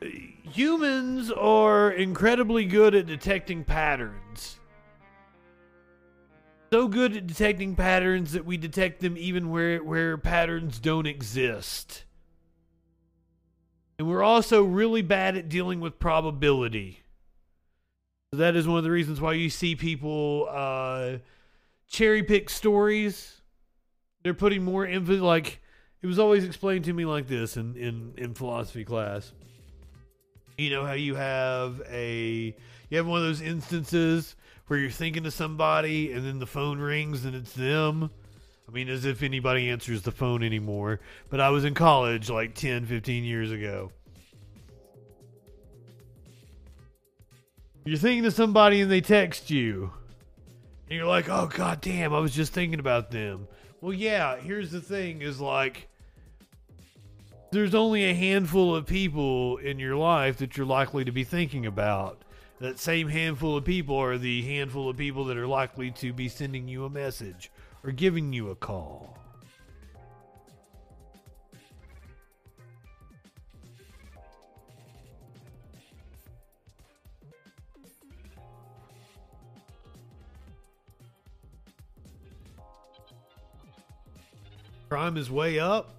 Humans 0.00 1.30
are 1.30 1.90
incredibly 1.90 2.64
good 2.64 2.94
at 2.94 3.04
detecting 3.04 3.62
patterns. 3.62 4.58
So 6.72 6.88
good 6.88 7.14
at 7.14 7.26
detecting 7.26 7.76
patterns 7.76 8.32
that 8.32 8.46
we 8.46 8.56
detect 8.56 9.00
them 9.00 9.18
even 9.18 9.50
where, 9.50 9.84
where 9.84 10.16
patterns 10.16 10.78
don't 10.78 11.06
exist. 11.06 12.06
And 13.98 14.08
we're 14.08 14.22
also 14.22 14.62
really 14.62 15.02
bad 15.02 15.36
at 15.36 15.48
dealing 15.48 15.80
with 15.80 15.98
probability. 15.98 17.00
That 18.32 18.54
is 18.54 18.68
one 18.68 18.78
of 18.78 18.84
the 18.84 18.90
reasons 18.90 19.20
why 19.20 19.32
you 19.32 19.50
see 19.50 19.74
people 19.74 20.46
uh, 20.50 21.18
cherry 21.88 22.22
pick 22.22 22.48
stories. 22.50 23.40
They're 24.22 24.34
putting 24.34 24.62
more 24.62 24.86
emphasis. 24.86 25.22
Like 25.22 25.60
it 26.02 26.06
was 26.06 26.18
always 26.18 26.44
explained 26.44 26.84
to 26.84 26.92
me 26.92 27.04
like 27.04 27.26
this 27.26 27.56
in 27.56 27.74
in 27.76 28.12
in 28.16 28.34
philosophy 28.34 28.84
class. 28.84 29.32
You 30.58 30.70
know 30.70 30.84
how 30.84 30.92
you 30.92 31.14
have 31.14 31.82
a 31.90 32.54
you 32.90 32.96
have 32.96 33.06
one 33.06 33.20
of 33.20 33.24
those 33.24 33.40
instances 33.40 34.36
where 34.66 34.78
you're 34.78 34.90
thinking 34.90 35.24
to 35.24 35.30
somebody 35.30 36.12
and 36.12 36.24
then 36.24 36.38
the 36.38 36.46
phone 36.46 36.78
rings 36.78 37.24
and 37.24 37.34
it's 37.34 37.52
them. 37.52 38.10
I 38.68 38.70
mean, 38.70 38.90
as 38.90 39.06
if 39.06 39.22
anybody 39.22 39.70
answers 39.70 40.02
the 40.02 40.12
phone 40.12 40.42
anymore. 40.42 41.00
But 41.30 41.40
I 41.40 41.48
was 41.48 41.64
in 41.64 41.72
college 41.72 42.28
like 42.28 42.54
10, 42.54 42.84
15 42.84 43.24
years 43.24 43.50
ago. 43.50 43.90
You're 47.86 47.96
thinking 47.96 48.26
of 48.26 48.34
somebody 48.34 48.82
and 48.82 48.90
they 48.90 49.00
text 49.00 49.48
you. 49.48 49.90
And 50.88 50.98
you're 50.98 51.06
like, 51.06 51.30
oh, 51.30 51.46
god 51.46 51.80
damn, 51.80 52.12
I 52.12 52.18
was 52.18 52.34
just 52.34 52.52
thinking 52.52 52.80
about 52.80 53.10
them. 53.10 53.48
Well, 53.80 53.94
yeah, 53.94 54.36
here's 54.36 54.70
the 54.70 54.82
thing 54.82 55.22
is 55.22 55.40
like, 55.40 55.88
there's 57.50 57.74
only 57.74 58.04
a 58.04 58.14
handful 58.14 58.74
of 58.74 58.84
people 58.84 59.56
in 59.56 59.78
your 59.78 59.96
life 59.96 60.36
that 60.38 60.58
you're 60.58 60.66
likely 60.66 61.04
to 61.06 61.12
be 61.12 61.24
thinking 61.24 61.64
about. 61.64 62.22
That 62.60 62.78
same 62.78 63.08
handful 63.08 63.56
of 63.56 63.64
people 63.64 63.96
are 63.96 64.18
the 64.18 64.42
handful 64.42 64.90
of 64.90 64.98
people 64.98 65.24
that 65.26 65.38
are 65.38 65.46
likely 65.46 65.90
to 65.92 66.12
be 66.12 66.28
sending 66.28 66.68
you 66.68 66.84
a 66.84 66.90
message 66.90 67.50
or 67.84 67.92
giving 67.92 68.32
you 68.32 68.50
a 68.50 68.54
call. 68.54 69.18
Crime 84.88 85.18
is 85.18 85.30
way 85.30 85.58
up. 85.58 85.94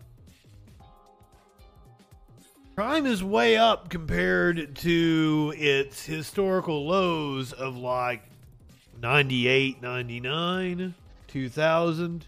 Crime 2.75 3.05
is 3.05 3.23
way 3.23 3.55
up 3.55 3.89
compared 3.89 4.75
to 4.77 5.53
its 5.57 6.05
historical 6.05 6.87
lows 6.87 7.53
of 7.53 7.77
like 7.77 8.23
98, 8.99 9.81
99, 9.81 10.95
2000. 11.29 12.25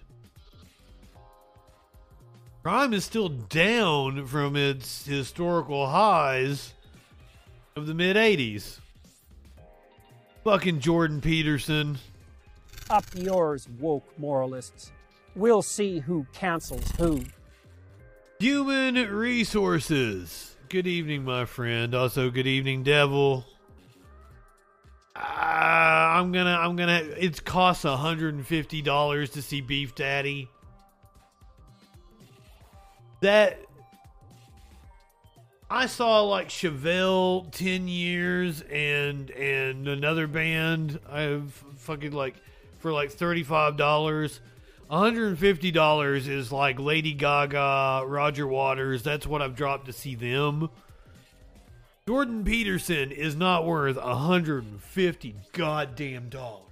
Crime 2.63 2.93
is 2.93 3.03
still 3.03 3.29
down 3.29 4.27
from 4.27 4.55
its 4.55 5.05
historical 5.05 5.87
highs 5.87 6.73
of 7.75 7.87
the 7.87 7.93
mid 7.93 8.15
80s. 8.15 8.79
Fucking 10.43 10.79
Jordan 10.79 11.21
Peterson. 11.21 11.97
Up 12.89 13.05
yours, 13.15 13.67
woke 13.79 14.07
moralists. 14.17 14.91
We'll 15.35 15.61
see 15.61 15.99
who 15.99 16.25
cancels 16.33 16.91
who. 16.91 17.23
Human 18.39 18.95
resources. 18.95 20.55
Good 20.69 20.87
evening, 20.87 21.23
my 21.23 21.45
friend. 21.45 21.95
Also, 21.95 22.29
good 22.29 22.47
evening, 22.47 22.83
Devil. 22.83 23.45
Uh, 25.21 25.23
I'm 25.23 26.31
gonna, 26.31 26.57
I'm 26.59 26.75
gonna. 26.75 27.03
It 27.17 27.45
costs 27.45 27.83
hundred 27.83 28.33
and 28.33 28.45
fifty 28.45 28.81
dollars 28.81 29.29
to 29.31 29.41
see 29.41 29.61
Beef 29.61 29.93
Daddy. 29.93 30.49
That 33.21 33.59
I 35.69 35.85
saw 35.85 36.21
like 36.21 36.49
Chevelle 36.49 37.51
ten 37.51 37.87
years 37.87 38.61
and 38.61 39.29
and 39.31 39.87
another 39.87 40.25
band. 40.25 40.99
I've 41.07 41.53
fucking 41.77 42.13
like 42.13 42.35
for 42.79 42.91
like 42.91 43.11
thirty 43.11 43.43
five 43.43 43.77
dollars. 43.77 44.41
$150 44.89 46.27
is 46.27 46.51
like 46.51 46.77
Lady 46.77 47.13
Gaga, 47.13 48.03
Roger 48.05 48.45
Waters. 48.45 49.03
That's 49.03 49.25
what 49.25 49.41
I've 49.41 49.55
dropped 49.55 49.85
to 49.85 49.93
see 49.93 50.15
them. 50.15 50.69
Jordan 52.07 52.43
Peterson 52.43 53.11
is 53.11 53.35
not 53.35 53.65
worth 53.65 53.95
150 53.95 55.35
goddamn 55.53 56.29
dollars. 56.29 56.63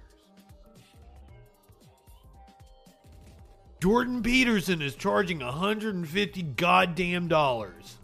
Jordan 3.80 4.22
Peterson 4.22 4.82
is 4.82 4.94
charging 4.96 5.38
150 5.38 6.42
goddamn 6.42 7.28
dollars. 7.28 7.96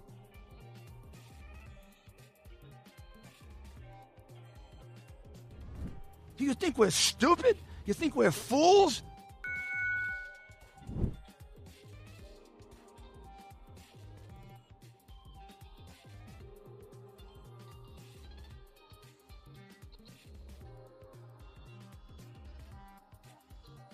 Do 6.36 6.44
you 6.44 6.55
think 6.55 6.78
we're 6.78 6.90
stupid? 6.90 7.56
You 7.86 7.94
think 7.94 8.14
we're 8.14 8.30
fools? 8.30 9.02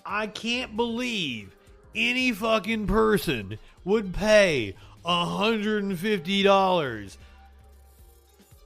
I 0.04 0.26
can't 0.26 0.76
believe 0.76 1.54
any 1.94 2.32
fucking 2.32 2.86
person 2.86 3.58
would 3.84 4.14
pay 4.14 4.74
$150. 5.04 7.16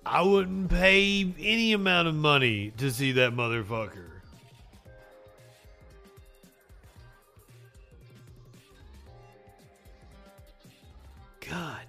I 0.05 0.23
wouldn't 0.23 0.71
pay 0.71 1.33
any 1.41 1.73
amount 1.73 2.09
of 2.09 2.15
money 2.15 2.73
to 2.79 2.91
see 2.91 3.13
that 3.13 3.33
motherfucker. 3.33 4.11
God 11.49 11.86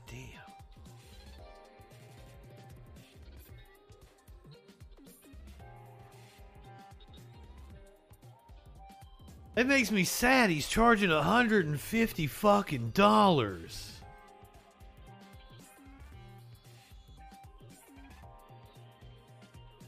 It 9.58 9.66
makes 9.66 9.90
me 9.90 10.04
sad 10.04 10.52
he's 10.52 10.68
charging 10.68 11.10
150 11.10 12.28
fucking 12.28 12.92
dollars. 12.92 13.92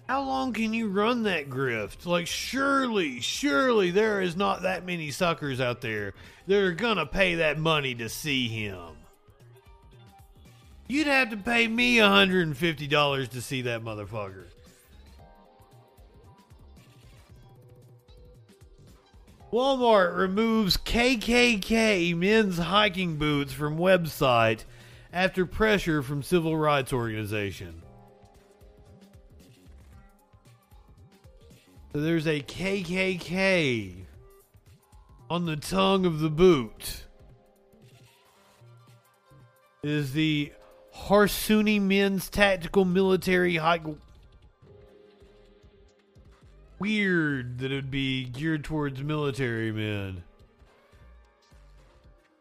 How 0.08 0.24
long 0.24 0.54
can 0.54 0.74
you 0.74 0.88
run 0.88 1.22
that 1.24 1.52
grift? 1.52 2.08
Like, 2.08 2.26
surely, 2.26 3.20
surely 3.20 3.92
there 3.92 4.24
is 4.24 4.36
not 4.36 4.64
that 4.64 4.88
many 4.88 5.12
suckers 5.12 5.62
out 5.62 5.82
there 5.82 6.16
that 6.48 6.58
are 6.60 6.72
gonna 6.72 7.06
pay 7.06 7.36
that 7.36 7.60
money 7.60 7.94
to 7.94 8.10
see 8.10 8.48
him. 8.48 8.98
You'd 10.88 11.06
have 11.06 11.30
to 11.30 11.38
pay 11.38 11.68
me 11.68 11.98
$150 11.98 13.30
to 13.30 13.42
see 13.44 13.62
that 13.62 13.84
motherfucker. 13.84 14.46
Walmart 19.52 20.16
removes 20.16 20.78
KKK 20.78 22.16
men's 22.16 22.60
hiking 22.60 23.18
boots 23.18 23.52
from 23.52 23.78
website 23.78 24.64
after 25.12 25.46
pressure 25.46 26.04
from 26.04 26.22
civil 26.22 26.56
rights 26.56 26.94
organization. 26.94 27.82
So 31.92 32.02
there's 32.02 32.28
a 32.28 32.42
KKK 32.42 34.06
on 35.32 35.46
the 35.46 35.56
tongue 35.56 36.06
of 36.06 36.20
the 36.20 36.30
boot. 36.30 37.06
It 39.82 39.90
is 39.90 40.14
the 40.14 40.52
Harsuni 40.96 41.82
Men's 41.82 42.30
Tactical 42.30 42.86
Military 42.86 43.56
Hike 43.56 43.88
weird 46.80 47.60
that 47.60 47.72
it 47.72 47.76
would 47.76 47.92
be 47.92 48.26
geared 48.26 48.64
towards 48.64 49.02
military 49.02 49.72
men. 49.72 50.24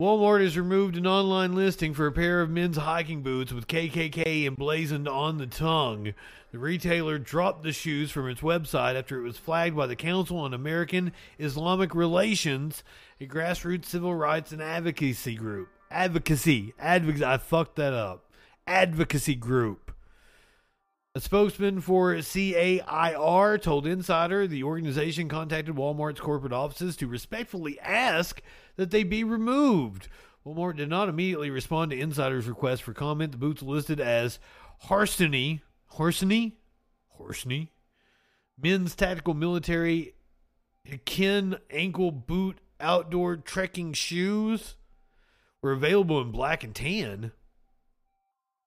Walmart 0.00 0.42
has 0.42 0.56
removed 0.56 0.96
an 0.96 1.08
online 1.08 1.56
listing 1.56 1.92
for 1.92 2.06
a 2.06 2.12
pair 2.12 2.40
of 2.40 2.48
men's 2.48 2.76
hiking 2.76 3.22
boots 3.22 3.52
with 3.52 3.66
KKK 3.66 4.46
emblazoned 4.46 5.08
on 5.08 5.38
the 5.38 5.46
tongue. 5.48 6.14
The 6.52 6.58
retailer 6.60 7.18
dropped 7.18 7.64
the 7.64 7.72
shoes 7.72 8.12
from 8.12 8.28
its 8.28 8.40
website 8.40 8.94
after 8.96 9.18
it 9.18 9.24
was 9.24 9.38
flagged 9.38 9.76
by 9.76 9.88
the 9.88 9.96
Council 9.96 10.38
on 10.38 10.54
American 10.54 11.12
Islamic 11.40 11.96
Relations, 11.96 12.84
a 13.20 13.26
grassroots 13.26 13.86
civil 13.86 14.14
rights 14.14 14.52
and 14.52 14.62
advocacy 14.62 15.34
group. 15.34 15.68
Advocacy. 15.90 16.74
Advocacy. 16.78 17.24
I 17.24 17.36
fucked 17.36 17.74
that 17.74 17.92
up. 17.92 18.24
Advocacy 18.68 19.34
group. 19.34 19.87
A 21.18 21.20
spokesman 21.20 21.80
for 21.80 22.14
CAIR 22.22 23.58
told 23.58 23.88
Insider 23.88 24.46
the 24.46 24.62
organization 24.62 25.28
contacted 25.28 25.74
Walmart's 25.74 26.20
corporate 26.20 26.52
offices 26.52 26.96
to 26.98 27.08
respectfully 27.08 27.76
ask 27.80 28.40
that 28.76 28.92
they 28.92 29.02
be 29.02 29.24
removed. 29.24 30.06
Walmart 30.46 30.76
did 30.76 30.88
not 30.88 31.08
immediately 31.08 31.50
respond 31.50 31.90
to 31.90 31.98
Insider's 31.98 32.46
request 32.46 32.84
for 32.84 32.94
comment. 32.94 33.32
The 33.32 33.38
boots 33.38 33.62
listed 33.62 33.98
as 33.98 34.38
Harsony, 34.84 35.60
Harsony, 35.94 36.52
Harsony, 37.18 37.70
men's 38.56 38.94
tactical 38.94 39.34
military 39.34 40.14
Hakin 40.84 41.56
ankle 41.68 42.12
boot 42.12 42.60
outdoor 42.78 43.38
trekking 43.38 43.92
shoes 43.92 44.76
were 45.62 45.72
available 45.72 46.20
in 46.20 46.30
black 46.30 46.62
and 46.62 46.76
tan, 46.76 47.32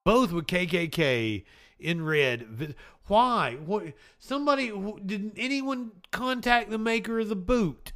both 0.03 0.33
with 0.33 0.47
KKK 0.47 1.45
in 1.81 2.03
red. 2.05 2.75
Why? 3.07 3.57
What? 3.65 3.93
Somebody 4.19 4.71
didn't 5.05 5.33
anyone 5.35 5.91
contact 6.11 6.69
the 6.69 6.77
maker 6.77 7.19
of 7.19 7.29
the 7.29 7.35
boot? 7.35 7.93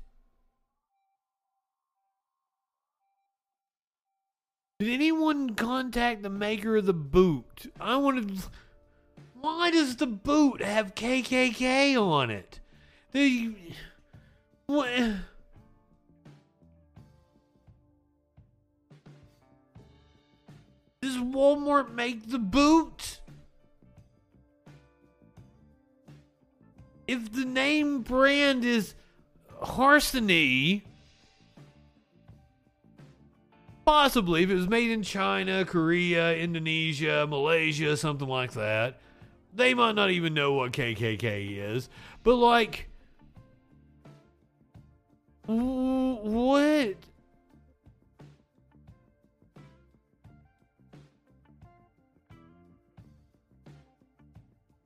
Did 4.80 4.90
anyone 4.90 5.56
contact 5.56 6.22
the 6.22 6.30
maker 6.30 6.76
of 6.76 6.86
the 6.86 6.94
boot? 6.94 7.72
I 7.80 7.96
wanted. 7.96 8.40
Why 9.40 9.72
does 9.72 9.96
the 9.96 10.08
boot 10.08 10.62
have 10.62 10.96
KKK 10.96 11.96
on 11.96 12.30
it? 12.30 12.60
The 13.14 13.56
what? 14.66 14.90
Does 21.02 21.18
Walmart 21.18 21.94
make 21.94 22.30
the 22.30 22.40
boot? 22.40 23.22
If 27.08 27.34
the 27.34 27.46
name 27.46 28.02
brand 28.02 28.66
is 28.66 28.96
Harsony, 29.62 30.82
possibly 33.86 34.44
if 34.44 34.50
it 34.50 34.56
was 34.56 34.68
made 34.68 34.90
in 34.90 35.04
China, 35.04 35.64
Korea, 35.66 36.36
Indonesia, 36.36 37.28
Malaysia, 37.30 37.96
something 37.96 38.28
like 38.28 38.54
that, 38.54 39.00
they 39.54 39.74
might 39.74 39.96
not 39.96 40.10
even 40.10 40.34
know 40.34 40.54
what 40.54 40.72
KKK 40.72 41.76
is. 41.76 41.90
But 42.24 42.36
like, 42.36 42.90
what? 45.46 46.96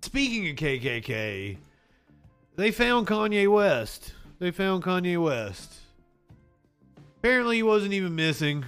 Speaking 0.01 0.49
of 0.49 0.55
KKK, 0.55 1.57
they 2.59 2.71
found 2.71 3.07
Kanye 3.07 3.49
West. 3.49 4.13
They 4.39 4.51
found 4.51 4.83
Kanye 4.83 5.21
West. 5.21 5.75
Apparently, 7.19 7.55
he 7.55 7.63
wasn't 7.63 7.93
even 7.93 8.15
missing. 8.15 8.65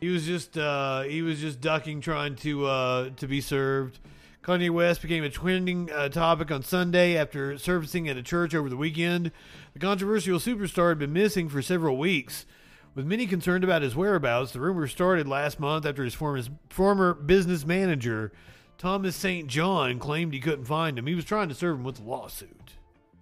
He 0.00 0.08
was 0.08 0.24
just 0.24 0.56
uh, 0.56 1.02
he 1.02 1.20
was 1.20 1.38
just 1.38 1.60
ducking, 1.60 2.00
trying 2.00 2.36
to 2.36 2.64
uh, 2.64 3.10
to 3.16 3.26
be 3.26 3.42
served. 3.42 3.98
Kanye 4.42 4.70
West 4.70 5.02
became 5.02 5.24
a 5.24 5.28
trending 5.28 5.90
uh, 5.92 6.08
topic 6.08 6.50
on 6.50 6.62
Sunday 6.62 7.18
after 7.18 7.58
surfacing 7.58 8.08
at 8.08 8.16
a 8.16 8.22
church 8.22 8.54
over 8.54 8.70
the 8.70 8.76
weekend. 8.76 9.30
The 9.74 9.78
controversial 9.78 10.38
superstar 10.38 10.88
had 10.90 10.98
been 10.98 11.12
missing 11.12 11.50
for 11.50 11.60
several 11.60 11.98
weeks. 11.98 12.46
With 12.94 13.04
many 13.04 13.26
concerned 13.26 13.62
about 13.62 13.82
his 13.82 13.94
whereabouts, 13.94 14.52
the 14.52 14.60
rumor 14.60 14.86
started 14.86 15.28
last 15.28 15.60
month 15.60 15.84
after 15.84 16.02
his 16.02 16.14
former, 16.14 16.42
former 16.70 17.12
business 17.12 17.66
manager 17.66 18.32
Thomas 18.78 19.16
St. 19.16 19.46
John 19.48 19.98
claimed 19.98 20.34
he 20.34 20.40
couldn't 20.40 20.66
find 20.66 20.98
him. 20.98 21.06
He 21.06 21.14
was 21.14 21.24
trying 21.24 21.48
to 21.48 21.54
serve 21.54 21.78
him 21.78 21.84
with 21.84 22.00
a 22.00 22.02
lawsuit. 22.02 22.72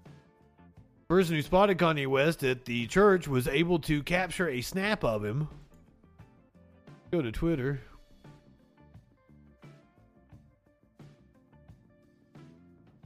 The 0.05 1.09
person 1.09 1.37
who 1.37 1.43
spotted 1.43 1.79
Kanye 1.79 2.07
West 2.07 2.43
at 2.43 2.65
the 2.65 2.87
church 2.87 3.29
was 3.29 3.47
able 3.47 3.79
to 3.81 4.03
capture 4.03 4.49
a 4.49 4.61
snap 4.63 5.05
of 5.05 5.25
him. 5.25 5.49
Go 7.13 7.23
to 7.23 7.31
Twitter. 7.31 7.81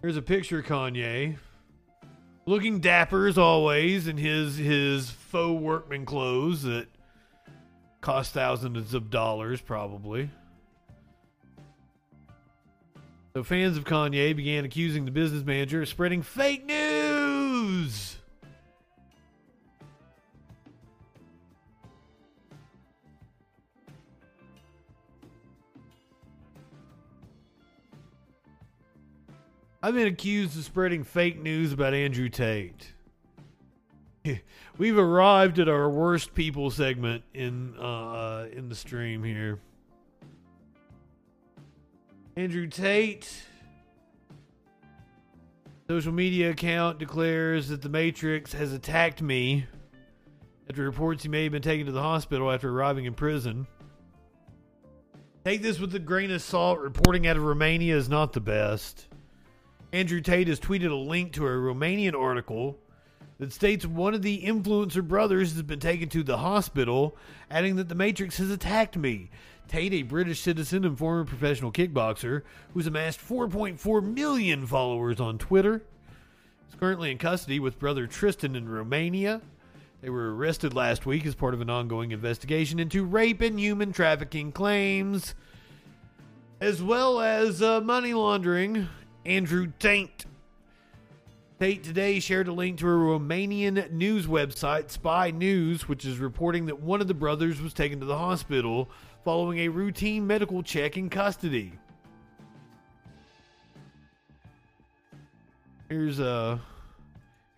Here's 0.00 0.16
a 0.16 0.22
picture 0.22 0.60
of 0.60 0.64
Kanye. 0.64 1.36
Looking 2.46 2.80
dapper 2.80 3.26
as 3.26 3.36
always 3.36 4.08
in 4.08 4.16
his 4.16 4.56
his 4.56 5.10
faux 5.10 5.60
workman 5.60 6.06
clothes 6.06 6.62
that 6.62 6.86
cost 8.00 8.32
thousands 8.32 8.94
of 8.94 9.10
dollars 9.10 9.60
probably. 9.60 10.30
So 13.38 13.44
fans 13.44 13.76
of 13.76 13.84
Kanye 13.84 14.34
began 14.34 14.64
accusing 14.64 15.04
the 15.04 15.12
business 15.12 15.44
manager 15.44 15.80
of 15.80 15.88
spreading 15.88 16.22
fake 16.22 16.66
news. 16.66 18.16
I've 29.80 29.94
been 29.94 30.08
accused 30.08 30.58
of 30.58 30.64
spreading 30.64 31.04
fake 31.04 31.40
news 31.40 31.72
about 31.72 31.94
Andrew 31.94 32.28
Tate. 32.28 32.92
We've 34.78 34.98
arrived 34.98 35.60
at 35.60 35.68
our 35.68 35.88
worst 35.88 36.34
people 36.34 36.72
segment 36.72 37.22
in 37.34 37.78
uh, 37.78 38.48
in 38.50 38.68
the 38.68 38.74
stream 38.74 39.22
here. 39.22 39.60
Andrew 42.38 42.68
Tate. 42.68 43.28
Social 45.90 46.12
media 46.12 46.50
account 46.50 47.00
declares 47.00 47.66
that 47.66 47.82
the 47.82 47.88
Matrix 47.88 48.52
has 48.52 48.72
attacked 48.72 49.20
me 49.20 49.66
after 50.70 50.84
reports 50.84 51.24
he 51.24 51.28
may 51.28 51.42
have 51.42 51.50
been 51.50 51.62
taken 51.62 51.86
to 51.86 51.90
the 51.90 52.00
hospital 52.00 52.52
after 52.52 52.70
arriving 52.70 53.06
in 53.06 53.14
prison. 53.14 53.66
Take 55.44 55.62
this 55.62 55.80
with 55.80 55.92
a 55.96 55.98
grain 55.98 56.30
of 56.30 56.40
salt. 56.40 56.78
Reporting 56.78 57.26
out 57.26 57.36
of 57.36 57.42
Romania 57.42 57.96
is 57.96 58.08
not 58.08 58.32
the 58.32 58.40
best. 58.40 59.08
Andrew 59.92 60.20
Tate 60.20 60.46
has 60.46 60.60
tweeted 60.60 60.92
a 60.92 60.94
link 60.94 61.32
to 61.32 61.44
a 61.44 61.50
Romanian 61.50 62.14
article 62.14 62.78
that 63.40 63.52
states 63.52 63.84
one 63.84 64.14
of 64.14 64.22
the 64.22 64.42
influencer 64.42 65.02
brothers 65.02 65.54
has 65.54 65.62
been 65.62 65.80
taken 65.80 66.08
to 66.10 66.22
the 66.22 66.38
hospital, 66.38 67.16
adding 67.50 67.74
that 67.76 67.88
the 67.88 67.96
Matrix 67.96 68.38
has 68.38 68.50
attacked 68.50 68.96
me. 68.96 69.28
Tate, 69.68 69.92
a 69.92 70.02
British 70.02 70.40
citizen 70.40 70.84
and 70.84 70.98
former 70.98 71.24
professional 71.24 71.70
kickboxer 71.70 72.42
who's 72.72 72.86
amassed 72.86 73.20
4.4 73.20 74.02
million 74.02 74.66
followers 74.66 75.20
on 75.20 75.36
Twitter, 75.36 75.82
is 76.68 76.74
currently 76.80 77.10
in 77.10 77.18
custody 77.18 77.60
with 77.60 77.78
brother 77.78 78.06
Tristan 78.06 78.56
in 78.56 78.68
Romania. 78.68 79.42
They 80.00 80.10
were 80.10 80.34
arrested 80.34 80.74
last 80.74 81.06
week 81.06 81.26
as 81.26 81.34
part 81.34 81.54
of 81.54 81.60
an 81.60 81.68
ongoing 81.68 82.12
investigation 82.12 82.78
into 82.78 83.04
rape 83.04 83.40
and 83.40 83.60
human 83.60 83.92
trafficking 83.92 84.52
claims, 84.52 85.34
as 86.60 86.82
well 86.82 87.20
as 87.20 87.60
uh, 87.60 87.80
money 87.80 88.14
laundering. 88.14 88.88
Andrew 89.26 89.72
Tate. 89.78 90.24
Tate 91.60 91.82
today 91.82 92.20
shared 92.20 92.46
a 92.46 92.52
link 92.52 92.78
to 92.78 92.86
a 92.86 92.90
Romanian 92.90 93.90
news 93.90 94.26
website, 94.26 94.90
Spy 94.90 95.32
News, 95.32 95.88
which 95.88 96.04
is 96.04 96.18
reporting 96.18 96.66
that 96.66 96.80
one 96.80 97.00
of 97.00 97.08
the 97.08 97.14
brothers 97.14 97.60
was 97.60 97.74
taken 97.74 97.98
to 97.98 98.06
the 98.06 98.16
hospital 98.16 98.88
following 99.24 99.60
a 99.60 99.68
routine 99.68 100.26
medical 100.26 100.62
check 100.62 100.96
in 100.96 101.08
custody. 101.10 101.72
Here's 105.88 106.20
uh 106.20 106.58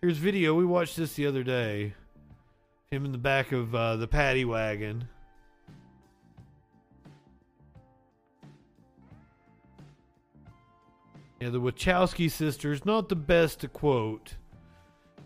here's 0.01 0.17
video. 0.17 0.55
We 0.55 0.65
watched 0.65 0.95
this 0.95 1.13
the 1.13 1.25
other 1.25 1.43
day. 1.43 1.93
Him 2.91 3.05
in 3.05 3.11
the 3.11 3.17
back 3.17 3.51
of 3.51 3.73
uh, 3.73 3.95
the 3.95 4.07
paddy 4.07 4.43
wagon. 4.43 5.07
Yeah, 11.39 11.49
the 11.49 11.59
Wachowski 11.59 12.29
sisters, 12.29 12.85
not 12.85 13.09
the 13.09 13.15
best 13.15 13.61
to 13.61 13.67
quote. 13.67 14.35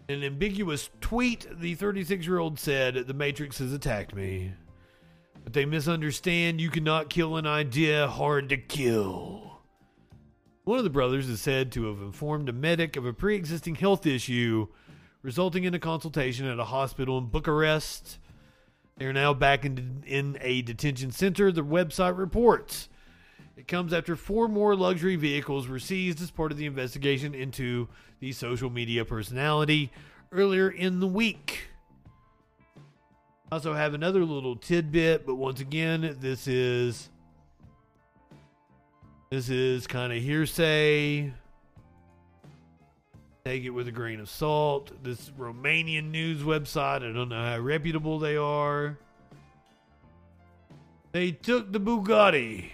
In 0.07 0.19
an 0.19 0.23
ambiguous 0.23 0.89
tweet, 1.01 1.47
the 1.51 1.75
36 1.75 2.25
year 2.25 2.37
old 2.37 2.59
said, 2.59 2.95
The 3.07 3.13
Matrix 3.13 3.57
has 3.57 3.73
attacked 3.73 4.15
me. 4.15 4.53
But 5.45 5.53
they 5.53 5.65
misunderstand 5.65 6.59
you 6.59 6.71
cannot 6.71 7.11
kill 7.11 7.37
an 7.37 7.45
idea 7.45 8.07
hard 8.07 8.49
to 8.49 8.57
kill. 8.57 9.61
One 10.63 10.79
of 10.79 10.83
the 10.83 10.89
brothers 10.89 11.29
is 11.29 11.39
said 11.39 11.71
to 11.73 11.85
have 11.85 12.01
informed 12.01 12.49
a 12.49 12.53
medic 12.53 12.97
of 12.97 13.05
a 13.05 13.13
pre 13.13 13.35
existing 13.35 13.75
health 13.75 14.07
issue, 14.07 14.67
resulting 15.21 15.63
in 15.63 15.75
a 15.75 15.79
consultation 15.79 16.47
at 16.47 16.57
a 16.57 16.65
hospital 16.65 17.19
in 17.19 17.27
Bucharest. 17.27 18.17
They 18.97 19.05
are 19.05 19.13
now 19.13 19.35
back 19.35 19.65
in, 19.65 20.03
in 20.07 20.39
a 20.41 20.63
detention 20.63 21.11
center, 21.11 21.51
the 21.51 21.63
website 21.63 22.17
reports. 22.17 22.89
It 23.55 23.67
comes 23.67 23.93
after 23.93 24.15
four 24.15 24.47
more 24.47 24.75
luxury 24.75 25.15
vehicles 25.15 25.67
were 25.67 25.77
seized 25.77 26.23
as 26.23 26.31
part 26.31 26.51
of 26.51 26.57
the 26.57 26.65
investigation 26.65 27.35
into 27.35 27.87
the 28.19 28.31
social 28.31 28.71
media 28.71 29.05
personality 29.05 29.91
earlier 30.31 30.69
in 30.69 31.01
the 31.01 31.07
week. 31.07 31.69
Also 33.51 33.73
have 33.73 33.93
another 33.93 34.23
little 34.23 34.55
tidbit, 34.55 35.25
but 35.25 35.35
once 35.35 35.61
again, 35.61 36.17
this 36.19 36.47
is 36.47 37.09
this 39.29 39.49
is 39.49 39.87
kind 39.87 40.11
of 40.11 40.21
hearsay. 40.21 41.31
Take 43.45 43.63
it 43.63 43.69
with 43.69 43.87
a 43.87 43.91
grain 43.91 44.19
of 44.19 44.29
salt. 44.29 44.91
This 45.03 45.29
Romanian 45.37 46.09
news 46.09 46.41
website, 46.41 47.07
I 47.07 47.13
don't 47.13 47.29
know 47.29 47.43
how 47.43 47.59
reputable 47.59 48.17
they 48.17 48.37
are. 48.37 48.97
They 51.11 51.31
took 51.31 51.71
the 51.71 51.79
Bugatti. 51.79 52.71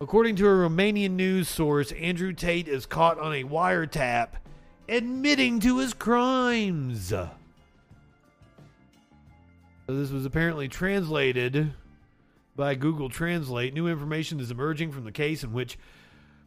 According 0.00 0.36
to 0.36 0.46
a 0.46 0.68
Romanian 0.68 1.12
news 1.12 1.48
source, 1.48 1.92
Andrew 1.92 2.32
Tate 2.32 2.68
is 2.68 2.86
caught 2.86 3.18
on 3.18 3.32
a 3.32 3.44
wiretap 3.44 4.28
admitting 4.88 5.60
to 5.60 5.78
his 5.78 5.94
crimes. 5.94 7.14
So 9.86 9.94
this 9.94 10.10
was 10.10 10.24
apparently 10.24 10.68
translated 10.68 11.72
by 12.54 12.74
Google 12.74 13.08
Translate. 13.08 13.74
New 13.74 13.88
information 13.88 14.40
is 14.40 14.50
emerging 14.50 14.92
from 14.92 15.04
the 15.04 15.12
case 15.12 15.42
in 15.42 15.52
which 15.52 15.78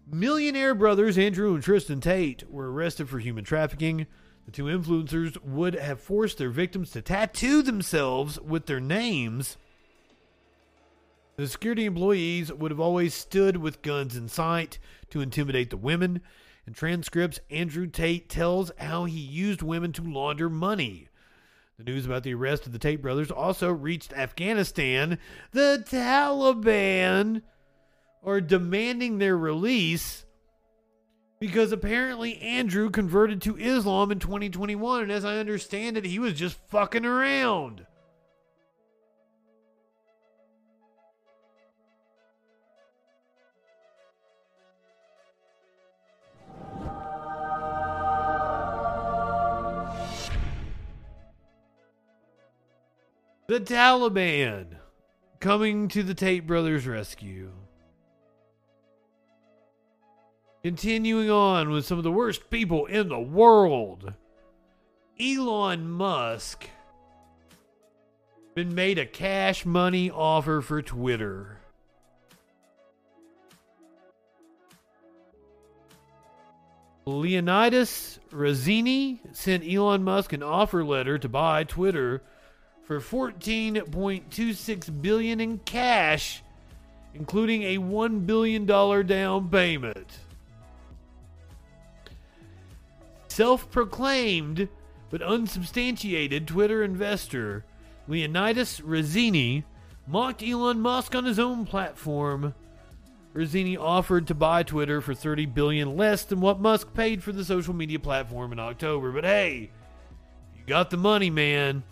millionaire 0.10 0.76
brothers 0.76 1.18
Andrew 1.18 1.54
and 1.54 1.64
Tristan 1.64 2.00
Tate 2.00 2.50
were 2.50 2.72
arrested 2.72 3.10
for 3.10 3.20
human 3.20 3.44
trafficking. 3.44 4.08
The 4.46 4.52
two 4.52 4.66
influencers 4.66 5.42
would 5.44 5.74
have 5.74 6.00
forced 6.00 6.38
their 6.38 6.50
victims 6.50 6.92
to 6.92 7.02
tattoo 7.02 7.62
themselves 7.62 8.40
with 8.40 8.68
their 8.68 8.80
names 8.80 9.58
the 11.38 11.48
security 11.48 11.86
employees 11.86 12.52
would 12.52 12.72
have 12.72 12.80
always 12.80 13.14
stood 13.14 13.58
with 13.58 13.82
guns 13.82 14.16
in 14.16 14.30
sight 14.30 14.80
to 15.10 15.20
intimidate 15.20 15.70
the 15.70 15.78
women. 15.78 16.22
In 16.66 16.74
transcripts, 16.74 17.42
Andrew 17.52 17.88
Tate 17.88 18.30
tells 18.30 18.72
how 18.78 19.04
he 19.04 19.20
used 19.20 19.62
women 19.62 19.92
to 19.94 20.02
launder 20.02 20.50
money. 20.50 21.10
The 21.78 21.84
news 21.84 22.06
about 22.06 22.24
the 22.24 22.34
arrest 22.34 22.66
of 22.66 22.72
the 22.72 22.80
Tate 22.80 23.02
brothers 23.02 23.30
also 23.30 23.70
reached 23.70 24.14
Afghanistan. 24.14 25.20
The 25.52 25.84
Taliban 25.86 27.42
are 28.24 28.40
demanding 28.40 29.18
their 29.18 29.38
release 29.38 30.26
because 31.40 31.74
apparently 31.74 32.38
Andrew 32.38 32.90
converted 32.90 33.42
to 33.42 33.58
Islam 33.58 34.10
in 34.12 34.20
2021, 34.20 35.04
and 35.04 35.12
as 35.12 35.26
I 35.26 35.38
understand 35.38 35.98
it, 35.98 36.06
he 36.06 36.18
was 36.18 36.34
just 36.34 36.58
fucking 36.70 37.06
around. 37.06 37.86
The 53.48 53.60
Taliban 53.60 54.66
coming 55.40 55.88
to 55.90 56.02
the 56.02 56.16
Tate 56.16 56.48
brothers' 56.48 56.88
rescue. 56.88 57.52
Continuing 60.64 61.30
on 61.30 61.70
with 61.70 61.86
some 61.86 62.00
of 62.00 62.04
the 62.04 62.12
worst 62.12 62.50
people 62.50 62.88
in 62.88 63.08
the 63.08 63.20
world. 63.20 64.14
Elon 65.20 65.88
Musk 65.88 66.68
been 68.56 68.74
made 68.74 68.98
a 68.98 69.06
cash 69.06 69.64
money 69.64 70.10
offer 70.10 70.62
for 70.62 70.82
Twitter. 70.82 71.60
Leonidas 77.06 78.20
Razzini 78.32 79.20
sent 79.34 79.64
Elon 79.64 80.04
Musk 80.04 80.34
an 80.34 80.42
offer 80.42 80.84
letter 80.84 81.20
to 81.20 81.30
buy 81.30 81.64
Twitter 81.64 82.24
for 82.86 83.02
14.26 83.02 85.02
billion 85.02 85.42
in 85.42 85.58
cash, 85.60 86.42
including 87.14 87.64
a 87.64 87.78
1 87.80 88.20
billion 88.22 88.66
dollar 88.66 89.04
down 89.04 89.50
payment. 89.50 90.20
Self-proclaimed 93.28 94.70
but 95.10 95.22
unsubstantiated 95.22 96.48
Twitter 96.48 96.84
investor 96.84 97.66
Leonidas 98.08 98.82
Razzini 98.82 99.64
mocked 100.08 100.44
Elon 100.44 100.80
Musk 100.80 101.16
on 101.16 101.26
his 101.26 101.40
own 101.40 101.66
platform. 101.66 102.54
Razzini 103.34 103.78
offered 103.78 104.28
to 104.28 104.36
buy 104.36 104.64
Twitter 104.64 105.02
for 105.02 105.14
30 105.14 105.48
billion 105.48 105.98
less 105.98 106.24
than 106.24 106.40
what 106.40 106.60
Musk 106.60 106.94
paid 106.94 107.24
for 107.24 107.32
the 107.32 107.44
social 107.44 107.74
media 107.74 108.00
platform 108.00 108.54
in 108.54 108.60
October. 108.60 109.12
But 109.12 109.26
hey, 109.26 109.72
you 110.56 110.64
got 110.66 110.90
the 110.90 110.98
money, 110.98 111.30
man. 111.30 111.84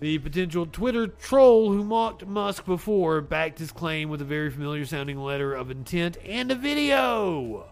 The 0.00 0.18
potential 0.18 0.64
Twitter 0.64 1.06
troll 1.06 1.70
who 1.70 1.84
mocked 1.84 2.26
Musk 2.26 2.64
before 2.64 3.20
backed 3.20 3.58
his 3.58 3.70
claim 3.70 4.08
with 4.08 4.22
a 4.22 4.24
very 4.24 4.50
familiar 4.50 4.86
sounding 4.86 5.18
letter 5.18 5.52
of 5.52 5.70
intent 5.70 6.16
and 6.24 6.50
a 6.50 6.54
video. 6.54 7.66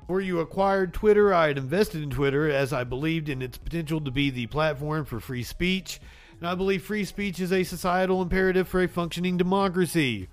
Before 0.00 0.20
you 0.20 0.40
acquired 0.40 0.92
Twitter, 0.92 1.32
I 1.32 1.48
had 1.48 1.56
invested 1.56 2.02
in 2.02 2.10
Twitter 2.10 2.50
as 2.50 2.74
I 2.74 2.84
believed 2.84 3.30
in 3.30 3.40
its 3.40 3.56
potential 3.56 4.02
to 4.02 4.10
be 4.10 4.28
the 4.28 4.46
platform 4.48 5.06
for 5.06 5.18
free 5.18 5.42
speech, 5.42 5.98
and 6.38 6.46
I 6.46 6.54
believe 6.54 6.84
free 6.84 7.06
speech 7.06 7.40
is 7.40 7.52
a 7.52 7.64
societal 7.64 8.20
imperative 8.20 8.68
for 8.68 8.82
a 8.82 8.86
functioning 8.86 9.38
democracy. 9.38 10.28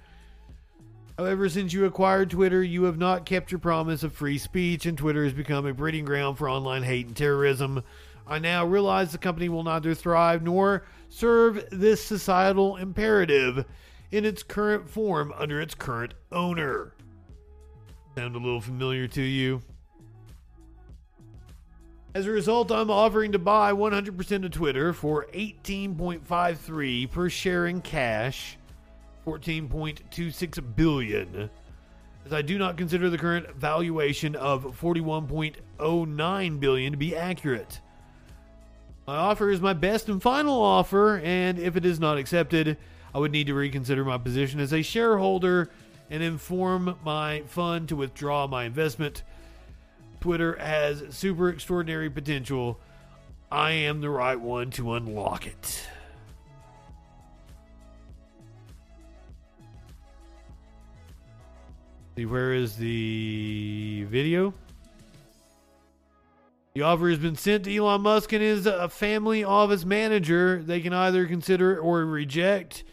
However, 1.18 1.48
since 1.48 1.74
you 1.74 1.86
acquired 1.86 2.32
Twitter, 2.32 2.64
you 2.64 2.84
have 2.84 2.98
not 2.98 3.26
kept 3.26 3.52
your 3.52 3.60
promise 3.60 4.02
of 4.02 4.14
free 4.14 4.40
speech, 4.40 4.88
and 4.88 4.98
Twitter 4.98 5.24
has 5.24 5.34
become 5.34 5.66
a 5.66 5.74
breeding 5.74 6.06
ground 6.06 6.38
for 6.38 6.50
online 6.50 6.82
hate 6.82 7.06
and 7.06 7.16
terrorism. 7.16 7.84
I 8.26 8.40
now 8.40 8.66
realize 8.66 9.12
the 9.12 9.20
company 9.20 9.48
will 9.48 9.64
neither 9.64 9.94
thrive 9.94 10.42
nor 10.42 10.86
serve 11.10 11.66
this 11.72 12.04
societal 12.04 12.78
imperative 12.78 13.66
in 14.12 14.26
its 14.26 14.42
current 14.42 14.90
form 14.90 15.32
under 15.38 15.62
its 15.62 15.76
current 15.76 16.16
owner. 16.32 16.94
Sound 18.16 18.36
a 18.36 18.40
little 18.40 18.62
familiar 18.62 19.08
to 19.10 19.22
you? 19.22 19.62
As 22.16 22.26
a 22.28 22.32
result, 22.32 22.72
I'm 22.72 22.92
offering 22.92 23.32
to 23.34 23.40
buy 23.40 23.72
100% 23.72 24.46
of 24.46 24.52
Twitter 24.52 24.94
for 24.94 25.28
18.53 25.34 27.12
per 27.12 27.30
share 27.30 27.68
in 27.68 27.82
cash 27.82 28.58
14.26 29.26 30.76
billion 30.76 31.50
as 32.26 32.34
I 32.34 32.42
do 32.42 32.58
not 32.58 32.78
consider 32.78 33.10
the 33.10 33.18
current 33.18 33.56
valuation 33.56 34.36
of 34.36 34.80
41.09 34.80 36.60
billion 36.60 36.92
to 36.92 36.98
be 36.98 37.16
accurate. 37.16 37.82
My 39.06 39.18
offer 39.18 39.50
is 39.50 39.60
my 39.60 39.74
best 39.74 40.08
and 40.08 40.22
final 40.22 40.62
offer, 40.62 41.18
and 41.18 41.60
if 41.60 41.76
it 41.76 41.86
is 41.86 42.00
not 42.00 42.18
accepted, 42.18 42.78
I 43.14 43.20
would 43.20 43.32
need 43.32 43.48
to 43.48 43.54
reconsider 43.54 44.06
my 44.06 44.18
position 44.18 44.60
as 44.62 44.74
a 44.74 44.82
shareholder 44.82 45.70
and 46.10 46.24
inform 46.24 46.98
my 47.04 47.42
fund 47.48 47.90
to 47.90 47.98
withdraw 47.98 48.48
my 48.48 48.64
investment. 48.64 49.24
Twitter 50.22 50.56
has 50.58 51.04
super 51.10 51.50
extraordinary 51.50 52.10
potential. 52.10 52.80
I 53.52 53.72
am 53.72 54.00
the 54.00 54.10
right 54.10 54.40
one 54.40 54.72
to 54.72 54.94
unlock 54.94 55.46
it. 55.46 55.86
Where 62.16 62.54
is 62.54 62.76
the 62.76 64.06
video? 64.08 64.54
The 66.76 66.84
offer 66.84 67.10
has 67.10 67.18
been 67.18 67.36
sent 67.36 67.64
to 67.64 67.76
Elon 67.76 68.02
Musk 68.02 68.32
and 68.34 68.42
his 68.42 68.68
uh, 68.68 68.88
family 68.88 69.44
office 69.44 69.84
manager. 69.84 70.62
They 70.64 70.80
can 70.80 70.94
either 70.94 71.26
consider 71.26 71.80
or 71.80 72.06
reject. 72.06 72.84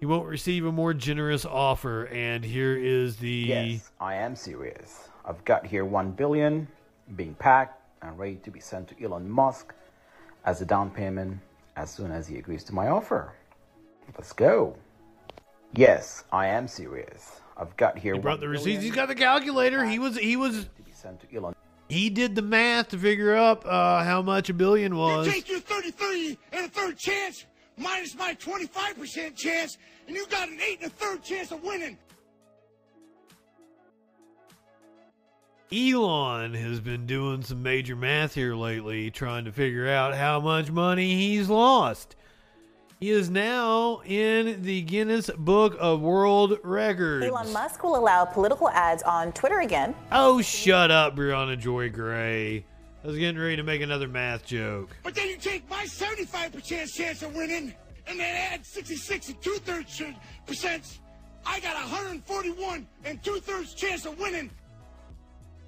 He 0.00 0.06
won't 0.06 0.26
receive 0.26 0.66
a 0.66 0.72
more 0.72 0.92
generous 0.92 1.44
offer. 1.44 2.06
And 2.06 2.44
here 2.44 2.76
is 2.76 3.16
the. 3.16 3.30
Yes, 3.30 3.90
I 4.00 4.16
am 4.16 4.34
serious. 4.34 5.08
I've 5.24 5.44
got 5.44 5.64
here 5.64 5.84
one 5.84 6.10
billion 6.10 6.66
being 7.14 7.34
packed 7.34 7.80
and 8.02 8.18
ready 8.18 8.36
to 8.36 8.50
be 8.50 8.58
sent 8.58 8.88
to 8.88 9.04
Elon 9.04 9.30
Musk 9.30 9.72
as 10.44 10.60
a 10.62 10.64
down 10.64 10.90
payment 10.90 11.38
as 11.76 11.92
soon 11.92 12.10
as 12.10 12.26
he 12.26 12.38
agrees 12.38 12.64
to 12.64 12.74
my 12.74 12.88
offer. 12.88 13.34
Let's 14.18 14.32
go. 14.32 14.76
Yes, 15.74 16.24
I 16.32 16.48
am 16.48 16.66
serious. 16.66 17.40
I've 17.56 17.76
got 17.76 17.98
here. 17.98 18.14
He 18.14 18.20
brought 18.20 18.40
the 18.40 18.48
receipts. 18.48 18.82
He's 18.82 18.94
got 18.94 19.08
the 19.08 19.14
calculator. 19.14 19.84
He 19.84 19.98
was. 19.98 20.16
He 20.16 20.36
was. 20.36 20.68
He 21.88 22.10
did 22.10 22.34
the 22.34 22.42
math 22.42 22.88
to 22.88 22.98
figure 22.98 23.36
up 23.36 23.64
uh, 23.66 24.02
how 24.02 24.22
much 24.22 24.48
a 24.48 24.54
billion 24.54 24.96
was. 24.96 25.26
You 25.26 25.32
take 25.32 25.48
your 25.48 25.60
33 25.60 26.38
and 26.52 26.66
a 26.66 26.68
third 26.68 26.96
chance 26.98 27.44
minus 27.76 28.14
my 28.14 28.34
25% 28.34 29.36
chance, 29.36 29.78
and 30.06 30.16
you 30.16 30.26
got 30.26 30.48
an 30.48 30.58
eight 30.60 30.80
and 30.80 30.90
a 30.90 30.94
third 30.94 31.22
chance 31.22 31.52
of 31.52 31.62
winning. 31.62 31.98
Elon 35.72 36.54
has 36.54 36.80
been 36.80 37.06
doing 37.06 37.42
some 37.42 37.62
major 37.62 37.96
math 37.96 38.34
here 38.34 38.54
lately, 38.54 39.10
trying 39.10 39.44
to 39.44 39.52
figure 39.52 39.88
out 39.88 40.14
how 40.14 40.38
much 40.38 40.70
money 40.70 41.14
he's 41.14 41.48
lost. 41.48 42.16
He 43.04 43.10
is 43.10 43.28
now 43.28 44.00
in 44.06 44.62
the 44.62 44.80
Guinness 44.80 45.28
Book 45.36 45.76
of 45.78 46.00
World 46.00 46.58
Records. 46.64 47.26
Elon 47.26 47.52
Musk 47.52 47.84
will 47.84 47.96
allow 47.96 48.24
political 48.24 48.70
ads 48.70 49.02
on 49.02 49.30
Twitter 49.32 49.60
again. 49.60 49.94
Oh, 50.10 50.40
shut 50.40 50.90
up, 50.90 51.14
Briahna 51.14 51.58
Joy 51.58 51.90
Gray. 51.90 52.64
I 53.02 53.06
was 53.06 53.18
getting 53.18 53.38
ready 53.38 53.56
to 53.56 53.62
make 53.62 53.82
another 53.82 54.08
math 54.08 54.46
joke. 54.46 54.96
But 55.02 55.14
then 55.14 55.28
you 55.28 55.36
take 55.36 55.68
my 55.68 55.84
75% 55.84 56.94
chance 56.94 57.22
of 57.22 57.34
winning, 57.34 57.74
and 58.06 58.18
then 58.18 58.36
add 58.54 58.64
66 58.64 59.28
and 59.28 59.42
two 59.42 59.56
thirds 59.56 60.00
percent. 60.46 61.00
I 61.44 61.60
got 61.60 61.74
141 61.74 62.86
and 63.04 63.22
two 63.22 63.38
thirds 63.38 63.74
chance 63.74 64.06
of 64.06 64.18
winning. 64.18 64.50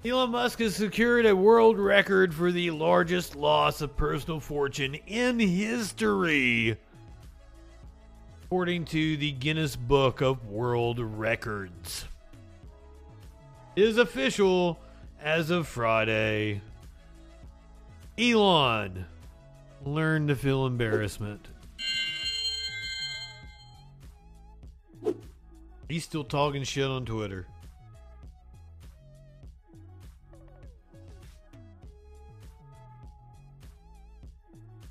Elon 0.03 0.31
Musk 0.31 0.57
has 0.57 0.75
secured 0.75 1.27
a 1.27 1.35
world 1.35 1.77
record 1.77 2.33
for 2.33 2.51
the 2.51 2.71
largest 2.71 3.35
loss 3.35 3.81
of 3.81 3.95
personal 3.95 4.39
fortune 4.39 4.95
in 5.05 5.37
history, 5.39 6.77
according 8.47 8.85
to 8.85 9.17
the 9.17 9.33
Guinness 9.33 9.75
Book 9.75 10.21
of 10.21 10.47
World 10.47 10.99
Records. 11.01 12.05
It 13.75 13.83
is 13.83 13.97
official 13.97 14.79
as 15.21 15.49
of 15.49 15.67
Friday. 15.67 16.61
Elon, 18.17 19.05
learn 19.85 20.29
to 20.29 20.35
feel 20.37 20.65
embarrassment. 20.65 21.45
He's 25.89 26.05
still 26.05 26.23
talking 26.23 26.63
shit 26.63 26.87
on 26.87 27.03
Twitter. 27.03 27.47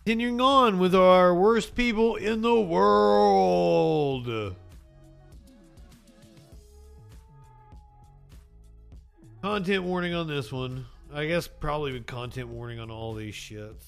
Continuing 0.06 0.40
on 0.40 0.78
with 0.78 0.94
our 0.94 1.34
worst 1.34 1.74
people 1.74 2.14
in 2.14 2.40
the 2.40 2.60
world. 2.60 4.54
Content 9.42 9.82
warning 9.82 10.14
on 10.14 10.28
this 10.28 10.52
one. 10.52 10.86
I 11.12 11.26
guess 11.26 11.48
probably 11.48 11.98
content 11.98 12.46
warning 12.46 12.78
on 12.78 12.88
all 12.88 13.14
these 13.14 13.34
shits. 13.34 13.82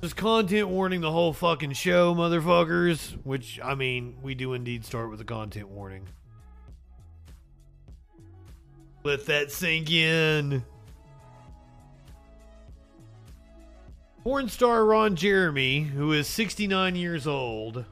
Just 0.00 0.14
content 0.14 0.68
warning 0.68 1.00
the 1.00 1.10
whole 1.10 1.32
fucking 1.32 1.72
show, 1.72 2.14
motherfuckers. 2.14 3.18
Which, 3.24 3.58
I 3.60 3.74
mean, 3.74 4.18
we 4.22 4.36
do 4.36 4.52
indeed 4.52 4.84
start 4.84 5.10
with 5.10 5.20
a 5.20 5.24
content 5.24 5.70
warning. 5.70 6.08
Let 9.02 9.26
that 9.26 9.50
sink 9.50 9.90
in. 9.90 10.62
Porn 14.24 14.48
star 14.48 14.84
Ron 14.84 15.16
Jeremy, 15.16 15.80
who 15.80 16.12
is 16.12 16.28
69 16.28 16.94
years 16.94 17.26
old. 17.26 17.84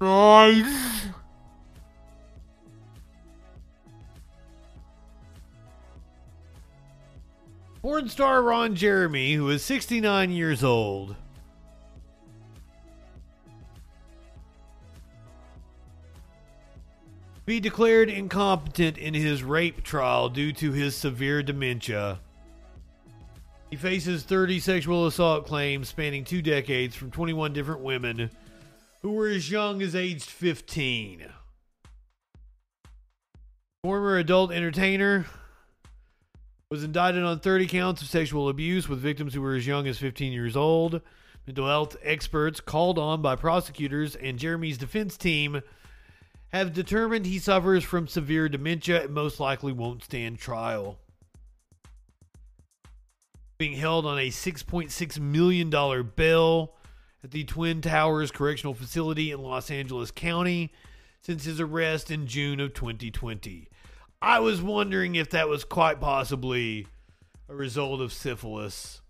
Nice. 0.00 1.06
Porn 7.82 8.08
star 8.08 8.42
Ron 8.42 8.76
Jeremy, 8.76 9.34
who 9.34 9.50
is 9.50 9.64
69 9.64 10.30
years 10.30 10.62
old. 10.62 11.16
Be 17.46 17.58
declared 17.58 18.08
incompetent 18.08 18.96
in 18.96 19.12
his 19.12 19.42
rape 19.42 19.82
trial 19.82 20.28
due 20.28 20.52
to 20.52 20.70
his 20.70 20.94
severe 20.94 21.42
dementia. 21.42 22.20
He 23.70 23.76
faces 23.76 24.24
30 24.24 24.58
sexual 24.58 25.06
assault 25.06 25.46
claims 25.46 25.88
spanning 25.88 26.24
two 26.24 26.42
decades 26.42 26.96
from 26.96 27.12
21 27.12 27.52
different 27.52 27.82
women 27.82 28.30
who 29.00 29.12
were 29.12 29.28
as 29.28 29.48
young 29.48 29.80
as 29.80 29.94
aged 29.94 30.28
15. 30.28 31.26
Former 33.84 34.18
adult 34.18 34.50
entertainer 34.50 35.24
was 36.68 36.82
indicted 36.82 37.22
on 37.22 37.38
30 37.38 37.68
counts 37.68 38.02
of 38.02 38.08
sexual 38.08 38.48
abuse 38.48 38.88
with 38.88 38.98
victims 38.98 39.34
who 39.34 39.40
were 39.40 39.54
as 39.54 39.68
young 39.68 39.86
as 39.86 39.98
15 39.98 40.32
years 40.32 40.56
old. 40.56 41.00
Mental 41.46 41.68
health 41.68 41.96
experts 42.02 42.60
called 42.60 42.98
on 42.98 43.22
by 43.22 43.36
prosecutors 43.36 44.16
and 44.16 44.38
Jeremy's 44.38 44.78
defense 44.78 45.16
team 45.16 45.62
have 46.52 46.74
determined 46.74 47.24
he 47.24 47.38
suffers 47.38 47.84
from 47.84 48.08
severe 48.08 48.48
dementia 48.48 49.04
and 49.04 49.14
most 49.14 49.38
likely 49.38 49.72
won't 49.72 50.02
stand 50.02 50.38
trial 50.40 50.98
being 53.60 53.76
held 53.76 54.06
on 54.06 54.18
a 54.18 54.28
$6.6 54.28 55.20
million 55.20 55.68
bail 56.16 56.72
at 57.22 57.30
the 57.30 57.44
Twin 57.44 57.82
Towers 57.82 58.30
Correctional 58.30 58.72
Facility 58.72 59.32
in 59.32 59.42
Los 59.42 59.70
Angeles 59.70 60.10
County 60.10 60.72
since 61.20 61.44
his 61.44 61.60
arrest 61.60 62.10
in 62.10 62.26
June 62.26 62.58
of 62.58 62.72
2020. 62.72 63.68
I 64.22 64.38
was 64.38 64.62
wondering 64.62 65.14
if 65.14 65.28
that 65.30 65.46
was 65.46 65.64
quite 65.64 66.00
possibly 66.00 66.86
a 67.50 67.54
result 67.54 68.00
of 68.00 68.14
syphilis. 68.14 69.02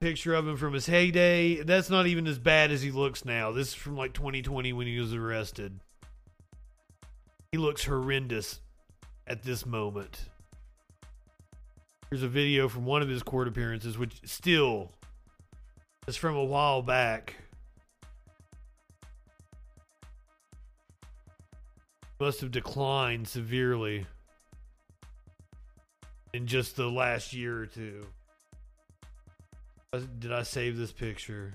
Picture 0.00 0.34
of 0.34 0.46
him 0.46 0.56
from 0.56 0.74
his 0.74 0.86
heyday. 0.86 1.60
That's 1.60 1.90
not 1.90 2.06
even 2.06 2.28
as 2.28 2.38
bad 2.38 2.70
as 2.70 2.82
he 2.82 2.92
looks 2.92 3.24
now. 3.24 3.50
This 3.50 3.70
is 3.70 3.74
from 3.74 3.96
like 3.96 4.12
2020 4.12 4.72
when 4.72 4.86
he 4.86 5.00
was 5.00 5.12
arrested. 5.12 5.80
He 7.52 7.58
looks 7.58 7.84
horrendous 7.84 8.60
at 9.26 9.42
this 9.42 9.64
moment. 9.64 10.28
Here's 12.10 12.22
a 12.22 12.28
video 12.28 12.68
from 12.68 12.84
one 12.84 13.02
of 13.02 13.08
his 13.08 13.22
court 13.22 13.48
appearances, 13.48 13.96
which 13.96 14.20
still 14.24 14.92
is 16.06 16.16
from 16.16 16.36
a 16.36 16.44
while 16.44 16.82
back. 16.82 17.36
Must 22.20 22.40
have 22.40 22.50
declined 22.50 23.28
severely 23.28 24.06
in 26.34 26.46
just 26.46 26.76
the 26.76 26.90
last 26.90 27.32
year 27.32 27.62
or 27.62 27.66
two. 27.66 28.06
Did 30.18 30.32
I 30.32 30.42
save 30.42 30.76
this 30.76 30.92
picture? 30.92 31.54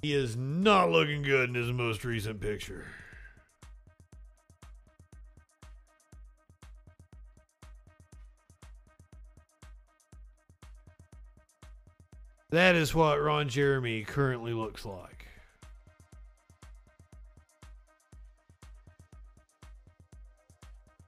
He 0.00 0.14
is 0.14 0.36
not 0.36 0.90
looking 0.90 1.22
good 1.22 1.48
in 1.48 1.56
his 1.56 1.72
most 1.72 2.04
recent 2.04 2.40
picture. 2.40 2.86
That 12.50 12.76
is 12.76 12.94
what 12.94 13.20
Ron 13.20 13.48
Jeremy 13.48 14.04
currently 14.04 14.52
looks 14.52 14.86
like. 14.86 15.26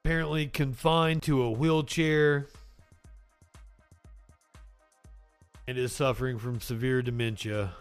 Apparently 0.05 0.49
confined 0.49 1.23
to 1.23 1.43
a 1.43 1.51
wheelchair 1.51 2.49
and 5.69 5.79
is 5.79 5.93
suffering 5.93 6.39
from 6.39 6.61
severe 6.61 7.01
dementia. 7.01 7.75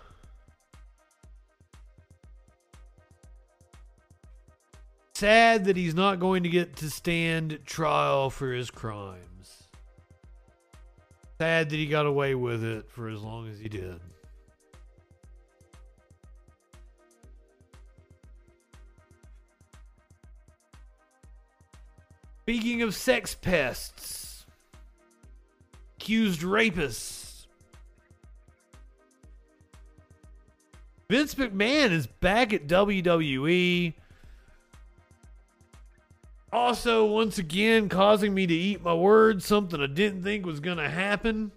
Sad 5.19 5.65
that 5.65 5.75
he's 5.75 5.93
not 5.93 6.17
going 6.17 6.43
to 6.43 6.49
get 6.49 6.77
to 6.77 6.89
stand 6.89 7.59
trial 7.65 8.30
for 8.30 8.53
his 8.53 8.72
crimes. 8.72 9.67
Sad 11.38 11.69
that 11.69 11.75
he 11.75 11.88
got 11.88 12.06
away 12.06 12.35
with 12.35 12.64
it 12.64 12.89
for 12.89 13.09
as 13.09 13.19
long 13.22 13.49
as 13.49 13.59
he 13.59 13.67
did. 13.67 13.99
Speaking 22.43 22.81
of 22.81 22.95
sex 22.95 23.35
pests, 23.35 24.45
accused 25.98 26.43
rapists. 26.43 27.45
Vince 31.09 31.35
McMahon 31.35 31.91
is 31.91 32.07
back 32.07 32.53
at 32.53 32.67
WWE 32.67 33.95
also, 36.51 37.05
once 37.05 37.37
again, 37.37 37.89
causing 37.89 38.33
me 38.33 38.47
to 38.47 38.53
eat 38.53 38.83
my 38.83 38.93
words, 38.93 39.45
something 39.45 39.81
I 39.81 39.87
didn't 39.87 40.23
think 40.23 40.45
was 40.45 40.59
going 40.59 40.77
to 40.77 40.89
happen. 40.89 41.51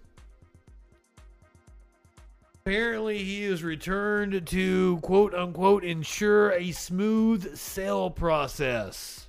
Apparently, 2.65 3.17
he 3.17 3.43
is 3.43 3.61
returned 3.61 4.47
to 4.47 4.97
quote 5.01 5.33
unquote 5.33 5.83
ensure 5.83 6.51
a 6.51 6.71
smooth 6.71 7.57
sale 7.57 8.09
process. 8.09 9.27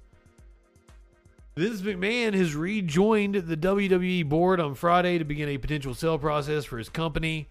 Vince 1.57 1.81
McMahon 1.83 2.35
has 2.35 2.55
rejoined 2.55 3.35
the 3.35 3.57
WWE 3.57 4.29
board 4.29 4.61
on 4.61 4.75
Friday 4.75 5.19
to 5.19 5.25
begin 5.25 5.49
a 5.49 5.59
potential 5.59 5.95
sale 5.95 6.19
process 6.19 6.65
for 6.65 6.79
his 6.79 6.89
company. 6.89 7.49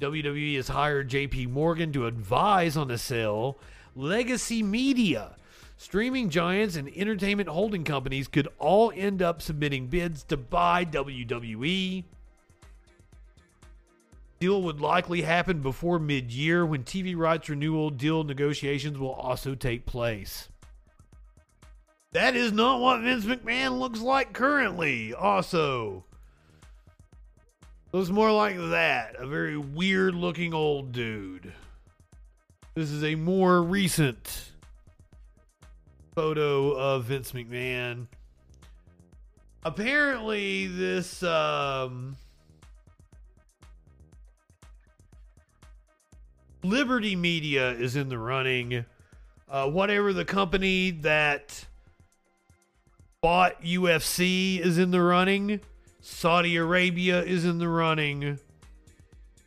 WWE 0.00 0.56
has 0.56 0.68
hired 0.68 1.10
JP 1.10 1.50
Morgan 1.50 1.92
to 1.92 2.06
advise 2.06 2.76
on 2.76 2.88
the 2.88 2.98
sale. 2.98 3.58
Legacy 3.94 4.62
Media, 4.62 5.36
streaming 5.78 6.28
giants, 6.28 6.76
and 6.76 6.90
entertainment 6.94 7.48
holding 7.48 7.84
companies 7.84 8.28
could 8.28 8.48
all 8.58 8.92
end 8.94 9.22
up 9.22 9.40
submitting 9.40 9.86
bids 9.86 10.22
to 10.24 10.36
buy 10.36 10.84
WWE. 10.84 12.04
Deal 14.40 14.62
would 14.62 14.80
likely 14.80 15.22
happen 15.22 15.62
before 15.62 15.98
mid 15.98 16.30
year 16.30 16.66
when 16.66 16.84
TV 16.84 17.16
rights 17.16 17.48
renewal 17.48 17.90
deal 17.90 18.22
negotiations 18.22 18.98
will 18.98 19.12
also 19.12 19.54
take 19.54 19.86
place. 19.86 20.48
That 22.12 22.36
is 22.36 22.52
not 22.52 22.80
what 22.80 23.00
Vince 23.00 23.24
McMahon 23.24 23.78
looks 23.78 24.00
like 24.00 24.32
currently, 24.32 25.14
also. 25.14 26.04
Looks 27.92 28.10
more 28.10 28.32
like 28.32 28.56
that. 28.56 29.16
A 29.18 29.26
very 29.26 29.56
weird 29.56 30.14
looking 30.14 30.54
old 30.54 30.92
dude. 30.92 31.52
This 32.74 32.90
is 32.90 33.02
a 33.02 33.14
more 33.14 33.62
recent 33.62 34.47
photo 36.18 36.72
of 36.72 37.04
Vince 37.04 37.30
McMahon. 37.30 38.08
Apparently, 39.64 40.66
this 40.66 41.22
um, 41.22 42.16
Liberty 46.64 47.14
Media 47.14 47.70
is 47.70 47.94
in 47.94 48.08
the 48.08 48.18
running. 48.18 48.84
Uh, 49.48 49.70
whatever 49.70 50.12
the 50.12 50.24
company 50.24 50.90
that 50.90 51.64
bought 53.20 53.62
UFC 53.62 54.58
is 54.58 54.76
in 54.76 54.90
the 54.90 55.00
running. 55.00 55.60
Saudi 56.00 56.56
Arabia 56.56 57.22
is 57.22 57.44
in 57.44 57.58
the 57.58 57.68
running. 57.68 58.40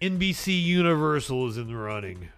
NBC 0.02 0.64
Universal 0.64 1.50
is 1.50 1.58
in 1.58 1.68
the 1.68 1.76
running. 1.76 2.30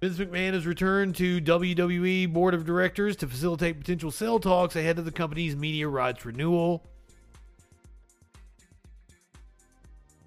Vince 0.00 0.16
McMahon 0.16 0.54
has 0.54 0.66
returned 0.66 1.14
to 1.16 1.42
WWE 1.42 2.32
Board 2.32 2.54
of 2.54 2.64
Directors 2.64 3.16
to 3.16 3.26
facilitate 3.26 3.78
potential 3.78 4.10
sale 4.10 4.40
talks 4.40 4.74
ahead 4.74 4.98
of 4.98 5.04
the 5.04 5.12
company's 5.12 5.54
media 5.54 5.88
rights 5.88 6.24
renewal. 6.24 6.86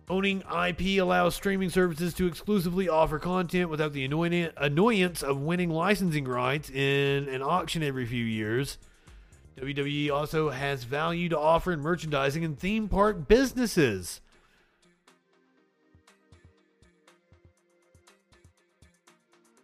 Owning 0.08 0.42
IP 0.42 1.02
allows 1.02 1.34
streaming 1.34 1.72
services 1.72 2.14
to 2.14 2.28
exclusively 2.28 2.88
offer 2.88 3.18
content 3.18 3.72
without 3.72 3.94
the 3.94 4.06
annoyance 4.06 5.24
of 5.24 5.40
winning 5.40 5.72
licensing 5.72 6.26
rights 6.26 6.70
in 6.70 7.28
an 7.28 7.42
auction 7.42 7.82
every 7.82 8.06
few 8.06 8.24
years. 8.24 8.78
WWE 9.58 10.12
also 10.12 10.52
has 10.52 10.84
value 10.84 11.30
to 11.30 11.40
offer 11.40 11.72
in 11.72 11.80
merchandising 11.80 12.46
and 12.46 12.60
theme 12.60 12.88
park 12.88 13.28
businesses. 13.28 14.22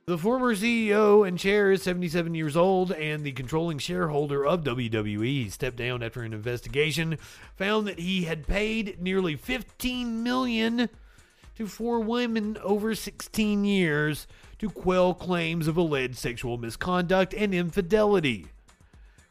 The 0.10 0.18
former 0.18 0.56
CEO 0.56 1.28
and 1.28 1.38
chair 1.38 1.72
is 1.72 1.84
77 1.84 2.34
years 2.34 2.58
old 2.58 2.92
and 2.92 3.24
the 3.24 3.32
controlling 3.32 3.78
shareholder 3.78 4.44
of 4.44 4.64
WWE. 4.64 5.52
Stepped 5.52 5.76
down 5.76 6.02
after 6.02 6.24
an 6.24 6.34
investigation 6.34 7.20
found 7.56 7.86
that 7.86 8.00
he 8.00 8.24
had 8.24 8.48
paid 8.48 9.00
nearly 9.00 9.36
15 9.36 10.24
million 10.24 10.90
to 11.58 11.68
four 11.68 12.00
women 12.00 12.58
over 12.64 12.96
16 12.96 13.64
years 13.64 14.26
to 14.58 14.72
quell 14.72 15.14
claims 15.14 15.68
of 15.68 15.78
alleged 15.78 16.18
sexual 16.18 16.58
misconduct 16.58 17.36
and 17.36 17.54
infidelity. 17.54 18.48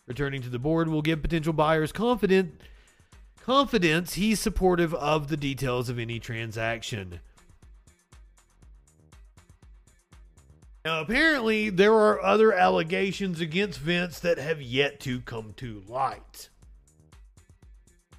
Returning 0.06 0.42
to 0.42 0.48
the 0.48 0.60
board 0.60 0.88
will 0.88 1.02
give 1.02 1.22
potential 1.22 1.52
buyers 1.52 1.90
confident 1.90 2.60
confidence 3.40 4.14
he's 4.14 4.38
supportive 4.38 4.94
of 4.94 5.26
the 5.26 5.36
details 5.36 5.88
of 5.88 5.98
any 5.98 6.20
transaction. 6.20 7.18
Now, 10.84 11.00
apparently, 11.00 11.70
there 11.70 11.94
are 11.94 12.22
other 12.22 12.52
allegations 12.52 13.40
against 13.40 13.80
Vince 13.80 14.20
that 14.20 14.38
have 14.38 14.62
yet 14.62 15.00
to 15.00 15.20
come 15.20 15.52
to 15.56 15.82
light. 15.86 16.48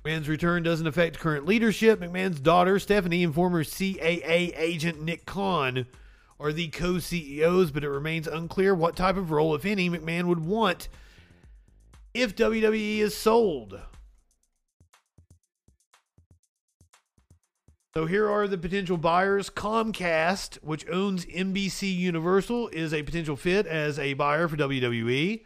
McMahon's 0.04 0.30
return 0.30 0.64
doesn't 0.64 0.88
affect 0.88 1.20
current 1.20 1.46
leadership. 1.46 2.00
McMahon's 2.00 2.40
daughter, 2.40 2.80
Stephanie, 2.80 3.24
and 3.24 3.34
former 3.34 3.64
CAA 3.64 4.54
agent 4.58 5.02
Nick 5.02 5.26
Khan 5.26 5.86
are 6.40 6.54
the 6.54 6.70
co 6.70 7.00
CEOs, 7.00 7.72
but 7.72 7.84
it 7.84 7.90
remains 7.90 8.28
unclear 8.28 8.74
what 8.74 8.96
type 8.96 9.18
of 9.18 9.32
role, 9.32 9.56
if 9.56 9.66
any, 9.66 9.90
McMahon 9.90 10.26
would 10.26 10.46
want 10.46 10.88
if 12.14 12.36
WWE 12.36 13.00
is 13.00 13.16
sold. 13.16 13.80
So 17.96 18.06
here 18.06 18.30
are 18.30 18.48
the 18.48 18.58
potential 18.58 18.98
buyers. 18.98 19.50
Comcast, 19.50 20.58
which 20.58 20.88
owns 20.90 21.26
NBC 21.26 21.96
Universal, 21.96 22.68
is 22.68 22.94
a 22.94 23.02
potential 23.02 23.36
fit 23.36 23.66
as 23.66 23.98
a 23.98 24.14
buyer 24.14 24.48
for 24.48 24.58
WWE. 24.58 25.44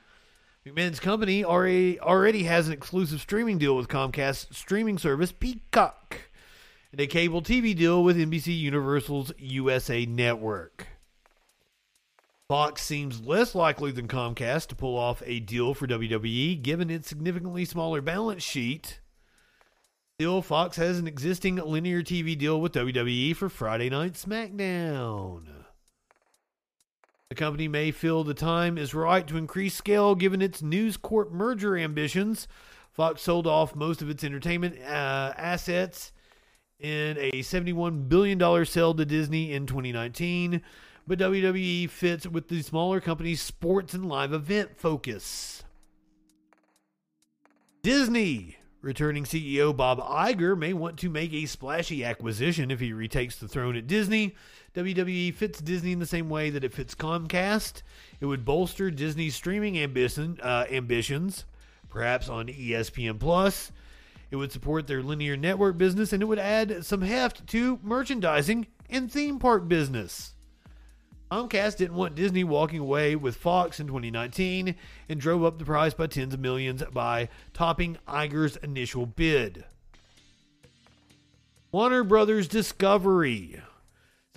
McMahon's 0.66 1.00
company 1.00 1.46
already 1.46 2.00
already 2.02 2.44
has 2.44 2.68
an 2.68 2.74
exclusive 2.74 3.22
streaming 3.22 3.60
deal 3.60 3.78
with 3.78 3.88
Comcast 3.88 4.54
streaming 4.54 4.98
service 4.98 5.32
Peacock 5.32 6.20
and 6.92 7.00
a 7.00 7.08
cable 7.08 7.42
TV 7.42 7.74
deal 7.74 8.04
with 8.04 8.18
NBC 8.18 8.58
Universal's 8.60 9.32
USA 9.38 10.06
network. 10.06 10.88
Fox 12.50 12.82
seems 12.82 13.22
less 13.22 13.56
likely 13.56 13.92
than 13.92 14.10
Comcast 14.10 14.68
to 14.68 14.76
pull 14.76 14.98
off 14.98 15.24
a 15.26 15.40
deal 15.40 15.74
for 15.74 15.88
WWE 15.88 16.62
given 16.62 16.90
its 16.90 17.08
significantly 17.08 17.64
smaller 17.64 18.02
balance 18.02 18.44
sheet 18.44 19.00
Still, 20.19 20.43
Fox 20.43 20.77
has 20.77 21.00
an 21.00 21.08
existing 21.08 21.56
linear 21.56 22.03
TV 22.03 22.38
deal 22.38 22.61
with 22.61 22.74
WWE 22.74 23.35
for 23.35 23.50
Friday 23.50 23.90
Night 23.90 24.14
SmackDown. 24.14 25.42
The 27.30 27.35
company 27.35 27.67
may 27.67 27.90
feel 27.90 28.24
the 28.24 28.35
time 28.35 28.77
is 28.77 28.93
right 28.93 29.25
to 29.25 29.38
increase 29.38 29.74
scale 29.74 30.14
given 30.14 30.40
its 30.40 30.61
News 30.61 30.98
Corp 30.98 31.32
merger 31.32 31.75
ambitions. 31.75 32.48
Fox 32.92 33.24
sold 33.24 33.48
off 33.48 33.75
most 33.75 34.03
of 34.03 34.09
its 34.11 34.24
entertainment 34.24 34.80
uh, 34.82 35.33
assets 35.35 36.11
in 36.80 37.17
a 37.17 37.32
$71 37.42 38.08
billion 38.08 38.66
sale 38.67 38.93
to 38.93 39.06
Disney 39.06 39.51
in 39.51 39.66
2019, 39.66 40.61
but 41.08 41.17
WWE 41.17 41.90
fits 41.90 42.27
with 42.27 42.50
the 42.50 42.61
smaller 42.61 43.01
company's 43.01 43.42
sports 43.42 43.95
and 43.95 44.08
live 44.08 44.32
event 44.32 44.77
focus. 44.77 45.64
Disney 47.82 48.58
Returning 48.84 49.24
CEO 49.24 49.74
Bob 49.74 50.02
Iger 50.02 50.58
may 50.58 50.74
want 50.74 51.00
to 51.00 51.10
make 51.10 51.32
a 51.32 51.45
splashy 51.45 52.03
acquisition 52.03 52.70
if 52.70 52.82
he 52.82 52.92
retakes 52.92 53.38
the 53.38 53.48
throne 53.48 53.78
at 53.78 53.88
Disney. 53.88 54.36
WWE 54.76 55.34
fits 55.34 55.62
Disney 55.62 55.94
in 55.94 56.00
the 56.00 56.06
same 56.06 56.30
way 56.30 56.50
that 56.50 56.66
it 56.66 56.74
fits 56.74 56.94
Comcast. 56.94 57.82
It 58.20 58.26
would 58.26 58.44
bolster 58.44 58.92
Disney's 58.92 59.36
streaming 59.36 59.80
ambition, 59.80 60.38
uh, 60.44 60.66
ambitions, 60.70 61.45
perhaps 61.90 62.28
on 62.28 62.48
ESPN 62.48 63.22
Plus. 63.22 63.72
It 64.32 64.36
would 64.36 64.52
support 64.52 64.86
their 64.86 65.02
linear 65.02 65.38
network 65.38 65.78
business 65.78 66.12
and 66.12 66.22
it 66.22 66.26
would 66.26 66.38
add 66.38 66.84
some 66.84 67.03
heft 67.03 67.48
to 67.48 67.80
merchandising 67.84 68.68
and 68.90 69.10
theme 69.10 69.40
park 69.40 69.70
business. 69.70 70.33
Comcast 71.34 71.78
didn't 71.78 71.95
want 71.95 72.14
Disney 72.14 72.44
walking 72.44 72.78
away 72.78 73.16
with 73.16 73.38
Fox 73.38 73.80
in 73.80 73.88
2019 73.88 74.76
and 75.10 75.20
drove 75.20 75.44
up 75.44 75.58
the 75.58 75.66
price 75.66 75.95
by 75.95 76.06
tens 76.06 76.32
of 76.32 76.40
millions 76.40 76.84
by 76.94 77.28
topping 77.56 77.98
Iger's 78.08 78.56
initial 78.58 79.08
bid. 79.08 79.66
Warner 81.72 82.03
Brothers 82.03 82.48
Discovery. 82.48 83.60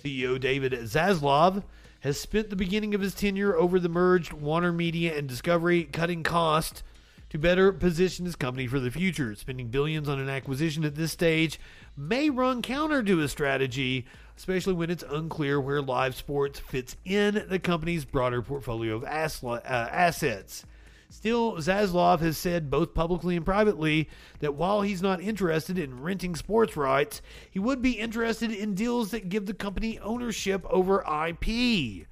CEO 0.03 0.39
David 0.39 0.71
Zaslav 0.71 1.61
has 1.99 2.19
spent 2.19 2.49
the 2.49 2.55
beginning 2.55 2.95
of 2.95 3.01
his 3.01 3.13
tenure 3.13 3.55
over 3.55 3.79
the 3.79 3.89
merged 3.89 4.33
Warner 4.33 4.73
Media 4.73 5.15
and 5.15 5.29
Discovery 5.29 5.83
cutting 5.83 6.23
costs 6.23 6.81
to 7.29 7.37
better 7.37 7.71
position 7.71 8.25
his 8.25 8.35
company 8.35 8.65
for 8.65 8.79
the 8.79 8.89
future. 8.89 9.35
Spending 9.35 9.67
billions 9.67 10.09
on 10.09 10.19
an 10.19 10.29
acquisition 10.29 10.83
at 10.83 10.95
this 10.95 11.11
stage 11.11 11.59
may 11.95 12.31
run 12.31 12.63
counter 12.63 13.03
to 13.03 13.17
his 13.17 13.29
strategy 13.29 14.07
especially 14.37 14.73
when 14.73 14.91
it's 14.91 15.03
unclear 15.09 15.59
where 15.59 15.81
live 15.81 16.15
sports 16.15 16.59
fits 16.59 16.95
in 17.03 17.43
the 17.49 17.59
company's 17.59 18.05
broader 18.05 18.41
portfolio 18.41 18.95
of 18.95 19.03
uh, 19.03 19.59
assets. 19.65 20.63
Still, 21.09 21.53
Zaslav 21.53 22.19
has 22.19 22.37
said 22.37 22.69
both 22.69 22.93
publicly 22.93 23.35
and 23.35 23.45
privately 23.45 24.09
that 24.39 24.53
while 24.53 24.81
he's 24.81 25.01
not 25.01 25.21
interested 25.21 25.79
in 25.79 26.01
renting 26.01 26.35
sports 26.35 26.77
rights, 26.77 27.21
he 27.49 27.59
would 27.59 27.81
be 27.81 27.93
interested 27.93 28.51
in 28.51 28.75
deals 28.75 29.11
that 29.11 29.29
give 29.29 29.45
the 29.45 29.53
company 29.53 29.97
ownership 29.99 30.65
over 30.69 31.03
IP. 31.27 32.05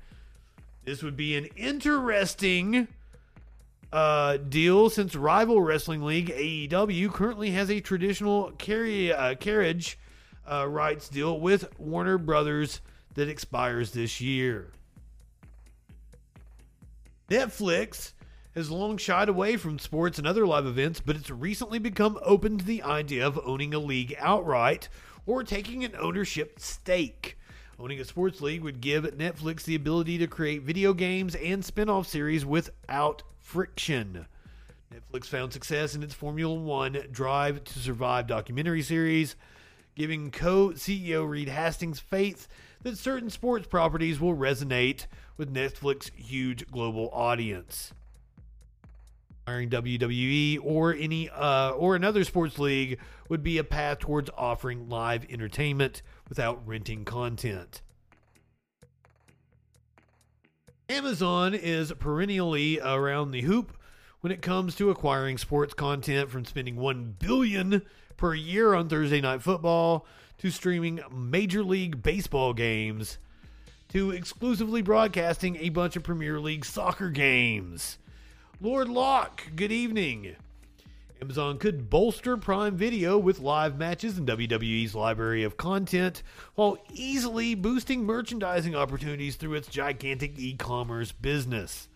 This 0.86 1.04
would 1.04 1.18
be 1.18 1.36
an 1.36 1.46
interesting 1.56 2.88
uh, 3.92 4.38
deal 4.38 4.90
since 4.90 5.16
rival 5.16 5.62
wrestling 5.62 6.04
league 6.04 6.30
AEW 6.30 7.12
currently 7.12 7.52
has 7.52 7.70
a 7.70 7.82
traditional 7.82 8.52
carry, 8.52 9.14
uh, 9.14 9.36
carriage 9.36 10.00
uh, 10.50 10.68
rights 10.68 11.10
deal 11.10 11.40
with 11.40 11.78
Warner 11.80 12.18
Brothers 12.18 12.82
that 13.16 13.30
expires 13.30 13.92
this 13.92 14.22
year. 14.22 14.72
Netflix 17.30 18.12
has 18.54 18.72
long 18.72 18.98
shied 18.98 19.30
away 19.30 19.58
from 19.58 19.80
sports 19.80 20.18
and 20.18 20.28
other 20.28 20.46
live 20.46 20.66
events, 20.66 21.02
but 21.02 21.16
it's 21.16 21.30
recently 21.30 21.80
become 21.80 22.18
open 22.22 22.58
to 22.58 22.66
the 22.66 22.84
idea 22.84 23.26
of 23.26 23.40
owning 23.44 23.74
a 23.74 23.80
league 23.80 24.16
outright 24.20 24.88
or 25.26 25.44
taking 25.44 25.84
an 25.84 25.96
ownership 26.00 26.60
stake. 26.60 27.38
Owning 27.78 28.00
a 28.00 28.06
sports 28.06 28.40
league 28.40 28.64
would 28.64 28.80
give 28.80 29.04
Netflix 29.04 29.64
the 29.64 29.76
ability 29.76 30.18
to 30.20 30.28
create 30.28 30.62
video 30.62 30.94
games 30.94 31.36
and 31.36 31.66
spin 31.66 31.90
off 31.90 32.08
series 32.08 32.46
without 32.46 33.24
friction. 33.40 34.26
Netflix 34.94 35.26
found 35.26 35.52
success 35.52 35.94
in 35.94 36.02
its 36.02 36.14
Formula 36.14 36.54
One 36.54 36.98
Drive 37.12 37.66
to 37.66 37.80
Survive 37.80 38.28
documentary 38.28 38.82
series, 38.82 39.36
giving 39.96 40.32
co 40.32 40.70
CEO 40.70 41.28
Reed 41.28 41.50
Hastings 41.50 42.00
faith 42.00 42.48
that 42.84 42.98
certain 42.98 43.30
sports 43.30 43.68
properties 43.68 44.20
will 44.20 44.36
resonate 44.36 45.08
with 45.38 45.54
Netflix's 45.54 46.12
huge 46.16 46.68
global 46.68 47.10
audience. 47.12 47.94
Hiring 49.48 49.70
WWE 49.70 50.60
or 50.64 50.94
any 50.94 51.30
uh, 51.30 51.72
or 51.72 51.96
another 51.96 52.24
sports 52.24 52.58
league 52.60 53.00
would 53.30 53.44
be 53.44 53.58
a 53.58 53.64
path 53.64 54.00
towards 54.00 54.30
offering 54.38 54.90
live 54.90 55.26
entertainment 55.30 56.02
without 56.30 56.66
renting 56.68 57.06
content. 57.06 57.82
Amazon 60.90 61.56
is 61.56 61.92
perennially 61.94 62.80
around 62.80 63.32
the 63.32 63.42
hoop 63.42 63.76
when 64.22 64.32
it 64.32 64.42
comes 64.42 64.76
to 64.76 64.90
acquiring 64.90 65.38
sports 65.38 65.74
content 65.74 66.30
from 66.30 66.46
spending 66.46 66.76
1 66.76 67.16
billion 67.20 67.82
per 68.18 68.34
year 68.34 68.74
on 68.74 68.90
Thursday 68.90 69.22
night 69.22 69.42
football 69.42 70.06
to 70.38 70.50
streaming 70.52 71.02
Major 71.12 71.64
League 71.64 72.04
Baseball 72.04 72.54
games 72.54 73.18
to 73.90 74.12
exclusively 74.12 74.82
broadcasting 74.82 75.56
a 75.58 75.70
bunch 75.70 75.96
of 75.96 76.04
Premier 76.04 76.40
League 76.40 76.66
soccer 76.66 77.10
games. 77.10 77.98
Lord 78.62 78.90
Locke, 78.90 79.44
good 79.56 79.72
evening. 79.72 80.36
Amazon 81.22 81.58
could 81.58 81.90
bolster 81.90 82.36
Prime 82.36 82.76
Video 82.76 83.18
with 83.18 83.40
live 83.40 83.78
matches 83.78 84.18
and 84.18 84.28
WWE's 84.28 84.94
library 84.94 85.44
of 85.44 85.58
content 85.58 86.24
while 86.56 86.78
easily 86.94 87.56
boosting 87.56 88.06
merchandising 88.06 88.76
opportunities 88.76 89.36
through 89.36 89.54
its 89.54 89.68
gigantic 89.68 90.38
e 90.38 90.54
commerce 90.54 91.12
business. 91.12 91.88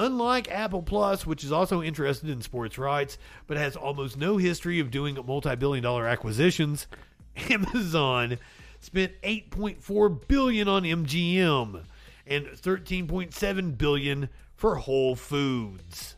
Unlike 0.00 0.50
Apple 0.50 0.82
Plus, 0.82 1.26
which 1.26 1.44
is 1.44 1.52
also 1.52 1.82
interested 1.82 2.30
in 2.30 2.40
sports 2.40 2.78
rights 2.78 3.18
but 3.46 3.58
has 3.58 3.76
almost 3.76 4.16
no 4.16 4.38
history 4.38 4.80
of 4.80 4.90
doing 4.90 5.18
multi 5.26 5.54
billion 5.56 5.82
dollar 5.82 6.06
acquisitions, 6.06 6.86
Amazon 7.50 8.38
spent 8.80 9.12
8.4 9.20 10.26
billion 10.26 10.68
on 10.68 10.84
MGM 10.84 11.82
and 12.26 12.46
13.7 12.46 13.76
billion 13.76 14.30
for 14.54 14.76
Whole 14.76 15.16
Foods. 15.16 16.16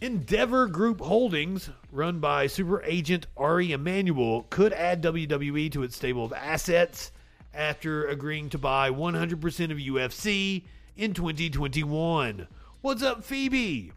Endeavor 0.00 0.68
Group 0.68 1.00
Holdings, 1.00 1.70
run 1.90 2.20
by 2.20 2.46
super 2.46 2.80
agent 2.84 3.26
Ari 3.36 3.72
Emanuel, 3.72 4.46
could 4.50 4.72
add 4.72 5.02
WWE 5.02 5.72
to 5.72 5.82
its 5.82 5.96
stable 5.96 6.26
of 6.26 6.32
assets 6.32 7.10
after 7.52 8.06
agreeing 8.06 8.48
to 8.50 8.58
buy 8.58 8.88
100% 8.88 9.32
of 9.72 9.78
UFC 9.78 10.62
in 10.98 11.14
2021. 11.14 12.48
What's 12.80 13.04
up, 13.04 13.22
Phoebe? 13.22 13.92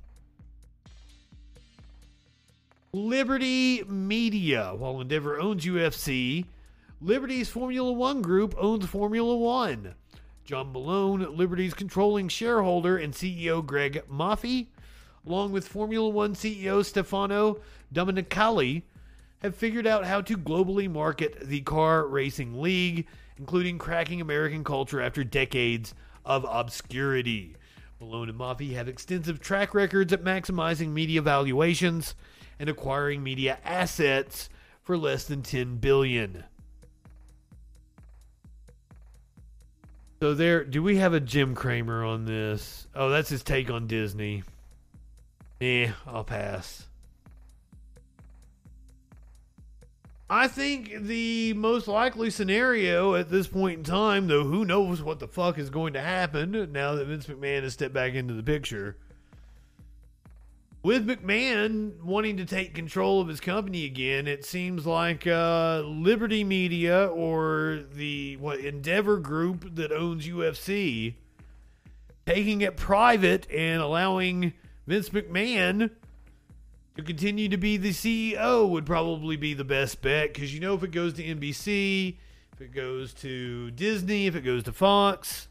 Liberty 2.93 3.83
Media. 3.87 4.75
While 4.77 5.01
Endeavor 5.01 5.39
owns 5.39 5.65
UFC, 5.65 6.45
Liberty's 7.01 7.49
Formula 7.49 7.91
One 7.91 8.21
group 8.21 8.53
owns 8.55 8.85
Formula 8.85 9.35
One. 9.35 9.95
John 10.45 10.71
Malone, 10.71 11.35
Liberty's 11.35 11.73
controlling 11.73 12.27
shareholder, 12.27 12.97
and 12.97 13.13
CEO 13.13 13.65
Greg 13.65 14.03
Maffei, 14.07 14.67
along 15.25 15.53
with 15.53 15.67
Formula 15.67 16.07
One 16.07 16.35
CEO 16.35 16.85
Stefano 16.85 17.57
Domenicali, 17.91 18.83
have 19.41 19.55
figured 19.55 19.87
out 19.87 20.05
how 20.05 20.21
to 20.21 20.37
globally 20.37 20.91
market 20.91 21.39
the 21.39 21.61
car 21.61 22.05
racing 22.05 22.61
league, 22.61 23.07
including 23.37 23.79
cracking 23.79 24.21
American 24.21 24.63
culture 24.63 25.01
after 25.01 25.23
decades 25.23 25.95
of 26.35 26.45
obscurity. 26.47 27.55
Malone 27.99 28.29
and 28.29 28.39
Maffei 28.39 28.73
have 28.73 28.87
extensive 28.87 29.41
track 29.41 29.73
records 29.73 30.13
at 30.13 30.23
maximizing 30.23 30.89
media 30.89 31.21
valuations 31.21 32.15
and 32.57 32.69
acquiring 32.69 33.21
media 33.21 33.59
assets 33.65 34.49
for 34.81 34.97
less 34.97 35.25
than 35.25 35.41
10 35.41 35.77
billion. 35.77 36.45
So 40.21 40.33
there 40.33 40.63
do 40.63 40.81
we 40.81 40.97
have 40.97 41.13
a 41.13 41.19
Jim 41.19 41.53
Cramer 41.53 42.05
on 42.05 42.25
this? 42.25 42.87
Oh, 42.95 43.09
that's 43.09 43.29
his 43.29 43.43
take 43.43 43.69
on 43.69 43.87
Disney. 43.87 44.43
Eh, 45.59 45.91
I'll 46.07 46.23
pass. 46.23 46.87
I 50.33 50.47
think 50.47 50.93
the 50.97 51.53
most 51.55 51.89
likely 51.89 52.29
scenario 52.29 53.15
at 53.15 53.29
this 53.29 53.47
point 53.47 53.79
in 53.79 53.83
time, 53.83 54.27
though 54.27 54.45
who 54.45 54.63
knows 54.63 55.03
what 55.03 55.19
the 55.19 55.27
fuck 55.27 55.57
is 55.57 55.69
going 55.69 55.91
to 55.91 56.01
happen 56.01 56.71
now 56.71 56.95
that 56.95 57.07
Vince 57.07 57.27
McMahon 57.27 57.63
has 57.63 57.73
stepped 57.73 57.93
back 57.93 58.13
into 58.13 58.33
the 58.33 58.41
picture. 58.41 58.95
With 60.83 61.05
McMahon 61.05 62.01
wanting 62.01 62.37
to 62.37 62.45
take 62.45 62.73
control 62.73 63.19
of 63.19 63.27
his 63.27 63.41
company 63.41 63.83
again, 63.83 64.25
it 64.25 64.45
seems 64.45 64.85
like 64.85 65.27
uh, 65.27 65.81
Liberty 65.81 66.45
Media 66.45 67.07
or 67.07 67.81
the 67.93 68.37
what 68.37 68.61
Endeavor 68.61 69.17
Group 69.17 69.75
that 69.75 69.91
owns 69.91 70.25
UFC 70.25 71.15
taking 72.25 72.61
it 72.61 72.77
private 72.77 73.51
and 73.51 73.81
allowing 73.81 74.53
Vince 74.87 75.09
McMahon 75.09 75.89
to 76.95 77.03
continue 77.03 77.49
to 77.49 77.57
be 77.57 77.77
the 77.77 77.91
CEO 77.91 78.67
would 78.69 78.85
probably 78.85 79.37
be 79.37 79.53
the 79.53 79.63
best 79.63 80.01
bet 80.01 80.33
because 80.33 80.53
you 80.53 80.59
know 80.59 80.73
if 80.73 80.83
it 80.83 80.91
goes 80.91 81.13
to 81.13 81.23
NBC, 81.23 82.17
if 82.53 82.61
it 82.61 82.73
goes 82.73 83.13
to 83.15 83.71
Disney, 83.71 84.27
if 84.27 84.35
it 84.35 84.41
goes 84.41 84.63
to 84.63 84.73
Fox, 84.73 85.47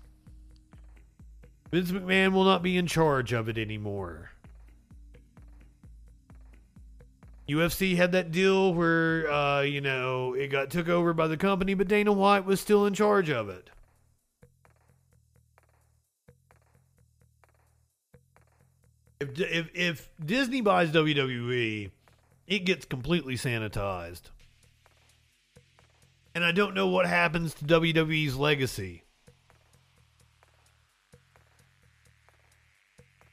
Vince 1.71 1.91
McMahon 1.91 2.33
will 2.33 2.45
not 2.45 2.63
be 2.63 2.77
in 2.77 2.87
charge 2.87 3.33
of 3.33 3.49
it 3.49 3.57
anymore. 3.57 4.31
UFC 7.49 7.97
had 7.97 8.13
that 8.13 8.31
deal 8.31 8.73
where 8.73 9.31
uh, 9.31 9.63
you 9.63 9.81
know 9.81 10.35
it 10.35 10.49
got 10.49 10.71
took 10.71 10.89
over 10.89 11.13
by 11.13 11.27
the 11.27 11.37
company, 11.37 11.75
but 11.75 11.89
Dana 11.89 12.13
White 12.13 12.45
was 12.45 12.61
still 12.61 12.87
in 12.87 12.95
charge 12.95 13.31
of 13.31 13.49
it. 13.49 13.71
If 19.21 19.39
if, 19.39 19.71
if 19.75 20.11
Disney 20.25 20.63
buys 20.63 20.91
WWE, 20.91 21.91
it 22.47 22.59
gets 22.61 22.85
completely 22.87 23.35
sanitized, 23.35 24.23
and 26.35 26.45
I 26.45 26.53
don't 26.53 26.75
know 26.75 26.89
what 26.89 27.07
happens 27.07 27.55
to 27.55 27.65
WWE's 27.65 28.37
legacy. 28.37 29.03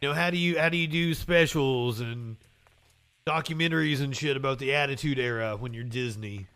You 0.01 0.09
know 0.09 0.14
how 0.14 0.30
do 0.30 0.38
you 0.38 0.59
how 0.59 0.69
do 0.69 0.77
you 0.77 0.88
do 0.88 1.14
specials 1.14 1.99
and 1.99 2.38
documentaries 3.27 4.01
and 4.01 4.16
shit 4.16 4.38
about 4.38 4.57
the 4.59 4.74
Attitude 4.74 5.19
Era 5.19 5.57
when 5.57 5.74
you're 5.74 5.83
Disney. 5.83 6.48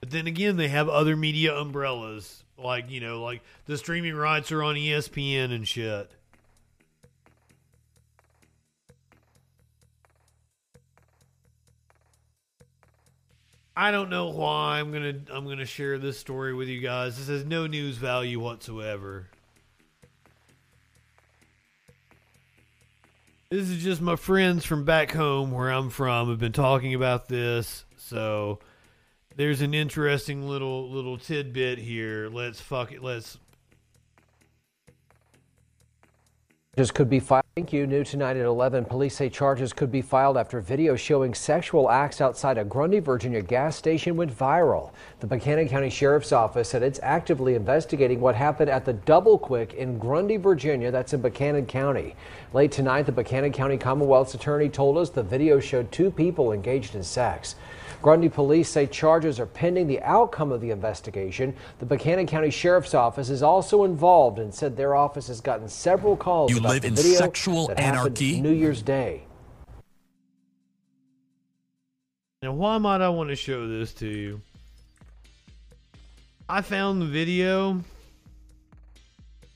But 0.00 0.10
then 0.10 0.26
again, 0.26 0.56
they 0.56 0.68
have 0.68 0.88
other 0.88 1.16
media 1.16 1.56
umbrellas, 1.56 2.44
like 2.58 2.90
you 2.90 3.00
know, 3.00 3.22
like 3.22 3.42
the 3.66 3.78
streaming 3.78 4.14
rights 4.14 4.50
are 4.50 4.62
on 4.62 4.74
ESPN 4.74 5.52
and 5.52 5.66
shit. 5.66 6.10
I 13.76 13.90
don't 13.90 14.10
know 14.10 14.28
why 14.28 14.80
I'm 14.80 14.92
gonna 14.92 15.14
I'm 15.32 15.46
gonna 15.46 15.64
share 15.64 15.98
this 15.98 16.18
story 16.18 16.54
with 16.54 16.68
you 16.68 16.80
guys. 16.80 17.16
This 17.16 17.28
has 17.28 17.44
no 17.44 17.66
news 17.66 17.96
value 17.96 18.40
whatsoever. 18.40 19.28
This 23.50 23.68
is 23.68 23.82
just 23.82 24.00
my 24.00 24.16
friends 24.16 24.64
from 24.64 24.84
back 24.84 25.10
home 25.12 25.50
where 25.50 25.70
I'm 25.70 25.90
from 25.90 26.28
have 26.28 26.38
been 26.38 26.52
talking 26.52 26.94
about 26.94 27.28
this. 27.28 27.84
So 27.96 28.60
there's 29.36 29.60
an 29.60 29.74
interesting 29.74 30.46
little 30.46 30.90
little 30.90 31.18
tidbit 31.18 31.78
here. 31.78 32.28
Let's 32.28 32.60
fuck 32.60 32.92
it. 32.92 33.02
Let's 33.02 33.38
Charges 36.80 36.90
could 36.92 37.10
be 37.10 37.20
filed. 37.20 37.44
Thank 37.60 37.74
you. 37.74 37.86
New 37.86 38.04
tonight 38.04 38.38
at 38.38 38.46
11. 38.46 38.86
Police 38.86 39.16
say 39.16 39.28
charges 39.28 39.74
could 39.74 39.92
be 39.92 40.00
filed 40.00 40.38
after 40.38 40.62
video 40.62 40.96
showing 40.96 41.34
sexual 41.34 41.90
acts 41.90 42.22
outside 42.22 42.56
a 42.56 42.64
Grundy, 42.64 43.00
Virginia 43.00 43.42
gas 43.42 43.76
station 43.76 44.16
went 44.16 44.34
viral. 44.34 44.92
The 45.20 45.26
Buchanan 45.26 45.68
County 45.68 45.90
Sheriff's 45.90 46.32
Office 46.32 46.70
said 46.70 46.82
it's 46.82 47.00
actively 47.02 47.56
investigating 47.56 48.18
what 48.18 48.34
happened 48.34 48.70
at 48.70 48.86
the 48.86 48.94
Double 48.94 49.38
Kwik 49.38 49.74
in 49.74 49.98
Grundy, 49.98 50.38
Virginia. 50.38 50.90
That's 50.90 51.12
in 51.12 51.20
Buchanan 51.20 51.66
County. 51.66 52.16
Late 52.54 52.72
tonight, 52.72 53.02
the 53.02 53.12
Buchanan 53.12 53.52
County 53.52 53.76
Commonwealth's 53.76 54.32
attorney 54.32 54.70
told 54.70 54.96
us 54.96 55.10
the 55.10 55.22
video 55.22 55.60
showed 55.60 55.92
two 55.92 56.10
people 56.10 56.52
engaged 56.52 56.94
in 56.94 57.02
sex. 57.02 57.56
Grundy 58.02 58.30
police 58.30 58.68
say 58.68 58.86
charges 58.86 59.38
are 59.38 59.46
pending 59.46 59.86
the 59.86 60.00
outcome 60.02 60.52
of 60.52 60.60
the 60.60 60.70
investigation. 60.70 61.54
The 61.80 61.86
Buchanan 61.86 62.26
County 62.26 62.50
Sheriff's 62.50 62.94
Office 62.94 63.28
is 63.28 63.42
also 63.42 63.84
involved 63.84 64.38
and 64.38 64.54
said 64.54 64.76
their 64.76 64.94
office 64.94 65.28
has 65.28 65.40
gotten 65.40 65.68
several 65.68 66.16
calls 66.16 66.50
You 66.50 66.58
about 66.58 66.70
live 66.70 66.82
the 66.82 66.88
in 66.88 66.94
video 66.94 67.18
sexual 67.18 67.66
that 67.68 67.78
happened 67.78 68.16
anarchy? 68.18 68.40
New 68.40 68.52
Year's 68.52 68.80
Day. 68.82 69.24
Now, 72.42 72.52
why 72.52 72.78
might 72.78 73.02
I 73.02 73.10
want 73.10 73.28
to 73.28 73.36
show 73.36 73.68
this 73.68 73.92
to 73.94 74.06
you? 74.06 74.40
I 76.48 76.62
found 76.62 77.02
the 77.02 77.06
video, 77.06 77.82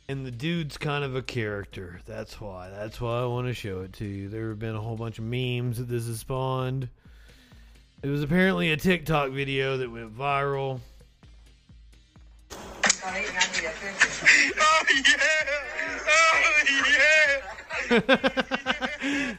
and 0.07 0.27
the 0.27 0.31
dude's 0.31 0.77
kind 0.77 1.03
of 1.03 1.17
a 1.17 1.23
character. 1.23 2.01
That's 2.05 2.43
why. 2.43 2.69
That's 2.69 3.01
why 3.01 3.23
I 3.23 3.25
want 3.25 3.47
to 3.47 3.55
show 3.55 3.81
it 3.81 3.95
to 3.95 4.05
you. 4.05 4.29
There 4.29 4.51
have 4.51 4.59
been 4.59 4.75
a 4.75 4.81
whole 4.81 4.97
bunch 4.97 5.19
of 5.19 5.25
memes 5.25 5.79
that 5.79 5.89
this 5.89 6.07
has 6.07 6.21
spawned. 6.21 6.91
It 8.05 8.09
was 8.11 8.23
apparently 8.23 8.71
a 8.71 8.77
TikTok 8.77 9.31
video 9.31 9.79
that 9.79 9.91
went 9.91 10.15
viral. 10.15 10.79
Oh 12.53 12.59
yeah! 13.07 13.17
Oh 13.17 13.63
yeah! 13.63 13.73
Oh 14.59 14.83
yeah! 14.91 15.39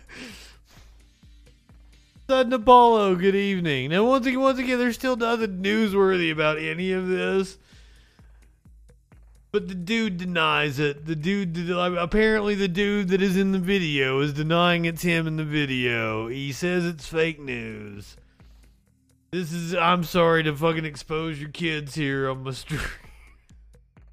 Sudden 2.29 2.53
Apollo, 2.53 3.15
good 3.15 3.35
evening. 3.35 3.89
Now, 3.89 4.05
once 4.05 4.25
again, 4.25 4.39
once 4.39 4.57
again, 4.57 4.79
there's 4.79 4.95
still 4.95 5.17
nothing 5.17 5.61
newsworthy 5.61 6.31
about 6.31 6.57
any 6.57 6.93
of 6.93 7.09
this. 7.09 7.57
But 9.51 9.67
the 9.67 9.75
dude 9.75 10.17
denies 10.17 10.79
it. 10.79 11.05
The 11.05 11.17
dude, 11.17 11.69
apparently, 11.69 12.55
the 12.55 12.69
dude 12.69 13.09
that 13.09 13.21
is 13.21 13.35
in 13.35 13.51
the 13.51 13.59
video 13.59 14.21
is 14.21 14.31
denying 14.31 14.85
it's 14.85 15.01
him 15.01 15.27
in 15.27 15.35
the 15.35 15.43
video. 15.43 16.29
He 16.29 16.53
says 16.53 16.85
it's 16.85 17.05
fake 17.05 17.41
news. 17.41 18.15
This 19.31 19.51
is, 19.51 19.75
I'm 19.75 20.05
sorry 20.05 20.43
to 20.43 20.55
fucking 20.55 20.85
expose 20.85 21.41
your 21.41 21.49
kids 21.49 21.93
here 21.93 22.29
on 22.29 22.43
my 22.43 22.51
stream. 22.51 22.81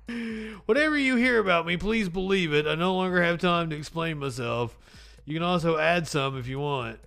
Whatever 0.67 0.99
you 0.99 1.15
hear 1.15 1.39
about 1.39 1.65
me, 1.65 1.77
please 1.77 2.09
believe 2.09 2.53
it. 2.53 2.67
I 2.67 2.75
no 2.75 2.93
longer 2.97 3.23
have 3.23 3.39
time 3.39 3.71
to 3.71 3.77
explain 3.77 4.19
myself. 4.19 4.77
You 5.25 5.35
can 5.35 5.45
also 5.45 5.79
add 5.79 6.09
some 6.09 6.37
if 6.37 6.49
you 6.49 6.59
want. 6.59 6.99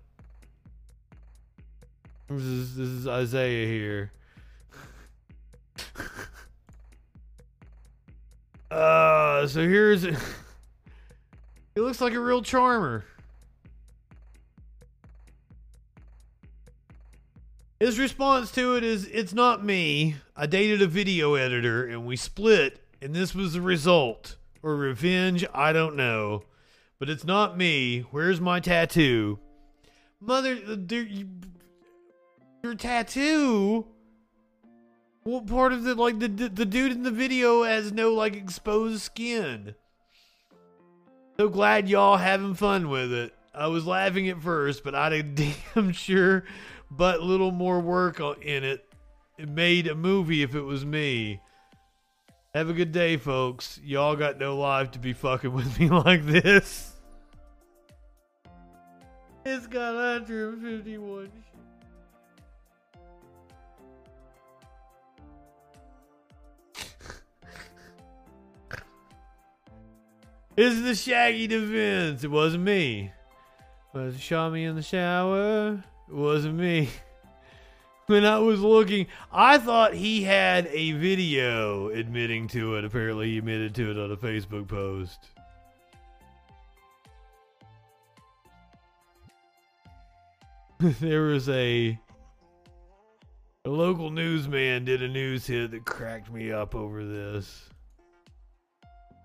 This 2.30 2.43
is, 2.43 2.76
this 2.76 2.88
is 2.88 3.08
Isaiah 3.08 3.68
here. 3.68 4.11
uh, 8.72 9.48
so 9.48 9.61
here's. 9.61 10.03
he 10.03 10.16
looks 11.77 12.02
like 12.02 12.14
a 12.14 12.19
real 12.19 12.42
charmer. 12.42 13.06
His 17.80 18.00
response 18.00 18.52
to 18.52 18.76
it 18.77 18.84
is 18.85 19.06
It's 19.08 19.34
not 19.34 19.66
me. 19.66 20.16
I 20.38 20.45
dated 20.45 20.82
a 20.82 20.88
video 20.88 21.35
editor 21.35 21.85
and 21.85 22.06
we 22.06 22.16
split, 22.16 22.82
and 23.02 23.14
this 23.14 23.35
was 23.35 23.52
the 23.53 23.61
result. 23.61 24.38
Or 24.61 24.77
revenge, 24.77 25.45
I 25.53 25.74
don't 25.74 25.98
know. 25.98 26.43
But 26.98 27.10
it's 27.10 27.26
not 27.26 27.58
me. 27.58 28.06
Where's 28.11 28.40
my 28.40 28.61
tattoo? 28.61 29.40
Mother, 30.22 30.56
you, 30.56 31.27
your 32.64 32.75
tattoo? 32.75 33.85
What 35.24 35.48
part 35.48 35.74
of 35.74 35.83
the 35.83 35.95
like 35.95 36.19
the, 36.19 36.30
the 36.30 36.66
dude 36.66 36.93
in 36.93 37.03
the 37.03 37.11
video 37.11 37.64
has 37.64 37.92
no 37.92 38.14
like 38.14 38.35
exposed 38.35 39.01
skin? 39.01 39.75
So 41.38 41.50
glad 41.50 41.90
y'all 41.90 42.16
having 42.16 42.53
fun 42.56 42.90
with 42.90 43.11
it. 43.11 43.33
I 43.53 43.67
was 43.67 43.85
laughing 43.85 44.30
at 44.30 44.42
first, 44.42 44.83
but 44.83 44.95
I'd 44.95 45.11
a 45.11 45.24
damn 45.75 45.92
sure 45.92 46.45
but 46.90 47.22
little 47.22 47.51
more 47.51 47.82
work 47.82 48.19
in 48.19 48.64
it. 48.64 48.88
It 49.38 49.50
made 49.50 49.88
a 49.88 49.95
movie 49.95 50.42
if 50.42 50.56
it 50.56 50.61
was 50.61 50.85
me. 50.85 51.42
Have 52.53 52.69
a 52.69 52.74
good 52.74 52.93
day, 52.93 53.17
folks. 53.17 53.80
Y'all 53.83 54.16
got 54.16 54.38
no 54.38 54.56
life 54.58 54.92
to 54.92 55.00
be 55.00 55.11
fucking 55.11 55.51
with 55.51 55.80
me 55.80 55.90
like 56.06 56.25
this. 56.25 56.93
It's 59.43 59.67
got 59.67 59.95
151 59.95 61.30
It's 70.56 70.82
the 70.82 70.93
Shaggy 70.93 71.48
defense. 71.48 72.23
It 72.23 72.30
wasn't 72.30 72.64
me. 72.64 73.11
Was 73.93 74.15
it 74.15 74.22
shot 74.22 74.53
me 74.53 74.65
in 74.65 74.75
the 74.75 74.83
shower? 74.83 75.83
It 76.07 76.15
wasn't 76.15 76.56
me. 76.56 76.90
When 78.07 78.25
I 78.25 78.38
was 78.38 78.59
looking, 78.59 79.07
I 79.32 79.57
thought 79.57 79.93
he 79.93 80.23
had 80.23 80.67
a 80.67 80.91
video 80.91 81.88
admitting 81.88 82.49
to 82.49 82.75
it. 82.75 82.83
Apparently, 82.83 83.32
he 83.32 83.38
admitted 83.38 83.73
to 83.75 83.91
it 83.91 83.98
on 83.98 84.11
a 84.11 84.17
Facebook 84.17 84.67
post. 84.67 85.30
there 90.99 91.22
was 91.22 91.48
a 91.48 91.98
a 93.64 93.69
local 93.69 94.09
newsman 94.09 94.83
did 94.83 95.01
a 95.01 95.07
news 95.07 95.48
hit 95.48 95.72
that 95.72 95.85
cracked 95.85 96.30
me 96.30 96.51
up 96.51 96.75
over 96.75 97.06
this. 97.06 97.69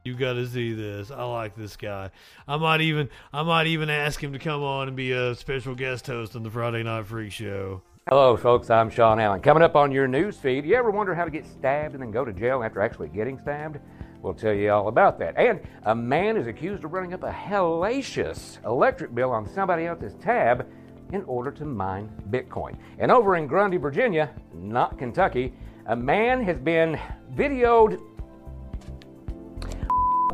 You 0.08 0.16
got 0.16 0.32
to 0.32 0.46
see 0.46 0.72
this. 0.72 1.10
I 1.10 1.22
like 1.24 1.54
this 1.54 1.76
guy. 1.76 2.10
I 2.48 2.56
might 2.56 2.80
even 2.80 3.10
I 3.30 3.42
might 3.42 3.66
even 3.66 3.90
ask 3.90 4.24
him 4.24 4.32
to 4.32 4.38
come 4.38 4.62
on 4.62 4.88
and 4.88 4.96
be 4.96 5.12
a 5.12 5.34
special 5.34 5.74
guest 5.74 6.06
host 6.06 6.34
on 6.34 6.42
the 6.42 6.50
Friday 6.50 6.82
Night 6.82 7.04
Freak 7.04 7.30
Show. 7.30 7.82
Hello, 8.08 8.34
folks. 8.38 8.70
I'm 8.70 8.88
Sean 8.88 9.20
Allen. 9.20 9.42
Coming 9.42 9.62
up 9.62 9.76
on 9.76 9.92
your 9.92 10.08
news 10.08 10.38
feed, 10.38 10.64
you 10.64 10.76
ever 10.76 10.90
wonder 10.90 11.14
how 11.14 11.26
to 11.26 11.30
get 11.30 11.44
stabbed 11.44 11.92
and 11.92 12.02
then 12.02 12.10
go 12.10 12.24
to 12.24 12.32
jail 12.32 12.62
after 12.62 12.80
actually 12.80 13.08
getting 13.08 13.38
stabbed? 13.38 13.80
We'll 14.22 14.32
tell 14.32 14.54
you 14.54 14.70
all 14.70 14.88
about 14.88 15.18
that. 15.18 15.36
And 15.36 15.60
a 15.82 15.94
man 15.94 16.38
is 16.38 16.46
accused 16.46 16.84
of 16.84 16.94
running 16.94 17.12
up 17.12 17.22
a 17.22 17.30
hellacious 17.30 18.64
electric 18.64 19.14
bill 19.14 19.30
on 19.30 19.46
somebody 19.46 19.84
else's 19.84 20.14
tab 20.22 20.66
in 21.12 21.22
order 21.24 21.50
to 21.50 21.66
mine 21.66 22.10
Bitcoin. 22.30 22.78
And 22.98 23.12
over 23.12 23.36
in 23.36 23.46
Grundy, 23.46 23.76
Virginia, 23.76 24.30
not 24.54 24.96
Kentucky, 24.96 25.52
a 25.84 25.94
man 25.94 26.42
has 26.44 26.56
been 26.56 26.98
videoed 27.34 28.00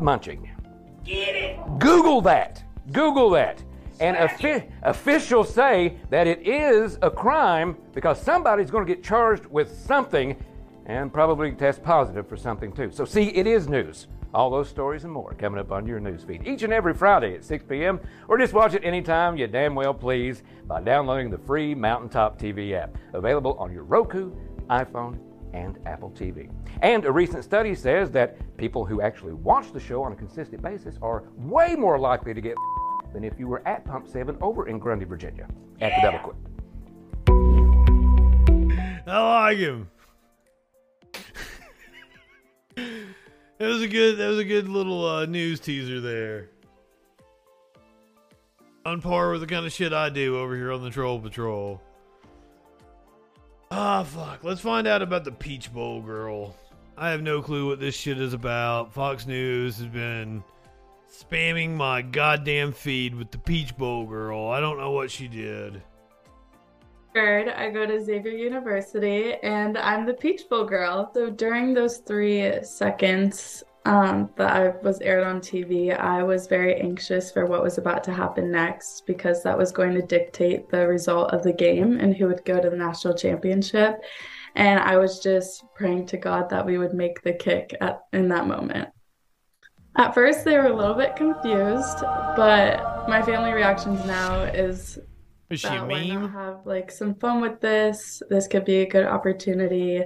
munching. 0.01 0.49
Get 1.03 1.35
it! 1.35 1.59
Google 1.79 2.21
that. 2.21 2.63
Google 2.91 3.29
that. 3.31 3.63
And 3.99 4.17
offi- 4.17 4.63
officials 4.83 5.53
say 5.53 5.97
that 6.09 6.27
it 6.27 6.45
is 6.45 6.97
a 7.01 7.09
crime 7.09 7.77
because 7.93 8.21
somebody's 8.21 8.69
going 8.69 8.85
to 8.85 8.93
get 8.93 9.03
charged 9.03 9.45
with 9.45 9.71
something 9.71 10.35
and 10.85 11.11
probably 11.13 11.51
test 11.53 11.81
positive 11.81 12.27
for 12.27 12.37
something 12.37 12.71
too. 12.71 12.91
So, 12.91 13.05
see, 13.05 13.29
it 13.29 13.47
is 13.47 13.67
news. 13.69 14.07
All 14.33 14.49
those 14.49 14.67
stories 14.67 15.05
and 15.05 15.13
more 15.13 15.33
coming 15.35 15.59
up 15.61 15.71
on 15.71 15.87
your 15.87 16.01
news 16.01 16.23
feed 16.23 16.45
each 16.45 16.63
and 16.63 16.73
every 16.73 16.93
Friday 16.93 17.35
at 17.35 17.45
6 17.45 17.63
p.m. 17.69 18.01
or 18.27 18.37
just 18.37 18.51
watch 18.51 18.73
it 18.73 18.83
anytime 18.83 19.37
you 19.37 19.47
damn 19.47 19.75
well 19.75 19.93
please 19.93 20.43
by 20.67 20.81
downloading 20.81 21.29
the 21.29 21.37
free 21.37 21.73
Mountaintop 21.73 22.37
TV 22.37 22.73
app. 22.73 22.97
Available 23.13 23.55
on 23.57 23.71
your 23.71 23.83
Roku, 23.83 24.33
iPhone, 24.69 25.17
and 25.55 25.79
Apple 25.87 26.11
TV. 26.11 26.51
And 26.81 27.05
a 27.05 27.11
recent 27.11 27.43
study 27.43 27.73
says 27.73 28.11
that 28.11 28.57
people 28.57 28.85
who 28.85 29.01
actually 29.01 29.33
watch 29.33 29.71
the 29.71 29.79
show 29.79 30.03
on 30.03 30.11
a 30.11 30.15
consistent 30.15 30.61
basis 30.61 30.99
are 31.01 31.23
way 31.37 31.75
more 31.75 31.97
likely 31.97 32.33
to 32.33 32.41
get 32.41 32.55
than 33.13 33.23
if 33.23 33.39
you 33.39 33.47
were 33.47 33.65
at 33.67 33.85
Pump 33.85 34.07
7 34.07 34.37
over 34.41 34.67
in 34.67 34.77
Grundy, 34.77 35.05
Virginia 35.05 35.47
at 35.81 35.93
the 35.95 36.01
Double 36.01 36.19
Kwik. 36.19 36.35
I 39.07 39.45
like 39.47 39.57
him. 39.57 39.89
that 42.73 43.67
was 43.67 43.81
a 43.83 43.87
good. 43.87 44.17
That 44.17 44.27
was 44.27 44.39
a 44.39 44.43
good 44.43 44.67
little 44.67 45.05
uh, 45.07 45.25
news 45.25 45.59
teaser 45.59 46.01
there. 46.01 46.49
On 48.85 48.99
par 48.99 49.31
with 49.31 49.41
the 49.41 49.47
kind 49.47 49.65
of 49.65 49.71
shit 49.71 49.93
I 49.93 50.09
do 50.09 50.37
over 50.39 50.55
here 50.55 50.71
on 50.71 50.83
the 50.83 50.89
Troll 50.89 51.19
Patrol. 51.19 51.81
Ah, 53.71 54.03
fuck. 54.03 54.43
Let's 54.43 54.61
find 54.61 54.87
out 54.87 55.01
about 55.01 55.23
the 55.23 55.31
Peach 55.31 55.73
Bowl 55.73 56.01
girl. 56.01 56.55
I 56.97 57.09
have 57.09 57.21
no 57.21 57.41
clue 57.41 57.67
what 57.67 57.79
this 57.79 57.95
shit 57.95 58.19
is 58.19 58.33
about. 58.33 58.93
Fox 58.93 59.27
News 59.27 59.77
has 59.77 59.87
been 59.87 60.43
spamming 61.11 61.71
my 61.71 62.01
goddamn 62.01 62.71
feed 62.71 63.15
with 63.15 63.31
the 63.31 63.37
Peach 63.37 63.75
Bowl 63.75 64.05
girl. 64.05 64.49
I 64.49 64.59
don't 64.59 64.77
know 64.77 64.91
what 64.91 65.11
she 65.11 65.27
did. 65.27 65.81
Third, 67.13 67.47
I 67.49 67.69
go 67.69 67.85
to 67.85 68.03
Xavier 68.03 68.31
University 68.31 69.35
and 69.41 69.77
I'm 69.77 70.05
the 70.05 70.13
Peach 70.13 70.49
Bowl 70.49 70.65
girl. 70.65 71.09
So 71.13 71.29
during 71.29 71.73
those 71.73 71.97
three 71.97 72.61
seconds 72.63 73.63
um, 73.85 74.31
that 74.35 74.51
I 74.51 74.69
was 74.81 74.99
aired 75.01 75.25
on 75.25 75.39
TV, 75.39 75.97
I 75.97 76.23
was 76.23 76.47
very 76.47 76.75
anxious 76.81 77.31
for 77.31 77.45
what 77.45 77.61
was 77.61 77.77
about 77.77 78.03
to 78.05 78.13
happen 78.13 78.51
next 78.51 79.05
because 79.05 79.43
that 79.43 79.57
was 79.57 79.71
going 79.71 79.93
to 79.93 80.01
dictate 80.01 80.69
the 80.69 80.87
result 80.87 81.31
of 81.31 81.43
the 81.43 81.53
game 81.53 81.99
and 81.99 82.15
who 82.15 82.27
would 82.27 82.43
go 82.45 82.59
to 82.59 82.69
the 82.69 82.75
national 82.75 83.13
championship. 83.13 84.01
And 84.55 84.79
I 84.79 84.97
was 84.97 85.19
just 85.19 85.63
praying 85.75 86.07
to 86.07 86.17
God 86.17 86.49
that 86.49 86.65
we 86.65 86.79
would 86.79 86.93
make 86.93 87.21
the 87.21 87.33
kick 87.33 87.75
at, 87.79 88.01
in 88.11 88.27
that 88.29 88.47
moment. 88.47 88.89
At 89.97 90.15
first, 90.15 90.43
they 90.43 90.57
were 90.57 90.67
a 90.67 90.75
little 90.75 90.95
bit 90.95 91.15
confused, 91.15 91.99
but 92.35 93.07
my 93.07 93.21
family 93.21 93.53
reactions 93.53 94.03
now 94.05 94.43
is 94.43 94.97
Is 95.49 95.59
she 95.59 95.67
that 95.67 95.87
why 95.87 96.07
not 96.07 96.31
have 96.31 96.65
like 96.65 96.91
some 96.91 97.15
fun 97.15 97.39
with 97.39 97.61
this. 97.61 98.21
This 98.29 98.47
could 98.47 98.65
be 98.65 98.77
a 98.77 98.89
good 98.89 99.05
opportunity, 99.05 100.01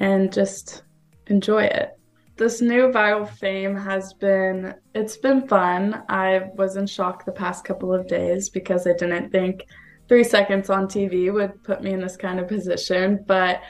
and 0.00 0.32
just 0.32 0.82
enjoy 1.28 1.64
it. 1.64 1.99
This 2.40 2.62
new 2.62 2.88
viral 2.88 3.28
fame 3.28 3.76
has 3.76 4.14
been 4.14 4.74
it's 4.94 5.18
been 5.18 5.46
fun. 5.46 6.04
I 6.08 6.48
was 6.54 6.76
in 6.76 6.86
shock 6.86 7.26
the 7.26 7.32
past 7.32 7.66
couple 7.66 7.92
of 7.92 8.06
days 8.06 8.48
because 8.48 8.86
I 8.86 8.94
didn't 8.94 9.30
think 9.30 9.66
three 10.08 10.24
seconds 10.24 10.70
on 10.70 10.86
TV 10.86 11.30
would 11.30 11.62
put 11.64 11.82
me 11.82 11.92
in 11.92 12.00
this 12.00 12.16
kind 12.16 12.40
of 12.40 12.48
position, 12.48 13.22
but 13.26 13.60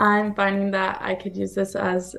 I'm 0.00 0.34
finding 0.34 0.72
that 0.72 0.98
I 1.00 1.14
could 1.14 1.36
use 1.36 1.54
this 1.54 1.76
as 1.76 2.16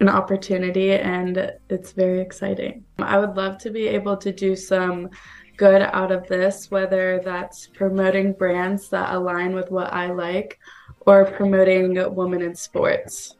an 0.00 0.08
opportunity 0.08 0.94
and 0.94 1.52
it's 1.70 1.92
very 1.92 2.20
exciting. 2.20 2.84
I 2.98 3.16
would 3.18 3.36
love 3.36 3.58
to 3.58 3.70
be 3.70 3.86
able 3.86 4.16
to 4.16 4.32
do 4.32 4.56
some 4.56 5.08
good 5.56 5.82
out 5.82 6.10
of 6.10 6.26
this, 6.26 6.68
whether 6.72 7.20
that's 7.24 7.68
promoting 7.68 8.32
brands 8.32 8.88
that 8.88 9.14
align 9.14 9.54
with 9.54 9.70
what 9.70 9.92
I 9.92 10.10
like 10.10 10.58
or 11.06 11.26
promoting 11.26 11.94
women 12.12 12.42
in 12.42 12.56
sports. 12.56 13.36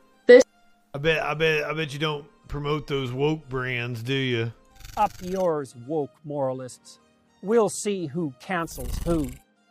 This 0.92 0.94
I 0.94 0.99
bet, 0.99 1.23
I 1.23 1.34
bet, 1.34 1.65
I 1.65 1.73
bet 1.75 1.92
you 1.92 1.99
don't 1.99 2.25
promote 2.49 2.86
those 2.86 3.12
woke 3.12 3.49
brands, 3.49 4.02
do 4.02 4.15
you? 4.15 4.52
Up 4.97 5.12
yours, 5.23 5.75
woke 5.86 6.10
moralists. 6.25 6.99
We'll 7.42 7.68
see 7.68 8.07
who 8.07 8.33
cancels 8.41 8.97
who. 9.05 9.31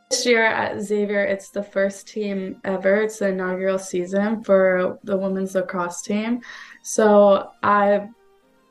This 0.10 0.26
year 0.26 0.46
at 0.46 0.80
Xavier, 0.80 1.24
it's 1.24 1.50
the 1.50 1.64
first 1.64 2.08
team 2.08 2.62
ever. 2.64 3.02
It's 3.02 3.20
the 3.20 3.30
inaugural 3.30 3.80
season 3.80 4.44
for 4.44 5.00
the 5.04 5.18
women's 5.18 5.54
lacrosse 5.54 6.02
team. 6.02 6.42
So 6.84 7.52
I, 7.62 8.08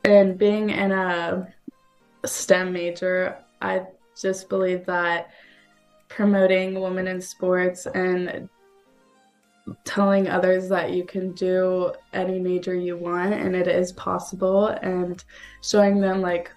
and 0.04 0.38
being 0.38 0.70
in 0.70 0.92
a 0.92 1.52
STEM 2.24 2.72
major, 2.72 3.36
I 3.60 3.82
just 4.18 4.48
believe 4.48 4.86
that 4.86 5.30
promoting 6.08 6.80
women 6.80 7.06
in 7.08 7.20
sports 7.20 7.86
and 7.86 8.48
telling 9.84 10.28
others 10.28 10.68
that 10.68 10.92
you 10.92 11.04
can 11.04 11.32
do 11.32 11.92
any 12.12 12.38
major 12.38 12.74
you 12.74 12.96
want 12.96 13.34
and 13.34 13.56
it 13.56 13.66
is 13.66 13.92
possible 13.92 14.68
and 14.68 15.24
showing 15.60 16.00
them 16.00 16.20
like 16.20 16.52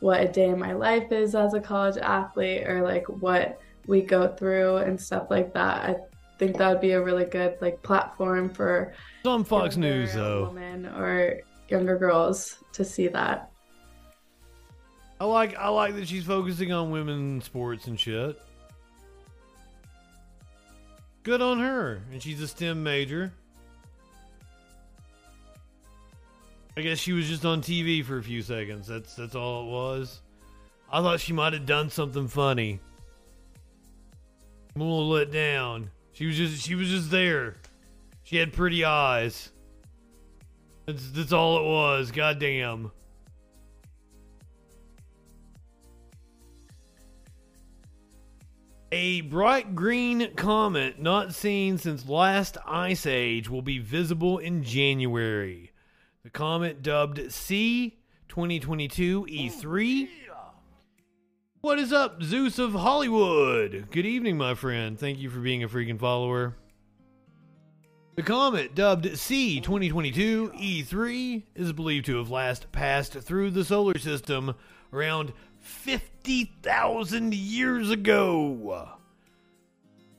what 0.00 0.20
a 0.20 0.28
day 0.28 0.48
in 0.48 0.58
my 0.58 0.72
life 0.72 1.12
is 1.12 1.34
as 1.34 1.54
a 1.54 1.60
college 1.60 1.96
athlete 1.98 2.66
or 2.66 2.82
like 2.82 3.06
what 3.08 3.60
we 3.86 4.00
go 4.02 4.28
through 4.28 4.76
and 4.78 5.00
stuff 5.00 5.26
like 5.30 5.52
that. 5.54 5.90
I 5.90 5.96
think 6.38 6.56
that 6.58 6.68
would 6.70 6.80
be 6.80 6.92
a 6.92 7.02
really 7.02 7.24
good 7.24 7.56
like 7.60 7.82
platform 7.82 8.48
for 8.48 8.94
on 9.24 9.44
Fox 9.44 9.76
News, 9.76 10.14
though. 10.14 10.46
women 10.48 10.86
or 10.86 11.40
younger 11.68 11.98
girls 11.98 12.58
to 12.72 12.84
see 12.84 13.08
that. 13.08 13.50
I 15.20 15.26
like, 15.26 15.56
I 15.56 15.68
like 15.68 15.94
that 15.94 16.08
she's 16.08 16.24
focusing 16.24 16.72
on 16.72 16.90
women 16.90 17.40
sports 17.40 17.86
and 17.86 17.98
shit. 17.98 18.38
Good 21.24 21.40
on 21.40 21.58
her, 21.58 22.02
and 22.12 22.22
she's 22.22 22.40
a 22.42 22.46
STEM 22.46 22.82
major. 22.82 23.32
I 26.76 26.82
guess 26.82 26.98
she 26.98 27.12
was 27.12 27.26
just 27.26 27.46
on 27.46 27.62
TV 27.62 28.04
for 28.04 28.18
a 28.18 28.22
few 28.22 28.42
seconds. 28.42 28.86
That's 28.86 29.14
that's 29.14 29.34
all 29.34 29.62
it 29.62 29.70
was. 29.70 30.20
I 30.92 31.00
thought 31.00 31.20
she 31.20 31.32
might 31.32 31.54
have 31.54 31.64
done 31.64 31.88
something 31.88 32.28
funny. 32.28 32.78
I'm 34.74 34.82
a 34.82 34.84
little 34.84 35.08
let 35.08 35.32
down. 35.32 35.90
She 36.12 36.26
was 36.26 36.36
just 36.36 36.62
she 36.62 36.74
was 36.74 36.88
just 36.88 37.10
there. 37.10 37.56
She 38.24 38.36
had 38.36 38.52
pretty 38.52 38.84
eyes. 38.84 39.50
That's 40.84 41.10
that's 41.10 41.32
all 41.32 41.58
it 41.58 41.64
was. 41.64 42.10
Goddamn. 42.10 42.90
A 48.96 49.22
bright 49.22 49.74
green 49.74 50.36
comet 50.36 51.00
not 51.00 51.34
seen 51.34 51.78
since 51.78 52.08
last 52.08 52.56
ice 52.64 53.06
age 53.06 53.50
will 53.50 53.60
be 53.60 53.80
visible 53.80 54.38
in 54.38 54.62
January. 54.62 55.72
The 56.22 56.30
comet 56.30 56.80
dubbed 56.80 57.32
C 57.32 57.98
2022 58.28 59.26
E3. 59.28 60.08
What 61.60 61.80
is 61.80 61.92
up, 61.92 62.22
Zeus 62.22 62.60
of 62.60 62.70
Hollywood? 62.70 63.88
Good 63.90 64.06
evening, 64.06 64.38
my 64.38 64.54
friend. 64.54 64.96
Thank 64.96 65.18
you 65.18 65.28
for 65.28 65.40
being 65.40 65.64
a 65.64 65.68
freaking 65.68 65.98
follower. 65.98 66.54
The 68.14 68.22
comet, 68.22 68.76
dubbed 68.76 69.18
C 69.18 69.58
2022 69.58 70.52
E3, 70.54 71.42
is 71.56 71.72
believed 71.72 72.06
to 72.06 72.18
have 72.18 72.30
last 72.30 72.70
passed 72.70 73.14
through 73.14 73.50
the 73.50 73.64
solar 73.64 73.98
system 73.98 74.54
around 74.92 75.32
50,000 75.64 77.32
years 77.32 77.90
ago. 77.90 78.90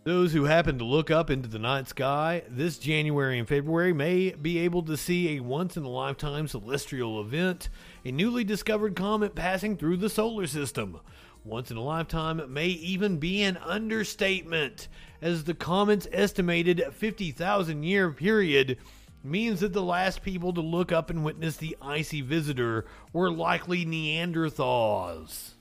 Those 0.04 0.34
who 0.34 0.46
happen 0.46 0.80
to 0.80 0.84
look 0.84 1.12
up 1.12 1.30
into 1.30 1.48
the 1.48 1.60
night 1.60 1.88
sky 1.88 2.44
this 2.50 2.80
January 2.80 3.38
and 3.38 3.48
February 3.48 3.94
may 3.94 4.32
be 4.32 4.58
able 4.60 4.82
to 4.84 4.98
see 4.98 5.30
a 5.30 5.40
once 5.42 5.78
in 5.78 5.84
a 5.84 5.90
lifetime 5.90 6.48
celestial 6.48 7.22
event, 7.22 7.70
a 8.04 8.12
newly 8.12 8.44
discovered 8.44 8.96
comet 8.96 9.36
passing 9.36 9.78
through 9.78 9.98
the 9.98 10.10
solar 10.10 10.48
system. 10.48 11.00
Once 11.44 11.70
in 11.70 11.78
a 11.78 11.82
lifetime 11.82 12.42
may 12.52 12.68
even 12.68 13.18
be 13.18 13.44
an 13.44 13.58
understatement, 13.58 14.88
as 15.22 15.44
the 15.44 15.54
comet's 15.54 16.08
estimated 16.12 16.84
50,000 16.92 17.84
year 17.84 18.12
period 18.12 18.78
means 19.26 19.60
that 19.60 19.74
the 19.74 19.82
last 19.82 20.22
people 20.22 20.54
to 20.54 20.62
look 20.62 20.92
up 20.92 21.10
and 21.10 21.24
witness 21.24 21.58
the 21.58 21.76
icy 21.82 22.22
visitor 22.22 22.86
were 23.14 23.32
likely 23.32 23.86
Neanderthals. 23.86 25.52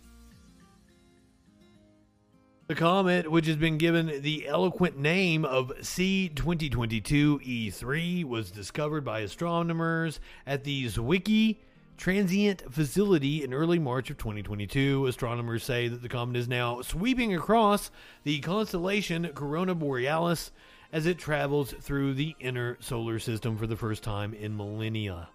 The 2.66 2.74
comet, 2.74 3.30
which 3.30 3.46
has 3.46 3.56
been 3.56 3.76
given 3.76 4.22
the 4.22 4.46
eloquent 4.46 4.98
name 4.98 5.44
of 5.44 5.70
C 5.82 6.30
2022 6.30 7.40
E3, 7.40 8.24
was 8.24 8.50
discovered 8.50 9.04
by 9.04 9.20
astronomers 9.20 10.18
at 10.46 10.64
the 10.64 10.86
Zwicky 10.86 11.58
Transient 11.98 12.72
Facility 12.72 13.44
in 13.44 13.52
early 13.52 13.78
March 13.78 14.08
of 14.08 14.16
2022. 14.16 15.06
Astronomers 15.06 15.62
say 15.62 15.88
that 15.88 16.00
the 16.00 16.08
comet 16.08 16.36
is 16.36 16.48
now 16.48 16.80
sweeping 16.80 17.34
across 17.34 17.90
the 18.24 18.40
constellation 18.40 19.28
Corona 19.34 19.74
Borealis 19.74 20.50
as 20.94 21.06
it 21.06 21.18
travels 21.18 21.72
through 21.72 22.14
the 22.14 22.36
inner 22.38 22.78
solar 22.80 23.18
system 23.18 23.58
for 23.58 23.66
the 23.66 23.76
first 23.76 24.04
time 24.04 24.32
in 24.32 24.56
millennia. 24.56 25.28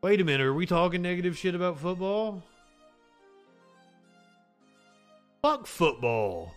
Wait 0.00 0.18
a 0.18 0.24
minute, 0.24 0.46
are 0.46 0.54
we 0.54 0.64
talking 0.64 1.02
negative 1.02 1.36
shit 1.36 1.54
about 1.54 1.78
football? 1.78 2.42
Fuck 5.42 5.66
football. 5.66 6.54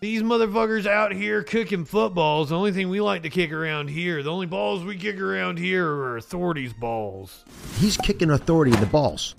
These 0.00 0.22
motherfuckers 0.22 0.86
out 0.86 1.12
here 1.12 1.42
kicking 1.42 1.84
footballs. 1.84 2.50
The 2.50 2.56
only 2.56 2.70
thing 2.70 2.88
we 2.88 3.00
like 3.00 3.24
to 3.24 3.30
kick 3.30 3.50
around 3.50 3.88
here, 3.88 4.22
the 4.22 4.30
only 4.30 4.46
balls 4.46 4.84
we 4.84 4.96
kick 4.96 5.20
around 5.20 5.58
here 5.58 5.84
are 5.84 6.18
authorities' 6.18 6.72
balls. 6.72 7.44
He's 7.78 7.96
kicking 7.96 8.30
authority 8.30 8.72
in 8.72 8.78
the 8.78 8.86
balls. 8.86 9.34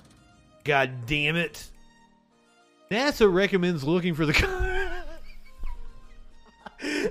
God 0.66 1.06
damn 1.08 1.38
it. 1.38 1.70
NASA 2.92 3.32
recommends 3.32 3.84
looking 3.84 4.16
for 4.16 4.26
the. 4.26 4.34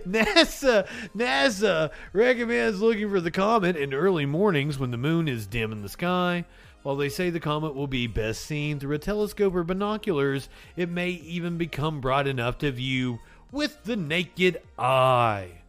NASA 0.09 0.89
NASA 1.17 1.93
recommends 2.13 2.81
looking 2.81 3.09
for 3.09 3.21
the 3.21 3.31
comet 3.31 3.77
in 3.77 3.95
early 3.95 4.27
mornings 4.27 4.77
when 4.77 4.91
the 4.91 4.97
moon 4.97 5.29
is 5.29 5.47
dim 5.47 5.71
in 5.71 5.83
the 5.83 5.89
sky. 5.89 6.45
While 6.83 6.97
they 6.97 7.09
say 7.09 7.31
the 7.31 7.39
comet 7.39 7.77
will 7.77 7.87
be 7.87 8.09
best 8.09 8.45
seen 8.45 8.81
through 8.81 8.97
a 8.97 8.99
telescope 8.99 9.55
or 9.55 9.63
binoculars, 9.63 10.49
it 10.75 10.89
may 10.89 11.11
even 11.11 11.59
become 11.59 12.01
bright 12.01 12.27
enough 12.27 12.59
to 12.59 12.73
view 12.73 13.21
with 13.53 13.85
the 13.85 13.95
naked 13.95 14.61
eye. 14.77 15.61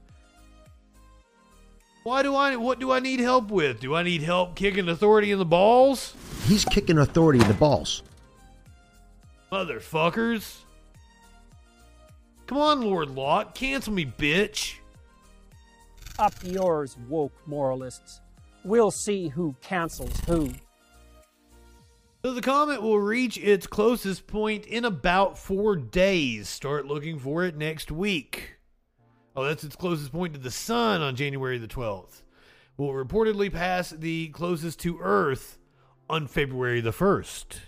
Why 2.02 2.24
do 2.24 2.36
I 2.36 2.56
what 2.56 2.80
do 2.80 2.92
I 2.92 3.00
need 3.00 3.20
help 3.20 3.52
with? 3.52 3.80
Do 3.80 3.94
I 3.94 4.02
need 4.02 4.24
help 4.24 4.56
kicking 4.56 4.90
authority 4.90 5.32
in 5.32 5.38
the 5.38 5.46
balls? 5.46 6.16
He's 6.46 6.66
kicking 6.66 6.98
authority 6.98 7.40
in 7.40 7.48
the 7.48 7.54
balls. 7.54 8.02
Motherfuckers. 9.52 10.60
Come 12.48 12.58
on, 12.58 12.82
Lord 12.82 13.10
Lot, 13.12 13.54
cancel 13.54 13.94
me, 13.94 14.06
bitch. 14.06 14.76
Up 16.18 16.34
yours, 16.44 16.98
woke 17.08 17.34
moralists. 17.46 18.22
We'll 18.64 18.92
see 18.92 19.30
who 19.30 19.56
cancels 19.62 20.20
who. 20.22 20.52
So 22.26 22.34
the 22.34 22.42
comet 22.42 22.82
will 22.82 23.00
reach 23.00 23.38
its 23.38 23.66
closest 23.66 24.28
point 24.28 24.66
in 24.66 24.84
about 24.84 25.38
four 25.38 25.78
days. 25.78 26.50
Start 26.50 26.86
looking 26.86 27.18
for 27.18 27.46
it 27.46 27.56
next 27.56 27.92
week. 27.92 28.56
Oh, 29.36 29.46
that's 29.46 29.64
its 29.64 29.78
closest 29.78 30.12
point 30.12 30.34
to 30.34 30.40
the 30.40 30.52
sun 30.52 31.02
on 31.02 31.16
January 31.16 31.58
the 31.58 31.68
12th. 31.68 32.24
Will 32.76 32.92
reportedly 32.92 33.52
pass 33.52 33.92
the 33.92 34.28
closest 34.30 34.80
to 34.82 35.00
Earth 35.00 35.58
on 36.10 36.28
February 36.28 36.82
the 36.82 36.92
1st. 36.92 37.60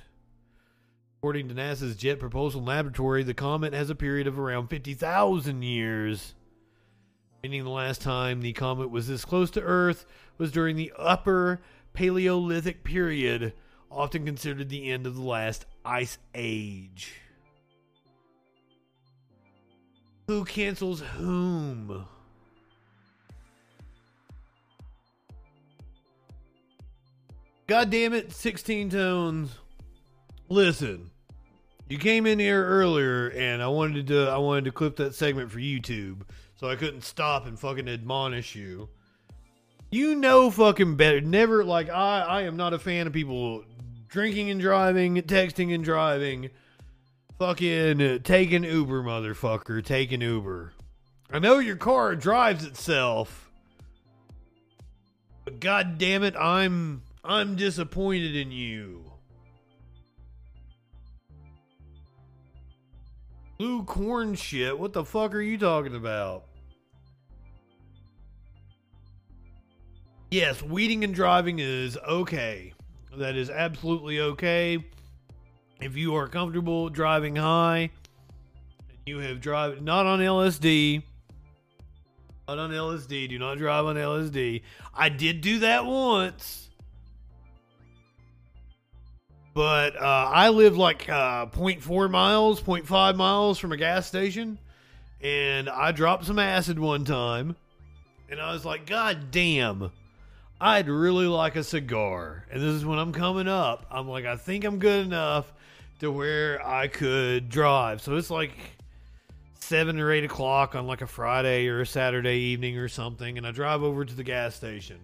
According 1.22 1.50
to 1.50 1.54
NASA's 1.54 1.96
Jet 1.96 2.20
Propulsion 2.20 2.66
Laboratory, 2.66 3.22
the 3.22 3.36
comet 3.36 3.74
has 3.74 3.92
a 3.92 3.96
period 3.96 4.26
of 4.26 4.40
around 4.40 4.70
50,000 4.70 5.62
years. 5.62 6.34
Meaning 7.44 7.64
the 7.64 7.70
last 7.70 8.02
time 8.02 8.42
the 8.42 8.54
comet 8.54 8.90
was 8.90 9.08
this 9.08 9.24
close 9.24 9.52
to 9.52 9.62
Earth 9.62 10.08
was 10.40 10.52
during 10.52 10.76
the 10.76 10.92
Upper 10.98 11.62
Paleolithic 11.94 12.84
period, 12.84 13.54
often 13.92 14.26
considered 14.26 14.70
the 14.70 14.90
end 14.90 15.06
of 15.06 15.14
the 15.14 15.22
last 15.22 15.68
ice 15.86 16.18
age. 16.34 17.14
Who 20.26 20.44
cancels 20.44 21.02
whom? 21.02 22.08
God 27.68 27.92
damn 27.92 28.12
it, 28.16 28.32
16 28.32 28.90
tones. 28.90 29.60
Listen, 30.50 31.11
you 31.92 31.98
came 31.98 32.26
in 32.26 32.40
here 32.40 32.66
earlier 32.66 33.28
and 33.32 33.62
I 33.62 33.68
wanted 33.68 34.08
to 34.08 34.30
I 34.30 34.38
wanted 34.38 34.64
to 34.64 34.72
clip 34.72 34.96
that 34.96 35.14
segment 35.14 35.52
for 35.52 35.60
YouTube, 35.60 36.22
so 36.56 36.70
I 36.70 36.78
couldn't 36.78 37.04
stop 37.04 37.46
and 37.46 37.60
fucking 37.60 37.90
admonish 37.90 38.56
you. 38.56 38.88
You 39.90 40.16
know 40.16 40.50
fucking 40.50 40.96
better. 40.96 41.20
Never 41.20 41.66
like 41.66 41.90
I 41.90 42.22
I 42.22 42.42
am 42.44 42.56
not 42.56 42.74
a 42.74 42.80
fan 42.80 43.08
of 43.08 43.14
people 43.14 43.66
drinking 44.08 44.50
and 44.50 44.62
driving, 44.62 45.16
texting 45.24 45.76
and 45.76 45.84
driving. 45.84 46.52
Fucking 47.38 48.02
uh, 48.02 48.20
taking 48.24 48.64
Uber, 48.64 49.04
motherfucker, 49.04 49.84
taking 49.84 50.22
Uber. 50.22 50.72
I 51.30 51.40
know 51.40 51.60
your 51.60 51.76
car 51.76 52.16
drives 52.16 52.64
itself. 52.64 53.52
But 55.44 55.60
god 55.60 55.98
damn 55.98 56.24
it, 56.24 56.38
I'm 56.38 57.02
I'm 57.22 57.58
disappointed 57.58 58.34
in 58.34 58.54
you. 58.54 59.11
Blue 63.62 63.84
corn 63.84 64.34
shit. 64.34 64.80
What 64.80 64.92
the 64.92 65.06
fuck 65.06 65.36
are 65.36 65.40
you 65.40 65.56
talking 65.56 65.94
about? 65.94 66.46
Yes, 70.32 70.64
weeding 70.64 71.04
and 71.04 71.14
driving 71.14 71.60
is 71.60 71.96
okay. 71.96 72.74
That 73.16 73.36
is 73.36 73.52
absolutely 73.52 74.20
okay. 74.20 74.84
If 75.80 75.96
you 75.96 76.16
are 76.16 76.28
comfortable 76.28 76.90
driving 76.90 77.36
high, 77.36 77.92
and 78.90 78.98
you 79.06 79.20
have 79.20 79.40
drive 79.40 79.80
not 79.80 80.08
on 80.08 80.18
LSD, 80.22 81.04
not 82.48 82.58
on 82.58 82.72
LSD, 82.72 83.30
do 83.30 83.38
not 83.38 83.60
drive 83.60 83.86
on 83.86 83.96
LSD. 83.96 84.64
I 84.92 85.10
did 85.10 85.42
do 85.42 85.60
that 85.60 85.86
once. 85.86 86.71
But 89.54 89.96
uh, 89.98 90.30
I 90.34 90.50
live 90.50 90.78
like 90.78 91.10
uh, 91.10 91.48
0.4 91.48 92.10
miles, 92.10 92.62
0.5 92.62 93.16
miles 93.16 93.60
from 93.60 93.72
a 93.72 93.78
gas 93.78 94.08
station. 94.08 94.58
And 95.22 95.70
I 95.70 95.92
dropped 95.92 96.26
some 96.26 96.40
acid 96.40 96.80
one 96.80 97.06
time. 97.06 97.56
And 98.30 98.40
I 98.40 98.54
was 98.54 98.64
like, 98.64 98.86
God 98.86 99.30
damn, 99.30 99.92
I'd 100.60 100.88
really 100.88 101.28
like 101.28 101.58
a 101.58 101.64
cigar. 101.64 102.46
And 102.50 102.62
this 102.62 102.74
is 102.74 102.86
when 102.86 102.98
I'm 102.98 103.12
coming 103.12 103.50
up. 103.50 103.86
I'm 103.92 104.08
like, 104.08 104.26
I 104.26 104.38
think 104.38 104.64
I'm 104.64 104.80
good 104.80 105.06
enough 105.06 105.52
to 106.00 106.12
where 106.12 106.66
I 106.66 106.88
could 106.88 107.50
drive. 107.50 108.02
So 108.02 108.16
it's 108.16 108.32
like 108.32 108.54
seven 109.60 110.00
or 110.00 110.12
eight 110.12 110.24
o'clock 110.24 110.76
on 110.76 110.88
like 110.88 111.02
a 111.02 111.08
Friday 111.08 111.68
or 111.68 111.82
a 111.82 111.86
Saturday 111.86 112.38
evening 112.38 112.78
or 112.78 112.88
something. 112.88 113.38
And 113.38 113.46
I 113.46 113.52
drive 113.52 113.84
over 113.84 114.06
to 114.06 114.14
the 114.14 114.24
gas 114.24 114.56
station 114.56 114.98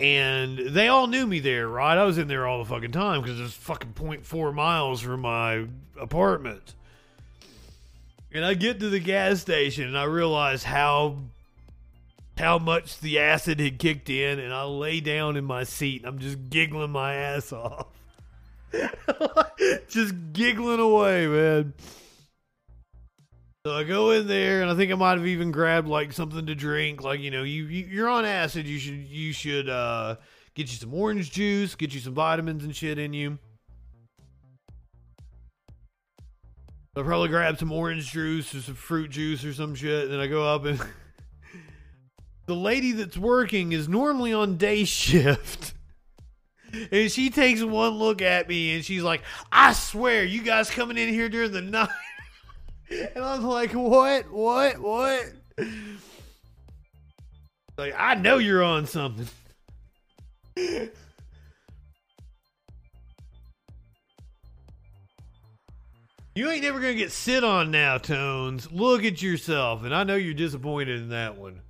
and 0.00 0.58
they 0.58 0.88
all 0.88 1.06
knew 1.06 1.26
me 1.26 1.40
there, 1.40 1.68
right? 1.68 1.96
I 1.96 2.04
was 2.04 2.16
in 2.16 2.26
there 2.26 2.46
all 2.46 2.58
the 2.58 2.64
fucking 2.64 2.92
time 2.92 3.20
because 3.20 3.38
it's 3.38 3.52
fucking 3.52 3.92
0.4 3.92 4.54
miles 4.54 5.02
from 5.02 5.20
my 5.20 5.66
apartment. 6.00 6.74
And 8.32 8.44
I 8.44 8.54
get 8.54 8.80
to 8.80 8.88
the 8.88 9.00
gas 9.00 9.40
station 9.40 9.86
and 9.86 9.98
I 9.98 10.04
realize 10.04 10.64
how 10.64 11.18
how 12.38 12.58
much 12.58 12.98
the 13.00 13.18
acid 13.18 13.60
had 13.60 13.78
kicked 13.78 14.08
in, 14.08 14.38
and 14.38 14.54
I 14.54 14.62
lay 14.62 15.00
down 15.00 15.36
in 15.36 15.44
my 15.44 15.64
seat. 15.64 16.00
And 16.00 16.08
I'm 16.08 16.18
just 16.18 16.38
giggling 16.48 16.90
my 16.90 17.14
ass 17.14 17.52
off, 17.52 17.88
just 19.88 20.14
giggling 20.32 20.80
away, 20.80 21.26
man. 21.26 21.74
So 23.66 23.74
I 23.74 23.84
go 23.84 24.12
in 24.12 24.26
there, 24.26 24.62
and 24.62 24.70
I 24.70 24.74
think 24.74 24.90
I 24.90 24.94
might 24.94 25.18
have 25.18 25.26
even 25.26 25.52
grabbed 25.52 25.86
like 25.86 26.14
something 26.14 26.46
to 26.46 26.54
drink. 26.54 27.02
Like 27.02 27.20
you 27.20 27.30
know, 27.30 27.42
you, 27.42 27.64
you 27.64 27.84
you're 27.84 28.08
on 28.08 28.24
acid. 28.24 28.66
You 28.66 28.78
should 28.78 29.06
you 29.06 29.34
should 29.34 29.68
uh, 29.68 30.16
get 30.54 30.70
you 30.70 30.78
some 30.78 30.94
orange 30.94 31.30
juice, 31.30 31.74
get 31.74 31.92
you 31.92 32.00
some 32.00 32.14
vitamins 32.14 32.64
and 32.64 32.74
shit 32.74 32.98
in 32.98 33.12
you. 33.12 33.38
I 36.96 37.02
probably 37.02 37.28
grab 37.28 37.58
some 37.58 37.70
orange 37.70 38.10
juice 38.10 38.54
or 38.54 38.62
some 38.62 38.74
fruit 38.74 39.10
juice 39.10 39.44
or 39.44 39.52
some 39.52 39.74
shit. 39.74 40.04
And 40.04 40.12
then 40.12 40.20
I 40.20 40.26
go 40.26 40.42
up 40.44 40.64
and 40.64 40.80
the 42.46 42.54
lady 42.54 42.92
that's 42.92 43.16
working 43.16 43.72
is 43.72 43.88
normally 43.88 44.32
on 44.32 44.56
day 44.56 44.84
shift. 44.84 45.74
And 46.90 47.10
she 47.10 47.30
takes 47.30 47.62
one 47.62 47.92
look 47.92 48.22
at 48.22 48.48
me 48.48 48.74
and 48.74 48.84
she's 48.84 49.02
like, 49.02 49.22
I 49.52 49.72
swear, 49.72 50.24
you 50.24 50.42
guys 50.42 50.70
coming 50.70 50.96
in 50.96 51.08
here 51.10 51.28
during 51.28 51.52
the 51.52 51.60
night. 51.60 51.88
And 52.90 53.24
I 53.24 53.36
was 53.36 53.44
like, 53.44 53.72
what? 53.72 54.30
What? 54.30 54.78
What? 54.78 55.32
Like, 57.78 57.94
I 57.96 58.14
know 58.14 58.38
you're 58.38 58.62
on 58.62 58.86
something. 58.86 59.28
You 66.34 66.48
ain't 66.48 66.62
never 66.62 66.78
gonna 66.80 66.94
get 66.94 67.12
sit 67.12 67.42
on 67.42 67.70
now, 67.70 67.98
Tones. 67.98 68.70
Look 68.70 69.04
at 69.04 69.20
yourself, 69.20 69.84
and 69.84 69.94
I 69.94 70.04
know 70.04 70.16
you're 70.16 70.32
disappointed 70.34 71.00
in 71.00 71.08
that 71.10 71.36
one. 71.36 71.60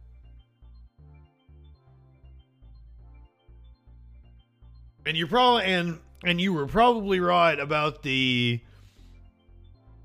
And 5.07 5.16
you're 5.16 5.26
probably 5.26 5.65
and 5.65 5.99
and 6.24 6.40
you 6.40 6.52
were 6.52 6.66
probably 6.66 7.20
right 7.20 7.58
about 7.58 8.02
the 8.02 8.60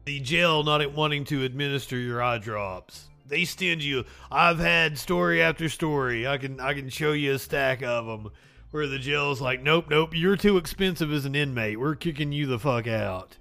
the 0.05 0.19
jail 0.19 0.63
not 0.63 0.93
wanting 0.93 1.25
to 1.25 1.43
administer 1.43 1.97
your 1.97 2.21
eye 2.21 2.37
drops. 2.37 3.07
They 3.27 3.43
send 3.43 3.83
you. 3.83 4.05
I've 4.31 4.59
had 4.59 4.99
story 4.99 5.41
after 5.41 5.67
story. 5.67 6.27
I 6.27 6.37
can 6.37 6.59
I 6.59 6.73
can 6.75 6.89
show 6.89 7.11
you 7.11 7.33
a 7.33 7.39
stack 7.39 7.81
of 7.81 8.05
them 8.05 8.31
where 8.75 8.87
the 8.87 8.99
jail's 8.99 9.39
like, 9.39 9.63
nope, 9.63 9.85
nope, 9.89 10.09
you're 10.13 10.35
too 10.35 10.57
expensive 10.57 11.09
as 11.13 11.23
an 11.23 11.33
inmate. 11.33 11.79
We're 11.79 11.95
kicking 11.95 12.33
you 12.33 12.45
the 12.45 12.59
fuck 12.59 12.87
out. 12.87 13.37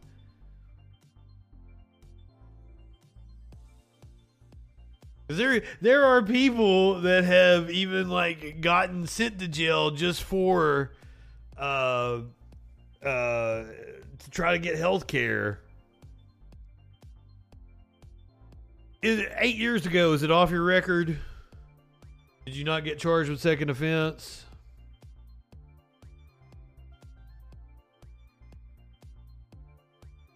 There, 5.26 5.62
there 5.80 6.04
are 6.04 6.22
people 6.22 7.00
that 7.00 7.24
have 7.24 7.68
even 7.68 8.08
like 8.10 8.60
gotten 8.60 9.08
sent 9.08 9.40
to 9.40 9.48
jail 9.48 9.90
just 9.90 10.22
for, 10.22 10.92
uh, 11.58 12.20
uh, 13.02 13.04
to 13.04 14.30
try 14.30 14.52
to 14.52 14.58
get 14.60 14.76
health 14.76 15.08
care. 15.08 15.63
Is 19.04 19.18
it 19.18 19.30
eight 19.36 19.56
years 19.56 19.84
ago? 19.84 20.14
Is 20.14 20.22
it 20.22 20.30
off 20.30 20.50
your 20.50 20.64
record? 20.64 21.18
Did 22.46 22.56
you 22.56 22.64
not 22.64 22.84
get 22.84 22.98
charged 22.98 23.28
with 23.28 23.38
second 23.38 23.68
offense? 23.68 24.46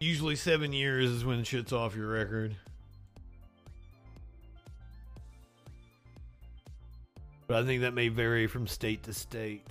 Usually 0.00 0.36
seven 0.36 0.74
years 0.74 1.08
is 1.08 1.24
when 1.24 1.44
shit's 1.44 1.72
off 1.72 1.96
your 1.96 2.08
record. 2.08 2.56
But 7.46 7.62
I 7.62 7.64
think 7.64 7.80
that 7.80 7.94
may 7.94 8.08
vary 8.08 8.46
from 8.46 8.66
state 8.66 9.02
to 9.04 9.14
state. 9.14 9.66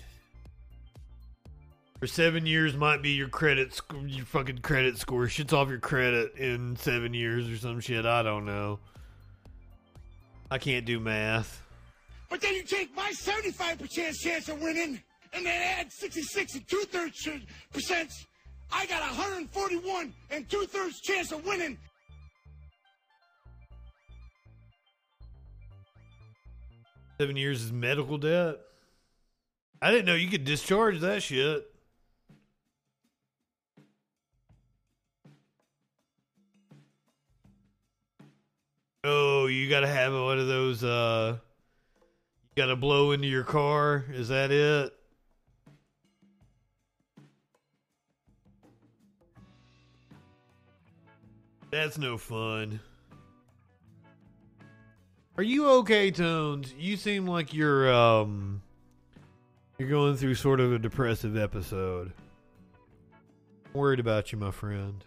For 2.00 2.06
seven 2.06 2.45
years 2.45 2.76
might 2.76 3.01
be 3.01 3.11
your 3.11 3.27
credit 3.27 3.74
sc- 3.74 3.92
your 4.06 4.26
fucking 4.26 4.59
credit 4.59 5.00
score. 5.00 5.27
Shit's 5.27 5.51
off 5.51 5.69
your 5.69 5.80
credit 5.80 6.35
in 6.35 6.76
seven 6.76 7.14
years 7.14 7.50
or 7.50 7.58
some 7.58 7.80
shit. 7.80 8.06
I 8.06 8.22
don't 8.22 8.45
know. 8.45 8.80
I 10.51 10.59
can't 10.59 10.85
do 10.85 11.00
math. 11.00 11.64
But 12.30 12.42
then 12.42 12.53
you 12.53 12.64
take 12.64 12.95
my 12.95 13.11
75% 13.11 14.14
chance 14.14 14.48
of 14.48 14.61
winning 14.61 15.01
and 15.34 15.45
then 15.45 15.61
add 15.80 15.92
66 15.92 16.56
and 16.56 16.67
two 16.67 16.84
thirds 16.92 17.27
percent. 17.74 18.11
I 18.72 18.85
got 18.85 19.01
141 19.01 20.14
and 20.30 20.50
two 20.50 20.66
thirds 20.67 21.01
chance 21.01 21.32
of 21.32 21.45
winning. 21.45 21.77
Seven 27.19 27.35
years 27.35 27.64
is 27.64 27.72
medical 27.72 28.19
debt. 28.19 28.58
I 29.82 29.90
didn't 29.90 30.06
know 30.06 30.14
you 30.14 30.30
could 30.30 30.43
discharge 30.43 31.00
that 31.00 31.24
shit. 31.24 31.67
Oh, 39.10 39.45
you 39.45 39.69
gotta 39.69 39.88
have 39.88 40.11
one 40.11 40.38
of 40.38 40.48
those. 40.48 40.84
Uh, 40.84 41.38
you 42.44 42.61
gotta 42.61 42.76
blow 42.76 43.14
into 43.14 43.30
your 43.30 43.45
car. 43.45 44.03
Is 44.11 44.27
that 44.27 44.52
it? 44.52 44.94
That's 51.72 51.98
no 51.98 52.18
fun. 52.18 52.82
Are 55.38 55.44
you 55.44 55.69
okay, 55.69 56.11
Tones? 56.11 56.74
You 56.77 56.98
seem 56.98 57.26
like 57.26 57.53
you're 57.53 57.94
um 57.94 58.61
you're 59.77 59.88
going 59.88 60.18
through 60.18 60.36
sort 60.36 60.60
of 60.60 60.74
a 60.74 60.80
depressive 60.80 61.38
episode. 61.38 62.11
I'm 63.68 63.80
worried 63.80 64.02
about 64.02 64.34
you, 64.34 64.38
my 64.38 64.52
friend. 64.52 65.02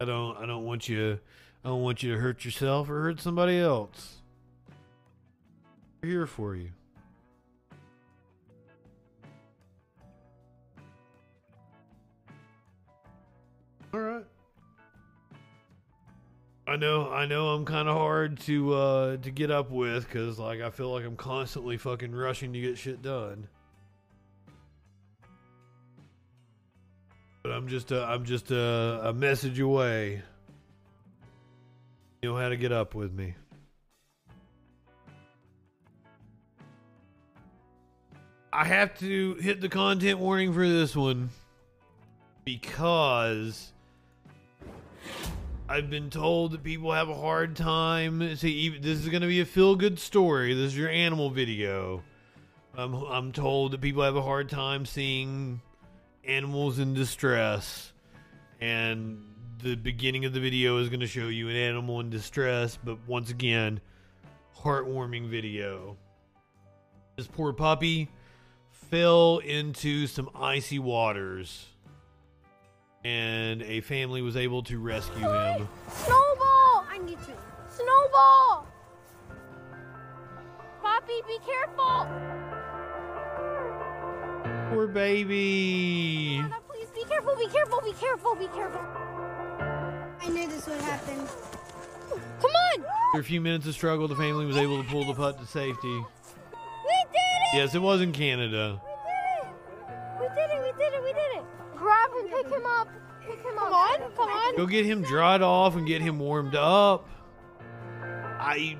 I 0.00 0.04
don't 0.04 0.36
I 0.36 0.46
don't 0.46 0.64
want 0.64 0.88
you 0.88 1.18
I 1.64 1.68
don't 1.68 1.82
want 1.82 2.02
you 2.02 2.12
to 2.14 2.20
hurt 2.20 2.44
yourself 2.44 2.88
or 2.88 3.02
hurt 3.02 3.20
somebody 3.20 3.58
else. 3.58 4.16
We're 6.02 6.10
here 6.10 6.26
for 6.26 6.54
you. 6.54 6.70
All 13.94 14.00
right. 14.00 14.24
I 16.68 16.76
know, 16.76 17.10
I 17.10 17.26
know, 17.26 17.48
I'm 17.48 17.64
kind 17.64 17.88
of 17.88 17.96
hard 17.96 18.40
to 18.40 18.74
uh 18.74 19.16
to 19.18 19.30
get 19.30 19.50
up 19.50 19.70
with 19.70 20.06
because 20.06 20.38
like 20.38 20.60
I 20.60 20.70
feel 20.70 20.92
like 20.92 21.04
I'm 21.04 21.16
constantly 21.16 21.78
fucking 21.78 22.14
rushing 22.14 22.52
to 22.52 22.60
get 22.60 22.76
shit 22.76 23.00
done. 23.00 23.48
But 27.46 27.54
I'm 27.54 27.68
just 27.68 27.92
a, 27.92 28.02
I'm 28.02 28.24
just 28.24 28.50
a, 28.50 29.00
a 29.04 29.12
message 29.12 29.60
away. 29.60 30.20
You 32.20 32.30
know 32.30 32.36
how 32.36 32.48
to 32.48 32.56
get 32.56 32.72
up 32.72 32.96
with 32.96 33.12
me. 33.12 33.36
I 38.52 38.64
have 38.64 38.98
to 38.98 39.34
hit 39.34 39.60
the 39.60 39.68
content 39.68 40.18
warning 40.18 40.52
for 40.52 40.68
this 40.68 40.96
one 40.96 41.30
because 42.44 43.72
I've 45.68 45.88
been 45.88 46.10
told 46.10 46.50
that 46.50 46.64
people 46.64 46.90
have 46.90 47.08
a 47.08 47.14
hard 47.14 47.54
time. 47.54 48.34
See, 48.34 48.76
this 48.76 48.98
is 48.98 49.08
going 49.08 49.22
to 49.22 49.28
be 49.28 49.38
a 49.38 49.44
feel 49.44 49.76
good 49.76 50.00
story. 50.00 50.52
This 50.52 50.72
is 50.72 50.76
your 50.76 50.90
animal 50.90 51.30
video. 51.30 52.02
I'm, 52.76 52.92
I'm 52.92 53.30
told 53.30 53.70
that 53.70 53.80
people 53.80 54.02
have 54.02 54.16
a 54.16 54.22
hard 54.22 54.50
time 54.50 54.84
seeing 54.84 55.60
animals 56.26 56.78
in 56.78 56.94
distress. 56.94 57.92
And 58.60 59.22
the 59.62 59.74
beginning 59.74 60.24
of 60.24 60.32
the 60.32 60.40
video 60.40 60.78
is 60.78 60.88
going 60.88 61.00
to 61.00 61.06
show 61.06 61.28
you 61.28 61.48
an 61.48 61.56
animal 61.56 62.00
in 62.00 62.10
distress, 62.10 62.78
but 62.82 62.98
once 63.06 63.30
again, 63.30 63.80
heartwarming 64.58 65.28
video. 65.28 65.96
This 67.16 67.26
poor 67.26 67.52
puppy 67.52 68.10
fell 68.70 69.38
into 69.38 70.06
some 70.06 70.30
icy 70.34 70.78
waters 70.78 71.66
and 73.06 73.62
a 73.62 73.80
family 73.82 74.20
was 74.20 74.36
able 74.36 74.62
to 74.64 74.78
rescue 74.78 75.28
him. 75.28 75.68
Snowball! 75.88 76.84
I 76.90 76.98
need 77.04 77.18
to. 77.20 77.32
Snowball! 77.68 78.66
Poppy, 80.82 81.22
be 81.28 81.38
careful! 81.46 82.45
Poor 84.76 84.86
baby. 84.92 86.36
Nana, 86.42 86.58
please 86.68 86.88
be 86.94 87.02
careful, 87.04 87.34
be 87.34 87.48
careful, 87.48 87.80
be 87.80 87.92
careful, 87.94 88.34
be 88.34 88.46
careful. 88.48 88.80
I 90.20 90.28
knew 90.28 90.46
this 90.46 90.66
would 90.66 90.78
happen. 90.82 91.26
Come 92.10 92.50
on! 92.50 92.84
After 93.08 93.20
a 93.20 93.24
few 93.24 93.40
minutes 93.40 93.66
of 93.66 93.72
struggle, 93.72 94.06
the 94.06 94.16
family 94.16 94.44
was 94.44 94.58
able 94.58 94.82
to 94.82 94.88
pull 94.90 95.06
the 95.06 95.14
putt 95.14 95.40
to 95.40 95.46
safety. 95.46 95.88
We 95.88 97.04
did 97.10 97.14
it! 97.14 97.54
Yes, 97.54 97.74
it 97.74 97.80
was 97.80 98.02
in 98.02 98.12
Canada. 98.12 98.78
We 100.20 100.28
did 100.28 100.50
it, 100.50 100.60
we 100.60 100.84
did 100.84 100.92
it, 100.92 101.02
we 101.02 101.12
did 101.14 101.36
it! 101.36 101.44
Grab 101.74 102.10
him, 102.10 102.28
pick 102.28 102.46
him 102.46 102.66
up. 102.66 102.88
Pick 103.22 103.38
him 103.38 103.54
come 103.54 103.72
up. 103.72 104.00
on, 104.02 104.12
come 104.14 104.28
on. 104.28 104.56
Go 104.58 104.66
get 104.66 104.84
him 104.84 105.00
dried 105.00 105.40
off 105.40 105.76
and 105.76 105.86
get 105.86 106.02
him 106.02 106.18
warmed 106.18 106.54
up. 106.54 107.08
I 108.02 108.76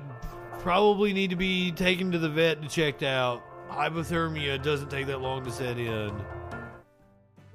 probably 0.59 1.11
need 1.11 1.31
to 1.31 1.35
be 1.35 1.71
taken 1.71 2.11
to 2.11 2.19
the 2.19 2.29
vet 2.29 2.59
and 2.59 2.69
checked 2.69 3.01
out. 3.01 3.46
Hypothermia 3.69 4.61
doesn't 4.61 4.89
take 4.89 5.07
that 5.07 5.21
long 5.21 5.43
to 5.45 5.51
set 5.51 5.77
in. 5.77 6.13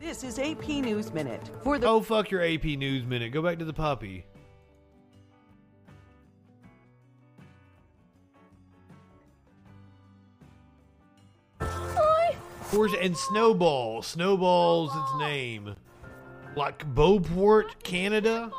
This 0.01 0.25
is 0.25 0.39
AP 0.39 0.69
News 0.69 1.13
Minute. 1.13 1.51
For 1.63 1.79
the 1.79 1.87
Oh, 1.87 2.01
fuck 2.01 2.31
your 2.31 2.43
AP 2.43 2.65
News 2.65 3.05
Minute. 3.05 3.33
Go 3.33 3.43
back 3.43 3.59
to 3.59 3.65
the 3.65 3.73
puppy. 3.73 4.25
Of 11.61 12.69
course, 12.71 12.95
and 13.01 13.17
Snowball. 13.17 14.03
Snowball's 14.03 14.91
its 14.95 15.19
name. 15.19 15.77
Like 16.57 16.85
Beauport, 16.95 17.83
Canada? 17.83 18.51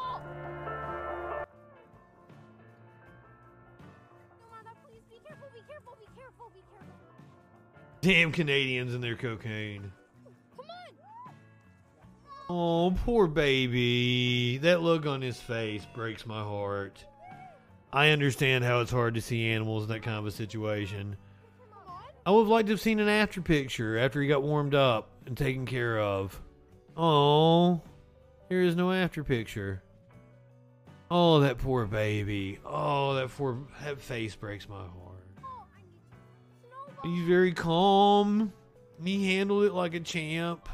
Damn 8.04 8.34
Canadians 8.34 8.94
and 8.94 9.02
their 9.02 9.16
cocaine. 9.16 9.94
Oh, 12.50 12.94
poor 13.06 13.28
baby. 13.28 14.58
That 14.58 14.82
look 14.82 15.06
on 15.06 15.22
his 15.22 15.40
face 15.40 15.88
breaks 15.96 16.26
my 16.26 16.44
heart. 16.44 17.06
I 17.94 18.10
understand 18.10 18.66
how 18.66 18.82
it's 18.82 18.92
hard 18.92 19.14
to 19.14 19.22
see 19.22 19.48
animals 19.48 19.84
in 19.84 19.90
that 19.90 20.04
kind 20.04 20.18
of 20.18 20.26
a 20.26 20.32
situation. 20.32 21.16
I 22.26 22.32
would 22.32 22.42
have 22.42 22.50
liked 22.50 22.68
to 22.68 22.74
have 22.74 22.82
seen 22.82 23.00
an 23.00 23.08
after 23.08 23.42
picture 23.42 23.98
after 23.98 24.22
he 24.22 24.28
got 24.28 24.44
warmed 24.44 24.76
up 24.76 25.10
and 25.26 25.38
taken 25.38 25.66
care 25.66 25.98
of. 25.98 26.42
Oh, 26.98 27.82
there 28.50 28.64
is 28.64 28.76
no 28.76 28.92
after 28.92 29.24
picture. 29.24 29.82
Oh, 31.10 31.40
that 31.40 31.58
poor 31.58 31.86
baby. 31.86 32.60
Oh, 32.66 33.14
that 33.14 33.30
poor 33.30 33.60
that 33.82 34.02
face 34.02 34.36
breaks 34.36 34.68
my 34.68 34.76
heart. 34.76 35.03
He's 37.04 37.26
very 37.26 37.52
calm. 37.52 38.54
He 39.04 39.36
handled 39.36 39.66
it 39.66 39.74
like 39.74 39.94
a 39.94 40.00
champ. 40.00 40.70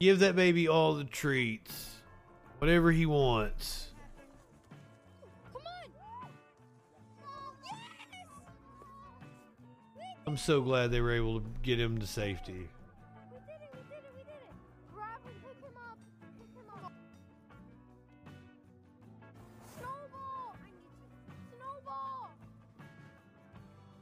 Give 0.00 0.18
that 0.20 0.34
baby 0.34 0.66
all 0.66 0.94
the 0.94 1.04
treats. 1.04 1.96
Whatever 2.58 2.90
he 2.90 3.06
wants. 3.06 3.88
I'm 10.26 10.36
so 10.36 10.60
glad 10.60 10.90
they 10.90 11.00
were 11.00 11.12
able 11.12 11.40
to 11.40 11.46
get 11.62 11.80
him 11.80 11.98
to 11.98 12.06
safety. 12.06 12.68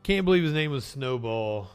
Can't 0.09 0.25
believe 0.25 0.43
his 0.43 0.55
name 0.55 0.71
was 0.71 0.87
Snowball. 0.87 1.69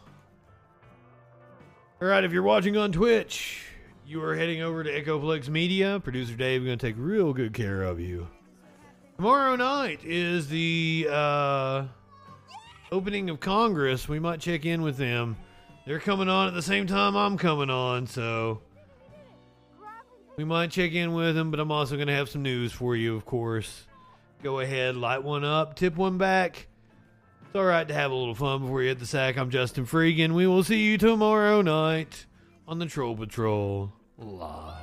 All 2.02 2.08
right, 2.08 2.24
if 2.24 2.32
you're 2.32 2.42
watching 2.42 2.76
on 2.76 2.92
Twitch, 2.92 3.64
you 4.08 4.24
are 4.24 4.36
heading 4.36 4.64
over 4.64 4.84
to 4.84 4.90
Echoplex 4.90 5.50
Media. 5.50 6.00
Producer 6.00 6.34
Dave 6.34 6.66
going 6.66 6.80
to 6.80 6.84
take 6.84 6.96
real 6.98 7.32
good 7.32 7.54
care 7.54 7.84
of 7.84 8.00
you. 8.00 8.28
Tomorrow 9.18 9.56
night 9.58 10.00
is 10.04 10.50
the 10.50 11.08
uh, 11.12 11.86
opening 12.92 13.30
of 13.30 13.40
Congress. 13.40 14.10
We 14.10 14.18
might 14.18 14.40
check 14.40 14.66
in 14.66 14.82
with 14.82 14.98
them. 14.98 15.38
They're 15.86 16.00
coming 16.00 16.28
on 16.28 16.48
at 16.48 16.56
the 16.56 16.64
same 16.64 16.88
time 16.88 17.16
I'm 17.16 17.38
coming 17.38 17.70
on, 17.70 18.08
so 18.08 18.64
we 20.38 20.44
might 20.44 20.72
check 20.72 20.94
in 20.94 21.14
with 21.14 21.36
them. 21.36 21.52
But 21.52 21.60
I'm 21.60 21.72
also 21.72 21.98
going 21.98 22.08
to 22.08 22.16
have 22.16 22.30
some 22.30 22.42
news 22.42 22.72
for 22.72 22.96
you, 22.96 23.16
of 23.16 23.26
course. 23.26 23.86
Go 24.42 24.60
ahead, 24.60 24.96
light 24.96 25.22
one 25.22 25.46
up, 25.46 25.76
tip 25.76 25.96
one 25.96 26.18
back. 26.18 26.66
It's 27.54 27.60
all 27.60 27.66
right 27.66 27.88
to 27.88 27.94
have 27.94 28.10
a 28.10 28.16
little 28.16 28.34
fun 28.34 28.62
before 28.62 28.82
you 28.82 28.88
hit 28.88 28.98
the 28.98 29.06
sack. 29.06 29.38
I'm 29.38 29.52
Justin 29.52 29.86
Freegan. 29.86 30.32
We 30.32 30.48
will 30.48 30.64
see 30.64 30.82
you 30.82 30.98
tomorrow 30.98 31.62
night 31.62 32.26
on 32.68 32.80
the 32.80 32.88
Troll 32.88 33.16
Patrol 33.16 33.94
live. 34.18 34.83